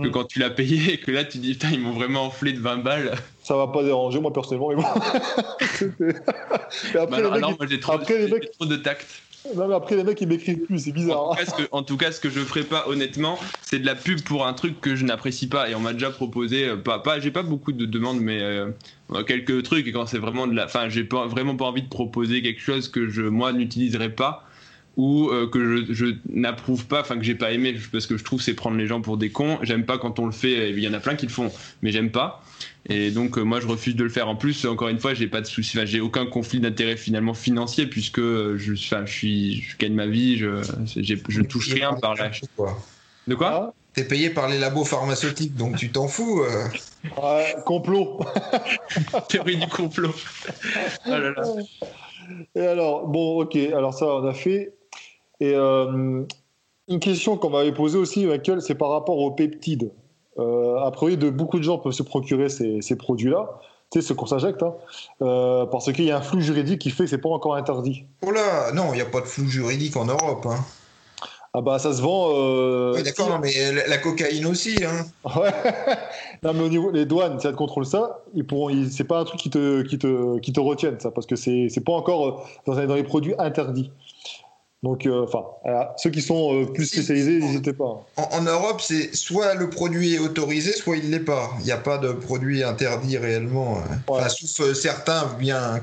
Que 0.00 0.06
Mm. 0.06 0.10
quand 0.12 0.24
tu 0.24 0.38
l'as 0.38 0.50
payé 0.50 0.92
et 0.94 0.98
que 0.98 1.10
là 1.10 1.24
tu 1.24 1.38
dis, 1.38 1.54
putain, 1.54 1.70
ils 1.72 1.80
m'ont 1.80 1.92
vraiment 1.92 2.22
enflé 2.26 2.52
de 2.52 2.60
20 2.60 2.76
balles. 2.78 3.12
ça 3.42 3.56
va 3.56 3.66
pas 3.66 3.82
déranger, 3.82 4.20
moi, 4.20 4.32
personnellement. 4.32 4.68
Mais 4.70 4.76
bon. 4.76 4.84
Bah, 6.94 7.02
après, 7.02 7.22
les 7.22 7.30
mecs, 7.30 7.40
moi 7.40 7.66
j'ai 7.68 7.80
trop, 7.80 7.98
trop 7.98 8.66
de 8.66 8.76
tact. 8.76 9.06
Non, 9.56 9.68
mais 9.68 9.74
après, 9.74 9.96
les 9.96 10.04
mecs, 10.04 10.20
ils 10.20 10.28
m'écrivent 10.28 10.58
plus, 10.60 10.78
c'est 10.78 10.90
En 10.90 10.94
bizarre. 10.94 11.30
tout, 11.30 11.36
cas, 11.36 11.44
ce 11.46 11.54
que, 11.54 11.68
en 11.72 11.82
tout 11.82 11.96
cas, 11.96 12.12
ce 12.12 12.20
que 12.20 12.30
je 12.30 12.40
ferai 12.40 12.62
pas 12.62 12.88
honnêtement, 12.88 13.38
c'est 13.62 13.78
de 13.78 13.86
la 13.86 13.94
pub 13.94 14.20
pour 14.22 14.46
un 14.46 14.52
truc 14.52 14.80
que 14.80 14.96
je 14.96 15.04
n'apprécie 15.04 15.48
pas. 15.48 15.68
Et 15.70 15.74
on 15.74 15.80
m'a 15.80 15.92
déjà 15.92 16.10
proposé, 16.10 16.68
euh, 16.68 16.76
pas, 16.76 16.98
pas, 16.98 17.20
j'ai 17.20 17.30
pas 17.30 17.42
beaucoup 17.42 17.72
de 17.72 17.86
demandes, 17.86 18.20
mais 18.20 18.40
euh, 18.40 18.70
euh, 19.12 19.24
quelques 19.24 19.62
trucs. 19.62 19.86
Et 19.86 19.92
quand 19.92 20.06
c'est 20.06 20.18
vraiment 20.18 20.46
de 20.46 20.54
la, 20.54 20.64
enfin, 20.66 20.88
j'ai 20.88 21.04
pas 21.04 21.26
vraiment 21.26 21.56
pas 21.56 21.66
envie 21.66 21.82
de 21.82 21.88
proposer 21.88 22.42
quelque 22.42 22.60
chose 22.60 22.88
que 22.88 23.08
je 23.08 23.22
moi 23.22 23.52
n'utiliserai 23.52 24.10
pas 24.10 24.44
ou 24.96 25.28
euh, 25.30 25.48
que 25.48 25.84
je, 25.86 25.92
je 25.94 26.06
n'approuve 26.28 26.86
pas, 26.86 27.02
enfin 27.02 27.16
que 27.16 27.22
j'ai 27.22 27.36
pas 27.36 27.52
aimé, 27.52 27.76
parce 27.92 28.06
que 28.06 28.16
je 28.16 28.24
trouve 28.24 28.42
c'est 28.42 28.54
prendre 28.54 28.76
les 28.76 28.86
gens 28.88 29.00
pour 29.00 29.16
des 29.16 29.30
cons. 29.30 29.58
J'aime 29.62 29.84
pas 29.86 29.96
quand 29.96 30.18
on 30.18 30.26
le 30.26 30.32
fait. 30.32 30.70
Il 30.70 30.80
y 30.80 30.88
en 30.88 30.92
a 30.92 30.98
plein 31.00 31.14
qui 31.14 31.26
le 31.26 31.32
font, 31.32 31.52
mais 31.82 31.92
j'aime 31.92 32.10
pas. 32.10 32.42
Et 32.88 33.10
donc 33.10 33.36
euh, 33.36 33.42
moi 33.42 33.60
je 33.60 33.66
refuse 33.66 33.94
de 33.96 34.04
le 34.04 34.08
faire. 34.10 34.28
En 34.28 34.36
plus, 34.36 34.64
encore 34.64 34.88
une 34.88 34.98
fois, 34.98 35.14
j'ai 35.14 35.26
pas 35.28 35.40
de 35.40 35.46
souci, 35.46 35.76
enfin, 35.76 35.84
j'ai 35.86 36.00
aucun 36.00 36.26
conflit 36.26 36.60
d'intérêt 36.60 36.96
finalement 36.96 37.34
financier 37.34 37.86
puisque 37.86 38.20
je, 38.20 38.72
enfin, 38.72 39.04
je 39.04 39.12
suis, 39.12 39.60
je 39.60 39.76
gagne 39.76 39.94
ma 39.94 40.06
vie, 40.06 40.36
je, 40.38 40.62
je 40.86 41.42
touche 41.42 41.72
rien 41.74 41.94
par 41.94 42.14
la. 42.14 42.30
De 43.26 43.34
quoi 43.34 43.64
Hein 43.64 43.72
T'es 43.92 44.04
payé 44.04 44.30
par 44.30 44.48
les 44.48 44.58
labos 44.58 44.84
pharmaceutiques, 44.84 45.56
donc 45.56 45.76
tu 45.76 45.90
t'en 45.90 46.08
fous. 46.08 46.42
euh. 46.42 46.68
Complot. 47.66 48.20
Théorie 49.28 49.56
du 49.56 49.66
complot. 49.66 50.14
Oh 51.06 51.10
là 51.10 51.30
là. 51.30 51.42
Et 52.54 52.60
alors, 52.66 53.06
bon, 53.06 53.40
ok, 53.42 53.56
alors 53.56 53.94
ça, 53.94 54.06
on 54.06 54.26
a 54.26 54.34
fait. 54.34 54.74
Et 55.40 55.52
euh, 55.54 56.22
une 56.88 57.00
question 57.00 57.36
qu'on 57.36 57.50
m'avait 57.50 57.72
posée 57.72 57.98
aussi, 57.98 58.26
Michael, 58.26 58.60
c'est 58.62 58.74
par 58.74 58.90
rapport 58.90 59.18
aux 59.18 59.30
peptides. 59.30 59.90
Euh, 60.38 60.78
a 60.80 60.90
priori, 60.90 61.16
de 61.16 61.30
beaucoup 61.30 61.58
de 61.58 61.64
gens 61.64 61.78
peuvent 61.78 61.92
se 61.92 62.02
procurer 62.02 62.48
ces, 62.48 62.80
ces 62.82 62.96
produits-là, 62.96 63.58
tu 63.90 64.00
sais, 64.00 64.06
ce 64.06 64.12
qu'on 64.12 64.26
s'injecte, 64.26 64.62
hein, 64.62 64.74
euh, 65.22 65.66
parce 65.66 65.90
qu'il 65.92 66.04
y 66.04 66.10
a 66.10 66.18
un 66.18 66.22
flou 66.22 66.40
juridique 66.40 66.80
qui 66.80 66.90
fait 66.90 67.04
que 67.04 67.10
c'est 67.10 67.18
pas 67.18 67.28
encore 67.30 67.54
interdit. 67.56 68.04
Oh 68.26 68.30
là, 68.30 68.72
non, 68.72 68.92
il 68.92 68.96
n'y 68.96 69.00
a 69.02 69.06
pas 69.06 69.20
de 69.20 69.26
flou 69.26 69.46
juridique 69.46 69.96
en 69.96 70.04
Europe. 70.04 70.46
Hein. 70.46 70.58
Ah 71.54 71.62
bah, 71.62 71.78
ça 71.78 71.94
se 71.94 72.02
vend. 72.02 72.28
euh, 72.34 72.92
Oui, 72.94 73.02
d'accord, 73.02 73.30
non, 73.30 73.38
mais 73.40 73.72
la, 73.72 73.86
la 73.88 73.98
cocaïne 73.98 74.44
aussi. 74.46 74.84
Hein. 74.84 75.06
Ouais. 75.24 75.50
non, 76.42 76.52
mais 76.52 76.60
au 76.62 76.68
niveau 76.68 76.92
des 76.92 77.06
douanes, 77.06 77.40
si 77.40 77.46
elles 77.46 77.54
te 77.54 77.58
contrôlent 77.58 77.86
ça, 77.86 78.20
ils 78.34 78.46
pourront, 78.46 78.68
ils- 78.68 78.92
c'est 78.92 79.04
pas 79.04 79.18
un 79.20 79.24
truc 79.24 79.40
qui 79.40 79.48
te, 79.50 79.80
qui 79.82 79.98
te, 79.98 80.38
qui 80.40 80.52
te 80.52 80.60
retienne, 80.60 81.00
ça, 81.00 81.10
parce 81.10 81.26
que 81.26 81.36
c'est, 81.36 81.68
c'est 81.70 81.80
pas 81.80 81.92
encore 81.94 82.46
dans, 82.66 82.74
dans 82.86 82.94
les 82.94 83.02
produits 83.02 83.34
interdits. 83.38 83.90
Donc, 84.84 85.06
euh, 85.06 85.24
enfin, 85.24 85.42
ceux 85.96 86.10
qui 86.10 86.22
sont 86.22 86.54
euh, 86.54 86.66
plus 86.66 86.86
spécialisés, 86.86 87.40
n'hésitez 87.40 87.72
pas. 87.72 88.06
En, 88.16 88.22
en 88.30 88.42
Europe, 88.42 88.80
c'est 88.80 89.12
soit 89.14 89.54
le 89.54 89.68
produit 89.70 90.14
est 90.14 90.18
autorisé, 90.20 90.72
soit 90.72 90.96
il 90.96 91.10
l'est 91.10 91.18
pas. 91.18 91.50
Il 91.58 91.64
n'y 91.64 91.72
a 91.72 91.78
pas 91.78 91.98
de 91.98 92.12
produit 92.12 92.62
interdit 92.62 93.18
réellement. 93.18 93.78
hein. 93.78 93.98
Enfin, 94.06 94.28
sauf 94.28 94.68
euh, 94.68 94.74
certains 94.74 95.26
bien. 95.38 95.80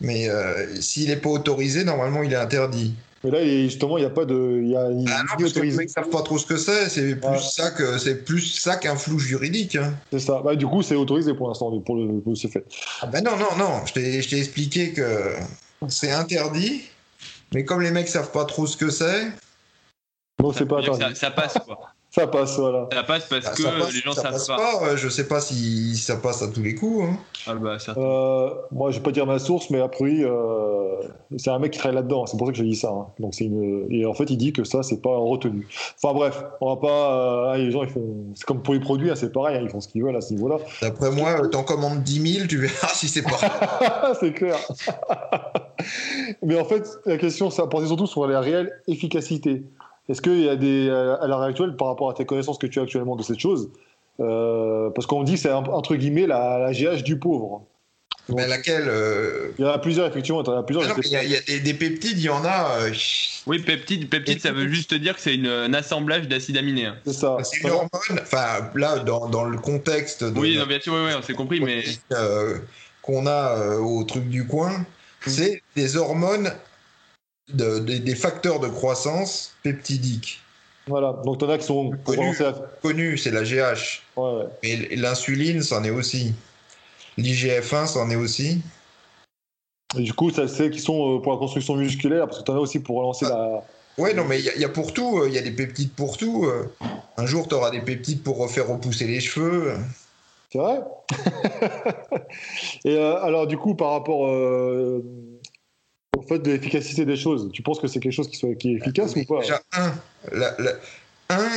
Mais 0.00 0.30
euh, 0.30 0.80
s'il 0.80 1.08
n'est 1.08 1.16
pas 1.16 1.28
autorisé, 1.28 1.84
normalement, 1.84 2.22
il 2.22 2.32
est 2.32 2.36
interdit. 2.36 2.94
Mais 3.22 3.30
là, 3.32 3.44
justement, 3.44 3.98
il 3.98 4.00
n'y 4.00 4.06
a 4.06 4.10
pas 4.10 4.24
de. 4.24 4.60
Il 4.62 4.70
y 4.70 4.76
a, 4.76 4.88
il 4.90 5.06
Ah 5.12 5.18
non, 5.20 5.34
parce 5.38 5.52
que 5.52 5.60
les 5.60 5.72
mecs 5.72 5.90
savent 5.90 6.08
pas 6.08 6.22
trop 6.22 6.38
ce 6.38 6.46
que 6.46 6.56
c'est. 6.56 6.88
C'est 6.88 7.16
plus 7.16 7.28
Ouais. 7.28 7.38
ça 7.38 7.70
que 7.70 7.98
c'est 7.98 8.24
plus 8.24 8.40
ça 8.58 8.76
qu'un 8.76 8.96
flou 8.96 9.18
juridique. 9.18 9.76
hein. 9.76 9.92
C'est 10.10 10.20
ça. 10.20 10.40
Bah, 10.42 10.56
du 10.56 10.66
coup, 10.66 10.80
c'est 10.82 10.94
autorisé 10.94 11.34
pour 11.34 11.48
l'instant, 11.48 11.78
pour 11.80 11.96
le, 11.96 12.18
pour 12.20 12.34
ce 12.34 12.48
fait. 12.48 12.64
Ah 13.02 13.08
ben 13.08 13.22
non, 13.22 13.32
non, 13.36 13.58
non. 13.58 13.84
Je 13.84 13.92
t'ai 13.92 14.38
expliqué 14.38 14.92
que 14.94 15.34
c'est 15.88 16.12
interdit. 16.12 16.80
Mais 17.54 17.64
comme 17.64 17.80
les 17.82 17.90
mecs 17.90 18.08
savent 18.08 18.30
pas 18.32 18.44
trop 18.44 18.66
ce 18.66 18.76
que 18.76 18.90
c'est, 18.90 19.32
Donc, 20.40 20.54
c'est 20.56 20.66
pas 20.66 20.82
Ça, 20.82 21.14
ça 21.14 21.30
passe 21.30 21.54
quoi. 21.64 21.78
Ça 22.12 22.26
passe, 22.26 22.58
voilà. 22.58 22.88
Ça 22.92 23.04
passe 23.04 23.26
parce 23.30 23.44
ça, 23.46 23.52
que 23.52 23.78
passe, 23.78 23.92
les 23.94 24.00
gens 24.00 24.12
ça 24.12 24.22
savent 24.22 24.32
passe 24.32 24.46
pas. 24.48 24.82
Euh, 24.82 24.96
Je 24.96 25.08
sais 25.08 25.28
pas 25.28 25.40
si 25.40 25.96
ça 25.96 26.16
passe 26.16 26.42
à 26.42 26.48
tous 26.48 26.60
les 26.60 26.74
coups. 26.74 27.04
hein. 27.08 27.16
Ah 27.46 27.54
bah. 27.54 27.76
Euh, 27.96 28.50
moi, 28.72 28.90
je 28.90 28.96
vais 28.96 29.02
pas 29.04 29.12
dire 29.12 29.26
ma 29.26 29.38
source, 29.38 29.70
mais 29.70 29.80
a 29.80 29.86
priori, 29.86 30.24
euh, 30.24 30.96
c'est 31.36 31.50
un 31.50 31.60
mec 31.60 31.70
qui 31.72 31.78
travaille 31.78 31.94
là-dedans. 31.94 32.26
C'est 32.26 32.36
pour 32.36 32.48
ça 32.48 32.52
que 32.52 32.58
je 32.58 32.64
dis 32.64 32.74
ça. 32.74 32.88
hein. 32.88 33.06
Donc, 33.20 33.34
c'est 33.36 33.44
une... 33.44 33.86
Et 33.92 34.04
en 34.06 34.14
fait, 34.14 34.24
il 34.28 34.36
dit 34.38 34.52
que 34.52 34.64
ça, 34.64 34.82
c'est 34.82 35.00
pas 35.00 35.16
retenu. 35.16 35.68
Enfin, 36.02 36.12
bref, 36.12 36.42
on 36.60 36.74
va 36.74 36.80
pas. 36.80 37.52
euh, 37.52 37.56
les 37.58 37.70
gens, 37.70 37.84
ils 37.84 37.90
font. 37.90 38.16
C'est 38.34 38.44
comme 38.44 38.60
pour 38.60 38.74
les 38.74 38.80
produits, 38.80 39.08
hein, 39.08 39.14
c'est 39.14 39.32
pareil. 39.32 39.58
hein, 39.58 39.60
ils 39.62 39.68
font 39.70 39.80
ce 39.80 39.86
qu'ils 39.86 40.02
veulent 40.02 40.16
à 40.16 40.20
ce 40.20 40.32
niveau-là. 40.34 40.56
D'après 40.82 41.12
moi, 41.12 41.46
t'en 41.48 41.62
commandes 41.62 42.02
10 42.02 42.32
000, 42.38 42.46
tu 42.48 42.58
verras 42.58 42.88
si 42.92 43.06
c'est 43.06 43.22
pas. 43.22 44.14
c'est 44.18 44.32
clair. 44.32 44.56
Mais 46.42 46.58
en 46.60 46.64
fait, 46.64 46.88
la 47.06 47.16
question, 47.16 47.50
ça 47.50 47.66
portait 47.66 47.86
surtout 47.88 48.06
sur 48.06 48.26
la 48.26 48.40
réelle 48.40 48.72
efficacité. 48.86 49.62
Est-ce 50.08 50.20
qu'il 50.22 50.40
y 50.40 50.48
a 50.48 50.56
des, 50.56 50.88
à 50.90 51.26
l'heure 51.26 51.42
actuelle, 51.42 51.76
par 51.76 51.88
rapport 51.88 52.10
à 52.10 52.14
tes 52.14 52.24
connaissances 52.26 52.58
que 52.58 52.66
tu 52.66 52.78
as 52.80 52.82
actuellement 52.82 53.16
de 53.16 53.22
cette 53.22 53.38
chose, 53.38 53.70
euh, 54.20 54.90
parce 54.90 55.06
qu'on 55.06 55.22
dit 55.22 55.34
que 55.34 55.40
c'est 55.40 55.50
un- 55.50 55.56
entre 55.64 55.94
guillemets 55.96 56.26
la, 56.26 56.58
la 56.58 56.72
GH 56.72 57.02
du 57.02 57.18
pauvre. 57.18 57.64
Mais 58.28 58.46
laquelle 58.46 58.84
euh, 58.86 59.50
Il 59.58 59.64
y 59.64 59.68
en 59.68 59.70
a 59.72 59.78
plusieurs, 59.78 60.06
effectivement. 60.06 60.42
Il 60.42 60.46
y 60.46 60.50
en 60.50 60.58
a 60.58 60.62
plusieurs. 60.62 60.86
non, 60.88 60.94
Il 61.04 61.10
y 61.10 61.16
a, 61.16 61.24
il 61.24 61.30
y 61.30 61.36
a 61.36 61.40
des, 61.40 61.60
des 61.60 61.74
peptides, 61.74 62.18
il 62.18 62.24
y 62.24 62.28
en 62.28 62.44
a. 62.44 62.76
euh, 62.82 62.92
Oui, 63.46 63.58
peptide, 63.60 64.08
peptide, 64.08 64.40
ça 64.40 64.52
veut 64.52 64.68
juste 64.68 64.94
dire 64.94 65.16
que 65.16 65.20
c'est 65.20 65.34
une- 65.34 65.46
un 65.48 65.74
assemblage 65.74 66.28
d'acides 66.28 66.56
aminés. 66.56 66.86
hein. 66.86 66.96
C'est 67.06 67.12
ça. 67.14 67.38
c'est 67.42 67.60
une 67.60 67.70
hormone. 67.70 67.88
Enfin, 68.22 68.70
là, 68.76 68.98
dans, 69.00 69.28
dans 69.28 69.44
le 69.44 69.58
contexte 69.58 70.22
de 70.22 70.38
Oui, 70.38 70.56
non, 70.58 70.66
bien 70.66 70.78
sûr, 70.80 70.92
oui, 70.92 71.00
oui, 71.06 71.12
on 71.18 71.22
s'est 71.22 71.32
compris, 71.34 71.60
mais 71.60 71.82
euh, 72.12 72.58
qu'on 73.02 73.26
a 73.26 73.56
euh, 73.58 73.78
au 73.78 74.04
truc 74.04 74.28
du 74.28 74.46
coin, 74.46 74.70
c'est 75.26 75.62
des 75.76 75.96
hormones, 75.96 76.52
de- 77.52 77.78
des- 77.80 77.98
des 78.00 78.14
facteurs 78.14 78.60
de 78.60 78.68
croissance 78.68 79.54
peptidiques. 79.62 80.40
Voilà. 80.86 81.12
Donc, 81.24 81.38
t'en 81.38 81.48
as 81.50 81.58
qui 81.58 81.66
sont 81.66 81.90
pour 81.90 82.04
Connu. 82.04 82.18
relancer 82.20 82.42
la- 82.44 82.52
Connu, 82.82 83.18
c'est 83.18 83.30
la 83.30 83.44
GH. 83.44 84.02
Ouais, 84.16 84.32
ouais. 84.32 84.44
Mais 84.62 84.96
l'insuline, 84.96 85.62
c'en 85.62 85.84
est 85.84 85.90
aussi. 85.90 86.32
L'IGF-1, 87.18 87.86
c'en 87.86 88.08
est 88.10 88.16
aussi. 88.16 88.60
Et 89.98 90.02
du 90.02 90.12
coup, 90.14 90.30
ça 90.30 90.46
c'est 90.48 90.70
qui 90.70 90.78
sont 90.80 91.16
euh, 91.16 91.20
pour 91.20 91.32
la 91.32 91.38
construction 91.38 91.74
musculaire, 91.74 92.26
parce 92.26 92.38
que 92.38 92.44
t'en 92.44 92.54
as 92.56 92.60
aussi 92.60 92.78
pour 92.78 92.96
relancer 92.98 93.26
la. 93.26 93.64
Ouais, 93.98 94.14
non, 94.14 94.24
mais 94.24 94.38
il 94.38 94.44
y, 94.44 94.48
a- 94.48 94.54
il 94.54 94.60
y 94.60 94.64
a 94.64 94.68
pour 94.68 94.94
tout. 94.94 95.18
euh, 95.18 95.28
Il 95.28 95.34
y 95.34 95.38
a 95.38 95.42
des 95.42 95.50
peptides 95.50 95.92
pour 95.92 96.16
tout. 96.16 96.44
euh. 96.46 96.72
Un 97.16 97.26
jour, 97.26 97.46
tu 97.48 97.54
auras 97.54 97.70
des 97.70 97.80
peptides 97.80 98.22
pour 98.22 98.38
refaire 98.38 98.68
repousser 98.68 99.06
les 99.06 99.20
cheveux. 99.20 99.74
C'est 100.52 100.58
vrai 100.58 100.80
Et 102.84 102.96
euh, 102.96 103.22
alors, 103.22 103.46
du 103.46 103.56
coup, 103.56 103.74
par 103.74 103.92
rapport 103.92 104.26
euh, 104.26 105.02
au 106.16 106.22
fait 106.22 106.40
de 106.40 106.50
l'efficacité 106.50 107.04
des 107.04 107.16
choses, 107.16 107.50
tu 107.52 107.62
penses 107.62 107.78
que 107.78 107.86
c'est 107.86 108.00
quelque 108.00 108.12
chose 108.12 108.28
qui, 108.28 108.36
soit, 108.36 108.50
est 108.50 108.64
efficace 108.64 109.14
ou 109.14 109.24
pas? 109.24 109.40
Déjà, 109.40 109.60
un, 111.28 111.48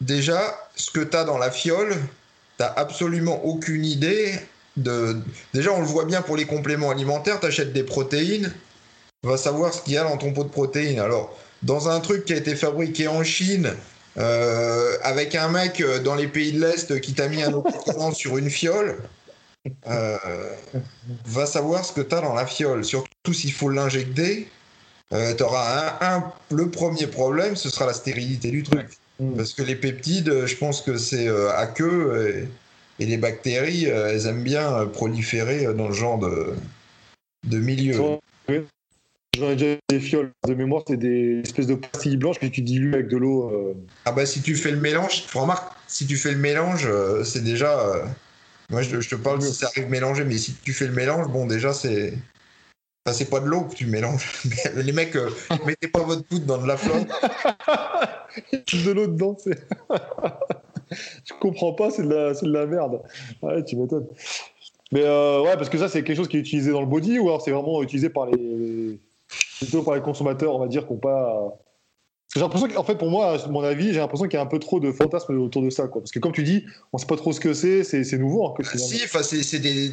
déjà, 0.00 0.40
ce 0.74 0.90
que 0.90 1.00
tu 1.00 1.16
as 1.16 1.24
dans 1.24 1.38
la 1.38 1.50
fiole, 1.50 1.94
tu 2.58 2.64
absolument 2.64 3.44
aucune 3.44 3.84
idée 3.84 4.32
de. 4.76 5.20
Déjà, 5.54 5.72
on 5.72 5.80
le 5.80 5.86
voit 5.86 6.04
bien 6.04 6.22
pour 6.22 6.36
les 6.36 6.46
compléments 6.46 6.90
alimentaires, 6.90 7.38
tu 7.38 7.46
achètes 7.46 7.72
des 7.72 7.84
protéines, 7.84 8.52
va 9.22 9.36
savoir 9.36 9.72
ce 9.72 9.82
qu'il 9.82 9.92
y 9.92 9.98
a 9.98 10.02
dans 10.02 10.16
ton 10.16 10.32
pot 10.32 10.44
de 10.44 10.48
protéines. 10.48 10.98
Alors, 10.98 11.38
dans 11.62 11.88
un 11.88 12.00
truc 12.00 12.24
qui 12.24 12.32
a 12.32 12.36
été 12.36 12.56
fabriqué 12.56 13.06
en 13.06 13.22
Chine, 13.22 13.76
euh, 14.18 14.96
avec 15.02 15.34
un 15.34 15.48
mec 15.48 15.80
euh, 15.80 16.00
dans 16.00 16.14
les 16.14 16.28
pays 16.28 16.52
de 16.52 16.60
l'Est 16.60 17.00
qui 17.00 17.14
t'a 17.14 17.28
mis 17.28 17.42
un 17.42 17.52
autocollant 17.52 18.12
sur 18.12 18.36
une 18.38 18.50
fiole, 18.50 18.98
euh, 19.86 20.16
va 21.26 21.46
savoir 21.46 21.84
ce 21.84 21.92
que 21.92 22.00
tu 22.00 22.14
as 22.14 22.20
dans 22.20 22.34
la 22.34 22.46
fiole. 22.46 22.84
Surtout 22.84 23.32
s'il 23.32 23.52
faut 23.52 23.68
l'injecter, 23.68 24.48
euh, 25.12 25.34
tu 25.34 25.42
auras 25.42 25.96
un, 26.00 26.16
un- 26.16 26.32
le 26.50 26.70
premier 26.70 27.06
problème, 27.06 27.56
ce 27.56 27.68
sera 27.70 27.86
la 27.86 27.92
stérilité 27.92 28.50
du 28.50 28.62
truc. 28.62 28.88
Parce 29.36 29.52
que 29.52 29.62
les 29.62 29.76
peptides, 29.76 30.46
je 30.46 30.56
pense 30.56 30.80
que 30.80 30.96
c'est 30.96 31.28
à 31.28 31.66
queue 31.66 32.48
et, 32.98 33.02
et 33.02 33.06
les 33.06 33.18
bactéries, 33.18 33.84
elles 33.84 34.26
aiment 34.26 34.42
bien 34.42 34.86
proliférer 34.86 35.66
dans 35.74 35.88
le 35.88 35.94
genre 35.94 36.18
de, 36.18 36.54
de 37.46 37.58
milieu. 37.58 37.96
Oui. 38.48 38.64
J'en 39.38 39.50
ai 39.50 39.56
déjà 39.56 39.76
des 39.88 40.00
fioles 40.00 40.32
de 40.46 40.54
mémoire, 40.54 40.82
c'est 40.86 40.96
des 40.96 41.40
espèces 41.40 41.68
de 41.68 41.76
pastilles 41.76 42.16
blanches 42.16 42.40
que 42.40 42.46
tu 42.46 42.62
dilues 42.62 42.94
avec 42.94 43.08
de 43.08 43.16
l'eau. 43.16 43.48
euh. 43.50 43.74
Ah 44.04 44.12
bah 44.12 44.26
si 44.26 44.42
tu 44.42 44.56
fais 44.56 44.72
le 44.72 44.80
mélange, 44.80 45.24
remarque, 45.32 45.72
si 45.86 46.06
tu 46.06 46.16
fais 46.16 46.32
le 46.32 46.38
mélange, 46.38 46.86
euh, 46.86 47.22
c'est 47.22 47.42
déjà... 47.44 47.78
euh, 47.80 48.04
moi 48.70 48.82
je, 48.82 49.00
je 49.00 49.08
te 49.08 49.14
parle 49.14 49.40
si 49.40 49.54
ça 49.54 49.68
arrive 49.68 49.88
mélangé, 49.88 50.24
mais 50.24 50.36
si 50.36 50.54
tu 50.54 50.72
fais 50.72 50.86
le 50.86 50.92
mélange, 50.94 51.28
bon 51.28 51.46
déjà 51.46 51.72
c'est... 51.72 52.12
Enfin, 53.06 53.16
c'est 53.16 53.30
pas 53.30 53.40
de 53.40 53.46
l'eau 53.46 53.62
que 53.62 53.74
tu 53.74 53.86
mélanges. 53.86 54.26
Les 54.76 54.92
mecs, 54.92 55.16
mettez 55.66 55.88
pas 55.88 56.02
votre 56.02 56.24
poudre 56.24 56.44
dans 56.46 56.58
de 56.60 56.66
la 56.66 56.76
flotte. 56.76 57.06
de 58.52 58.90
l'eau 58.90 59.06
dedans, 59.06 59.36
c'est. 59.42 59.58
Je 61.24 61.32
comprends 61.40 61.72
pas, 61.72 61.90
c'est 61.90 62.02
de, 62.02 62.12
la- 62.12 62.34
de 62.34 62.52
la 62.52 62.66
merde. 62.66 63.00
Ouais, 63.42 63.64
tu 63.64 63.76
m'étonnes. 63.76 64.06
Mais 64.92 65.02
ouais, 65.04 65.54
parce 65.56 65.68
que 65.70 65.78
ça, 65.78 65.88
c'est 65.88 66.02
quelque 66.02 66.16
chose 66.16 66.28
qui 66.28 66.36
est 66.36 66.40
utilisé 66.40 66.72
dans 66.72 66.80
le 66.80 66.86
body 66.86 67.18
ou 67.20 67.28
alors 67.28 67.40
c'est 67.40 67.52
vraiment 67.52 67.80
utilisé 67.82 68.10
par 68.10 68.26
les. 68.26 68.98
Plutôt 69.60 69.82
par 69.82 69.94
les 69.94 70.00
consommateurs, 70.00 70.54
on 70.54 70.58
va 70.58 70.68
dire, 70.68 70.86
qui 70.86 70.92
n'ont 70.92 70.98
pas. 70.98 71.58
J'ai 72.34 72.40
l'impression 72.40 72.68
qu'en 72.68 72.84
fait, 72.84 72.94
pour 72.94 73.10
moi, 73.10 73.34
à 73.34 73.48
mon 73.48 73.62
avis, 73.64 73.92
j'ai 73.92 73.98
l'impression 73.98 74.26
qu'il 74.28 74.34
y 74.34 74.40
a 74.40 74.42
un 74.42 74.46
peu 74.46 74.60
trop 74.60 74.78
de 74.78 74.92
fantasmes 74.92 75.36
autour 75.40 75.62
de 75.62 75.70
ça. 75.70 75.88
Quoi. 75.88 76.00
Parce 76.00 76.12
que 76.12 76.20
comme 76.20 76.32
tu 76.32 76.44
dis, 76.44 76.64
on 76.92 76.98
sait 76.98 77.06
pas 77.06 77.16
trop 77.16 77.32
ce 77.32 77.40
que 77.40 77.54
c'est, 77.54 77.82
c'est, 77.82 78.18
nouveau. 78.18 78.46
hein, 78.46 78.54
que 78.56 78.62
Ah, 78.64 78.78
si, 78.78 78.98
c'est 78.98 79.42
c'est 79.42 79.58
des, 79.58 79.90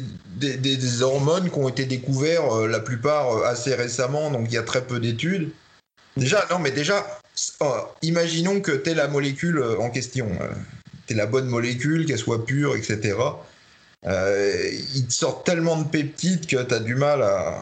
des, 0.56 1.02
hormones 1.02 1.50
qui 1.50 1.58
ont 1.58 1.68
été 1.68 1.84
découvertes, 1.84 2.52
euh, 2.52 2.68
la 2.68 2.78
plupart 2.78 3.36
euh, 3.36 3.44
assez 3.44 3.74
récemment, 3.74 4.30
donc 4.30 4.46
il 4.46 4.54
y 4.54 4.58
a 4.58 4.62
très 4.62 4.86
peu 4.86 5.00
d'études. 5.00 5.50
Déjà, 6.16 6.46
non, 6.50 6.60
mais 6.60 6.70
déjà, 6.70 7.04
oh, 7.60 7.74
imaginons 8.02 8.60
que 8.60 8.72
tu 8.72 8.90
es 8.90 8.94
la 8.94 9.08
molécule 9.08 9.58
euh, 9.58 9.80
en 9.80 9.90
question. 9.90 10.28
tu 11.08 11.14
es 11.14 11.16
la 11.16 11.26
bonne 11.26 11.46
molécule, 11.46 12.06
qu'elle 12.06 12.18
soit 12.18 12.44
pure, 12.44 12.76
etc. 12.76 13.16
Euh, 14.06 14.70
ils 14.94 15.06
te 15.06 15.12
sortent 15.12 15.44
tellement 15.44 15.76
de 15.76 15.84
peptides 15.84 16.46
que 16.46 16.62
tu 16.62 16.74
as 16.74 16.78
du 16.78 16.94
mal 16.94 17.22
à. 17.22 17.60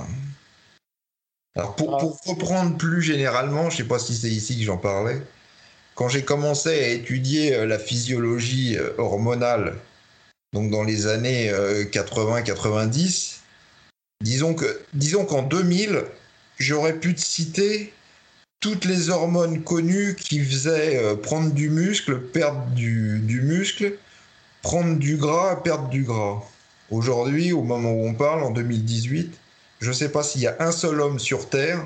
Alors, 1.56 1.74
pour, 1.74 1.94
Ah. 1.94 1.98
pour 1.98 2.20
reprendre 2.26 2.76
plus 2.76 3.02
généralement, 3.02 3.70
je 3.70 3.78
sais 3.78 3.84
pas 3.84 3.98
si 3.98 4.14
c'est 4.14 4.30
ici 4.30 4.58
que 4.58 4.64
j'en 4.64 4.76
parlais, 4.76 5.20
quand 5.94 6.08
j'ai 6.08 6.22
commencé 6.22 6.68
à 6.68 6.88
étudier 6.88 7.54
euh, 7.54 7.66
la 7.66 7.78
physiologie 7.78 8.76
euh, 8.76 8.92
hormonale, 8.98 9.76
donc 10.52 10.70
dans 10.70 10.84
les 10.84 11.06
années 11.06 11.50
80-90, 11.90 13.40
disons 14.22 14.54
que 14.54 14.80
disons 14.94 15.24
qu'en 15.24 15.42
2000, 15.42 16.04
j'aurais 16.58 16.98
pu 16.98 17.14
te 17.14 17.20
citer 17.20 17.92
toutes 18.60 18.84
les 18.84 19.10
hormones 19.10 19.62
connues 19.62 20.16
qui 20.16 20.40
faisaient 20.40 20.96
euh, 20.96 21.14
prendre 21.14 21.52
du 21.52 21.70
muscle, 21.70 22.20
perdre 22.20 22.64
du, 22.74 23.20
du 23.20 23.42
muscle, 23.42 23.94
prendre 24.62 24.96
du 24.98 25.16
gras, 25.16 25.56
perdre 25.62 25.88
du 25.88 26.04
gras. 26.04 26.42
Aujourd'hui, 26.90 27.52
au 27.52 27.62
moment 27.62 27.92
où 27.92 28.06
on 28.06 28.14
parle, 28.14 28.42
en 28.42 28.50
2018, 28.50 29.32
je 29.80 29.88
ne 29.88 29.94
sais 29.94 30.08
pas 30.08 30.22
s'il 30.22 30.42
y 30.42 30.46
a 30.46 30.56
un 30.60 30.72
seul 30.72 31.00
homme 31.00 31.18
sur 31.18 31.48
Terre 31.48 31.84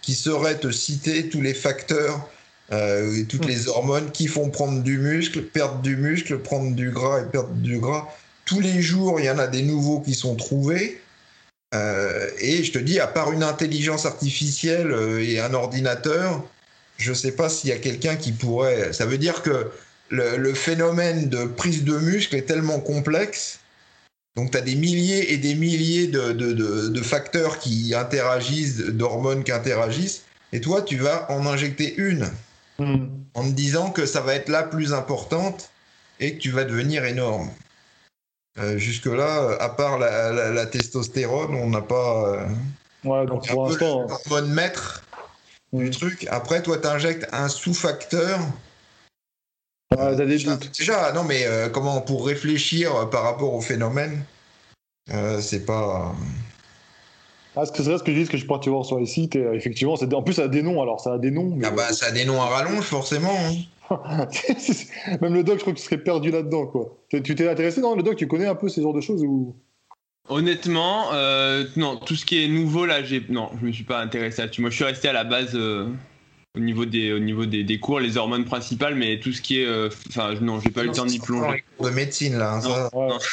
qui 0.00 0.14
saurait 0.14 0.58
te 0.58 0.70
citer 0.70 1.28
tous 1.28 1.40
les 1.40 1.54
facteurs 1.54 2.28
euh, 2.72 3.16
et 3.16 3.24
toutes 3.24 3.44
les 3.44 3.68
hormones 3.68 4.10
qui 4.10 4.26
font 4.26 4.50
prendre 4.50 4.82
du 4.82 4.98
muscle, 4.98 5.42
perdre 5.42 5.80
du 5.80 5.96
muscle, 5.96 6.38
prendre 6.38 6.74
du 6.74 6.90
gras 6.90 7.20
et 7.20 7.24
perdre 7.26 7.54
du 7.54 7.78
gras. 7.78 8.08
Tous 8.44 8.60
les 8.60 8.80
jours, 8.80 9.20
il 9.20 9.26
y 9.26 9.30
en 9.30 9.38
a 9.38 9.46
des 9.46 9.62
nouveaux 9.62 10.00
qui 10.00 10.14
sont 10.14 10.36
trouvés. 10.36 11.00
Euh, 11.74 12.28
et 12.38 12.64
je 12.64 12.72
te 12.72 12.78
dis, 12.78 13.00
à 13.00 13.06
part 13.06 13.32
une 13.32 13.42
intelligence 13.42 14.06
artificielle 14.06 14.90
euh, 14.90 15.24
et 15.24 15.40
un 15.40 15.54
ordinateur, 15.54 16.44
je 16.98 17.10
ne 17.10 17.14
sais 17.14 17.32
pas 17.32 17.48
s'il 17.48 17.70
y 17.70 17.72
a 17.72 17.78
quelqu'un 17.78 18.16
qui 18.16 18.32
pourrait. 18.32 18.92
Ça 18.92 19.06
veut 19.06 19.18
dire 19.18 19.42
que 19.42 19.70
le, 20.10 20.36
le 20.36 20.54
phénomène 20.54 21.28
de 21.28 21.44
prise 21.44 21.84
de 21.84 21.96
muscle 21.98 22.36
est 22.36 22.42
tellement 22.42 22.80
complexe. 22.80 23.60
Donc, 24.34 24.50
tu 24.50 24.56
as 24.56 24.62
des 24.62 24.74
milliers 24.76 25.32
et 25.32 25.38
des 25.38 25.54
milliers 25.54 26.06
de, 26.06 26.32
de- 26.32 26.52
de- 26.52 26.88
de 26.88 27.02
facteurs 27.02 27.58
qui 27.58 27.94
interagissent, 27.94 28.78
d'hormones 28.78 29.44
qui 29.44 29.52
interagissent. 29.52 30.22
Et 30.52 30.60
toi, 30.60 30.82
tu 30.82 30.96
vas 30.96 31.30
en 31.30 31.46
injecter 31.46 31.94
une 31.96 32.30
Hmm. 32.78 33.06
en 33.34 33.44
te 33.44 33.54
disant 33.54 33.90
que 33.90 34.06
ça 34.06 34.22
va 34.22 34.34
être 34.34 34.48
la 34.48 34.62
plus 34.62 34.94
importante 34.94 35.68
et 36.20 36.34
que 36.34 36.38
tu 36.38 36.50
vas 36.50 36.64
devenir 36.64 37.04
énorme. 37.04 37.50
Euh, 38.58 38.78
Jusque-là, 38.78 39.42
euh, 39.42 39.56
à 39.60 39.68
part 39.68 39.98
la, 39.98 40.32
la- 40.32 40.50
la 40.50 40.66
testostérone, 40.66 41.54
on 41.54 41.68
n'a 41.68 41.82
pas. 41.82 42.28
euh, 42.34 42.46
Ouais, 43.04 43.26
donc 43.26 43.46
pour 43.48 43.68
l'instant. 43.68 44.06
l'hormone 44.08 44.52
maître 44.52 45.02
du 45.72 45.86
Hmm. 45.86 45.90
truc. 45.90 46.26
Après, 46.30 46.62
toi, 46.62 46.78
tu 46.78 46.86
injectes 46.86 47.26
un 47.32 47.48
sous-facteur. 47.48 48.40
Ouais, 49.98 50.16
t'as 50.16 50.24
des 50.24 50.26
Déjà, 50.26 50.56
doutes. 50.56 50.70
déjà, 50.78 51.12
non, 51.12 51.24
mais 51.24 51.44
euh, 51.46 51.68
comment 51.68 52.00
pour 52.00 52.26
réfléchir 52.26 52.94
euh, 52.94 53.06
par 53.06 53.22
rapport 53.24 53.52
au 53.54 53.60
phénomène, 53.60 54.24
euh, 55.12 55.40
c'est 55.40 55.64
pas. 55.66 56.14
Ah, 57.54 57.66
ce 57.66 57.72
que 57.72 57.82
c'est 57.82 57.98
ce 57.98 58.02
que 58.02 58.12
je 58.12 58.18
dis, 58.18 58.26
ce 58.26 58.30
que 58.30 58.38
je 58.38 58.46
peux 58.46 58.54
tu 58.60 58.70
voir 58.70 58.84
sur 58.86 58.98
les 58.98 59.06
sites, 59.06 59.36
et, 59.36 59.40
euh, 59.44 59.54
effectivement, 59.54 59.96
c'est- 59.96 60.12
en 60.14 60.22
plus 60.22 60.32
ça 60.34 60.44
a 60.44 60.48
des 60.48 60.62
noms, 60.62 60.80
alors 60.80 61.00
ça 61.00 61.12
a 61.14 61.18
des 61.18 61.30
noms. 61.30 61.54
mais- 61.54 61.66
Ah 61.66 61.70
bah, 61.70 61.92
ça 61.92 62.06
a 62.06 62.10
des 62.10 62.24
noms 62.24 62.40
à 62.40 62.46
rallonge, 62.46 62.84
forcément. 62.84 63.30
hein. 63.34 63.54
Même 65.20 65.34
le 65.34 65.42
doc, 65.44 65.56
je 65.56 65.60
crois 65.62 65.72
que 65.74 65.78
tu 65.78 65.84
serais 65.84 65.98
perdu 65.98 66.30
là-dedans, 66.30 66.66
quoi. 66.66 66.96
Tu 67.10 67.22
tu 67.22 67.34
t'es 67.34 67.48
intéressé 67.48 67.82
dans 67.82 67.94
le 67.94 68.02
doc, 68.02 68.16
tu 68.16 68.26
connais 68.26 68.46
un 68.46 68.54
peu 68.54 68.68
ces 68.70 68.80
genres 68.80 68.94
de 68.94 69.02
choses 69.02 69.22
ou? 69.22 69.54
Honnêtement, 70.30 71.12
euh, 71.12 71.64
non, 71.76 71.96
tout 71.96 72.14
ce 72.16 72.24
qui 72.24 72.42
est 72.42 72.48
nouveau 72.48 72.86
là, 72.86 73.02
j'ai 73.02 73.22
non, 73.28 73.50
je 73.60 73.66
me 73.66 73.72
suis 73.72 73.84
pas 73.84 74.00
intéressé 74.00 74.40
là-dessus. 74.42 74.60
Moi, 74.62 74.70
je 74.70 74.76
suis 74.76 74.84
resté 74.84 75.08
à 75.08 75.12
la 75.12 75.24
base 75.24 75.50
euh, 75.54 75.88
au 76.56 76.60
niveau 76.60 76.84
des 76.84 77.12
au 77.12 77.18
niveau 77.18 77.46
des, 77.46 77.64
des 77.64 77.78
cours, 77.80 77.98
les 78.00 78.16
hormones 78.18 78.44
principales, 78.44 78.94
mais 78.94 79.18
tout 79.20 79.32
ce 79.32 79.40
qui 79.40 79.60
est, 79.60 79.66
euh, 79.66 79.88
enfin, 80.10 80.34
non, 80.40 80.60
j'ai 80.60 80.70
pas 80.70 80.84
eu 80.84 80.88
le 80.88 80.92
temps 80.92 81.06
d'y 81.06 81.18
Dans 81.18 81.24
plonger. 81.24 81.52
les 81.56 81.64
cours 81.76 81.86
de 81.86 81.90
médecine, 81.94 82.36
là. 82.36 82.54
hein, 82.54 82.60
ça. 82.60 82.90
Ouais. 82.92 83.08
Non. 83.08 83.18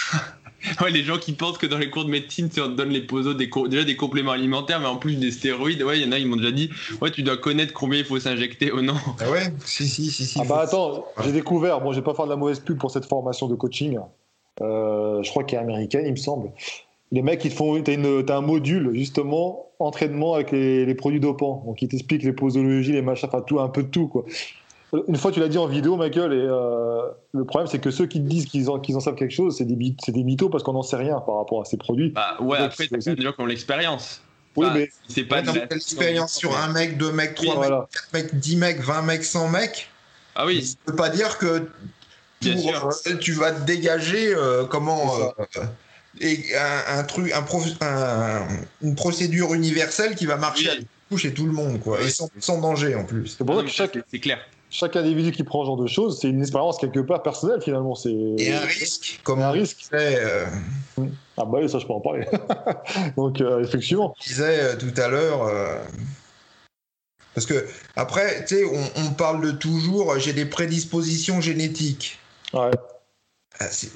Ouais, 0.82 0.92
les 0.92 1.04
gens 1.04 1.18
qui 1.18 1.32
pensent 1.32 1.58
que 1.58 1.66
dans 1.66 1.78
les 1.78 1.90
cours 1.90 2.04
de 2.04 2.10
médecine, 2.10 2.50
tu 2.50 2.60
on 2.60 2.66
te 2.68 2.74
donne 2.76 2.90
les 2.90 3.00
posos 3.00 3.34
des 3.38 3.48
co- 3.50 3.70
déjà 3.70 3.86
des 3.86 3.96
compléments 3.96 4.34
alimentaires, 4.34 4.82
mais 4.82 4.88
en 4.88 4.98
plus 4.98 5.16
des 5.16 5.32
stéroïdes. 5.32 5.82
Ouais, 5.84 5.98
il 5.98 6.04
y 6.06 6.06
en 6.06 6.12
a, 6.12 6.20
ils 6.20 6.28
m'ont 6.28 6.36
déjà 6.36 6.52
dit, 6.52 6.70
ouais, 7.00 7.12
tu 7.12 7.24
dois 7.24 7.38
connaître 7.38 7.72
combien 7.72 7.98
il 8.00 8.04
faut 8.04 8.20
s'injecter. 8.20 8.70
Oh 8.74 8.82
non. 8.82 8.96
Ah 9.22 9.32
ouais, 9.32 9.54
si, 9.64 9.88
si, 9.88 10.12
si. 10.12 10.26
si 10.26 10.38
Ah 10.38 10.44
bah 10.44 10.60
attends, 10.60 11.06
j'ai 11.24 11.32
découvert, 11.32 11.80
bon, 11.80 11.94
je 11.94 12.00
vais 12.00 12.04
pas 12.04 12.14
faire 12.14 12.26
de 12.26 12.32
la 12.32 12.36
mauvaise 12.36 12.60
pub 12.60 12.78
pour 12.78 12.92
cette 12.92 13.06
formation 13.06 13.48
de 13.48 13.56
coaching, 13.56 14.00
euh, 14.60 15.24
je 15.24 15.30
crois 15.30 15.46
qu'elle 15.46 15.60
est 15.60 15.64
américaine, 15.64 16.04
il 16.06 16.12
me 16.12 16.18
semble. 16.18 16.52
Les 17.12 17.22
mecs, 17.22 17.44
ils 17.44 17.52
te 17.52 17.56
font, 17.56 17.82
t'as, 17.82 17.94
une, 17.94 18.24
t'as 18.24 18.38
un 18.38 18.42
module, 18.42 18.92
justement, 18.94 19.68
entraînement 19.80 20.36
avec 20.36 20.52
les, 20.52 20.86
les 20.86 20.96
produits 20.96 21.20
dopants. 21.20 21.64
Donc, 21.66 21.82
ils 21.82 21.88
t'expliquent 21.88 22.24
les 22.24 22.34
posologies, 22.34 22.92
les 22.92 23.02
machins, 23.02 23.28
enfin, 23.28 23.42
tout, 23.42 23.60
un 23.60 23.70
peu 23.70 23.84
de 23.84 23.90
tout, 23.90 24.08
quoi. 24.08 24.26
Une 25.08 25.18
fois, 25.18 25.32
tu 25.32 25.40
l'as 25.40 25.48
dit 25.48 25.58
en 25.60 25.68
vidéo, 25.68 25.98
Michael, 25.98 26.34
et 26.34 26.38
euh, 26.38 27.02
le 27.32 27.46
problème, 27.46 27.68
c'est 27.68 27.80
que 27.80 27.92
ceux 27.92 28.08
qui 28.08 28.20
te 28.20 28.28
disent 28.28 28.46
qu'ils 28.48 28.72
en, 28.72 28.80
qu'ils 28.80 28.96
en 28.98 29.00
savent 29.00 29.16
quelque 29.16 29.34
chose, 29.34 29.56
c'est 29.58 29.66
des, 29.66 29.96
c'est 30.04 30.12
des 30.12 30.24
mythos 30.24 30.50
parce 30.50 30.64
qu'on 30.64 30.74
n'en 30.74 30.82
sait 30.82 30.96
rien 30.96 31.20
par 31.20 31.38
rapport 31.38 31.62
à 31.62 31.66
ces 31.66 31.78
produits. 31.78 32.10
Bah 32.10 32.38
ouais, 32.40 32.48
Ouais, 32.48 32.58
après, 32.58 32.88
c'est 32.90 33.16
qui 33.16 33.28
ont 33.38 33.46
l'expérience. 33.46 34.24
Oui, 34.56 34.66
mais 34.74 34.90
C'est 35.08 35.26
pas 35.26 35.38
Ouais, 35.38 35.44
de 35.44 35.74
l'expérience 35.76 36.34
sur 36.34 36.58
un 36.58 36.72
mec, 36.72 36.98
deux 36.98 37.12
mecs, 37.12 37.36
trois 37.36 37.54
Oui, 37.54 37.60
mecs, 37.60 37.70
voilà. 37.70 37.88
quatre 37.94 38.14
mecs, 38.14 38.40
dix 38.40 38.56
mecs, 38.58 38.80
vingt 38.82 39.04
mecs, 39.04 39.24
cent 39.24 39.48
mecs. 39.48 39.90
Ah 40.36 40.48
oui, 40.48 40.64
Ça 40.64 40.76
veut 40.88 40.96
pas 40.96 41.10
dire 41.10 41.38
que 41.38 41.70
Bien 42.42 42.56
pour, 42.56 42.94
sûr. 42.94 43.20
tu 43.20 43.34
vas 43.34 43.52
te 43.52 43.66
dégager 43.66 44.34
euh, 44.34 44.66
comment 44.66 45.16
C'est 45.16 45.60
euh, 45.60 45.66
et 46.20 46.56
un, 46.56 47.00
un 47.00 47.04
truc, 47.04 47.32
un 47.32 47.42
prof- 47.44 47.78
un- 47.82 48.48
une 48.82 48.96
procédure 48.96 49.54
universelle 49.54 50.16
qui 50.16 50.26
va 50.26 50.38
marcher 50.38 50.70
Oui. 50.70 50.78
à 50.78 50.84
tout 51.10 51.18
chez 51.18 51.34
tout 51.34 51.46
le 51.46 51.52
monde, 51.52 51.80
quoi, 51.80 51.98
Oui. 52.02 52.08
et 52.08 52.10
sans, 52.12 52.30
sans 52.40 52.60
danger 52.60 52.96
en 52.96 53.04
plus. 53.06 53.36
c'est 53.38 53.44
pour 53.46 53.56
ça 53.58 53.64
que 53.64 53.70
chaque, 53.70 53.98
c'est- 54.12 54.20
clair. 54.20 54.40
chaque 54.70 54.96
individu 54.96 55.32
qui 55.32 55.44
prend 55.44 55.62
ce 55.64 55.68
genre 55.68 55.78
de 55.82 55.88
choses, 55.88 56.20
c'est 56.22 56.30
une 56.30 56.42
expérience 56.42 56.78
quelque 56.78 57.00
part 57.00 57.24
personnelle, 57.24 57.62
finalement. 57.62 57.96
C'est 57.96 58.12
Et 58.38 58.54
un 58.54 58.60
risque, 58.62 59.20
comme 59.24 59.42
un 59.42 59.52
risque. 59.52 59.78
disait, 59.80 60.20
euh, 60.20 60.46
Ah 61.38 61.46
bah 61.46 61.60
oui, 61.62 61.70
ça, 61.70 61.80
je 61.80 61.86
peux 61.88 61.94
en 61.94 62.02
parler. 62.02 62.28
Donc, 63.18 63.40
euh, 63.42 63.64
effectivement. 63.64 64.14
disait 64.28 64.60
euh, 64.62 64.76
tout 64.76 64.94
à 65.02 65.08
l'heure. 65.08 65.44
euh, 65.44 65.78
Parce 67.34 67.46
que, 67.48 67.66
après, 67.96 68.44
tu 68.46 68.56
sais, 68.58 68.64
on, 68.66 69.02
on 69.06 69.14
parle 69.14 69.42
de 69.46 69.52
toujours, 69.52 70.20
j'ai 70.20 70.34
des 70.34 70.46
prédispositions 70.46 71.40
génétiques. 71.42 72.20
Ouais. 72.54 72.72
Ah, 73.60 73.68
c'est- 73.72 73.92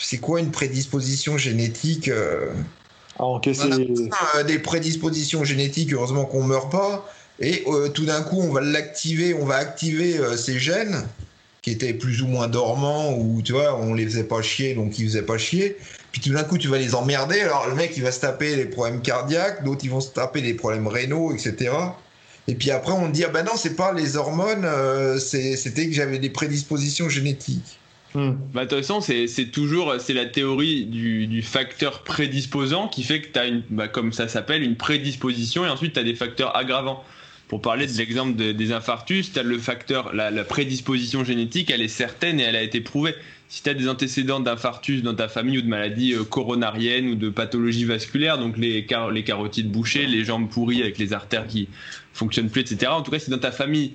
c'est 0.00 0.18
quoi 0.18 0.40
une 0.40 0.50
prédisposition 0.50 1.38
génétique 1.38 2.08
euh 2.08 2.52
À 3.18 3.24
encaisser. 3.24 3.62
On 3.68 3.72
a 3.72 3.76
tous, 3.76 4.08
euh, 4.36 4.44
des 4.44 4.58
prédispositions 4.58 5.44
génétiques, 5.44 5.92
heureusement 5.92 6.24
qu'on 6.24 6.42
meurt 6.42 6.70
pas. 6.70 7.08
Et 7.40 7.64
euh, 7.68 7.88
tout 7.88 8.04
d'un 8.04 8.22
coup, 8.22 8.40
on 8.40 8.52
va 8.52 8.60
l'activer, 8.60 9.34
on 9.34 9.44
va 9.44 9.56
activer 9.56 10.18
euh, 10.18 10.36
ces 10.36 10.58
gènes 10.58 11.06
qui 11.62 11.70
étaient 11.70 11.92
plus 11.92 12.22
ou 12.22 12.26
moins 12.26 12.48
dormants 12.48 13.16
ou 13.16 13.42
tu 13.42 13.52
vois, 13.52 13.76
on 13.76 13.94
les 13.94 14.04
faisait 14.06 14.24
pas 14.24 14.42
chier, 14.42 14.74
donc 14.74 14.98
ils 14.98 15.06
faisaient 15.06 15.22
pas 15.22 15.38
chier. 15.38 15.76
Puis 16.12 16.20
tout 16.20 16.32
d'un 16.32 16.44
coup, 16.44 16.58
tu 16.58 16.68
vas 16.68 16.78
les 16.78 16.94
emmerder. 16.94 17.40
Alors 17.40 17.68
le 17.68 17.74
mec, 17.74 17.92
il 17.96 18.02
va 18.02 18.12
se 18.12 18.20
taper 18.20 18.56
les 18.56 18.66
problèmes 18.66 19.02
cardiaques, 19.02 19.64
d'autres 19.64 19.84
ils 19.84 19.90
vont 19.90 20.00
se 20.00 20.10
taper 20.10 20.40
les 20.40 20.54
problèmes 20.54 20.86
rénaux, 20.86 21.32
etc. 21.32 21.70
Et 22.48 22.54
puis 22.54 22.70
après, 22.70 22.92
on 22.92 23.08
dit 23.08 23.24
ah 23.24 23.28
ben 23.28 23.44
non, 23.44 23.52
c'est 23.56 23.76
pas 23.76 23.92
les 23.92 24.16
hormones, 24.16 24.64
euh, 24.64 25.18
c'était 25.18 25.86
que 25.86 25.92
j'avais 25.92 26.18
des 26.18 26.30
prédispositions 26.30 27.08
génétiques. 27.08 27.77
Bah, 28.14 28.64
de 28.64 28.70
toute 28.70 28.78
façon, 28.78 29.00
c'est 29.00 29.26
toujours 29.52 29.94
c'est 29.98 30.14
la 30.14 30.26
théorie 30.26 30.86
du, 30.86 31.26
du 31.26 31.42
facteur 31.42 32.02
prédisposant 32.02 32.88
qui 32.88 33.02
fait 33.02 33.20
que 33.20 33.28
tu 33.32 33.38
as, 33.38 33.46
une, 33.46 33.62
bah, 33.70 33.88
comme 33.88 34.12
ça 34.12 34.28
s'appelle, 34.28 34.62
une 34.62 34.76
prédisposition 34.76 35.64
et 35.66 35.68
ensuite 35.68 35.92
tu 35.92 35.98
as 36.00 36.04
des 36.04 36.14
facteurs 36.14 36.56
aggravants. 36.56 37.04
Pour 37.48 37.62
parler 37.62 37.86
de 37.86 37.92
l'exemple 37.92 38.36
de- 38.36 38.52
des 38.52 38.72
infarctus, 38.72 39.32
tu 39.32 39.38
as 39.38 39.42
le 39.42 39.58
facteur, 39.58 40.14
la, 40.14 40.30
la 40.30 40.44
prédisposition 40.44 41.24
génétique, 41.24 41.70
elle 41.70 41.80
est 41.80 41.88
certaine 41.88 42.40
et 42.40 42.42
elle 42.42 42.56
a 42.56 42.62
été 42.62 42.80
prouvée. 42.82 43.14
Si 43.48 43.62
tu 43.62 43.70
as 43.70 43.74
des 43.74 43.88
antécédents 43.88 44.40
d'infarctus 44.40 45.02
dans 45.02 45.14
ta 45.14 45.28
famille 45.28 45.56
ou 45.58 45.62
de 45.62 45.68
maladies 45.68 46.12
euh, 46.12 46.24
coronariennes 46.24 47.08
ou 47.08 47.14
de 47.14 47.30
pathologies 47.30 47.86
vasculaires, 47.86 48.36
donc 48.36 48.58
les, 48.58 48.84
car- 48.84 49.10
les 49.10 49.24
carotides 49.24 49.70
bouchées, 49.70 50.06
les 50.06 50.24
jambes 50.24 50.50
pourries 50.50 50.82
avec 50.82 50.98
les 50.98 51.14
artères 51.14 51.46
qui 51.46 51.68
fonctionnent 52.12 52.50
plus, 52.50 52.60
etc. 52.60 52.88
En 52.92 53.00
tout 53.00 53.10
cas, 53.10 53.18
si 53.18 53.30
dans 53.30 53.38
ta 53.38 53.50
famille 53.52 53.92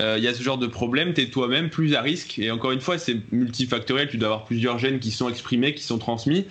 euh, 0.00 0.16
il 0.18 0.24
y 0.24 0.28
a 0.28 0.34
ce 0.34 0.42
genre 0.42 0.58
de 0.58 0.66
problème, 0.66 1.14
tu 1.14 1.22
es 1.22 1.26
toi-même 1.26 1.70
plus 1.70 1.94
à 1.94 2.02
risque. 2.02 2.38
Et 2.38 2.50
encore 2.50 2.72
une 2.72 2.80
fois, 2.80 2.98
c'est 2.98 3.16
multifactoriel, 3.32 4.08
tu 4.08 4.18
dois 4.18 4.28
avoir 4.28 4.44
plusieurs 4.44 4.78
gènes 4.78 4.98
qui 4.98 5.10
sont 5.10 5.28
exprimés, 5.28 5.74
qui 5.74 5.82
sont 5.82 5.98
transmis. 5.98 6.46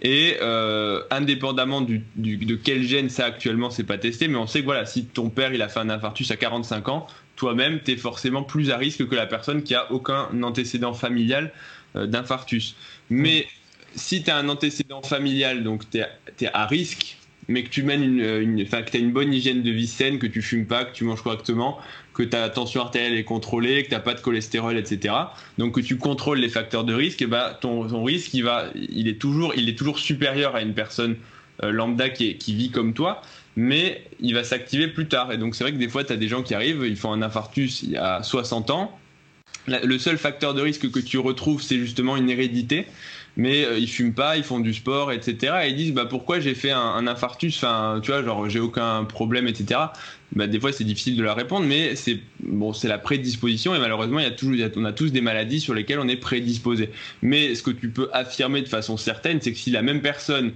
Et 0.00 0.36
euh, 0.40 1.02
indépendamment 1.10 1.80
de 1.80 2.54
quel 2.56 2.82
gène 2.84 3.08
ça 3.08 3.24
actuellement, 3.26 3.70
c'est 3.70 3.84
pas 3.84 3.98
testé, 3.98 4.28
mais 4.28 4.36
on 4.36 4.46
sait 4.46 4.60
que 4.60 4.64
voilà, 4.64 4.86
si 4.86 5.06
ton 5.06 5.28
père 5.28 5.52
il 5.52 5.60
a 5.62 5.68
fait 5.68 5.80
un 5.80 5.90
infarctus 5.90 6.30
à 6.30 6.36
45 6.36 6.88
ans, 6.88 7.06
toi-même, 7.34 7.80
tu 7.84 7.92
es 7.92 7.96
forcément 7.96 8.42
plus 8.42 8.70
à 8.70 8.76
risque 8.76 9.08
que 9.08 9.14
la 9.14 9.26
personne 9.26 9.62
qui 9.62 9.74
a 9.74 9.90
aucun 9.92 10.28
antécédent 10.42 10.92
familial 10.92 11.52
euh, 11.96 12.06
d'infarctus. 12.06 12.76
Mais 13.10 13.46
si 13.94 14.22
tu 14.22 14.30
as 14.30 14.36
un 14.36 14.48
antécédent 14.48 15.02
familial, 15.02 15.64
donc 15.64 15.88
tu 15.90 15.98
es, 15.98 16.46
à 16.52 16.66
risque, 16.66 17.16
mais 17.48 17.64
que 17.64 17.70
tu 17.70 17.82
mènes 17.82 18.02
une, 18.02 18.20
une, 18.20 18.68
que 18.68 18.96
as 18.96 19.00
une 19.00 19.12
bonne 19.12 19.32
hygiène 19.32 19.62
de 19.62 19.70
vie 19.70 19.86
saine, 19.86 20.18
que 20.18 20.26
tu 20.26 20.42
fumes 20.42 20.66
pas, 20.66 20.84
que 20.84 20.92
tu 20.92 21.04
manges 21.04 21.22
correctement, 21.22 21.78
que 22.18 22.24
ta 22.24 22.48
tension 22.48 22.80
artérielle 22.80 23.14
est 23.14 23.22
contrôlée, 23.22 23.84
que 23.84 23.90
tu 23.90 23.94
n'as 23.94 24.00
pas 24.00 24.14
de 24.14 24.20
cholestérol, 24.20 24.76
etc. 24.76 25.14
Donc 25.56 25.76
que 25.76 25.80
tu 25.80 25.98
contrôles 25.98 26.40
les 26.40 26.48
facteurs 26.48 26.82
de 26.82 26.92
risque, 26.92 27.24
bah, 27.24 27.56
ton, 27.60 28.02
risque, 28.02 28.34
il, 28.34 28.42
va, 28.42 28.64
il, 28.74 29.06
est 29.06 29.20
toujours, 29.20 29.54
il 29.56 29.68
est 29.68 29.78
toujours 29.78 30.00
supérieur 30.00 30.56
à 30.56 30.62
une 30.62 30.74
personne 30.74 31.14
euh, 31.62 31.70
lambda 31.70 32.08
qui, 32.08 32.34
vit 32.48 32.72
comme 32.72 32.92
toi, 32.92 33.22
mais 33.54 34.02
il 34.18 34.34
va 34.34 34.42
s'activer 34.42 34.88
plus 34.88 35.06
tard. 35.06 35.30
Et 35.30 35.38
donc 35.38 35.54
c'est 35.54 35.62
vrai 35.62 35.72
que 35.72 35.78
des 35.78 35.88
fois, 35.88 36.02
tu 36.02 36.12
as 36.12 36.16
des 36.16 36.26
gens 36.26 36.42
qui 36.42 36.54
arrivent, 36.54 36.84
ils 36.84 36.96
font 36.96 37.12
un 37.12 37.22
infarctus 37.22 37.84
il 37.84 37.90
y 37.90 37.96
a 37.96 38.20
60 38.24 38.70
ans. 38.70 38.98
Le 39.68 39.98
seul 39.98 40.18
facteur 40.18 40.54
de 40.54 40.62
risque 40.62 40.90
que 40.90 40.98
tu 40.98 41.18
retrouves, 41.18 41.62
c'est 41.62 41.78
justement 41.78 42.16
une 42.16 42.28
hérédité. 42.28 42.86
Mais 43.36 43.64
euh, 43.64 43.78
ils 43.78 43.88
fument 43.88 44.14
pas, 44.14 44.36
ils 44.36 44.42
font 44.42 44.58
du 44.58 44.74
sport, 44.74 45.12
etc. 45.12 45.58
Et 45.62 45.68
ils 45.68 45.76
disent 45.76 45.92
bah 45.92 46.06
pourquoi 46.06 46.40
j'ai 46.40 46.56
fait 46.56 46.72
un, 46.72 46.80
un 46.80 47.06
infarctus, 47.06 47.56
enfin 47.58 48.00
tu 48.02 48.10
vois 48.10 48.24
genre 48.24 48.48
j'ai 48.48 48.58
aucun 48.58 49.04
problème, 49.04 49.46
etc. 49.46 49.78
Bah, 50.32 50.46
des 50.46 50.60
fois 50.60 50.72
c'est 50.72 50.84
difficile 50.84 51.16
de 51.16 51.22
la 51.22 51.32
répondre, 51.32 51.66
mais 51.66 51.96
c'est 51.96 52.18
bon 52.40 52.72
c'est 52.72 52.88
la 52.88 52.98
prédisposition 52.98 53.74
et 53.74 53.78
malheureusement 53.78 54.18
il 54.18 54.24
y 54.24 54.28
a 54.28 54.30
toujours 54.30 54.56
on 54.76 54.84
a 54.84 54.92
tous 54.92 55.10
des 55.10 55.22
maladies 55.22 55.60
sur 55.60 55.74
lesquelles 55.74 56.00
on 56.00 56.08
est 56.08 56.16
prédisposé. 56.16 56.90
Mais 57.22 57.54
ce 57.54 57.62
que 57.62 57.70
tu 57.70 57.88
peux 57.88 58.10
affirmer 58.12 58.60
de 58.60 58.68
façon 58.68 58.96
certaine, 58.96 59.40
c'est 59.40 59.52
que 59.52 59.58
si 59.58 59.70
la 59.70 59.82
même 59.82 60.02
personne 60.02 60.52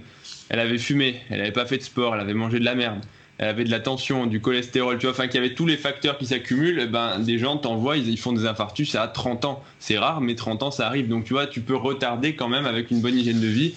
elle 0.49 0.59
avait 0.59 0.77
fumé, 0.77 1.21
elle 1.29 1.41
avait 1.41 1.51
pas 1.51 1.65
fait 1.65 1.77
de 1.77 1.83
sport, 1.83 2.13
elle 2.13 2.21
avait 2.21 2.35
mangé 2.35 2.59
de 2.59 2.65
la 2.65 2.75
merde, 2.75 2.99
elle 3.39 3.47
avait 3.47 3.63
de 3.63 3.71
la 3.71 3.79
tension, 3.79 4.27
du 4.27 4.39
cholestérol, 4.39 4.99
tu 4.99 5.07
vois, 5.07 5.11
enfin 5.11 5.27
qu'il 5.27 5.41
y 5.41 5.43
avait 5.43 5.55
tous 5.55 5.65
les 5.65 5.77
facteurs 5.77 6.19
qui 6.19 6.27
s'accumulent, 6.27 6.79
eh 6.79 6.85
ben 6.85 7.17
des 7.19 7.39
gens 7.39 7.57
t'envoient, 7.57 7.97
ils 7.97 8.19
font 8.19 8.31
des 8.31 8.45
infarctus 8.45 8.93
à 8.93 9.07
30 9.07 9.45
ans. 9.45 9.63
C'est 9.79 9.97
rare, 9.97 10.21
mais 10.21 10.35
30 10.35 10.63
ans 10.63 10.71
ça 10.71 10.85
arrive. 10.85 11.07
Donc 11.07 11.25
tu 11.25 11.33
vois, 11.33 11.47
tu 11.47 11.61
peux 11.61 11.75
retarder 11.75 12.35
quand 12.35 12.47
même 12.47 12.67
avec 12.67 12.91
une 12.91 13.01
bonne 13.01 13.17
hygiène 13.17 13.39
de 13.39 13.47
vie. 13.47 13.73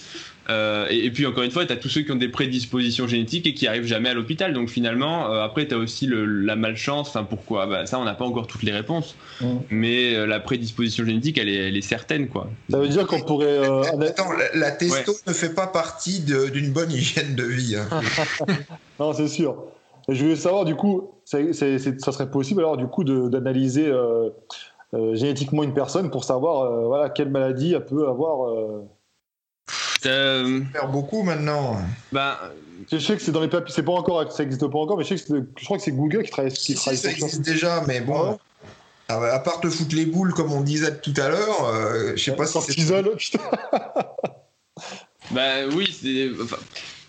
Euh, 0.48 0.86
et, 0.90 1.06
et 1.06 1.10
puis 1.10 1.26
encore 1.26 1.42
une 1.42 1.50
fois, 1.50 1.66
tu 1.66 1.72
as 1.72 1.76
tous 1.76 1.88
ceux 1.88 2.02
qui 2.02 2.12
ont 2.12 2.16
des 2.16 2.28
prédispositions 2.28 3.08
génétiques 3.08 3.46
et 3.46 3.54
qui 3.54 3.66
arrivent 3.66 3.86
jamais 3.86 4.10
à 4.10 4.14
l'hôpital. 4.14 4.52
Donc 4.52 4.68
finalement, 4.68 5.30
euh, 5.32 5.42
après, 5.42 5.66
tu 5.66 5.74
as 5.74 5.78
aussi 5.78 6.06
le- 6.06 6.24
la 6.24 6.54
malchance. 6.54 7.08
Enfin, 7.08 7.24
pourquoi 7.24 7.66
bah, 7.66 7.86
Ça, 7.86 7.98
on 7.98 8.04
n'a 8.04 8.14
pas 8.14 8.24
encore 8.24 8.46
toutes 8.46 8.62
les 8.62 8.72
réponses. 8.72 9.16
Mais 9.70 10.14
euh, 10.14 10.26
la 10.26 10.38
prédisposition 10.40 11.04
génétique, 11.04 11.36
elle 11.38 11.48
est, 11.48 11.68
elle 11.68 11.76
est 11.76 11.80
certaine, 11.80 12.28
quoi. 12.28 12.48
Ça 12.70 12.78
veut 12.78 12.88
dire 12.88 13.06
qu'on 13.06 13.20
pourrait. 13.20 13.46
euh, 13.58 13.82
Attends, 14.00 14.32
la, 14.32 14.58
la 14.58 14.70
testo 14.70 15.12
ne 15.26 15.32
fait 15.32 15.54
pas 15.54 15.66
partie 15.66 16.20
d'une 16.20 16.72
bonne 16.72 16.92
hygiène 16.92 17.34
de 17.34 17.42
vie. 17.44 17.76
hein. 17.76 17.88
Non, 19.00 19.12
c'est 19.12 19.28
sûr. 19.28 19.64
Et 20.08 20.14
je 20.14 20.22
voulais 20.22 20.36
savoir, 20.36 20.64
du 20.64 20.74
coup, 20.76 21.10
ça 21.24 21.38
serait 21.42 22.30
possible 22.30 22.60
alors, 22.60 22.76
du 22.76 22.86
coup, 22.86 23.02
d'analyser 23.04 23.88
euh, 23.88 24.30
euh, 24.94 25.14
génétiquement 25.16 25.64
une 25.64 25.74
personne 25.74 26.10
pour 26.10 26.22
savoir 26.24 26.62
euh, 26.62 26.86
voilà, 26.86 27.10
quelle 27.10 27.28
maladie 27.30 27.74
elle 27.74 27.84
peut 27.84 28.06
avoir. 28.08 28.48
Euh. 30.04 30.60
Faire 30.72 30.88
beaucoup 30.88 31.22
maintenant. 31.22 31.80
bah, 32.12 32.52
Je 32.92 32.98
sais 32.98 33.16
que 33.16 33.22
c'est 33.22 33.32
dans 33.32 33.40
les 33.40 33.48
papiers, 33.48 33.72
c'est 33.74 33.82
pas 33.82 33.92
encore, 33.92 34.30
ça 34.30 34.42
n'existe 34.42 34.66
pas 34.66 34.78
encore, 34.78 34.98
mais 34.98 35.04
je 35.04 35.16
sais 35.16 35.24
que 35.24 35.46
je 35.58 35.64
crois 35.64 35.78
que 35.78 35.82
c'est 35.82 35.92
Google 35.92 36.24
qui 36.24 36.30
travaille, 36.30 36.52
qui 36.52 36.60
Si, 36.60 36.74
travaille 36.74 36.98
ça 36.98 37.10
existe 37.10 37.40
déjà, 37.42 37.82
mais 37.86 38.00
bon. 38.00 38.14
Ah 38.16 38.30
ouais 38.30 38.36
Ah 39.08 39.20
bah, 39.20 39.34
à 39.34 39.38
part 39.38 39.60
te 39.60 39.68
foutre 39.70 39.94
les 39.94 40.06
boules, 40.06 40.34
comme 40.34 40.52
on 40.52 40.60
disait 40.60 40.98
tout 40.98 41.14
à 41.16 41.28
l'heure, 41.28 41.64
euh, 41.64 42.12
je 42.16 42.22
sais 42.22 42.36
pas 42.36 42.46
si 42.46 42.60
c'est. 42.60 42.74
Putain. 43.16 43.40
Bah 45.30 45.66
oui, 45.72 45.96
c'est. 45.98 46.30
Enfin, 46.40 46.56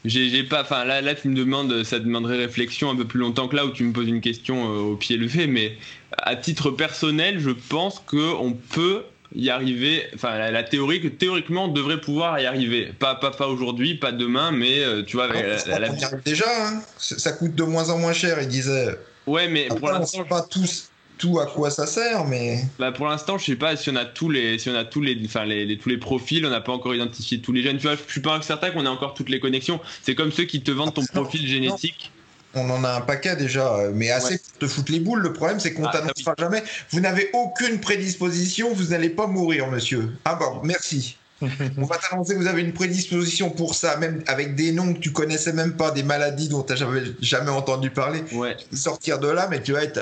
j'ai 0.06 0.30
j'ai 0.30 0.44
pas. 0.44 0.62
Enfin, 0.62 0.86
là, 0.86 1.02
là, 1.02 1.16
tu 1.16 1.28
me 1.28 1.36
demandes, 1.36 1.84
ça 1.84 2.00
demanderait 2.00 2.38
réflexion 2.38 2.90
un 2.90 2.96
peu 2.96 3.06
plus 3.06 3.20
longtemps 3.20 3.48
que 3.48 3.56
là 3.56 3.66
où 3.66 3.72
tu 3.72 3.84
me 3.84 3.94
poses 3.94 4.08
une 4.08 4.22
question 4.22 4.72
euh, 4.72 4.80
au 4.80 4.96
pied 4.96 5.18
levé, 5.18 5.48
mais 5.48 5.78
à 6.18 6.36
titre 6.36 6.72
personnel, 6.72 7.40
je 7.40 7.52
pense 7.52 8.00
qu'on 8.00 8.56
peut 8.72 9.04
y 9.36 9.49
arriver. 9.49 10.05
Enfin, 10.15 10.38
la, 10.38 10.51
la 10.51 10.63
théorie 10.63 11.01
que 11.01 11.07
théoriquement 11.07 11.65
on 11.65 11.67
devrait 11.69 12.01
pouvoir 12.01 12.39
y 12.39 12.45
arriver. 12.45 12.91
Pas, 12.97 13.15
pas, 13.15 13.32
pas 13.32 13.47
aujourd'hui, 13.47 13.95
pas 13.95 14.11
demain, 14.11 14.51
mais 14.51 14.80
euh, 14.84 15.03
tu 15.03 15.15
vois, 15.17 15.25
avec 15.25 15.45
Ah, 15.67 15.69
la- 15.80 15.80
la- 15.89 15.89
déjà, 16.25 16.45
hein. 16.47 16.82
ça 16.97 17.32
coûte 17.34 17.55
de 17.55 17.63
moins 17.63 17.89
en 17.89 17.97
moins 17.97 18.13
cher, 18.13 18.38
il 18.41 18.47
disait. 18.47 18.97
Ouais, 19.25 19.47
mais 19.47 19.67
pour 19.67 19.78
Après, 19.89 19.99
l'instant, 19.99 20.23
pas 20.23 20.41
tous 20.41 20.89
tout 21.17 21.39
à 21.39 21.47
quoi 21.47 21.71
ça 21.71 21.88
sert, 21.88 22.25
mais 22.25 22.59
Bah 22.78 22.91
pour 22.91 23.07
l'instant, 23.07 23.39
je 23.39 23.45
sais 23.45 23.55
pas 23.55 23.75
si 23.75 23.89
on 23.89 23.95
a 23.95 24.05
tous 24.05 24.30
les, 24.30 24.59
si 24.59 24.69
on 24.69 24.75
a 24.75 24.86
tous 24.86 25.01
les, 25.01 25.19
enfin 25.25 25.45
les, 25.45 25.65
les- 25.65 25.78
tous 25.80 25.89
les 25.89 25.97
profils, 25.97 26.45
on 26.45 26.49
n'a 26.51 26.61
pas 26.61 26.71
encore 26.71 26.93
identifié 26.93 27.39
tous 27.41 27.51
les 27.51 27.63
gènes. 27.63 27.78
Tu 27.78 27.88
vois, 27.88 27.95
je 27.95 28.11
suis 28.11 28.21
pas 28.21 28.39
certain 28.43 28.69
qu'on 28.69 28.86
ait 28.86 28.89
encore 28.89 29.15
toutes 29.15 29.30
les 29.30 29.39
connexions. 29.39 29.80
C'est 30.03 30.13
comme 30.15 30.32
ceux 30.32 30.43
qui 30.45 30.61
te 30.61 30.69
vendent 30.71 30.93
ton 30.93 31.01
Ah, 31.01 31.11
non, 31.15 31.21
profil 31.23 31.47
génétique. 31.47 32.11
On 32.56 32.70
en 32.70 32.84
a 32.84 32.89
un 32.95 33.02
paquet 33.02 33.36
déjà. 33.36 33.78
Mais 33.93 34.10
assez 34.12 34.34
Ouais. 34.34 34.38
pour 34.39 34.60
te 34.60 34.68
foutre 34.68 34.91
les 34.91 35.00
boules. 35.00 35.22
Le 35.22 35.34
problème, 35.34 35.60
c'est 35.60 35.74
qu'on 35.74 35.86
Ah, 35.86 35.91
t'annoncera 35.91 36.34
jamais. 36.38 36.64
Vous 36.91 37.00
n'avez 37.00 37.30
aucune 37.34 37.80
prédisposition, 37.80 38.74
vous 38.74 38.86
n'allez 38.86 39.10
pas 39.10 39.28
mourir, 39.28 39.68
monsieur. 39.68 40.12
Ah 40.26 40.36
bon, 40.36 40.62
merci. 40.64 41.18
On 41.78 41.86
va 41.86 41.98
t'annoncer 41.98 42.34
que 42.34 42.39
vous 42.39 42.48
avez 42.48 42.64
une 42.64 42.74
prédisposition 42.74 43.52
pour 43.52 43.76
ça, 43.76 43.98
même 43.98 44.24
avec 44.26 44.56
des 44.56 44.72
noms 44.72 44.91
que 44.93 45.00
tu 45.00 45.12
connaissais 45.12 45.54
même 45.54 45.74
pas, 45.74 45.91
des 45.91 46.02
maladies 46.02 46.50
dont 46.50 46.64
tu 46.64 46.72
n'as 46.74 46.80
jamais, 46.80 47.04
jamais 47.22 47.52
entendu 47.52 47.91
parler. 47.91 48.24
Ouais. 48.32 48.58
Sortir 48.74 49.20
de 49.20 49.28
là, 49.28 49.48
mais 49.50 49.62
tu 49.62 49.74
vas 49.74 49.84
être. 49.84 50.00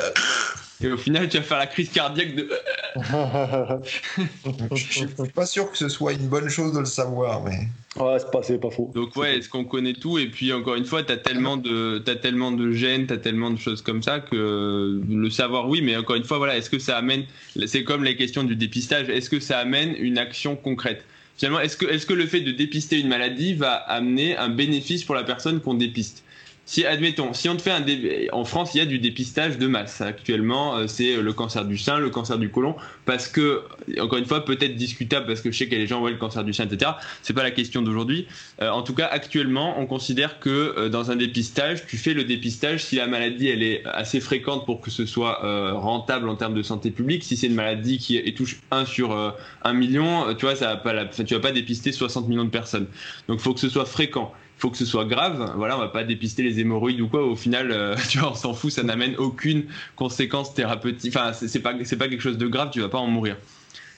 Et 0.84 0.92
au 0.92 0.98
final, 0.98 1.30
tu 1.30 1.38
vas 1.38 1.44
faire 1.44 1.58
la 1.58 1.68
crise 1.68 1.90
cardiaque 1.90 2.36
de. 2.36 2.50
Je 4.76 4.76
suis 4.76 5.08
pas 5.34 5.46
sûr 5.46 5.72
que 5.72 5.78
ce 5.78 5.88
soit 5.88 6.14
une 6.14 6.28
bonne 6.28 6.50
chose 6.50 6.74
de 6.74 6.80
le 6.80 6.86
savoir, 6.86 7.44
mais. 7.44 7.68
ouais, 7.96 8.20
c'est 8.20 8.30
pas, 8.30 8.44
c'est 8.44 8.58
pas 8.60 8.70
faux. 8.70 8.92
Donc 8.94 9.16
ouais, 9.16 9.38
est-ce 9.38 9.48
qu'on 9.48 9.64
connaît 9.64 9.94
tout? 9.94 10.20
Et 10.20 10.28
puis 10.28 10.52
encore 10.52 10.76
une 10.76 10.86
fois, 10.86 11.04
t'as 11.04 11.16
tellement 11.18 11.56
de, 11.56 12.00
t'as 12.00 12.16
tellement 12.16 12.52
de 12.52 12.72
gènes, 12.72 13.08
t'as 13.08 13.18
tellement 13.18 13.52
de 13.52 13.60
choses 13.60 13.82
comme 13.82 14.04
ça 14.04 14.20
que 14.20 15.02
le 15.08 15.30
savoir, 15.30 15.70
oui, 15.70 15.82
mais 15.82 15.96
encore 15.96 16.18
une 16.18 16.26
fois, 16.26 16.38
voilà, 16.38 16.58
est-ce 16.58 16.70
que 16.70 16.80
ça 16.80 16.98
amène 16.98 17.24
C'est 17.68 17.84
comme 17.86 18.04
les 18.04 18.18
questions 18.18 18.44
du 18.44 18.58
dépistage. 18.58 19.08
Est-ce 19.10 19.30
que 19.30 19.40
ça 19.40 19.60
amène 19.60 19.96
une 19.98 20.18
action 20.18 20.58
concrète? 20.58 21.06
Finalement, 21.38 21.60
est-ce 21.60 21.78
que, 21.78 21.86
est-ce 21.86 22.06
que 22.06 22.14
le 22.14 22.26
fait 22.28 22.42
de 22.42 22.52
dépister 22.52 23.00
une 23.00 23.10
maladie 23.10 23.54
va 23.54 23.74
amener 23.74 24.38
un 24.38 24.50
bénéfice 24.50 25.04
pour 25.04 25.16
la 25.16 25.24
personne 25.24 25.60
qu'on 25.60 25.74
dépiste? 25.74 26.25
Si, 26.66 26.86
admettons, 26.86 27.34
si 27.34 27.50
on 27.50 27.56
te 27.56 27.62
fait 27.62 27.72
un 27.72 27.82
dé... 27.82 28.30
en 28.32 28.46
France, 28.46 28.74
il 28.76 28.80
y 28.80 28.82
a 28.82 28.86
du 28.86 29.00
dépistage 29.00 29.58
de 29.58 29.68
masse. 29.68 30.02
Actuellement, 30.02 30.76
euh, 30.76 30.88
c'est 30.88 31.18
le 31.18 31.34
cancer 31.34 31.66
du 31.66 31.78
sein, 31.78 32.00
le 32.00 32.10
cancer 32.10 32.38
du 32.38 32.50
côlon, 32.50 32.76
parce 33.06 33.28
que, 33.28 33.64
encore 34.00 34.18
une 34.18 34.26
fois, 34.26 34.44
peut-être 34.46 34.76
discutable, 34.76 35.28
parce 35.28 35.42
que 35.42 35.52
je 35.52 35.58
sais 35.58 35.66
a 35.66 35.70
des 35.70 35.88
gens, 35.88 36.02
ouais, 36.02 36.12
le 36.12 36.18
cancer 36.18 36.44
du 36.44 36.54
sein, 36.54 36.66
etc. 36.66 36.92
C'est 37.22 37.34
pas 37.34 37.44
la 37.44 37.52
question 37.52 37.82
d'aujourd'hui. 37.82 38.28
Euh, 38.62 38.70
en 38.70 38.82
tout 38.82 38.94
cas, 38.94 39.08
actuellement, 39.08 39.80
on 39.80 39.86
considère 39.86 40.40
que 40.40 40.50
euh, 40.50 40.90
dans 40.90 41.12
un 41.12 41.16
dépistage, 41.16 41.86
tu 41.86 41.98
fais 41.98 42.14
le 42.14 42.24
dépistage 42.24 42.84
si 42.84 42.96
la 42.96 43.08
maladie 43.08 43.48
elle 43.48 43.64
est 43.64 43.84
assez 43.86 44.20
fréquente 44.20 44.66
pour 44.66 44.82
que 44.82 44.92
ce 44.92 45.06
soit 45.06 45.44
euh, 45.44 45.74
rentable 45.74 46.30
en 46.30 46.36
termes 46.36 46.54
de 46.54 46.64
santé 46.64 46.92
publique. 46.92 47.24
Si 47.24 47.38
c'est 47.38 47.48
une 47.48 47.56
maladie 47.56 47.98
qui 47.98 48.34
touche 48.34 48.58
1 48.72 48.86
sur 48.86 49.12
euh, 49.12 49.32
1 49.64 49.74
million, 49.74 50.28
euh, 50.28 50.34
tu 50.34 50.46
vois, 50.46 50.56
ça 50.56 50.68
va 50.68 50.76
pas 50.78 50.94
la... 50.94 51.06
tu 51.06 51.34
vas 51.34 51.40
pas 51.40 51.52
dépister 51.52 51.92
60 51.92 52.28
millions 52.28 52.46
de 52.46 52.50
personnes. 52.50 52.88
Donc, 53.28 53.40
faut 53.40 53.54
que 53.54 53.60
ce 53.60 53.70
soit 53.70 53.86
fréquent. 53.86 54.32
Il 54.58 54.62
faut 54.62 54.70
que 54.70 54.78
ce 54.78 54.86
soit 54.86 55.06
grave. 55.06 55.54
Voilà, 55.58 55.76
on 55.78 55.82
va 55.82 55.90
pas 55.90 56.04
dépister 56.04 56.42
les 56.42 56.60
hémorroïdes 56.60 57.02
ou 57.02 57.08
quoi. 57.08 57.26
Au 57.26 57.36
final, 57.36 57.72
euh, 57.72 57.96
tu 58.10 58.20
vois, 58.20 58.32
on 58.32 58.36
s'en 58.36 58.54
fout. 58.54 58.72
Ça 58.72 58.84
n'amène 58.84 59.16
aucune 59.18 59.66
conséquence 59.96 60.54
thérapeutique. 60.54 61.16
Enfin, 61.16 61.34
c'est 61.34 61.48
c'est 61.48 61.60
pas, 61.60 61.74
c'est 61.84 61.98
pas 61.98 62.08
quelque 62.08 62.22
chose 62.22 62.38
de 62.38 62.48
grave. 62.48 62.70
Tu 62.72 62.82
vas 62.82 62.90
pas 62.90 63.00
en 63.00 63.08
mourir. 63.08 63.38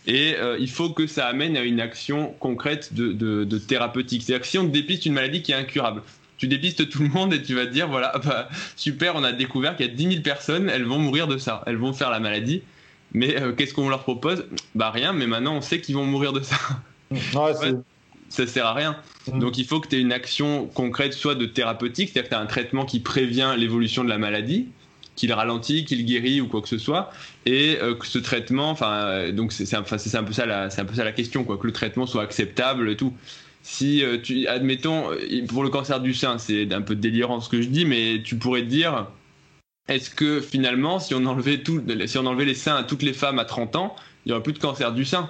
Et 0.07 0.35
euh, 0.37 0.57
il 0.57 0.69
faut 0.69 0.89
que 0.89 1.05
ça 1.05 1.27
amène 1.27 1.57
à 1.57 1.63
une 1.63 1.81
action 1.81 2.33
concrète 2.39 2.93
de, 2.93 3.11
de, 3.11 3.57
thérapeutique. 3.57 4.23
C'est-à-dire 4.23 4.41
que 4.41 4.47
si 4.47 4.57
on 4.57 4.63
dépiste 4.63 5.05
une 5.05 5.13
maladie 5.13 5.41
qui 5.41 5.51
est 5.51 5.55
incurable, 5.55 6.01
tu 6.37 6.47
dépistes 6.47 6.89
tout 6.89 7.03
le 7.03 7.09
monde 7.09 7.33
et 7.33 7.41
tu 7.41 7.53
vas 7.55 7.65
te 7.65 7.71
dire 7.71 7.89
voilà, 7.89 8.13
bah, 8.25 8.47
super, 8.77 9.15
on 9.17 9.23
a 9.25 9.33
découvert 9.33 9.75
qu'il 9.75 9.85
y 9.85 9.89
a 9.89 9.93
10 9.93 10.09
000 10.09 10.21
personnes, 10.21 10.69
elles 10.69 10.85
vont 10.85 10.97
mourir 10.97 11.27
de 11.27 11.37
ça, 11.37 11.61
elles 11.67 11.75
vont 11.75 11.91
faire 11.91 12.09
la 12.09 12.21
maladie. 12.21 12.63
Mais 13.13 13.39
euh, 13.41 13.51
qu'est-ce 13.51 13.73
qu'on 13.73 13.89
leur 13.89 14.03
propose? 14.03 14.45
Bah 14.75 14.91
rien, 14.91 15.11
mais 15.11 15.27
maintenant 15.27 15.55
on 15.55 15.61
sait 15.61 15.81
qu'ils 15.81 15.95
vont 15.95 16.05
mourir 16.05 16.31
de 16.31 16.41
ça. 16.41 16.57
Ouais, 17.11 17.53
ça 18.29 18.47
sert 18.47 18.65
à 18.65 18.73
rien. 18.73 18.97
Mm. 19.31 19.39
Donc 19.39 19.57
il 19.57 19.65
faut 19.65 19.79
que 19.79 19.87
tu 19.87 19.97
aies 19.97 20.01
une 20.01 20.13
action 20.13 20.67
concrète, 20.67 21.13
soit 21.13 21.35
de 21.35 21.45
thérapeutique, 21.45 22.09
c'est-à-dire 22.11 22.29
que 22.29 22.35
tu 22.35 22.39
as 22.39 22.43
un 22.43 22.47
traitement 22.47 22.85
qui 22.85 22.99
prévient 22.99 23.55
l'évolution 23.57 24.03
de 24.03 24.09
la 24.09 24.17
maladie, 24.17 24.67
qu'il 25.15 25.33
ralentit, 25.33 25.85
qu'il 25.85 26.05
guérit 26.05 26.41
ou 26.41 26.47
quoi 26.47 26.61
que 26.61 26.69
ce 26.69 26.77
soit, 26.77 27.11
et 27.45 27.77
euh, 27.81 27.95
que 27.95 28.05
ce 28.05 28.19
traitement, 28.19 28.69
enfin, 28.69 28.93
euh, 28.93 29.31
donc 29.31 29.51
c'est 29.51 29.73
un, 29.73 29.79
un, 29.79 30.23
peu 30.23 30.33
ça 30.33 30.45
la, 30.45 30.69
c'est 30.69 30.81
un 30.81 30.85
peu 30.85 30.95
ça 30.95 31.03
la 31.03 31.11
question, 31.11 31.43
quoi, 31.43 31.57
que 31.57 31.67
le 31.67 31.73
traitement 31.73 32.05
soit 32.05 32.23
acceptable 32.23 32.89
et 32.89 32.95
tout. 32.95 33.13
Si 33.63 34.03
euh, 34.03 34.17
tu, 34.21 34.47
admettons, 34.47 35.09
pour 35.49 35.63
le 35.63 35.69
cancer 35.69 35.99
du 35.99 36.13
sein, 36.13 36.37
c'est 36.37 36.71
un 36.71 36.81
peu 36.81 36.95
délirant 36.95 37.41
ce 37.41 37.49
que 37.49 37.61
je 37.61 37.67
dis, 37.67 37.83
mais 37.83 38.21
tu 38.23 38.37
pourrais 38.37 38.61
te 38.61 38.67
dire, 38.67 39.07
est-ce 39.87 40.09
que 40.09 40.39
finalement, 40.39 40.99
si 40.99 41.15
on 41.15 41.25
enlevait 41.25 41.59
tout, 41.59 41.81
si 42.05 42.17
on 42.17 42.25
enlevait 42.25 42.45
les 42.45 42.53
seins 42.53 42.75
à 42.75 42.83
toutes 42.83 43.03
les 43.03 43.13
femmes 43.13 43.39
à 43.39 43.45
30 43.45 43.75
ans, 43.75 43.95
il 44.25 44.29
y 44.29 44.31
aurait 44.33 44.43
plus 44.43 44.53
de 44.53 44.59
cancer 44.59 44.93
du 44.93 45.03
sein? 45.05 45.29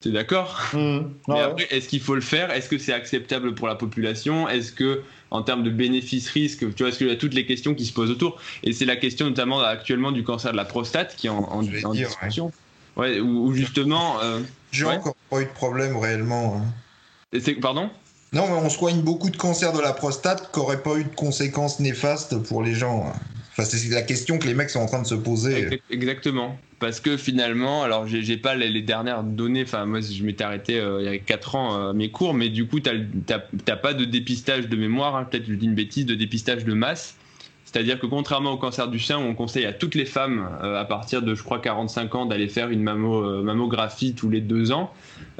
T'es 0.00 0.10
d'accord? 0.10 0.60
Mmh. 0.74 1.00
Mais 1.26 1.40
après, 1.40 1.66
est-ce 1.70 1.88
qu'il 1.88 2.00
faut 2.00 2.14
le 2.14 2.20
faire? 2.20 2.52
Est-ce 2.52 2.68
que 2.68 2.78
c'est 2.78 2.92
acceptable 2.92 3.54
pour 3.56 3.66
la 3.66 3.74
population? 3.74 4.48
Est-ce 4.48 4.70
que, 4.70 5.02
en 5.32 5.42
termes 5.42 5.64
de 5.64 5.70
bénéfices-risques, 5.70 6.72
tu 6.74 6.82
vois, 6.82 6.90
est-ce 6.90 6.98
qu'il 6.98 7.08
y 7.08 7.10
a 7.10 7.16
toutes 7.16 7.34
les 7.34 7.46
questions 7.46 7.74
qui 7.74 7.84
se 7.84 7.92
posent 7.92 8.10
autour? 8.10 8.40
Et 8.62 8.72
c'est 8.72 8.84
la 8.84 8.94
question 8.94 9.26
notamment 9.26 9.60
actuellement 9.60 10.12
du 10.12 10.22
cancer 10.22 10.52
de 10.52 10.56
la 10.56 10.64
prostate 10.64 11.16
qui 11.16 11.26
est 11.26 11.30
en, 11.30 11.62
discussion. 11.62 12.52
Ouais. 12.96 13.18
où, 13.18 13.52
justement. 13.54 14.20
Euh, 14.22 14.40
J'ai 14.70 14.84
encore 14.84 15.16
pas 15.30 15.40
eu 15.40 15.46
de 15.46 15.50
problème 15.50 15.96
réellement. 15.96 16.62
Hein. 17.32 17.40
Pardon? 17.60 17.90
Non, 18.32 18.46
mais 18.46 18.54
on 18.54 18.70
soigne 18.70 19.00
beaucoup 19.00 19.30
de 19.30 19.36
cancers 19.36 19.72
de 19.72 19.80
la 19.80 19.92
prostate 19.92 20.52
qui 20.52 20.60
n'auraient 20.60 20.82
pas 20.82 20.96
eu 20.96 21.04
de 21.04 21.14
conséquences 21.14 21.80
néfastes 21.80 22.40
pour 22.44 22.62
les 22.62 22.74
gens. 22.74 23.06
Hein 23.08 23.18
c'est 23.64 23.88
la 23.90 24.02
question 24.02 24.38
que 24.38 24.46
les 24.46 24.54
mecs 24.54 24.70
sont 24.70 24.80
en 24.80 24.86
train 24.86 25.02
de 25.02 25.06
se 25.06 25.14
poser. 25.14 25.80
Exactement. 25.90 26.58
Parce 26.78 27.00
que 27.00 27.16
finalement, 27.16 27.82
alors 27.82 28.06
j'ai 28.06 28.36
pas 28.36 28.54
les, 28.54 28.82
dernières 28.82 29.24
données, 29.24 29.64
enfin 29.64 29.84
moi 29.84 30.00
je 30.00 30.22
m'étais 30.22 30.44
arrêté 30.44 30.78
euh, 30.78 31.02
il 31.02 31.06
y 31.06 31.08
a 31.08 31.18
4 31.18 31.54
ans 31.56 31.88
à 31.88 31.92
mes 31.92 32.10
cours, 32.10 32.34
mais 32.34 32.50
du 32.50 32.66
coup 32.66 32.78
t'as 32.78 33.76
pas 33.76 33.94
de 33.94 34.04
dépistage 34.04 34.68
de 34.68 34.76
mémoire, 34.76 35.16
hein, 35.16 35.26
peut-être 35.28 35.46
je 35.48 35.54
dis 35.54 35.66
une 35.66 35.74
bêtise, 35.74 36.06
de 36.06 36.14
dépistage 36.14 36.64
de 36.64 36.72
masse. 36.72 37.16
C'est-à-dire 37.64 37.98
que 37.98 38.06
contrairement 38.06 38.52
au 38.52 38.56
cancer 38.56 38.88
du 38.88 38.98
sein, 38.98 39.18
où 39.18 39.22
on 39.22 39.34
conseille 39.34 39.66
à 39.66 39.74
toutes 39.74 39.94
les 39.94 40.06
femmes 40.06 40.48
euh, 40.62 40.80
à 40.80 40.84
partir 40.84 41.20
de, 41.20 41.34
je 41.34 41.42
crois, 41.42 41.58
45 41.58 42.14
ans 42.14 42.26
d'aller 42.26 42.48
faire 42.48 42.70
une 42.70 42.88
euh, 42.88 43.42
mammographie 43.42 44.14
tous 44.14 44.30
les 44.30 44.40
deux 44.40 44.70
ans, 44.72 44.92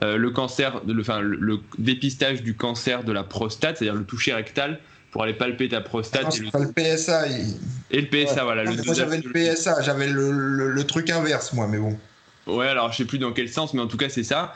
le 0.02 0.30
cancer, 0.30 0.80
le, 0.86 1.60
dépistage 1.78 2.42
du 2.42 2.54
cancer 2.54 3.04
de 3.04 3.12
la 3.12 3.22
prostate, 3.22 3.78
c'est-à-dire 3.78 3.98
le 3.98 4.04
toucher 4.04 4.34
rectal, 4.34 4.80
pour 5.10 5.22
aller 5.22 5.34
palper 5.34 5.68
ta 5.68 5.80
prostate. 5.80 6.36
et, 6.36 6.40
le... 6.40 6.50
Pas 6.50 6.58
le 6.58 6.72
PSA. 6.72 7.28
Et 7.90 8.00
le 8.00 8.08
PSA, 8.08 8.44
voilà. 8.44 8.64
Le 8.64 8.82
moi 8.84 8.94
j'avais 8.94 9.18
le 9.18 9.30
PSA, 9.30 9.82
j'avais 9.82 10.08
le, 10.08 10.82
truc 10.84 11.10
inverse, 11.10 11.52
moi, 11.52 11.66
mais 11.66 11.78
bon. 11.78 11.96
Ouais, 12.46 12.66
alors 12.66 12.92
je 12.92 12.98
sais 12.98 13.04
plus 13.04 13.18
dans 13.18 13.32
quel 13.32 13.48
sens, 13.48 13.74
mais 13.74 13.80
en 13.80 13.88
tout 13.88 13.98
cas 13.98 14.08
c'est 14.08 14.22
ça. 14.22 14.54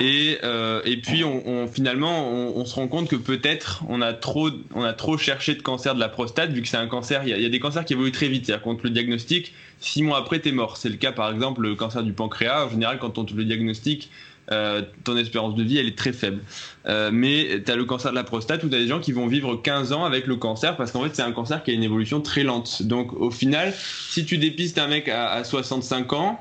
Et, 0.00 0.38
euh, 0.44 0.80
et 0.86 0.96
puis 0.96 1.24
on, 1.24 1.68
finalement 1.68 2.30
on, 2.30 2.64
se 2.64 2.74
rend 2.74 2.88
compte 2.88 3.08
que 3.08 3.16
peut-être 3.16 3.82
on 3.88 4.00
a 4.00 4.14
trop 4.14 4.48
on 4.74 4.82
a 4.82 4.94
trop 4.94 5.18
cherché 5.18 5.54
de 5.54 5.60
cancer 5.60 5.94
de 5.94 6.00
la 6.00 6.08
prostate 6.08 6.50
vu 6.52 6.62
que 6.62 6.68
c'est 6.68 6.78
un 6.78 6.86
cancer. 6.86 7.22
Il 7.24 7.38
y, 7.38 7.44
a, 7.44 7.48
des 7.50 7.60
cancers 7.60 7.84
qui 7.84 7.92
évoluent 7.92 8.12
très 8.12 8.28
vite, 8.28 8.46
c'est-à-dire 8.46 8.64
quand 8.64 8.70
on 8.70 8.76
te 8.76 8.84
le 8.84 8.90
diagnostic, 8.90 9.52
six 9.78 10.02
mois 10.02 10.18
après 10.18 10.38
t'es 10.38 10.52
mort. 10.52 10.78
C'est 10.78 10.88
le 10.88 10.96
cas 10.96 11.12
par 11.12 11.30
exemple 11.30 11.60
le 11.60 11.74
cancer 11.74 12.02
du 12.02 12.14
pancréas. 12.14 12.64
En 12.64 12.70
général 12.70 12.98
quand 12.98 13.18
on 13.18 13.24
te 13.24 13.34
le 13.34 13.44
diagnostique, 13.44 14.10
euh, 14.52 14.82
ton 15.04 15.16
espérance 15.16 15.54
de 15.54 15.62
vie 15.62 15.78
elle 15.78 15.88
est 15.88 15.96
très 15.96 16.12
faible. 16.12 16.42
Euh, 16.86 17.10
mais 17.12 17.62
tu 17.64 17.72
as 17.72 17.76
le 17.76 17.84
cancer 17.84 18.10
de 18.10 18.16
la 18.16 18.24
prostate 18.24 18.62
où 18.62 18.68
tu 18.68 18.74
as 18.74 18.78
des 18.78 18.88
gens 18.88 19.00
qui 19.00 19.12
vont 19.12 19.26
vivre 19.26 19.56
15 19.56 19.92
ans 19.92 20.04
avec 20.04 20.26
le 20.26 20.36
cancer 20.36 20.76
parce 20.76 20.92
qu'en 20.92 21.02
fait 21.02 21.14
c'est 21.14 21.22
un 21.22 21.32
cancer 21.32 21.62
qui 21.62 21.70
a 21.70 21.74
une 21.74 21.82
évolution 21.82 22.20
très 22.20 22.42
lente. 22.42 22.82
Donc 22.82 23.12
au 23.14 23.30
final, 23.30 23.72
si 23.76 24.24
tu 24.24 24.38
dépistes 24.38 24.78
un 24.78 24.88
mec 24.88 25.08
à, 25.08 25.42
65 25.44 26.12
ans, 26.12 26.40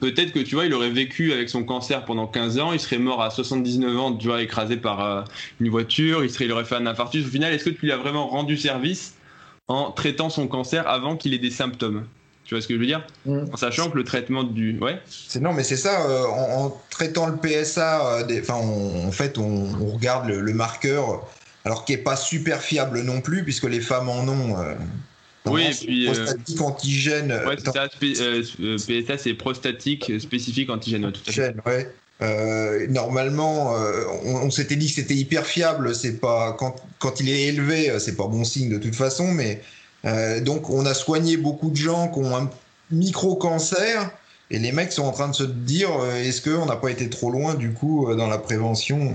peut-être 0.00 0.32
que 0.32 0.40
tu 0.40 0.54
vois, 0.54 0.64
il 0.64 0.72
aurait 0.72 0.90
vécu 0.90 1.32
avec 1.32 1.48
son 1.48 1.64
cancer 1.64 2.04
pendant 2.04 2.26
15 2.26 2.58
ans, 2.58 2.72
il 2.72 2.80
serait 2.80 2.98
mort 2.98 3.22
à 3.22 3.30
79 3.30 3.98
ans, 3.98 4.12
tu 4.14 4.28
vois, 4.28 4.42
écrasé 4.42 4.76
par 4.76 5.04
euh, 5.04 5.22
une 5.60 5.68
voiture, 5.68 6.24
il, 6.24 6.30
serait, 6.30 6.46
il 6.46 6.52
aurait 6.52 6.64
fait 6.64 6.76
un 6.76 6.86
infarctus. 6.86 7.26
Au 7.26 7.28
final, 7.30 7.52
est-ce 7.52 7.64
que 7.64 7.70
tu 7.70 7.86
lui 7.86 7.92
as 7.92 7.98
vraiment 7.98 8.28
rendu 8.28 8.56
service 8.56 9.14
en 9.68 9.90
traitant 9.90 10.30
son 10.30 10.48
cancer 10.48 10.88
avant 10.88 11.16
qu'il 11.16 11.34
ait 11.34 11.38
des 11.38 11.50
symptômes? 11.50 12.04
Tu 12.44 12.54
vois 12.54 12.62
ce 12.62 12.68
que 12.68 12.74
je 12.74 12.78
veux 12.80 12.86
dire 12.86 13.06
mm. 13.26 13.46
En 13.52 13.56
sachant 13.56 13.90
que 13.90 13.96
le 13.96 14.04
traitement 14.04 14.44
du. 14.44 14.78
Ouais 14.78 15.00
c'est, 15.06 15.40
Non, 15.40 15.52
mais 15.52 15.64
c'est 15.64 15.76
ça. 15.76 16.06
Euh, 16.08 16.24
en, 16.26 16.80
traitant 16.90 17.26
le 17.26 17.36
PSA, 17.36 18.18
euh, 18.18 18.40
enfin, 18.40 18.54
en 18.54 19.12
fait, 19.12 19.38
on, 19.38 19.92
regarde 19.92 20.28
le, 20.28 20.52
marqueur, 20.52 21.26
alors 21.64 21.84
qui 21.84 21.92
n'est 21.92 21.98
pas 21.98 22.16
super 22.16 22.60
fiable 22.60 23.02
non 23.02 23.20
plus, 23.20 23.44
puisque 23.44 23.64
les 23.64 23.80
femmes 23.80 24.08
en 24.08 24.28
ont. 24.28 24.58
Euh, 24.58 24.74
oui, 25.46 25.66
et 25.70 25.74
puis. 25.74 26.06
Prostatique 26.06 26.60
antigène. 26.60 27.32
Ouais, 27.46 27.56
c'est 27.58 27.72
ça. 27.72 27.88
PSA, 27.88 29.18
c'est 29.18 29.34
prostatique 29.34 30.12
spécifique 30.20 30.70
antigène. 30.70 31.10
tout 31.12 31.20
antigène, 31.20 31.60
ouais. 31.66 32.88
normalement, 32.88 33.74
on, 34.24 34.50
s'était 34.50 34.76
dit 34.76 34.88
que 34.88 34.94
c'était 34.94 35.14
hyper 35.14 35.46
fiable. 35.46 35.94
C'est 35.94 36.20
pas 36.20 36.54
quand, 36.58 36.76
quand 36.98 37.20
il 37.20 37.28
est 37.28 37.44
élevé, 37.44 37.92
c'est 37.98 38.16
pas 38.16 38.26
bon 38.26 38.44
signe 38.44 38.70
de 38.70 38.78
toute 38.78 38.94
façon, 38.94 39.32
mais 39.32 39.60
euh, 40.04 40.40
donc 40.40 40.70
on 40.70 40.84
a 40.86 40.94
soigné 40.94 41.36
beaucoup 41.36 41.70
de 41.70 41.76
gens 41.76 42.08
qui 42.08 42.18
ont 42.18 42.36
un 42.36 42.50
micro-cancer. 42.90 44.10
Et 44.50 44.58
les 44.58 44.72
mecs 44.72 44.92
sont 44.92 45.04
en 45.04 45.12
train 45.12 45.28
de 45.28 45.34
se 45.34 45.44
dire, 45.44 45.90
euh, 45.98 46.16
est-ce 46.16 46.42
qu'on 46.42 46.66
n'a 46.66 46.76
pas 46.76 46.90
été 46.90 47.08
trop 47.08 47.30
loin 47.30 47.54
du 47.54 47.72
coup 47.72 48.08
euh, 48.08 48.16
dans 48.16 48.26
la 48.26 48.38
prévention? 48.38 49.14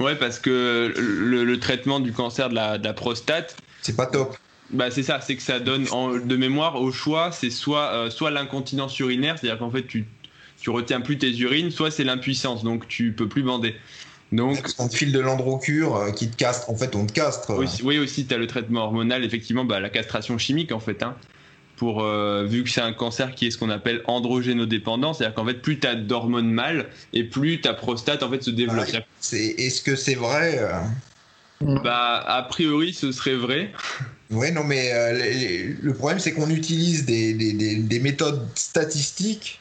Ouais, 0.00 0.16
parce 0.16 0.38
que 0.38 0.92
le, 0.96 1.60
traitement 1.60 2.00
du 2.00 2.12
cancer 2.12 2.48
de 2.48 2.54
la, 2.54 2.92
prostate, 2.94 3.56
c'est 3.82 3.96
pas 3.96 4.06
top. 4.06 4.36
Bah 4.70 4.90
c'est 4.90 5.02
ça, 5.02 5.20
c'est 5.20 5.36
que 5.36 5.42
ça 5.42 5.60
donne 5.60 5.84
de 5.84 6.36
mémoire 6.36 6.80
au 6.80 6.90
choix, 6.90 7.30
c'est 7.30 7.50
soit 7.50 8.10
soit 8.10 8.30
l'incontinence 8.30 8.98
urinaire, 8.98 9.38
c'est-à-dire 9.38 9.58
qu'en 9.58 9.70
fait 9.70 9.86
tu 9.86 10.06
tu 10.62 10.70
retiens 10.70 11.02
plus 11.02 11.18
tes 11.18 11.36
urines, 11.38 11.70
soit 11.70 11.90
c'est 11.90 12.04
l'impuissance, 12.04 12.64
donc 12.64 12.88
tu 12.88 13.12
peux 13.12 13.28
plus 13.28 13.42
bander. 13.42 13.74
Donc, 14.32 14.66
on 14.78 14.88
te 14.88 14.96
file 14.96 15.12
de 15.12 15.20
l'androcure 15.20 15.96
euh, 15.96 16.10
qui 16.10 16.28
te 16.28 16.36
castre. 16.36 16.70
En 16.70 16.74
fait, 16.74 16.96
on 16.96 17.06
te 17.06 17.12
castre. 17.12 17.54
Oui, 17.58 17.66
oui 17.84 17.98
aussi, 17.98 18.26
tu 18.26 18.34
as 18.34 18.38
le 18.38 18.46
traitement 18.46 18.84
hormonal, 18.84 19.24
effectivement, 19.24 19.64
bah, 19.64 19.78
la 19.78 19.90
castration 19.90 20.38
chimique, 20.38 20.72
en 20.72 20.80
fait. 20.80 21.02
Hein, 21.02 21.16
pour, 21.76 22.02
euh, 22.02 22.44
vu 22.44 22.64
que 22.64 22.70
c'est 22.70 22.80
un 22.80 22.92
cancer 22.92 23.34
qui 23.34 23.46
est 23.46 23.50
ce 23.50 23.58
qu'on 23.58 23.70
appelle 23.70 24.02
androgénodépendant, 24.06 25.12
c'est-à-dire 25.12 25.34
qu'en 25.34 25.44
fait, 25.44 25.60
plus 25.60 25.80
tu 25.80 25.86
as 25.86 25.96
d'hormones 25.96 26.50
mâles 26.50 26.88
et 27.12 27.24
plus 27.24 27.60
ta 27.60 27.74
prostate 27.74 28.22
en 28.22 28.30
fait, 28.30 28.42
se 28.42 28.50
développe. 28.50 28.86
Est-ce 29.32 29.82
que 29.82 29.96
c'est 29.96 30.14
vrai 30.14 30.58
euh? 30.60 30.78
Bah, 31.82 32.22
a 32.24 32.42
priori, 32.42 32.92
ce 32.92 33.10
serait 33.10 33.34
vrai. 33.34 33.72
Oui, 34.30 34.52
non, 34.52 34.64
mais 34.64 34.92
le 35.82 35.92
problème, 35.92 36.20
c'est 36.20 36.32
qu'on 36.32 36.50
utilise 36.50 37.04
des, 37.04 37.34
des, 37.34 37.52
des, 37.52 38.00
méthodes 38.00 38.46
statistiques 38.54 39.60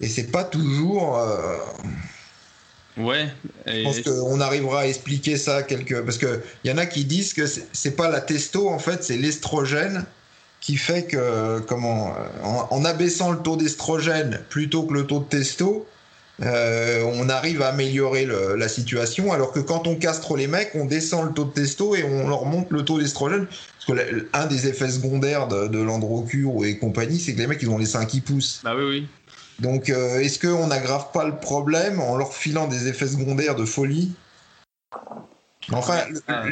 et 0.00 0.08
c'est 0.08 0.30
pas 0.30 0.44
toujours. 0.44 1.18
Ouais. 2.96 3.28
Je 3.66 3.82
pense 3.82 4.00
qu'on 4.00 4.40
arrivera 4.40 4.82
à 4.82 4.86
expliquer 4.86 5.36
ça 5.36 5.62
quelque 5.62 5.96
parce 6.00 6.18
que 6.18 6.40
il 6.62 6.70
y 6.70 6.74
en 6.74 6.78
a 6.78 6.86
qui 6.86 7.04
disent 7.04 7.34
que 7.34 7.44
c'est 7.46 7.96
pas 7.96 8.08
la 8.08 8.20
testo 8.20 8.68
en 8.68 8.78
fait, 8.78 9.02
c'est 9.02 9.16
l'estrogène 9.16 10.04
qui 10.60 10.76
fait 10.76 11.04
que 11.04 11.60
comment 11.60 12.14
en, 12.42 12.84
abaissant 12.84 13.32
le 13.32 13.38
taux 13.38 13.56
d'estrogène 13.56 14.40
plutôt 14.48 14.84
que 14.84 14.94
le 14.94 15.06
taux 15.06 15.18
de 15.18 15.24
testo, 15.24 15.86
euh, 16.42 17.04
on 17.16 17.28
arrive 17.28 17.62
à 17.62 17.68
améliorer 17.68 18.26
la 18.56 18.68
situation. 18.68 19.32
Alors 19.32 19.52
que 19.52 19.60
quand 19.60 19.86
on 19.86 19.96
castre 19.96 20.36
les 20.36 20.46
mecs, 20.46 20.70
on 20.74 20.86
descend 20.86 21.26
le 21.26 21.34
taux 21.34 21.44
de 21.44 21.50
testo 21.50 21.94
et 21.94 22.04
on 22.04 22.28
leur 22.28 22.46
monte 22.46 22.70
le 22.70 22.82
taux 22.82 22.98
d'estrogène. 22.98 23.46
Parce 23.46 24.00
que 24.00 24.28
un 24.32 24.46
des 24.46 24.66
effets 24.66 24.88
secondaires 24.88 25.48
de, 25.48 25.68
de 25.68 25.82
l'androcure 25.82 26.64
et 26.64 26.78
compagnie, 26.78 27.18
c'est 27.18 27.34
que 27.34 27.40
les 27.40 27.46
mecs 27.46 27.60
ils 27.60 27.68
ont 27.68 27.78
les 27.78 27.86
seins 27.86 28.06
qui 28.06 28.20
poussent. 28.20 28.60
Bah 28.64 28.74
oui 28.74 28.84
oui. 28.84 29.06
Donc, 29.60 29.88
euh, 29.88 30.20
est-ce 30.20 30.38
qu'on 30.38 30.66
n'aggrave 30.66 31.12
pas 31.12 31.24
le 31.24 31.36
problème 31.36 32.00
en 32.00 32.16
leur 32.16 32.32
filant 32.32 32.66
des 32.66 32.88
effets 32.88 33.06
secondaires 33.06 33.54
de 33.54 33.64
folie? 33.64 34.12
Enfin, 35.72 35.98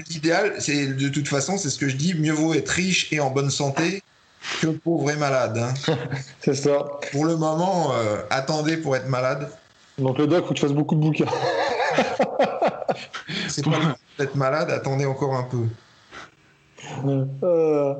l'idéal, 0.08 0.54
c'est 0.58 0.86
de 0.86 1.08
toute 1.08 1.28
façon, 1.28 1.58
c'est 1.58 1.68
ce 1.68 1.78
que 1.78 1.88
je 1.88 1.96
dis, 1.96 2.14
mieux 2.14 2.32
vaut 2.32 2.54
être 2.54 2.68
riche 2.70 3.12
et 3.12 3.20
en 3.20 3.30
bonne 3.30 3.50
santé 3.50 4.02
que 4.60 4.68
pauvre 4.68 5.10
et 5.10 5.16
malade. 5.16 5.58
Hein. 5.58 5.74
c'est 6.40 6.54
ça. 6.54 6.84
Pour 7.12 7.24
le 7.24 7.36
moment, 7.36 7.92
euh, 7.92 8.22
attendez 8.30 8.76
pour 8.76 8.96
être 8.96 9.08
malade. 9.08 9.50
Donc 9.98 10.18
le 10.18 10.26
doc, 10.26 10.44
faut 10.44 10.50
que 10.50 10.54
tu 10.54 10.62
fasses 10.62 10.72
beaucoup 10.72 10.94
de 10.94 11.00
bouquins. 11.00 11.26
c'est 13.48 13.64
pas 13.64 13.96
être 14.18 14.34
malade, 14.34 14.70
attendez 14.70 15.04
encore 15.04 15.34
un 15.36 15.44
peu. 15.44 15.66
Euh, 17.42 17.94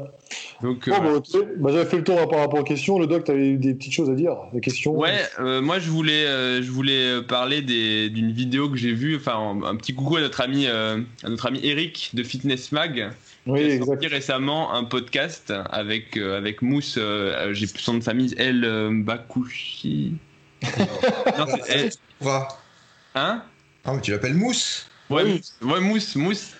donc, 0.62 0.88
euh, 0.88 0.92
bah, 0.92 1.20
bah, 1.56 1.70
j'avais 1.72 1.84
fait 1.84 1.96
le 1.96 2.04
tour 2.04 2.28
par 2.28 2.40
rapport 2.40 2.60
aux 2.60 2.64
questions. 2.64 2.98
Le 2.98 3.06
doc, 3.06 3.24
tu 3.24 3.30
avais 3.30 3.54
des 3.56 3.74
petites 3.74 3.92
choses 3.92 4.10
à 4.10 4.14
dire, 4.14 4.36
des 4.52 4.60
questions 4.60 4.92
Ouais, 4.96 5.20
euh, 5.40 5.60
moi 5.60 5.78
je 5.78 5.90
voulais, 5.90 6.62
je 6.62 6.70
voulais 6.70 7.22
parler 7.22 7.62
d'une 7.62 8.32
vidéo 8.32 8.68
que 8.70 8.76
j'ai 8.76 8.92
vue. 8.92 9.16
Enfin, 9.16 9.58
un, 9.64 9.76
petit 9.76 9.94
coucou 9.94 10.16
à 10.16 10.20
notre 10.20 10.40
ami, 10.40 10.66
à 10.66 10.96
notre 11.24 11.46
ami 11.46 11.60
Eric 11.62 12.10
de 12.14 12.22
Fitness 12.22 12.72
Mag. 12.72 13.10
Oui, 13.46 13.76
qui 13.76 13.82
a 13.82 13.86
sorti 13.86 14.06
récemment 14.06 14.72
un 14.72 14.84
podcast 14.84 15.52
avec, 15.70 16.16
avec 16.16 16.62
Mousse. 16.62 16.98
j'ai 17.52 17.66
son 17.66 17.94
nom 17.94 17.98
de 17.98 18.04
famille, 18.04 18.34
El 18.38 19.02
Bakouchi. 19.04 20.14
Non, 21.38 21.46
c'est- 21.66 21.88
eh, 22.22 22.26
hein? 23.16 23.42
Ah, 23.84 23.94
mais 23.94 24.00
tu 24.00 24.12
l'appelles 24.12 24.34
Mousse? 24.34 24.86
ouais, 25.10 25.24
Oui. 25.24 25.32
mousse, 25.32 25.54
ouais, 25.62 25.80
mousse, 25.80 26.16
mousse. 26.16 26.50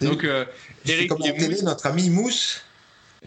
Donc, 0.00 0.24
euh, 0.24 0.44
Eric 0.86 1.08
comme 1.10 1.20
en 1.20 1.24
télé, 1.24 1.48
Mousse. 1.48 1.62
notre 1.62 1.86
ami 1.86 2.08
Mousse? 2.10 2.64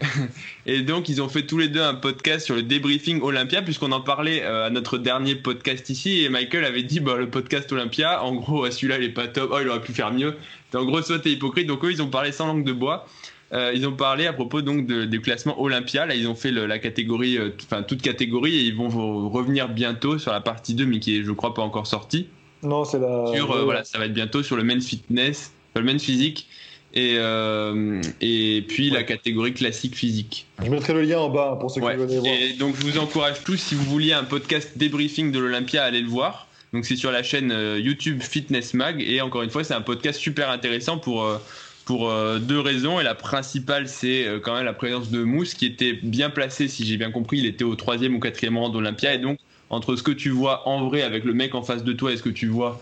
Et 0.66 0.82
donc, 0.82 1.08
ils 1.08 1.22
ont 1.22 1.28
fait 1.28 1.46
tous 1.46 1.58
les 1.58 1.68
deux 1.68 1.82
un 1.82 1.94
podcast 1.94 2.44
sur 2.44 2.54
le 2.54 2.62
débriefing 2.62 3.20
Olympia, 3.22 3.62
puisqu'on 3.62 3.92
en 3.92 4.00
parlait 4.00 4.42
euh, 4.42 4.66
à 4.66 4.70
notre 4.70 4.98
dernier 4.98 5.34
podcast 5.36 5.88
ici. 5.90 6.24
Et 6.24 6.28
Michael 6.28 6.64
avait 6.64 6.82
dit 6.82 7.00
bah, 7.00 7.16
le 7.16 7.30
podcast 7.30 7.70
Olympia, 7.72 8.22
en 8.22 8.34
gros, 8.34 8.64
ah, 8.64 8.70
celui-là, 8.70 8.98
il 8.98 9.04
est 9.04 9.08
pas 9.10 9.28
top. 9.28 9.50
Oh, 9.52 9.58
il 9.60 9.68
aurait 9.68 9.80
pu 9.80 9.92
faire 9.92 10.12
mieux. 10.12 10.34
Et 10.72 10.76
en 10.76 10.84
gros, 10.84 11.00
soit 11.02 11.20
t'es 11.20 11.30
hypocrite. 11.30 11.66
Donc, 11.66 11.84
eux, 11.84 11.92
ils 11.92 12.02
ont 12.02 12.08
parlé 12.08 12.32
sans 12.32 12.46
langue 12.46 12.64
de 12.64 12.72
bois. 12.72 13.06
Euh, 13.52 13.72
ils 13.74 13.86
ont 13.86 13.92
parlé 13.92 14.26
à 14.26 14.32
propos 14.32 14.62
donc 14.62 14.86
de- 14.86 15.04
du 15.04 15.20
classement 15.20 15.60
Olympia. 15.62 16.06
Là, 16.06 16.16
ils 16.16 16.26
ont 16.26 16.34
fait 16.34 16.50
le- 16.50 16.66
la 16.66 16.80
catégorie, 16.80 17.38
euh, 17.38 17.50
enfin 17.64 17.84
toute 17.84 18.02
catégorie, 18.02 18.56
et 18.56 18.62
ils 18.62 18.74
vont 18.74 18.88
revenir 19.28 19.68
bientôt 19.68 20.18
sur 20.18 20.32
la 20.32 20.40
partie 20.40 20.74
2, 20.74 20.86
mais 20.86 20.98
qui 20.98 21.18
est, 21.20 21.22
je 21.22 21.30
crois, 21.30 21.54
pas 21.54 21.62
encore 21.62 21.86
sortie. 21.86 22.26
Non, 22.64 22.84
c'est 22.84 22.98
la. 22.98 23.26
Sur, 23.32 23.52
euh, 23.52 23.62
voilà, 23.62 23.84
ça 23.84 23.98
va 23.98 24.06
être 24.06 24.14
bientôt 24.14 24.42
sur 24.42 24.56
le 24.56 24.64
men's 24.64 24.86
fitness, 24.86 25.52
euh, 25.76 25.80
le 25.80 25.86
men's 25.86 26.02
physique, 26.02 26.48
et, 26.94 27.16
euh, 27.18 28.00
et 28.20 28.64
puis 28.68 28.88
la 28.90 29.02
catégorie 29.02 29.52
classique 29.52 29.96
physique. 29.96 30.46
Je 30.64 30.70
mettrai 30.70 30.92
le 30.94 31.02
lien 31.02 31.18
en 31.18 31.28
bas 31.28 31.56
pour 31.60 31.70
ceux 31.70 31.80
Ouais. 31.80 31.92
qui 31.94 31.98
veulent 31.98 32.10
aller 32.10 32.18
voir. 32.20 32.32
Et 32.34 32.52
donc 32.54 32.76
je 32.78 32.82
vous 32.86 32.98
encourage 32.98 33.42
tous, 33.44 33.56
si 33.56 33.74
vous 33.74 33.84
vouliez 33.84 34.12
un 34.12 34.24
podcast 34.24 34.72
débriefing 34.76 35.32
de 35.32 35.38
l'Olympia, 35.40 35.82
à 35.82 35.86
aller 35.86 36.00
le 36.00 36.08
voir. 36.08 36.46
Donc 36.72 36.84
c'est 36.86 36.96
sur 36.96 37.10
la 37.10 37.22
chaîne 37.22 37.52
euh, 37.52 37.78
YouTube 37.80 38.22
Fitness 38.22 38.74
Mag 38.74 39.02
et 39.06 39.20
encore 39.20 39.42
une 39.42 39.50
fois 39.50 39.62
c'est 39.64 39.74
un 39.74 39.80
podcast 39.80 40.18
super 40.18 40.50
intéressant 40.50 40.98
pour 40.98 41.24
euh, 41.24 41.38
pour 41.84 42.10
deux 42.40 42.60
raisons 42.60 42.98
et 42.98 43.04
la 43.04 43.14
principale 43.14 43.88
c'est 43.88 44.26
quand 44.42 44.54
même 44.54 44.64
la 44.64 44.72
présence 44.72 45.10
de 45.10 45.22
Mousse 45.22 45.52
qui 45.52 45.66
était 45.66 45.92
bien 46.02 46.30
placé 46.30 46.66
si 46.66 46.86
j'ai 46.86 46.96
bien 46.96 47.10
compris 47.10 47.40
il 47.40 47.44
était 47.46 47.62
au 47.62 47.74
troisième 47.74 48.14
ou 48.16 48.20
quatrième 48.20 48.56
rang 48.56 48.70
d'Olympia 48.70 49.12
et 49.12 49.18
donc 49.18 49.38
entre 49.68 49.94
ce 49.94 50.02
que 50.02 50.10
tu 50.10 50.30
vois 50.30 50.66
en 50.66 50.88
vrai 50.88 51.02
avec 51.02 51.24
le 51.24 51.34
mec 51.34 51.54
en 51.54 51.62
face 51.62 51.84
de 51.84 51.92
toi 51.92 52.10
et 52.12 52.16
ce 52.16 52.22
que 52.22 52.30
tu 52.30 52.46
vois 52.46 52.80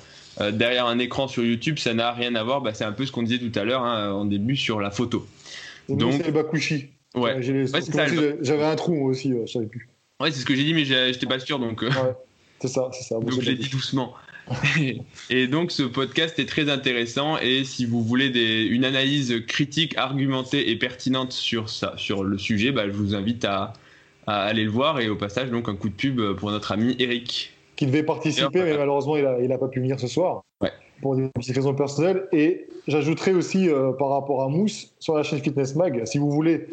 derrière 0.53 0.87
un 0.87 0.99
écran 0.99 1.29
sur 1.29 1.45
YouTube 1.45 1.79
ça 1.79 1.93
n'a 1.95 2.13
rien 2.13 2.35
à 2.35 2.43
voir 2.43 2.61
bah, 2.63 2.73
c'est 2.75 2.85
un 2.85 2.93
peu 2.93 3.05
ce 3.07 3.13
qu'on 3.13 3.23
disait 3.23 3.39
tout 3.39 3.57
à 3.59 3.65
l'heure 3.65 3.83
hein, 3.85 4.13
en 4.13 4.25
début 4.25 4.57
sur 4.57 4.81
la 4.81 4.91
photo 4.91 5.27
Et 5.89 5.95
donc- 5.97 6.23
c'est 6.25 6.33
Bakushi. 6.33 6.87
ouais 7.15 7.35
Ouais, 7.37 7.43
J'avais 8.41 8.65
un 8.65 8.77
trou 8.77 8.95
moi 8.95 9.11
aussi, 9.11 9.33
euh, 9.33 9.43
je 9.47 9.53
savais 9.53 9.67
plus. 9.67 9.89
ouais 10.21 10.31
c'est 10.31 10.41
ce 10.41 10.47
que 10.47 10.55
j'ai 10.55 10.65
dit 10.65 10.73
mais 10.75 10.85
j'étais 10.85 11.27
pas 11.27 11.39
sûr 11.39 11.59
donc 11.59 11.83
euh, 11.83 11.91
C'est 12.61 12.69
ça, 12.69 12.89
c'est 12.93 13.03
ça. 13.03 13.17
Bon, 13.17 13.23
Donc 13.29 13.41
je 13.41 13.51
l'ai 13.51 13.57
dit 13.57 13.69
doucement. 13.69 14.15
et 15.31 15.47
donc 15.47 15.71
ce 15.71 15.83
podcast 15.85 16.39
est 16.39 16.47
très 16.47 16.69
intéressant 16.69 17.39
et 17.39 17.65
si 17.65 17.87
vous 17.87 18.03
voulez 18.03 18.29
des, 18.31 18.63
une 18.63 18.85
analyse 18.85 19.35
critique, 19.47 19.97
argumentée 19.97 20.71
et 20.71 20.77
pertinente 20.77 21.33
sur 21.33 21.69
ça, 21.69 21.95
sur 21.97 22.25
le 22.25 22.39
sujet, 22.39 22.73
bah, 22.73 22.87
je 22.87 22.93
vous 22.93 23.15
invite 23.15 23.45
à, 23.45 23.73
à 24.27 24.43
aller 24.43 24.65
le 24.65 24.71
voir 24.71 24.99
et 25.01 25.09
au 25.09 25.17
passage 25.17 25.51
donc 25.51 25.69
un 25.69 25.77
coup 25.77 25.89
de 25.89 25.95
pub 25.95 26.21
pour 26.37 26.51
notre 26.51 26.73
ami 26.73 26.97
Eric. 26.99 27.52
Qui 27.83 27.87
devait 27.87 28.05
participer, 28.05 28.63
mais 28.63 28.77
malheureusement, 28.77 29.17
il 29.17 29.27
a, 29.27 29.41
il 29.41 29.51
a 29.51 29.59
pas 29.59 29.67
pu 29.67 29.81
venir 29.81 29.99
ce 29.99 30.07
soir. 30.07 30.45
Ouais. 30.61 30.71
Pour 31.01 31.17
des 31.17 31.29
petites 31.31 31.57
raisons 31.57 31.75
personnelles. 31.75 32.29
Et 32.31 32.69
j'ajouterai 32.87 33.33
aussi, 33.33 33.69
euh, 33.69 33.91
par 33.91 34.11
rapport 34.11 34.41
à 34.43 34.49
Mousse, 34.49 34.95
sur 35.01 35.17
la 35.17 35.25
chaîne 35.25 35.41
Fitness 35.41 35.75
Mag, 35.75 36.05
si 36.05 36.19
vous 36.19 36.31
voulez 36.31 36.69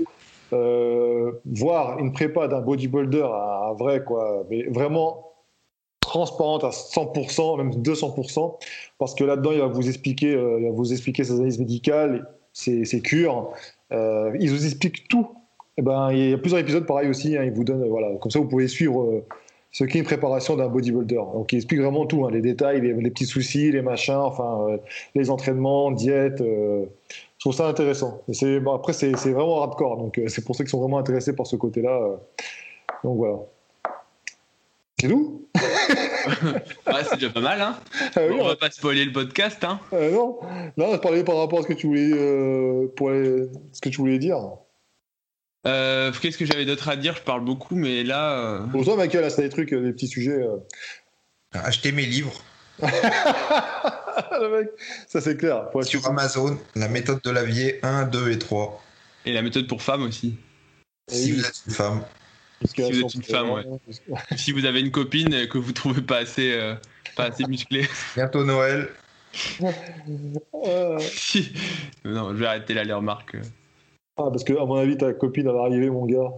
euh, 0.53 1.31
voir 1.45 1.97
une 1.97 2.11
prépa 2.11 2.47
d'un 2.47 2.61
bodybuilder, 2.61 3.23
un 3.23 3.73
vrai, 3.73 4.03
quoi, 4.03 4.45
mais 4.51 4.65
vraiment 4.65 5.25
transparente 5.99 6.63
à 6.63 6.69
100%, 6.69 7.57
même 7.57 7.71
200%, 7.71 8.59
parce 8.99 9.15
que 9.15 9.23
là-dedans, 9.23 9.51
il 9.51 9.61
va 9.61 9.67
vous 9.67 9.87
expliquer, 9.87 10.35
euh, 10.35 10.59
il 10.59 10.65
va 10.67 10.71
vous 10.71 10.91
expliquer 10.91 11.23
ses 11.23 11.33
analyses 11.33 11.57
médicales, 11.57 12.27
ses, 12.53 12.85
ses 12.85 13.01
cures. 13.01 13.49
Euh, 13.91 14.31
il 14.39 14.51
vous 14.51 14.63
explique 14.63 15.07
tout. 15.07 15.27
Et 15.79 15.81
ben, 15.81 16.11
il 16.11 16.29
y 16.29 16.33
a 16.33 16.37
plusieurs 16.37 16.59
épisodes 16.59 16.85
pareil 16.85 17.09
aussi. 17.09 17.35
hein, 17.35 17.43
il 17.45 17.51
vous 17.51 17.63
donne, 17.63 17.87
voilà, 17.87 18.09
comme 18.19 18.29
ça, 18.29 18.37
vous 18.37 18.47
pouvez 18.47 18.67
suivre 18.67 19.01
euh, 19.01 19.25
ce 19.71 19.83
qu'est 19.83 19.99
une 19.99 20.05
préparation 20.05 20.55
d'un 20.55 20.67
bodybuilder. 20.67 21.15
Donc, 21.33 21.53
il 21.53 21.57
explique 21.57 21.79
vraiment 21.79 22.05
tout, 22.05 22.25
hein, 22.25 22.31
les 22.31 22.41
détails, 22.41 22.81
les, 22.81 22.93
les 22.93 23.11
petits 23.11 23.25
soucis, 23.27 23.71
les 23.71 23.81
machins, 23.83 24.15
enfin, 24.15 24.67
euh, 24.69 24.77
les 25.15 25.29
entraînements, 25.29 25.91
diète. 25.91 26.41
euh, 26.41 26.85
je 27.37 27.39
trouve 27.43 27.53
ça 27.53 27.67
intéressant. 27.67 28.21
Et 28.41 28.59
bon, 28.59 28.73
après, 28.73 28.93
c'est, 28.93 29.11
vraiment 29.11 29.61
hardcore, 29.61 29.97
donc 29.97 30.17
euh, 30.17 30.27
c'est 30.27 30.43
pour 30.43 30.55
ceux 30.55 30.63
qui 30.63 30.69
sont 30.71 30.79
vraiment 30.81 30.97
intéressés 30.97 31.35
par 31.35 31.45
ce 31.47 31.55
côté-là. 31.55 31.91
euh. 32.01 32.15
donc 33.03 33.17
voilà. 33.17 33.37
C'est 34.99 35.07
tout? 35.07 35.45
Ouais, 36.85 37.03
c'est 37.09 37.15
déjà 37.15 37.29
pas 37.29 37.39
mal, 37.39 37.61
hein 37.61 37.75
Ah 38.15 38.21
oui, 38.29 38.37
On 38.41 38.45
va 38.45 38.55
pas 38.55 38.69
spoiler 38.69 39.05
le 39.05 39.11
podcast, 39.13 39.63
hein 39.63 39.79
euh, 39.93 40.11
Non, 40.11 40.37
non, 40.77 40.91
je 40.93 40.97
parlais 40.97 41.23
par 41.23 41.37
rapport 41.37 41.59
à 41.59 41.61
ce 41.63 41.67
que 41.67 41.73
tu 41.73 41.87
voulais, 41.87 42.87
pour 42.95 43.09
les- 43.11 43.47
ce 43.71 43.79
que 43.81 43.89
tu 43.89 43.97
voulais 43.97 44.19
dire. 44.19 44.37
Euh, 45.67 46.11
Qu'est-ce 46.21 46.37
que 46.37 46.45
j'avais 46.45 46.65
d'autre 46.65 46.87
à 46.89 46.95
dire? 46.95 47.15
Je 47.15 47.21
parle 47.21 47.43
beaucoup, 47.43 47.75
mais 47.75 48.03
là... 48.03 48.31
euh, 48.39 48.59
Pour 48.67 48.83
toi, 48.85 48.95
Michael, 48.95 49.21
là, 49.23 49.29
c'est 49.29 49.41
des 49.41 49.49
trucs, 49.49 49.73
euh, 49.73 49.81
des 49.83 49.91
petits 49.91 50.07
sujets. 50.07 50.31
euh. 50.41 50.57
Acheter 51.53 51.91
mes 51.91 52.05
livres 52.05 52.43
Le 52.81 54.59
mec, 54.59 54.69
ça 55.07 55.19
c'est 55.19 55.35
clair. 55.35 55.65
Sur 55.81 56.05
Amazon, 56.07 56.57
la 56.75 56.87
méthode 56.87 57.21
de 57.23 57.29
Lavier 57.31 57.79
1, 57.83 58.05
2 58.05 58.31
et 58.31 58.39
3. 58.39 58.81
Et 59.25 59.33
la 59.33 59.41
méthode 59.41 59.67
pour 59.67 59.81
femmes 59.81 60.03
aussi. 60.03 60.37
Si 61.09 61.31
oui. 61.33 61.39
vous 61.39 61.45
êtes 61.45 61.61
une 61.67 61.73
femme. 61.73 62.03
Si 62.65 62.81
vous 62.81 62.99
êtes 63.01 63.13
une 63.15 63.23
femme, 63.23 63.49
ouais. 63.49 63.63
Si 64.37 64.51
vous 64.53 64.63
avez 64.65 64.79
une 64.79 64.91
copine 64.91 65.47
que 65.49 65.57
vous 65.57 65.71
trouvez 65.73 66.01
pas 66.01 66.17
assez, 66.19 66.53
euh, 66.53 66.75
pas 67.15 67.25
assez 67.25 67.43
musclée. 67.45 67.87
Bientôt 68.15 68.43
Noël. 68.45 68.89
Non, 72.05 72.29
je 72.29 72.39
vais 72.39 72.45
arrêter 72.47 72.73
là 72.73 72.83
les 72.83 72.93
remarques. 72.93 73.35
Ah, 74.19 74.29
parce 74.31 74.43
que, 74.43 74.53
à 74.53 74.65
mon 74.65 74.75
avis, 74.75 74.97
ta 74.97 75.13
copine 75.13 75.49
va 75.49 75.61
arriver, 75.61 75.89
mon 75.89 76.05
gars. 76.05 76.29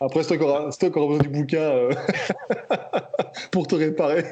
Après, 0.00 0.22
c'est 0.22 0.38
toi 0.38 0.70
qui 0.78 0.88
besoin 0.88 1.18
du 1.18 1.28
bouquin 1.28 1.58
euh, 1.58 1.92
pour 3.50 3.66
te 3.66 3.74
réparer. 3.74 4.24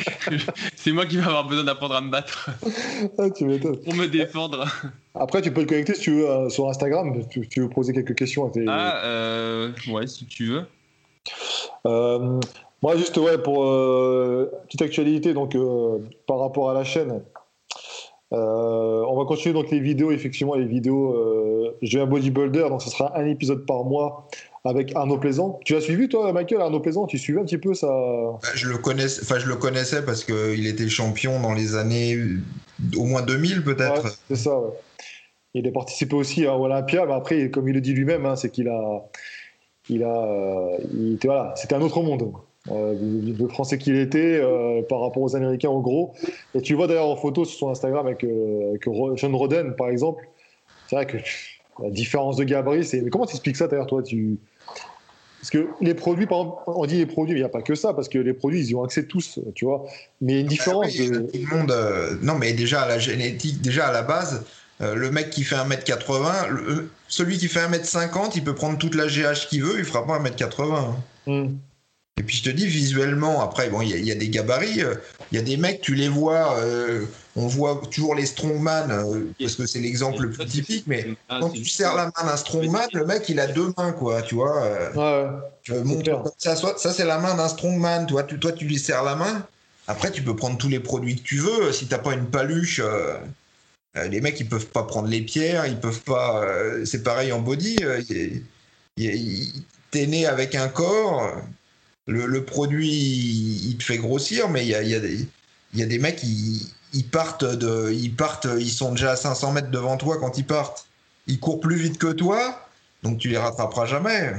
C'est 0.76 0.92
moi 0.92 1.06
qui 1.06 1.16
vais 1.16 1.22
avoir 1.22 1.46
besoin 1.48 1.64
d'apprendre 1.64 1.94
à 1.94 2.00
me 2.02 2.10
battre 2.10 2.50
Ah, 3.18 3.30
tu 3.30 3.46
pour 3.58 3.94
me 3.94 4.06
défendre. 4.06 4.66
Après, 5.14 5.40
tu 5.40 5.50
peux 5.50 5.62
te 5.62 5.68
connecter 5.68 5.94
si 5.94 6.02
tu 6.02 6.10
veux 6.12 6.28
euh, 6.28 6.48
sur 6.50 6.68
Instagram. 6.68 7.26
Tu, 7.30 7.48
tu 7.48 7.60
veux 7.62 7.70
poser 7.70 7.94
quelques 7.94 8.14
questions 8.14 8.46
à 8.46 8.50
tes. 8.50 8.64
Ah, 8.68 9.02
euh, 9.04 9.70
ouais, 9.90 10.06
si 10.06 10.26
tu 10.26 10.46
veux. 10.46 10.66
Moi, 11.84 12.96
juste, 12.96 13.16
ouais, 13.16 13.38
pour 13.38 13.62
petite 14.64 14.82
actualité, 14.82 15.32
donc 15.32 15.56
par 16.26 16.38
rapport 16.38 16.68
à 16.68 16.74
la 16.74 16.84
chaîne, 16.84 17.22
on 18.30 19.16
va 19.16 19.24
continuer 19.24 19.54
donc 19.54 19.70
les 19.70 19.80
vidéos, 19.80 20.10
effectivement, 20.10 20.54
les 20.54 20.66
vidéos. 20.66 21.41
Euh, 21.72 21.76
J'ai 21.82 22.00
un 22.00 22.06
bodybuilder, 22.06 22.66
donc 22.68 22.82
ce 22.82 22.90
sera 22.90 23.16
un 23.18 23.26
épisode 23.26 23.66
par 23.66 23.84
mois 23.84 24.28
avec 24.64 24.94
Arnaud 24.94 25.18
Plaisant. 25.18 25.58
Tu 25.64 25.74
as 25.74 25.80
suivi, 25.80 26.08
toi, 26.08 26.32
Michael, 26.32 26.60
Arnaud 26.60 26.80
Plaisant? 26.80 27.06
Tu 27.06 27.18
suivais 27.18 27.40
un 27.40 27.44
petit 27.44 27.58
peu 27.58 27.74
ça? 27.74 27.88
Bah, 27.88 28.48
Je 28.54 28.68
le 28.68 28.78
connaissais, 28.78 29.22
enfin 29.22 29.38
je 29.38 29.48
le 29.48 29.56
connaissais 29.56 30.04
parce 30.04 30.24
qu'il 30.24 30.66
était 30.66 30.88
champion 30.88 31.40
dans 31.40 31.52
les 31.52 31.74
années 31.74 32.16
au 32.96 33.04
moins 33.04 33.22
2000 33.22 33.64
peut-être. 33.64 34.04
Ouais, 34.04 34.10
c'est 34.28 34.36
ça, 34.36 34.58
ouais. 34.58 34.70
Il 35.54 35.66
a 35.68 35.70
participé 35.72 36.14
aussi 36.16 36.46
à 36.46 36.56
Olympia, 36.56 37.04
mais 37.06 37.12
après, 37.12 37.50
comme 37.50 37.68
il 37.68 37.74
le 37.74 37.80
dit 37.80 37.92
lui-même, 37.92 38.24
hein, 38.24 38.36
c'est 38.36 38.50
qu'il 38.50 38.68
a. 38.68 39.02
Il 39.88 40.02
a. 40.04 40.24
euh, 40.24 40.78
il 40.94 41.14
était, 41.14 41.28
voilà, 41.28 41.52
c'était 41.56 41.74
un 41.74 41.82
autre 41.82 42.00
monde. 42.02 42.32
Euh, 42.70 42.94
le 43.38 43.48
Français 43.48 43.76
qu'il 43.76 43.96
était 43.96 44.38
euh, 44.40 44.82
par 44.82 45.00
rapport 45.00 45.22
aux 45.22 45.34
Américains, 45.34 45.68
en 45.68 45.80
gros. 45.80 46.14
Et 46.54 46.60
tu 46.62 46.74
vois 46.74 46.86
d'ailleurs 46.86 47.08
en 47.08 47.16
photo 47.16 47.44
sur 47.44 47.58
son 47.58 47.70
Instagram 47.70 48.06
avec, 48.06 48.22
euh, 48.24 48.70
avec 48.70 48.88
John 49.18 49.34
Roden, 49.34 49.74
par 49.76 49.88
exemple. 49.88 50.28
C'est 50.86 50.96
vrai 50.96 51.06
que 51.06 51.16
la 51.80 51.90
différence 51.90 52.36
de 52.36 52.44
gabarit, 52.44 52.84
c'est. 52.84 53.00
Mais 53.00 53.10
comment 53.10 53.26
tu 53.26 53.32
expliques 53.34 53.56
ça 53.56 53.66
d'ailleurs, 53.68 53.86
toi 53.86 54.02
tu... 54.02 54.36
Parce 55.40 55.50
que 55.50 55.66
les 55.80 55.94
produits, 55.94 56.26
par 56.26 56.38
exemple, 56.38 56.62
on 56.66 56.86
dit 56.86 56.98
les 56.98 57.06
produits, 57.06 57.34
mais 57.34 57.40
il 57.40 57.42
n'y 57.42 57.46
a 57.46 57.50
pas 57.50 57.62
que 57.62 57.74
ça, 57.74 57.94
parce 57.94 58.08
que 58.08 58.18
les 58.18 58.32
produits, 58.32 58.60
ils 58.60 58.70
y 58.70 58.74
ont 58.76 58.84
accès 58.84 59.06
tous, 59.06 59.40
tu 59.56 59.64
vois. 59.64 59.84
Mais 60.20 60.34
il 60.34 60.36
y 60.36 60.38
a 60.38 60.40
une 60.42 60.46
différence 60.46 60.86
Oui, 60.96 61.08
de. 61.08 61.18
tout 61.18 61.30
le 61.50 61.56
monde. 61.56 61.70
euh, 61.72 62.16
non, 62.22 62.36
mais 62.38 62.52
déjà 62.52 62.82
à 62.82 62.88
la 62.88 63.00
génétique, 63.00 63.60
déjà 63.60 63.88
à 63.88 63.92
la 63.92 64.02
base, 64.02 64.44
euh, 64.82 64.94
le 64.94 65.10
mec 65.10 65.30
qui 65.30 65.42
fait 65.42 65.56
1m80, 65.56 66.48
le- 66.48 66.90
celui 67.08 67.38
qui 67.38 67.48
fait 67.48 67.58
1m50, 67.58 68.32
il 68.36 68.44
peut 68.44 68.54
prendre 68.54 68.78
toute 68.78 68.94
la 68.94 69.08
GH 69.08 69.48
qu'il 69.48 69.64
veut, 69.64 69.78
il 69.80 69.84
fera 69.84 70.06
pas 70.06 70.20
1m80. 70.20 70.74
hein. 70.76 70.96
Hmm. 71.26 71.54
Et 72.20 72.22
puis 72.22 72.36
je 72.36 72.44
te 72.44 72.50
dis 72.50 72.68
visuellement, 72.68 73.40
après, 73.40 73.68
bon, 73.68 73.80
il 73.82 73.88
y, 73.88 73.94
a- 73.94 73.96
il 73.96 74.04
y 74.06 74.12
a 74.12 74.14
des 74.14 74.28
gabarits, 74.28 74.82
euh, 74.84 74.94
il 75.32 75.36
y 75.36 75.40
a 75.40 75.42
des 75.42 75.56
mecs, 75.56 75.80
tu 75.80 75.96
les 75.96 76.08
vois, 76.08 76.56
euh, 76.58 77.04
on 77.36 77.46
voit 77.46 77.80
toujours 77.90 78.14
les 78.14 78.26
strongman, 78.26 78.90
euh, 78.90 79.24
parce 79.40 79.54
que 79.56 79.66
c'est 79.66 79.80
l'exemple 79.80 80.22
le 80.24 80.30
plus 80.30 80.44
typique, 80.46 80.84
mais 80.86 81.06
Ah, 81.28 81.38
quand 81.40 81.50
tu 81.50 81.64
serres 81.64 81.94
la 81.96 82.06
main 82.06 82.26
d'un 82.30 82.36
strongman, 82.36 82.86
le 82.92 83.06
mec 83.06 83.28
il 83.28 83.40
a 83.40 83.46
deux 83.46 83.72
mains, 83.78 83.92
quoi, 83.92 84.20
tu 84.22 84.34
vois. 84.34 84.62
euh, 84.64 84.92
Ouais, 85.68 85.80
ouais. 85.80 86.32
ça, 86.38 86.56
soit, 86.56 86.78
ça 86.78 86.92
c'est 86.92 87.04
la 87.06 87.18
main 87.18 87.34
d'un 87.34 87.48
strongman, 87.48 88.06
toi 88.06 88.22
tu, 88.24 88.38
toi 88.38 88.52
tu 88.52 88.66
lui 88.66 88.78
serres 88.78 89.02
la 89.04 89.16
main. 89.16 89.46
Après 89.86 90.10
tu 90.12 90.22
peux 90.22 90.36
prendre 90.36 90.58
tous 90.58 90.68
les 90.68 90.80
produits 90.80 91.16
que 91.16 91.22
tu 91.22 91.38
veux. 91.38 91.72
Si 91.72 91.86
t'as 91.86 91.98
pas 91.98 92.12
une 92.14 92.26
paluche, 92.26 92.80
euh, 92.84 93.16
les 94.08 94.20
mecs 94.20 94.38
ils 94.38 94.48
peuvent 94.48 94.66
pas 94.66 94.82
prendre 94.84 95.08
les 95.08 95.22
pierres, 95.22 95.66
ils 95.66 95.78
peuvent 95.80 96.02
pas. 96.02 96.42
euh, 96.44 96.84
c'est 96.84 97.02
pareil 97.02 97.32
en 97.32 97.40
body. 97.40 97.76
euh, 97.82 98.00
T'es 99.90 100.06
né 100.06 100.26
avec 100.26 100.54
un 100.54 100.68
corps, 100.68 101.34
le, 102.06 102.26
le 102.26 102.44
produit 102.44 102.88
il, 102.90 103.70
il 103.70 103.76
te 103.76 103.84
fait 103.84 103.98
grossir, 103.98 104.48
mais 104.48 104.62
il 104.64 104.68
y 104.68 104.74
a, 104.74 104.82
il 104.82 104.88
y 104.88 104.94
a 104.94 105.00
des 105.00 105.26
il 105.74 105.80
y 105.80 105.82
a 105.82 105.86
des 105.86 105.98
mecs 105.98 106.22
ils, 106.22 106.66
ils 106.92 107.06
partent 107.06 107.44
de 107.44 107.90
ils 107.92 108.14
partent 108.14 108.46
ils 108.58 108.70
sont 108.70 108.92
déjà 108.92 109.12
à 109.12 109.16
500 109.16 109.52
mètres 109.52 109.70
devant 109.70 109.96
toi 109.96 110.18
quand 110.18 110.38
ils 110.38 110.46
partent. 110.46 110.86
Ils 111.26 111.38
courent 111.38 111.60
plus 111.60 111.76
vite 111.76 111.98
que 111.98 112.12
toi, 112.12 112.66
donc 113.02 113.18
tu 113.18 113.28
les 113.28 113.38
rattraperas 113.38 113.86
jamais. 113.86 114.32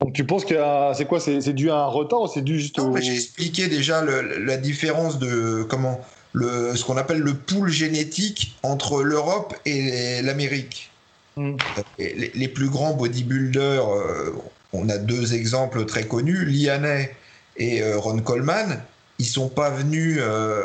Donc 0.00 0.12
tu 0.12 0.24
penses 0.24 0.44
que 0.44 0.54
c'est 0.94 1.06
quoi 1.06 1.20
C'est 1.20 1.52
dû 1.52 1.70
à 1.70 1.76
un 1.76 1.86
retard 1.86 2.22
ou 2.22 2.28
c'est 2.28 2.42
dû 2.42 2.60
juste 2.60 2.78
au... 2.78 2.96
J'ai 2.96 3.14
expliqué 3.14 3.68
déjà 3.68 4.02
le, 4.02 4.44
la 4.44 4.56
différence 4.56 5.18
de 5.18 5.64
comment 5.68 6.00
le, 6.32 6.76
ce 6.76 6.84
qu'on 6.84 6.96
appelle 6.96 7.18
le 7.18 7.34
pool 7.34 7.70
génétique 7.70 8.56
entre 8.62 9.02
l'Europe 9.02 9.54
et 9.64 10.22
l'Amérique. 10.22 10.90
Mm. 11.36 11.56
Les, 11.98 12.30
les, 12.34 12.48
plus 12.48 12.68
grands 12.68 12.94
bodybuilders, 12.94 13.88
euh, 13.88 14.36
on 14.72 14.88
a 14.88 14.98
deux 14.98 15.34
exemples 15.34 15.84
très 15.84 16.06
connus, 16.06 16.44
Lianet 16.44 17.14
et 17.56 17.82
euh, 17.82 17.98
Ron 17.98 18.20
Coleman, 18.20 18.80
ils 19.18 19.26
sont 19.26 19.48
pas 19.48 19.70
venus 19.70 20.18
euh, 20.20 20.62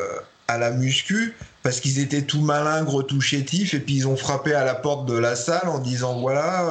à 0.48 0.58
la 0.58 0.72
muscu 0.72 1.34
parce 1.62 1.80
qu'ils 1.80 2.00
étaient 2.00 2.24
tout 2.24 2.42
malingres, 2.42 3.06
tout 3.06 3.22
chétifs, 3.22 3.74
et 3.74 3.80
puis 3.80 3.96
ils 3.96 4.08
ont 4.08 4.18
frappé 4.18 4.54
à 4.54 4.66
la 4.66 4.76
porte 4.76 5.08
de 5.08 5.18
la 5.18 5.36
salle 5.36 5.68
en 5.68 5.80
disant 5.80 6.20
voilà, 6.20 6.70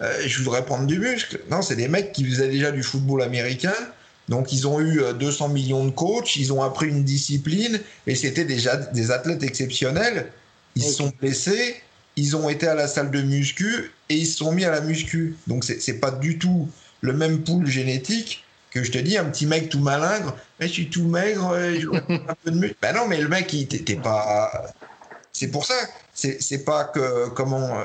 je 0.00 0.38
voudrais 0.42 0.64
prendre 0.64 0.86
du 0.86 0.98
muscle. 0.98 1.40
Non, 1.50 1.60
c'est 1.62 1.76
des 1.76 1.88
mecs 1.88 2.12
qui 2.12 2.24
faisaient 2.24 2.48
déjà 2.48 2.70
du 2.70 2.82
football 2.82 3.22
américain. 3.22 3.74
Donc 4.28 4.52
ils 4.52 4.66
ont 4.66 4.80
eu 4.80 5.00
200 5.18 5.48
millions 5.48 5.84
de 5.86 5.90
coachs, 5.90 6.36
ils 6.36 6.52
ont 6.52 6.62
appris 6.62 6.88
une 6.88 7.04
discipline 7.04 7.80
et 8.06 8.14
c'était 8.14 8.44
déjà 8.44 8.76
des 8.76 9.10
athlètes 9.10 9.42
exceptionnels. 9.42 10.30
Ils 10.74 10.84
se 10.84 10.92
sont 10.92 11.12
blessés, 11.20 11.76
ils 12.16 12.36
ont 12.36 12.48
été 12.48 12.66
à 12.66 12.74
la 12.74 12.88
salle 12.88 13.10
de 13.10 13.22
muscu 13.22 13.90
et 14.08 14.16
ils 14.16 14.26
se 14.26 14.38
sont 14.38 14.52
mis 14.52 14.64
à 14.64 14.70
la 14.70 14.80
muscu. 14.80 15.36
Donc 15.46 15.64
c'est 15.64 16.00
pas 16.00 16.10
du 16.10 16.38
tout 16.38 16.68
le 17.00 17.12
même 17.12 17.42
pool 17.42 17.66
génétique 17.66 18.44
que 18.70 18.82
je 18.82 18.90
te 18.90 18.98
dis, 18.98 19.16
un 19.16 19.24
petit 19.26 19.46
mec 19.46 19.68
tout 19.68 19.80
malingre, 19.80 20.36
mais 20.60 20.68
je 20.68 20.72
suis 20.72 20.90
tout 20.90 21.04
maigre, 21.04 21.54
un 21.54 22.34
peu 22.44 22.50
de 22.50 22.58
muscle. 22.58 22.76
Ben 22.82 22.94
non, 22.94 23.06
mais 23.06 23.20
le 23.20 23.28
mec, 23.28 23.52
il 23.52 23.66
t'était 23.66 23.96
pas. 23.96 24.50
C'est 25.32 25.48
pour 25.48 25.64
ça. 25.64 25.74
C'est 26.14 26.64
pas 26.64 26.84
que. 26.84 27.28
Comment. 27.30 27.78
Euh, 27.78 27.84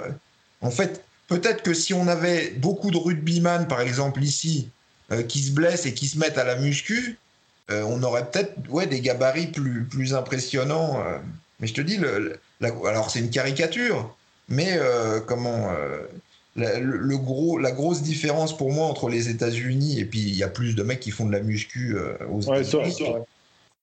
en 0.61 0.71
fait, 0.71 1.03
peut-être 1.27 1.63
que 1.63 1.73
si 1.73 1.93
on 1.93 2.07
avait 2.07 2.51
beaucoup 2.51 2.91
de 2.91 2.97
rugbyman, 2.97 3.67
par 3.67 3.81
exemple, 3.81 4.23
ici, 4.23 4.69
euh, 5.11 5.21
qui 5.21 5.39
se 5.39 5.51
blessent 5.51 5.85
et 5.85 5.93
qui 5.93 6.07
se 6.07 6.17
mettent 6.17 6.37
à 6.37 6.43
la 6.43 6.55
muscu, 6.55 7.17
euh, 7.71 7.83
on 7.83 8.01
aurait 8.03 8.29
peut-être 8.29 8.53
ouais, 8.69 8.87
des 8.87 9.01
gabarits 9.01 9.47
plus, 9.47 9.83
plus 9.83 10.13
impressionnants. 10.13 11.03
mais 11.59 11.67
je 11.67 11.73
te 11.73 11.81
dis, 11.81 11.99
alors 12.61 13.11
c'est 13.11 13.19
une 13.19 13.29
caricature, 13.29 14.15
mais 14.49 14.77
euh, 14.77 15.19
comment 15.19 15.71
euh, 16.59 16.79
le, 16.79 17.17
gros, 17.17 17.57
la 17.57 17.71
grosse 17.71 18.01
différence 18.01 18.55
pour 18.55 18.71
moi 18.71 18.85
entre 18.85 19.09
les 19.09 19.29
États-Unis 19.29 19.99
et 19.99 20.05
puis 20.05 20.19
il 20.19 20.35
y 20.35 20.43
a 20.43 20.47
plus 20.47 20.75
de 20.75 20.83
mecs 20.83 20.99
qui 20.99 21.11
font 21.11 21.25
de 21.25 21.31
la 21.31 21.39
muscu 21.39 21.95
euh, 21.95 22.13
aux 22.29 22.41
États-Unis. 22.41 22.97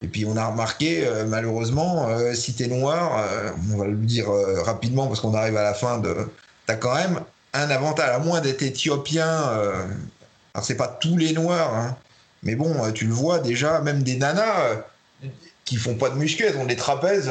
Et 0.02 0.08
puis 0.08 0.24
on 0.24 0.36
a 0.36 0.46
remarqué, 0.46 1.06
malheureusement, 1.28 2.08
si 2.32 2.54
t'es 2.54 2.68
noir, 2.68 3.22
on 3.70 3.76
va 3.76 3.86
le 3.86 3.96
dire 3.96 4.30
rapidement 4.64 5.06
parce 5.06 5.20
qu'on 5.20 5.34
arrive 5.34 5.58
à 5.58 5.62
la 5.62 5.74
fin 5.74 5.98
de. 5.98 6.16
T'as 6.64 6.76
quand 6.76 6.94
même 6.94 7.20
un 7.52 7.68
avantage, 7.68 8.08
à 8.08 8.18
moins 8.18 8.40
d'être 8.40 8.62
éthiopien. 8.62 9.26
alors 9.26 10.64
c'est 10.64 10.78
pas 10.78 10.88
tous 10.88 11.18
les 11.18 11.34
noirs, 11.34 11.74
hein, 11.74 11.98
mais 12.42 12.54
bon, 12.54 12.90
tu 12.92 13.08
le 13.08 13.12
vois 13.12 13.40
déjà, 13.40 13.82
même 13.82 14.02
des 14.02 14.16
nanas 14.16 14.80
qui 15.66 15.76
font 15.76 15.96
pas 15.96 16.08
de 16.08 16.14
muscu, 16.14 16.44
elles 16.44 16.56
ont 16.56 16.64
des 16.64 16.76
trapèzes. 16.76 17.30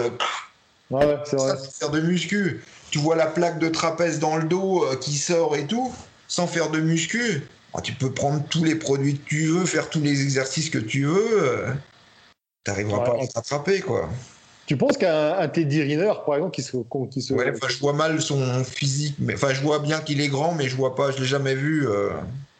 Ouais, 0.92 1.18
c'est 1.26 1.38
vrai. 1.38 1.56
faire 1.80 1.90
de 1.90 2.02
muscu 2.02 2.62
tu 2.90 3.00
vois 3.00 3.16
la 3.16 3.28
plaque 3.28 3.60
de 3.60 3.70
trapèze 3.70 4.20
dans 4.20 4.38
le 4.38 4.44
dos 4.44 4.84
euh, 4.84 4.96
qui 4.96 5.18
sort 5.18 5.56
et 5.56 5.66
tout, 5.66 5.94
sans 6.28 6.48
faire 6.48 6.70
de 6.70 6.80
muscu. 6.80 7.48
Ah, 7.74 7.82
tu 7.82 7.94
peux 7.94 8.12
prendre 8.12 8.44
tous 8.50 8.64
les 8.64 8.76
produits 8.76 9.18
que 9.18 9.30
tu 9.30 9.46
veux, 9.46 9.66
faire 9.66 9.90
tous 9.90 10.02
les 10.02 10.24
exercices 10.24 10.70
que 10.70 10.80
tu 10.80 11.06
veux. 11.06 11.44
Euh, 11.44 11.72
tu 12.66 12.72
n'arriveras 12.72 13.04
pas 13.04 13.24
à 13.24 13.28
t'attraper, 13.28 13.82
quoi. 13.82 14.10
Tu 14.66 14.78
penses 14.78 14.98
qu'un 14.98 15.48
Teddy 15.48 15.82
Riner, 15.82 16.14
par 16.26 16.36
exemple, 16.36 16.54
qui 16.54 16.62
se. 16.62 16.78
Qui 17.12 17.22
se... 17.22 17.34
Ouais, 17.34 17.54
je 17.68 17.80
vois 17.80 17.94
mal 17.94 18.22
son 18.22 18.64
physique. 18.64 19.16
Mais, 19.20 19.34
enfin, 19.34 19.52
je 19.52 19.62
vois 19.62 19.80
bien 19.80 20.00
qu'il 20.00 20.22
est 20.22 20.28
grand, 20.28 20.54
mais 20.54 20.68
je 20.68 20.76
vois 20.76 20.96
pas, 20.96 21.12
je 21.12 21.20
l'ai 21.20 21.26
jamais 21.26 21.56
vu. 21.56 21.88
Euh. 21.88 22.10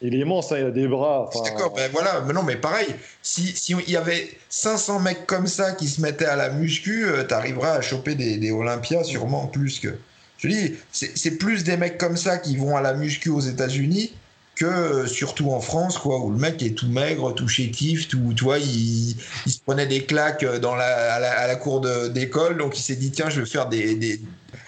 Il 0.02 0.14
est 0.14 0.18
immense, 0.18 0.50
hein, 0.50 0.56
il 0.58 0.66
a 0.66 0.70
des 0.70 0.88
bras. 0.88 1.30
D'accord, 1.44 1.72
ben 1.74 1.90
voilà, 1.92 2.22
mais 2.26 2.32
non, 2.32 2.42
mais 2.42 2.56
pareil, 2.56 2.88
si, 3.22 3.48
si 3.54 3.74
il 3.86 3.92
y 3.92 3.96
avait 3.96 4.30
500 4.48 5.00
mecs 5.00 5.26
comme 5.26 5.46
ça 5.46 5.72
qui 5.72 5.86
se 5.86 6.00
mettaient 6.00 6.24
à 6.24 6.36
la 6.36 6.50
muscu, 6.50 7.06
tu 7.28 7.34
arriveras 7.34 7.72
à 7.72 7.80
choper 7.80 8.14
des, 8.14 8.38
des 8.38 8.50
Olympias 8.50 9.04
sûrement 9.04 9.46
plus 9.46 9.78
que. 9.78 9.94
Je 10.42 10.48
dis, 10.48 10.74
c'est 10.92 11.38
plus 11.38 11.64
des 11.64 11.76
mecs 11.76 11.98
comme 11.98 12.16
ça 12.16 12.38
qui 12.38 12.56
vont 12.56 12.76
à 12.76 12.80
la 12.80 12.94
muscu 12.94 13.28
aux 13.28 13.40
États-Unis 13.40 14.12
que 14.60 14.66
euh, 14.66 15.06
surtout 15.06 15.52
en 15.52 15.60
France, 15.60 15.96
quoi, 15.96 16.18
où 16.18 16.30
le 16.30 16.36
mec 16.36 16.62
est 16.62 16.74
tout 16.74 16.88
maigre, 16.88 17.34
tout 17.34 17.48
chétif, 17.48 18.08
tout, 18.08 18.34
toi, 18.34 18.58
il, 18.58 19.16
il, 19.46 19.52
se 19.52 19.58
prenait 19.60 19.86
des 19.86 20.04
claques 20.04 20.44
dans 20.44 20.74
la, 20.74 21.14
à, 21.14 21.46
la, 21.46 21.56
cour 21.56 21.80
d'école, 22.10 22.58
donc 22.58 22.78
il 22.78 22.82
s'est 22.82 22.96
dit 22.96 23.10
tiens, 23.10 23.30
je 23.30 23.40
vais 23.40 23.46
faire 23.46 23.68
des, 23.68 23.94
des 23.94 24.20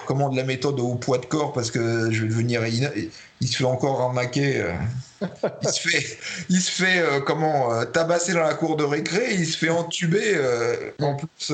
comment 0.07 0.31
de 0.31 0.37
la 0.37 0.45
méthode 0.45 0.81
au 0.81 0.95
poids 0.95 1.19
de 1.19 1.27
corps 1.27 1.53
parce 1.53 1.71
que 1.71 2.11
je 2.11 2.23
vais 2.23 2.29
devenir 2.29 2.67
il 2.67 3.49
se 3.49 3.57
fait 3.57 3.65
encore 3.65 3.99
ramaquer 3.99 4.61
euh. 4.61 4.73
il 5.63 5.69
se 5.69 5.81
fait 5.81 6.19
il 6.49 6.61
se 6.61 6.71
fait 6.73 6.99
euh, 6.99 7.21
comment 7.21 7.87
tabasser 7.87 8.33
dans 8.33 8.43
la 8.43 8.55
cour 8.55 8.77
de 8.77 8.83
récré 8.83 9.35
il 9.35 9.47
se 9.47 9.57
fait 9.57 9.69
entuber 9.69 10.41
en 11.01 11.15
plus 11.15 11.53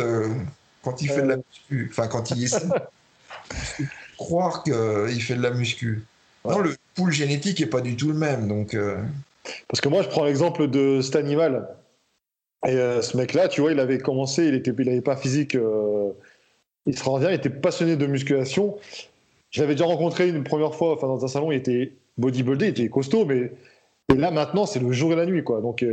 quand 0.82 1.02
il 1.02 1.10
fait 1.10 1.20
de 1.20 1.28
la 1.28 1.36
muscu 1.36 1.90
enfin 1.90 2.08
quand 2.08 2.30
il 2.30 2.44
est 2.44 2.56
croire 4.18 4.62
qu'il 4.62 5.22
fait 5.22 5.36
de 5.36 5.42
la 5.42 5.50
muscu. 5.50 6.04
Non, 6.44 6.58
le 6.58 6.74
pool 6.94 7.12
génétique 7.12 7.60
est 7.60 7.66
pas 7.66 7.80
du 7.80 7.96
tout 7.96 8.08
le 8.08 8.18
même. 8.18 8.48
Donc, 8.48 8.74
euh. 8.74 8.96
Parce 9.68 9.80
que 9.80 9.88
moi, 9.88 10.02
je 10.02 10.08
prends 10.08 10.24
l'exemple 10.24 10.68
de 10.68 11.00
cet 11.00 11.16
animal. 11.16 11.68
Et 12.66 12.72
euh, 12.72 13.00
ce 13.00 13.16
mec-là, 13.16 13.48
tu 13.48 13.60
vois, 13.60 13.72
il 13.72 13.80
avait 13.80 13.98
commencé, 13.98 14.46
il 14.46 14.54
était, 14.54 14.72
il 14.76 14.86
n'avait 14.86 15.00
pas 15.00 15.16
physique 15.16 15.54
euh, 15.54 16.10
extraordinaire, 16.86 17.32
il 17.32 17.36
était 17.36 17.50
passionné 17.50 17.96
de 17.96 18.06
musculation. 18.06 18.76
Je 19.50 19.60
l'avais 19.60 19.74
déjà 19.74 19.86
rencontré 19.86 20.28
une 20.28 20.44
première 20.44 20.74
fois, 20.74 20.94
enfin 20.94 21.06
dans 21.06 21.24
un 21.24 21.28
salon, 21.28 21.52
il 21.52 21.56
était 21.56 21.92
bodybuildé, 22.18 22.66
il 22.66 22.70
était 22.70 22.88
costaud, 22.88 23.24
mais 23.24 23.52
et 24.12 24.16
là 24.16 24.30
maintenant, 24.30 24.66
c'est 24.66 24.80
le 24.80 24.90
jour 24.92 25.12
et 25.12 25.16
la 25.16 25.24
nuit, 25.24 25.44
quoi. 25.44 25.60
Donc 25.60 25.84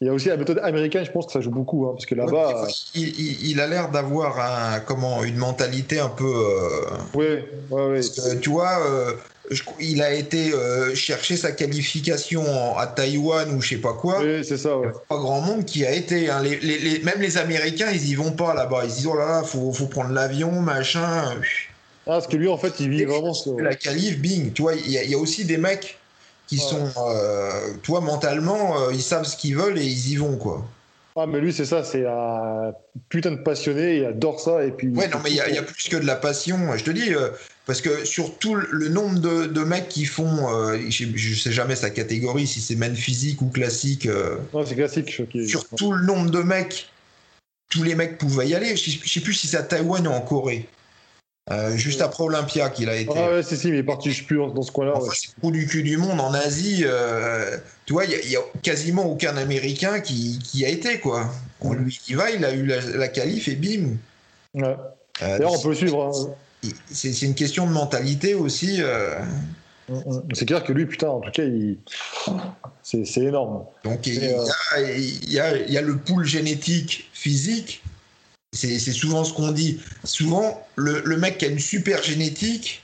il 0.00 0.06
y 0.06 0.08
a 0.10 0.14
aussi 0.14 0.28
la 0.28 0.38
méthode 0.38 0.58
américaine, 0.62 1.04
je 1.04 1.10
pense 1.10 1.26
que 1.26 1.32
ça 1.32 1.42
joue 1.42 1.50
beaucoup, 1.50 1.86
hein, 1.86 1.90
parce 1.92 2.06
que 2.06 2.14
là-bas. 2.14 2.66
il, 2.94 3.60
a 3.60 3.66
l'air 3.66 3.90
d'avoir 3.90 4.40
un, 4.40 4.80
comment, 4.80 5.22
une 5.22 5.36
mentalité 5.36 6.00
un 6.00 6.08
peu. 6.08 6.24
Euh, 6.24 6.86
oui, 7.12 7.26
oui, 7.70 7.82
oui. 8.00 8.40
tu 8.40 8.48
vois, 8.48 8.80
euh, 8.80 9.12
il 9.78 10.00
a 10.00 10.14
été 10.14 10.54
euh, 10.54 10.94
chercher 10.94 11.36
sa 11.36 11.52
qualification 11.52 12.42
à 12.78 12.86
Taïwan 12.86 13.54
ou 13.54 13.60
je 13.60 13.68
sais 13.68 13.76
pas 13.76 13.92
quoi. 13.92 14.20
Oui, 14.22 14.42
c'est 14.42 14.56
ça. 14.56 14.78
Ouais. 14.78 14.88
Pas 15.06 15.18
grand 15.18 15.42
monde 15.42 15.66
qui 15.66 15.84
a 15.84 15.92
été. 15.92 16.30
Hein. 16.30 16.42
Les, 16.42 17.00
même 17.00 17.20
les 17.20 17.36
Américains, 17.36 17.90
ils 17.92 18.08
y 18.08 18.14
vont 18.14 18.32
pas 18.32 18.54
là-bas. 18.54 18.84
Ils 18.84 18.90
disent 18.90 19.06
oh 19.06 19.16
là 19.16 19.26
là, 19.26 19.42
faut, 19.42 19.70
faut 19.70 19.86
prendre 19.86 20.12
l'avion, 20.12 20.52
machin. 20.62 21.24
Ah, 22.06 22.14
parce 22.14 22.26
que 22.26 22.38
lui, 22.38 22.48
en 22.48 22.56
fait, 22.56 22.80
il 22.80 22.88
vit 22.88 23.04
vraiment. 23.04 23.34
La 23.58 23.74
qualif, 23.74 24.18
bing. 24.18 24.54
Tu 24.54 24.62
vois, 24.62 24.74
il 24.74 24.90
y, 24.90 25.14
a 25.14 25.18
aussi 25.18 25.44
des 25.44 25.58
mecs 25.58 25.99
qui 26.50 26.58
sont, 26.58 26.90
euh, 26.96 27.74
toi, 27.84 28.00
mentalement, 28.00 28.76
euh, 28.76 28.92
ils 28.92 29.02
savent 29.02 29.24
ce 29.24 29.36
qu'ils 29.36 29.56
veulent 29.56 29.78
et 29.78 29.84
ils 29.84 30.10
y 30.10 30.16
vont, 30.16 30.36
quoi. 30.36 30.66
Ah, 31.14 31.24
mais 31.24 31.38
lui, 31.38 31.52
c'est 31.52 31.64
ça, 31.64 31.84
c'est 31.84 32.04
un 32.04 32.72
putain 33.08 33.30
de 33.30 33.36
passionné, 33.36 33.98
il 33.98 34.04
adore 34.04 34.40
ça. 34.40 34.64
Et 34.64 34.72
puis, 34.72 34.88
ouais, 34.88 35.06
non, 35.06 35.18
mais 35.22 35.30
il 35.30 35.36
y, 35.36 35.40
a 35.40 35.62
plus 35.62 35.88
que 35.88 35.96
de 35.96 36.06
la 36.06 36.16
passion. 36.16 36.58
Je 36.76 36.82
te 36.82 36.90
dis, 36.90 37.14
euh, 37.14 37.28
parce 37.66 37.80
que 37.80 38.04
sur 38.04 38.36
tout 38.38 38.56
le 38.56 38.88
nombre 38.88 39.20
de, 39.20 39.46
de 39.46 39.60
mecs 39.62 39.88
qui 39.88 40.06
font, 40.06 40.48
je, 40.88 41.04
je, 41.14 41.34
sais 41.40 41.52
jamais 41.52 41.76
sa 41.76 41.90
catégorie, 41.90 42.48
si 42.48 42.60
c'est 42.60 42.74
même 42.74 42.96
physique 42.96 43.42
ou 43.42 43.46
classique. 43.46 44.08
non, 44.52 44.66
c'est 44.66 44.74
classique. 44.74 45.22
Sur 45.46 45.68
tout 45.68 45.92
le 45.92 46.04
nombre 46.04 46.32
de 46.32 46.42
mecs, 46.42 46.88
tous 47.68 47.84
les 47.84 47.94
mecs 47.94 48.18
pouvaient 48.18 48.48
y 48.48 48.56
aller. 48.56 48.76
Je, 48.76 48.90
je 49.04 49.08
sais 49.08 49.20
plus 49.20 49.34
si 49.34 49.46
c'est 49.46 49.56
à 49.56 49.62
Taïwan 49.62 50.08
ou 50.08 50.10
en 50.10 50.20
Corée. 50.20 50.66
Euh, 51.50 51.76
juste 51.76 52.00
après 52.00 52.22
Olympia 52.22 52.70
qu'il 52.70 52.88
a 52.88 52.96
été. 52.96 53.12
Ah 53.16 53.30
ouais, 53.30 53.42
c'est 53.42 53.56
si, 53.56 53.68
mais 53.68 53.78
il 53.78 53.80
est 53.80 53.84
parti, 53.84 54.12
je 54.12 54.24
plus 54.24 54.36
dans 54.36 54.62
ce 54.62 54.70
coin-là. 54.70 54.92
Enfin, 54.94 55.10
C'est 55.12 55.30
le 55.42 55.50
du 55.50 55.66
cul 55.66 55.82
du 55.82 55.96
monde 55.96 56.20
en 56.20 56.32
Asie. 56.32 56.84
Euh, 56.84 57.56
tu 57.86 57.92
vois, 57.92 58.04
il 58.04 58.28
n'y 58.28 58.36
a, 58.36 58.40
quasiment 58.62 59.06
aucun 59.06 59.36
Américain 59.36 60.00
qui, 60.00 60.38
qui, 60.38 60.64
a 60.64 60.68
été, 60.68 61.00
quoi. 61.00 61.28
On 61.60 61.72
lui 61.72 61.98
y 62.08 62.14
va, 62.14 62.30
il 62.30 62.44
a 62.44 62.52
eu 62.52 62.66
la, 62.66 62.80
la 62.80 63.08
qualif 63.08 63.48
et 63.48 63.56
bim. 63.56 63.96
Ouais. 64.54 64.76
Euh, 65.22 65.38
D'ailleurs, 65.38 65.52
on 65.52 65.60
peut 65.60 65.74
suivre. 65.74 66.04
Hein. 66.04 66.70
C'est 66.90 67.22
une 67.22 67.34
question 67.34 67.66
de 67.66 67.72
mentalité 67.72 68.34
aussi. 68.34 68.80
Mm, 69.88 69.94
mm. 69.94 70.22
C'est 70.34 70.46
clair 70.46 70.62
que 70.62 70.72
lui, 70.72 70.86
putain, 70.86 71.08
en 71.08 71.20
tout 71.20 71.32
cas, 71.32 71.42
il... 71.42 71.78
c'est 72.82 73.16
énorme. 73.16 73.64
Donc, 73.82 74.06
il 74.06 74.22
y, 74.22 74.26
a, 74.28 74.92
il, 74.92 75.32
y 75.32 75.40
a, 75.40 75.56
il 75.56 75.72
y 75.72 75.78
a 75.78 75.82
le 75.82 75.96
pool 75.96 76.24
génétique 76.24 77.10
physique 77.12 77.82
c'est 78.52 78.78
souvent 78.78 79.24
ce 79.24 79.32
qu'on 79.32 79.52
dit. 79.52 79.80
Souvent, 80.04 80.66
le, 80.76 81.16
mec 81.16 81.38
qui 81.38 81.44
a 81.44 81.48
une 81.48 81.58
super 81.58 82.02
génétique, 82.02 82.82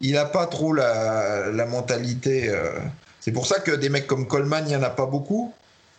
il 0.00 0.12
n'a 0.12 0.26
pas 0.26 0.46
trop 0.46 0.72
la, 0.72 1.66
mentalité. 1.68 2.48
Euh. 2.50 2.78
C'est 3.20 3.32
pour 3.32 3.46
ça 3.46 3.60
que 3.60 3.72
des 3.72 3.88
mecs 3.88 4.06
comme 4.06 4.26
Coleman, 4.26 4.64
il 4.66 4.68
n'y 4.68 4.76
en 4.76 4.82
a 4.82 4.90
pas 4.90 5.06
beaucoup. 5.06 5.52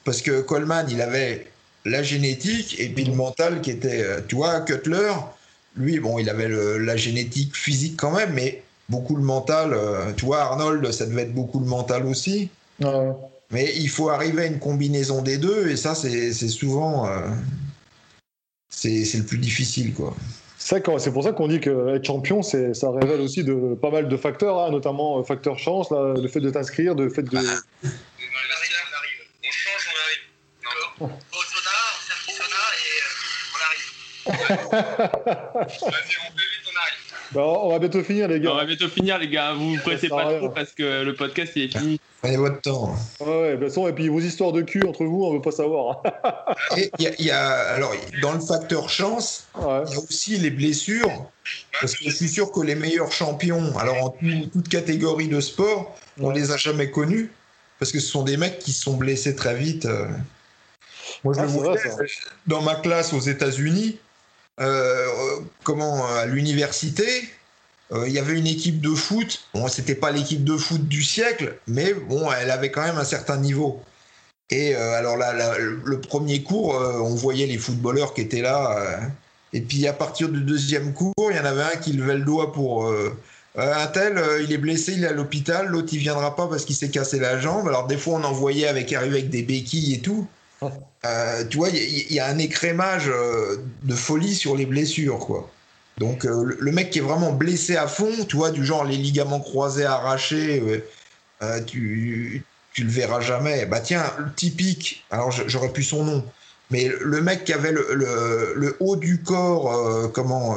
Parce 0.04 0.22
que 0.22 0.42
Coleman, 0.42 0.88
il 0.90 1.02
avait 1.02 1.48
la 1.84 2.04
génétique 2.04 2.80
et 2.80 2.90
puis 2.90 3.06
le 3.06 3.14
mental 3.14 3.62
qui 3.62 3.72
était. 3.72 4.04
Euh, 4.04 4.22
tu 4.26 4.36
vois, 4.36 4.62
Cutler, 4.62 5.14
lui, 5.76 6.00
bon, 6.00 6.20
il 6.20 6.30
avait 6.30 6.48
la 6.48 6.96
génétique 6.96 7.56
physique 7.56 7.98
quand 7.98 8.12
même, 8.12 8.34
mais 8.34 8.64
beaucoup 8.88 9.16
le 9.16 9.24
mental. 9.24 9.74
Euh, 9.74 10.14
tu 10.16 10.26
vois, 10.26 10.42
Arnold, 10.42 10.92
ça 10.92 11.08
devait 11.08 11.24
être 11.24 11.34
beaucoup 11.34 11.60
le 11.60 11.66
mental 11.66 12.06
aussi. 12.06 12.50
Mais 13.50 13.74
il 13.76 13.90
faut 13.90 14.10
arriver 14.10 14.44
à 14.44 14.46
une 14.46 14.60
combinaison 14.60 15.22
des 15.22 15.38
deux, 15.38 15.70
et 15.70 15.78
ça, 15.78 15.96
c'est 15.96 16.34
souvent 16.50 17.10
c'est 18.70 19.14
le 19.16 19.24
plus 19.24 19.38
difficile, 19.38 19.94
quoi. 19.94 20.16
C'est 20.58 21.12
pour 21.14 21.24
ça 21.24 21.32
qu'on 21.32 21.48
dit 21.48 21.62
que 21.62 21.96
être 21.96 22.06
champion, 22.06 22.42
ça 22.42 22.58
révèle 22.92 23.22
aussi 23.22 23.44
de 23.44 23.76
pas 23.76 23.90
mal 23.90 24.10
de 24.10 24.18
facteurs, 24.18 24.60
hein, 24.60 24.72
notamment 24.72 25.20
euh, 25.20 25.24
facteur 25.24 25.58
chance, 25.58 25.88
le 25.92 26.28
fait 26.28 26.42
de 26.42 26.50
t'inscrire, 26.50 26.94
le 26.94 27.10
fait 27.10 27.24
de. 27.24 27.38
on 30.98 31.06
arrive. 32.60 33.08
Vas-y, 35.56 36.18
on 36.20 36.32
peut 36.34 36.42
vite. 36.42 36.67
Bah, 37.34 37.42
on 37.46 37.70
va 37.70 37.80
bientôt 37.80 38.02
finir, 38.04 38.28
les 38.28 38.40
gars. 38.40 38.52
On 38.54 38.56
va 38.56 38.66
bientôt 38.66 38.88
finir, 38.88 39.18
les 39.20 39.28
gars. 39.28 39.54
Vous 39.54 39.72
vous 39.76 39.82
pressez 39.82 40.08
pas 40.08 40.38
trop 40.38 40.50
parce 40.50 40.72
que 40.72 41.04
le 41.04 41.14
podcast 41.16 41.52
il 41.56 41.64
est 41.64 41.78
fini. 41.78 42.00
Prenez 42.22 42.38
votre 42.38 42.62
temps. 42.62 42.96
Ouais, 43.20 43.28
ouais, 43.28 43.52
de 43.52 43.56
toute 43.58 43.68
façon, 43.68 43.88
et 43.88 43.94
puis 43.94 44.08
vos 44.08 44.20
histoires 44.20 44.52
de 44.54 44.62
cul 44.62 44.84
entre 44.88 45.04
vous, 45.06 45.24
on 45.24 45.34
veut 45.34 45.42
pas 45.42 45.52
savoir. 45.52 46.02
Et 46.78 46.90
il 47.00 47.04
y 47.06 47.08
a, 47.08 47.12
il 47.20 47.26
y 47.26 47.32
a- 47.32 47.50
alors, 47.76 47.94
dans 48.22 48.32
le 48.34 48.40
facteur 48.40 48.90
chance, 48.90 49.48
Ouais. 49.56 49.82
il 49.88 49.94
y 49.94 49.96
a 49.96 50.00
aussi 50.00 50.38
les 50.38 50.50
blessures. 50.52 51.12
Parce 51.80 51.96
que 51.96 52.04
je 52.06 52.10
suis 52.10 52.28
sûr 52.30 52.52
que 52.52 52.62
les 52.62 52.76
meilleurs 52.76 53.12
champions, 53.12 53.78
alors 53.78 54.04
en 54.04 54.10
tout- 54.10 54.50
toute 54.52 54.70
catégorie 54.70 55.28
de 55.28 55.40
sport, 55.42 55.96
on 56.20 56.30
Ouais. 56.30 56.34
les 56.36 56.52
a 56.52 56.58
jamais 56.58 56.90
connus. 56.92 57.32
Parce 57.80 57.92
que 57.92 58.00
ce 58.00 58.08
sont 58.08 58.24
des 58.24 58.38
mecs 58.38 58.58
qui 58.60 58.72
se 58.72 58.82
sont 58.82 58.96
blessés 58.98 59.36
très 59.36 59.54
vite. 59.56 59.86
euh. 59.86 60.08
Moi, 61.24 61.34
je 61.36 61.40
Ah, 61.40 61.44
le 61.44 61.50
vrai, 61.50 61.78
ça. 61.78 61.90
dans 62.48 62.62
ma 62.64 62.76
classe 62.76 63.14
aux 63.14 63.20
États-Unis, 63.20 64.00
comment, 65.64 66.08
à 66.08 66.26
l'université, 66.26 67.30
euh, 67.92 68.08
il 68.08 68.14
y 68.14 68.20
avait 68.20 68.38
une 68.38 68.48
équipe 68.48 68.82
de 68.82 68.94
foot. 68.94 69.48
Bon, 69.54 69.68
c'était 69.68 69.96
pas 69.96 70.12
l'équipe 70.12 70.44
de 70.44 70.58
foot 70.58 70.88
du 70.88 71.04
siècle, 71.04 71.58
mais 71.68 71.94
bon, 71.94 72.30
elle 72.32 72.52
avait 72.52 72.72
quand 72.72 72.84
même 72.84 72.98
un 72.98 73.06
certain 73.06 73.38
niveau. 73.38 73.82
Et 74.50 74.76
euh, 74.76 74.94
alors 74.94 75.18
là, 75.18 75.34
le 75.58 76.02
premier 76.02 76.44
cours, 76.44 76.76
euh, 76.76 77.00
on 77.00 77.16
voyait 77.16 77.46
les 77.48 77.58
footballeurs 77.58 78.14
qui 78.14 78.22
étaient 78.22 78.42
là. 78.42 78.78
euh, 78.80 78.98
et 79.54 79.62
puis 79.62 79.88
à 79.88 79.94
partir 79.94 80.30
du 80.30 80.42
deuxième 80.42 80.94
cours, 80.94 81.14
il 81.32 81.38
y 81.38 81.40
en 81.40 81.46
avait 81.46 81.64
un 81.64 81.78
qui 81.78 81.94
levait 81.94 82.18
le 82.18 82.26
doigt 82.26 82.52
pour 82.52 82.88
euh, 82.88 83.18
euh, 83.58 83.74
un 83.76 83.88
tel, 83.88 84.18
euh, 84.18 84.42
il 84.44 84.52
est 84.52 84.58
blessé, 84.58 84.94
il 84.94 85.04
est 85.04 85.08
à 85.08 85.14
l'hôpital. 85.14 85.68
L'autre, 85.68 85.90
il 85.94 86.00
viendra 86.00 86.36
pas 86.36 86.48
parce 86.48 86.66
qu'il 86.66 86.76
s'est 86.76 86.90
cassé 86.90 87.20
la 87.20 87.40
jambe. 87.40 87.68
Alors 87.68 87.88
des 87.88 87.98
fois, 87.98 88.20
on 88.20 88.24
en 88.24 88.34
voyait 88.34 88.68
avec 88.68 88.92
arriver 88.94 89.20
avec 89.20 89.30
des 89.30 89.44
béquilles 89.44 89.96
et 89.96 90.02
tout. 90.02 90.28
Euh, 91.06 91.46
tu 91.46 91.58
vois, 91.58 91.70
il 91.70 92.12
y, 92.14 92.20
a- 92.20 92.28
un 92.28 92.38
écrémage 92.38 93.08
euh, 93.08 93.58
de 93.84 93.94
folie 93.94 94.36
sur 94.36 94.56
les 94.56 94.66
blessures, 94.66 95.20
quoi. 95.20 95.50
Donc 95.98 96.26
euh, 96.26 96.56
le, 96.60 96.72
mec 96.72 96.92
qui 96.92 97.00
est 97.00 97.02
vraiment 97.02 97.32
blessé 97.32 97.76
à 97.76 97.88
fond, 97.88 98.12
tu 98.28 98.36
vois, 98.36 98.52
du 98.52 98.64
genre 98.66 98.84
les 98.84 98.98
ligaments 98.98 99.40
croisés 99.40 99.86
arrachés, 99.86 100.62
tu, 101.66 102.44
le 102.78 102.90
verras 102.90 103.22
jamais. 103.22 103.66
Bah 103.66 103.80
tiens, 103.80 104.04
le 104.20 104.32
typique, 104.34 105.06
alors 105.10 105.32
j'aurais 105.32 105.74
plus 105.74 105.84
son 105.84 106.04
nom, 106.04 106.26
mais 106.70 106.92
le 107.02 107.22
mec 107.22 107.46
qui 107.46 107.54
avait 107.54 107.72
le, 107.72 108.76
haut 108.80 108.96
du 108.96 109.24
corps, 109.24 110.12
comment, 110.12 110.56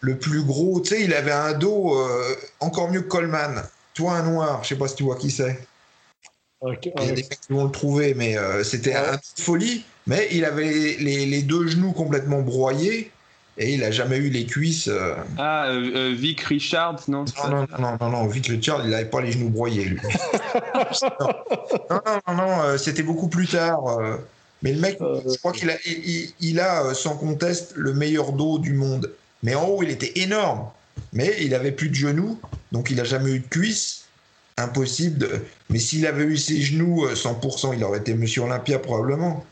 le 0.00 0.18
plus 0.18 0.42
gros, 0.42 0.80
tu 0.80 0.90
sais, 0.90 1.04
il 1.04 1.14
avait 1.14 1.32
un 1.32 1.52
dos 1.54 1.96
encore 2.60 2.90
mieux 2.90 3.02
que 3.02 3.08
Coleman. 3.08 3.62
Toi, 3.94 4.14
un 4.14 4.22
noir, 4.22 4.62
je 4.62 4.68
sais 4.68 4.76
pas 4.76 4.88
si 4.88 4.96
tu 4.96 5.04
vois 5.04 5.16
qui 5.16 5.30
c'est. 5.30 5.58
Il 6.64 6.90
y 7.04 7.10
a 7.10 7.14
des 7.14 7.22
mecs 7.22 7.40
qui 7.40 7.52
vont 7.52 7.64
le 7.64 7.70
trouver, 7.70 8.14
mais 8.14 8.36
euh, 8.38 8.62
c'était 8.62 8.90
Ouais. 8.90 8.96
un 8.96 9.14
de 9.16 9.20
folie. 9.42 9.84
Mais 10.06 10.28
il 10.32 10.44
avait 10.44 10.70
les, 10.72 10.96
les- 10.98 11.26
les 11.26 11.42
deux 11.42 11.66
genoux 11.68 11.92
complètement 11.92 12.40
broyés 12.42 13.10
et 13.58 13.74
il 13.74 13.84
a 13.84 13.90
jamais 13.90 14.16
eu 14.16 14.30
les 14.30 14.46
cuisses. 14.46 14.88
euh. 14.88 15.14
Ah, 15.38 15.66
euh, 15.68 16.14
Vic 16.16 16.40
Richards, 16.42 17.02
non 17.08 17.24
Non, 17.44 17.50
non, 17.50 17.66
non, 17.70 17.78
non, 17.78 17.96
non, 18.00 18.10
non, 18.10 18.26
Vic 18.26 18.46
Richard, 18.48 18.82
il 18.84 18.90
n'avait 18.90 19.04
pas 19.10 19.20
les 19.20 19.32
genoux 19.32 19.50
broyés, 19.50 19.84
lui. 19.84 20.00
non, 21.20 21.28
non, 21.90 22.20
non, 22.28 22.34
non, 22.34 22.62
euh, 22.62 22.78
c'était 22.78 23.02
beaucoup 23.02 23.28
plus 23.28 23.46
tard. 23.48 23.86
euh. 24.00 24.16
Mais 24.62 24.72
le 24.72 24.80
mec, 24.80 24.98
Euh, 25.00 25.20
je 25.28 25.36
crois 25.38 25.52
qu'il 25.52 25.70
a, 25.70 25.74
il, 26.40 26.60
a, 26.60 26.84
euh, 26.86 26.94
sans 26.94 27.16
conteste, 27.16 27.72
le 27.76 27.92
meilleur 27.94 28.32
dos 28.32 28.58
du 28.58 28.72
monde. 28.74 29.10
Mais 29.42 29.54
en 29.56 29.66
haut, 29.66 29.82
il 29.82 29.90
était 29.90 30.12
énorme. 30.20 30.68
Mais 31.12 31.34
il 31.40 31.54
avait 31.54 31.72
plus 31.72 31.88
de 31.88 31.94
genoux, 31.94 32.38
donc 32.70 32.90
il 32.90 33.00
a 33.00 33.04
jamais 33.04 33.32
eu 33.32 33.38
de 33.40 33.46
cuisses. 33.48 34.01
Impossible. 34.58 35.18
De... 35.18 35.40
Mais 35.70 35.78
s'il 35.78 36.06
avait 36.06 36.24
eu 36.24 36.36
ses 36.36 36.60
genoux 36.60 37.06
euh, 37.06 37.14
100%, 37.14 37.74
il 37.76 37.84
aurait 37.84 37.98
été 38.00 38.14
Monsieur 38.14 38.42
Olympia 38.42 38.78
probablement. 38.78 39.44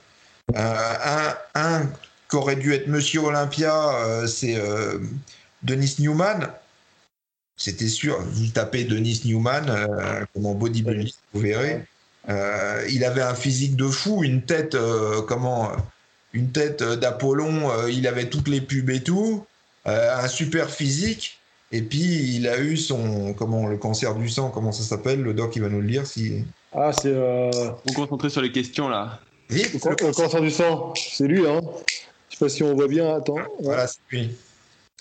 Euh, 0.57 0.95
un, 1.05 1.35
un 1.55 1.87
qui 2.29 2.37
aurait 2.37 2.57
dû 2.57 2.73
être 2.75 2.87
Monsieur 2.87 3.21
Olympia, 3.21 3.95
euh, 4.05 4.27
c'est 4.27 4.57
euh, 4.57 4.99
Denis 5.63 5.97
Newman. 5.99 6.49
C'était 7.57 7.89
sûr. 7.89 8.21
Vous 8.23 8.49
tapez 8.49 8.85
Denis 8.85 9.23
Newman 9.25 9.69
euh, 9.69 10.25
comme 10.33 10.47
en 10.47 10.55
bodybuilding, 10.55 11.13
vous 11.35 11.41
verrez. 11.41 11.85
Euh, 12.29 12.87
il 12.91 13.05
avait 13.05 13.23
un 13.23 13.35
physique 13.35 13.77
de 13.77 13.89
fou, 13.89 14.23
une 14.23 14.43
tête, 14.43 14.75
euh, 14.75 15.23
comment, 15.23 15.71
euh, 15.73 15.77
une 16.33 16.53
tête 16.53 16.83
euh, 16.83 16.97
d'Apollon. 16.97 17.71
euh, 17.71 17.91
il 17.91 18.07
avait 18.07 18.29
toutes 18.29 18.49
les 18.49 18.61
pubs 18.61 18.91
et 18.91 19.03
tout, 19.03 19.47
euh, 19.87 20.23
un 20.23 20.29
super 20.29 20.71
physique. 20.71 21.40
Et 21.73 21.83
puis 21.83 22.37
il 22.37 22.49
a 22.49 22.59
eu 22.61 22.77
son, 22.77 23.33
comment, 23.35 23.67
le 23.67 23.77
cancer 23.77 24.15
du 24.17 24.29
sang, 24.29 24.51
comment 24.51 24.73
ça 24.73 24.83
s'appelle? 24.83 25.23
Le 25.23 25.35
doc, 25.35 25.55
il 25.57 25.63
va 25.63 25.69
nous 25.69 25.81
le 25.81 25.87
dire 25.87 26.07
si. 26.07 26.45
Ah, 26.73 26.93
c'est 26.93 27.13
euh, 27.13 27.51
Vous 27.85 27.95
concentrez 27.95 28.31
sur 28.31 28.43
les 28.43 28.51
questions 28.53 28.89
là. 28.89 29.21
Vite, 29.49 29.75
le 29.75 29.79
can- 29.79 29.91
le 29.91 30.13
cancer 30.13 30.41
du 30.41 30.51
sang. 30.51 30.95
C'est 30.97 31.27
lui, 31.27 31.47
hein. 31.47 31.61
Je 32.29 32.37
sais 32.37 32.45
pas 32.45 32.49
si 32.49 32.63
on 32.63 32.75
voit 32.75 32.89
bien. 32.89 33.17
Attends. 33.17 33.35
Ouais. 33.37 33.43
Voilà, 33.61 33.87
c'est 33.87 33.99
lui. 34.11 34.31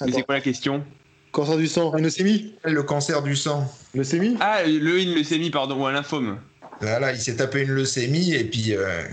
Mais 0.06 0.12
c'est 0.12 0.24
quoi 0.24 0.36
la 0.36 0.42
question? 0.42 0.84
Cancer 1.32 1.58
du 1.58 1.68
sang. 1.68 1.96
Une 1.96 2.04
leucémie? 2.04 2.56
Le 2.64 2.84
cancer 2.84 3.22
du 3.22 3.36
sang. 3.36 3.72
Leucémie? 3.94 4.38
Ah, 4.40 4.64
le 4.64 5.00
une 5.00 5.14
leucémie, 5.14 5.50
pardon, 5.52 5.82
ou 5.82 5.86
un 5.86 5.92
lymphome. 5.92 6.40
Voilà, 6.82 7.12
il 7.12 7.20
s'est 7.20 7.36
tapé 7.36 7.62
une 7.64 7.72
leucémie 7.72 8.34
et 8.34 8.44
puis, 8.44 8.76
euh, 8.76 9.04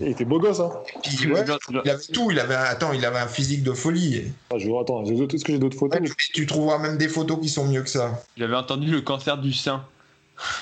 Il 0.00 0.08
était 0.08 0.24
beau 0.24 0.38
gosse, 0.38 0.60
hein. 0.60 0.70
puis 1.02 1.30
ouais, 1.32 1.44
il 1.84 1.90
avait 1.90 2.02
tout. 2.12 2.30
Il 2.30 2.38
avait, 2.38 2.54
un- 2.54 2.62
attends, 2.62 2.92
il 2.92 3.04
avait 3.04 3.18
un 3.18 3.26
physique 3.26 3.62
de 3.62 3.72
folie. 3.72 4.32
Ah, 4.52 4.58
je 4.58 4.68
vois, 4.68 4.82
attends, 4.82 5.04
j'ai 5.04 5.14
d'autres- 5.16 5.34
est-ce 5.34 5.44
que 5.44 5.52
j'ai 5.52 5.58
d'autres 5.58 5.80
Ouais, 5.82 5.90
photos 5.98 6.14
tu, 6.32 6.46
trouveras 6.46 6.78
même 6.78 6.98
des 6.98 7.08
photos 7.08 7.40
qui 7.40 7.48
sont 7.48 7.66
mieux 7.66 7.82
que 7.82 7.90
ça. 7.90 8.22
J'avais 8.36 8.54
entendu 8.56 8.88
le 8.90 9.00
cancer 9.00 9.38
du 9.38 9.52
sein, 9.52 9.84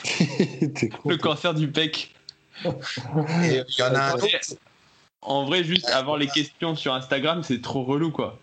le 0.20 1.16
cancer 1.16 1.54
du 1.54 1.68
pec. 1.68 2.14
Et 2.64 2.68
il 3.68 3.78
y 3.78 3.82
en 3.82 3.94
a 3.94 3.98
un 3.98 4.10
En 4.12 4.14
autre. 4.14 4.26
vrai- 4.26 4.40
En 5.22 5.44
vrai, 5.44 5.64
juste 5.64 5.88
avoir 5.90 6.16
les 6.16 6.28
questions 6.28 6.74
sur 6.76 6.94
Instagram, 6.94 7.42
c'est 7.42 7.60
trop 7.60 7.84
relou 7.84 8.10
quoi. 8.10 8.38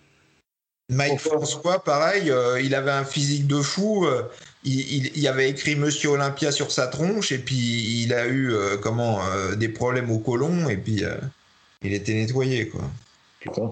Mike 0.89 1.19
François, 1.19 1.83
pareil, 1.83 2.29
euh, 2.29 2.59
il 2.61 2.75
avait 2.75 2.91
un 2.91 3.05
physique 3.05 3.47
de 3.47 3.61
fou. 3.61 4.05
euh, 4.05 4.23
il, 4.65 4.79
il- 5.05 5.11
il 5.15 5.27
avait 5.27 5.49
écrit 5.49 5.75
Monsieur 5.75 6.09
Olympia 6.09 6.51
sur 6.51 6.71
sa 6.71 6.87
tronche 6.87 7.31
et 7.31 7.37
puis 7.39 7.55
il 8.03 8.13
a 8.13 8.27
eu 8.27 8.51
euh, 8.53 8.77
comment 8.77 9.19
euh, 9.25 9.55
des 9.55 9.69
problèmes 9.69 10.09
au 10.11 10.19
côlon 10.19 10.69
et 10.69 10.77
puis 10.77 11.03
euh, 11.03 11.15
il 11.83 11.93
était 11.93 12.13
nettoyé 12.13 12.67
quoi. 12.69 12.81
Putain. 13.39 13.71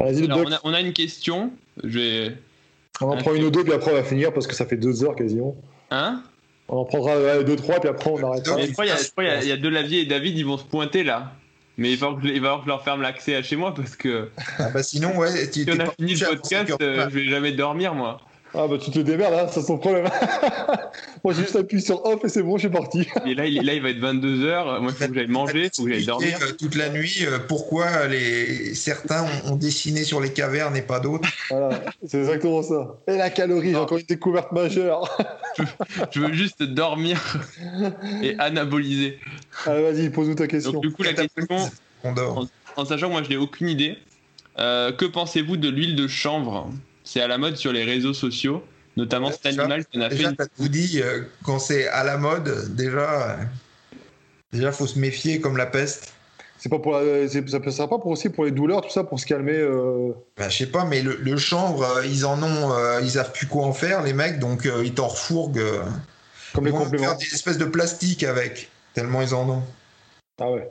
Alors, 0.00 0.38
on, 0.46 0.52
a, 0.52 0.60
on 0.64 0.74
a 0.74 0.80
une 0.80 0.92
question. 0.92 1.50
Je 1.82 1.98
vais. 1.98 2.36
On 3.00 3.06
en 3.10 3.16
prend 3.16 3.34
une 3.34 3.44
ou 3.44 3.50
deux, 3.50 3.62
puis 3.64 3.72
après 3.72 3.90
on 3.92 3.94
va 3.94 4.02
finir 4.04 4.32
parce 4.32 4.46
que 4.46 4.54
ça 4.54 4.66
fait 4.66 4.76
deux 4.76 5.04
heures 5.04 5.14
quasiment. 5.16 5.56
Hein? 5.90 6.22
On 6.68 6.78
en 6.78 6.84
prendra 6.84 7.42
deux, 7.42 7.56
trois, 7.56 7.80
puis 7.80 7.88
après 7.88 8.10
on 8.10 8.22
arrêtera. 8.28 8.56
Doc, 8.56 8.60
Mais 8.60 8.66
je 8.68 8.72
crois 8.72 8.84
qu'il 8.86 9.48
y 9.48 9.52
a- 9.52 9.56
Delavier 9.56 10.00
et 10.02 10.06
David, 10.06 10.36
ils 10.36 10.44
vont 10.46 10.58
se 10.58 10.64
pointer 10.64 11.02
là. 11.04 11.32
Mais 11.76 11.92
il 11.92 11.96
va 11.96 12.06
falloir 12.08 12.20
que 12.20 12.28
je, 12.28 12.32
il 12.34 12.40
va 12.40 12.46
falloir 12.48 12.58
que 12.58 12.64
je 12.64 12.68
leur 12.70 12.82
ferme 12.84 13.02
l'accès 13.02 13.36
à 13.36 13.42
chez 13.44 13.54
moi 13.54 13.72
parce 13.72 13.94
que 13.94 14.30
Ah 14.58 14.68
bah 14.70 14.82
sinon 14.82 15.16
ouais, 15.16 15.48
tu 15.48 15.62
si 15.64 15.70
on 15.70 15.78
a 15.78 15.86
fini 15.92 16.14
le 16.14 16.26
podcast, 16.26 16.68
5 16.68 16.80
heures. 16.82 17.08
je 17.10 17.14
vais 17.18 17.24
jamais 17.28 17.52
dormir 17.52 17.94
moi. 17.94 18.20
Ah 18.54 18.66
bah 18.66 18.76
tu 18.82 18.90
te 18.90 18.98
démerdes, 19.00 19.34
hein, 19.34 19.46
ça 19.48 19.60
c'est 19.60 19.66
ton 19.66 19.76
problème. 19.78 20.08
Moi 21.24 21.34
j'ai 21.34 21.42
juste 21.42 21.56
appuyé 21.56 21.82
sur 21.84 22.04
off 22.06 22.24
et 22.24 22.28
c'est 22.28 22.42
bon, 22.42 22.56
je 22.56 22.62
suis 22.68 22.70
parti. 22.70 23.06
Et 23.26 23.34
là, 23.34 23.44
il, 23.46 23.62
là, 23.64 23.74
il 23.74 23.82
va 23.82 23.90
être 23.90 23.98
22h. 24.00 24.80
Moi, 24.80 24.90
il 24.90 24.94
faut 25.04 25.08
que 25.08 25.14
j'aille 25.14 25.26
manger, 25.28 25.64
il 25.66 25.70
faut 25.76 25.84
que 25.84 25.92
j'aille 25.92 26.06
dormir. 26.06 26.38
euh, 26.42 26.52
toute 26.58 26.74
la 26.74 26.88
nuit 26.88 27.18
euh, 27.26 27.38
pourquoi 27.46 28.06
les 28.06 28.74
certains 28.74 29.24
ont, 29.24 29.52
ont 29.52 29.56
dessiné 29.56 30.02
sur 30.02 30.20
les 30.20 30.32
cavernes 30.32 30.76
et 30.76 30.82
pas 30.82 30.98
d'autres. 31.00 31.28
Voilà, 31.50 31.80
c'est 32.06 32.18
exactement 32.20 32.62
ça. 32.62 32.96
Et 33.06 33.16
la 33.16 33.28
calorie, 33.30 33.70
j'ai 33.70 33.76
encore 33.76 33.98
une 33.98 34.06
découverte 34.06 34.50
majeure. 34.52 35.16
Je 36.10 36.20
veux 36.20 36.32
juste 36.32 36.62
dormir 36.62 37.20
et 38.22 38.34
anaboliser. 38.38 39.18
Allez, 39.66 39.82
vas-y, 39.82 40.10
pose-nous 40.10 40.34
ta 40.36 40.46
question. 40.46 40.72
Donc, 40.72 40.82
du 40.82 40.92
coup, 40.92 41.02
la 41.02 41.12
question, 41.12 41.46
On 42.04 42.12
dort. 42.12 42.46
en 42.76 42.84
sachant 42.84 43.08
que 43.08 43.12
moi, 43.12 43.22
je 43.22 43.28
n'ai 43.28 43.36
aucune 43.36 43.68
idée, 43.68 43.98
euh, 44.58 44.90
que 44.92 45.04
pensez-vous 45.04 45.56
de 45.56 45.68
l'huile 45.68 45.96
de 45.96 46.06
chanvre? 46.08 46.70
C'est 47.10 47.22
à 47.22 47.26
la 47.26 47.38
mode 47.38 47.56
sur 47.56 47.72
les 47.72 47.84
réseaux 47.84 48.12
sociaux, 48.12 48.62
notamment 48.98 49.28
Ouais, 49.28 49.32
cet 49.32 49.46
animal 49.46 49.86
qui 49.86 49.96
en 49.98 50.02
a 50.02 50.10
fait 50.10 50.16
Déjà, 50.16 50.28
une 50.28 50.36
t'as 50.36 50.44
tout 50.44 50.68
dit, 50.68 51.00
euh, 51.02 51.22
quand 51.42 51.58
c'est 51.58 51.88
à 51.88 52.04
la 52.04 52.18
mode, 52.18 52.74
déjà, 52.76 53.30
euh, 53.30 53.36
déjà 54.52 54.72
faut 54.72 54.86
se 54.86 54.98
méfier 54.98 55.40
comme 55.40 55.56
la 55.56 55.64
peste. 55.64 56.12
C'est 56.58 56.68
pas 56.68 56.78
pour 56.78 56.92
la- 56.92 57.26
c'est- 57.26 57.48
ça 57.48 57.60
ne 57.60 57.70
sert 57.70 57.88
pas 57.88 57.96
pour 57.98 58.08
aussi 58.08 58.28
pour 58.28 58.44
les 58.44 58.50
douleurs, 58.50 58.82
tout 58.82 58.90
ça, 58.90 59.04
pour 59.04 59.18
se 59.18 59.24
calmer. 59.24 59.54
euh, 59.56 60.10
Bah, 60.36 60.50
je 60.50 60.58
sais 60.58 60.66
pas, 60.66 60.84
mais 60.84 61.00
le, 61.00 61.16
le 61.16 61.36
chanvre, 61.38 61.82
euh, 61.82 62.04
ils 62.04 62.26
en 62.26 62.42
ont, 62.42 62.72
euh, 62.74 63.00
ils 63.00 63.12
savent 63.12 63.32
plus 63.32 63.46
quoi 63.46 63.64
en 63.64 63.72
faire, 63.72 64.02
les 64.02 64.12
mecs, 64.12 64.38
donc 64.38 64.66
euh, 64.66 64.82
ils 64.84 64.92
t'en 64.92 65.08
refourguent. 65.08 65.60
euh, 65.60 65.82
comme 66.52 66.64
ils 66.64 66.66
les 66.66 66.72
vont 66.72 66.84
compléments. 66.84 67.04
faire 67.04 67.16
des 67.16 67.24
espèces 67.32 67.56
de 67.56 67.64
plastique 67.64 68.22
avec, 68.22 68.68
tellement 68.92 69.22
ils 69.22 69.34
en 69.34 69.48
ont. 69.48 69.62
Ah 70.38 70.50
ouais. 70.50 70.68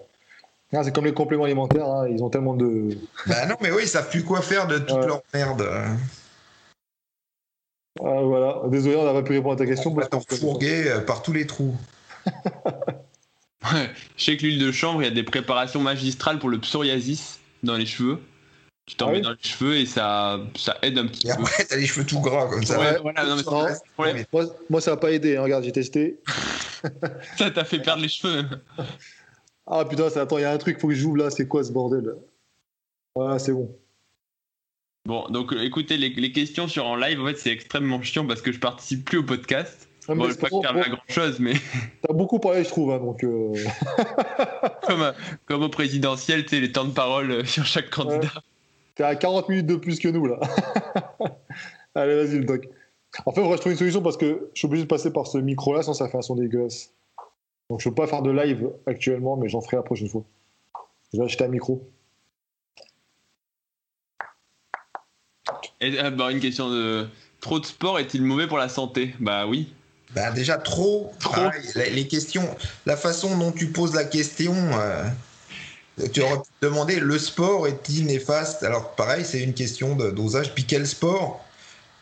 Ah, 0.72 0.84
c'est 0.84 0.94
comme 0.94 1.06
les 1.06 1.14
compléments 1.14 1.46
alimentaires, 1.46 1.88
hein, 1.88 2.08
ils 2.08 2.22
ont 2.22 2.30
tellement 2.30 2.54
de. 2.54 2.90
bah 3.26 3.48
non, 3.48 3.56
mais 3.60 3.72
oui, 3.72 3.84
ils 3.84 3.88
savent 3.88 4.10
plus 4.12 4.24
quoi 4.24 4.42
faire 4.42 4.68
de 4.68 4.78
toute 4.78 4.98
Ouais. 4.98 5.08
leur 5.08 5.22
merde. 5.34 5.68
Ah, 8.04 8.22
voilà. 8.22 8.62
Désolé, 8.68 8.96
on 8.96 9.06
n'a 9.06 9.14
pas 9.14 9.24
pu 9.24 9.34
répondre 9.34 9.54
à 9.54 9.58
ta 9.58 9.66
question. 9.66 9.92
On 9.92 9.96
va 9.96 10.06
t'en 10.06 10.22
que- 10.22 10.66
euh, 10.66 11.00
par 11.02 11.22
tous 11.22 11.34
les 11.34 11.46
trous. 11.48 11.76
Ouais, 13.74 13.90
je 14.16 14.24
sais 14.24 14.38
que 14.38 14.44
l'huile 14.46 14.60
de 14.60 14.72
chanvre, 14.72 15.02
il 15.02 15.06
y 15.06 15.08
a 15.08 15.12
des 15.14 15.24
préparations 15.24 15.82
magistrales 15.82 16.40
pour 16.40 16.50
le 16.50 16.60
psoriasis 16.60 17.40
dans 17.64 17.76
les 17.76 17.86
cheveux. 17.86 18.20
Tu 18.86 18.96
t'en 18.96 19.08
Ah 19.08 19.12
mets 19.12 19.18
oui 19.18 19.24
dans 19.24 19.32
les 19.32 19.38
cheveux 19.42 19.76
et 19.76 19.86
ça, 19.86 20.40
ça 20.56 20.78
aide 20.82 20.98
un 20.98 21.08
petit 21.08 21.28
Et 21.28 21.32
peu. 21.36 21.42
après, 21.42 21.66
t'as 21.66 21.76
les 21.76 21.86
cheveux 21.86 22.06
tout 22.06 22.22
gras 22.22 22.48
comme 22.48 22.64
ça. 22.64 22.80
Ouais, 22.80 22.98
voilà, 23.02 23.26
non, 23.26 23.36
mais 23.36 23.42
Non. 23.44 23.66
c'est 23.68 23.74
le 23.74 23.94
problème. 23.94 24.26
Moi, 24.32 24.46
moi, 24.70 24.80
ça 24.82 24.92
n'a 24.92 24.98
pas 24.98 25.12
aidé. 25.12 25.36
hein, 25.36 25.44
Regarde, 25.44 25.64
j'ai 25.66 25.72
testé. 25.74 26.20
Ça 27.38 27.50
t'a 27.52 27.66
fait 27.66 27.80
perdre 27.80 28.04
les 28.04 28.08
cheveux. 28.08 28.46
Ah 29.66 29.84
putain, 29.84 30.10
ça, 30.12 30.22
attends, 30.22 30.38
il 30.38 30.42
y 30.42 30.46
a 30.46 30.52
un 30.52 30.58
truc, 30.58 30.80
faut 30.80 30.88
que 30.88 30.94
j'ouvre 30.94 31.18
là. 31.18 31.30
C'est 31.32 31.48
quoi 31.48 31.64
ce 31.64 31.72
bordel? 31.72 32.16
Voilà, 33.16 33.40
c'est 33.40 33.52
bon. 33.52 33.76
Bon, 35.08 35.26
donc 35.30 35.54
euh, 35.54 35.64
écoutez, 35.64 35.96
les, 35.96 36.10
les 36.10 36.32
questions 36.34 36.68
sur 36.68 36.86
en 36.86 36.98
live, 36.98 37.22
en 37.22 37.26
fait, 37.28 37.38
c'est 37.38 37.50
extrêmement 37.52 38.02
chiant 38.02 38.28
parce 38.28 38.42
que 38.42 38.52
je 38.52 38.60
participe 38.60 39.06
plus 39.06 39.20
au 39.20 39.24
podcast. 39.24 39.88
Mais 40.10 40.16
Bon, 40.16 40.30
je 40.30 40.36
pas 40.36 40.50
faire 40.50 40.60
pour- 40.74 40.82
grand 40.82 41.02
chose, 41.08 41.40
mais 41.40 41.54
T'as 42.02 42.14
beaucoup 42.14 42.40
parlé, 42.40 42.66
je 42.66 42.70
trouve. 42.70 42.92
hein, 42.92 43.00
donc, 43.00 43.24
euh, 43.24 43.54
comme, 44.86 45.02
euh, 45.02 45.12
comme 45.46 45.64
au 45.64 45.70
présidentiel, 45.70 46.44
tu 46.44 46.50
sais, 46.50 46.60
les 46.60 46.74
temps 46.74 46.84
de 46.84 46.92
parole 46.94 47.46
sur 47.48 47.66
chaque 47.66 47.90
candidat. 47.90 48.32
t'es 48.96 49.04
à 49.04 49.16
40 49.16 49.48
minutes 49.48 49.66
de 49.66 49.76
plus 49.78 49.98
que 50.00 50.10
nous 50.10 50.26
là. 50.26 50.40
Allez, 51.96 52.16
vas-y, 52.16 52.40
le 52.40 52.44
doc. 52.46 52.68
En 53.26 53.32
fait, 53.32 53.40
on 53.42 53.50
va 53.50 53.56
trouver 53.58 53.72
une 53.76 53.80
solution 53.80 54.02
parce 54.02 54.18
que 54.18 54.50
je 54.54 54.60
suis 54.60 54.66
obligé 54.68 54.84
de 54.84 54.90
passer 54.90 55.12
par 55.12 55.26
ce 55.28 55.38
micro 55.38 55.74
là, 55.74 55.84
sinon 55.84 55.94
ça 55.94 56.10
fait 56.10 56.18
un 56.18 56.22
son 56.22 56.36
dégueulasse. 56.36 56.94
Donc, 57.70 57.80
je 57.82 57.88
peux 57.88 57.96
pas 57.96 58.08
faire 58.08 58.22
de 58.24 58.32
live 58.32 58.70
actuellement, 58.86 59.38
mais 59.38 59.48
j'en 59.48 59.62
ferai 59.62 59.78
la 59.78 59.84
prochaine 59.84 60.10
fois. 60.10 60.24
Je 61.14 61.18
vais 61.20 61.24
acheter 61.26 61.46
un 61.46 61.50
micro. 61.50 61.90
Et, 65.82 66.00
euh, 66.00 66.12
bah, 66.12 66.32
une 66.32 66.40
question 66.40 66.70
de. 66.70 67.08
Trop 67.40 67.60
de 67.60 67.66
sport 67.66 68.00
est-il 68.00 68.24
mauvais 68.24 68.48
pour 68.48 68.58
la 68.58 68.68
santé? 68.70 69.14
Bah 69.20 69.46
oui. 69.46 69.72
Bah, 70.16 70.32
déjà 70.32 70.58
trop, 70.58 71.14
Trop. 71.20 71.34
pareil, 71.34 71.62
les, 71.76 71.90
les 71.92 72.08
questions, 72.08 72.50
la 72.86 72.98
façon 72.98 73.38
dont 73.38 73.52
tu 73.52 73.68
poses 73.68 73.94
la 73.94 74.06
question, 74.06 74.56
euh, 74.56 75.04
tu 76.14 76.22
aurais 76.22 76.38
pu 76.38 76.50
te 76.62 76.66
demander 76.66 77.00
le 77.00 77.20
sport 77.20 77.68
est-il 77.68 78.06
néfaste? 78.06 78.64
Alors 78.64 78.96
pareil, 78.96 79.24
c'est 79.26 79.42
une 79.42 79.54
question 79.54 79.96
de 79.96 80.10
dosage. 80.10 80.54
Puis 80.56 80.66
quel 80.66 80.88
sport? 80.88 81.46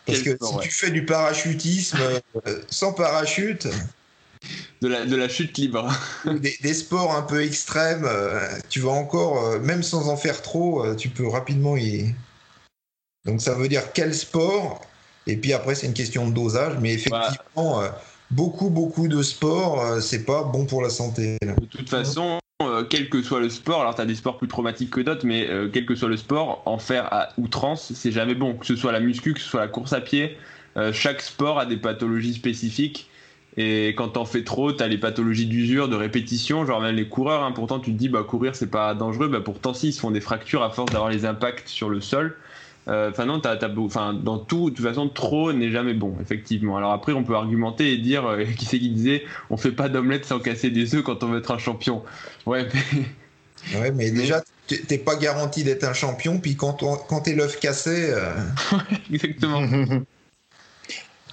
Parce 0.06 0.22
Quel 0.22 0.38
que 0.38 0.46
sport, 0.46 0.50
si 0.50 0.56
ouais. 0.58 0.64
tu 0.64 0.72
fais 0.72 0.92
du 0.92 1.04
parachutisme 1.06 1.98
euh, 2.48 2.62
sans 2.70 2.94
parachute, 2.94 3.68
De 4.82 4.88
la, 4.88 5.06
de 5.06 5.16
la 5.16 5.28
chute 5.28 5.58
libre. 5.58 5.92
des, 6.26 6.56
des 6.62 6.74
sports 6.76 7.16
un 7.16 7.24
peu 7.24 7.44
extrêmes, 7.44 8.06
euh, 8.06 8.48
tu 8.70 8.80
vas 8.80 8.92
encore, 8.92 9.44
euh, 9.44 9.60
même 9.60 9.82
sans 9.84 10.08
en 10.10 10.16
faire 10.16 10.42
trop, 10.44 10.86
euh, 10.86 10.96
tu 10.96 11.10
peux 11.10 11.28
rapidement 11.28 11.76
y. 11.76 12.14
Donc 13.26 13.42
ça 13.42 13.56
veut 13.56 13.68
dire 13.68 13.94
quel 13.94 14.14
sport? 14.14 14.82
Et 15.28 15.38
puis 15.38 15.54
après, 15.54 15.76
c'est 15.76 15.88
une 15.88 15.94
question 15.94 16.28
de 16.30 16.34
dosage, 16.34 16.74
mais 16.80 16.94
effectivement, 16.94 17.82
euh, 17.82 17.90
beaucoup, 18.30 18.70
beaucoup 18.70 19.08
de 19.08 19.24
sport, 19.24 19.82
euh, 19.82 20.00
c'est 20.00 20.24
pas 20.24 20.44
bon 20.44 20.66
pour 20.66 20.82
la 20.82 20.90
santé. 20.90 21.38
là. 21.42 21.54
De 21.54 21.66
toute 21.66 21.90
façon, 21.90 22.40
euh, 22.62 22.86
quel 22.90 23.10
que 23.10 23.22
soit 23.22 23.42
le 23.42 23.50
sport, 23.50 23.82
alors 23.82 23.96
tu 23.96 24.02
as 24.02 24.06
des 24.06 24.16
sports 24.16 24.38
plus 24.38 24.48
traumatiques 24.48 24.92
que 24.92 25.02
d'autres, 25.02 25.26
mais 25.26 25.50
euh, 25.50 25.70
quel 25.72 25.86
que 25.86 25.96
soit 25.96 26.08
le 26.08 26.16
sport, 26.16 26.62
en 26.66 26.78
faire 26.78 27.12
à 27.12 27.30
outrance, 27.38 27.92
c'est 27.94 28.12
jamais 28.12 28.36
bon. 28.36 28.54
Que 28.54 28.66
ce 28.66 28.76
soit 28.76 28.92
la 28.92 29.02
muscu, 29.02 29.34
que 29.34 29.42
ce 29.42 29.50
soit 29.50 29.60
la 29.60 29.68
course 29.68 29.92
à 29.94 30.00
pied, 30.00 30.38
euh, 30.78 30.94
chaque 30.94 31.22
sport 31.22 31.60
a 31.60 31.66
des 31.66 31.78
pathologies 31.78 32.34
spécifiques. 32.34 33.10
Et 33.58 33.90
quand 33.90 34.10
t'en 34.10 34.26
fais 34.26 34.44
trop, 34.44 34.72
t'as 34.74 34.88
les 34.88 34.98
pathologies 34.98 35.48
d'usure, 35.48 35.88
de 35.90 35.96
répétition, 35.96 36.66
genre 36.66 36.82
même 36.82 36.96
les 36.96 37.08
coureurs, 37.08 37.44
hein, 37.44 37.52
pourtant 37.54 37.80
tu 37.80 37.94
te 37.94 37.98
dis 37.98 38.10
bah 38.10 38.24
courir 38.24 38.54
c'est 38.54 38.70
pas 38.70 38.94
dangereux, 38.94 39.30
bah 39.30 39.40
pourtant 39.40 39.74
si 39.74 39.90
ils 39.90 39.94
se 39.94 40.02
font 40.02 40.12
des 40.12 40.20
fractures 40.20 40.62
à 40.62 40.70
force 40.70 40.92
d'avoir 40.92 41.10
les 41.10 41.26
impacts 41.26 41.70
sur 41.70 41.90
le 41.90 42.02
sol. 42.02 42.36
Euh, 42.88 43.10
Enfin 43.10 43.26
non, 43.26 43.40
t'as, 43.40 43.56
t'as 43.58 43.68
beau- 43.68 43.86
enfin 43.86 44.14
dans 44.14 44.38
tout, 44.38 44.70
de 44.70 44.76
toute 44.76 44.86
façon 44.86 45.10
trop 45.10 45.52
n'est 45.54 45.72
jamais 45.72 45.94
bon, 45.96 46.16
effectivement. 46.22 46.78
Alors 46.78 46.92
après 46.94 47.14
on 47.14 47.24
peut 47.24 47.36
argumenter 47.36 47.92
et 47.94 47.98
dire, 47.98 48.26
euh, 48.26 48.44
qui 48.58 48.66
c'est 48.66 48.78
qui 48.80 48.90
disait, 48.90 49.24
on 49.50 49.58
fait 49.58 49.72
pas 49.72 49.90
d'omelette 49.90 50.26
sans 50.26 50.40
casser 50.40 50.70
des 50.70 50.94
œufs 50.96 51.04
quand 51.04 51.24
on 51.24 51.28
veut 51.28 51.40
être 51.40 51.52
un 51.52 51.58
champion. 51.58 52.04
Ouais, 52.46 52.68
mais 52.74 53.06
Ouais, 53.80 53.92
mais 53.92 54.12
déjà, 54.12 54.44
t'es 54.68 55.00
pas 55.00 55.16
garanti 55.16 55.64
d'être 55.64 55.86
un 55.86 55.94
champion, 55.94 56.38
puis 56.40 56.56
quand, 56.56 56.84
on- 56.84 56.98
quand 56.98 57.22
t'es 57.22 57.34
l'œuf 57.34 57.60
cassé, 57.60 58.12
euh, 58.12 58.34
exactement. 59.12 59.62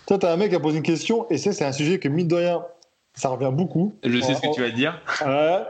Toi, 0.07 0.19
t'as 0.19 0.33
un 0.33 0.37
mec 0.37 0.49
qui 0.51 0.57
a 0.57 0.61
posé 0.61 0.79
une 0.79 0.83
question, 0.83 1.27
et 1.31 1.37
ça, 1.39 1.53
c'est 1.53 1.65
un 1.65 1.73
sujet 1.73 1.99
que, 1.99 2.09
mine 2.09 2.29
de 2.29 2.35
rien, 2.35 2.62
ça 3.15 3.29
revient 3.29 3.51
beaucoup. 3.53 3.95
Je 4.03 4.20
sais 4.20 4.35
ce 4.35 4.41
que 4.41 4.55
tu 4.55 4.61
vas 4.62 4.70
dire. 4.70 4.99
Ouais. 5.20 5.62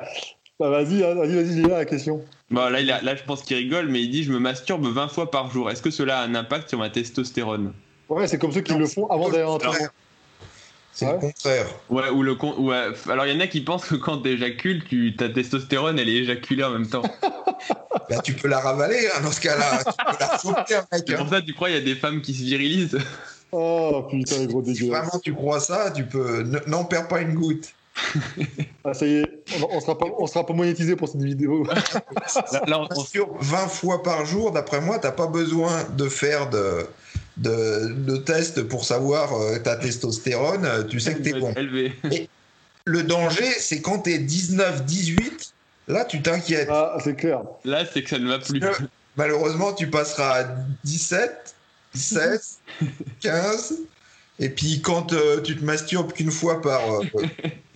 Bah, 0.61 0.71
vas-y, 0.71 1.03
hein, 1.05 1.15
vas-y, 1.15 1.35
vas-y, 1.35 1.57
j'ai 1.57 1.63
là 1.69 1.79
la 1.79 1.85
question. 1.85 2.21
Bon, 2.53 2.69
là, 2.69 2.81
il 2.81 2.91
a- 2.91 3.01
là, 3.03 3.17
je 3.17 3.23
pense 3.25 3.43
qu'il 3.43 3.57
rigole, 3.57 3.89
mais 3.89 4.03
il 4.03 4.11
dit 4.11 4.23
Je 4.25 4.33
me 4.33 4.39
masturbe 4.39 4.87
20 4.87 5.09
fois 5.09 5.31
par 5.31 5.51
jour. 5.51 5.71
Est-ce 5.71 5.83
que 5.83 5.91
cela 5.91 6.21
a 6.21 6.25
un 6.25 6.35
impact 6.35 6.69
sur 6.69 6.79
ma 6.79 6.91
testostérone? 6.91 7.73
Ouais, 8.09 8.27
c'est 8.27 8.39
comme 8.39 8.53
ceux 8.53 8.61
qui 8.61 8.73
Non, 8.73 8.79
le 8.79 8.87
font 8.87 9.07
avant 9.09 9.29
d'aller 9.31 9.43
à 9.43 9.47
l'entraînement. 9.47 9.89
c'est 10.93 11.07
Ouais. 11.07 11.13
le 11.15 11.19
contraire. 11.19 11.67
Ouais, 11.89 12.11
ou 12.11 12.23
le 12.23 12.35
con. 12.35 12.55
Ouais. 12.59 12.89
Alors, 13.11 13.27
il 13.27 13.33
y 13.33 13.37
en 13.37 13.41
a 13.41 13.47
qui 13.47 13.63
pensent 13.63 13.87
que 13.87 13.95
quand 13.95 14.19
t'éjacules, 14.19 14.85
tu... 14.85 15.17
ta 15.17 15.29
testostérone, 15.31 15.99
elle 15.99 16.09
est 16.11 16.17
éjaculée 16.17 16.65
en 16.65 16.71
même 16.71 16.89
temps. 16.89 17.03
Bah, 18.11 18.19
tu 18.19 18.35
peux 18.35 18.49
la 18.49 18.59
ravaler, 18.59 19.09
hein, 19.15 19.21
dans 19.23 19.31
ce 19.31 19.41
cas-là. 19.41 19.79
tu 19.85 19.93
peux 20.05 20.19
la 20.19 20.39
choper, 20.39 20.75
mec. 20.93 21.05
C'est 21.07 21.15
hein. 21.15 21.19
pour 21.19 21.29
ça, 21.29 21.41
tu 21.41 21.55
crois, 21.55 21.71
il 21.71 21.75
y 21.75 21.79
a 21.79 21.81
des 21.81 21.95
femmes 21.95 22.21
qui 22.21 22.35
se 22.35 22.43
virilisent? 22.43 22.99
Oh 23.53 24.07
putain, 24.11 24.39
les 24.39 24.47
gros 24.49 24.63
Si 24.65 24.73
dégueulasses. 24.73 24.99
vraiment 25.07 25.21
tu 25.23 25.33
crois 25.35 25.61
ça, 25.61 25.91
tu 25.93 26.05
peux. 26.05 26.43
ne- 26.43 26.59
N'en 26.67 26.85
perds 26.85 27.07
pas 27.09 27.21
une 27.21 27.35
goutte. 27.35 27.73
Ah, 28.85 28.95
ça 28.95 29.07
y 29.07 29.17
est, 29.19 29.27
on, 29.61 29.77
on 29.77 29.81
sera 29.81 29.97
pas, 29.99 30.07
on 30.19 30.27
sera 30.27 30.45
pas 30.47 30.53
monétisé 30.55 30.97
pour 30.97 31.09
cette 31.09 31.23
vidéo. 31.23 31.65
Là, 32.53 32.63
là, 32.67 32.81
on- 32.81 32.89
on- 32.91 33.05
Sur 33.05 33.35
20 33.39 33.69
fois 33.69 34.03
par 34.03 34.25
jour, 34.27 34.51
d'après 34.51 34.81
moi, 34.81 34.99
t'as 34.99 35.13
pas 35.13 35.27
besoin 35.27 35.85
de 35.97 36.09
faire 36.09 36.49
de, 36.51 36.87
de, 37.37 37.89
de 37.93 38.17
tests 38.17 38.63
pour 38.63 38.85
savoir 38.85 39.35
euh, 39.35 39.59
ta 39.59 39.77
testostérone. 39.77 40.65
euh, 40.65 40.83
Tu 40.85 41.01
sais 41.01 41.15
que 41.15 41.23
t'es 41.23 41.39
bon. 41.39 41.53
élevé. 41.55 41.93
Le 42.85 43.03
danger, 43.03 43.45
c'est 43.59 43.81
quand 43.81 44.01
t'es 44.01 44.19
19, 44.19 44.85
18, 44.85 45.55
là, 45.89 46.05
tu 46.05 46.21
t'inquiètes. 46.23 46.69
Ah, 46.71 46.97
c'est 47.05 47.15
clair. 47.15 47.43
Là, 47.65 47.85
c'est 47.93 48.03
que 48.03 48.09
ça 48.11 48.19
ne 48.19 48.29
va 48.29 48.39
plus. 48.41 48.61
Malheureusement, 49.17 49.73
tu 49.73 49.89
passeras 49.89 50.41
à 50.41 50.45
17, 50.85 51.55
16, 51.95 52.59
15. 53.21 53.75
Et 54.39 54.49
puis 54.49 54.81
quand 54.83 55.13
euh, 55.13 55.41
tu 55.41 55.57
te 55.57 55.65
masturbes 55.65 56.13
qu'une 56.13 56.31
fois 56.31 56.61
par. 56.63 56.81
euh, 56.93 57.05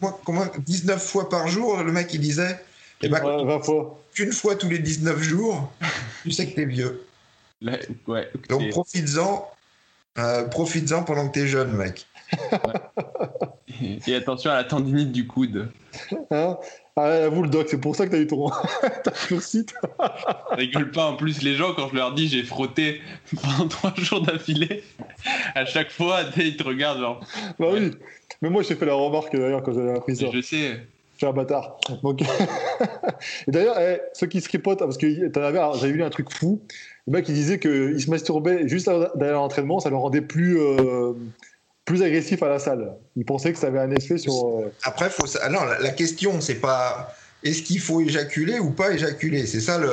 quoi, 0.00 0.18
comment 0.24 0.46
19 0.58 1.02
fois 1.02 1.28
par 1.28 1.48
jour, 1.48 1.82
le 1.82 1.92
mec 1.92 2.12
il 2.14 2.20
disait. 2.20 2.58
Et 3.02 3.08
ben, 3.08 3.22
Ouais, 3.22 3.44
20 3.44 3.60
fois. 3.62 4.00
qu'une 4.14 4.32
fois 4.32 4.56
tous 4.56 4.68
les 4.68 4.78
19 4.78 5.20
jours, 5.20 5.72
tu 6.22 6.30
sais 6.32 6.46
que 6.48 6.54
t'es 6.56 6.64
vieux. 6.64 7.06
Là, 7.60 7.78
ouais, 8.06 8.30
Donc 8.48 8.68
profites-en. 8.70 9.50
euh, 10.18 10.44
profites-en 10.44 11.02
pendant 11.04 11.28
que 11.28 11.34
t'es 11.34 11.46
jeune, 11.46 11.72
mec. 11.72 12.06
Et 14.06 14.14
attention 14.14 14.50
à 14.50 14.54
la 14.56 14.64
tendinite 14.64 15.12
du 15.12 15.26
coude. 15.26 15.68
Hein? 16.30 16.56
Ah, 16.98 17.24
avoue 17.26 17.42
le 17.42 17.50
doc, 17.50 17.66
c'est 17.68 17.80
pour 17.80 17.94
ça 17.94 18.06
que 18.06 18.12
t'as 18.12 18.18
eu 18.18 18.26
ton. 18.26 18.48
t'as 19.04 19.40
site. 19.40 19.74
Rigole 20.52 20.90
pas, 20.90 21.10
en 21.10 21.16
plus, 21.16 21.42
les 21.42 21.54
gens, 21.54 21.74
quand 21.74 21.90
je 21.90 21.94
leur 21.94 22.14
dis 22.14 22.26
j'ai 22.28 22.42
frotté 22.42 23.02
pendant 23.42 23.68
trois 23.68 23.94
jours 23.96 24.22
d'affilée, 24.22 24.82
à 25.54 25.66
chaque 25.66 25.90
fois, 25.90 26.20
ils 26.38 26.56
te 26.56 26.62
regardent 26.62 27.00
genre, 27.00 27.20
Bah 27.58 27.66
oui. 27.72 27.90
Mais 28.40 28.48
moi, 28.48 28.62
j'ai 28.62 28.76
fait 28.76 28.86
la 28.86 28.94
remarque 28.94 29.36
d'ailleurs 29.36 29.62
quand 29.62 29.74
j'avais 29.74 29.94
appris 29.94 30.16
ça. 30.16 30.26
je 30.32 30.40
sais. 30.40 30.80
Je 31.12 31.18
suis 31.18 31.26
un 31.26 31.32
bâtard. 31.32 31.78
Donc... 32.02 32.20
et 33.48 33.50
d'ailleurs, 33.50 33.78
eh, 33.78 34.00
ceux 34.12 34.26
qui 34.26 34.40
se 34.40 34.48
tripotent, 34.48 34.78
parce 34.78 34.98
que 34.98 35.30
j'avais 35.34 35.92
vu 35.92 36.02
un 36.02 36.10
truc 36.10 36.30
fou. 36.30 36.60
Le 37.06 37.12
mec, 37.12 37.28
il 37.28 37.34
disait 37.34 37.58
qu'il 37.58 38.00
se 38.00 38.10
masturbait 38.10 38.68
juste 38.68 38.88
à 38.88 39.10
l'entraînement, 39.32 39.80
ça 39.80 39.88
le 39.90 39.96
rendait 39.96 40.20
plus, 40.20 40.58
euh, 40.58 41.12
plus 41.86 42.02
agressif 42.02 42.42
à 42.42 42.48
la 42.48 42.58
salle. 42.58 42.92
Il 43.16 43.24
pensait 43.24 43.52
que 43.52 43.58
ça 43.58 43.68
avait 43.68 43.78
un 43.78 43.90
effet 43.92 44.18
sur. 44.18 44.34
euh, 44.60 44.72
Après, 44.82 45.08
faut. 45.08 45.24
non, 45.50 45.64
la, 45.64 45.78
la 45.78 45.90
question, 45.90 46.40
c'est 46.42 46.56
pas. 46.56 47.14
Est-ce 47.42 47.62
qu'il 47.62 47.80
faut 47.80 48.00
éjaculer 48.02 48.58
ou 48.58 48.70
pas 48.72 48.92
éjaculer? 48.92 49.46
C'est 49.46 49.60
ça 49.60 49.78
le. 49.78 49.88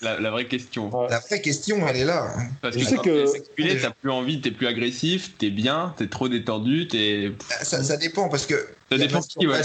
La, 0.00 0.20
la 0.20 0.30
vraie 0.30 0.46
question. 0.46 0.96
ouais. 0.96 1.08
La 1.10 1.18
vraie 1.18 1.40
question, 1.40 1.84
elle 1.88 1.96
est 1.96 2.04
là. 2.04 2.32
Parce 2.62 2.76
que 2.76 2.84
sais 2.84 2.94
quand 2.94 3.02
que- 3.02 3.82
t'as 3.82 3.90
plus 3.90 4.10
envie, 4.12 4.40
t'es 4.40 4.52
plus 4.52 4.68
agressif, 4.68 5.36
t'es 5.38 5.50
bien, 5.50 5.92
t'es 5.98 6.06
trop 6.06 6.28
détendu, 6.28 6.86
t'es. 6.86 7.32
Ça, 7.62 7.82
ça 7.82 7.96
dépend 7.96 8.28
parce 8.28 8.46
que. 8.46 8.54
Ça 8.92 8.96
dépend 8.96 9.20
qui, 9.20 9.48
ouais. 9.48 9.60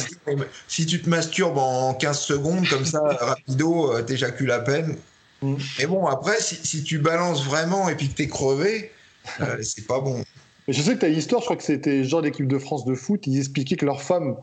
Si 0.67 0.88
tu 0.88 1.01
te 1.03 1.07
masturbes 1.09 1.59
en 1.59 1.93
15 1.93 2.19
secondes, 2.19 2.67
comme 2.67 2.84
ça, 2.85 2.99
rapido, 3.21 3.93
euh, 3.93 4.01
t'éjacules 4.01 4.51
à 4.51 4.59
peine. 4.61 4.97
Mm. 5.43 5.55
Mais 5.77 5.85
bon, 5.85 6.07
après, 6.07 6.41
si, 6.41 6.55
si 6.63 6.84
tu 6.84 6.97
balances 6.97 7.45
vraiment 7.45 7.88
et 7.89 7.95
puis 7.95 8.09
que 8.09 8.15
t'es 8.15 8.27
crevé, 8.27 8.91
euh, 9.39 9.61
c'est 9.61 9.85
pas 9.85 9.99
bon. 9.99 10.23
Mais 10.68 10.73
je 10.73 10.81
sais 10.81 10.95
que 10.95 10.99
tu 10.99 11.06
as 11.06 11.10
une 11.10 11.18
histoire, 11.18 11.41
je 11.41 11.45
crois 11.45 11.57
que 11.57 11.64
c'était 11.64 12.03
genre 12.03 12.22
l'équipe 12.22 12.48
de 12.48 12.57
France 12.57 12.85
de 12.85 12.95
foot, 12.95 13.26
ils 13.27 13.38
expliquaient 13.40 13.76
que 13.76 13.85
leurs 13.85 14.02
femmes, 14.02 14.35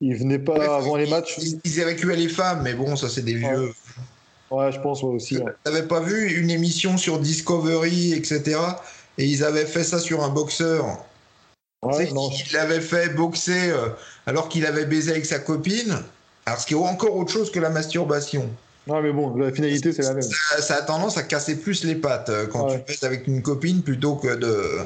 ils 0.00 0.14
venaient 0.14 0.38
pas 0.38 0.54
Ouais, 0.58 0.66
avant 0.66 0.96
les 0.96 1.08
matchs. 1.08 1.36
Ils, 1.38 1.60
ils 1.64 1.80
évacuaient 1.80 2.16
les 2.16 2.28
femmes, 2.28 2.62
mais 2.62 2.74
bon, 2.74 2.94
ça, 2.96 3.08
c'est 3.08 3.22
des 3.22 3.34
vieux. 3.34 3.72
Ouais, 4.50 4.70
je 4.70 4.78
pense 4.80 5.02
moi 5.02 5.12
aussi. 5.12 5.36
hein. 5.38 5.52
T'avais 5.64 5.82
pas 5.82 6.00
vu 6.00 6.38
une 6.40 6.50
émission 6.50 6.96
sur 6.98 7.18
Discovery, 7.18 8.12
etc. 8.12 8.58
Et 9.18 9.24
ils 9.24 9.42
avaient 9.42 9.66
fait 9.66 9.82
ça 9.82 9.98
sur 9.98 10.22
un 10.22 10.28
boxeur. 10.28 10.84
Ouais, 11.82 12.10
non, 12.12 12.30
il 12.30 12.52
l'avait 12.52 12.80
fait 12.80 13.08
boxer 13.10 13.70
euh, 13.70 13.88
alors 14.26 14.48
qu'il 14.48 14.66
avait 14.66 14.86
baisé 14.86 15.10
avec 15.12 15.26
sa 15.26 15.38
copine. 15.38 15.96
Alors, 16.44 16.60
ce 16.60 16.66
qui 16.66 16.74
est 16.74 16.76
encore 16.76 17.16
autre 17.16 17.32
chose 17.32 17.50
que 17.50 17.58
la 17.60 17.70
masturbation. 17.70 18.48
non, 18.86 19.02
mais 19.02 19.12
bon, 19.12 19.34
la 19.36 19.50
finalité, 19.52 19.92
c'est 19.92 20.02
la 20.02 20.14
même. 20.14 20.22
Ça, 20.22 20.62
ça 20.62 20.74
a 20.76 20.82
tendance 20.82 21.16
à 21.16 21.22
casser 21.24 21.56
plus 21.56 21.82
les 21.84 21.96
pattes 21.96 22.28
euh, 22.28 22.46
quand 22.46 22.66
Ouais. 22.68 22.78
tu 22.78 22.84
baises 22.92 23.02
avec 23.04 23.26
une 23.26 23.42
copine 23.42 23.82
plutôt 23.82 24.14
que 24.16 24.34
de. 24.36 24.78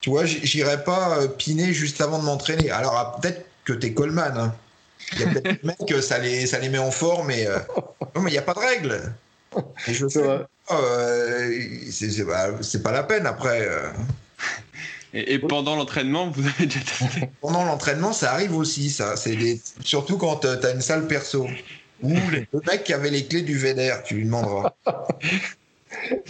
Tu 0.00 0.10
vois, 0.10 0.24
j- 0.24 0.40
j'irais 0.44 0.84
pas 0.84 1.18
euh, 1.18 1.28
piner 1.28 1.72
juste 1.72 2.00
avant 2.00 2.18
de 2.18 2.24
m'entraîner. 2.24 2.70
Alors, 2.70 2.94
ah, 2.96 3.18
peut-être 3.20 3.46
que 3.64 3.72
t'es 3.72 3.92
Coleman. 3.92 4.36
hein. 4.36 4.54
Il 5.14 5.20
y 5.20 5.24
a 5.24 5.26
peut-être 5.28 5.62
des 5.62 5.66
mecs, 5.66 5.92
euh, 5.92 6.00
ça 6.00 6.18
les, 6.18 6.46
ça 6.46 6.58
les 6.58 6.68
met 6.68 6.78
en 6.78 6.90
forme, 6.90 7.30
et. 7.30 7.46
euh, 7.46 7.58
Non, 8.14 8.22
mais 8.22 8.30
il 8.30 8.34
n'y 8.34 8.38
a 8.38 8.42
pas 8.42 8.54
de 8.54 8.58
règle. 8.60 9.12
Et 9.88 9.94
je 9.94 10.06
C'est 10.08 10.20
sais 10.20 10.44
euh, 10.70 11.50
c'est 11.90 12.10
c'est 12.62 12.82
pas, 12.82 12.92
la 12.92 13.02
peine 13.02 13.26
après. 13.26 13.62
euh. 13.62 13.88
Et, 15.14 15.34
et 15.34 15.38
pendant 15.38 15.74
l'entraînement, 15.74 16.30
vous 16.30 16.46
avez 16.46 16.66
déjà 16.66 16.80
testé? 16.80 17.30
Pendant 17.40 17.64
l'entraînement, 17.64 18.12
ça 18.12 18.32
arrive 18.32 18.54
aussi, 18.54 18.90
ça. 18.90 19.16
C'est 19.16 19.36
des... 19.36 19.58
Surtout 19.82 20.18
quand 20.18 20.44
euh, 20.44 20.56
t'as 20.56 20.74
une 20.74 20.82
salle 20.82 21.06
perso. 21.06 21.48
Ou 22.02 22.14
le 22.30 22.60
mec 22.70 22.84
qui 22.84 22.92
avait 22.92 23.10
les 23.10 23.24
clés 23.26 23.40
du 23.42 23.56
VDR, 23.58 24.02
tu 24.04 24.14
lui 24.16 24.24
demanderas. 24.26 24.72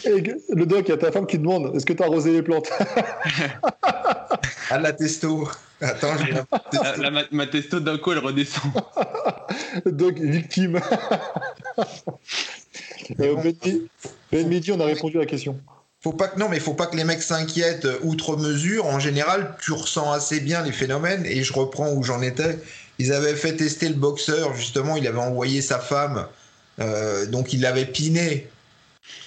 Et 0.05 0.23
le 0.55 0.67
doc, 0.67 0.85
il 0.87 0.91
y 0.91 0.93
a 0.93 0.97
ta 0.97 1.13
femme 1.13 1.27
qui 1.27 1.39
demande 1.39 1.75
est-ce 1.75 1.87
que 1.87 1.93
tu 1.93 2.03
as 2.03 2.07
arrosé 2.07 2.33
les 2.33 2.43
plantes 2.43 2.71
Ah, 4.71 4.79
la 4.79 4.93
testo. 4.93 5.49
Attends, 5.81 6.17
je 6.19 6.25
vais 6.27 6.33
Là, 6.33 6.97
là, 6.97 7.11
ma, 7.11 7.23
ma 7.31 7.47
testo 7.47 7.81
d'un 7.81 7.97
coup, 7.99 8.13
elle 8.13 8.19
redescend. 8.19 8.71
Le 9.85 9.93
doc, 9.93 10.19
victime. 10.19 10.81
Euh, 13.21 13.37
ben, 13.43 13.55
Ben 14.31 14.47
Midi, 14.49 14.71
on 14.71 14.81
a 14.81 14.85
répondu 14.85 15.17
à 15.17 15.21
la 15.21 15.27
question. 15.27 15.59
Faut 16.03 16.13
pas 16.13 16.29
que 16.29 16.39
non, 16.39 16.51
mais 16.51 16.61
faut 16.61 16.75
pas 16.75 16.87
que 16.87 16.95
les 16.95 17.05
mecs 17.05 17.23
s'inquiètent 17.23 17.89
outre 18.03 18.37
mesure. 18.37 18.85
En 18.85 18.99
général, 18.99 19.57
tu 19.63 19.73
ressens 19.73 20.13
assez 20.13 20.41
bien 20.41 20.63
les 20.63 20.73
phénomènes. 20.73 21.25
Et 21.25 21.43
je 21.43 21.55
reprends 21.55 21.91
où 21.93 22.03
j'en 22.03 22.21
étais. 22.21 22.59
Ils 22.99 23.13
avaient 23.13 23.35
fait 23.35 23.57
tester 23.57 23.89
le 23.89 23.95
boxeur 23.95 24.55
justement. 24.55 24.97
Il 24.97 25.07
avait 25.07 25.19
envoyé 25.19 25.63
sa 25.63 25.79
femme, 25.79 26.27
euh, 26.81 27.27
donc 27.27 27.53
il 27.53 27.63
l'avait 27.63 27.87
piné. 27.87 28.49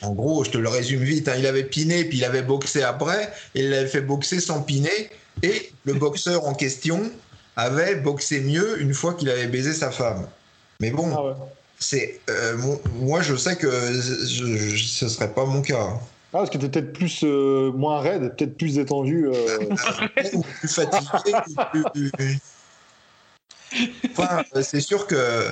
En 0.02 0.14
gros, 0.14 0.44
je 0.44 0.52
te 0.52 0.58
le 0.58 0.68
résume 0.70 1.02
vite. 1.04 1.28
hein, 1.28 1.36
il 1.38 1.46
avait 1.46 1.64
piné 1.64 2.04
puis 2.06 2.18
il 2.20 2.26
avait 2.26 2.42
boxé 2.42 2.82
après 2.84 3.32
et 3.56 3.62
il 3.62 3.70
l'avait 3.70 3.88
fait 3.88 4.02
boxer 4.02 4.40
sans 4.40 4.62
piner. 4.62 5.10
Et 5.44 5.72
le 5.86 5.94
boxeur 5.94 6.46
en 6.46 6.54
question 6.54 7.02
avait 7.56 7.96
boxé 7.96 8.42
mieux 8.42 8.82
une 8.82 8.94
fois 8.94 9.14
qu'il 9.14 9.30
avait 9.30 9.48
baisé 9.48 9.74
sa 9.74 9.92
femme. 9.92 10.28
Mais 10.80 10.92
bon, 10.92 11.12
Ah 11.16 11.24
ouais. 11.24 11.34
c'est 11.80 12.20
euh, 12.30 12.58
moi 12.96 13.22
je 13.22 13.36
sais 13.36 13.56
que 13.56 13.70
je, 13.70 14.76
je- 14.76 14.86
ce 14.88 15.08
serait 15.08 15.32
pas 15.34 15.46
mon 15.46 15.62
cas. 15.62 15.90
Ah, 16.34 16.38
parce 16.38 16.50
que 16.50 16.58
t'es 16.58 16.70
peut-être 16.70 16.94
plus 16.94 17.24
euh, 17.24 17.72
moins 17.74 18.00
raide, 18.00 18.34
peut-être 18.38 18.58
plus 18.58 18.76
détendu. 18.76 19.28
euh. 19.28 19.60
ou 20.34 20.42
plus 20.42 20.68
fatigué, 20.74 21.34
ou 21.76 21.90
plus- 21.94 22.12
Enfin, 24.18 24.44
c'est 24.62 24.82
sûr 24.82 25.08
que. 25.08 25.50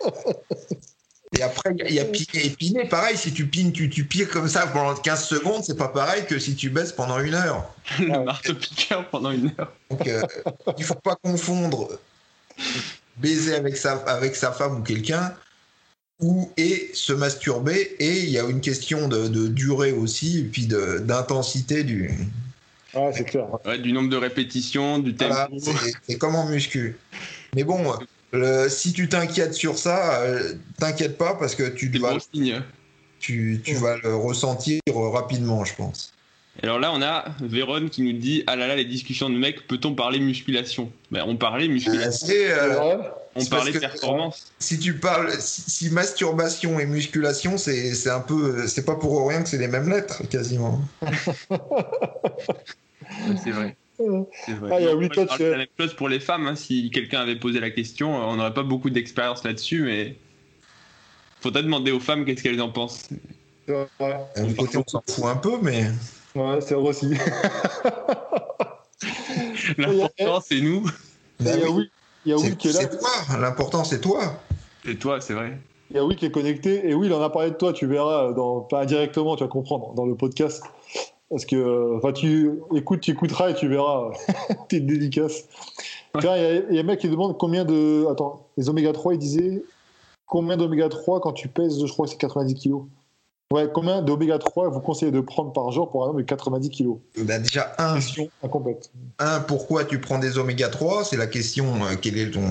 Et 1.38 1.42
après, 1.42 1.70
il 1.86 1.94
y 1.94 2.00
a- 2.00 2.04
et 2.04 2.50
piné. 2.50 2.86
Pareil, 2.88 3.16
si 3.16 3.32
tu 3.32 3.46
pines, 3.46 3.72
tu, 3.72 3.90
tu 3.90 4.04
pires 4.04 4.28
comme 4.30 4.48
ça 4.48 4.66
pendant 4.66 4.94
15 4.94 5.24
secondes, 5.24 5.62
c'est 5.64 5.76
pas 5.76 5.88
pareil 5.88 6.24
que 6.26 6.38
si 6.38 6.54
tu 6.54 6.70
baisses 6.70 6.92
pendant 6.92 7.18
une 7.20 7.34
heure. 7.34 7.74
Le 7.98 8.24
marteau 8.24 8.54
piqueur 8.54 9.08
pendant 9.10 9.30
une 9.30 9.52
heure. 9.58 9.72
Donc, 9.90 10.06
euh, 10.06 10.22
il 10.78 10.84
faut 10.84 10.94
pas 10.94 11.16
confondre 11.22 11.98
baiser 13.18 13.54
avec 13.54 13.76
sa, 13.76 13.92
avec 14.06 14.34
sa 14.36 14.52
femme 14.52 14.80
ou 14.80 14.82
quelqu'un 14.82 15.34
ou 16.20 16.50
et 16.56 16.90
se 16.94 17.12
masturber. 17.12 17.96
Et 17.98 18.20
il 18.20 18.30
y 18.30 18.38
a 18.38 18.44
une 18.44 18.60
question 18.62 19.06
de, 19.08 19.28
de 19.28 19.48
durée 19.48 19.92
aussi, 19.92 20.40
et 20.40 20.44
puis 20.44 20.66
de- 20.66 20.98
d'intensité 21.00 21.84
du. 21.84 22.10
Ah, 22.94 23.10
c'est 23.12 23.24
clair. 23.24 23.46
Ouais, 23.66 23.78
du 23.78 23.92
nombre 23.92 24.08
de 24.08 24.16
répétitions, 24.16 24.98
du 25.00 25.14
tempo. 25.14 25.34
Voilà, 25.34 25.48
c'est- 25.60 25.92
c'est 26.08 26.16
comme 26.16 26.34
en 26.34 26.46
muscu. 26.48 26.96
Mais 27.54 27.64
bon, 27.64 27.82
le- 28.32 28.68
si 28.68 28.92
tu 28.92 29.08
t'inquiètes 29.08 29.54
sur 29.54 29.78
ça, 29.78 30.20
euh, 30.22 30.54
t'inquiète 30.78 31.16
pas 31.18 31.34
parce 31.34 31.54
que 31.54 31.68
tu, 31.68 31.90
C'est 31.92 31.98
vas, 31.98 32.12
bon 32.12 32.18
signe. 32.32 32.62
tu, 33.20 33.60
tu 33.64 33.74
vas 33.74 33.96
le 33.98 34.14
ressentir 34.14 34.80
rapidement, 34.94 35.64
je 35.64 35.74
pense. 35.74 36.12
Alors 36.62 36.78
là, 36.78 36.90
on 36.92 37.02
a 37.02 37.24
Véron 37.42 37.88
qui 37.88 38.00
nous 38.02 38.14
dit 38.18 38.42
Ah 38.46 38.56
là 38.56 38.66
là, 38.66 38.76
les 38.76 38.84
discussions 38.86 39.28
de 39.28 39.36
mecs, 39.36 39.66
peut-on 39.66 39.94
parler 39.94 40.18
musculation? 40.18 40.90
Ben, 41.10 41.22
On 41.26 41.36
parlait 41.36 41.68
musculation, 41.68 42.26
euh, 42.30 42.68
vrai 42.74 43.10
on 43.38 43.44
parlait 43.44 43.72
performance. 43.72 44.50
si 44.58 44.78
tu 44.78 44.94
parles, 44.98 45.30
si, 45.38 45.60
si 45.70 45.90
masturbation 45.90 46.80
et 46.80 46.86
musculation, 46.86 47.58
c'est 47.58 47.94
c'est 47.94 48.08
un 48.08 48.20
peu, 48.20 48.66
c'est 48.66 48.86
pas 48.86 48.94
pour 48.96 49.28
rien 49.28 49.42
que 49.42 49.48
c'est 49.50 49.58
les 49.58 49.68
mêmes 49.68 49.90
lettres 49.90 50.22
quasiment. 50.30 50.80
C'est 53.42 53.50
vrai. 53.50 53.76
Euh, 54.00 54.22
C'est 54.44 54.52
vrai. 54.52 54.70
Ah, 54.72 54.80
il 54.80 54.84
y 54.84 54.88
a 54.88 54.92
euh. 54.92 55.50
la 55.52 55.56
même 55.58 55.66
chose 55.78 55.94
pour 55.94 56.08
les 56.08 56.20
femmes. 56.20 56.46
hein. 56.46 56.56
Si 56.56 56.90
quelqu'un 56.90 57.20
avait 57.20 57.36
posé 57.36 57.60
la 57.60 57.70
question, 57.70 58.16
euh, 58.16 58.24
on 58.26 58.36
n'aurait 58.36 58.54
pas 58.54 58.62
beaucoup 58.62 58.90
d'expérience 58.90 59.44
là-dessus, 59.44 59.82
mais 59.82 60.16
faudrait 61.40 61.62
demander 61.62 61.92
aux 61.92 62.00
femmes 62.00 62.24
qu'est-ce 62.24 62.42
qu'elles 62.42 62.60
en 62.60 62.70
pensent. 62.70 63.08
c'est 63.66 64.56
côté, 64.56 64.78
on 64.78 64.84
s'en 64.86 65.02
fout 65.08 65.24
un 65.24 65.36
peu, 65.36 65.58
mais 65.62 65.86
Ouais, 66.34 66.60
c'est 66.60 66.74
vrai 66.74 66.90
aussi. 66.90 67.14
L'important, 69.78 70.40
c'est 70.40 70.60
nous. 70.60 70.86
Il 71.40 71.46
y 71.46 71.50
a 71.50 71.70
Will, 71.70 71.90
il 72.26 72.30
y 72.30 72.34
a 72.34 72.38
c'est 72.38 72.44
Will 72.44 72.56
qui 72.56 72.68
est 72.68 72.72
là. 72.72 72.80
c'est 72.80 72.98
toi. 72.98 73.10
L'important, 73.38 73.84
c'est 73.84 74.00
toi. 74.02 74.38
Et 74.84 74.96
toi, 74.96 75.20
c'est 75.22 75.32
vrai. 75.32 75.58
Il 75.90 75.96
y 75.96 75.98
a 75.98 76.04
Will 76.04 76.16
qui 76.16 76.26
est 76.26 76.30
connecté. 76.30 76.88
Et 76.88 76.94
Will, 76.94 77.10
on 77.12 77.22
a 77.22 77.30
parlé 77.30 77.50
de 77.50 77.56
toi, 77.56 77.72
tu 77.72 77.86
verras, 77.86 78.32
dans, 78.32 78.60
pas 78.60 78.82
indirectement, 78.82 79.36
tu 79.36 79.44
vas 79.44 79.48
comprendre, 79.48 79.94
dans 79.94 80.04
le 80.04 80.14
podcast. 80.14 80.62
Parce 81.30 81.44
que, 81.44 81.96
enfin, 81.96 82.12
tu 82.12 82.50
écoutes, 82.74 83.00
tu 83.00 83.10
écouteras 83.10 83.50
et 83.50 83.54
tu 83.54 83.68
verras. 83.68 84.10
T'es 84.68 84.80
dédicace. 84.80 85.44
Ouais. 86.14 86.20
Il 86.22 86.24
y, 86.24 86.28
a- 86.28 86.54
il 86.70 86.74
y 86.74 86.78
a 86.78 86.80
un 86.80 86.84
mec 86.84 87.00
qui 87.00 87.08
demande 87.08 87.36
combien 87.38 87.64
de. 87.64 88.06
Attends, 88.10 88.46
les 88.56 88.68
oméga 88.68 88.92
3, 88.92 89.14
il 89.14 89.18
disait 89.18 89.64
combien 90.26 90.56
d'oméga 90.56 90.88
3 90.88 91.20
quand 91.20 91.32
tu 91.32 91.48
pèses, 91.48 91.84
je 91.84 91.92
crois 91.92 92.06
que 92.06 92.12
c'est 92.12 92.18
90 92.18 92.54
kilos. 92.54 92.82
Ouais, 93.52 93.68
combien 93.72 94.02
d'oméga 94.02 94.38
3 94.38 94.68
vous 94.70 94.80
conseillez 94.80 95.12
de 95.12 95.20
prendre 95.20 95.52
par 95.52 95.70
jour 95.70 95.88
pour 95.90 96.04
un 96.04 96.10
homme 96.10 96.16
de 96.16 96.22
90 96.22 96.68
kilos? 96.70 96.98
Bah, 97.18 97.38
déjà, 97.38 97.74
un, 97.78 97.94
Question 97.94 98.28
incomplète. 98.42 98.90
un, 99.20 99.40
pourquoi 99.40 99.84
tu 99.84 100.00
prends 100.00 100.18
des 100.18 100.38
oméga 100.38 100.68
3 100.68 101.04
C'est 101.04 101.16
la 101.16 101.26
question, 101.28 101.66
euh, 101.84 101.94
quel, 102.00 102.18
est 102.18 102.30
ton, 102.32 102.42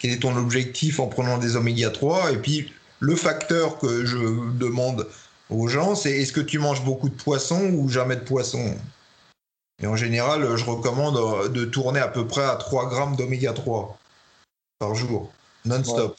quel 0.00 0.10
est 0.12 0.18
ton 0.20 0.36
objectif 0.36 0.98
en 1.00 1.06
prenant 1.06 1.38
des 1.38 1.54
oméga 1.56 1.90
3 1.90 2.32
Et 2.32 2.38
puis, 2.38 2.72
le 2.98 3.14
facteur 3.14 3.78
que 3.78 4.04
je 4.04 4.18
demande 4.58 5.06
aux 5.50 5.68
gens, 5.68 5.94
c'est 5.94 6.12
est-ce 6.12 6.32
que 6.32 6.40
tu 6.40 6.58
manges 6.58 6.84
beaucoup 6.84 7.08
de 7.08 7.14
poissons 7.14 7.70
ou 7.74 7.88
jamais 7.88 8.16
de 8.16 8.24
poissons? 8.24 8.74
Et 9.82 9.86
en 9.86 9.96
général, 9.96 10.56
je 10.56 10.64
recommande 10.64 11.16
euh, 11.16 11.48
de 11.48 11.64
tourner 11.64 12.00
à 12.00 12.08
peu 12.08 12.26
près 12.26 12.44
à 12.44 12.56
3 12.56 12.88
grammes 12.88 13.16
d'oméga 13.16 13.52
3 13.52 13.98
par 14.78 14.94
jour, 14.94 15.30
non-stop. 15.64 16.16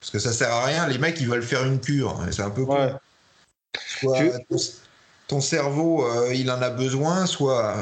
Parce 0.00 0.10
que 0.10 0.18
ça 0.18 0.32
sert 0.32 0.52
à 0.52 0.64
rien, 0.64 0.88
les 0.88 0.98
mecs 0.98 1.20
ils 1.20 1.28
veulent 1.28 1.42
faire 1.42 1.64
une 1.64 1.80
cure, 1.80 2.18
et 2.28 2.32
c'est 2.32 2.42
un 2.42 2.50
peu 2.50 2.64
con. 2.66 2.74
Ouais. 2.74 2.92
Soit 4.00 4.18
Tu- 4.18 4.30
ton, 4.48 4.56
ton 5.28 5.40
cerveau 5.40 6.04
euh, 6.06 6.34
il 6.34 6.50
en 6.50 6.60
a 6.60 6.70
besoin, 6.70 7.26
soit 7.26 7.76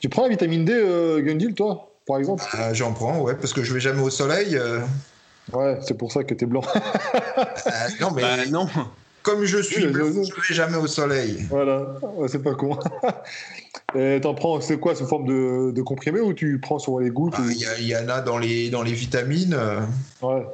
Tu 0.00 0.08
prends 0.08 0.22
la 0.22 0.28
vitamine 0.28 0.64
D, 0.64 0.72
euh, 0.72 1.20
Gundil, 1.22 1.54
toi, 1.54 1.92
par 2.06 2.18
exemple? 2.18 2.44
Ah, 2.52 2.74
j'en 2.74 2.92
prends, 2.92 3.20
ouais, 3.20 3.34
parce 3.36 3.52
que 3.52 3.62
je 3.62 3.72
vais 3.72 3.80
jamais 3.80 4.02
au 4.02 4.10
soleil. 4.10 4.56
euh, 4.56 4.80
Ouais, 5.52 5.78
c'est 5.80 5.94
pour 5.94 6.12
ça 6.12 6.24
que 6.24 6.34
t'es 6.34 6.44
blanc. 6.46 6.62
non, 8.00 8.10
mais 8.14 8.22
Bah 8.22 8.46
non. 8.46 8.68
Comme 9.28 9.44
je 9.44 9.58
suis 9.58 9.86
Oui, 9.86 9.92
je- 9.92 10.30
je 10.42 10.48
vais 10.48 10.54
jamais 10.54 10.76
au 10.78 10.86
soleil. 10.86 11.46
Voilà, 11.50 11.86
c'est 12.28 12.42
pas 12.42 12.54
con. 12.54 12.78
T'en 14.22 14.34
prends, 14.34 14.60
c'est 14.60 14.78
quoi, 14.78 14.94
sous 14.94 15.06
forme 15.06 15.26
de, 15.26 15.70
de 15.72 15.82
comprimé 15.82 16.20
ou 16.20 16.32
tu 16.32 16.58
prends 16.60 16.78
sur 16.78 16.98
les 17.00 17.10
gouttes 17.10 17.34
Ah, 17.36 17.42
ou- 17.42 17.50
Il 17.50 17.86
y, 17.86 17.96
en 17.96 18.08
a 18.08 18.20
dans 18.20 18.38
les, 18.38 18.70
dans 18.70 18.82
les 18.82 18.92
vitamines. 18.92 19.58
Ouais. 20.22 20.46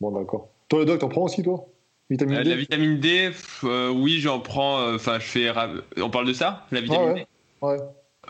Bon, 0.00 0.10
d'accord. 0.12 0.48
Toi, 0.68 0.80
le 0.80 0.84
doc, 0.84 1.00
t'en 1.00 1.08
prends 1.08 1.22
aussi, 1.22 1.42
toi? 1.42 1.66
Vitamine 2.10 2.36
Euh, 2.38 2.42
D 2.44 2.50
la 2.50 2.56
vitamine 2.56 3.00
D, 3.00 3.28
pff, 3.28 3.64
euh, 3.64 3.90
oui, 3.90 4.20
j'en 4.20 4.40
prends. 4.40 4.80
euh, 4.80 4.96
Enfin, 4.96 5.18
je 5.18 5.24
fais. 5.26 5.50
ra- 5.50 5.68
On 5.96 6.10
parle 6.10 6.26
de 6.26 6.32
ça 6.32 6.66
La 6.72 6.80
vitamine 6.80 7.08
ouais. 7.08 7.14
D? 7.14 7.26
Ouais. 7.62 7.76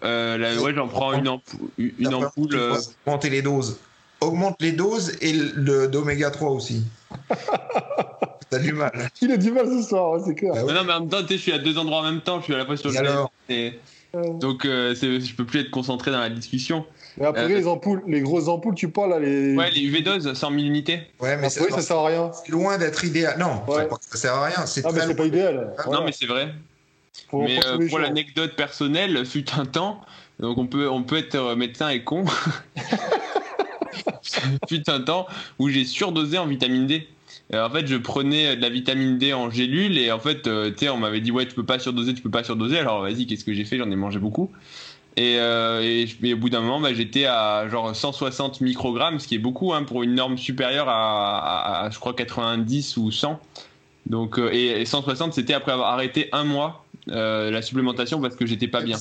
Euh, 0.04 0.38
la- 0.38 0.60
Ouais, 0.62 0.72
j'en 0.74 0.88
prends 0.88 1.12
une, 1.14 1.28
ampoule. 1.28 1.68
Une 1.78 2.14
ampoule 2.14 2.54
euh, 2.54 2.76
augmenter 3.06 3.30
les 3.30 3.42
doses. 3.42 3.78
Augmente 4.20 4.56
les 4.60 4.72
doses 4.72 5.16
et 5.20 5.32
le 5.32 5.88
d'oméga 5.88 6.30
3 6.30 6.50
aussi. 6.50 6.84
T'as 8.52 8.58
du 8.58 8.72
mal. 8.74 8.92
Il 9.22 9.32
a 9.32 9.36
du 9.38 9.50
mal 9.50 9.66
ce 9.66 9.82
soir, 9.82 10.12
ouais, 10.12 10.20
c'est 10.26 10.34
clair. 10.34 10.52
Ah 10.54 10.62
ouais. 10.64 10.72
Non, 10.74 10.80
non, 10.80 10.84
mais 10.86 10.92
en 10.92 11.00
même 11.00 11.08
temps, 11.08 11.22
tu 11.22 11.28
sais, 11.28 11.36
je 11.36 11.40
suis 11.42 11.52
à 11.52 11.58
deux 11.58 11.78
endroits 11.78 12.00
en 12.00 12.02
même 12.02 12.20
temps. 12.20 12.38
Je 12.38 12.44
suis 12.44 12.54
à 12.54 12.58
la 12.58 12.66
fois 12.66 12.76
sur 12.76 12.90
le 12.90 12.96
et- 13.48 13.72
Donc, 14.40 14.66
euh, 14.66 14.94
je 14.94 15.34
peux 15.34 15.46
plus 15.46 15.60
être 15.60 15.70
concentré 15.70 16.10
dans 16.10 16.20
la 16.20 16.28
discussion. 16.28 16.84
Et 17.18 17.24
après, 17.24 17.44
Euh, 17.44 17.48
les 17.48 17.66
ampoules, 17.66 18.02
les 18.06 18.20
grosses 18.20 18.48
ampoules, 18.48 18.74
tu 18.74 18.90
parles 18.90 19.10
là, 19.10 19.18
les. 19.18 19.56
Ouais, 19.56 19.70
les 19.70 19.80
UV 19.80 20.02
doses, 20.02 20.30
100 20.34 20.50
000 20.50 20.62
unités. 20.62 20.96
Ouais, 21.18 21.36
mais 21.38 21.46
Après, 21.46 21.48
c'est 21.48 21.70
ça 21.70 21.80
sert 21.80 21.96
à 21.96 22.06
rien. 22.08 22.30
c'est 22.32 22.52
loin 22.52 22.76
d'être 22.76 23.02
idéal. 23.04 23.38
Non, 23.38 23.62
Ouais. 23.68 23.88
pas 23.88 23.96
que 23.96 24.04
ça 24.10 24.18
sert 24.18 24.34
à 24.34 24.44
rien. 24.46 24.66
C'est 24.66 24.84
Ah, 24.84 24.90
mais 24.92 25.00
c'est 25.00 25.14
pas 25.14 25.24
idéal. 25.24 25.72
Ah, 25.78 25.82
Voilà. 25.86 26.00
Non, 26.00 26.04
mais 26.06 26.12
c'est 26.12 26.26
vrai. 26.26 26.52
Faut- 27.30 27.42
mais 27.42 27.58
euh, 27.66 27.88
pour 27.88 27.98
l'anecdote 27.98 28.54
personnelle, 28.54 29.24
fut 29.24 29.46
un 29.58 29.64
temps, 29.64 30.00
donc 30.40 30.58
on 30.58 30.66
peut, 30.66 30.88
on 30.90 31.02
peut 31.02 31.16
être 31.16 31.34
euh, 31.36 31.56
médecin 31.56 31.88
et 31.88 32.04
con. 32.04 32.24
fut 34.68 34.88
un 34.90 35.00
temps 35.00 35.26
où 35.58 35.68
j'ai 35.68 35.84
surdosé 35.84 36.38
en 36.38 36.46
vitamine 36.46 36.86
D. 36.86 37.08
En 37.54 37.68
fait, 37.70 37.86
je 37.86 37.96
prenais 37.96 38.56
de 38.56 38.62
la 38.62 38.70
vitamine 38.70 39.18
D 39.18 39.34
en 39.34 39.50
gélule 39.50 39.98
et 39.98 40.10
en 40.10 40.18
fait, 40.18 40.46
euh, 40.46 40.70
tu 40.70 40.78
sais, 40.86 40.88
on 40.88 40.96
m'avait 40.96 41.20
dit 41.20 41.30
ouais, 41.30 41.46
tu 41.46 41.54
peux 41.54 41.64
pas 41.66 41.78
surdoser, 41.78 42.14
tu 42.14 42.22
peux 42.22 42.30
pas 42.30 42.44
surdoser. 42.44 42.78
Alors 42.78 43.02
vas-y, 43.02 43.26
qu'est-ce 43.26 43.44
que 43.44 43.52
j'ai 43.52 43.64
fait? 43.66 43.76
J'en 43.76 43.90
ai 43.90 43.96
mangé 43.96 44.18
beaucoup. 44.18 44.50
Et, 45.16 45.36
euh, 45.38 45.82
et, 45.82 46.06
je- 46.06 46.16
et 46.26 46.32
au 46.32 46.38
bout 46.38 46.48
d'un 46.48 46.60
moment, 46.62 46.80
bah, 46.80 46.94
j'étais 46.94 47.26
à 47.26 47.68
genre 47.68 47.94
160 47.94 48.62
microgrammes, 48.62 49.18
ce 49.18 49.28
qui 49.28 49.34
est 49.34 49.38
beaucoup 49.38 49.74
hein, 49.74 49.82
pour 49.84 50.02
une 50.02 50.14
norme 50.14 50.38
supérieure 50.38 50.88
à, 50.88 51.38
à- 51.38 51.84
à, 51.84 51.90
je 51.90 51.98
crois 51.98 52.14
90 52.14 52.96
ou 52.96 53.10
100. 53.10 53.38
Donc 54.06 54.38
euh, 54.38 54.48
et, 54.52 54.80
et 54.80 54.86
160, 54.86 55.34
c'était 55.34 55.52
après 55.54 55.72
avoir 55.72 55.90
arrêté 55.92 56.28
un 56.32 56.44
mois 56.44 56.86
la 57.06 57.60
supplémentation 57.62 58.20
parce 58.20 58.36
que 58.36 58.46
j'étais 58.46 58.68
pas 58.68 58.80
bien. 58.80 58.96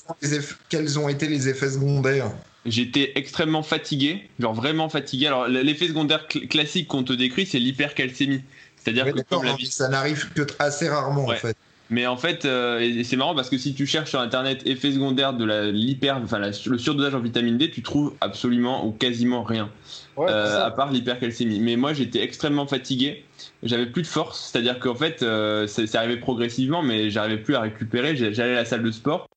Quels 0.69 0.99
ont 0.99 1.07
été 1.07 1.27
les 1.27 1.47
effets 1.47 1.69
secondaires? 1.69 2.31
J'étais 2.65 3.13
extrêmement 3.15 3.63
fatigué, 3.63 4.29
genre 4.39 4.53
vraiment 4.53 4.87
fatigué. 4.89 5.27
Alors 5.27 5.47
l'effet 5.47 5.87
secondaire 5.87 6.27
cl- 6.29 6.47
classique 6.47 6.87
qu'on 6.87 7.03
te 7.03 7.13
décrit, 7.13 7.45
c'est 7.45 7.59
l'hypercalcémie. 7.59 8.41
C'est-à-dire 8.77 9.05
que 9.05 9.11
d'accord, 9.17 9.39
comme 9.39 9.47
la 9.47 9.53
hein, 9.53 9.57
vie 9.57 9.65
Ça 9.67 9.87
n'arrive 9.89 10.29
que 10.33 10.41
assez 10.59 10.87
rarement 10.89 11.25
Ouais. 11.25 11.35
en 11.35 11.39
fait. 11.39 11.57
Mais 11.89 12.07
en 12.07 12.15
fait, 12.15 12.45
euh, 12.45 12.79
et 12.79 13.03
c'est 13.03 13.17
marrant 13.17 13.35
parce 13.35 13.49
que 13.49 13.57
si 13.57 13.73
tu 13.73 13.85
cherches 13.85 14.11
sur 14.11 14.21
internet 14.21 14.61
effet 14.65 14.93
secondaire 14.93 15.33
de 15.33 15.43
la 15.43 15.71
l'hyper, 15.71 16.21
enfin 16.23 16.39
la- 16.39 16.51
le 16.65 16.77
surdosage 16.77 17.13
en 17.15 17.19
vitamine 17.19 17.57
D, 17.57 17.69
tu 17.69 17.81
trouves 17.81 18.13
absolument 18.21 18.85
ou 18.87 18.91
quasiment 18.91 19.43
rien, 19.43 19.69
Ouais, 20.15 20.27
euh, 20.29 20.45
c'est 20.45 20.51
ça. 20.51 20.65
à 20.67 20.71
part 20.71 20.91
l'hypercalcémie. 20.91 21.59
Mais 21.59 21.75
moi, 21.75 21.93
j'étais 21.93 22.23
extrêmement 22.23 22.65
fatigué, 22.65 23.25
j'avais 23.63 23.87
plus 23.87 24.03
de 24.03 24.07
force, 24.07 24.49
c'est-à-dire 24.51 24.79
qu'en 24.79 24.95
fait, 24.95 25.21
euh, 25.21 25.67
c'est 25.67 25.93
arrivé 25.95 26.15
progressivement, 26.15 26.81
mais 26.81 27.09
j'arrivais 27.09 27.41
plus 27.41 27.55
à 27.55 27.61
récupérer. 27.61 28.15
J'allais 28.15 28.53
à 28.53 28.55
la 28.55 28.65
salle 28.65 28.83
de 28.83 28.91
sport, 28.91 29.27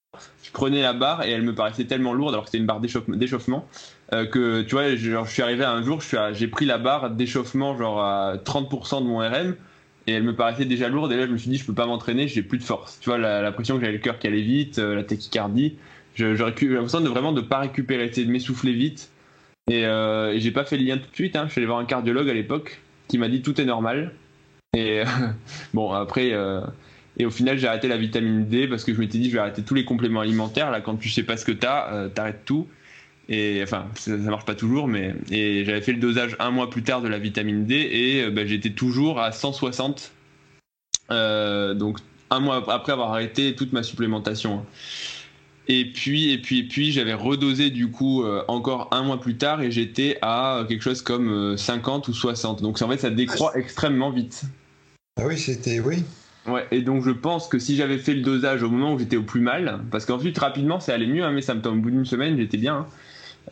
je 0.42 0.50
prenais 0.50 0.82
la 0.82 0.92
barre 0.92 1.24
et 1.24 1.30
elle 1.30 1.42
me 1.42 1.54
paraissait 1.54 1.84
tellement 1.84 2.12
lourde, 2.12 2.34
alors 2.34 2.44
que 2.44 2.50
c'était 2.50 2.58
une 2.58 2.66
barre 2.66 2.80
d'échauffe- 2.80 3.10
d'échauffement, 3.16 3.66
euh, 4.12 4.26
que 4.26 4.62
tu 4.62 4.74
vois, 4.74 4.94
genre, 4.96 5.24
je 5.24 5.32
suis 5.32 5.42
arrivé 5.42 5.64
un 5.64 5.82
jour, 5.82 6.00
j'ai 6.32 6.48
pris 6.48 6.66
la 6.66 6.78
barre 6.78 7.10
d'échauffement 7.10 7.76
genre 7.76 8.02
à 8.02 8.36
30% 8.36 9.00
de 9.00 9.06
mon 9.06 9.18
RM 9.18 9.56
et 10.06 10.12
elle 10.12 10.22
me 10.22 10.34
paraissait 10.34 10.66
déjà 10.66 10.88
lourde 10.88 11.10
et 11.12 11.16
là 11.16 11.26
je 11.26 11.32
me 11.32 11.38
suis 11.38 11.48
dit 11.48 11.56
je 11.56 11.64
peux 11.64 11.72
pas 11.72 11.86
m'entraîner 11.86 12.28
j'ai 12.28 12.42
plus 12.42 12.58
de 12.58 12.62
force. 12.62 12.98
Tu 13.00 13.08
vois 13.08 13.18
la, 13.18 13.50
pression 13.52 13.76
que 13.76 13.80
j'avais 13.80 13.94
le 13.94 13.98
cœur 13.98 14.18
qui 14.18 14.26
allait 14.26 14.42
vite 14.42 14.78
euh, 14.78 14.94
la 14.94 15.04
tachycardie 15.04 15.76
j'ai 16.14 16.32
l'impression 16.32 17.00
de 17.00 17.08
vraiment 17.08 17.32
de 17.32 17.40
pas 17.40 17.58
récupérer 17.58 18.08
de 18.08 18.30
m'essouffler 18.30 18.72
vite. 18.72 19.10
Et, 19.68 19.84
euh, 19.84 20.32
et 20.32 20.40
j'ai 20.40 20.52
pas 20.52 20.64
fait 20.64 20.76
le 20.76 20.84
lien 20.84 20.98
tout 20.98 21.10
de 21.10 21.14
suite 21.14 21.34
hein. 21.36 21.44
je 21.46 21.52
suis 21.52 21.60
allé 21.60 21.66
voir 21.66 21.78
un 21.78 21.86
cardiologue 21.86 22.28
à 22.28 22.34
l'époque 22.34 22.80
qui 23.08 23.18
m'a 23.18 23.28
dit 23.28 23.42
tout 23.42 23.58
est 23.60 23.64
normal. 23.64 24.12
Et 24.76 25.02
bon 25.74 25.92
après 25.92 26.32
et 27.18 27.26
au 27.26 27.30
final 27.30 27.58
j'ai 27.58 27.66
arrêté 27.66 27.88
la 27.88 27.96
vitamine 27.96 28.46
D 28.46 28.66
parce 28.68 28.84
que 28.84 28.94
je 28.94 29.00
m'étais 29.00 29.18
dit 29.18 29.28
je 29.28 29.34
vais 29.34 29.40
arrêter 29.40 29.62
tous 29.62 29.74
les 29.74 29.84
compléments 29.84 30.20
alimentaires 30.20 30.70
là 30.70 30.80
quand 30.80 30.96
tu 30.96 31.08
sais 31.08 31.22
pas 31.22 31.36
ce 31.36 31.44
que 31.44 31.52
t'as 31.52 31.92
euh, 31.92 32.08
t'arrêtes 32.08 32.44
tout 32.44 32.66
et 33.28 33.60
enfin 33.62 33.86
ça, 33.94 34.10
ça 34.10 34.30
marche 34.30 34.44
pas 34.44 34.54
toujours 34.54 34.88
mais 34.88 35.14
et 35.30 35.64
j'avais 35.64 35.80
fait 35.80 35.92
le 35.92 36.00
dosage 36.00 36.36
un 36.38 36.50
mois 36.50 36.70
plus 36.70 36.82
tard 36.82 37.02
de 37.02 37.08
la 37.08 37.18
vitamine 37.18 37.64
D 37.66 37.74
et 37.74 38.24
euh, 38.24 38.30
bah, 38.30 38.46
j'étais 38.46 38.70
toujours 38.70 39.20
à 39.20 39.32
160 39.32 40.12
euh, 41.10 41.74
donc 41.74 41.98
un 42.30 42.40
mois 42.40 42.64
après 42.72 42.92
avoir 42.92 43.12
arrêté 43.12 43.54
toute 43.54 43.72
ma 43.72 43.82
supplémentation 43.82 44.64
et 45.68 45.86
puis 45.86 46.32
et 46.32 46.38
puis 46.38 46.60
et 46.60 46.64
puis 46.64 46.92
j'avais 46.92 47.14
redosé 47.14 47.70
du 47.70 47.90
coup 47.90 48.22
euh, 48.22 48.44
encore 48.48 48.88
un 48.92 49.02
mois 49.02 49.20
plus 49.20 49.36
tard 49.36 49.62
et 49.62 49.70
j'étais 49.70 50.18
à 50.20 50.64
quelque 50.68 50.82
chose 50.82 51.02
comme 51.02 51.30
euh, 51.30 51.56
50 51.56 52.08
ou 52.08 52.12
60 52.12 52.62
donc 52.62 52.80
en 52.82 52.88
fait 52.88 52.98
ça 52.98 53.10
décroît 53.10 53.52
extrêmement 53.56 54.10
vite 54.10 54.42
Ah 55.16 55.26
oui, 55.26 55.38
c'était. 55.38 55.80
Oui. 55.80 56.04
Ouais, 56.46 56.66
et 56.70 56.82
donc 56.82 57.02
je 57.02 57.10
pense 57.10 57.48
que 57.48 57.58
si 57.58 57.74
j'avais 57.76 57.98
fait 57.98 58.14
le 58.14 58.20
dosage 58.22 58.62
au 58.62 58.68
moment 58.70 58.92
où 58.94 58.98
j'étais 58.98 59.16
au 59.16 59.22
plus 59.22 59.40
mal, 59.40 59.80
parce 59.90 60.04
qu'ensuite 60.04 60.36
rapidement 60.38 60.78
ça 60.80 60.92
allait 60.94 61.06
mieux, 61.06 61.24
hein, 61.24 61.32
mes 61.32 61.40
symptômes, 61.42 61.78
au 61.78 61.82
bout 61.82 61.90
d'une 61.90 62.04
semaine 62.04 62.36
j'étais 62.36 62.58
bien. 62.58 62.76
hein. 62.76 62.86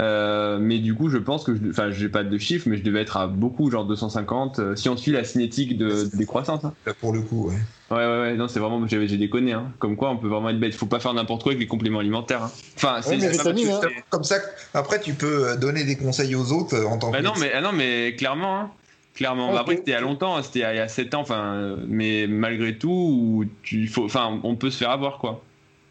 Euh, 0.00 0.58
mais 0.58 0.78
du 0.78 0.94
coup 0.94 1.10
je 1.10 1.18
pense 1.18 1.44
que, 1.44 1.54
je- 1.54 1.68
enfin 1.70 1.90
j'ai 1.90 2.08
pas 2.08 2.24
de 2.24 2.38
chiffres, 2.38 2.66
mais 2.68 2.76
je 2.78 2.82
devais 2.82 3.02
être 3.02 3.16
à 3.18 3.26
beaucoup, 3.26 3.70
genre 3.70 3.84
250, 3.84 4.58
euh, 4.58 4.74
si 4.74 4.88
on 4.88 4.96
suit 4.96 5.12
la 5.12 5.22
cinétique 5.24 5.76
de, 5.76 6.04
de 6.10 6.16
décroissance. 6.16 6.64
hein. 6.64 6.72
Là, 6.86 6.94
pour 6.94 7.12
le 7.12 7.20
coup, 7.20 7.48
ouais. 7.48 7.56
Ouais, 7.90 7.98
ouais, 7.98 8.20
ouais, 8.20 8.34
non, 8.36 8.48
c'est 8.48 8.58
vraiment, 8.58 8.86
j'ai 8.86 9.18
déconné, 9.18 9.52
hein. 9.52 9.70
comme 9.78 9.96
quoi 9.96 10.08
on 10.10 10.16
peut 10.16 10.28
vraiment 10.28 10.48
être 10.48 10.58
bête, 10.58 10.74
faut 10.74 10.86
pas 10.86 10.98
faire 11.00 11.12
n'importe 11.12 11.42
quoi 11.42 11.52
avec 11.52 11.60
les 11.60 11.66
compléments 11.66 11.98
alimentaires. 11.98 12.42
hein. 12.44 12.50
Enfin, 12.76 13.00
c'est 13.02 13.16
mais 13.18 13.32
c'est 13.34 13.46
hein. 13.46 13.54
c'est- 13.82 14.04
Comme 14.08 14.24
ça, 14.24 14.36
après, 14.72 14.98
tu 15.00 15.12
peux 15.12 15.48
euh, 15.50 15.56
donner 15.56 15.84
des 15.84 15.96
conseils 15.96 16.34
aux 16.34 16.52
autres 16.52 16.82
en 16.86 16.96
tant 16.98 17.08
que. 17.10 17.16
Bah 17.18 17.22
non, 17.22 17.32
mais, 17.38 17.52
ah 17.54 17.60
non, 17.60 17.72
mais 17.72 18.14
clairement, 18.16 18.60
hein. 18.60 18.70
Clairement. 19.14 19.54
Après, 19.56 19.76
c'était 19.76 19.90
il 19.92 19.94
y 19.94 19.96
a 19.96 20.00
longtemps, 20.00 20.36
hein, 20.36 20.42
c'était 20.42 20.60
il 20.60 20.62
y 20.62 20.64
a- 20.64 20.74
il 20.74 20.76
y 20.78 20.80
a 20.80 20.88
7 20.88 21.14
ans, 21.14 21.20
enfin, 21.20 21.76
mais 21.86 22.26
malgré 22.26 22.76
tout, 22.78 22.90
où 22.90 23.44
tu, 23.62 23.86
faut, 23.88 24.04
enfin, 24.04 24.40
on 24.42 24.56
peut 24.56 24.70
se 24.70 24.78
faire 24.78 24.90
avoir, 24.90 25.18
quoi. 25.18 25.42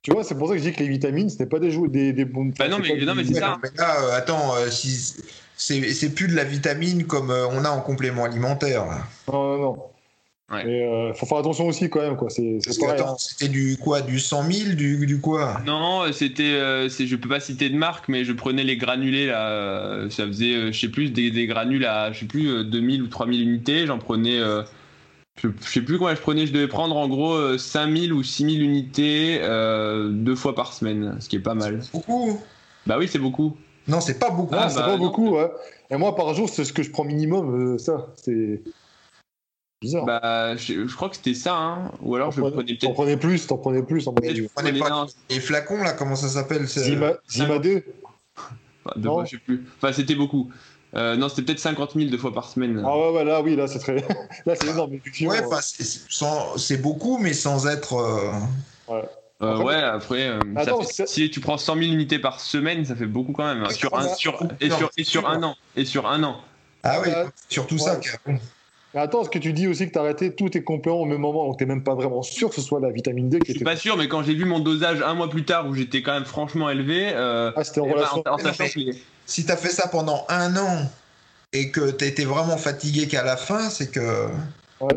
Tu 0.03 0.11
vois, 0.11 0.23
c'est 0.23 0.35
pour 0.35 0.47
ça 0.47 0.53
que 0.55 0.59
je 0.59 0.63
dis 0.69 0.73
que 0.73 0.79
les 0.81 0.89
vitamines, 0.89 1.29
ce 1.29 1.37
n'est 1.39 1.45
pas 1.49 1.59
des, 1.59 1.69
jou- 1.69 1.87
des, 1.87 2.11
des 2.13 2.25
bons. 2.25 2.51
Bah 2.57 2.67
non, 2.67 2.79
mais- 2.79 3.05
non, 3.05 3.13
mais 3.15 3.23
c'est 3.23 3.35
ça. 3.35 3.57
Mais 3.61 3.69
là, 3.77 4.01
euh, 4.01 4.17
attends, 4.17 4.55
euh, 4.55 4.69
si 4.71 5.15
c'est 5.55 5.93
c'est 5.93 6.09
plus 6.15 6.27
de 6.27 6.35
la 6.35 6.43
vitamine 6.43 7.05
comme 7.05 7.29
euh, 7.29 7.45
on 7.51 7.63
a 7.65 7.69
en 7.69 7.81
complément 7.81 8.23
alimentaire. 8.25 8.85
Là. 8.87 9.03
Non, 9.31 9.57
non, 9.57 9.61
non. 9.61 9.77
Ouais. 10.51 10.65
Mais 10.65 10.85
euh, 10.85 11.13
faut 11.13 11.25
faire 11.25 11.37
attention 11.37 11.67
aussi 11.67 11.89
quand 11.89 12.01
même, 12.01 12.17
quoi. 12.17 12.29
C'est 12.29 12.57
c'est 12.59 12.83
hein. 12.83 13.15
c'était 13.17 13.47
du 13.47 13.77
quoi, 13.81 14.01
du 14.01 14.19
100 14.19 14.51
000, 14.51 14.75
du, 14.75 15.05
du 15.05 15.21
quoi? 15.21 15.61
Non, 15.65 16.03
euh, 16.03 16.11
c'était, 16.11 16.43
euh, 16.43 16.89
c'est, 16.89 17.07
je 17.07 17.15
peux 17.15 17.29
pas 17.29 17.39
citer 17.39 17.69
de 17.69 17.77
marque, 17.77 18.09
mais 18.09 18.25
je 18.25 18.33
prenais 18.33 18.65
les 18.65 18.75
granulés 18.75 19.27
là, 19.27 19.49
euh, 19.49 20.09
ça 20.09 20.27
faisait, 20.27 20.53
euh, 20.53 20.71
je 20.73 20.79
sais 20.79 20.89
plus, 20.89 21.11
des, 21.11 21.31
des 21.31 21.47
granules 21.47 21.85
à, 21.85 22.11
je 22.11 22.19
sais 22.19 22.25
plus, 22.25 22.49
euh, 22.49 22.63
2000 22.65 23.01
ou 23.03 23.07
3000 23.07 23.41
unités. 23.41 23.85
J'en 23.87 23.97
prenais, 23.97 24.39
euh, 24.39 24.61
je, 25.41 25.47
je 25.63 25.69
sais 25.69 25.81
plus 25.81 25.97
combien 25.97 26.15
je 26.15 26.21
prenais. 26.21 26.45
Je 26.45 26.51
devais 26.51 26.67
prendre 26.67 26.97
en 26.97 27.07
gros 27.07 27.33
euh, 27.33 27.57
5000 27.57 28.11
ou 28.11 28.21
6000 28.21 28.61
unités 28.61 29.39
euh, 29.41 30.09
deux 30.09 30.35
fois 30.35 30.53
par 30.53 30.73
semaine, 30.73 31.15
ce 31.21 31.29
qui 31.29 31.37
est 31.37 31.39
pas 31.39 31.55
mal. 31.55 31.79
Beaucoup 31.93 32.37
Bah 32.87 32.97
oui, 32.99 33.07
c'est 33.07 33.19
beaucoup. 33.19 33.55
Non, 33.87 34.01
c'est 34.01 34.19
pas 34.19 34.29
beaucoup. 34.29 34.53
Non, 34.53 34.61
Ah, 34.63 34.69
c'est 34.69 34.79
bah, 34.79 34.85
pas 34.87 34.97
non. 34.97 35.05
beaucoup, 35.05 35.29
ouais. 35.37 35.49
Et 35.89 35.95
moi, 35.95 36.15
par 36.15 36.33
jour, 36.33 36.49
c'est 36.49 36.65
ce 36.65 36.73
que 36.73 36.83
je 36.83 36.91
prends 36.91 37.03
minimum, 37.05 37.73
euh, 37.73 37.77
ça. 37.77 38.07
C'est 38.15 38.61
bizarre. 39.81 40.05
Bah, 40.05 40.55
je, 40.55 40.87
je 40.87 40.95
crois 40.95 41.09
que 41.09 41.15
c'était 41.15 41.33
ça, 41.33 41.55
hein. 41.57 41.91
Ou 42.01 42.15
alors 42.15 42.31
je 42.31 42.41
T'en 42.41 42.51
prenais 42.51 42.65
peut-être. 42.65 42.81
T'en 42.81 42.93
prenais 42.93 43.17
plus, 43.17 43.47
t'en 43.47 43.57
prenais 43.57 43.83
plus. 43.83 44.07
En 44.07 44.13
prenais 44.13 44.45
prenais- 44.55 44.79
pas 44.79 44.89
non, 44.89 45.07
les 45.29 45.39
flacons, 45.39 45.83
là, 45.83 45.93
comment 45.93 46.15
ça 46.15 46.29
s'appelle 46.29 46.65
Zima, 46.67 47.13
Zima 47.29 47.59
2 47.59 47.83
Enfin, 48.85 48.95
deux 48.99 49.07
Non. 49.07 49.13
fois, 49.15 49.25
je 49.25 49.31
sais 49.31 49.37
plus. 49.37 49.65
Enfin, 49.77 49.93
c'était 49.93 50.15
beaucoup. 50.15 50.49
Euh, 50.93 51.15
non, 51.15 51.29
c'était 51.29 51.43
peut-être 51.43 51.59
50 51.59 51.93
000 51.95 52.09
deux 52.09 52.17
fois 52.17 52.33
par 52.33 52.49
semaine. 52.49 52.81
Ah 52.85 52.97
ouais, 52.97 53.11
ouais, 53.11 53.23
là, 53.23 53.41
oui, 53.41 53.55
là, 53.55 53.67
c'est 53.67 53.79
très. 53.79 53.95
là, 54.45 54.55
c'est 54.55 54.67
énorme. 54.67 54.91
Ouais, 55.21 55.43
enfin, 55.45 55.59
c'est- 55.61 55.83
c'est 55.83 56.01
sans- 56.09 56.57
c'est 56.57 56.77
beaucoup, 56.77 57.17
mais 57.17 57.33
sans 57.33 57.67
être. 57.67 57.93
euh, 57.93 58.31
Euh, 59.43 59.53
Après- 59.53 59.63
ouais, 59.63 59.73
après, 59.75 60.27
euh, 60.27 60.39
ça 60.55 60.61
Attends, 60.61 60.83
fait- 60.83 61.07
si 61.07 61.31
tu 61.31 61.39
prends 61.39 61.57
100 61.57 61.73
000 61.75 61.91
unités 61.93 62.19
par 62.19 62.39
semaine, 62.39 62.85
ça 62.85 62.95
fait 62.95 63.07
beaucoup 63.07 63.31
quand 63.33 63.45
même. 63.45 63.63
hein. 63.63 63.67
Ouais, 63.69 63.73
sur 63.73 63.97
un, 63.97 64.07
sur, 64.13 64.37
et, 64.59 64.69
sur, 64.69 64.91
et 64.97 65.03
sur 65.03 65.27
un 65.27 65.41
an. 65.41 65.55
Et 65.75 65.83
sur 65.85 66.07
un 66.07 66.21
an. 66.23 66.37
Ah 66.83 66.99
oui, 67.01 67.07
Ouais. 67.09 67.25
surtout 67.49 67.79
ça. 67.79 67.99
Ouais. 68.27 68.39
Mais 68.93 68.99
attends, 69.01 69.23
ce 69.23 69.29
que 69.29 69.39
tu 69.39 69.53
dis 69.53 69.67
aussi 69.67 69.87
que 69.87 69.91
t'as 69.93 70.01
arrêté 70.01 70.35
tous 70.35 70.49
tes 70.49 70.63
compléments 70.63 70.99
au 71.01 71.05
même 71.05 71.19
moment, 71.21 71.45
donc 71.47 71.57
t'es 71.57 71.65
même 71.65 71.83
pas 71.83 71.95
vraiment 71.95 72.21
sûr 72.23 72.49
que 72.49 72.55
ce 72.55 72.61
soit 72.61 72.79
la 72.81 72.89
vitamine 72.91 73.29
D 73.29 73.39
qui 73.39 73.45
Je 73.47 73.51
suis 73.51 73.61
était. 73.61 73.65
pas 73.65 73.77
sûr, 73.77 73.95
mais 73.95 74.07
quand 74.09 74.21
j'ai 74.23 74.33
vu 74.33 74.43
mon 74.45 74.59
dosage 74.59 75.01
un 75.01 75.13
mois 75.13 75.29
plus 75.29 75.45
tard 75.45 75.67
où 75.67 75.73
j'étais 75.73 76.01
quand 76.01 76.13
même 76.13 76.25
franchement 76.25 76.69
élevé, 76.69 77.11
euh, 77.13 77.51
Ah, 77.55 77.63
c'était 77.63 77.79
en 77.79 77.85
eh 77.85 77.89
ben, 77.89 77.95
relation. 77.95 78.23
en, 78.25 78.33
en 78.33 78.37
non, 78.37 78.51
mais- 78.59 78.91
Si 79.25 79.45
t'as 79.45 79.55
fait 79.55 79.69
ça 79.69 79.87
pendant 79.87 80.25
un 80.27 80.57
an 80.57 80.89
et 81.53 81.71
que 81.71 81.91
t'étais 81.91 82.25
vraiment 82.25 82.57
fatigué 82.57 83.07
qu'à 83.07 83.23
la 83.23 83.37
fin, 83.37 83.69
c'est 83.69 83.91
que. 83.91 84.27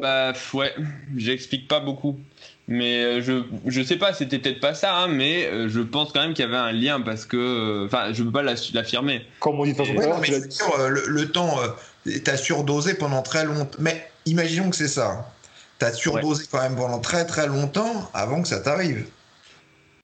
Bah 0.01 0.31
pff, 0.33 0.55
ouais, 0.55 0.73
j'explique 1.17 1.69
pas 1.69 1.79
beaucoup. 1.79 2.19
Mais 2.67 3.05
euh, 3.05 3.21
je, 3.23 3.43
je 3.67 3.83
sais 3.83 3.97
pas, 3.97 4.15
c'était 4.15 4.39
peut-être 4.39 4.61
pas 4.61 4.73
ça, 4.75 4.97
hein, 4.97 5.09
mais 5.09 5.45
euh, 5.47 5.69
je 5.69 5.81
pense 5.81 6.13
quand 6.13 6.21
même 6.23 6.33
qu'il 6.33 6.45
y 6.45 6.49
avait 6.49 6.57
un 6.57 6.73
lien 6.73 7.01
parce 7.01 7.27
que. 7.27 7.37
euh, 7.37 7.87
Enfin, 7.87 8.13
je 8.13 8.23
peux 8.23 8.33
pas 8.33 8.43
l'affirmer. 8.43 9.27
Comme 9.41 9.61
on 9.61 9.65
dit 9.65 9.73
de 9.73 9.77
toute 9.77 9.87
façon 9.87 9.99
Ouais, 9.99 10.07
non, 10.09 10.19
mais 10.21 10.29
dire, 10.41 10.81
euh, 10.81 10.89
le, 10.89 11.05
le 11.07 11.31
temps, 11.31 11.59
euh, 11.61 12.11
t'as 12.25 12.37
surdosé 12.37 12.95
pendant 12.95 13.23
très 13.23 13.45
longtemps. 13.45 13.77
Mais 13.81 14.11
imaginons 14.25 14.71
que 14.71 14.77
c'est 14.77 14.89
ça. 14.89 15.31
T'as 15.79 15.93
surdosé 15.93 16.45
quand 16.51 16.63
même 16.63 16.77
pendant 16.77 17.01
très 17.01 17.27
très 17.27 17.47
longtemps 17.47 18.09
avant 18.15 18.41
que 18.41 18.49
ça 18.49 18.61
t'arrive. 18.61 19.05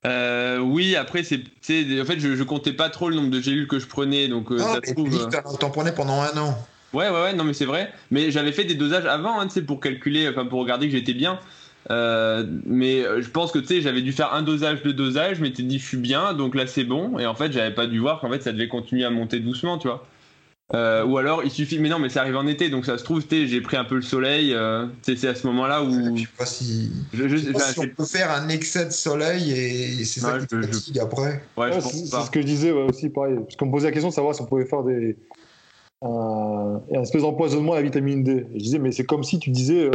Euh, 0.06 0.58
oui, 0.58 0.96
après, 0.96 1.22
c'est, 1.22 1.38
tu 1.38 1.50
sais, 1.62 2.00
en 2.00 2.04
fait, 2.04 2.18
je, 2.18 2.34
je 2.34 2.42
comptais 2.42 2.72
pas 2.72 2.88
trop 2.88 3.10
le 3.10 3.16
nombre 3.16 3.30
de 3.30 3.40
gélules 3.40 3.68
que 3.68 3.78
je 3.78 3.86
prenais, 3.86 4.28
donc 4.28 4.50
euh, 4.50 4.56
non, 4.58 4.64
ça 4.64 4.80
mais 4.82 4.88
se 4.88 4.94
tu 4.94 4.94
trouve. 4.94 5.10
dis 5.10 5.18
que 5.18 5.58
t'en- 5.58 5.70
prenais 5.70 5.92
pendant 5.92 6.20
un 6.22 6.36
an. 6.38 6.56
Ouais, 6.92 7.08
ouais, 7.08 7.22
ouais, 7.22 7.32
non, 7.34 7.44
mais 7.44 7.52
c'est 7.52 7.66
vrai. 7.66 7.92
Mais 8.10 8.30
j'avais 8.30 8.52
fait 8.52 8.64
des 8.64 8.74
dosages 8.74 9.04
avant, 9.06 9.38
hein, 9.38 9.46
tu 9.46 9.54
sais, 9.54 9.62
pour 9.62 9.78
calculer, 9.78 10.28
enfin, 10.28 10.46
pour 10.46 10.60
regarder 10.60 10.86
que 10.88 10.92
j'étais 10.96 11.14
bien. 11.14 11.38
Euh, 11.90 12.46
mais 12.66 13.04
euh, 13.04 13.20
je 13.20 13.28
pense 13.30 13.50
que, 13.50 13.58
tu 13.58 13.66
sais, 13.66 13.80
j'avais 13.80 14.02
dû 14.02 14.12
faire 14.12 14.32
un 14.32 14.42
dosage, 14.42 14.82
deux 14.82 14.92
dosages, 14.92 15.38
je 15.38 15.42
m'étais 15.42 15.62
dit, 15.64 15.78
je 15.78 15.86
suis 15.86 15.96
bien, 15.96 16.34
donc 16.34 16.54
là, 16.54 16.66
c'est 16.66 16.84
bon. 16.84 17.18
Et 17.18 17.26
en 17.26 17.34
fait, 17.34 17.50
j'avais 17.52 17.74
pas 17.74 17.86
dû 17.86 17.98
voir 17.98 18.20
qu'en 18.20 18.30
fait, 18.30 18.42
ça 18.42 18.52
devait 18.52 18.68
continuer 18.68 19.04
à 19.04 19.10
monter 19.10 19.40
doucement, 19.40 19.76
tu 19.78 19.88
vois. 19.88 20.06
Euh, 20.72 21.04
ou 21.04 21.18
alors, 21.18 21.42
il 21.42 21.50
suffit. 21.50 21.80
Mais 21.80 21.88
non, 21.88 21.98
mais 21.98 22.08
ça 22.08 22.20
arrive 22.20 22.36
en 22.36 22.46
été, 22.46 22.70
donc 22.70 22.86
ça 22.86 22.96
se 22.96 23.02
trouve, 23.02 23.26
tu 23.26 23.28
sais, 23.34 23.46
j'ai 23.48 23.60
pris 23.60 23.76
un 23.76 23.82
peu 23.84 23.96
le 23.96 24.02
soleil. 24.02 24.54
euh, 24.54 24.86
c'est 25.02 25.24
à 25.26 25.34
ce 25.34 25.44
moment-là 25.48 25.82
où. 25.82 26.16
Je 26.16 26.22
sais 26.22 26.28
pas 26.38 26.46
si. 26.46 26.92
Je, 27.12 27.26
je, 27.26 27.36
Je 27.38 27.42
sais 27.46 27.52
pas 27.52 27.58
si 27.58 27.78
on 27.80 27.82
c'est- 27.82 27.88
peut 27.88 28.04
faire 28.04 28.30
un 28.30 28.48
excès 28.50 28.84
de 28.86 28.90
soleil 28.90 29.50
et 29.50 30.04
c'est 30.04 30.20
ça 30.20 30.38
qui 30.38 30.46
te 30.46 30.62
fatigue 30.62 30.98
après. 31.00 31.42
ouais, 31.56 31.80
c'est 31.80 32.06
ce 32.06 32.30
que 32.30 32.40
je 32.40 32.46
disais 32.46 32.70
ouais, 32.70 32.82
aussi, 32.88 33.08
pareil. 33.08 33.34
Parce 33.42 33.56
qu'on 33.56 33.66
me 33.66 33.72
posait 33.72 33.88
la 33.88 33.92
question 33.92 34.10
de 34.10 34.14
savoir 34.14 34.32
si 34.36 34.42
on 34.42 34.46
pouvait 34.46 34.64
faire 34.66 34.84
des. 34.84 35.16
Un, 36.02 36.80
un 36.94 37.02
espèce 37.02 37.22
d'empoisonnement 37.22 37.72
à 37.72 37.76
la 37.76 37.82
vitamine 37.82 38.22
D. 38.22 38.46
Et 38.54 38.58
je 38.58 38.62
disais, 38.64 38.78
mais 38.78 38.92
c'est 38.92 39.04
comme 39.04 39.24
si 39.24 39.38
tu 39.40 39.50
disais 39.50 39.86
euh, 39.86 39.90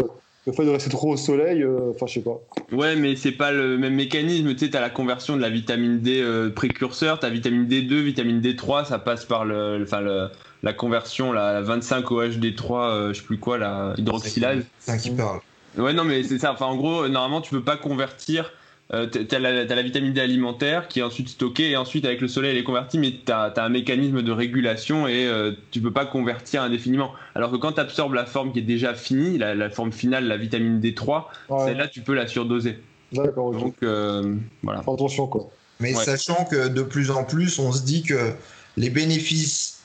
le 0.45 0.53
fait 0.53 0.65
de 0.65 0.69
rester 0.69 0.89
trop 0.89 1.13
au 1.13 1.17
soleil, 1.17 1.63
euh, 1.63 1.91
enfin, 1.93 2.05
je 2.05 2.13
sais 2.13 2.21
pas. 2.21 2.39
Ouais, 2.71 2.95
mais 2.95 3.15
c'est 3.15 3.31
pas 3.31 3.51
le 3.51 3.77
même 3.77 3.95
mécanisme. 3.95 4.53
Tu 4.53 4.65
sais, 4.65 4.69
t'as 4.71 4.81
la 4.81 4.89
conversion 4.89 5.35
de 5.35 5.41
la 5.41 5.49
vitamine 5.49 5.99
D 5.99 6.21
euh, 6.21 6.49
précurseur, 6.51 7.19
t'as 7.19 7.29
vitamine 7.29 7.65
D2, 7.65 8.01
vitamine 8.01 8.41
D3, 8.41 8.85
ça 8.85 8.99
passe 8.99 9.25
par 9.25 9.45
le, 9.45 9.81
enfin 9.81 10.01
le, 10.01 10.27
la 10.61 10.73
conversion, 10.73 11.31
la, 11.31 11.53
la 11.53 11.61
25 11.61 12.05
OHD3, 12.05 12.73
euh, 12.73 13.13
je 13.13 13.19
sais 13.19 13.25
plus 13.25 13.39
quoi, 13.39 13.57
la 13.57 13.93
hydroxylase. 13.97 14.63
C'est 14.79 14.91
un 14.91 14.97
qui 14.97 15.11
parle. 15.11 15.39
Ouais, 15.77 15.93
non, 15.93 16.03
mais 16.03 16.23
c'est 16.23 16.39
ça. 16.39 16.53
Enfin, 16.53 16.67
en 16.67 16.75
gros, 16.75 17.07
normalement, 17.07 17.41
tu 17.41 17.51
peux 17.51 17.63
pas 17.63 17.77
convertir. 17.77 18.51
Euh, 18.93 19.07
t'as- 19.07 19.39
la, 19.39 19.81
vitamine 19.81 20.13
D 20.13 20.21
alimentaire 20.21 20.87
qui 20.87 20.99
est 20.99 21.03
ensuite 21.03 21.29
stockée 21.29 21.71
et 21.71 21.77
ensuite 21.77 22.05
avec 22.05 22.21
le 22.21 22.27
soleil 22.27 22.51
elle 22.51 22.57
est 22.57 22.63
convertie, 22.63 22.99
mais 22.99 23.13
t'as 23.25 23.47
as 23.47 23.63
un 23.63 23.69
mécanisme 23.69 24.21
de 24.21 24.31
régulation 24.31 25.07
et 25.07 25.25
euh, 25.25 25.53
tu 25.71 25.81
peux 25.81 25.91
pas 25.91 26.05
convertir 26.05 26.61
indéfiniment. 26.61 27.11
Alors 27.33 27.51
que 27.51 27.57
quand 27.57 27.73
tu 27.73 27.79
absorbes 27.79 28.13
la 28.13 28.27
forme 28.27 28.53
qui 28.53 28.59
est 28.59 28.63
déjà 28.63 28.93
finie, 28.93 29.39
la, 29.39 29.55
la 29.55 29.71
forme 29.71 29.91
finale, 29.91 30.27
la 30.27 30.37
vitamine 30.37 30.79
D3, 30.79 31.25
Ouais, 31.49 31.65
celle-là 31.65 31.87
tu 31.87 32.01
peux 32.01 32.13
la 32.13 32.27
surdoser. 32.27 32.79
D'accord, 33.11 33.47
ok. 33.47 33.59
Donc 33.59 33.75
euh, 33.81 34.35
voilà. 34.61 34.81
Attention, 34.81 35.25
quoi. 35.25 35.49
Mais 35.79 35.95
Ouais. 35.95 36.03
sachant 36.03 36.45
que 36.45 36.67
de 36.67 36.83
plus 36.83 37.09
en 37.09 37.23
plus, 37.23 37.57
on 37.57 37.71
se 37.71 37.83
dit 37.83 38.03
que 38.03 38.33
les 38.77 38.91
bénéfices 38.91 39.79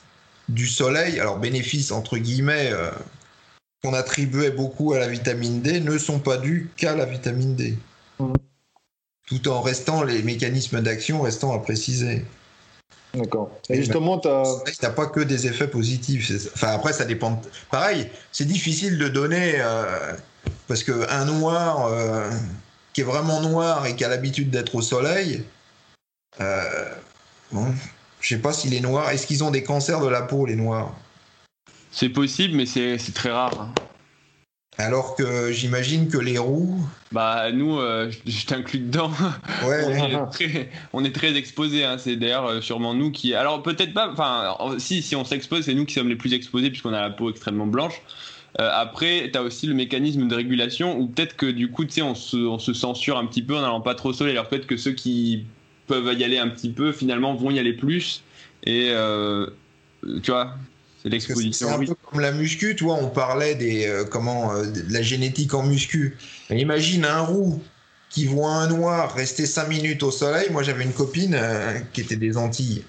du 0.47 0.67
soleil, 0.67 1.19
alors 1.19 1.39
bénéfices 1.39 1.91
entre 1.91 2.17
guillemets, 2.19 2.69
euh, 2.71 2.91
qu'on 3.83 3.93
attribuait 3.95 4.51
beaucoup 4.51 4.93
à 4.93 4.99
la 4.99 5.07
vitamine 5.07 5.61
D, 5.61 5.79
ne 5.79 5.97
sont 5.97 6.19
pas 6.19 6.37
dus 6.37 6.69
qu'à 6.77 6.95
la 6.95 7.05
vitamine 7.05 7.55
D. 7.55 7.77
Mhm. 8.19 8.33
Tout 9.31 9.47
en 9.47 9.61
restant 9.61 10.03
les 10.03 10.23
mécanismes 10.23 10.81
d'action 10.81 11.21
restant 11.21 11.53
à 11.55 11.59
préciser. 11.59 12.25
D'accord. 13.13 13.49
Et 13.69 13.77
justement, 13.77 14.19
tu 14.19 14.27
as. 14.27 14.43
C'est 14.43 14.59
vrai 14.63 14.71
que 14.73 14.77
t'as 14.77 14.89
pas 14.89 15.05
que 15.05 15.21
des 15.21 15.47
effets 15.47 15.69
positifs. 15.69 16.27
c'est- 16.27 16.49
Enfin, 16.53 16.73
après, 16.73 16.91
ça 16.91 17.05
dépend. 17.05 17.31
de- 17.31 17.37
Pareil, 17.69 18.09
c'est 18.33 18.43
difficile 18.43 18.97
de 18.97 19.07
donner. 19.07 19.53
euh, 19.57 20.11
parce 20.67 20.83
qu'un 20.83 21.23
noir 21.25 21.85
euh, 21.87 22.29
qui 22.91 23.01
est 23.01 23.05
vraiment 23.05 23.39
noir 23.41 23.85
et 23.85 23.95
qui 23.95 24.03
a 24.03 24.09
l'habitude 24.09 24.49
d'être 24.49 24.75
au 24.75 24.81
soleil, 24.81 25.45
euh, 26.41 26.89
bon, 27.53 27.73
je 28.19 28.27
sais 28.35 28.41
pas 28.41 28.51
s'il 28.51 28.73
est 28.73 28.81
noir. 28.81 29.11
Est-ce 29.11 29.27
qu'ils 29.27 29.45
ont 29.45 29.51
des 29.51 29.63
cancers 29.63 30.01
de 30.01 30.07
la 30.09 30.23
peau, 30.23 30.45
les 30.45 30.55
noirs? 30.57 30.93
C'est 31.91 32.09
possible, 32.09 32.55
mais 32.57 32.65
c'est 32.65 32.97
c'est 32.97 33.13
très 33.13 33.31
rare. 33.31 33.69
Alors 34.77 35.15
que 35.15 35.51
j'imagine 35.51 36.07
que 36.07 36.17
les 36.17 36.37
roux. 36.37 36.79
Bah 37.11 37.51
nous, 37.51 37.77
euh, 37.77 38.09
je 38.09 38.31
je 38.31 38.45
t'inclus 38.45 38.79
dedans. 38.79 39.11
on, 39.63 39.69
est 39.69 40.31
très, 40.31 40.69
on 40.93 41.03
est 41.03 41.13
très 41.13 41.35
exposés. 41.35 41.83
Hein. 41.83 41.97
C'est 41.97 42.15
d'ailleurs 42.15 42.45
euh, 42.47 42.61
sûrement 42.61 42.93
nous 42.93 43.11
qui. 43.11 43.33
Alors 43.33 43.61
peut-être 43.61 43.93
pas. 43.93 44.09
Enfin, 44.11 44.55
en- 44.59 44.79
si 44.79 45.01
si 45.01 45.15
on 45.15 45.25
s'expose, 45.25 45.65
c'est 45.65 45.73
nous 45.73 45.85
qui 45.85 45.93
sommes 45.93 46.09
les 46.09 46.15
plus 46.15 46.33
exposés 46.33 46.69
puisqu'on 46.69 46.93
a 46.93 47.01
la 47.01 47.09
peau 47.09 47.29
extrêmement 47.29 47.67
blanche. 47.67 48.01
Euh, 48.59 48.69
après, 48.73 49.29
tu 49.31 49.37
as 49.37 49.43
aussi 49.43 49.67
le 49.67 49.73
mécanisme 49.73 50.27
de 50.27 50.35
régulation 50.35 50.97
où 50.97 51.07
peut-être 51.07 51.35
que 51.35 51.45
du 51.45 51.69
coup, 51.69 51.85
tu 51.85 51.91
sais, 51.91 52.01
on 52.01 52.15
se, 52.15 52.37
on 52.37 52.59
se 52.59 52.73
censure 52.73 53.17
un 53.17 53.25
petit 53.25 53.41
peu 53.41 53.55
en 53.55 53.61
n'allant 53.61 53.81
pas 53.81 53.95
trop 53.95 54.09
au 54.09 54.13
soleil. 54.13 54.33
Alors 54.33 54.47
peut-être 54.49 54.67
que 54.67 54.77
ceux 54.77 54.91
qui 54.91 55.45
peuvent 55.87 56.13
y 56.17 56.23
aller 56.23 56.37
un 56.37 56.49
petit 56.49 56.69
peu, 56.69 56.91
finalement, 56.91 57.33
vont 57.35 57.51
y 57.51 57.59
aller 57.59 57.73
plus. 57.73 58.23
Et 58.63 58.89
euh, 58.91 59.47
tu 60.23 60.31
vois, 60.31 60.55
c'est 61.01 61.09
l'exposition. 61.09 61.69
un 61.69 61.77
oui. 61.77 61.87
peu 61.87 61.95
comme 61.95 62.19
la 62.19 62.31
muscu, 62.31 62.75
tu 62.75 62.83
vois, 62.83 62.95
on 62.95 63.09
parlait 63.09 63.55
des 63.55 63.87
euh, 63.87 64.05
comment 64.05 64.53
euh, 64.53 64.65
de 64.65 64.93
la 64.93 65.01
génétique 65.01 65.53
en 65.53 65.63
muscu. 65.63 66.17
Mais 66.49 66.59
imagine 66.59 67.05
un 67.05 67.21
roux 67.21 67.61
qui 68.09 68.25
voit 68.25 68.51
un 68.51 68.67
noir 68.67 69.13
rester 69.15 69.45
5 69.45 69.67
minutes 69.67 70.03
au 70.03 70.11
soleil. 70.11 70.49
Moi, 70.51 70.63
j'avais 70.63 70.83
une 70.83 70.93
copine 70.93 71.35
euh, 71.35 71.79
qui 71.93 72.01
était 72.01 72.17
des 72.17 72.37
Antilles. 72.37 72.83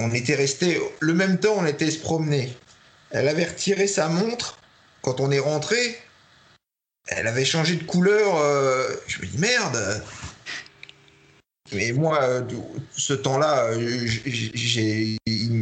On 0.00 0.12
était 0.12 0.34
resté 0.34 0.80
le 1.00 1.14
même 1.14 1.38
temps, 1.38 1.54
on 1.56 1.66
était 1.66 1.90
se 1.90 1.98
promener. 1.98 2.56
Elle 3.10 3.28
avait 3.28 3.44
retiré 3.44 3.86
sa 3.86 4.08
montre 4.08 4.58
quand 5.02 5.20
on 5.20 5.30
est 5.30 5.38
rentré. 5.38 5.98
Elle 7.08 7.26
avait 7.26 7.44
changé 7.44 7.76
de 7.76 7.84
couleur. 7.84 8.36
je 9.06 9.20
me 9.22 9.26
dis 9.26 9.38
merde. 9.38 10.02
Mais 11.72 11.92
moi, 11.92 12.22
euh, 12.22 12.42
ce 12.96 13.12
temps-là, 13.12 13.66
euh, 13.72 14.06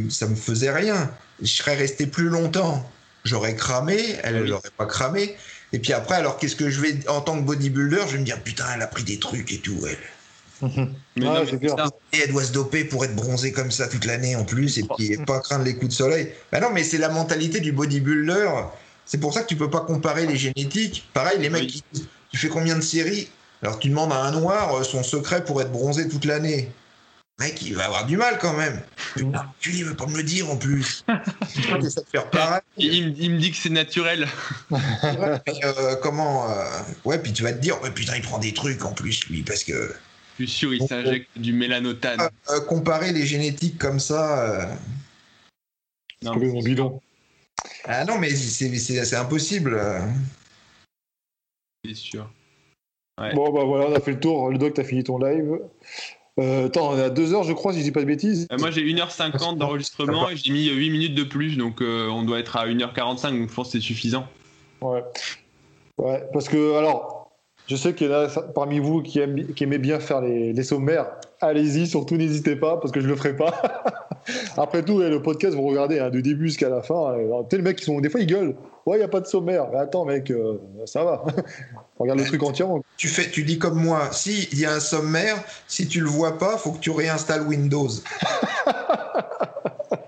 ça 0.09 0.27
me 0.27 0.35
faisait 0.35 0.71
rien. 0.71 1.11
Je 1.41 1.47
serais 1.47 1.75
resté 1.75 2.07
plus 2.07 2.29
longtemps. 2.29 2.89
J'aurais 3.25 3.55
cramé, 3.55 3.97
elle, 4.23 4.35
elle 4.37 4.43
Oui. 4.43 4.49
n'aurait 4.51 4.71
pas 4.77 4.85
cramé. 4.85 5.35
Et 5.73 5.79
puis 5.79 5.91
après, 5.93 6.15
alors 6.15 6.37
qu'est-ce 6.37 6.55
que 6.55 6.69
je 6.69 6.79
vais, 6.79 6.97
en 7.09 7.19
tant 7.21 7.37
que 7.37 7.43
bodybuilder, 7.43 8.03
je 8.07 8.13
vais 8.13 8.19
me 8.19 8.23
dire, 8.23 8.41
putain, 8.41 8.65
elle 8.73 8.81
a 8.81 8.87
pris 8.87 9.03
des 9.03 9.19
trucs 9.19 9.51
et 9.51 9.57
tout, 9.59 9.77
elle. 9.87 9.97
Mais 11.15 11.25
non, 11.25 11.43
mais. 11.43 11.67
Et 12.13 12.21
elle 12.23 12.31
doit 12.31 12.43
se 12.43 12.51
doper 12.51 12.83
pour 12.83 13.05
être 13.05 13.15
bronzée 13.15 13.51
comme 13.51 13.69
ça 13.69 13.87
toute 13.87 14.05
l'année 14.05 14.35
en 14.35 14.43
plus, 14.43 14.79
et 14.79 14.83
puis 14.97 15.15
pas 15.17 15.39
craindre 15.39 15.65
les 15.65 15.75
coups 15.75 15.89
de 15.89 15.93
soleil. 15.93 16.31
Bah 16.51 16.59
non, 16.59 16.69
mais 16.73 16.83
c'est 16.83 16.97
la 16.97 17.09
mentalité 17.09 17.59
du 17.59 17.71
bodybuilder. 17.73 18.49
C'est 19.05 19.19
pour 19.19 19.35
ça 19.35 19.43
que 19.43 19.47
tu 19.47 19.55
peux 19.55 19.69
pas 19.69 19.81
comparer 19.81 20.25
les 20.25 20.35
génétiques. 20.35 21.07
Pareil, 21.13 21.37
les 21.39 21.51
mecs 21.51 21.61
Oui. 21.63 21.67
qui 21.67 21.83
disent, 21.93 22.07
tu 22.31 22.37
fais 22.37 22.47
combien 22.47 22.75
de 22.75 22.81
séries 22.81 23.29
Alors 23.61 23.79
tu 23.79 23.89
demandes 23.89 24.11
à 24.13 24.21
un 24.23 24.31
noir 24.31 24.75
euh, 24.75 24.83
son 24.83 25.03
secret 25.03 25.43
pour 25.43 25.61
être 25.61 25.71
bronzé 25.71 26.07
toute 26.07 26.25
l'année. 26.25 26.71
Mec, 27.39 27.61
il 27.61 27.75
va 27.75 27.85
avoir 27.85 28.05
du 28.05 28.17
mal 28.17 28.39
quand 28.39 28.53
même. 28.53 28.81
Putain, 29.15 29.51
tu 29.59 29.71
il 29.71 29.85
veut 29.85 29.95
pas 29.95 30.07
me 30.07 30.17
le 30.17 30.23
dire 30.23 30.49
en 30.49 30.57
plus. 30.57 31.03
Tu 31.53 31.61
essaies 31.85 32.01
de 32.01 32.09
faire 32.09 32.29
pareil. 32.29 32.61
Il, 32.77 32.93
il 32.93 33.05
me- 33.09 33.15
il 33.17 33.37
dit 33.37 33.51
que 33.51 33.57
c'est 33.57 33.69
naturel. 33.69 34.27
mais, 34.71 35.63
euh, 35.63 35.95
comment 36.01 36.51
euh, 36.51 36.65
Ouais, 37.05 37.19
puis 37.19 37.31
tu 37.33 37.41
vas 37.43 37.53
te 37.53 37.59
dire, 37.59 37.81
ouais, 37.81 37.91
putain, 37.91 38.15
il 38.17 38.21
prend 38.21 38.37
des 38.37 38.53
trucs 38.53 38.83
en 38.83 38.91
plus, 38.91 39.27
lui, 39.29 39.43
parce 39.43 39.63
que 39.63 39.95
Je 40.39 40.45
suis 40.45 40.53
sûr, 40.53 40.73
il 40.73 40.79
Donc, 40.79 40.89
s'injecte 40.89 41.29
du 41.37 41.53
mélanotane. 41.53 42.29
euh, 42.49 42.59
comparer 42.61 43.13
les 43.13 43.25
génétiques 43.25 43.77
comme 43.77 43.99
ça. 43.99 44.43
euh, 44.49 44.75
Non, 46.23 46.35
mon 46.35 46.61
bidon. 46.61 47.01
Ah 47.85 48.03
non, 48.03 48.17
mais 48.19 48.29
c'est 48.35 48.75
c'est- 48.77 49.05
c'est 49.05 49.15
impossible. 49.15 49.79
c'est 51.85 51.95
sûr. 51.95 52.29
Ouais. 53.19 53.33
Bon, 53.33 53.51
bah 53.51 53.63
voilà, 53.63 53.87
on 53.89 53.95
a 53.95 53.99
fait 53.99 54.11
le 54.11 54.19
tour. 54.19 54.49
Le 54.49 54.57
doc, 54.57 54.73
t'as 54.75 54.83
fini 54.83 55.03
ton 55.03 55.17
live. 55.17 55.59
Euh, 56.39 56.67
attends, 56.67 56.91
on 56.91 56.97
est 56.97 57.03
à 57.03 57.09
2 57.09 57.33
heures, 57.33 57.43
je 57.43 57.53
crois, 57.53 57.73
si 57.73 57.79
je 57.79 57.83
dis 57.83 57.91
pas 57.91 58.01
de 58.01 58.05
bêtises. 58.05 58.47
Euh, 58.51 58.57
moi 58.59 58.69
j'ai 58.69 58.81
1h50 58.81 59.57
d'enregistrement 59.57 60.29
et 60.29 60.35
j'ai 60.35 60.53
mis 60.53 60.69
8 60.69 60.89
minutes 60.91 61.15
de 61.15 61.23
plus, 61.23 61.57
donc 61.57 61.81
euh, 61.81 62.07
on 62.09 62.21
doit 62.23 62.39
être 62.39 62.55
à 62.57 62.67
1h45, 62.67 63.39
donc 63.39 63.49
je 63.49 63.55
pense 63.55 63.67
que 63.67 63.79
c'est 63.79 63.83
suffisant. 63.83 64.27
Ouais. 64.81 65.03
Ouais, 65.97 66.23
parce 66.31 66.47
que, 66.47 66.77
alors, 66.77 67.31
je 67.65 67.75
sais 67.75 67.95
qu'il 67.95 68.07
y 68.07 68.13
en 68.13 68.19
a 68.19 68.27
parmi 68.53 68.77
vous 68.77 69.01
qui, 69.01 69.17
aiment, 69.17 69.47
qui 69.53 69.65
bien 69.65 69.99
faire 69.99 70.21
les, 70.21 70.53
les 70.53 70.63
sommaires. 70.63 71.07
Allez-y, 71.41 71.87
surtout 71.87 72.17
n'hésitez 72.17 72.55
pas, 72.55 72.77
parce 72.77 72.91
que 72.91 73.01
je 73.01 73.07
le 73.07 73.15
ferai 73.15 73.35
pas. 73.35 73.59
Après 74.57 74.83
tout, 74.83 74.99
le 74.99 75.21
podcast, 75.23 75.55
vous 75.55 75.63
regardez 75.63 75.97
hein, 75.97 76.11
du 76.11 76.21
début 76.21 76.47
jusqu'à 76.47 76.69
la 76.69 76.83
fin. 76.83 77.15
Tu 77.17 77.25
sais, 77.49 77.57
les 77.57 77.63
mecs, 77.63 77.77
qui 77.77 77.85
sont, 77.85 77.99
des 77.99 78.09
fois, 78.09 78.19
ils 78.19 78.27
gueulent. 78.27 78.55
Ouais, 78.87 78.95
il 78.95 78.99
n'y 78.99 79.03
a 79.05 79.09
pas 79.09 79.19
de 79.19 79.25
sommaire. 79.27 79.67
Mais 79.69 79.79
attends, 79.79 80.05
mec, 80.05 80.31
euh, 80.31 80.59
ça 80.85 81.03
va. 81.03 81.25
Regarde 81.99 82.19
le 82.19 82.25
truc 82.25 82.41
entièrement. 82.41 82.81
Tu 82.95 83.09
fais, 83.09 83.29
tu 83.29 83.43
dis 83.43 83.59
comme 83.59 83.75
moi, 83.83 84.07
si 84.13 84.47
il 84.53 84.59
y 84.59 84.65
a 84.65 84.71
un 84.73 84.79
sommaire, 84.79 85.35
si 85.67 85.89
tu 85.89 85.99
le 85.99 86.07
vois 86.07 86.37
pas, 86.37 86.57
faut 86.57 86.71
que 86.71 86.79
tu 86.79 86.89
réinstalles 86.91 87.45
Windows. 87.45 87.89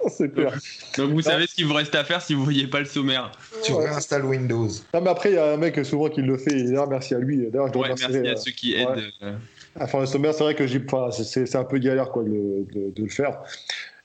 C'est 0.07 0.34
clair. 0.34 0.53
Donc 0.97 1.11
vous 1.11 1.22
savez 1.22 1.47
ce 1.47 1.56
qu'il 1.56 1.65
vous 1.65 1.73
reste 1.73 1.95
à 1.95 2.03
faire 2.03 2.22
si 2.22 2.34
vous 2.34 2.43
voyez 2.43 2.68
pas 2.68 2.80
le 2.80 2.85
sommaire. 2.85 3.31
Tu 3.64 3.72
Ouais. 3.73 3.85
réinstalles 3.89 4.26
Windows. 4.26 4.68
Non, 4.93 5.01
mais 5.01 5.10
après, 5.10 5.31
il 5.31 5.35
y 5.35 5.38
a 5.38 5.53
un 5.53 5.57
mec 5.57 5.84
souvent 5.85 6.10
qui 6.10 6.22
le 6.22 6.38
fait. 6.38 6.57
Et 6.57 6.73
merci 6.89 7.15
à 7.15 7.19
lui. 7.19 7.47
D'ailleurs, 7.49 7.68
je 7.68 7.73
dois 7.73 7.81
Ouais, 7.84 7.93
remercier, 7.93 8.19
merci 8.22 8.30
à 8.30 8.34
euh, 8.34 8.35
ceux 8.38 8.51
qui 8.51 8.73
aident. 8.76 8.88
ouais. 9.22 9.34
euh, 9.81 9.88
faire 9.88 9.99
le 9.99 10.06
sommaire. 10.06 10.34
C'est 10.34 10.43
vrai 10.43 10.56
que 10.56 10.68
j'ai, 10.68 10.81
enfin, 10.91 11.10
c'est- 11.11 11.56
un 11.56 11.64
peu 11.64 11.77
galère 11.80 12.10
quoi, 12.11 12.23
de, 12.23 12.30
le- 12.30 12.65
de- 12.73 12.93
de 12.95 13.03
le 13.03 13.10
faire. 13.10 13.39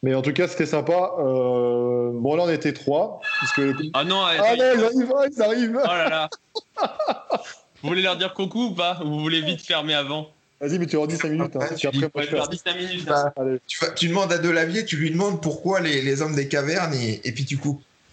Mais 0.05 0.15
en 0.15 0.21
tout 0.21 0.35
cas, 0.35 0.47
c'était 0.49 0.67
sympa. 0.67 1.13
Euh, 1.19 2.11
bon, 2.13 2.37
là, 2.37 2.43
on 2.43 2.51
était 2.51 2.75
trois. 2.75 3.21
Parce 3.41 3.53
que... 3.55 3.73
Ah 3.95 4.05
non, 4.05 4.23
Ah 4.23 4.37
non, 4.37 4.55
ils 4.77 4.85
arrivent, 4.85 5.13
ils 5.35 5.43
arrivent. 5.43 5.81
oh 5.83 5.87
là 5.87 6.09
là. 6.11 6.29
Vous 7.83 7.89
voulez 7.89 8.03
leur 8.03 8.19
dire 8.19 8.35
coucou 8.35 8.65
ou 8.67 8.75
pas 8.75 9.01
Ou 9.03 9.09
vous 9.09 9.21
voulez 9.21 9.41
vite 9.41 9.63
fermer 9.63 9.95
avant 9.95 10.29
Vas-y, 10.61 10.79
mais 10.79 10.87
tu 10.87 10.97
leur 10.97 11.07
dis 11.07 11.17
5 11.17 11.31
minutes. 11.31 11.57
Hein, 11.57 11.61
Ouais, 11.61 11.67
puis 11.69 11.77
tu 11.77 11.87
après, 11.87 12.01
Ouais, 12.01 12.11
moi, 12.15 12.23
je 12.23 12.29
je 12.31 12.35
leur 12.37 12.45
fais. 12.45 12.51
dis 12.51 12.59
5 12.65 12.77
minutes. 12.77 13.07
Bah, 13.07 13.33
Allez. 13.37 13.59
tu, 13.67 13.79
vas- 13.83 13.93
tu 13.93 14.09
demandes 14.09 14.31
à 14.31 14.37
Delavier, 14.39 14.85
tu 14.85 14.97
lui 14.99 15.11
demandes 15.11 15.41
pourquoi 15.43 15.81
les, 15.81 16.03
les 16.03 16.21
hommes 16.21 16.35
des 16.35 16.49
cavernes, 16.49 16.93
et, 16.95 17.21
et 17.27 17.33
puis 17.33 17.47
tu 17.47 17.57
coupes. 17.57 17.83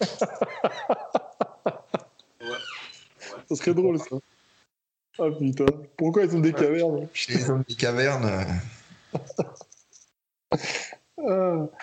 Ça 3.48 3.56
serait 3.56 3.74
drôle, 3.74 3.98
ça. 3.98 4.16
Ah 5.18 5.24
putain. 5.38 5.66
Pourquoi 5.98 6.24
ils 6.24 6.30
sont 6.30 6.40
des 6.40 6.54
cavernes 6.54 7.06
Les 7.28 7.50
hommes 7.50 7.64
des 7.68 7.74
cavernes. 7.74 8.46
euh, 11.28 11.64
Ah. 11.64 11.82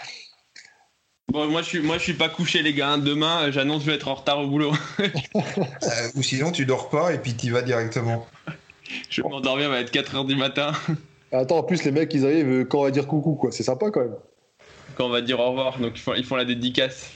Bon, 1.32 1.48
moi 1.48 1.61
je 1.61 1.68
suis, 1.68 1.80
moi 1.80 1.98
je 1.98 2.03
suis 2.03 2.14
pas 2.14 2.30
couché 2.30 2.64
les 2.64 2.74
gars. 2.74 2.98
Demain, 2.98 3.44
euh, 3.44 3.52
j'annonce 3.52 3.80
que 3.80 3.86
je 3.86 3.91
vais 3.91 3.98
être 3.98 4.07
en 4.07 4.16
retard 4.16 4.40
au 4.40 4.48
boulot. 4.48 4.72
euh, 4.99 6.10
ou 6.16 6.24
sinon, 6.24 6.52
tu 6.52 6.66
dors 6.66 6.90
pas 6.90 7.14
et 7.14 7.20
puis 7.20 7.36
tu 7.36 7.52
vas 7.52 7.61
directement. 7.61 8.26
je 9.10 9.22
vais 9.22 9.30
m'endormir, 9.30 9.66
il 9.66 9.72
va 9.72 9.80
être 9.80 9.94
4h 9.94 10.26
du 10.26 10.36
matin. 10.36 10.72
Attends, 11.32 11.60
en 11.60 11.64
plus, 11.64 11.84
les 11.84 11.91
mecs, 11.91 12.11
ils 12.16 12.26
arrivent 12.26 12.66
quand 12.66 12.80
on 12.80 12.84
va 12.84 12.91
dire 12.91 13.06
coucou, 13.06 13.36
quoi. 13.36 13.52
C'est 13.52 13.61
sympa 13.61 13.91
quand 13.91 13.99
même. 13.99 14.16
Quand 14.95 15.06
on 15.06 15.10
va 15.10 15.22
dire 15.22 15.40
au 15.40 15.49
revoir. 15.49 15.78
Donc 15.78 15.91
ils 15.95 16.02
font, 16.02 16.16
ils 16.16 16.26
font 16.26 16.36
la 16.36 16.45
dédicace. 16.45 17.11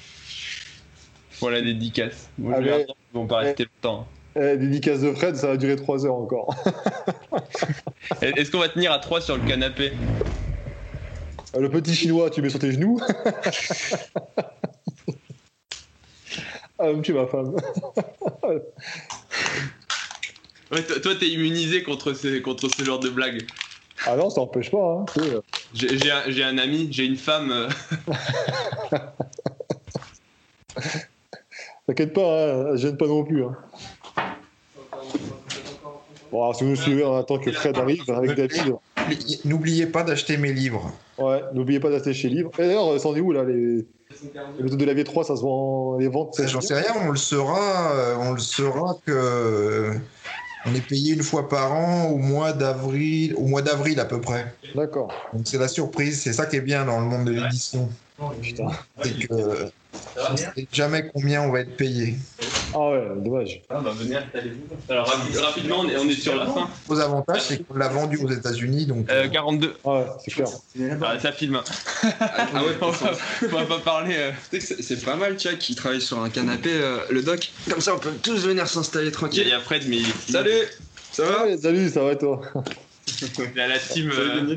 Ils 1.32 1.38
font 1.38 1.50
la 1.50 1.62
dédicace. 1.62 2.30
Ah 2.40 2.58
je 2.60 2.64
vais 2.64 2.70
leur 2.70 2.78
dire 2.78 2.86
qu'ils 2.86 3.20
vont 3.20 3.26
pas 3.26 3.38
rester 3.38 3.66
longtemps. 3.66 4.08
Eh, 4.36 4.58
dédicace 4.58 5.02
de 5.02 5.12
Fred, 5.14 5.36
ça 5.36 5.48
va 5.48 5.58
durer 5.58 5.76
3 5.76 6.06
heures 6.06 6.16
encore. 6.16 6.56
Est-ce 8.22 8.52
qu'on 8.52 8.60
va 8.60 8.70
tenir 8.70 8.92
à 8.92 9.00
3 9.00 9.22
sur 9.22 9.38
le 9.38 9.44
canapé? 9.48 9.94
Le 11.60 11.70
petit 11.70 11.94
chinois, 11.94 12.30
tu 12.30 12.42
mets 12.42 12.50
sur 12.50 12.60
tes 12.60 12.72
genoux. 12.72 13.00
ah, 16.80 16.92
me 16.92 17.02
tue 17.02 17.14
ma 17.14 17.28
femme. 17.28 17.56
Ouais, 20.72 20.84
toi, 20.84 21.14
t'es 21.20 21.30
immunisé 21.30 21.84
contre 21.84 22.14
ce, 22.14 22.40
contre 22.40 22.68
ce 22.76 22.84
genre 22.84 23.00
de 23.00 23.10
blague. 23.10 23.46
Ah 24.08 24.16
non, 24.16 24.32
ça 24.32 24.42
n'empêche 24.42 24.72
pas. 24.72 24.78
Hein. 24.78 25.06
tu 25.14 25.22
euh. 25.22 25.42
J'ai 26.28 26.44
un, 26.44 26.58
ami, 26.58 26.88
j'ai 26.92 27.06
une 27.06 27.16
femme. 27.18 27.52
euh, 27.52 27.70
T'inquiète 31.88 32.14
pas, 32.14 32.72
hein, 32.72 32.76
gêne 32.76 32.98
pas 32.98 33.08
non 33.08 33.24
plus. 33.24 33.44
Hein. 33.44 33.56
Bon, 36.32 36.52
si 36.54 36.64
vous 36.64 36.72
nous 36.72 36.76
suivez 36.76 37.04
en 37.04 37.18
attendant 37.18 37.42
que 37.42 37.52
Fred 37.52 37.78
arrive 37.78 38.10
avec 38.10 38.36
David, 38.36 38.76
N'oubliez 39.46 39.86
pas 39.88 40.04
d'acheter 40.04 40.38
mes 40.38 40.54
livres. 40.54 40.92
ouais, 41.18 41.42
n'oubliez 41.54 41.80
pas 41.80 41.90
d'acheter 41.90 42.14
chez 42.14 42.30
Livre. 42.30 42.52
Et 42.60 42.64
d'ailleurs, 42.68 43.00
c'en 43.00 43.16
est 43.16 43.20
où 43.22 43.32
là 43.32 43.44
Les, 43.44 43.86
les 44.58 44.64
méthodes 44.64 44.80
de 44.80 44.86
la 44.86 44.94
V3, 44.94 45.24
ça 45.26 45.36
se 45.36 45.42
vend, 45.42 45.98
les 45.98 46.08
ventes 46.08 46.40
J'en 46.46 46.62
sais 46.62 46.76
rien, 46.76 46.94
on 47.06 47.12
le 47.12 47.18
saura, 47.18 47.92
euh, 47.94 48.16
on 48.20 48.32
le 48.34 48.40
saura 48.40 48.98
que 49.06 49.12
euh, 49.12 49.94
on 50.66 50.74
est 50.76 50.86
payé 50.88 51.14
une 51.14 51.24
fois 51.24 51.50
par 51.50 51.74
an 51.74 52.06
au 52.10 52.18
mois 52.18 52.54
d'avril, 52.54 53.34
au 53.38 53.46
mois 53.48 53.62
d'avril 53.62 54.00
à 54.00 54.06
peu 54.06 54.22
près. 54.22 54.54
D'accord. 54.76 55.12
Donc 55.34 55.44
c'est 55.46 55.58
la 55.58 55.68
surprise, 55.68 56.22
c'est 56.22 56.34
ça 56.34 56.46
qui 56.46 56.56
est 56.58 56.62
bien 56.62 56.86
dans 56.86 57.00
le 57.00 57.06
monde 57.06 57.26
de 57.26 57.32
l'édition, 57.32 57.90
Putain. 58.42 58.68
c'est 59.02 59.28
que 59.28 59.70
on 60.32 60.38
sait 60.38 60.68
jamais 60.72 61.10
combien 61.14 61.42
on 61.42 61.52
va 61.52 61.62
être 61.62 61.76
payé. 61.76 62.16
Ah 62.76 62.90
ouais, 62.90 63.08
dommage. 63.18 63.62
Ah 63.70 63.80
bah 63.82 63.92
venez, 63.96 64.16
installez-vous. 64.16 64.68
Alors 64.90 65.08
rapi- 65.08 65.38
rapidement, 65.38 65.80
on 65.82 65.90
est, 65.90 65.98
on 65.98 66.08
est 66.10 66.14
sur 66.14 66.36
la 66.36 66.46
fin. 66.48 66.70
Gros 66.88 67.00
avantage, 67.00 67.42
c'est 67.42 67.64
qu'on 67.68 67.76
l'a 67.76 67.88
vendu 67.88 68.18
aux 68.18 68.30
États-Unis, 68.30 68.86
donc. 68.86 69.10
Euh, 69.12 69.28
42. 69.28 69.76
Ah 69.86 69.90
ouais, 69.90 70.06
c'est 70.24 70.32
clair. 70.32 70.48
Ah, 71.02 71.20
ça 71.20 71.32
filme. 71.32 71.56
hein. 72.04 72.10
Ah 72.30 72.64
ouais, 72.64 72.76
on, 72.82 72.90
va, 72.90 73.12
on 73.44 73.48
va 73.48 73.66
pas 73.66 73.80
parler. 73.80 74.16
euh. 74.18 74.32
Tu 74.52 74.60
sais 74.62 74.76
que 74.76 74.82
c'est- 74.84 74.96
c'est 74.96 75.06
pas 75.06 75.16
mal, 75.16 75.36
tu 75.38 75.48
vois, 75.48 75.58
qui 75.58 75.76
travaille 75.76 76.02
sur 76.02 76.20
un 76.20 76.30
canapé, 76.30 76.72
euh, 76.74 76.98
le 77.10 77.22
doc. 77.22 77.52
Comme 77.70 77.82
ça, 77.82 77.96
on 77.96 78.00
peut 78.00 78.14
tous 78.22 78.46
venir 78.46 78.68
s'installer 78.68 79.08
Il 79.08 79.10
y, 79.10 79.12
a- 79.12 79.12
il 79.12 79.14
tranquille. 79.18 79.48
y 79.48 79.52
a 79.54 79.60
Fred, 79.60 79.84
mais 79.88 79.98
il 79.98 80.08
Salut 80.32 80.52
Ça 81.12 81.26
va? 81.26 81.44
Ouais, 81.46 81.58
salut, 81.58 81.90
ça 81.90 82.04
va 82.04 82.14
et 82.14 82.18
toi? 82.18 82.42
Il 83.22 83.58
y 83.58 83.60
a 83.62 83.68
la 83.68 83.78
team 83.80 84.10
euh. 84.18 84.56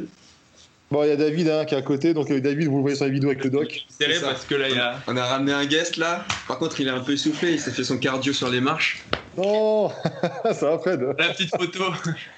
Bon, 0.91 1.03
il 1.03 1.09
y 1.09 1.13
a 1.13 1.17
David 1.17 1.49
hein, 1.49 1.65
qui 1.65 1.75
est 1.75 1.79
à 1.79 1.83
côté, 1.83 2.15
donc 2.15 2.31
euh, 2.31 2.41
David, 2.41 2.69
vous 2.69 2.77
le 2.77 2.83
voyez 2.83 2.97
sur 2.97 3.07
les 3.07 3.11
vidéos 3.11 3.31
avec 3.31 3.43
le 3.43 3.51
doc. 3.51 3.85
C'est 3.89 4.21
parce 4.21 4.45
que 4.45 4.55
là, 4.55 4.69
il 4.69 4.77
y 4.77 4.79
a. 4.79 5.01
On 5.09 5.17
a 5.17 5.25
ramené 5.25 5.53
un 5.53 5.67
guest 5.67 5.97
là. 5.97 6.25
Par 6.47 6.59
contre, 6.59 6.81
il 6.81 6.87
est 6.87 6.93
un 6.93 7.01
peu 7.01 7.13
essoufflé, 7.13 7.55
il 7.55 7.61
s'est 7.61 7.73
fait 7.73 7.83
son 7.83 7.99
cardio 7.99 8.33
sur 8.33 8.49
les 8.49 8.61
marches. 8.61 9.03
Non 9.37 9.91
Ça 10.45 10.71
va, 10.71 10.79
Fred 10.79 11.01
La 11.19 11.31
petite 11.31 11.51
photo. 11.57 11.85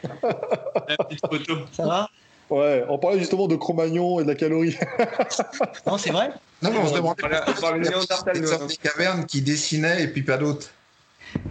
la 0.22 0.96
petite 0.96 1.26
photo. 1.28 1.54
Ça 1.72 1.84
va? 1.84 2.10
Ouais, 2.48 2.84
on 2.88 2.96
parlait 2.96 3.18
justement 3.18 3.46
de 3.46 3.56
Cro-Magnon 3.56 4.20
et 4.20 4.22
de 4.22 4.28
la 4.28 4.34
calorie. 4.34 4.74
Non, 5.86 5.98
c'est 5.98 6.10
vrai? 6.10 6.30
Non, 6.62 6.70
mais 6.72 6.78
on 6.78 6.86
se 6.88 6.94
demandait 6.94 7.20
Voilà, 7.20 7.44
on 7.46 7.60
parle 7.60 7.82
de 7.82 7.88
hein. 7.88 8.66
des 8.66 8.76
cavernes 8.76 9.26
qui 9.26 9.42
dessinaient 9.42 10.02
et 10.02 10.08
puis 10.08 10.22
pas 10.22 10.38
d'autres. 10.38 10.70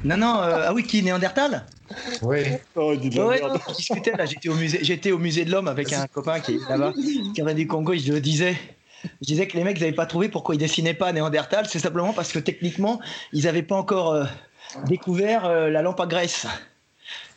Non, 0.04 0.18
non, 0.18 0.42
euh, 0.42 0.66
ah 0.68 0.74
oui, 0.74 0.84
qui 0.84 1.04
Néandertal? 1.04 1.66
Oui. 2.22 2.40
Oh, 2.76 2.94
Ouais, 2.94 3.42
non, 3.42 3.54
là, 4.18 4.26
j'étais 4.26 4.50
au 4.50 4.56
musée, 4.56 4.80
j'étais 4.82 5.12
au 5.12 5.18
musée 5.18 5.46
de 5.46 5.52
l'homme 5.52 5.68
avec 5.68 5.92
un 5.94 6.08
copain 6.08 6.40
qui 6.40 6.56
est 6.56 6.70
là-bas, 6.70 6.94
qui 6.94 7.42
vient 7.42 7.54
du 7.54 7.68
Congo, 7.68 7.94
et 7.94 8.00
je 8.00 8.14
le 8.14 8.20
disais. 8.20 8.56
Je 9.22 9.28
disais 9.28 9.48
que 9.48 9.56
les 9.56 9.64
mecs 9.64 9.80
n'avaient 9.80 9.92
pas 9.92 10.06
trouvé 10.06 10.28
pourquoi 10.28 10.56
ils 10.56 10.58
dessinaient 10.58 10.94
pas 10.94 11.14
Néandertal, 11.14 11.68
c'est 11.70 11.80
simplement 11.80 12.14
parce 12.14 12.32
que 12.32 12.40
techniquement, 12.40 13.00
ils 13.32 13.44
n'avaient 13.44 13.64
pas 13.64 13.76
encore 13.76 14.12
euh, 14.12 14.26
découvert 14.88 15.46
euh, 15.46 15.70
la 15.70 15.82
lampe 15.82 16.00
à 16.00 16.08
graisse. 16.08 16.48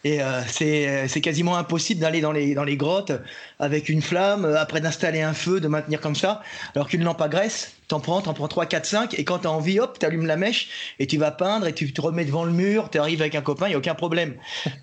Et 0.03 0.23
euh, 0.23 0.43
c'est 0.47 0.89
euh, 0.89 1.09
c'est 1.09 1.21
quasiment 1.21 1.57
impossible 1.57 2.01
d'aller 2.01 2.23
dans 2.23 2.33
les, 2.33 2.55
dans 2.55 2.65
les 2.65 2.77
grottes 2.77 3.13
avec 3.59 3.91
une 3.91 4.01
flamme, 4.01 4.47
euh, 4.47 4.59
après 4.59 4.81
d'installer 4.81 5.21
un 5.21 5.35
feu, 5.35 5.61
de 5.61 5.69
maintenir 5.69 6.01
comme 6.01 6.17
ça. 6.17 6.43
Alors 6.75 6.89
qu'une 6.89 7.05
lampe 7.05 7.21
à 7.21 7.29
graisse, 7.29 7.75
t'en 7.87 8.01
prends, 8.01 8.23
t'en 8.23 8.33
prends 8.33 8.49
3, 8.49 8.65
4, 8.67 8.87
5, 8.87 9.19
et 9.19 9.25
quand 9.25 9.41
t'as 9.41 9.51
envie, 9.51 9.79
hop, 9.79 9.99
t'allumes 9.99 10.27
la 10.27 10.37
mèche, 10.37 10.95
et 10.99 11.07
tu 11.07 11.19
vas 11.19 11.31
peindre, 11.31 11.67
et 11.67 11.75
tu 11.75 11.93
te 11.93 12.01
remets 12.01 12.25
devant 12.25 12.45
le 12.45 12.53
mur, 12.53 12.89
tu 12.91 12.99
arrives 12.99 13.21
avec 13.21 13.35
un 13.35 13.43
copain, 13.43 13.67
il 13.67 13.71
n'y 13.71 13.75
a 13.75 13.79
aucun 13.79 13.95
problème. 13.95 14.37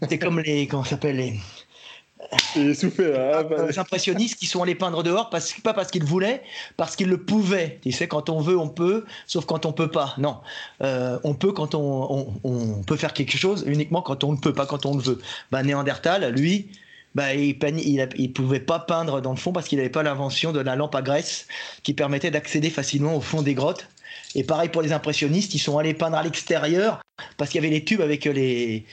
C'est 0.09 0.19
comme 0.19 0.39
les, 0.39 0.67
comment 0.67 0.83
s'appelle, 0.83 1.15
les, 1.17 1.39
Il 2.55 2.69
est 2.69 2.73
soufflé 2.73 3.11
là. 3.11 3.43
Ah, 3.57 3.65
les 3.67 3.77
impressionnistes 3.79 4.37
qui 4.39 4.47
sont 4.47 4.61
allés 4.63 4.75
peindre 4.75 5.03
dehors, 5.03 5.29
parce, 5.29 5.53
pas 5.61 5.73
parce 5.73 5.91
qu'ils 5.91 6.03
voulaient, 6.03 6.41
parce 6.75 6.95
qu'ils 6.95 7.07
le 7.09 7.17
pouvaient. 7.23 7.79
Tu 7.83 7.91
sais, 7.91 8.07
quand 8.07 8.29
on 8.29 8.41
veut, 8.41 8.57
on 8.57 8.69
peut, 8.69 9.05
sauf 9.27 9.45
quand 9.45 9.65
on 9.65 9.71
peut 9.71 9.89
pas. 9.91 10.15
Non, 10.17 10.37
Euh, 10.81 11.19
on 11.23 11.35
peut 11.35 11.51
quand 11.51 11.75
on, 11.75 11.81
on, 12.11 12.33
on 12.43 12.83
peut 12.83 12.97
faire 12.97 13.13
quelque 13.13 13.37
chose, 13.37 13.63
uniquement 13.67 14.01
quand 14.01 14.23
on 14.23 14.31
ne 14.33 14.37
peut 14.37 14.53
pas, 14.53 14.65
quand 14.65 14.85
on 14.85 14.95
le 14.95 15.01
veut. 15.03 15.19
Bah, 15.51 15.61
Néandertal, 15.63 16.33
lui, 16.33 16.67
bah, 17.15 17.33
il, 17.35 17.57
peigne- 17.57 17.81
il, 17.85 18.01
a- 18.01 18.07
il 18.17 18.33
pouvait 18.33 18.59
pas 18.59 18.79
peindre 18.79 19.21
dans 19.21 19.31
le 19.31 19.37
fond 19.37 19.51
parce 19.53 19.67
qu'il 19.67 19.77
n'avait 19.77 19.89
pas 19.89 20.03
l'invention 20.03 20.51
de 20.51 20.59
la 20.59 20.75
lampe 20.75 20.95
à 20.95 21.01
graisse 21.03 21.47
qui 21.83 21.93
permettait 21.93 22.31
d'accéder 22.31 22.69
facilement 22.71 23.15
au 23.15 23.21
fond 23.21 23.41
des 23.43 23.53
grottes. 23.53 23.87
Et 24.35 24.43
pareil 24.43 24.69
pour 24.69 24.81
les 24.81 24.91
impressionnistes, 24.91 25.53
ils 25.55 25.59
sont 25.59 25.77
allés 25.77 25.93
peindre 25.93 26.17
à 26.17 26.23
l'extérieur 26.23 26.99
parce 27.37 27.49
qu'il 27.51 27.61
y 27.61 27.65
avait 27.65 27.73
les 27.73 27.83
tubes 27.83 28.01
avec 28.01 28.25
les, 28.25 28.85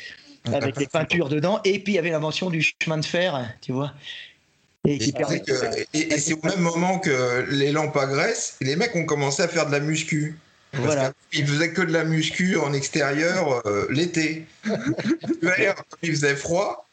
avec 0.53 0.77
les 0.79 0.87
peintures 0.87 1.29
dedans, 1.29 1.61
et 1.65 1.79
puis 1.79 1.93
il 1.95 1.97
y 1.97 1.99
avait 1.99 2.11
l'invention 2.11 2.51
du 2.51 2.63
chemin 2.83 2.99
de 2.99 3.05
fer, 3.05 3.49
tu 3.61 3.73
vois. 3.73 3.93
Et 4.87 4.99
c'est 6.19 6.35
au 6.35 6.41
même 6.43 6.61
moment 6.61 6.99
que 6.99 7.47
les 7.51 7.73
lampes 7.73 7.97
à 7.97 8.07
graisse, 8.07 8.57
les 8.61 8.77
mecs 8.77 8.95
ont 8.95 9.07
commencé 9.07 9.43
à 9.43 9.49
faire 9.49 9.67
de 9.67 9.73
la 9.73 9.81
muscu. 9.81 10.37
Parce 10.73 10.85
Voilà. 10.85 11.13
faisaient 11.33 11.73
que 11.73 11.83
de 11.83 11.93
la 11.93 12.05
muscu 12.05 12.57
en 12.59 12.73
extérieur 12.73 13.63
euh, 13.65 13.87
l'été. 13.91 14.45
L'hiver, 15.41 15.77
comme 15.77 15.99
il 16.03 16.11
faisait 16.11 16.35
froid, 16.35 16.89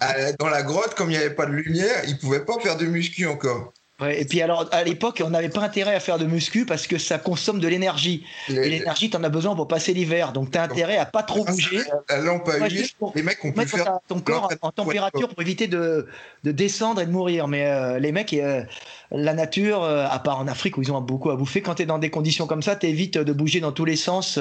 à- 0.00 0.32
dans 0.32 0.48
la 0.48 0.62
grotte, 0.62 0.94
comme 0.94 1.10
il 1.10 1.16
n'y 1.18 1.24
avait 1.24 1.34
pas 1.34 1.46
de 1.46 1.52
lumière, 1.52 2.02
ils 2.06 2.18
pouvaient 2.18 2.44
pas 2.44 2.60
faire 2.60 2.76
de 2.76 2.84
muscu 2.86 3.26
encore. 3.26 3.72
Ouais, 4.02 4.20
et 4.20 4.24
puis 4.24 4.42
alors, 4.42 4.68
à 4.72 4.82
l'époque, 4.82 5.22
on 5.24 5.30
n'avait 5.30 5.48
pas 5.48 5.60
intérêt 5.60 5.94
à 5.94 6.00
faire 6.00 6.18
de 6.18 6.24
muscu 6.24 6.66
parce 6.66 6.88
que 6.88 6.98
ça 6.98 7.18
consomme 7.18 7.60
de 7.60 7.68
l'énergie. 7.68 8.24
Et 8.48 8.68
l'énergie, 8.68 9.08
tu 9.10 9.16
en 9.16 9.22
as 9.22 9.28
besoin 9.28 9.54
pour 9.54 9.68
passer 9.68 9.94
l'hiver. 9.94 10.32
Donc, 10.32 10.50
tu 10.50 10.58
as 10.58 10.62
intérêt 10.64 10.96
à 10.96 11.06
pas 11.06 11.22
trop 11.22 11.44
grâce 11.44 11.54
bouger. 11.54 11.82
la 12.08 12.18
lampe 12.18 12.48
à 12.48 12.68
huile, 12.68 12.88
pour 12.98 13.12
les 13.14 13.22
mecs 13.22 13.44
ont 13.44 13.52
pu 13.52 13.58
mettre 13.58 13.76
faire. 13.76 13.98
ton 14.08 14.18
corps 14.20 14.50
en 14.60 14.72
température 14.72 15.28
pour 15.28 15.40
éviter 15.40 15.68
de, 15.68 16.08
de 16.42 16.50
descendre 16.50 17.00
et 17.00 17.06
de 17.06 17.12
mourir. 17.12 17.46
Mais 17.46 17.66
euh, 17.66 18.00
les 18.00 18.10
mecs, 18.10 18.32
euh, 18.32 18.64
la 19.12 19.34
nature, 19.34 19.84
euh, 19.84 20.06
à 20.10 20.18
part 20.18 20.40
en 20.40 20.48
Afrique 20.48 20.78
où 20.78 20.82
ils 20.82 20.90
ont 20.90 21.00
beaucoup 21.00 21.30
à 21.30 21.36
bouffer, 21.36 21.62
quand 21.62 21.76
tu 21.76 21.82
es 21.82 21.86
dans 21.86 21.98
des 21.98 22.10
conditions 22.10 22.48
comme 22.48 22.62
ça, 22.62 22.74
tu 22.74 22.86
évites 22.86 23.18
de 23.18 23.32
bouger 23.32 23.60
dans 23.60 23.72
tous 23.72 23.84
les 23.84 23.96
sens, 23.96 24.36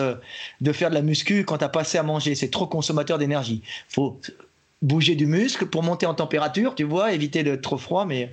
de 0.61 0.71
faire 0.73 0.89
de 0.89 0.95
la 0.95 1.03
muscu 1.03 1.45
quand 1.45 1.59
tu 1.59 1.67
pas 1.67 1.81
assez 1.81 1.99
à 1.99 2.03
manger. 2.03 2.33
C'est 2.33 2.49
trop 2.49 2.65
consommateur 2.65 3.19
d'énergie. 3.19 3.61
faut 3.87 4.19
bouger 4.81 5.13
du 5.13 5.27
muscle 5.27 5.67
pour 5.67 5.83
monter 5.83 6.07
en 6.07 6.15
température, 6.15 6.73
tu 6.73 6.83
vois, 6.83 7.13
éviter 7.13 7.43
de 7.43 7.55
trop 7.55 7.77
froid, 7.77 8.05
mais, 8.05 8.31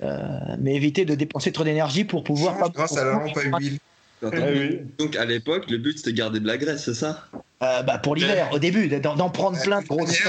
mais 0.00 0.74
éviter 0.74 1.04
de 1.04 1.14
dépenser 1.14 1.52
trop 1.52 1.64
d'énergie 1.64 2.04
pour 2.04 2.24
pouvoir. 2.24 2.58
change 2.58 2.72
grâce 2.72 2.96
à 2.96 3.04
la 3.04 3.12
lampe 3.12 3.36
à 3.36 3.58
huile. 3.58 3.78
Ah 4.22 4.28
oui. 4.54 4.80
Donc 4.98 5.16
à 5.16 5.24
l'époque, 5.26 5.64
le 5.70 5.76
but 5.76 5.98
c'était 5.98 6.12
de 6.12 6.16
garder 6.16 6.40
de 6.40 6.46
la 6.46 6.56
graisse, 6.56 6.84
c'est 6.84 6.94
ça 6.94 7.26
Euh, 7.62 7.82
bah, 7.82 7.98
pour 7.98 8.14
l'hiver, 8.14 8.48
au 8.52 8.58
début, 8.58 8.88
d'en 8.88 9.28
prendre 9.30 9.60
plein 9.62 9.82
de 9.82 9.86
grosses. 9.86 10.22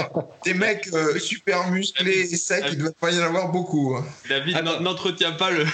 Des 0.43 0.53
mecs 0.53 0.87
euh, 0.93 1.17
super 1.17 1.69
musclés 1.71 2.33
et 2.33 2.35
secs, 2.37 2.63
il 2.71 2.77
ne 2.77 2.83
doit 2.83 2.91
pas 2.99 3.11
y 3.11 3.19
en 3.19 3.23
avoir 3.23 3.51
beaucoup. 3.51 3.95
hein. 3.95 4.03
David 4.29 4.61
n'en- 4.63 4.81
n'entretient 4.81 5.31
pas 5.33 5.51
le. 5.51 5.65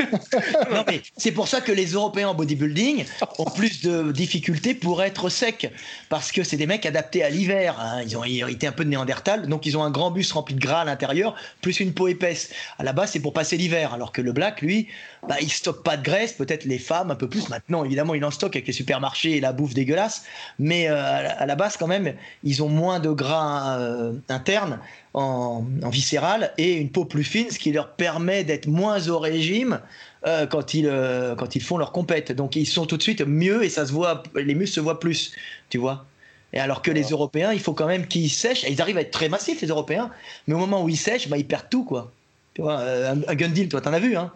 C'est 1.16 1.32
pour 1.32 1.48
ça 1.48 1.60
que 1.60 1.72
les 1.72 1.86
Européens 1.92 2.28
en 2.28 2.34
bodybuilding 2.34 3.04
ont 3.38 3.44
plus 3.44 3.82
de 3.82 4.12
difficultés 4.12 4.74
pour 4.74 5.02
être 5.02 5.28
secs. 5.28 5.70
Parce 6.08 6.32
que 6.32 6.42
c'est 6.42 6.56
des 6.56 6.66
mecs 6.66 6.86
adaptés 6.86 7.22
à 7.22 7.30
l'hiver. 7.30 7.76
hein. 7.80 8.02
Ils 8.04 8.16
ont 8.16 8.24
hérité 8.24 8.66
un 8.66 8.72
peu 8.72 8.84
de 8.84 8.90
Néandertal. 8.90 9.46
Donc, 9.48 9.66
ils 9.66 9.76
ont 9.76 9.82
un 9.84 9.90
grand 9.90 10.10
bus 10.10 10.32
rempli 10.32 10.54
de 10.54 10.60
gras 10.60 10.80
à 10.82 10.84
l'intérieur, 10.84 11.34
plus 11.60 11.80
une 11.80 11.92
peau 11.92 12.08
épaisse. 12.08 12.50
À 12.78 12.84
la 12.84 12.92
base, 12.92 13.10
c'est 13.12 13.20
pour 13.20 13.32
passer 13.32 13.56
l'hiver. 13.56 13.94
Alors 13.94 14.12
que 14.12 14.22
le 14.22 14.32
black, 14.32 14.60
lui, 14.62 14.88
bah, 15.28 15.36
il 15.40 15.50
stocke 15.50 15.82
pas 15.82 15.96
de 15.96 16.02
graisse. 16.02 16.32
Peut-être 16.32 16.64
les 16.64 16.78
femmes 16.78 17.10
un 17.10 17.16
peu 17.16 17.28
plus. 17.28 17.48
Maintenant, 17.48 17.84
évidemment, 17.84 18.14
il 18.14 18.24
en 18.24 18.30
stocke 18.30 18.56
avec 18.56 18.66
les 18.66 18.72
supermarchés 18.72 19.36
et 19.36 19.40
la 19.40 19.52
bouffe 19.52 19.74
dégueulasse. 19.74 20.24
Mais 20.58 20.88
euh, 20.88 20.96
à 21.02 21.22
la- 21.22 21.30
à 21.40 21.46
la 21.46 21.54
base, 21.56 21.76
quand 21.76 21.86
même, 21.86 22.14
ils 22.42 22.62
ont 22.62 22.68
moins 22.68 23.00
de 23.00 23.10
gras 23.10 23.78
euh, 23.78 24.12
interne 24.28 24.80
en, 25.14 25.64
en 25.82 25.90
viscéral 25.90 26.52
et 26.58 26.74
une 26.74 26.90
peau 26.90 27.04
plus 27.04 27.24
fine, 27.24 27.50
ce 27.50 27.58
qui 27.58 27.72
leur 27.72 27.92
permet 27.92 28.44
d'être 28.44 28.66
moins 28.66 29.08
au 29.08 29.18
régime 29.18 29.80
euh, 30.26 30.46
quand, 30.46 30.74
ils, 30.74 30.86
euh, 30.86 31.34
quand 31.34 31.56
ils 31.56 31.62
font 31.62 31.78
leur 31.78 31.92
compète. 31.92 32.32
Donc 32.32 32.56
ils 32.56 32.66
sont 32.66 32.86
tout 32.86 32.96
de 32.96 33.02
suite 33.02 33.22
mieux 33.22 33.64
et 33.64 33.68
ça 33.68 33.86
se 33.86 33.92
voit, 33.92 34.22
les 34.34 34.54
muscles 34.54 34.76
se 34.76 34.80
voient 34.80 35.00
plus, 35.00 35.32
tu 35.68 35.78
vois. 35.78 36.04
Et 36.52 36.58
alors 36.58 36.82
que 36.82 36.90
les 36.90 37.04
Européens, 37.10 37.52
il 37.52 37.60
faut 37.60 37.74
quand 37.74 37.86
même 37.86 38.06
qu'ils 38.06 38.30
sèchent. 38.30 38.64
Ils 38.68 38.80
arrivent 38.82 38.98
à 38.98 39.02
être 39.02 39.12
très 39.12 39.28
massifs, 39.28 39.60
les 39.60 39.68
Européens, 39.68 40.10
mais 40.46 40.54
au 40.54 40.58
moment 40.58 40.82
où 40.82 40.88
ils 40.88 40.96
sèchent, 40.96 41.28
bah, 41.28 41.38
ils 41.38 41.46
perdent 41.46 41.70
tout, 41.70 41.84
quoi. 41.84 42.10
Tu 42.54 42.62
vois, 42.62 42.80
euh, 42.80 43.12
un, 43.12 43.20
un 43.28 43.34
Gundil, 43.36 43.68
toi, 43.68 43.80
t'en 43.80 43.92
as 43.92 44.00
vu, 44.00 44.16
hein? 44.16 44.32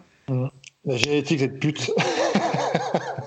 La 0.85 0.97
génétique, 0.97 1.39
cette 1.39 1.59
pute. 1.59 1.91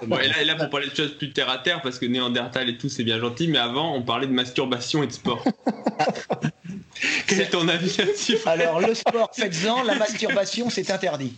Bon, 0.06 0.18
et, 0.18 0.28
là, 0.28 0.42
et 0.42 0.44
là, 0.44 0.54
pour 0.54 0.70
parler 0.70 0.88
de 0.88 0.94
choses 0.94 1.16
plus 1.16 1.32
terre 1.32 1.50
à 1.50 1.58
terre, 1.58 1.80
parce 1.82 1.98
que 1.98 2.06
Néandertal 2.06 2.68
et 2.68 2.76
tout, 2.78 2.88
c'est 2.88 3.04
bien 3.04 3.18
gentil, 3.18 3.48
mais 3.48 3.58
avant, 3.58 3.94
on 3.94 4.02
parlait 4.02 4.26
de 4.26 4.32
masturbation 4.32 5.02
et 5.02 5.06
de 5.06 5.12
sport. 5.12 5.42
Quel 7.26 7.40
est 7.42 7.50
ton 7.50 7.68
avis 7.68 7.96
là-dessus 7.96 8.38
Alors, 8.46 8.80
le 8.80 8.94
sport, 8.94 9.30
faites-en, 9.34 9.82
la 9.84 9.94
masturbation, 9.94 10.70
c'est 10.70 10.90
interdit. 10.90 11.34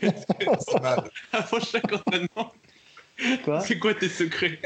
C'est 0.00 0.02
mal. 0.82 1.02
Avant 1.32 1.60
chaque 1.60 1.92
entraînement, 1.92 2.52
Quoi? 3.44 3.60
C'est 3.60 3.78
quoi 3.78 3.94
tes 3.94 4.08
secrets? 4.08 4.58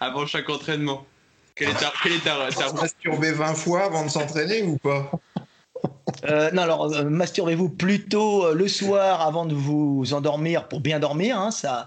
Avant 0.00 0.26
chaque 0.26 0.48
entraînement 0.50 1.06
Quelle 1.54 1.68
est 1.70 1.74
ta, 1.74 1.92
quelle 2.02 2.14
est 2.14 2.24
ta, 2.24 2.48
ta- 2.50 2.72
masturber 2.72 3.32
20 3.32 3.54
fois 3.54 3.84
avant 3.84 4.04
de 4.04 4.10
s'entraîner 4.10 4.62
ou 4.62 4.78
pas? 4.78 5.10
Euh, 6.24 6.50
non, 6.50 6.62
alors 6.62 6.92
euh, 6.92 7.04
masturbez-vous 7.04 7.68
plutôt 7.68 8.46
euh, 8.46 8.54
le 8.54 8.68
soir 8.68 9.22
avant 9.22 9.46
de 9.46 9.54
vous 9.54 10.12
endormir 10.12 10.68
pour 10.68 10.80
bien 10.80 10.98
dormir, 10.98 11.38
hein, 11.38 11.50
ça, 11.50 11.86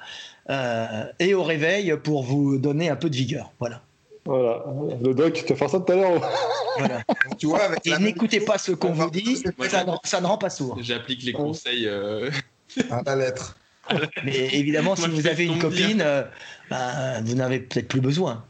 et 0.50 1.34
au 1.34 1.44
réveil 1.44 1.96
pour 2.04 2.24
vous 2.24 2.58
donner 2.58 2.90
un 2.90 2.96
peu 2.96 3.10
de 3.10 3.16
vigueur. 3.16 3.52
Voilà. 3.60 3.82
Voilà. 4.26 4.64
Le 5.02 5.14
doc, 5.14 5.34
tu 5.46 5.54
vas 5.54 5.56
faire 5.60 5.70
ça 5.70 5.80
tout 5.82 5.92
à 5.92 5.96
l'heure. 5.96 6.30
voilà. 6.78 7.02
Tu 7.38 7.46
vois, 7.48 7.64
avec 7.64 7.86
Et 7.86 7.98
n'écoutez 7.98 8.40
pas 8.40 8.58
ce 8.58 8.72
qu'on 8.72 8.92
vous 8.94 9.10
dit, 9.10 9.44
ça, 9.68 9.84
ne- 9.84 9.92
ça 10.04 10.22
ne 10.22 10.28
rend 10.28 10.38
pas 10.38 10.50
sourd. 10.50 10.78
J'applique 10.82 11.24
les 11.24 11.34
conseils. 11.34 11.88
euh, 11.88 12.30
à 12.90 13.02
la 13.06 13.16
lettre. 13.18 13.58
Mais 14.24 14.48
évidemment, 14.56 14.96
si 14.96 15.02
Moi, 15.02 15.10
vous 15.20 15.28
avez 15.28 15.46
une 15.46 15.60
copine, 15.60 16.02
euh, 16.02 16.24
bah, 16.70 17.20
vous 17.22 17.36
n'avez 17.36 17.60
peut-être 17.60 17.90
plus 17.90 18.00
besoin. 18.00 18.46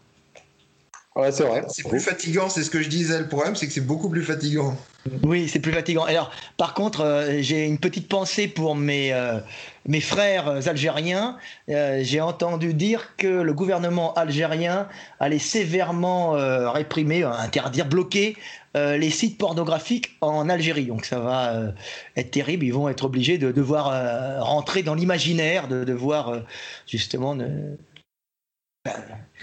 Ouais, 1.16 1.32
c'est 1.32 1.44
vrai. 1.44 1.64
C'est 1.68 1.88
plus 1.88 2.00
fatigant, 2.00 2.50
c'est 2.50 2.64
ce 2.64 2.72
que 2.72 2.82
je 2.82 2.90
disais. 2.90 3.20
Le 3.20 3.28
problème, 3.28 3.56
c'est 3.56 3.68
que 3.68 3.74
c'est 3.74 3.86
beaucoup 3.86 4.10
plus 4.10 4.24
fatigant. 4.24 4.76
Oui, 5.22 5.48
c'est 5.48 5.60
plus 5.60 5.72
fatigant. 5.72 6.06
Alors, 6.06 6.32
par 6.58 6.74
contre, 6.74 7.02
euh, 7.02 7.38
j'ai 7.42 7.66
une 7.66 7.78
petite 7.78 8.08
pensée 8.08 8.48
pour 8.48 8.76
mes, 8.76 9.14
euh, 9.14 9.40
mes 9.86 10.02
frères 10.02 10.68
algériens. 10.68 11.38
Euh, 11.70 12.00
j'ai 12.02 12.20
entendu 12.20 12.74
dire 12.74 13.16
que 13.18 13.28
le 13.28 13.54
gouvernement 13.54 14.14
algérien 14.16 14.88
allait 15.20 15.38
sévèrement 15.40 16.32
réprimer, 16.72 17.24
interdire, 17.24 17.86
bloquer 17.86 18.36
les 18.76 19.12
sites 19.12 19.38
pornographiques 19.38 20.18
en 20.22 20.50
Algérie. 20.50 20.88
Donc, 20.88 21.06
ça 21.06 21.20
va 21.20 21.74
être 22.18 22.32
terrible. 22.32 22.66
Ils 22.66 22.74
vont 22.74 22.90
être 22.90 23.06
obligés 23.06 23.38
de 23.38 23.52
devoir 23.52 24.44
rentrer 24.44 24.82
dans 24.82 24.96
l'imaginaire, 24.96 25.68
de 25.68 25.84
devoir 25.84 26.42
justement. 26.88 27.38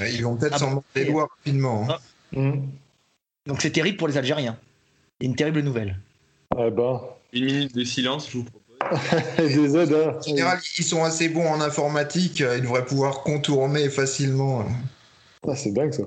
Ils 0.00 0.22
vont 0.24 0.36
peut-être 0.36 0.54
Ah 0.54 0.58
s'en 0.58 0.84
les 0.94 1.04
doigts 1.06 1.28
rapidement. 1.38 1.86
hein. 1.90 1.98
Mm. 2.32 2.68
Donc 3.46 3.62
c'est 3.62 3.70
terrible 3.70 3.96
pour 3.96 4.08
les 4.08 4.16
Algériens. 4.18 4.56
Et 5.20 5.26
une 5.26 5.34
terrible 5.36 5.60
nouvelle. 5.60 5.96
Eh 6.58 6.70
ben, 6.70 7.00
Une 7.32 7.44
minute 7.44 7.74
de 7.74 7.84
silence, 7.84 8.28
je 8.30 8.38
vous 8.38 8.44
propose. 8.44 9.06
des 9.38 9.76
aides. 9.76 9.92
hein. 9.92 10.16
En 10.18 10.22
général, 10.22 10.58
ils 10.78 10.84
sont 10.84 11.04
assez 11.04 11.28
bons 11.28 11.46
en 11.46 11.60
informatique, 11.60 12.40
euh, 12.40 12.56
ils 12.56 12.62
devraient 12.62 12.84
pouvoir 12.84 13.22
contourner 13.22 13.88
facilement. 13.90 14.64
Ah, 15.46 15.54
c'est 15.54 15.72
dingue 15.72 15.92
ça. 15.92 16.02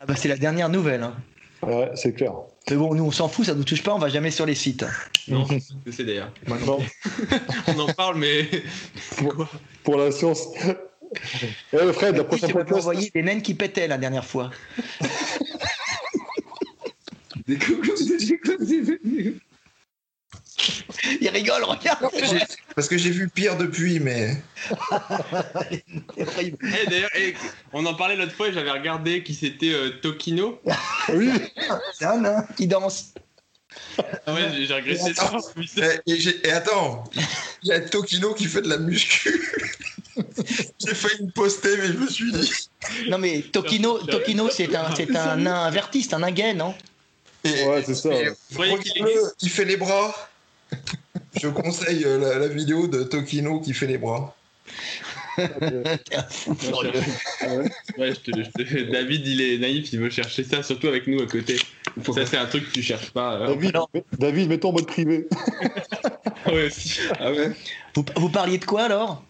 Ah 0.00 0.06
bah 0.06 0.14
c'est 0.16 0.28
la 0.28 0.36
dernière 0.36 0.68
nouvelle. 0.68 1.02
hein. 1.02 1.14
Ouais, 1.62 1.90
c'est 1.94 2.12
clair. 2.12 2.32
Mais 2.70 2.76
bon, 2.76 2.94
nous 2.94 3.04
on 3.04 3.10
s'en 3.10 3.28
fout, 3.28 3.46
ça 3.46 3.54
nous 3.54 3.64
touche 3.64 3.82
pas, 3.82 3.94
on 3.94 3.98
va 3.98 4.08
jamais 4.08 4.30
sur 4.30 4.46
les 4.46 4.54
sites. 4.54 4.84
Non, 5.28 5.46
c'est 5.90 6.04
d'ailleurs. 6.04 6.32
Maintenant, 6.48 6.78
On 7.68 7.78
en 7.78 7.92
parle, 7.92 8.18
mais. 8.18 8.48
pour 9.84 9.96
la 9.96 10.10
science. 10.10 10.48
Eh, 11.72 11.92
Fred, 11.92 12.16
la 12.16 12.24
prochaine 12.24 12.56
envoyé 12.72 13.10
des 13.14 13.22
naines 13.22 13.42
qui 13.42 13.54
pétaient 13.54 13.86
la 13.88 13.98
dernière 13.98 14.24
fois? 14.24 14.50
Il 21.20 21.28
rigole, 21.28 21.64
regarde. 21.64 22.08
Parce 22.74 22.88
que 22.88 22.96
j'ai 22.96 23.10
vu 23.10 23.28
pire 23.28 23.56
depuis, 23.56 24.00
mais. 24.00 24.36
Eh, 26.16 26.86
d'ailleurs, 26.88 27.10
eh, 27.16 27.34
on 27.72 27.84
en 27.86 27.94
parlait 27.94 28.16
l'autre 28.16 28.32
fois 28.32 28.48
et 28.48 28.52
j'avais 28.52 28.70
regardé 28.70 29.22
qui 29.22 29.34
c'était 29.34 29.72
euh, 29.72 29.90
Tokino. 30.02 30.60
Oui, 31.12 31.30
C'est 31.94 32.04
un 32.04 32.20
nain 32.20 32.46
qui 32.56 32.66
danse. 32.66 33.14
Ah 34.26 34.34
ouais, 34.34 34.42
j'ai- 34.54 34.66
j'ai 34.66 34.74
regretté 34.74 35.14
ça. 35.14 35.32
Et, 36.06 36.12
et 36.12 36.20
j'ai- 36.20 36.46
et 36.46 36.52
attends, 36.52 37.04
il 37.62 37.68
y 37.68 37.72
a 37.72 37.80
Tokino 37.80 38.34
qui 38.34 38.44
fait 38.46 38.62
de 38.62 38.68
la 38.68 38.78
muscu. 38.78 39.30
j'ai 40.78 40.94
failli 40.94 41.24
me 41.24 41.30
poster, 41.30 41.76
mais 41.78 41.86
je 41.88 41.92
me 41.98 42.06
suis 42.08 42.32
dit. 42.32 42.50
Non 43.08 43.18
mais 43.18 43.42
Tokino, 43.42 43.98
Tokino 43.98 44.48
c'est 44.50 44.74
un, 44.74 44.94
c'est 44.94 45.14
un 45.16 45.36
nain 45.36 45.64
inverti, 45.64 46.02
c'est 46.02 46.14
un 46.14 46.20
nain 46.20 46.30
gay, 46.32 46.54
non? 46.54 46.74
Et- 47.44 47.64
ouais, 47.64 47.82
c'est 47.84 47.94
ça. 47.94 48.10
et- 48.12 48.32
qu'il 48.50 48.58
Regarde-le, 48.58 49.32
il 49.40 49.50
fait 49.50 49.64
les 49.64 49.76
bras. 49.76 50.14
Je 51.40 51.48
conseille 51.48 52.00
la, 52.04 52.38
la 52.38 52.48
vidéo 52.48 52.86
de 52.86 53.02
Tokino 53.04 53.60
qui 53.60 53.74
fait 53.74 53.86
les 53.86 53.98
bras. 53.98 54.36
Ouais, 57.98 58.14
je 58.14 58.20
te, 58.20 58.30
je 58.36 58.50
te- 58.64 58.90
David, 58.92 59.26
il 59.26 59.40
est 59.40 59.58
naïf, 59.58 59.92
il 59.92 60.00
veut 60.00 60.10
chercher 60.10 60.44
ça, 60.44 60.62
surtout 60.62 60.88
avec 60.88 61.06
nous 61.06 61.20
à 61.22 61.26
côté. 61.26 61.56
Ça, 62.14 62.26
c'est 62.26 62.36
un 62.36 62.46
truc 62.46 62.66
que 62.68 62.72
tu 62.72 62.82
cherches 62.82 63.10
pas. 63.10 63.34
euh. 63.40 63.46
David, 63.48 63.76
David, 64.18 64.48
mets-toi 64.48 64.70
en 64.70 64.72
mode 64.74 64.86
privé. 64.86 65.26
Ouais, 66.46 66.66
aussi. 66.66 66.98
Ah 67.20 67.30
ouais 67.30 67.52
vous, 67.94 68.04
vous 68.16 68.28
parliez 68.28 68.58
de 68.58 68.64
quoi 68.64 68.82
alors? 68.84 69.24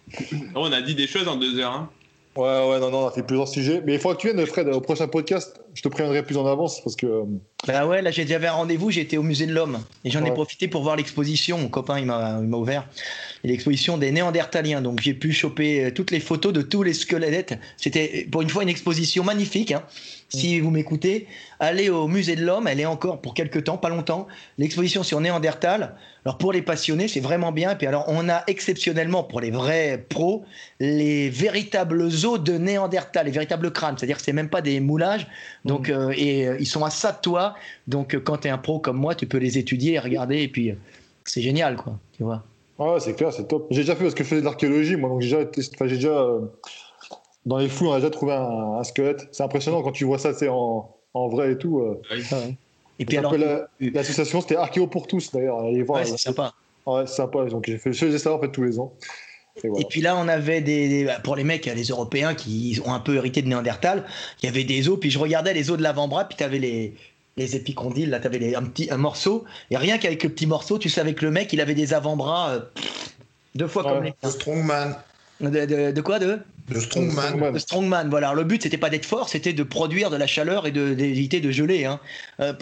On 0.55 0.73
a 0.73 0.83
dit 0.83 0.95
des 0.95 1.07
choses 1.07 1.29
en 1.29 1.37
deux 1.37 1.59
heures. 1.59 1.73
Hein. 1.73 1.91
Ouais, 2.35 2.43
ouais, 2.71 2.81
non, 2.81 2.91
non, 2.91 3.05
on 3.05 3.09
a 3.09 3.11
fait 3.11 3.23
plusieurs 3.23 3.49
sujets. 3.49 3.83
Mais 3.85 3.95
il 3.95 4.01
faudra 4.01 4.17
que 4.17 4.23
tu 4.23 4.33
viennes, 4.33 4.47
Fred, 4.47 4.67
au 4.69 4.81
prochain 4.81 5.07
podcast. 5.07 5.61
Je 5.75 5.83
te 5.83 5.89
préviendrai 5.89 6.23
plus 6.23 6.39
en 6.39 6.47
avance 6.47 6.81
parce 6.83 6.97
que. 6.97 7.07
euh, 7.07 7.25
Bah 7.67 7.87
ouais, 7.87 8.01
là 8.01 8.11
j'ai 8.11 8.25
déjà 8.25 8.41
fait 8.41 8.47
un 8.47 8.53
rendez-vous, 8.53 8.91
j'étais 8.91 9.19
au 9.19 9.23
musée 9.23 9.47
de 9.47 9.53
l'homme 9.53 9.81
et 10.05 10.11
j'en 10.11 10.25
ai 10.25 10.31
profité 10.33 10.67
pour 10.69 10.83
voir 10.83 10.97
l'exposition. 10.97 11.59
Mon 11.59 11.69
copain 11.69 11.99
il 11.99 12.07
m'a 12.07 12.41
il 12.43 12.83
ouvert 13.45 13.51
l'exposition 13.51 13.99
des 13.99 14.13
Néandertaliens. 14.13 14.83
Donc 14.83 15.01
j'ai 15.01 15.15
pu 15.15 15.33
choper 15.33 15.85
euh, 15.85 15.91
toutes 15.91 16.11
les 16.11 16.21
photos 16.21 16.53
de 16.53 16.63
tous 16.63 16.83
les 16.83 16.95
squelettes. 16.95 17.59
C'était 17.77 18.27
pour 18.31 18.43
une 18.43 18.49
fois 18.49 18.63
une 18.63 18.69
exposition 18.69 19.25
magnifique. 19.25 19.73
hein. 19.73 19.83
Si 20.29 20.61
vous 20.61 20.71
m'écoutez, 20.71 21.27
allez 21.61 21.91
au 21.91 22.09
musée 22.09 22.37
de 22.37 22.45
l'homme. 22.45 22.67
Elle 22.67 22.81
est 22.81 22.87
encore 22.87 23.21
pour 23.21 23.35
quelques 23.35 23.65
temps, 23.65 23.77
pas 23.77 23.91
longtemps. 23.91 24.27
L'exposition 24.57 25.03
sur 25.03 25.21
Néandertal. 25.21 25.95
Alors 26.25 26.39
pour 26.39 26.53
les 26.53 26.63
passionnés, 26.63 27.07
c'est 27.07 27.21
vraiment 27.21 27.53
bien. 27.53 27.75
Puis 27.75 27.87
alors 27.87 28.05
on 28.09 28.29
a 28.31 28.43
exceptionnellement 28.47 29.25
pour 29.25 29.41
les 29.41 29.51
vrais 29.51 30.07
pros 30.09 30.45
les 30.81 31.29
véritables 31.29 32.01
os 32.03 32.41
de 32.41 32.57
Néandertal, 32.57 33.27
les 33.27 33.33
véritables 33.33 33.71
crânes. 33.73 33.97
C'est-à-dire 33.99 34.17
que 34.17 34.23
c'est 34.23 34.33
même 34.33 34.49
pas 34.49 34.63
des 34.63 34.81
moulages. 34.81 35.27
Donc 35.67 35.91
euh, 35.91 36.15
et 36.17 36.47
euh, 36.47 36.57
ils 36.59 36.67
sont 36.67 36.85
à 36.85 36.91
ça 36.91 37.13
de 37.13 37.19
toi. 37.21 37.55
Donc, 37.87 38.15
euh, 38.15 38.21
quand 38.21 38.39
tu 38.39 38.49
es 38.49 38.51
un 38.51 38.59
pro 38.59 38.79
comme 38.79 38.97
moi, 38.97 39.15
tu 39.15 39.27
peux 39.27 39.39
les 39.39 39.59
étudier 39.59 39.95
et 39.95 39.99
regarder, 39.99 40.43
et 40.43 40.49
puis 40.49 40.73
c'est 41.25 41.43
génial, 41.43 41.77
quoi. 41.77 41.99
Tu 42.17 42.23
vois. 42.23 42.45
Ouais, 42.79 42.99
c'est 43.01 43.15
clair, 43.15 43.33
c'est 43.33 43.47
top. 43.47 43.67
J'ai 43.71 43.83
déjà 43.83 43.95
fait 43.95 44.03
parce 44.05 44.15
que 44.15 44.25
je 44.25 44.29
faisais 44.29 44.41
de 44.41 44.47
l'archéologie, 44.47 44.97
moi, 44.97 45.09
donc 45.11 45.21
j'ai 45.21 45.37
déjà, 45.37 45.49
enfin, 45.75 45.87
j'ai 45.87 45.97
déjà 45.97 46.09
euh, 46.19 46.41
dans 47.47 47.59
les 47.59 47.69
fouilles, 47.69 47.89
on 47.89 47.93
a 47.93 47.97
déjà 47.97 48.11
trouvé 48.11 48.33
un, 48.33 48.75
un 48.79 48.85
squelette. 48.85 49.29
C'est 49.33 49.43
impressionnant 49.43 49.83
quand 49.83 49.93
tu 49.93 50.05
vois 50.05 50.19
ça, 50.19 50.33
c'est 50.33 50.49
en, 50.49 50.95
en 51.15 51.29
vrai 51.29 51.53
et 51.53 51.59
tout. 51.59 51.81
euh. 51.81 52.01
Et 52.99 53.05
puis 53.05 53.17
alors, 53.19 53.33
s'appelle, 53.33 53.49
euh, 53.83 53.91
L'association, 53.95 54.41
c'était 54.41 54.57
Archéo 54.57 54.87
pour 54.87 55.07
tous, 55.07 55.33
d'ailleurs. 55.33 55.61
Allez 55.61 55.83
voir. 55.83 56.01
ouais, 56.01 56.07
c'est 56.07 56.17
sympa. 56.19 56.53
Ouais, 56.87 57.07
c'est 57.07 57.15
sympa. 57.17 57.45
Donc 57.47 57.65
j'ai 57.67 57.79
fait, 57.79 57.93
je 57.93 58.05
faisais 58.07 58.19
ça 58.19 58.33
en 58.33 58.41
fait 58.41 58.51
tous 58.51 58.63
les 58.63 58.79
ans. 58.79 58.93
Et 59.63 59.69
voilà. 59.69 59.83
Et 59.83 59.87
puis 59.89 60.01
là, 60.01 60.17
on 60.17 60.29
avait 60.29 60.61
des, 60.63 60.89
des- 60.89 61.05
bah, 61.05 61.19
pour 61.23 61.37
les 61.37 61.45
mecs, 61.45 61.67
les 61.67 61.83
Européens 61.85 62.35
qui 62.35 62.81
ont 62.87 62.93
un 62.95 63.01
peu 63.01 63.17
hérité 63.17 63.43
de 63.43 63.49
Néandertal, 63.49 64.05
il 64.43 64.47
y 64.47 64.49
avait 64.49 64.65
des 64.65 64.89
os, 64.89 64.99
puis 64.99 65.11
je 65.11 65.19
regardais 65.19 65.53
les 65.53 65.71
os 65.71 65.77
de 65.77 65.83
l'avant-bras, 65.83 66.25
puis 66.27 66.37
tu 66.39 66.45
avais 66.45 66.59
les, 66.59 66.95
les 67.37 67.57
épicondyles, 67.57 68.11
là, 68.11 68.21
tu 68.21 68.27
avais 68.27 68.55
un 68.55 68.63
petit 68.63 68.91
un 68.91 68.97
morceau, 68.99 69.45
et 69.71 69.77
rien 69.77 69.99
qu'avec 69.99 70.23
le 70.23 70.29
petit 70.31 70.47
morceau, 70.47 70.79
tu 70.79 70.89
savais 70.89 71.15
que 71.15 71.25
le 71.25 71.31
mec, 71.31 71.53
il 71.53 71.61
avait 71.61 71.75
des 71.75 71.95
avant-bras 71.95 72.51
euh, 72.51 72.61
deux 73.55 73.69
fois 73.69 73.83
comme 73.83 73.99
Ouais. 73.99 74.15
les. 74.23 74.29
De 74.29 74.33
Strongman. 74.33 74.97
De, 75.41 75.49
de- 75.49 75.91
de 75.91 76.01
quoi 76.01 76.19
de? 76.19 76.39
De 76.69 76.79
Strongman. 76.79 77.53
De 77.53 77.59
strongman. 77.59 78.09
Voilà. 78.09 78.29
Alors, 78.29 78.37
le 78.37 78.45
but, 78.45 78.63
c'était 78.63 78.77
pas 78.79 78.91
d'être 78.91 79.07
fort, 79.07 79.29
c'était 79.29 79.53
de 79.53 79.63
produire 79.63 80.11
de 80.11 80.17
la 80.17 80.27
chaleur 80.27 80.67
et 80.67 80.71
d'éviter 80.71 81.41
de, 81.41 81.51
geler. 81.51 81.85
Hein. 81.85 81.99
Euh, 82.41 82.53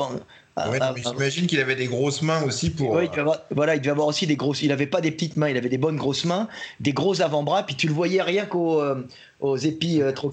Ouais, 0.69 0.79
ah, 0.81 0.95
ah, 0.95 1.11
j'imagine 1.13 1.47
qu'il 1.47 1.61
avait 1.61 1.77
des 1.77 1.87
grosses 1.87 2.23
mains 2.23 2.43
aussi 2.43 2.71
pour. 2.71 2.91
Ouais, 2.91 3.03
euh, 3.03 3.05
il 3.05 3.11
devait 3.11 3.21
avoir, 3.21 3.39
voilà, 3.51 3.77
il 3.77 3.81
devait 3.81 3.93
avoir 3.93 4.09
aussi 4.09 4.27
des 4.27 4.37
grosses. 4.37 4.63
Il 4.63 4.73
avait 4.73 4.87
pas 4.87 5.01
des 5.01 5.11
petites 5.11 5.37
mains, 5.37 5.49
il 5.49 5.57
avait 5.57 5.69
des 5.69 5.79
bonnes 5.79 5.97
grosses 5.97 6.25
mains, 6.25 6.49
des 6.81 6.93
gros 6.93 7.23
avant-bras, 7.23 7.63
puis 7.65 7.77
tu 7.77 7.87
le 7.87 7.95
voyais 7.95 8.21
rien 8.21 8.47
qu'aux 8.47 8.81
euh, 8.83 9.07
aux 9.41 9.57
épis 9.57 10.03
euh, 10.03 10.13
trop 10.13 10.33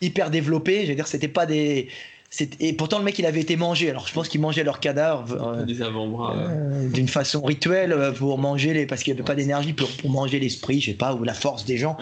hyper 0.00 0.30
développés. 0.30 0.82
Je 0.84 0.88
veux 0.88 0.94
dire, 0.96 1.06
c'était 1.06 1.28
pas 1.28 1.46
des. 1.46 1.88
Et 2.60 2.72
pourtant, 2.72 2.98
le 2.98 3.04
mec, 3.04 3.18
il 3.18 3.26
avait 3.26 3.40
été 3.40 3.56
mangé. 3.56 3.90
Alors, 3.90 4.06
je 4.08 4.12
pense 4.14 4.28
qu'il 4.28 4.40
mangeait 4.40 4.64
leurs 4.64 4.80
cadavres 4.80 5.40
euh, 5.40 5.64
Des 5.64 5.82
avant-bras. 5.82 6.34
euh, 6.36 6.88
d'une 6.88 7.08
façon 7.08 7.42
rituelle 7.42 7.92
euh, 7.92 8.12
pour 8.12 8.38
manger 8.38 8.72
les. 8.74 8.86
Parce 8.86 9.02
qu'il 9.02 9.12
n'y 9.14 9.20
avait 9.20 9.26
pas 9.26 9.34
d'énergie 9.34 9.72
pour, 9.72 9.88
pour 9.90 10.10
manger 10.10 10.40
l'esprit, 10.40 10.80
je 10.80 10.90
sais 10.90 10.96
pas, 10.96 11.14
ou 11.14 11.22
la 11.24 11.34
force 11.34 11.64
des 11.64 11.76
gens 11.76 11.96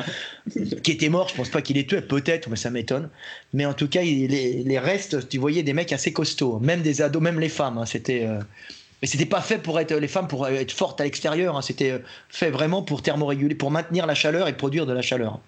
qui 0.83 0.91
étaient 0.93 1.09
morts. 1.09 1.29
Je 1.29 1.35
pense 1.35 1.49
pas 1.51 1.61
qu'il 1.63 1.77
les 1.77 1.87
tuait, 1.87 2.03
peut-être, 2.03 2.49
mais 2.49 2.57
ça 2.57 2.71
m'étonne. 2.71 3.09
Mais 3.53 3.67
en 3.67 3.75
tout 3.75 3.89
cas, 3.89 4.03
il- 4.03 4.29
les, 4.31 4.63
les 4.65 4.79
restes, 4.79 5.29
tu 5.29 5.39
voyais 5.39 5.63
des 5.63 5.73
mecs 5.75 5.93
assez 5.93 6.13
costauds, 6.13 6.59
même 6.61 6.83
des 6.83 7.03
ados, 7.03 7.23
même 7.23 7.39
les 7.41 7.49
femmes. 7.51 7.79
hein, 7.79 7.87
c'était. 7.87 8.25
euh, 8.25 8.39
Mais 9.03 9.09
c'était 9.09 9.27
pas 9.27 9.41
fait 9.41 9.59
pour 9.59 9.79
être 9.81 9.93
les 9.95 10.09
femmes 10.09 10.29
pour 10.29 10.47
être 10.49 10.73
fortes 10.73 11.01
à 11.01 11.05
l'extérieur. 11.05 11.57
hein, 11.57 11.63
c'était 11.63 11.91
euh, 11.91 11.99
fait 12.29 12.51
vraiment 12.51 12.83
pour 12.83 13.03
thermoréguler, 13.03 13.55
pour 13.55 13.71
maintenir 13.71 14.07
la 14.07 14.15
chaleur 14.15 14.47
et 14.49 14.57
produire 14.57 14.87
de 14.87 14.93
la 14.93 15.03
chaleur. 15.03 15.41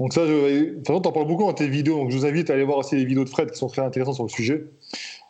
Donc 0.00 0.12
ça, 0.12 0.26
je... 0.26 0.32
de 0.32 0.74
toute 0.76 0.86
façon, 0.86 1.00
t'en 1.00 1.12
parles 1.12 1.26
beaucoup 1.28 1.44
dans 1.44 1.52
tes 1.52 1.68
vidéos, 1.68 1.96
donc 1.98 2.10
je 2.10 2.16
vous 2.16 2.26
invite 2.26 2.50
à 2.50 2.54
aller 2.54 2.64
voir 2.64 2.78
aussi 2.78 2.96
les 2.96 3.04
vidéos 3.04 3.24
de 3.24 3.28
Fred 3.28 3.50
qui 3.50 3.58
sont 3.58 3.68
très 3.68 3.82
intéressantes 3.82 4.14
sur 4.16 4.24
le 4.24 4.28
sujet. 4.30 4.64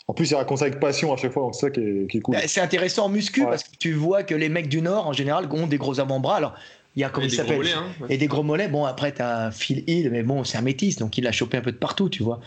En 0.07 0.13
plus, 0.15 0.31
il 0.31 0.35
raconte 0.35 0.59
ça 0.59 0.67
avec 0.67 0.81
passion 0.81 1.13
à 1.13 1.17
chaque 1.17 1.33
fois, 1.33 1.43
donc 1.43 1.55
c'est 1.55 1.63
ça 1.67 1.71
qui 1.71 1.81
est, 1.81 2.11
qui 2.11 2.19
est 2.19 2.21
cool. 2.21 2.35
Bah, 2.37 2.43
C'est 2.47 2.61
intéressant 2.61 3.07
en 3.07 3.09
muscu 3.09 3.41
Ouais. 3.43 3.47
parce 3.49 3.65
que 3.65 3.77
tu 3.79 3.93
vois 3.93 4.23
que 4.23 4.35
les 4.35 4.49
mecs 4.49 4.69
du 4.69 4.83
Nord 4.83 5.07
en 5.07 5.13
général 5.13 5.49
ont 5.51 5.67
des 5.67 5.79
gros 5.79 5.99
avant-bras. 6.01 6.37
Alors 6.37 6.55
il 6.97 7.01
y 7.01 7.05
a 7.05 7.09
comment 7.09 7.27
Et 7.27 7.29
il 7.29 7.31
des 7.33 7.37
gros 7.39 7.43
s'appelle 7.47 7.57
mollets, 7.59 7.73
hein. 7.73 8.07
et 8.09 8.19
des 8.19 8.27
gros 8.27 8.43
mollets. 8.43 8.69
Bon 8.69 8.85
après 8.85 9.13
t'as 9.13 9.51
Phil 9.51 9.83
Hill, 9.89 10.11
mais 10.11 10.23
bon 10.23 10.45
c'est 10.45 10.59
un 10.59 10.63
métis 10.63 10.97
donc 10.97 11.19
il 11.19 11.25
l'a 11.25 11.33
chopé 11.33 11.57
un 11.57 11.61
peu 11.63 11.73
de 11.73 11.77
partout, 11.77 12.09
tu 12.09 12.23
vois. 12.23 12.39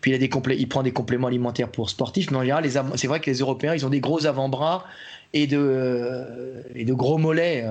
Puis 0.00 0.10
il 0.12 0.14
a 0.14 0.18
des 0.18 0.28
complé- 0.28 0.56
il 0.58 0.68
prend 0.68 0.82
des 0.84 0.92
compléments 0.92 1.26
alimentaires 1.26 1.68
pour 1.70 1.90
sportifs, 1.90 2.30
mais 2.30 2.36
en 2.36 2.42
général 2.42 2.64
c'est 2.96 3.06
vrai 3.08 3.18
que 3.20 3.28
les 3.30 3.38
Européens 3.38 3.74
ils 3.74 3.84
ont 3.84 3.90
des 3.90 4.00
gros 4.00 4.24
avant-bras 4.26 4.84
et 5.32 5.46
de 5.48 5.58
euh, 5.58 6.62
et 6.74 6.84
de 6.84 6.92
gros 6.94 7.18
mollets. 7.18 7.64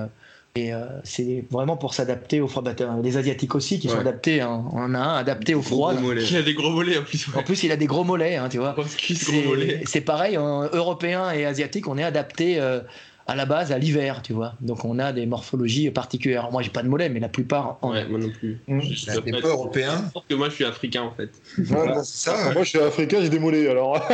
Et 0.56 0.72
euh, 0.72 0.84
c'est 1.04 1.44
vraiment 1.50 1.76
pour 1.76 1.94
s'adapter 1.94 2.40
au 2.40 2.48
froid. 2.48 2.62
Bah, 2.62 2.72
les 3.02 3.16
Asiatiques 3.16 3.54
aussi 3.54 3.78
qui 3.78 3.88
sont 3.88 3.98
adaptés. 3.98 4.40
hein. 4.40 4.64
On 4.72 4.80
en 4.82 4.94
a 4.94 4.98
un 4.98 5.16
adapté 5.18 5.54
au 5.54 5.62
froid. 5.62 5.92
Il 5.94 6.36
a 6.36 6.42
des 6.42 6.54
gros 6.54 6.70
mollets 6.70 6.98
en 6.98 7.02
plus. 7.02 7.26
En 7.36 7.42
plus, 7.42 7.62
il 7.62 7.72
a 7.72 7.76
des 7.76 7.86
gros 7.86 8.04
mollets, 8.04 8.36
hein, 8.36 8.48
tu 8.48 8.58
vois. 8.58 8.72
Gros 8.72 8.84
C'est 9.86 10.00
pareil, 10.00 10.38
en 10.38 10.62
européen 10.64 11.30
et 11.30 11.44
asiatique, 11.44 11.86
on 11.88 11.98
est 11.98 12.04
adapté 12.04 12.58
euh, 12.60 12.80
à 13.28 13.34
la 13.34 13.44
base 13.44 13.72
à 13.72 13.78
l'hiver, 13.78 14.22
tu 14.22 14.32
vois. 14.32 14.54
Donc 14.60 14.84
on 14.84 14.98
a 14.98 15.12
des 15.12 15.26
morphologies 15.26 15.90
particulières. 15.90 16.50
Moi, 16.52 16.62
j'ai 16.62 16.70
pas 16.70 16.82
de 16.82 16.88
mollets, 16.88 17.08
mais 17.08 17.18
la 17.20 17.28
plupart 17.28 17.78
en 17.82 17.90
Ouais, 17.92 18.06
moi 18.06 18.18
non 18.20 18.30
plus. 18.30 18.60
Mmh. 18.68 18.80
Je- 18.82 18.94
je 18.94 19.06
Bah, 19.06 19.12
pas 19.20 19.38
être- 19.38 19.48
européen. 19.48 20.10
Parce 20.14 20.26
que 20.26 20.34
moi, 20.34 20.48
je 20.48 20.54
suis 20.54 20.64
africain 20.64 21.02
en 21.02 21.10
fait. 21.12 21.30
Voilà. 21.58 22.02
C'est 22.04 22.30
ça. 22.30 22.52
Moi, 22.52 22.62
je 22.62 22.68
suis 22.70 22.78
africain, 22.78 23.18
j'ai 23.20 23.28
des 23.28 23.38
mollets, 23.40 23.68
alors. 23.68 24.00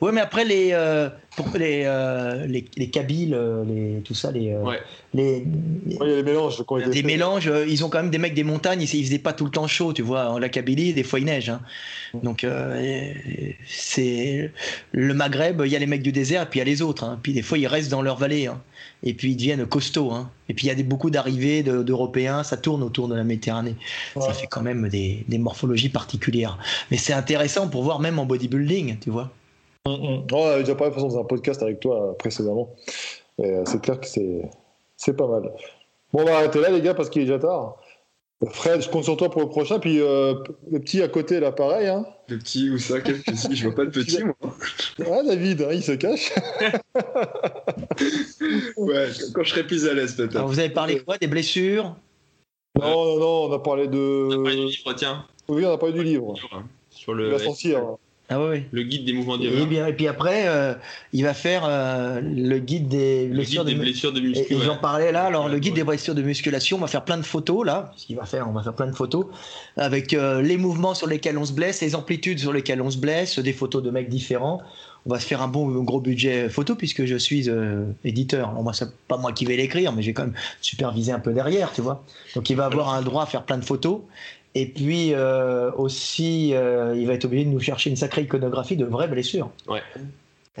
Ouais, 0.00 0.12
mais 0.12 0.20
après 0.20 0.44
les 0.44 0.70
euh, 0.72 1.08
pour 1.36 1.48
les, 1.56 1.82
euh, 1.84 2.46
les 2.46 2.64
les 2.76 2.88
Kabyles, 2.88 3.34
euh, 3.34 3.64
les 3.64 4.00
tout 4.02 4.14
ça, 4.14 4.30
les 4.30 4.54
Ouais. 4.56 4.78
les, 5.12 5.42
Ouais, 5.42 5.44
Il 5.86 5.92
y 5.92 5.96
a 6.00 6.04
les 6.16 6.22
mélanges 6.22 6.62
des 6.92 7.02
mélanges. 7.02 7.48
euh, 7.48 7.66
Ils 7.66 7.84
ont 7.84 7.88
quand 7.88 7.98
même 8.02 8.10
des 8.10 8.18
mecs 8.18 8.34
des 8.34 8.44
montagnes. 8.44 8.80
Ils, 8.82 8.94
ils 8.94 9.04
faisaient 9.04 9.18
pas 9.18 9.32
tout 9.32 9.44
le 9.44 9.50
temps 9.50 9.66
chaud, 9.66 9.92
tu 9.92 10.02
vois. 10.02 10.30
En 10.30 10.38
la 10.38 10.48
Kabylie, 10.48 10.92
des 10.94 11.02
fois 11.02 11.18
il 11.18 11.24
neige. 11.24 11.50
hein. 11.50 11.60
Donc 12.22 12.44
euh, 12.44 13.12
c'est 13.66 14.52
le 14.92 15.14
Maghreb. 15.14 15.62
Il 15.64 15.72
y 15.72 15.76
a 15.76 15.78
les 15.78 15.86
mecs 15.86 16.02
du 16.02 16.12
désert 16.12 16.42
et 16.42 16.46
puis 16.46 16.58
il 16.58 16.62
y 16.62 16.62
a 16.62 16.64
les 16.66 16.82
autres. 16.82 17.04
hein. 17.04 17.18
Puis 17.22 17.32
des 17.32 17.42
fois 17.42 17.58
ils 17.58 17.66
restent 17.66 17.90
dans 17.90 18.02
leur 18.02 18.16
vallée. 18.16 18.46
hein. 18.46 18.60
Et 19.02 19.14
puis 19.14 19.32
ils 19.32 19.36
deviennent 19.36 19.66
costauds. 19.66 20.12
hein. 20.12 20.30
Et 20.48 20.54
puis 20.54 20.66
il 20.66 20.68
y 20.68 20.72
a 20.72 20.74
des, 20.74 20.82
beaucoup 20.82 21.10
d'arrivées 21.10 21.62
de- 21.62 21.82
d'Européens. 21.82 22.42
Ça 22.44 22.56
tourne 22.56 22.82
autour 22.82 23.08
de 23.08 23.14
la 23.14 23.24
Méditerranée. 23.24 23.74
Ça 24.20 24.32
fait 24.32 24.46
quand 24.46 24.62
même 24.62 24.88
des, 24.88 25.24
des 25.28 25.38
morphologies 25.38 25.88
particulières. 25.90 26.58
Mais 26.90 26.96
c'est 26.96 27.12
intéressant 27.12 27.68
pour 27.68 27.82
voir 27.82 28.00
même 28.00 28.18
en 28.18 28.26
bodybuilding, 28.26 28.98
tu 29.00 29.10
vois. 29.10 29.30
On 30.32 30.46
avait 30.46 30.60
déjà 30.62 30.74
parlé 30.74 30.90
de 30.90 30.94
toute 30.94 31.04
façon 31.04 31.08
dans 31.08 31.20
un 31.20 31.24
podcast 31.24 31.62
avec 31.62 31.80
toi 31.80 32.10
euh, 32.10 32.12
précédemment. 32.12 32.74
Euh, 33.40 33.62
c'est 33.66 33.80
clair 33.80 34.00
que 34.00 34.06
c'est 34.06 34.42
c'est 34.96 35.16
pas 35.16 35.26
mal. 35.26 35.52
Bon, 36.12 36.22
on 36.22 36.24
va 36.24 36.36
arrêter 36.38 36.60
là, 36.60 36.70
les 36.70 36.80
gars, 36.80 36.94
parce 36.94 37.08
qu'il 37.10 37.22
est 37.22 37.26
déjà 37.26 37.38
tard. 37.38 37.76
Fred, 38.50 38.80
je 38.80 38.88
compte 38.88 39.02
sur 39.04 39.16
toi 39.16 39.30
pour 39.30 39.42
le 39.42 39.48
prochain. 39.48 39.78
Puis 39.78 40.00
euh, 40.00 40.34
le 40.70 40.78
petit 40.80 41.02
à 41.02 41.08
côté, 41.08 41.40
là, 41.40 41.50
pareil. 41.52 41.88
Hein. 41.88 42.06
Le 42.28 42.38
petit 42.38 42.70
ou 42.70 42.78
ça, 42.78 43.00
quel 43.00 43.20
petit 43.20 43.56
Je 43.56 43.64
vois 43.66 43.74
pas 43.74 43.84
de 43.84 43.90
petit, 44.00 44.22
moi. 44.22 44.34
Ah, 45.00 45.22
David, 45.24 45.62
hein, 45.62 45.70
il 45.72 45.82
se 45.82 45.92
cache. 45.92 46.32
Ouais, 48.76 49.08
quand 49.34 49.42
je 49.42 49.50
serai 49.50 49.66
plus 49.66 49.86
à 49.88 49.94
l'aise, 49.94 50.14
peut-être. 50.16 50.44
vous 50.44 50.58
avez 50.58 50.70
parlé 50.70 51.00
quoi 51.00 51.18
Des 51.18 51.26
blessures? 51.26 51.96
Non, 52.80 53.04
non, 53.04 53.18
non, 53.18 53.50
on 53.50 53.52
a 53.52 53.58
parlé 53.58 53.88
On 53.92 54.30
a 54.30 54.36
parlé 54.36 54.56
du 54.56 54.62
de. 54.62 54.66
livre, 54.68 54.92
tiens. 54.94 55.24
Oui, 55.48 55.66
on 55.66 55.72
a 55.72 55.78
parlé 55.78 55.94
du 55.94 56.04
livre. 56.04 56.34
Sur 56.90 57.12
Il 57.14 57.18
le, 57.18 57.30
va 57.30 57.38
sortir. 57.38 57.96
Ah 58.30 58.38
oui, 58.40 58.46
oui. 58.58 58.62
le 58.72 58.82
guide 58.82 59.06
des 59.06 59.14
mouvements 59.14 59.36
Et, 59.36 59.48
d'erreur. 59.48 59.66
bien, 59.66 59.86
et 59.86 59.92
puis 59.94 60.06
après, 60.06 60.48
euh, 60.48 60.74
il 61.14 61.24
va 61.24 61.32
faire 61.32 61.62
euh, 61.66 62.20
le 62.22 62.58
guide 62.58 62.86
des 62.88 63.26
Le 63.26 63.34
blessures 63.34 63.64
guide 63.64 63.72
des 63.74 63.78
de 63.78 63.84
blessures 63.84 64.12
de 64.12 64.20
Et, 64.20 64.52
et 64.52 64.54
ouais. 64.54 64.64
j'en 64.66 64.76
parlais 64.76 65.12
là, 65.12 65.24
alors 65.24 65.46
Ouais, 65.46 65.52
le 65.52 65.58
guide 65.58 65.72
ouais. 65.72 65.78
des 65.78 65.84
blessures 65.84 66.14
de 66.14 66.20
musculation, 66.22 66.76
on 66.76 66.80
va 66.80 66.88
faire 66.88 67.04
plein 67.04 67.16
de 67.16 67.22
photos 67.24 67.64
là, 67.64 67.90
ce 67.96 68.04
qu'il 68.06 68.16
va 68.16 68.26
faire, 68.26 68.46
on 68.46 68.52
va 68.52 68.62
faire 68.62 68.74
plein 68.74 68.86
de 68.88 68.94
photos 68.94 69.26
avec 69.78 70.12
euh, 70.12 70.42
les 70.42 70.58
mouvements 70.58 70.92
sur 70.94 71.06
lesquels 71.06 71.38
on 71.38 71.44
se 71.46 71.52
blesse, 71.54 71.80
les 71.80 71.94
amplitudes 71.94 72.38
sur 72.38 72.52
lesquelles 72.52 72.82
on 72.82 72.90
se 72.90 72.98
blesse, 72.98 73.38
des 73.38 73.52
photos 73.54 73.82
de 73.82 73.90
mecs 73.90 74.10
différents. 74.10 74.60
On 75.06 75.10
va 75.10 75.20
se 75.20 75.26
faire 75.26 75.40
un 75.40 75.48
bon 75.48 75.70
un 75.70 75.84
gros 75.84 76.00
budget 76.00 76.50
photo 76.50 76.74
puisque 76.74 77.06
je 77.06 77.16
suis 77.16 77.48
éditeur. 78.04 78.50
Alors 78.50 78.62
moi, 78.62 78.74
c'est 78.74 78.92
pas 79.06 79.16
moi 79.16 79.32
qui 79.32 79.46
vais 79.46 79.56
l'écrire, 79.56 79.92
mais 79.92 80.02
j'ai 80.02 80.12
quand 80.12 80.24
même 80.24 80.34
supervisé 80.60 81.12
un 81.12 81.20
peu 81.20 81.32
derrière, 81.32 81.72
tu 81.72 81.80
vois. 81.80 82.04
Donc 82.34 82.50
il 82.50 82.56
va 82.56 82.66
avoir 82.66 82.92
un 82.92 83.00
droit 83.00 83.22
à 83.22 83.26
faire 83.26 83.44
plein 83.44 83.56
de 83.56 83.64
photos. 83.64 84.00
Et 84.60 84.66
puis 84.66 85.14
euh, 85.14 85.70
aussi, 85.76 86.52
euh, 86.54 86.96
il 86.96 87.06
va 87.06 87.12
être 87.14 87.24
obligé 87.26 87.44
de 87.44 87.50
nous 87.50 87.60
chercher 87.60 87.90
une 87.90 87.96
sacrée 87.96 88.22
iconographie 88.22 88.76
de 88.76 88.84
vraies 88.84 89.06
blessures. 89.08 89.50
Ouais. 89.68 89.82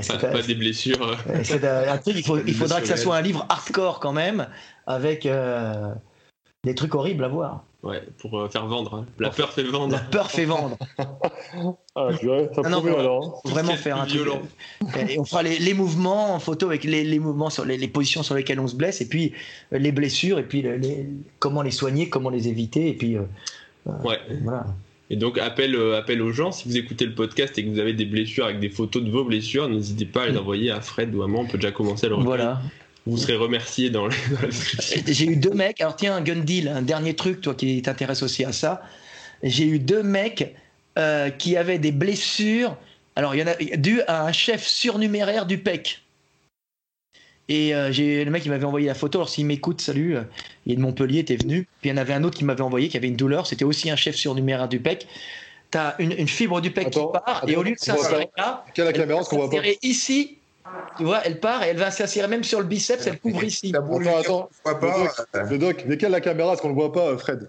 Pas, 0.06 0.16
pas 0.16 0.42
des 0.42 0.54
blessures. 0.54 1.02
euh, 1.02 1.40
et 1.40 1.42
C'est 1.42 1.64
un 1.64 1.92
un 1.94 1.98
truc, 2.04 2.14
il, 2.16 2.22
faut- 2.24 2.38
il 2.38 2.44
Des 2.44 2.52
faudra 2.52 2.80
que 2.80 2.86
ça 2.86 2.96
soit 2.96 3.16
un 3.16 3.20
livre 3.22 3.44
hardcore 3.48 3.98
quand 3.98 4.12
même, 4.12 4.46
avec 4.86 5.26
euh, 5.26 5.92
des 6.62 6.76
trucs 6.76 6.94
horribles 6.94 7.24
à 7.24 7.28
voir. 7.28 7.64
Ouais, 7.82 8.02
pour 8.18 8.38
euh, 8.38 8.48
faire 8.48 8.66
vendre. 8.66 8.94
hein. 8.94 9.06
La 9.18 9.30
peur 9.30 9.52
fait 9.52 9.62
vendre. 9.64 9.92
La 9.94 10.00
peur 10.00 10.30
fait 10.30 10.44
vendre. 10.44 10.76
Ah, 12.00 12.08
purée, 12.20 12.48
ça 12.54 12.62
Ah 12.64 12.68
non, 12.68 12.80
mais- 12.82 12.94
alors. 12.96 13.40
hein. 13.44 13.50
Vraiment 13.50 13.74
faire 13.74 13.96
un 14.00 14.06
truc. 14.06 14.12
violent. 14.22 14.42
Et 15.08 15.18
on 15.18 15.24
fera 15.24 15.42
les, 15.42 15.58
les 15.58 15.74
mouvements 15.74 16.34
en 16.34 16.38
photo 16.38 16.66
avec 16.66 16.84
les, 16.84 17.02
les 17.02 17.18
mouvements 17.18 17.50
sur 17.50 17.64
les, 17.64 17.76
les 17.76 17.88
positions 17.88 18.22
sur 18.22 18.36
lesquelles 18.36 18.60
on 18.60 18.68
se 18.68 18.76
blesse, 18.76 19.00
et 19.00 19.08
puis 19.08 19.32
les 19.72 19.90
blessures, 19.90 20.38
et 20.38 20.44
puis 20.44 20.64
comment 21.40 21.62
les 21.62 21.72
soigner, 21.72 22.08
comment 22.08 22.30
les 22.30 22.46
éviter, 22.46 22.88
et 22.88 22.94
puis 22.94 23.16
euh, 23.16 23.22
Ouais. 24.04 24.18
voilà. 24.42 24.66
Et 25.10 25.16
donc, 25.16 25.38
appel, 25.38 25.74
euh, 25.74 25.98
appel 25.98 26.20
aux 26.20 26.32
gens, 26.32 26.52
si 26.52 26.68
vous 26.68 26.76
écoutez 26.76 27.06
le 27.06 27.14
podcast 27.14 27.56
et 27.56 27.64
que 27.64 27.70
vous 27.70 27.78
avez 27.78 27.94
des 27.94 28.04
blessures 28.04 28.44
avec 28.44 28.60
des 28.60 28.68
photos 28.68 29.02
de 29.02 29.10
vos 29.10 29.24
blessures, 29.24 29.68
n'hésitez 29.68 30.04
pas 30.04 30.22
à 30.22 30.26
les 30.26 30.32
Mm. 30.32 30.38
envoyer 30.38 30.70
à 30.70 30.80
Fred 30.80 31.14
ou 31.14 31.22
à 31.22 31.26
moi, 31.28 31.40
on 31.40 31.46
peut 31.46 31.56
déjà 31.56 31.72
commencer 31.72 32.06
à 32.06 32.08
le 32.10 32.16
recueil. 32.16 32.26
Voilà. 32.26 32.60
Vous 33.06 33.16
serez 33.16 33.36
remerciés 33.36 33.88
dans, 33.88 34.06
la 34.06 34.14
description. 34.46 35.02
J'ai 35.06 35.26
eu 35.26 35.36
deux 35.36 35.54
mecs. 35.54 35.80
Alors 35.80 35.96
tiens, 35.96 36.16
un 36.16 36.20
gun 36.20 36.40
deal, 36.40 36.68
un 36.68 36.82
dernier 36.82 37.14
truc, 37.14 37.40
toi 37.40 37.54
qui 37.54 37.80
t'intéresses 37.80 38.22
aussi 38.22 38.44
à 38.44 38.52
ça. 38.52 38.82
J'ai 39.42 39.64
eu 39.64 39.78
deux 39.78 40.02
mecs 40.02 40.54
euh, 40.98 41.30
qui 41.30 41.56
avaient 41.56 41.78
des 41.78 41.92
blessures. 41.92 42.76
Alors 43.16 43.34
il 43.34 43.38
y 43.38 43.42
en 43.42 43.46
a 43.46 43.54
dû 43.78 44.02
à 44.08 44.26
un 44.26 44.32
chef 44.32 44.66
surnuméraire 44.66 45.46
du 45.46 45.56
PEC. 45.56 46.02
Et 47.50 47.74
euh, 47.74 47.90
j'ai 47.92 48.24
le 48.24 48.30
mec 48.30 48.42
qui 48.42 48.50
m'avait 48.50 48.64
envoyé 48.66 48.86
la 48.86 48.94
photo. 48.94 49.18
Alors 49.18 49.28
s'il 49.28 49.46
m'écoute, 49.46 49.80
salut, 49.80 50.16
euh, 50.16 50.22
il 50.66 50.72
est 50.72 50.76
de 50.76 50.80
Montpellier, 50.82 51.24
t'es 51.24 51.36
venu. 51.36 51.66
Puis 51.80 51.88
il 51.88 51.92
y 51.92 51.94
en 51.94 51.96
avait 51.96 52.12
un 52.12 52.22
autre 52.24 52.36
qui 52.36 52.44
m'avait 52.44 52.60
envoyé 52.62 52.88
qui 52.88 52.96
avait 52.96 53.08
une 53.08 53.16
douleur. 53.16 53.46
C'était 53.46 53.64
aussi 53.64 53.90
un 53.90 53.96
chef 53.96 54.16
surnuméraire 54.16 54.68
du 54.68 54.80
PEC. 54.80 55.06
T'as 55.70 55.94
une, 55.98 56.12
une 56.12 56.28
fibre 56.28 56.60
du 56.60 56.70
PEC 56.70 56.88
Attends, 56.88 57.06
qui 57.06 57.12
part 57.12 57.44
et 57.46 57.50
attends, 57.52 57.60
au 57.60 57.62
lieu 57.62 57.72
de 57.72 57.78
s'insérer 57.78 58.28
là, 58.36 58.64
Quelle 58.74 58.84
la 58.84 58.90
elle 58.90 58.96
caméra, 58.96 59.22
qu'on 59.24 59.36
voit 59.36 59.50
pas 59.50 59.56
s'insérer 59.56 59.78
ici. 59.82 60.38
Tu 60.98 61.04
vois, 61.04 61.22
elle 61.24 61.40
part 61.40 61.62
et 61.62 61.68
elle 61.68 61.78
va 61.78 61.90
s'insérer 61.90 62.28
même 62.28 62.44
sur 62.44 62.60
le 62.60 62.66
biceps, 62.66 63.06
elle 63.06 63.18
couvre 63.18 63.42
ici. 63.44 63.72
Attends, 63.74 64.18
attends. 64.18 64.48
pas, 64.64 65.14
euh, 65.36 65.42
Le 65.44 65.56
doc, 65.58 65.86
décale 65.86 66.12
la 66.12 66.20
caméra, 66.20 66.54
ce 66.56 66.60
qu'on 66.62 66.68
ne 66.68 66.74
voit 66.74 66.92
pas, 66.92 67.16
Fred. 67.16 67.48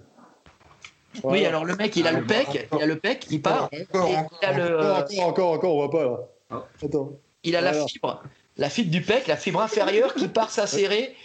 Oui, 1.16 1.22
Voilà. 1.24 1.48
alors 1.50 1.66
le 1.66 1.76
mec, 1.76 1.96
il 1.98 2.08
a 2.08 2.14
le 2.14 2.24
PEC, 2.26 2.68
il 2.74 2.82
a 2.82 2.86
le 2.86 2.96
PEC, 2.98 3.28
il 3.32 3.42
part. 3.42 3.64
encore, 3.92 4.10
Et 4.10 4.16
encore, 4.16 4.40
il 4.42 4.46
a 4.46 4.54
le, 4.58 4.78
Encore, 4.78 4.98
encore, 5.00 5.28
encore, 5.28 5.52
encore, 5.52 5.76
on 5.76 5.88
voit 5.88 5.92
pas 5.92 6.04
là. 6.06 6.18
Ah. 6.52 6.66
Attends. 6.86 7.12
il 7.44 7.56
a 7.58 7.62
la 7.62 7.72
Voilà. 7.72 7.88
fibre, 7.88 8.24
la 8.60 8.70
fibre 8.70 8.92
du 8.92 9.02
pec, 9.02 9.28
la 9.28 9.38
fibre 9.38 9.62
inférieure 9.62 10.14
qui 10.14 10.28
part 10.28 10.52
s'insérer 10.52 11.16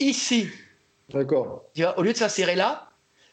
ici. 0.00 0.48
D'accord. 1.12 1.64
Tu 1.74 1.82
vois, 1.82 1.98
au 1.98 2.02
lieu 2.02 2.12
de 2.12 2.16
s'insérer 2.16 2.54
là, 2.54 2.88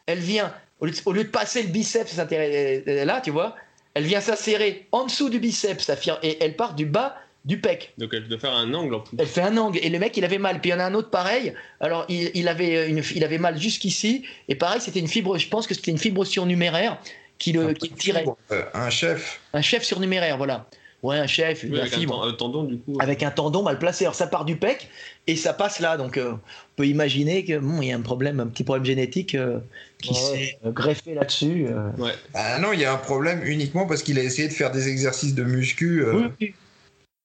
elle 0.07 0.19
vient, 0.19 0.53
au 0.79 0.85
lieu 0.85 0.91
de, 0.91 0.97
au 1.05 1.13
lieu 1.13 1.23
de 1.23 1.29
passer 1.29 1.63
le 1.63 1.69
biceps 1.69 2.17
là, 2.17 3.21
tu 3.21 3.31
vois, 3.31 3.55
elle 3.93 4.03
vient 4.03 4.19
s'insérer 4.19 4.87
en 4.91 5.05
dessous 5.05 5.29
du 5.29 5.39
biceps 5.39 5.87
la 5.87 5.95
fibre, 5.95 6.19
et 6.23 6.43
elle 6.43 6.55
part 6.55 6.73
du 6.73 6.85
bas 6.85 7.15
du 7.45 7.59
pec. 7.59 7.93
Donc, 7.97 8.11
elle 8.13 8.27
doit 8.27 8.37
faire 8.37 8.53
un 8.53 8.71
angle 8.73 8.95
en 8.95 8.99
plus. 8.99 9.17
Elle 9.19 9.27
fait 9.27 9.41
un 9.41 9.57
angle 9.57 9.79
et 9.81 9.89
le 9.89 9.97
mec 9.99 10.15
il 10.17 10.25
avait 10.25 10.37
mal. 10.37 10.59
Puis 10.61 10.69
il 10.69 10.73
y 10.73 10.75
en 10.75 10.79
a 10.79 10.85
un 10.85 10.93
autre 10.93 11.09
pareil. 11.09 11.53
Alors 11.79 12.05
il, 12.07 12.29
il 12.35 12.47
avait 12.47 12.87
une, 12.89 13.01
il 13.15 13.23
avait 13.23 13.39
mal 13.39 13.57
jusqu'ici 13.59 14.25
et 14.47 14.55
pareil 14.55 14.79
c'était 14.79 14.99
une 14.99 15.07
fibre. 15.07 15.37
Je 15.37 15.47
pense 15.47 15.65
que 15.65 15.73
c'était 15.73 15.91
une 15.91 15.97
fibre 15.97 16.23
surnuméraire 16.23 16.99
qui 17.39 17.51
le 17.51 17.73
qui 17.73 17.89
le 17.89 17.95
tirait. 17.95 18.25
euh, 18.51 18.63
un 18.73 18.91
chef. 18.91 19.39
Un 19.53 19.61
chef 19.61 19.83
surnuméraire, 19.83 20.37
voilà. 20.37 20.67
Ouais, 21.03 21.17
un 21.17 21.25
chef, 21.25 21.63
Oui, 21.63 21.71
la 21.71 21.81
avec 21.81 21.93
un, 21.93 21.97
fibre. 21.97 22.23
un 22.23 22.33
tendon, 22.33 22.63
du 22.63 22.77
coup. 22.77 22.95
avec 22.99 23.23
un 23.23 23.31
tendon 23.31 23.63
mal 23.63 23.79
placé. 23.79 24.05
Alors 24.05 24.13
ça 24.13 24.27
part 24.27 24.45
du 24.45 24.55
pec 24.55 24.87
et 25.25 25.35
ça 25.35 25.51
passe 25.53 25.79
là. 25.79 25.97
Donc 25.97 26.17
euh, 26.17 26.33
on 26.33 26.39
peut 26.75 26.85
imaginer 26.87 27.43
que 27.43 27.57
bon, 27.57 27.81
il 27.81 27.87
y 27.87 27.91
a 27.91 27.95
un 27.97 28.01
problème, 28.01 28.39
un 28.39 28.45
petit 28.47 28.63
problème 28.63 28.85
génétique 28.85 29.33
euh, 29.33 29.59
qui 30.01 30.13
s'est 30.13 30.59
euh, 30.65 30.71
greffé 30.71 31.15
là-dessus. 31.15 31.65
euh. 31.69 31.89
Ouais. 31.97 32.13
Ah 32.35 32.59
non, 32.59 32.71
il 32.73 32.79
y 32.79 32.85
a 32.85 32.93
un 32.93 32.97
problème 32.97 33.41
uniquement 33.43 33.87
parce 33.87 34.03
qu'il 34.03 34.19
a 34.19 34.23
essayé 34.23 34.47
de 34.47 34.53
faire 34.53 34.69
des 34.71 34.89
exercices 34.89 35.33
de 35.33 35.43
muscu. 35.43 36.03
euh, 36.05 36.29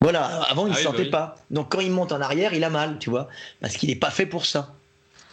Voilà, 0.01 0.25
avant 0.25 0.67
il 0.67 0.71
ne 0.71 0.75
Ah 0.77 0.79
oui, 0.79 0.85
bah 0.85 0.93
oui. 0.99 1.11
pas. 1.11 1.37
Donc 1.51 1.71
quand 1.73 1.81
il 1.81 1.91
monte 1.91 2.13
en 2.13 2.21
arrière, 2.21 2.55
il 2.55 2.65
a 2.65 2.71
mal, 2.71 2.99
tu 2.99 3.11
vois, 3.11 3.29
parce 3.61 3.77
qu'il 3.77 3.89
n'est 3.91 3.97
pas 3.97 4.11
fait 4.11 4.27
pour 4.27 4.47
ça. 4.47 4.75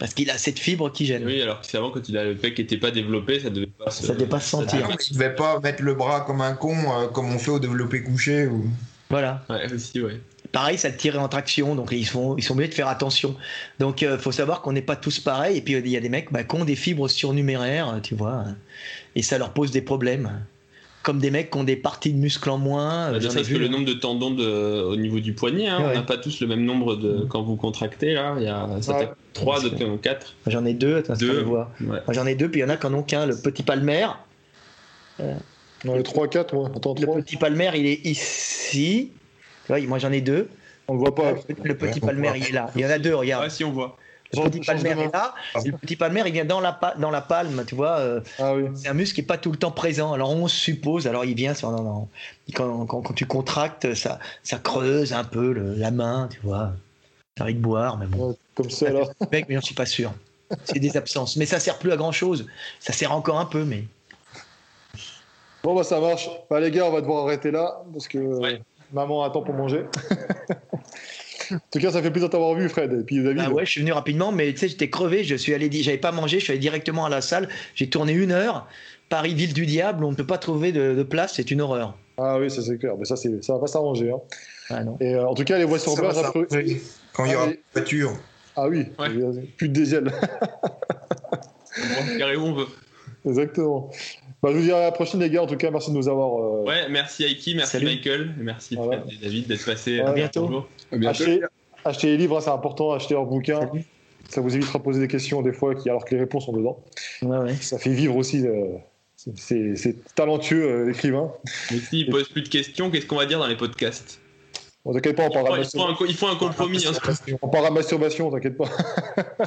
Parce 0.04 0.12
qu'il 0.12 0.28
a 0.30 0.36
cette 0.36 0.58
fibre 0.58 0.92
qui 0.92 1.06
gêne. 1.06 1.24
Oui, 1.24 1.40
alors 1.40 1.62
que 1.62 1.66
c'est 1.66 1.78
avant, 1.78 1.90
quand 1.90 2.06
il 2.10 2.18
a 2.18 2.24
le 2.24 2.34
pec 2.34 2.54
qui 2.54 2.60
n'était 2.60 2.76
pas 2.76 2.90
développé, 2.90 3.40
ça 3.40 3.48
devait 3.48 3.64
pas 3.68 3.90
se. 3.90 4.04
Ça 4.04 4.12
devait 4.12 4.26
pas 4.26 4.38
se 4.38 4.54
Ah 4.54 4.60
sentir. 4.60 4.86
non, 4.86 4.96
il 5.08 5.14
devait 5.14 5.34
pas 5.34 5.60
mettre 5.60 5.82
le 5.82 5.94
bras 5.94 6.20
comme 6.20 6.42
un 6.42 6.52
con, 6.52 6.76
euh, 6.76 7.06
comme 7.06 7.34
on 7.34 7.38
fait 7.38 7.52
au 7.52 7.58
développé 7.58 8.02
couché. 8.02 8.46
Ou... 8.46 8.66
Voilà. 9.08 9.42
Ouais, 9.48 9.72
aussi, 9.72 10.02
ouais. 10.02 10.20
Pareil, 10.52 10.76
ça 10.76 10.90
le 10.90 10.96
tirait 10.98 11.16
en 11.16 11.28
traction, 11.30 11.74
donc 11.74 11.88
ils 11.92 12.04
sont, 12.04 12.36
ils 12.36 12.42
sont 12.42 12.52
obligés 12.52 12.68
de 12.68 12.74
faire 12.74 12.88
attention. 12.88 13.34
Donc 13.78 14.02
il 14.02 14.18
faut 14.18 14.30
savoir 14.30 14.60
qu'on 14.60 14.72
n'est 14.72 14.82
pas 14.82 14.96
tous 14.96 15.20
pareils. 15.20 15.56
Et 15.56 15.62
puis 15.62 15.72
il 15.72 15.88
y 15.88 15.96
a 15.96 16.00
des 16.00 16.10
mecs 16.10 16.30
bah, 16.30 16.44
qui 16.44 16.54
ont 16.54 16.66
des 16.66 16.76
fibres 16.76 17.08
surnuméraires, 17.08 17.98
tu 18.02 18.14
vois, 18.14 18.44
et 19.16 19.22
ça 19.22 19.38
leur 19.38 19.54
pose 19.54 19.70
des 19.70 19.80
problèmes. 19.80 20.44
Comme 21.04 21.18
des 21.20 21.30
mecs 21.30 21.50
qui 21.50 21.58
ont 21.58 21.64
des 21.64 21.76
parties 21.76 22.12
de 22.12 22.18
muscles 22.18 22.48
en 22.50 22.58
moins. 22.58 23.12
Bah, 23.12 23.18
ai 23.18 23.20
parce 23.22 23.36
vu, 23.46 23.54
que 23.54 23.60
le 23.60 23.66
hein. 23.66 23.68
nombre 23.68 23.84
de 23.84 23.92
tendons 23.92 24.30
de, 24.30 24.82
au 24.82 24.96
niveau 24.96 25.20
du 25.20 25.34
poignet, 25.34 25.68
hein, 25.68 25.78
Ouais. 25.80 25.90
on 25.92 25.94
n'a 25.94 26.02
pas 26.02 26.16
tous 26.16 26.40
le 26.40 26.46
même 26.46 26.64
nombre 26.64 26.96
de. 26.96 27.26
Quand 27.28 27.42
vous 27.42 27.56
contractez, 27.56 28.14
là, 28.14 28.34
il 28.38 28.44
y 28.44 28.48
a 28.48 28.66
ça 28.80 28.94
Ouais. 28.94 29.00
fait 29.00 29.10
3, 29.34 29.52
Parce 29.54 29.64
d'autres 29.64 29.76
qui 29.76 29.84
en 29.84 29.90
ont 29.90 29.98
4. 29.98 30.34
J'en 30.46 30.64
ai 30.64 30.72
deux, 30.74 30.96
attends, 30.96 31.14
Deux. 31.14 31.42
voir. 31.42 31.70
Ouais. 31.82 31.98
J'en 32.08 32.24
ai 32.26 32.34
deux, 32.34 32.50
puis 32.50 32.60
il 32.60 32.62
y 32.62 32.66
en 32.66 32.70
a 32.70 32.76
qui 32.78 32.86
en 32.86 32.94
ont 32.94 33.02
qu'un. 33.02 33.26
Le 33.26 33.36
petit 33.36 33.62
palmaire, 33.62 34.18
Non, 35.84 35.94
les 35.94 36.02
3-4, 36.02 36.54
moi. 36.54 36.70
Attends, 36.74 36.94
le 36.98 37.02
3. 37.02 37.16
petit 37.16 37.36
palmaire, 37.36 37.76
il 37.76 37.86
est 37.86 38.04
ici. 38.06 39.12
Moi 39.68 39.98
j'en 39.98 40.10
ai 40.12 40.20
deux. 40.22 40.48
On 40.88 40.94
le 40.94 40.98
voit 40.98 41.14
pas. 41.14 41.32
Le 41.64 41.74
petit 41.74 42.00
Ouais, 42.00 42.06
palmaire, 42.06 42.36
il 42.36 42.46
est 42.46 42.52
là. 42.52 42.70
Il 42.74 42.80
y 42.82 42.86
en 42.86 42.90
a 42.90 42.98
deux, 42.98 43.14
regarde. 43.14 43.44
Ah, 43.46 43.50
si 43.50 43.62
on 43.64 43.70
voit. 43.72 43.96
Le 44.42 44.50
petit 44.50 44.60
main. 44.94 44.98
est 44.98 45.12
là. 45.12 45.34
et 45.64 45.68
Le 45.70 45.76
petit 45.78 45.96
palmaire, 45.96 46.26
il 46.26 46.32
vient 46.32 46.44
dans 46.44 46.60
la, 46.60 46.72
pa- 46.72 46.94
dans 46.98 47.10
la 47.10 47.20
palme, 47.20 47.64
tu 47.66 47.74
vois. 47.74 47.98
euh, 47.98 48.20
Ah 48.38 48.54
oui. 48.54 48.64
c'est 48.74 48.88
un 48.88 48.94
muscle 48.94 49.14
qui 49.14 49.20
n'est 49.20 49.26
pas 49.26 49.38
tout 49.38 49.52
le 49.52 49.58
temps 49.58 49.70
présent. 49.70 50.12
Alors 50.12 50.30
on 50.30 50.48
suppose, 50.48 51.06
alors 51.06 51.24
il 51.24 51.34
vient 51.34 51.54
sur, 51.54 51.70
non, 51.70 51.82
non. 51.82 52.08
Quand, 52.54 52.86
quand, 52.86 53.02
quand 53.02 53.14
tu 53.14 53.26
contractes, 53.26 53.94
ça, 53.94 54.18
ça 54.42 54.58
creuse 54.58 55.12
un 55.12 55.24
peu 55.24 55.52
le- 55.52 55.74
la 55.74 55.90
main, 55.90 56.28
tu 56.32 56.40
vois. 56.42 56.72
Envie 57.40 57.54
de 57.54 57.60
boire, 57.60 57.96
mais 57.98 58.06
bon. 58.06 58.28
Ouais, 58.30 58.34
Comme 58.54 58.70
ça, 58.70 58.90
là. 58.90 59.00
Mec, 59.32 59.46
mais 59.48 59.54
j'en 59.56 59.60
suis 59.60 59.74
pas 59.74 59.86
sûr. 59.86 60.12
C'est 60.64 60.78
des 60.78 60.96
absences. 60.96 61.36
Mais 61.36 61.46
ça 61.46 61.58
sert 61.58 61.78
plus 61.78 61.90
à 61.90 61.96
grand 61.96 62.12
chose. 62.12 62.46
Ça 62.78 62.92
sert 62.92 63.10
encore 63.12 63.40
un 63.40 63.46
peu, 63.46 63.64
mais. 63.64 63.84
Bon, 65.64 65.74
bah 65.74 65.82
ça 65.82 65.98
marche. 65.98 66.28
Bah, 66.50 66.60
les 66.60 66.70
gars, 66.70 66.84
on 66.84 66.92
va 66.92 67.00
devoir 67.00 67.24
arrêter 67.26 67.50
là 67.50 67.82
parce 67.92 68.06
que 68.06 68.18
Ouais. 68.18 68.60
maman 68.92 69.24
attend 69.24 69.42
pour 69.42 69.54
manger. 69.54 69.86
en 71.52 71.58
tout 71.70 71.78
cas, 71.78 71.90
ça 71.90 72.02
fait 72.02 72.10
plaisir 72.10 72.28
de 72.28 72.32
t'avoir 72.32 72.54
vu, 72.54 72.68
Fred. 72.68 72.92
Et 72.92 73.04
puis 73.04 73.22
David. 73.22 73.42
Ah 73.46 73.50
ouais, 73.50 73.64
je 73.66 73.70
suis 73.70 73.80
venu 73.80 73.92
rapidement, 73.92 74.32
mais 74.32 74.52
tu 74.52 74.58
sais, 74.60 74.68
j'étais 74.68 74.90
crevé. 74.90 75.24
Je 75.24 75.34
suis 75.34 75.54
allé, 75.54 75.68
j'avais 75.70 75.98
pas 75.98 76.12
mangé. 76.12 76.38
Je 76.38 76.44
suis 76.44 76.52
allé 76.52 76.60
directement 76.60 77.04
à 77.06 77.08
la 77.08 77.20
salle. 77.20 77.48
J'ai 77.74 77.88
tourné 77.88 78.12
une 78.12 78.32
heure. 78.32 78.66
Paris, 79.08 79.34
ville 79.34 79.52
du 79.52 79.66
diable. 79.66 80.04
On 80.04 80.10
ne 80.10 80.16
peut 80.16 80.26
pas 80.26 80.38
trouver 80.38 80.72
de, 80.72 80.94
de 80.94 81.02
place. 81.02 81.34
C'est 81.34 81.50
une 81.50 81.60
horreur. 81.60 81.96
Ah 82.16 82.38
oui, 82.38 82.50
ça 82.50 82.62
c'est 82.62 82.78
clair. 82.78 82.94
Mais 82.98 83.04
ça, 83.04 83.16
c'est- 83.16 83.42
ça 83.42 83.54
va 83.54 83.58
pas 83.60 83.66
s'arranger. 83.66 84.10
hein. 84.10 84.20
Ah 84.70 84.82
non. 84.84 84.96
Et 85.00 85.14
euh, 85.14 85.26
en 85.26 85.34
tout 85.34 85.44
cas, 85.44 85.58
les 85.58 85.64
voies 85.64 85.78
sur 85.78 85.94
place, 85.94 86.16
après- 86.18 86.46
Quand 87.12 87.24
il 87.26 87.30
y 87.30 87.34
Ah, 87.34 87.36
aura 87.36 87.46
mais- 87.46 87.52
une 87.52 87.58
voiture. 87.74 88.12
Ah 88.56 88.68
oui, 88.68 88.86
Ouais. 88.98 89.08
plus 89.56 89.68
de 89.68 89.74
diesel. 89.74 90.12
On 91.76 92.18
peut 92.18 92.36
où 92.36 92.40
on 92.42 92.54
veut. 92.54 92.66
Exactement. 93.26 93.90
Bah, 94.44 94.50
je 94.52 94.58
vous 94.58 94.62
dis 94.62 94.72
à 94.72 94.80
la 94.80 94.92
prochaine, 94.92 95.20
les 95.20 95.30
gars. 95.30 95.42
En 95.42 95.46
tout 95.46 95.56
cas, 95.56 95.70
merci 95.70 95.90
de 95.90 95.96
nous 95.96 96.06
avoir 96.06 96.38
euh, 96.38 96.64
Ouais, 96.64 96.86
merci 96.90 97.24
Aiki, 97.24 97.54
merci 97.54 97.72
Salut. 97.72 97.86
Michael, 97.86 98.34
merci 98.36 98.74
Voilà. 98.76 99.00
Fred 99.00 99.14
et 99.14 99.24
David 99.24 99.46
d'être 99.46 99.64
passés. 99.64 100.00
À 100.00 100.10
euh, 100.10 100.12
bientôt. 100.12 100.66
À 100.92 100.96
bientôt. 100.98 101.24
acheter 101.86 102.08
les 102.08 102.18
livres, 102.18 102.36
hein, 102.36 102.40
c'est 102.42 102.50
important. 102.50 102.92
Acheter 102.92 103.14
leurs 103.14 103.24
bouquins. 103.24 103.60
Salut. 103.60 103.84
Ça 104.28 104.42
vous 104.42 104.54
évitera 104.54 104.80
de 104.80 104.84
poser 104.84 105.00
des 105.00 105.08
questions 105.08 105.40
des 105.40 105.54
fois, 105.54 105.72
alors 105.86 106.04
que 106.04 106.14
les 106.14 106.20
réponses 106.20 106.44
sont 106.44 106.52
dedans. 106.52 106.78
Ouais, 107.22 107.38
ouais. 107.38 107.54
Ça 107.54 107.78
fait 107.78 107.94
vivre 107.94 108.16
aussi. 108.16 108.46
euh, 108.46 108.76
c'est- 109.34 110.14
talentueux, 110.14 110.62
euh, 110.62 110.84
l'écrivain. 110.88 111.32
Mais 111.70 111.78
s'ils 111.78 112.10
posent 112.10 112.28
plus 112.28 112.42
de 112.42 112.48
questions, 112.50 112.90
qu'est-ce 112.90 113.06
qu'on 113.06 113.16
va 113.16 113.24
dire 113.24 113.38
dans 113.38 113.46
les 113.46 113.56
podcasts? 113.56 114.20
Bon, 114.84 114.92
t'inquiète 114.92 115.16
pas, 115.16 115.22
on 115.22 115.54
à 115.54 115.58
il 115.58 115.64
faut 115.64 116.04
il 116.06 116.14
faut 116.14 116.26
un 116.26 116.36
compromis. 116.36 116.84
hein. 116.86 116.92
on 117.40 117.48
part 117.48 117.64
à 117.64 117.70
masturbation, 117.70 118.30
t'inquiète 118.30 118.58
pas. 118.58 118.68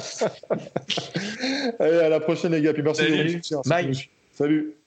Allez, 1.78 1.98
à 1.98 2.08
la 2.08 2.18
prochaine, 2.18 2.50
les 2.50 2.62
gars. 2.62 2.72
Puis 2.72 2.82
merci 2.82 3.02
Salut. 3.04 3.40
Bye. 3.64 4.08
Salut. 4.32 4.77